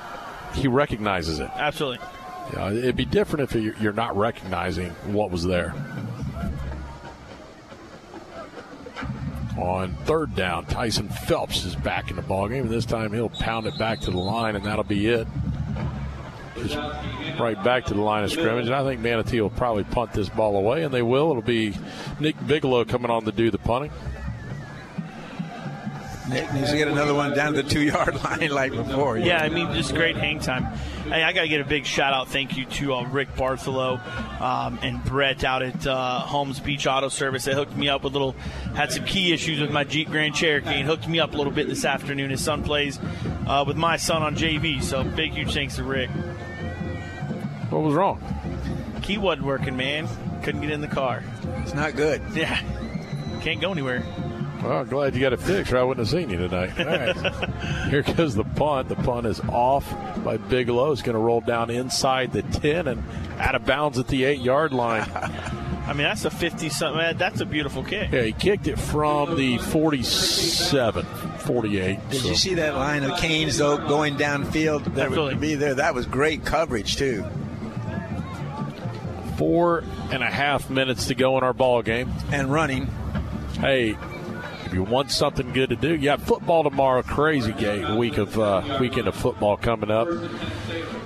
he 0.54 0.66
recognizes 0.68 1.38
it. 1.38 1.48
Absolutely. 1.54 2.04
You 2.52 2.58
know, 2.58 2.72
it'd 2.76 2.96
be 2.96 3.04
different 3.04 3.50
if 3.50 3.60
you're 3.62 3.76
you're 3.76 3.92
not 3.92 4.16
recognizing 4.16 4.90
what 5.12 5.30
was 5.30 5.44
there. 5.44 5.74
On 9.58 9.92
third 10.04 10.36
down, 10.36 10.66
Tyson 10.66 11.08
Phelps 11.08 11.64
is 11.64 11.74
back 11.74 12.10
in 12.10 12.16
the 12.16 12.22
ballgame, 12.22 12.60
and 12.60 12.70
this 12.70 12.84
time 12.86 13.12
he'll 13.12 13.28
pound 13.28 13.66
it 13.66 13.76
back 13.76 13.98
to 14.00 14.10
the 14.12 14.16
line, 14.18 14.54
and 14.54 14.64
that'll 14.64 14.84
be 14.84 15.06
it. 15.08 15.26
Just 16.58 16.76
right 17.38 17.62
back 17.62 17.86
to 17.86 17.94
the 17.94 18.00
line 18.00 18.24
of 18.24 18.30
scrimmage, 18.30 18.66
and 18.66 18.74
I 18.74 18.82
think 18.84 19.00
Manatee 19.00 19.40
will 19.40 19.50
probably 19.50 19.84
punt 19.84 20.12
this 20.12 20.28
ball 20.28 20.56
away, 20.56 20.84
and 20.84 20.92
they 20.92 21.02
will. 21.02 21.30
It'll 21.30 21.42
be 21.42 21.74
Nick 22.20 22.34
Bigelow 22.46 22.84
coming 22.84 23.10
on 23.10 23.24
to 23.24 23.32
do 23.32 23.50
the 23.50 23.58
punting. 23.58 23.92
Nick 26.28 26.52
needs 26.52 26.70
to 26.70 26.76
get 26.76 26.88
another 26.88 27.14
one 27.14 27.34
down 27.34 27.54
to 27.54 27.62
the 27.62 27.68
two 27.68 27.80
yard 27.80 28.22
line 28.24 28.50
like 28.50 28.72
before. 28.72 29.16
Yeah, 29.16 29.42
I 29.42 29.48
mean, 29.48 29.72
just 29.74 29.94
great 29.94 30.16
hang 30.16 30.40
time. 30.40 30.64
Hey, 31.04 31.22
I 31.22 31.32
got 31.32 31.42
to 31.42 31.48
get 31.48 31.62
a 31.62 31.64
big 31.64 31.86
shout 31.86 32.12
out, 32.12 32.28
thank 32.28 32.56
you 32.56 32.66
to 32.66 32.94
uh, 32.96 33.04
Rick 33.04 33.34
Bartholow 33.34 33.98
um, 34.40 34.78
and 34.82 35.02
Brett 35.04 35.42
out 35.42 35.62
at 35.62 35.86
uh, 35.86 36.20
Holmes 36.20 36.60
Beach 36.60 36.86
Auto 36.86 37.08
Service. 37.08 37.44
They 37.44 37.54
hooked 37.54 37.74
me 37.74 37.88
up 37.88 38.04
with 38.04 38.12
little, 38.12 38.32
had 38.74 38.92
some 38.92 39.06
key 39.06 39.32
issues 39.32 39.58
with 39.58 39.70
my 39.70 39.84
Jeep 39.84 40.10
Grand 40.10 40.34
Cherokee 40.34 40.80
and 40.80 40.86
hooked 40.86 41.08
me 41.08 41.18
up 41.18 41.32
a 41.32 41.36
little 41.36 41.52
bit 41.52 41.66
this 41.66 41.86
afternoon. 41.86 42.28
His 42.30 42.44
son 42.44 42.62
plays 42.62 42.98
uh, 43.46 43.64
with 43.66 43.76
my 43.76 43.96
son 43.96 44.22
on 44.22 44.36
JV, 44.36 44.82
so 44.82 45.02
big, 45.02 45.32
huge 45.32 45.54
thanks 45.54 45.76
to 45.76 45.84
Rick. 45.84 46.10
What 47.70 47.82
was 47.82 47.94
wrong? 47.94 48.22
Key 49.02 49.18
wasn't 49.18 49.46
working, 49.46 49.76
man. 49.76 50.08
Couldn't 50.42 50.60
get 50.62 50.70
in 50.70 50.80
the 50.80 50.88
car. 50.88 51.22
It's 51.58 51.74
not 51.74 51.96
good. 51.96 52.22
Yeah. 52.34 52.58
Can't 53.40 53.60
go 53.60 53.72
anywhere. 53.72 54.04
Well, 54.62 54.84
glad 54.84 55.14
you 55.14 55.20
got 55.20 55.32
it 55.32 55.40
fixed, 55.40 55.72
or 55.72 55.78
I 55.78 55.82
wouldn't 55.84 56.06
have 56.06 56.20
seen 56.20 56.30
you 56.30 56.38
tonight. 56.38 56.78
All 56.80 56.86
right. 56.86 57.88
Here 57.90 58.02
goes 58.02 58.34
the 58.34 58.44
punt. 58.44 58.88
The 58.88 58.96
punt 58.96 59.26
is 59.26 59.40
off 59.48 59.88
by 60.24 60.36
Bigelow. 60.36 60.90
It's 60.92 61.02
going 61.02 61.14
to 61.14 61.20
roll 61.20 61.40
down 61.40 61.70
inside 61.70 62.32
the 62.32 62.42
10 62.42 62.88
and 62.88 63.04
out 63.38 63.54
of 63.54 63.64
bounds 63.64 63.98
at 63.98 64.08
the 64.08 64.24
8 64.24 64.40
yard 64.40 64.72
line. 64.72 65.08
I 65.86 65.92
mean, 65.92 66.02
that's 66.02 66.24
a 66.24 66.30
50 66.30 66.68
something. 66.70 67.16
That's 67.16 67.40
a 67.40 67.46
beautiful 67.46 67.82
kick. 67.84 68.10
Yeah, 68.12 68.22
he 68.22 68.32
kicked 68.32 68.66
it 68.66 68.78
from 68.78 69.36
the 69.36 69.58
47, 69.58 71.04
48. 71.04 72.10
Did 72.10 72.20
so- 72.20 72.28
you 72.28 72.34
see 72.34 72.54
that 72.54 72.74
line 72.74 73.04
of 73.04 73.16
Canes 73.18 73.58
though 73.58 73.78
going 73.78 74.16
downfield? 74.16 74.94
That 74.96 75.10
would 75.10 75.40
be 75.40 75.54
there. 75.54 75.74
That 75.74 75.94
was 75.94 76.04
great 76.04 76.44
coverage 76.44 76.96
too. 76.96 77.24
Four 79.38 79.84
and 80.10 80.22
a 80.22 80.26
half 80.30 80.68
minutes 80.68 81.06
to 81.06 81.14
go 81.14 81.38
in 81.38 81.44
our 81.44 81.54
ball 81.54 81.80
game. 81.82 82.12
And 82.32 82.52
running. 82.52 82.86
Hey, 83.60 83.96
if 84.66 84.74
you 84.74 84.82
want 84.82 85.10
something 85.10 85.52
good 85.52 85.70
to 85.70 85.76
do, 85.76 85.94
you 85.94 86.04
got 86.04 86.20
football 86.20 86.64
tomorrow. 86.64 87.02
Crazy 87.02 87.52
game 87.52 87.96
week 87.96 88.18
of 88.18 88.38
uh, 88.38 88.78
weekend 88.80 89.08
of 89.08 89.14
football 89.14 89.56
coming 89.56 89.90
up. 89.90 90.08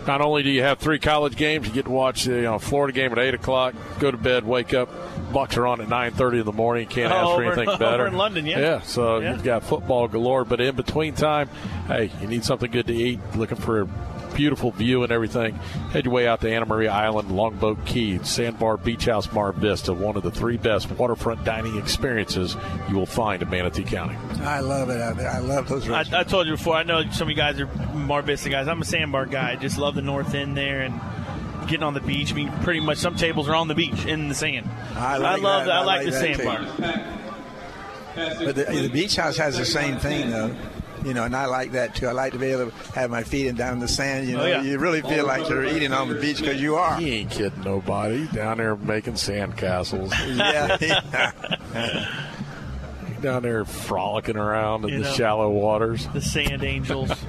Not 0.07 0.21
only 0.21 0.43
do 0.43 0.51
you 0.51 0.63
have 0.63 0.79
three 0.81 0.99
college 0.99 1.37
games, 1.37 1.69
you 1.69 1.73
get 1.73 1.85
to 1.85 1.91
watch 1.93 2.25
the 2.25 2.35
you 2.35 2.43
know, 2.43 2.59
Florida 2.59 2.93
game 2.93 3.13
at 3.13 3.19
eight 3.21 3.35
o'clock. 3.35 3.75
Go 4.01 4.11
to 4.11 4.17
bed, 4.17 4.45
wake 4.45 4.75
up. 4.75 4.89
Bucks 5.33 5.57
are 5.57 5.67
on 5.67 5.81
at 5.81 5.89
nine 5.89 6.11
thirty 6.13 6.41
in 6.41 6.45
the 6.45 6.53
morning. 6.53 6.89
Can't 6.89 7.13
ask 7.13 7.25
for 7.27 7.33
Over- 7.35 7.45
anything 7.45 7.69
over 7.69 7.79
better. 7.79 8.07
in 8.09 8.15
London, 8.15 8.45
yeah. 8.47 8.59
Yeah, 8.59 8.81
so 8.81 9.19
Yeah. 9.21 9.33
you've 9.35 9.45
got 9.45 9.63
football 9.63 10.09
galore. 10.09 10.45
But 10.45 10.61
in 10.61 10.75
between 10.75 11.15
time, 11.15 11.49
hey, 11.87 12.11
you 12.21 12.27
need 12.27 12.45
something 12.45 12.71
good 12.71 12.87
to 12.89 12.95
eat. 12.95 13.21
Looking 13.37 13.59
for 13.59 13.83
a 13.83 13.89
beautiful 14.35 14.71
view 14.71 15.03
and 15.03 15.13
everything. 15.13 15.55
Head 15.93 16.05
your 16.05 16.15
way 16.15 16.27
out 16.27 16.41
to 16.43 16.51
Anna 16.51 16.67
Maria 16.67 16.91
Island, 16.91 17.31
Longboat 17.31 17.85
Key, 17.87 18.19
Sandbar 18.23 18.77
Beach 18.77 19.07
House, 19.07 19.31
Mar 19.33 19.53
Vista. 19.53 19.93
One 19.93 20.17
of 20.17 20.23
the 20.23 20.31
three 20.31 20.57
best 20.57 20.91
waterfront 20.91 21.45
dining 21.45 21.77
experiences 21.79 22.57
you 22.89 22.97
will 22.97 23.07
find 23.07 23.43
in 23.43 23.51
Manatee 23.51 23.85
County. 23.85 24.17
I 24.43 24.61
love 24.61 24.91
it 24.91 25.01
out 25.01 25.17
there. 25.17 25.31
I 25.31 25.39
love 25.39 25.69
those 25.69 25.89
I, 25.89 25.99
restaurants. 25.99 26.29
I 26.29 26.31
told 26.31 26.47
you 26.47 26.53
before. 26.55 26.75
I 26.75 26.83
know 26.83 27.09
some 27.11 27.27
of 27.27 27.31
you 27.31 27.37
guys 27.37 27.61
are 27.61 27.67
Mar 27.95 28.23
Vista 28.23 28.49
guys. 28.49 28.69
I'm 28.69 28.83
a 28.83 28.85
sandbar 28.85 29.27
guy. 29.27 29.53
I 29.53 29.57
just 29.57 29.79
love 29.79 29.95
the 29.95 30.03
north 30.03 30.35
end 30.35 30.57
there 30.57 30.81
and 30.81 31.01
getting 31.69 31.85
on 31.85 31.95
the 31.95 32.01
beach. 32.01 32.33
I 32.33 32.35
mean, 32.35 32.53
pretty 32.63 32.81
much 32.81 32.99
some 32.99 33.17
tables 33.17 33.49
are 33.49 33.55
on 33.55 33.69
the 33.69 33.75
beach 33.75 34.05
in 34.05 34.29
the 34.29 34.35
sand. 34.35 34.69
I 34.97 35.19
like 35.19 35.43
love 35.43 35.67
that. 35.67 35.73
I, 35.73 35.81
I 35.81 35.85
like, 35.85 36.05
like 36.05 36.05
the 36.07 36.11
that, 36.13 36.27
too. 36.27 36.43
sandbar. 36.43 37.23
But 38.15 38.57
the, 38.57 38.65
the 38.65 38.91
beach 38.91 39.17
house 39.17 39.37
has 39.39 39.57
the 39.57 39.65
same 39.65 39.99
thing 39.99 40.31
though. 40.31 40.55
You 41.05 41.15
know, 41.15 41.25
and 41.25 41.35
I 41.35 41.47
like 41.47 41.73
that 41.73 41.95
too. 41.95 42.07
I 42.07 42.13
like 42.13 42.33
to 42.33 42.39
be 42.39 42.47
able 42.47 42.71
to 42.71 42.93
have 42.93 43.11
my 43.11 43.23
feet 43.23 43.47
in 43.49 43.57
down 43.57 43.75
in 43.75 43.79
the 43.81 43.89
sand. 43.89 44.29
You 44.29 44.37
oh, 44.37 44.39
know, 44.39 44.45
Oh, 44.45 44.49
yeah. 44.49 44.63
you 44.63 44.79
really 44.79 45.03
feel 45.03 45.27
like 45.27 45.49
you're 45.49 45.65
eating 45.65 45.93
on 45.93 46.09
the 46.09 46.15
beach 46.15 46.39
because 46.39 46.61
you 46.61 46.77
are. 46.77 46.97
He 46.99 47.13
ain't 47.13 47.31
kidding 47.31 47.63
nobody. 47.63 48.27
Down 48.29 48.59
there 48.59 48.77
making 48.77 49.15
sandcastles. 49.15 50.13
Yeah. 50.33 51.33
down 53.23 53.43
there 53.43 53.65
frolicking 53.65 54.37
around 54.37 54.85
in 54.85 54.91
You 54.91 54.99
the 54.99 55.05
know. 55.05 55.15
shallow 55.15 55.51
waters. 55.51 56.07
The 56.13 56.21
Sand 56.21 56.63
Angels. 56.65 57.11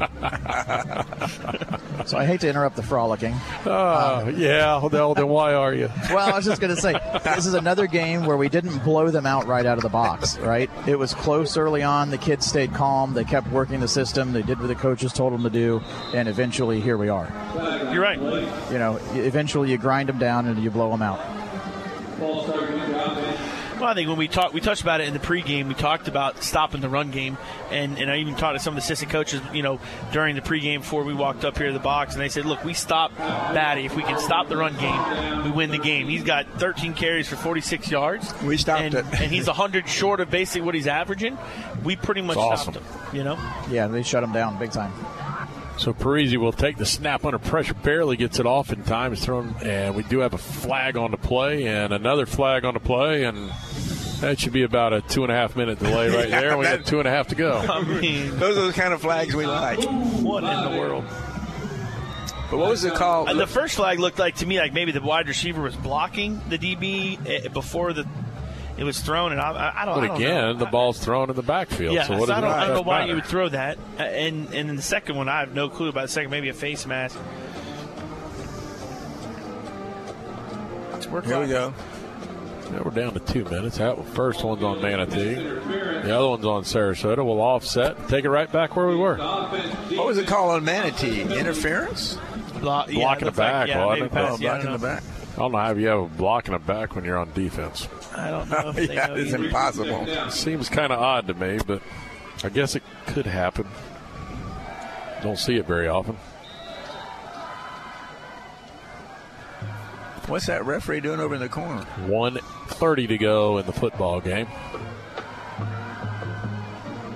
So 2.06 2.18
I 2.18 2.26
hate 2.26 2.42
to 2.42 2.50
interrupt 2.50 2.76
the 2.76 2.84
frolicking. 2.84 3.34
Oh, 3.66 4.28
yeah. 4.36 4.84
Well, 4.86 5.14
then 5.14 5.28
why 5.30 5.54
are 5.54 5.74
you? 5.74 5.90
Well, 6.10 6.34
I 6.34 6.36
was 6.36 6.44
just 6.44 6.60
going 6.60 6.76
to 6.76 6.82
say, 6.82 6.94
this 7.24 7.46
is 7.46 7.54
another 7.54 7.88
game 7.88 8.26
where 8.26 8.36
we 8.36 8.50
didn't 8.50 8.80
blow 8.80 9.10
them 9.10 9.26
out 9.26 9.48
right 9.48 9.66
out 9.66 9.78
of 9.78 9.84
the 9.84 9.90
box, 9.90 10.38
right? 10.40 10.70
It 10.86 11.00
was 11.00 11.14
close 11.14 11.56
early 11.56 11.82
on. 11.82 12.10
The 12.10 12.18
kids 12.18 12.46
stayed 12.46 12.74
calm. 12.74 13.14
They 13.14 13.24
kept 13.24 13.50
working 13.52 13.80
the 13.80 13.88
system. 13.88 14.34
They 14.34 14.42
did 14.42 14.60
what 14.60 14.68
the 14.68 14.76
coaches 14.76 15.14
told 15.14 15.32
them 15.32 15.44
to 15.44 15.50
do. 15.50 15.82
And 16.14 16.28
eventually, 16.28 16.82
here 16.82 16.98
we 16.98 17.08
are. 17.08 17.32
You're 17.94 18.02
right. 18.02 18.20
You 18.20 18.80
know, 18.80 19.00
eventually 19.14 19.72
you 19.72 19.78
grind 19.78 20.10
them 20.10 20.18
down 20.18 20.46
and 20.48 20.62
you 20.62 20.72
blow 20.72 20.90
them 20.92 21.02
out. 21.02 21.22
Well, 23.84 23.92
I 23.92 23.95
think 23.95 24.08
when 24.08 24.18
we 24.18 24.30
talked, 24.30 24.53
we 24.53 24.62
touched 24.62 24.82
about 24.82 25.02
it 25.02 25.10
in 25.10 25.14
the 25.14 25.20
pregame. 25.20 25.68
We 25.68 25.74
talked 25.74 26.08
about 26.08 26.42
stopping 26.42 26.80
the 26.80 26.88
run 26.88 27.12
game, 27.12 27.38
and, 27.70 27.98
and 27.98 28.10
I 28.10 28.20
even 28.20 28.34
talked 28.34 28.58
to 28.58 28.64
some 28.64 28.72
of 28.72 28.76
the 28.78 28.82
assistant 28.82 29.12
coaches, 29.12 29.42
you 29.52 29.62
know, 29.62 29.82
during 30.14 30.36
the 30.36 30.42
pregame 30.42 30.78
before 30.78 31.03
we 31.03 31.14
walked 31.14 31.44
up 31.44 31.58
here 31.58 31.68
to 31.68 31.74
the 31.74 31.80
box, 31.80 32.14
and 32.14 32.22
they 32.22 32.30
said, 32.30 32.45
"Look, 32.45 32.64
we 32.64 32.74
stop 32.74 33.14
Battie. 33.18 33.84
If 33.84 33.94
we 33.94 34.03
can 34.03 34.18
stop 34.22 34.48
the 34.48 34.56
run 34.56 34.78
game, 34.78 35.44
we 35.44 35.52
win 35.52 35.70
the 35.70 35.80
game." 35.80 36.08
He's 36.08 36.24
got 36.24 36.48
13 36.60 36.94
carries 36.94 37.28
for 37.28 37.36
46 37.36 37.92
yards. 37.92 38.34
We 38.42 38.56
stopped 38.56 38.84
and, 38.84 38.94
it. 38.94 39.06
and 39.20 39.30
he's 39.30 39.48
100 39.48 39.90
short 39.90 40.22
of 40.22 40.32
basically 40.32 40.62
what 40.62 40.76
he's 40.76 40.88
averaging. 40.88 41.38
We 41.84 41.98
pretty 41.98 42.22
much 42.22 42.38
stopped 42.38 42.70
awesome. 42.70 42.74
him. 42.76 42.84
You 43.12 43.26
know, 43.26 43.53
Yeah, 43.70 43.88
they 43.88 44.03
shut 44.03 44.24
him 44.24 44.32
down 44.32 44.58
big 44.58 44.72
time. 44.72 44.94
So 45.77 45.92
Parisi 45.93 46.38
will 46.38 46.52
take 46.53 46.77
the 46.77 46.85
snap 46.85 47.26
under 47.26 47.40
pressure, 47.40 47.74
barely 47.74 48.16
gets 48.16 48.40
it 48.40 48.45
off 48.45 48.72
in 48.72 48.84
time. 48.84 49.11
Is 49.14 49.24
thrown, 49.26 49.56
and 49.64 49.95
we 49.95 50.03
do 50.03 50.19
have 50.19 50.34
a 50.34 50.38
flag 50.38 50.95
on 50.98 51.11
the 51.11 51.18
play, 51.18 51.66
and 51.68 51.92
another 51.93 52.26
flag 52.26 52.64
on 52.64 52.74
the 52.76 52.80
play, 52.80 53.24
and 53.26 53.50
that 54.22 54.40
should 54.40 54.53
be 54.53 54.64
about 54.64 54.93
a 54.93 55.02
two 55.02 55.24
and 55.24 55.32
a 55.32 55.35
half 55.35 55.56
minute 55.56 55.80
delay 55.80 56.10
right 56.10 56.30
Yeah, 56.30 56.42
there. 56.42 56.58
we 56.58 56.66
that- 56.66 56.77
got 56.80 56.85
two 56.85 57.00
and 57.00 57.08
a 57.08 57.11
half 57.11 57.27
to 57.30 57.35
go. 57.35 57.58
I 57.69 57.82
mean, 57.84 58.38
Those 58.40 58.58
are 58.58 58.68
the 58.68 58.74
kind 58.74 58.93
of 58.93 59.02
flags 59.02 59.35
we 59.35 59.45
like. 59.48 59.80
what 60.22 60.43
in 60.43 60.72
the 60.74 60.80
world? 60.80 61.06
But 62.50 62.60
what 62.60 62.69
was 62.69 62.84
it 62.85 62.93
called? 62.93 63.30
Uh, 63.30 63.34
the 63.34 63.48
first 63.48 63.76
flag 63.76 64.00
looked 64.00 64.19
like 64.19 64.35
to 64.35 64.45
me 64.45 64.60
like 64.60 64.74
maybe 64.74 64.92
the 64.92 65.02
wide 65.02 65.27
receiver 65.27 65.61
was 65.64 65.76
blocking 65.76 66.40
the 66.50 66.58
DB 66.60 67.18
eh, 67.27 67.48
before 67.48 67.93
the 67.93 68.08
it 68.77 68.84
was 68.84 69.00
thrown, 69.00 69.32
and 69.32 69.40
I, 69.42 69.52
I, 69.52 69.82
I 69.82 69.85
don't. 69.85 69.98
I 69.98 70.02
But 70.02 70.08
don't 70.08 70.16
again, 70.18 70.42
know. 70.43 70.53
the 70.53 70.66
ball's 70.66 71.00
thrown 71.00 71.30
in 71.30 71.35
the 71.35 71.43
backfield. 71.43 71.93
Yeah, 71.95 72.08
so 72.08 72.18
what 72.18 72.27
so 72.27 72.34
I 72.34 72.42
don't, 72.42 72.50
it 72.50 72.53
I 72.53 72.66
don't 72.68 72.76
know 72.77 72.82
why 72.82 73.00
matter? 73.00 73.10
you 73.10 73.16
would 73.16 73.26
throw 73.26 73.50
that. 73.50 73.77
Uh, 74.00 74.03
And 74.03 74.53
and 74.53 74.69
then 74.69 74.76
the 74.76 74.82
second 74.82 75.16
one, 75.16 75.30
I 75.30 75.40
have 75.42 75.53
no 75.53 75.69
clue 75.69 75.90
about 75.90 76.02
the 76.03 76.08
second. 76.08 76.32
Maybe 76.32 76.50
a 76.50 76.53
face 76.53 76.85
mask. 76.85 77.18
We're 81.11 81.22
Here 81.22 81.40
we 81.40 81.48
go. 81.48 81.74
Yeah, 82.72 82.82
we're 82.84 82.92
down 82.92 83.14
to 83.14 83.19
two 83.19 83.43
minutes. 83.45 83.77
That 83.77 84.03
first 84.16 84.43
one's 84.43 84.64
on 84.64 84.82
Manatee. 84.82 85.35
The 85.35 86.16
other 86.18 86.27
one's 86.30 86.45
on 86.45 86.64
Sarasota. 86.64 87.18
We'll 87.18 87.40
offset 87.42 87.98
and 87.98 88.10
take 88.10 88.26
it 88.26 88.30
right 88.32 88.52
back 88.52 88.76
where 88.76 88.88
we 88.88 88.95
were. 88.95 89.18
What 89.18 90.08
was 90.08 90.18
it 90.18 90.26
called 90.27 90.52
on 90.52 90.64
Manatee? 90.64 91.22
Interference? 91.22 92.18
Block, 92.61 92.88
yeah, 92.90 92.95
Blocking 93.00 93.19
the 93.19 93.26
looks 93.26 93.38
like- 93.38 93.52
back, 93.52 93.68
yeah, 93.68 93.85
wasn't 93.85 94.06
it? 94.06 94.11
pass, 94.11 94.32
Oh, 94.32 94.38
yeah, 94.42 94.50
blocking 94.56 94.72
the 94.72 94.77
back. 94.80 95.03
I 95.34 95.38
don't 95.38 95.52
know 95.52 95.58
how 95.58 95.74
you 95.74 95.88
have 95.88 96.00
a 96.00 96.08
block 96.08 96.45
and 96.48 96.56
a 96.56 96.60
back 96.60 96.95
when 96.95 97.03
you're 97.06 97.18
on 97.18 97.32
defense. 97.34 97.88
I 98.16 98.30
don't 98.30 98.50
know. 98.50 98.70
If 98.70 98.76
they 98.88 98.94
yeah, 98.94 99.08
know 99.08 99.16
it's 99.16 99.34
either. 99.34 99.45
impossible. 99.45 100.30
Seems 100.30 100.70
kind 100.70 100.94
of 100.94 101.00
odd 101.00 101.28
to 101.28 101.34
me, 101.34 101.60
but 101.66 101.82
I 102.44 102.50
guess 102.50 102.76
it 102.76 102.84
could 103.08 103.26
happen. 103.26 103.66
Don't 105.24 105.40
see 105.40 105.56
it 105.56 105.66
very 105.66 105.88
often. 105.88 106.18
What's 110.28 110.45
that 110.48 110.64
referee 110.66 111.02
doing 111.02 111.20
over 111.20 111.34
in 111.36 111.42
the 111.42 111.50
corner? 111.50 111.82
130 112.08 113.08
to 113.08 113.18
go 113.18 113.58
in 113.58 113.66
the 113.66 113.74
football 113.74 114.22
game. 114.22 114.48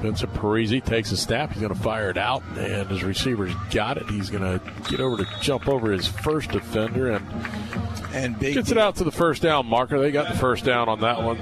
Vincent 0.01 0.33
Parisi 0.33 0.83
takes 0.83 1.11
a 1.11 1.17
snap. 1.17 1.51
He's 1.51 1.61
going 1.61 1.73
to 1.73 1.79
fire 1.79 2.09
it 2.09 2.17
out, 2.17 2.43
and 2.55 2.87
his 2.89 3.03
receiver's 3.03 3.53
got 3.71 3.97
it. 3.97 4.07
He's 4.09 4.29
going 4.29 4.43
to 4.43 4.61
get 4.89 4.99
over 4.99 5.17
to 5.17 5.27
jump 5.41 5.67
over 5.67 5.91
his 5.91 6.07
first 6.07 6.51
defender 6.51 7.11
and 7.11 7.25
And 8.13 8.39
big 8.39 8.53
gets 8.53 8.71
it 8.71 8.77
out 8.77 8.97
to 8.97 9.03
the 9.03 9.11
first 9.11 9.41
down 9.41 9.65
marker. 9.65 9.99
They 9.99 10.11
got 10.11 10.31
the 10.31 10.37
first 10.37 10.65
down 10.65 10.87
on 10.87 11.01
that 11.01 11.23
one. 11.23 11.37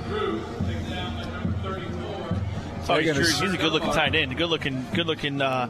Oh, 2.88 2.98
he's, 2.98 3.06
They're 3.06 3.14
gonna 3.14 3.25
he's 3.25 3.53
a 3.53 3.58
good-looking 3.58 3.92
tight 3.92 4.16
end, 4.16 4.32
a 4.32 4.35
good-looking, 4.35 4.85
good-looking 4.93 5.42
uh, 5.42 5.67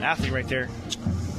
athlete 0.00 0.32
right 0.32 0.48
there. 0.48 0.68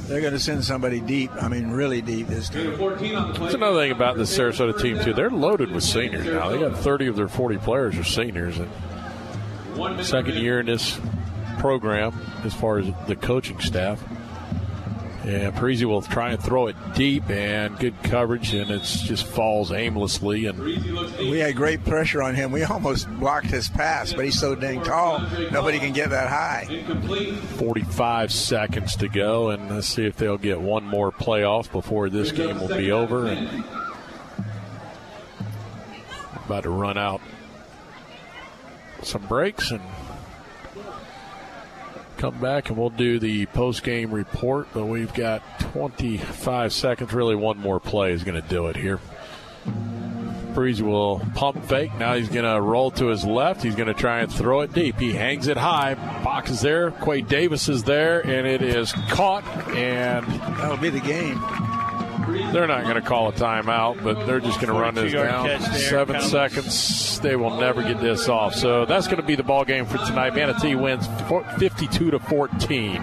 They're 0.06 0.20
going 0.20 0.32
to 0.32 0.40
send 0.40 0.64
somebody 0.64 1.00
deep. 1.00 1.30
I 1.40 1.48
mean, 1.48 1.70
really 1.70 2.02
deep 2.02 2.26
this 2.26 2.48
time. 2.48 2.76
That's 2.76 3.54
another 3.54 3.78
thing 3.78 3.92
about 3.92 4.16
this 4.16 4.36
Sarasota 4.36 4.80
team 4.80 4.98
too. 5.00 5.14
They're 5.14 5.30
loaded 5.30 5.70
with 5.70 5.84
seniors 5.84 6.26
now. 6.26 6.50
They 6.50 6.58
got 6.58 6.76
30 6.76 7.06
of 7.06 7.16
their 7.16 7.28
40 7.28 7.58
players 7.58 7.96
are 7.96 8.04
seniors, 8.04 8.58
and 8.58 8.68
second 10.04 10.36
year 10.36 10.60
in 10.60 10.66
this 10.66 10.98
program 11.58 12.14
as 12.44 12.54
far 12.54 12.78
as 12.78 12.86
the 13.06 13.16
coaching 13.16 13.60
staff. 13.60 14.02
And 15.24 15.54
Parisi 15.54 15.84
will 15.84 16.00
try 16.00 16.30
and 16.30 16.42
throw 16.42 16.68
it 16.68 16.76
deep 16.94 17.28
and 17.28 17.78
good 17.78 18.02
coverage, 18.02 18.54
and 18.54 18.70
it 18.70 18.82
just 18.82 19.26
falls 19.26 19.70
aimlessly. 19.70 20.46
And 20.46 20.58
We 20.58 21.38
had 21.38 21.56
great 21.56 21.84
pressure 21.84 22.22
on 22.22 22.34
him. 22.34 22.52
We 22.52 22.64
almost 22.64 23.06
blocked 23.18 23.46
his 23.46 23.68
pass, 23.68 24.14
but 24.14 24.24
he's 24.24 24.40
so 24.40 24.54
dang 24.54 24.82
tall, 24.82 25.20
nobody 25.52 25.78
can 25.78 25.92
get 25.92 26.08
that 26.10 26.30
high. 26.30 26.64
45 27.58 28.32
seconds 28.32 28.96
to 28.96 29.08
go, 29.08 29.50
and 29.50 29.70
let's 29.70 29.88
see 29.88 30.06
if 30.06 30.16
they'll 30.16 30.38
get 30.38 30.58
one 30.58 30.84
more 30.84 31.12
playoff 31.12 31.70
before 31.70 32.08
this 32.08 32.32
game 32.32 32.58
will 32.58 32.68
be 32.68 32.90
over. 32.90 33.26
And 33.26 33.62
about 36.46 36.62
to 36.62 36.70
run 36.70 36.96
out 36.96 37.20
some 39.04 39.26
breaks 39.26 39.70
and 39.70 39.80
come 42.20 42.38
back, 42.38 42.68
and 42.68 42.78
we'll 42.78 42.90
do 42.90 43.18
the 43.18 43.46
post 43.46 43.82
game 43.82 44.12
report. 44.12 44.68
But 44.72 44.86
we've 44.86 45.12
got 45.14 45.42
25 45.60 46.72
seconds. 46.72 47.12
Really, 47.12 47.34
one 47.34 47.58
more 47.58 47.80
play 47.80 48.12
is 48.12 48.24
going 48.24 48.40
to 48.40 48.48
do 48.48 48.66
it 48.68 48.76
here. 48.76 49.00
Breeze 50.54 50.82
will 50.82 51.20
pump 51.34 51.64
fake. 51.64 51.94
Now 51.94 52.14
he's 52.14 52.28
going 52.28 52.44
to 52.44 52.60
roll 52.60 52.90
to 52.92 53.06
his 53.06 53.24
left. 53.24 53.62
He's 53.62 53.76
going 53.76 53.86
to 53.86 53.94
try 53.94 54.20
and 54.20 54.32
throw 54.32 54.60
it 54.60 54.72
deep. 54.72 54.98
He 54.98 55.12
hangs 55.12 55.46
it 55.48 55.56
high. 55.56 55.94
Box 56.24 56.50
is 56.50 56.60
there. 56.60 56.90
Quay 56.90 57.22
Davis 57.22 57.68
is 57.68 57.84
there, 57.84 58.20
and 58.20 58.46
it 58.46 58.60
is 58.60 58.92
caught. 59.08 59.44
And 59.68 60.26
that'll 60.58 60.76
be 60.76 60.90
the 60.90 61.00
game. 61.00 61.40
They're 62.30 62.66
not 62.66 62.84
going 62.84 62.96
to 62.96 63.02
call 63.02 63.28
a 63.28 63.32
timeout, 63.32 64.02
but 64.02 64.26
they're 64.26 64.40
just 64.40 64.60
going 64.60 64.72
to 64.72 64.80
run 64.80 64.94
this 64.94 65.12
down. 65.12 65.60
Seven 65.74 66.20
seconds. 66.22 67.20
They 67.20 67.36
will 67.36 67.56
never 67.58 67.82
get 67.82 68.00
this 68.00 68.28
off. 68.28 68.54
So 68.54 68.86
that's 68.86 69.06
going 69.06 69.20
to 69.20 69.26
be 69.26 69.34
the 69.34 69.42
ball 69.42 69.64
game 69.64 69.84
for 69.86 69.98
tonight. 69.98 70.34
Manatee 70.34 70.74
wins 70.74 71.06
52 71.58 72.10
to 72.12 72.18
14. 72.18 73.02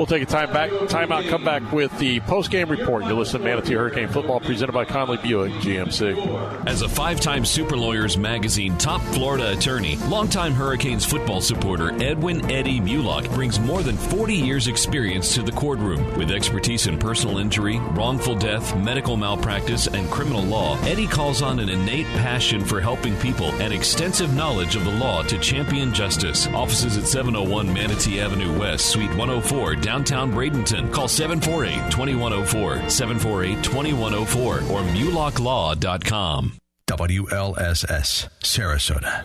We'll 0.00 0.06
take 0.06 0.22
a 0.22 0.26
time 0.26 0.50
back, 0.50 0.70
timeout, 0.70 1.28
come 1.28 1.44
back 1.44 1.72
with 1.72 1.98
the 1.98 2.20
post 2.20 2.50
game 2.50 2.70
report. 2.70 3.04
You 3.04 3.12
listen 3.12 3.38
to 3.38 3.46
Manatee 3.46 3.74
Hurricane 3.74 4.08
Football 4.08 4.40
presented 4.40 4.72
by 4.72 4.86
Conley 4.86 5.18
Buick 5.18 5.52
GMC. 5.60 6.66
As 6.66 6.80
a 6.80 6.88
five 6.88 7.20
time 7.20 7.44
Super 7.44 7.76
Lawyers 7.76 8.16
Magazine 8.16 8.78
top 8.78 9.02
Florida 9.12 9.52
attorney, 9.52 9.96
longtime 10.08 10.54
Hurricanes 10.54 11.04
football 11.04 11.42
supporter 11.42 11.92
Edwin 12.02 12.50
Eddie 12.50 12.80
Mulock 12.80 13.30
brings 13.34 13.60
more 13.60 13.82
than 13.82 13.98
40 13.98 14.32
years' 14.32 14.68
experience 14.68 15.34
to 15.34 15.42
the 15.42 15.52
courtroom. 15.52 16.16
With 16.16 16.30
expertise 16.30 16.86
in 16.86 16.96
personal 16.96 17.36
injury, 17.36 17.78
wrongful 17.90 18.36
death, 18.36 18.74
medical 18.78 19.18
malpractice, 19.18 19.86
and 19.86 20.10
criminal 20.10 20.44
law, 20.44 20.80
Eddie 20.84 21.08
calls 21.08 21.42
on 21.42 21.58
an 21.58 21.68
innate 21.68 22.06
passion 22.06 22.64
for 22.64 22.80
helping 22.80 23.14
people 23.16 23.48
and 23.60 23.70
extensive 23.70 24.32
knowledge 24.32 24.76
of 24.76 24.86
the 24.86 24.92
law 24.92 25.22
to 25.24 25.38
champion 25.40 25.92
justice. 25.92 26.46
Offices 26.54 26.96
at 26.96 27.06
701 27.06 27.70
Manatee 27.70 28.18
Avenue 28.18 28.58
West, 28.58 28.86
Suite 28.86 29.10
104, 29.10 29.74
downtown 29.90 30.32
Bradenton. 30.32 30.92
Call 30.92 31.08
748 31.08 31.90
2104, 31.90 32.88
748 32.88 33.64
2104, 33.64 34.54
or 34.54 34.82
mulocklaw.com. 34.94 36.52
WLSS, 36.86 38.28
Sarasota. 38.40 39.24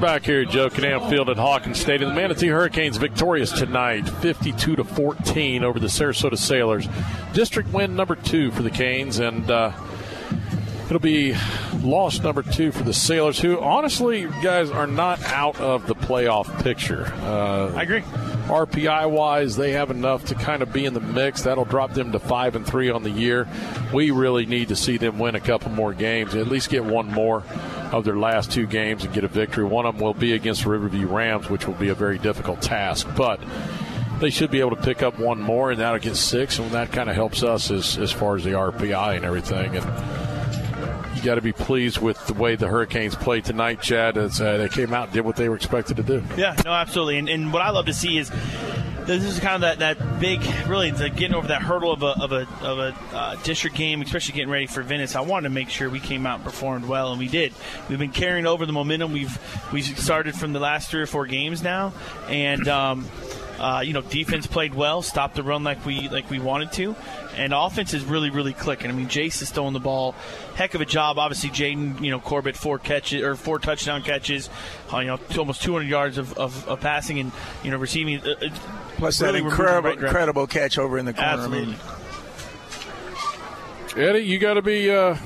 Back 0.00 0.24
here 0.24 0.42
at 0.42 0.48
Joe 0.48 0.70
Kinnan 0.70 1.10
Field 1.10 1.28
at 1.28 1.36
Hawkins 1.36 1.78
Stadium. 1.78 2.14
The 2.14 2.16
Manatee 2.16 2.48
Hurricanes 2.48 2.96
victorious 2.96 3.52
tonight, 3.52 4.08
52 4.08 4.76
to 4.76 4.84
14 4.84 5.62
over 5.62 5.78
the 5.78 5.88
Sarasota 5.88 6.38
Sailors. 6.38 6.88
District 7.34 7.70
win 7.70 7.96
number 7.96 8.14
two 8.14 8.50
for 8.52 8.62
the 8.62 8.70
Canes, 8.70 9.18
and 9.18 9.50
uh, 9.50 9.72
it'll 10.86 10.98
be 10.98 11.36
loss 11.82 12.20
number 12.20 12.42
two 12.42 12.72
for 12.72 12.82
the 12.82 12.94
Sailors, 12.94 13.38
who 13.38 13.60
honestly, 13.60 14.26
guys, 14.42 14.70
are 14.70 14.86
not 14.86 15.22
out 15.24 15.60
of 15.60 15.86
the 15.86 15.94
playoff 15.94 16.62
picture. 16.62 17.06
Uh, 17.22 17.72
I 17.74 17.82
agree. 17.82 18.00
RPI 18.00 19.10
wise, 19.10 19.56
they 19.56 19.72
have 19.72 19.90
enough 19.90 20.26
to 20.26 20.34
kind 20.36 20.62
of 20.62 20.72
be 20.72 20.84
in 20.84 20.94
the 20.94 21.00
mix. 21.00 21.42
That'll 21.42 21.64
drop 21.64 21.94
them 21.94 22.12
to 22.12 22.20
five 22.20 22.54
and 22.54 22.64
three 22.64 22.90
on 22.90 23.02
the 23.02 23.10
year. 23.10 23.48
We 23.92 24.12
really 24.12 24.46
need 24.46 24.68
to 24.68 24.76
see 24.76 24.96
them 24.96 25.18
win 25.18 25.34
a 25.34 25.40
couple 25.40 25.72
more 25.72 25.92
games, 25.92 26.34
at 26.34 26.46
least 26.46 26.70
get 26.70 26.84
one 26.84 27.06
more 27.12 27.42
of 27.92 28.04
their 28.04 28.16
last 28.16 28.52
two 28.52 28.66
games 28.66 29.04
and 29.04 29.12
get 29.12 29.24
a 29.24 29.28
victory. 29.28 29.64
One 29.64 29.86
of 29.86 29.96
them 29.96 30.04
will 30.04 30.14
be 30.14 30.32
against 30.32 30.62
the 30.62 30.70
Riverview 30.70 31.06
Rams, 31.06 31.50
which 31.50 31.66
will 31.66 31.74
be 31.74 31.88
a 31.88 31.94
very 31.94 32.18
difficult 32.18 32.62
task, 32.62 33.08
but 33.16 33.40
they 34.20 34.30
should 34.30 34.50
be 34.50 34.60
able 34.60 34.76
to 34.76 34.82
pick 34.82 35.02
up 35.02 35.18
one 35.18 35.40
more, 35.40 35.70
and 35.70 35.80
that'll 35.80 35.98
get 35.98 36.16
six, 36.16 36.58
and 36.58 36.70
that 36.70 36.92
kind 36.92 37.10
of 37.10 37.16
helps 37.16 37.42
us 37.42 37.70
as, 37.70 37.98
as 37.98 38.12
far 38.12 38.36
as 38.36 38.44
the 38.44 38.50
RPI 38.50 39.16
and 39.16 39.24
everything. 39.24 39.76
And 39.76 39.84
got 41.26 41.34
to 41.34 41.42
be 41.42 41.52
pleased 41.52 41.98
with 41.98 42.24
the 42.26 42.34
way 42.34 42.54
the 42.54 42.68
Hurricanes 42.68 43.16
played 43.16 43.44
tonight, 43.44 43.82
Chad. 43.82 44.16
As 44.16 44.40
uh, 44.40 44.56
they 44.58 44.68
came 44.68 44.94
out 44.94 45.04
and 45.04 45.12
did 45.12 45.24
what 45.24 45.36
they 45.36 45.48
were 45.48 45.56
expected 45.56 45.96
to 45.96 46.02
do. 46.02 46.22
Yeah, 46.36 46.54
no, 46.64 46.72
absolutely. 46.72 47.18
And, 47.18 47.28
and 47.28 47.52
what 47.52 47.62
I 47.62 47.70
love 47.70 47.86
to 47.86 47.92
see 47.92 48.16
is 48.16 48.30
this 49.06 49.24
is 49.24 49.40
kind 49.40 49.56
of 49.56 49.60
that, 49.62 49.78
that 49.80 50.20
big, 50.20 50.40
really, 50.68 50.90
getting 50.92 51.34
over 51.34 51.48
that 51.48 51.62
hurdle 51.62 51.92
of 51.92 52.02
a 52.02 52.22
of 52.22 52.32
a, 52.32 52.48
of 52.62 52.78
a 52.78 52.96
uh, 53.12 53.36
district 53.42 53.76
game, 53.76 54.02
especially 54.02 54.34
getting 54.34 54.50
ready 54.50 54.66
for 54.66 54.82
Venice. 54.82 55.16
I 55.16 55.20
wanted 55.20 55.48
to 55.48 55.54
make 55.54 55.68
sure 55.68 55.90
we 55.90 56.00
came 56.00 56.26
out 56.26 56.36
and 56.36 56.44
performed 56.44 56.86
well, 56.86 57.10
and 57.10 57.18
we 57.18 57.28
did. 57.28 57.52
We've 57.88 57.98
been 57.98 58.12
carrying 58.12 58.46
over 58.46 58.64
the 58.64 58.72
momentum 58.72 59.12
we've 59.12 59.36
we 59.72 59.82
started 59.82 60.36
from 60.36 60.52
the 60.52 60.60
last 60.60 60.90
three 60.90 61.02
or 61.02 61.06
four 61.06 61.26
games 61.26 61.62
now, 61.62 61.92
and. 62.28 62.66
Um, 62.68 63.08
uh, 63.58 63.80
you 63.80 63.94
know, 63.94 64.02
defense 64.02 64.46
played 64.46 64.74
well, 64.74 65.00
stopped 65.00 65.34
the 65.34 65.42
run 65.42 65.64
like 65.64 65.84
we 65.86 66.10
like 66.10 66.28
we 66.30 66.38
wanted 66.38 66.72
to, 66.72 66.94
and 67.36 67.52
offense 67.52 67.94
is 67.94 68.04
really 68.04 68.30
really 68.30 68.52
clicking. 68.52 68.90
I 68.90 68.94
mean, 68.94 69.08
Jace 69.08 69.42
is 69.42 69.50
throwing 69.50 69.72
the 69.72 69.80
ball, 69.80 70.14
heck 70.54 70.74
of 70.74 70.80
a 70.80 70.84
job. 70.84 71.18
Obviously, 71.18 71.50
Jaden, 71.50 72.00
you 72.00 72.10
know, 72.10 72.20
Corbett 72.20 72.56
four 72.56 72.78
catches 72.78 73.22
or 73.22 73.36
four 73.36 73.58
touchdown 73.58 74.02
catches, 74.02 74.48
uh, 74.92 74.98
you 74.98 75.06
know, 75.06 75.18
almost 75.38 75.62
200 75.62 75.88
yards 75.88 76.18
of, 76.18 76.36
of, 76.38 76.68
of 76.68 76.80
passing 76.80 77.18
and 77.18 77.32
you 77.62 77.70
know 77.70 77.76
receiving. 77.76 78.20
Uh, 78.20 78.34
uh 78.40 78.48
Plus 78.96 79.20
really 79.20 79.40
that 79.40 79.46
incredible 79.46 79.90
right 79.90 79.98
incredible 79.98 80.46
catch 80.46 80.78
over 80.78 80.98
in 80.98 81.04
the 81.04 81.12
corner. 81.12 81.28
Absolutely. 81.28 81.74
I 81.74 81.96
mean, 83.96 84.08
Eddie, 84.08 84.20
you 84.20 84.38
got 84.38 84.54
to 84.54 84.62
be 84.62 84.90
uh, 84.90 85.16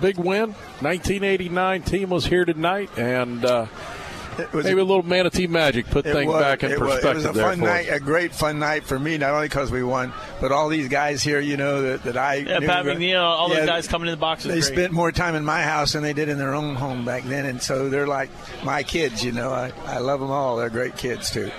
big 0.00 0.18
win. 0.18 0.54
1989 0.80 1.82
team 1.82 2.10
was 2.10 2.26
here 2.26 2.44
tonight, 2.44 2.90
and 2.98 3.44
uh, 3.44 3.66
maybe 4.52 4.70
a, 4.70 4.82
a 4.82 4.84
little 4.84 5.02
manatee 5.02 5.46
magic 5.46 5.86
put 5.86 6.04
things 6.04 6.32
was, 6.32 6.42
back 6.42 6.62
in 6.62 6.72
it 6.72 6.78
perspective. 6.78 7.16
Was, 7.16 7.24
it 7.24 7.28
was 7.28 7.36
a 7.38 7.42
fun 7.42 7.60
night, 7.60 7.88
a 7.90 8.00
great 8.00 8.34
fun 8.34 8.58
night 8.58 8.84
for 8.84 8.98
me. 8.98 9.18
Not 9.18 9.34
only 9.34 9.48
because 9.48 9.70
we 9.70 9.82
won, 9.82 10.12
but 10.40 10.52
all 10.52 10.68
these 10.68 10.88
guys 10.88 11.22
here, 11.22 11.40
you 11.40 11.56
know, 11.56 11.82
that, 11.82 12.04
that 12.04 12.16
I 12.16 12.36
yeah, 12.36 12.58
knew, 12.58 12.66
Pat 12.66 12.84
McNeil, 12.84 13.22
all 13.22 13.48
yeah, 13.50 13.60
those 13.60 13.68
guys 13.68 13.88
coming 13.88 14.08
in 14.08 14.12
the 14.12 14.18
box. 14.18 14.44
They 14.44 14.60
great. 14.60 14.64
spent 14.64 14.92
more 14.92 15.12
time 15.12 15.34
in 15.34 15.44
my 15.44 15.62
house 15.62 15.92
than 15.92 16.02
they 16.02 16.12
did 16.12 16.28
in 16.28 16.38
their 16.38 16.54
own 16.54 16.74
home 16.74 17.04
back 17.04 17.24
then, 17.24 17.46
and 17.46 17.62
so 17.62 17.88
they're 17.88 18.06
like 18.06 18.30
my 18.64 18.82
kids. 18.82 19.24
You 19.24 19.32
know, 19.32 19.50
I, 19.50 19.72
I 19.86 19.98
love 19.98 20.20
them 20.20 20.30
all. 20.30 20.56
They're 20.56 20.70
great 20.70 20.96
kids 20.96 21.30
too. 21.30 21.50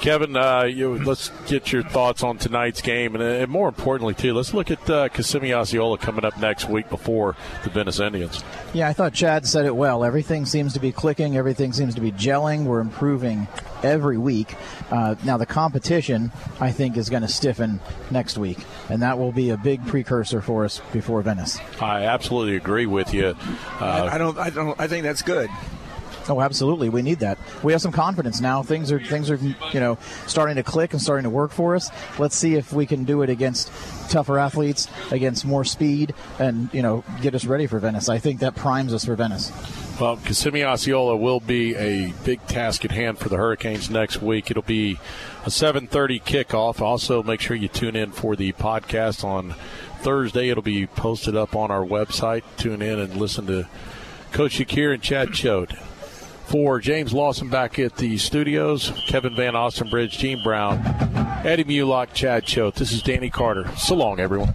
Kevin, 0.00 0.36
uh, 0.36 0.62
you, 0.62 1.02
let's 1.02 1.30
get 1.46 1.72
your 1.72 1.82
thoughts 1.82 2.22
on 2.22 2.38
tonight's 2.38 2.80
game, 2.80 3.14
and, 3.14 3.22
and 3.22 3.50
more 3.50 3.68
importantly, 3.68 4.14
too, 4.14 4.32
let's 4.32 4.54
look 4.54 4.70
at 4.70 4.88
uh, 4.88 5.08
Kissimmee 5.08 5.52
Osceola 5.52 5.98
coming 5.98 6.24
up 6.24 6.38
next 6.38 6.68
week 6.68 6.88
before 6.88 7.36
the 7.64 7.70
Venice 7.70 7.98
Indians. 7.98 8.42
Yeah, 8.72 8.88
I 8.88 8.92
thought 8.92 9.12
Chad 9.12 9.46
said 9.46 9.66
it 9.66 9.74
well. 9.74 10.04
Everything 10.04 10.46
seems 10.46 10.72
to 10.74 10.80
be 10.80 10.92
clicking. 10.92 11.36
Everything 11.36 11.72
seems 11.72 11.94
to 11.96 12.00
be 12.00 12.12
gelling. 12.12 12.64
We're 12.64 12.80
improving 12.80 13.48
every 13.82 14.18
week. 14.18 14.54
Uh, 14.90 15.16
now 15.24 15.36
the 15.36 15.46
competition, 15.46 16.30
I 16.60 16.70
think, 16.70 16.96
is 16.96 17.10
going 17.10 17.22
to 17.22 17.28
stiffen 17.28 17.80
next 18.10 18.38
week, 18.38 18.58
and 18.88 19.02
that 19.02 19.18
will 19.18 19.32
be 19.32 19.50
a 19.50 19.56
big 19.56 19.84
precursor 19.86 20.40
for 20.40 20.64
us 20.64 20.80
before 20.92 21.22
Venice. 21.22 21.58
I 21.80 22.04
absolutely 22.04 22.56
agree 22.56 22.86
with 22.86 23.12
you. 23.12 23.34
I, 23.80 24.10
I 24.12 24.18
don't. 24.18 24.38
I 24.38 24.50
don't. 24.50 24.80
I 24.80 24.86
think 24.86 25.02
that's 25.02 25.22
good. 25.22 25.50
Oh, 26.28 26.40
absolutely. 26.40 26.88
We 26.88 27.02
need 27.02 27.20
that. 27.20 27.38
We 27.62 27.72
have 27.72 27.80
some 27.80 27.92
confidence 27.92 28.40
now. 28.40 28.62
Things 28.62 28.92
are 28.92 29.00
things 29.00 29.30
are 29.30 29.36
you 29.36 29.80
know 29.80 29.98
starting 30.26 30.56
to 30.56 30.62
click 30.62 30.92
and 30.92 31.00
starting 31.00 31.24
to 31.24 31.30
work 31.30 31.52
for 31.52 31.74
us. 31.74 31.90
Let's 32.18 32.36
see 32.36 32.54
if 32.54 32.72
we 32.72 32.86
can 32.86 33.04
do 33.04 33.22
it 33.22 33.30
against 33.30 33.72
tougher 34.10 34.38
athletes, 34.38 34.88
against 35.10 35.44
more 35.44 35.64
speed, 35.64 36.14
and 36.38 36.72
you 36.72 36.82
know 36.82 37.04
get 37.22 37.34
us 37.34 37.44
ready 37.44 37.66
for 37.66 37.78
Venice. 37.78 38.08
I 38.08 38.18
think 38.18 38.40
that 38.40 38.54
primes 38.54 38.92
us 38.92 39.04
for 39.04 39.14
Venice. 39.14 39.52
Well, 39.98 40.16
Kissimmee 40.18 40.64
Osceola 40.64 41.16
will 41.16 41.40
be 41.40 41.74
a 41.74 42.12
big 42.24 42.46
task 42.46 42.84
at 42.84 42.92
hand 42.92 43.18
for 43.18 43.28
the 43.28 43.36
Hurricanes 43.36 43.90
next 43.90 44.22
week. 44.22 44.50
It'll 44.50 44.62
be 44.62 44.98
a 45.44 45.50
7:30 45.50 46.20
kickoff. 46.20 46.80
Also, 46.80 47.22
make 47.22 47.40
sure 47.40 47.56
you 47.56 47.68
tune 47.68 47.96
in 47.96 48.12
for 48.12 48.36
the 48.36 48.52
podcast 48.52 49.24
on 49.24 49.54
Thursday. 50.02 50.50
It'll 50.50 50.62
be 50.62 50.86
posted 50.86 51.34
up 51.34 51.56
on 51.56 51.70
our 51.70 51.84
website. 51.84 52.42
Tune 52.56 52.82
in 52.82 52.98
and 52.98 53.16
listen 53.16 53.46
to 53.46 53.66
Coach 54.30 54.58
Shakir 54.58 54.92
and 54.92 55.02
Chad 55.02 55.32
Choate 55.32 55.72
for 56.48 56.80
James 56.80 57.12
Lawson 57.12 57.50
back 57.50 57.78
at 57.78 57.96
the 57.96 58.16
studios, 58.16 58.90
Kevin 59.06 59.36
Van 59.36 59.52
Ostenbridge, 59.52 60.12
Gene 60.12 60.42
Brown, 60.42 60.78
Eddie 61.44 61.64
Mulock, 61.64 62.14
Chad 62.14 62.44
Choate. 62.44 62.74
This 62.74 62.90
is 62.90 63.02
Danny 63.02 63.28
Carter. 63.28 63.68
So 63.76 63.94
long, 63.94 64.18
everyone. 64.18 64.54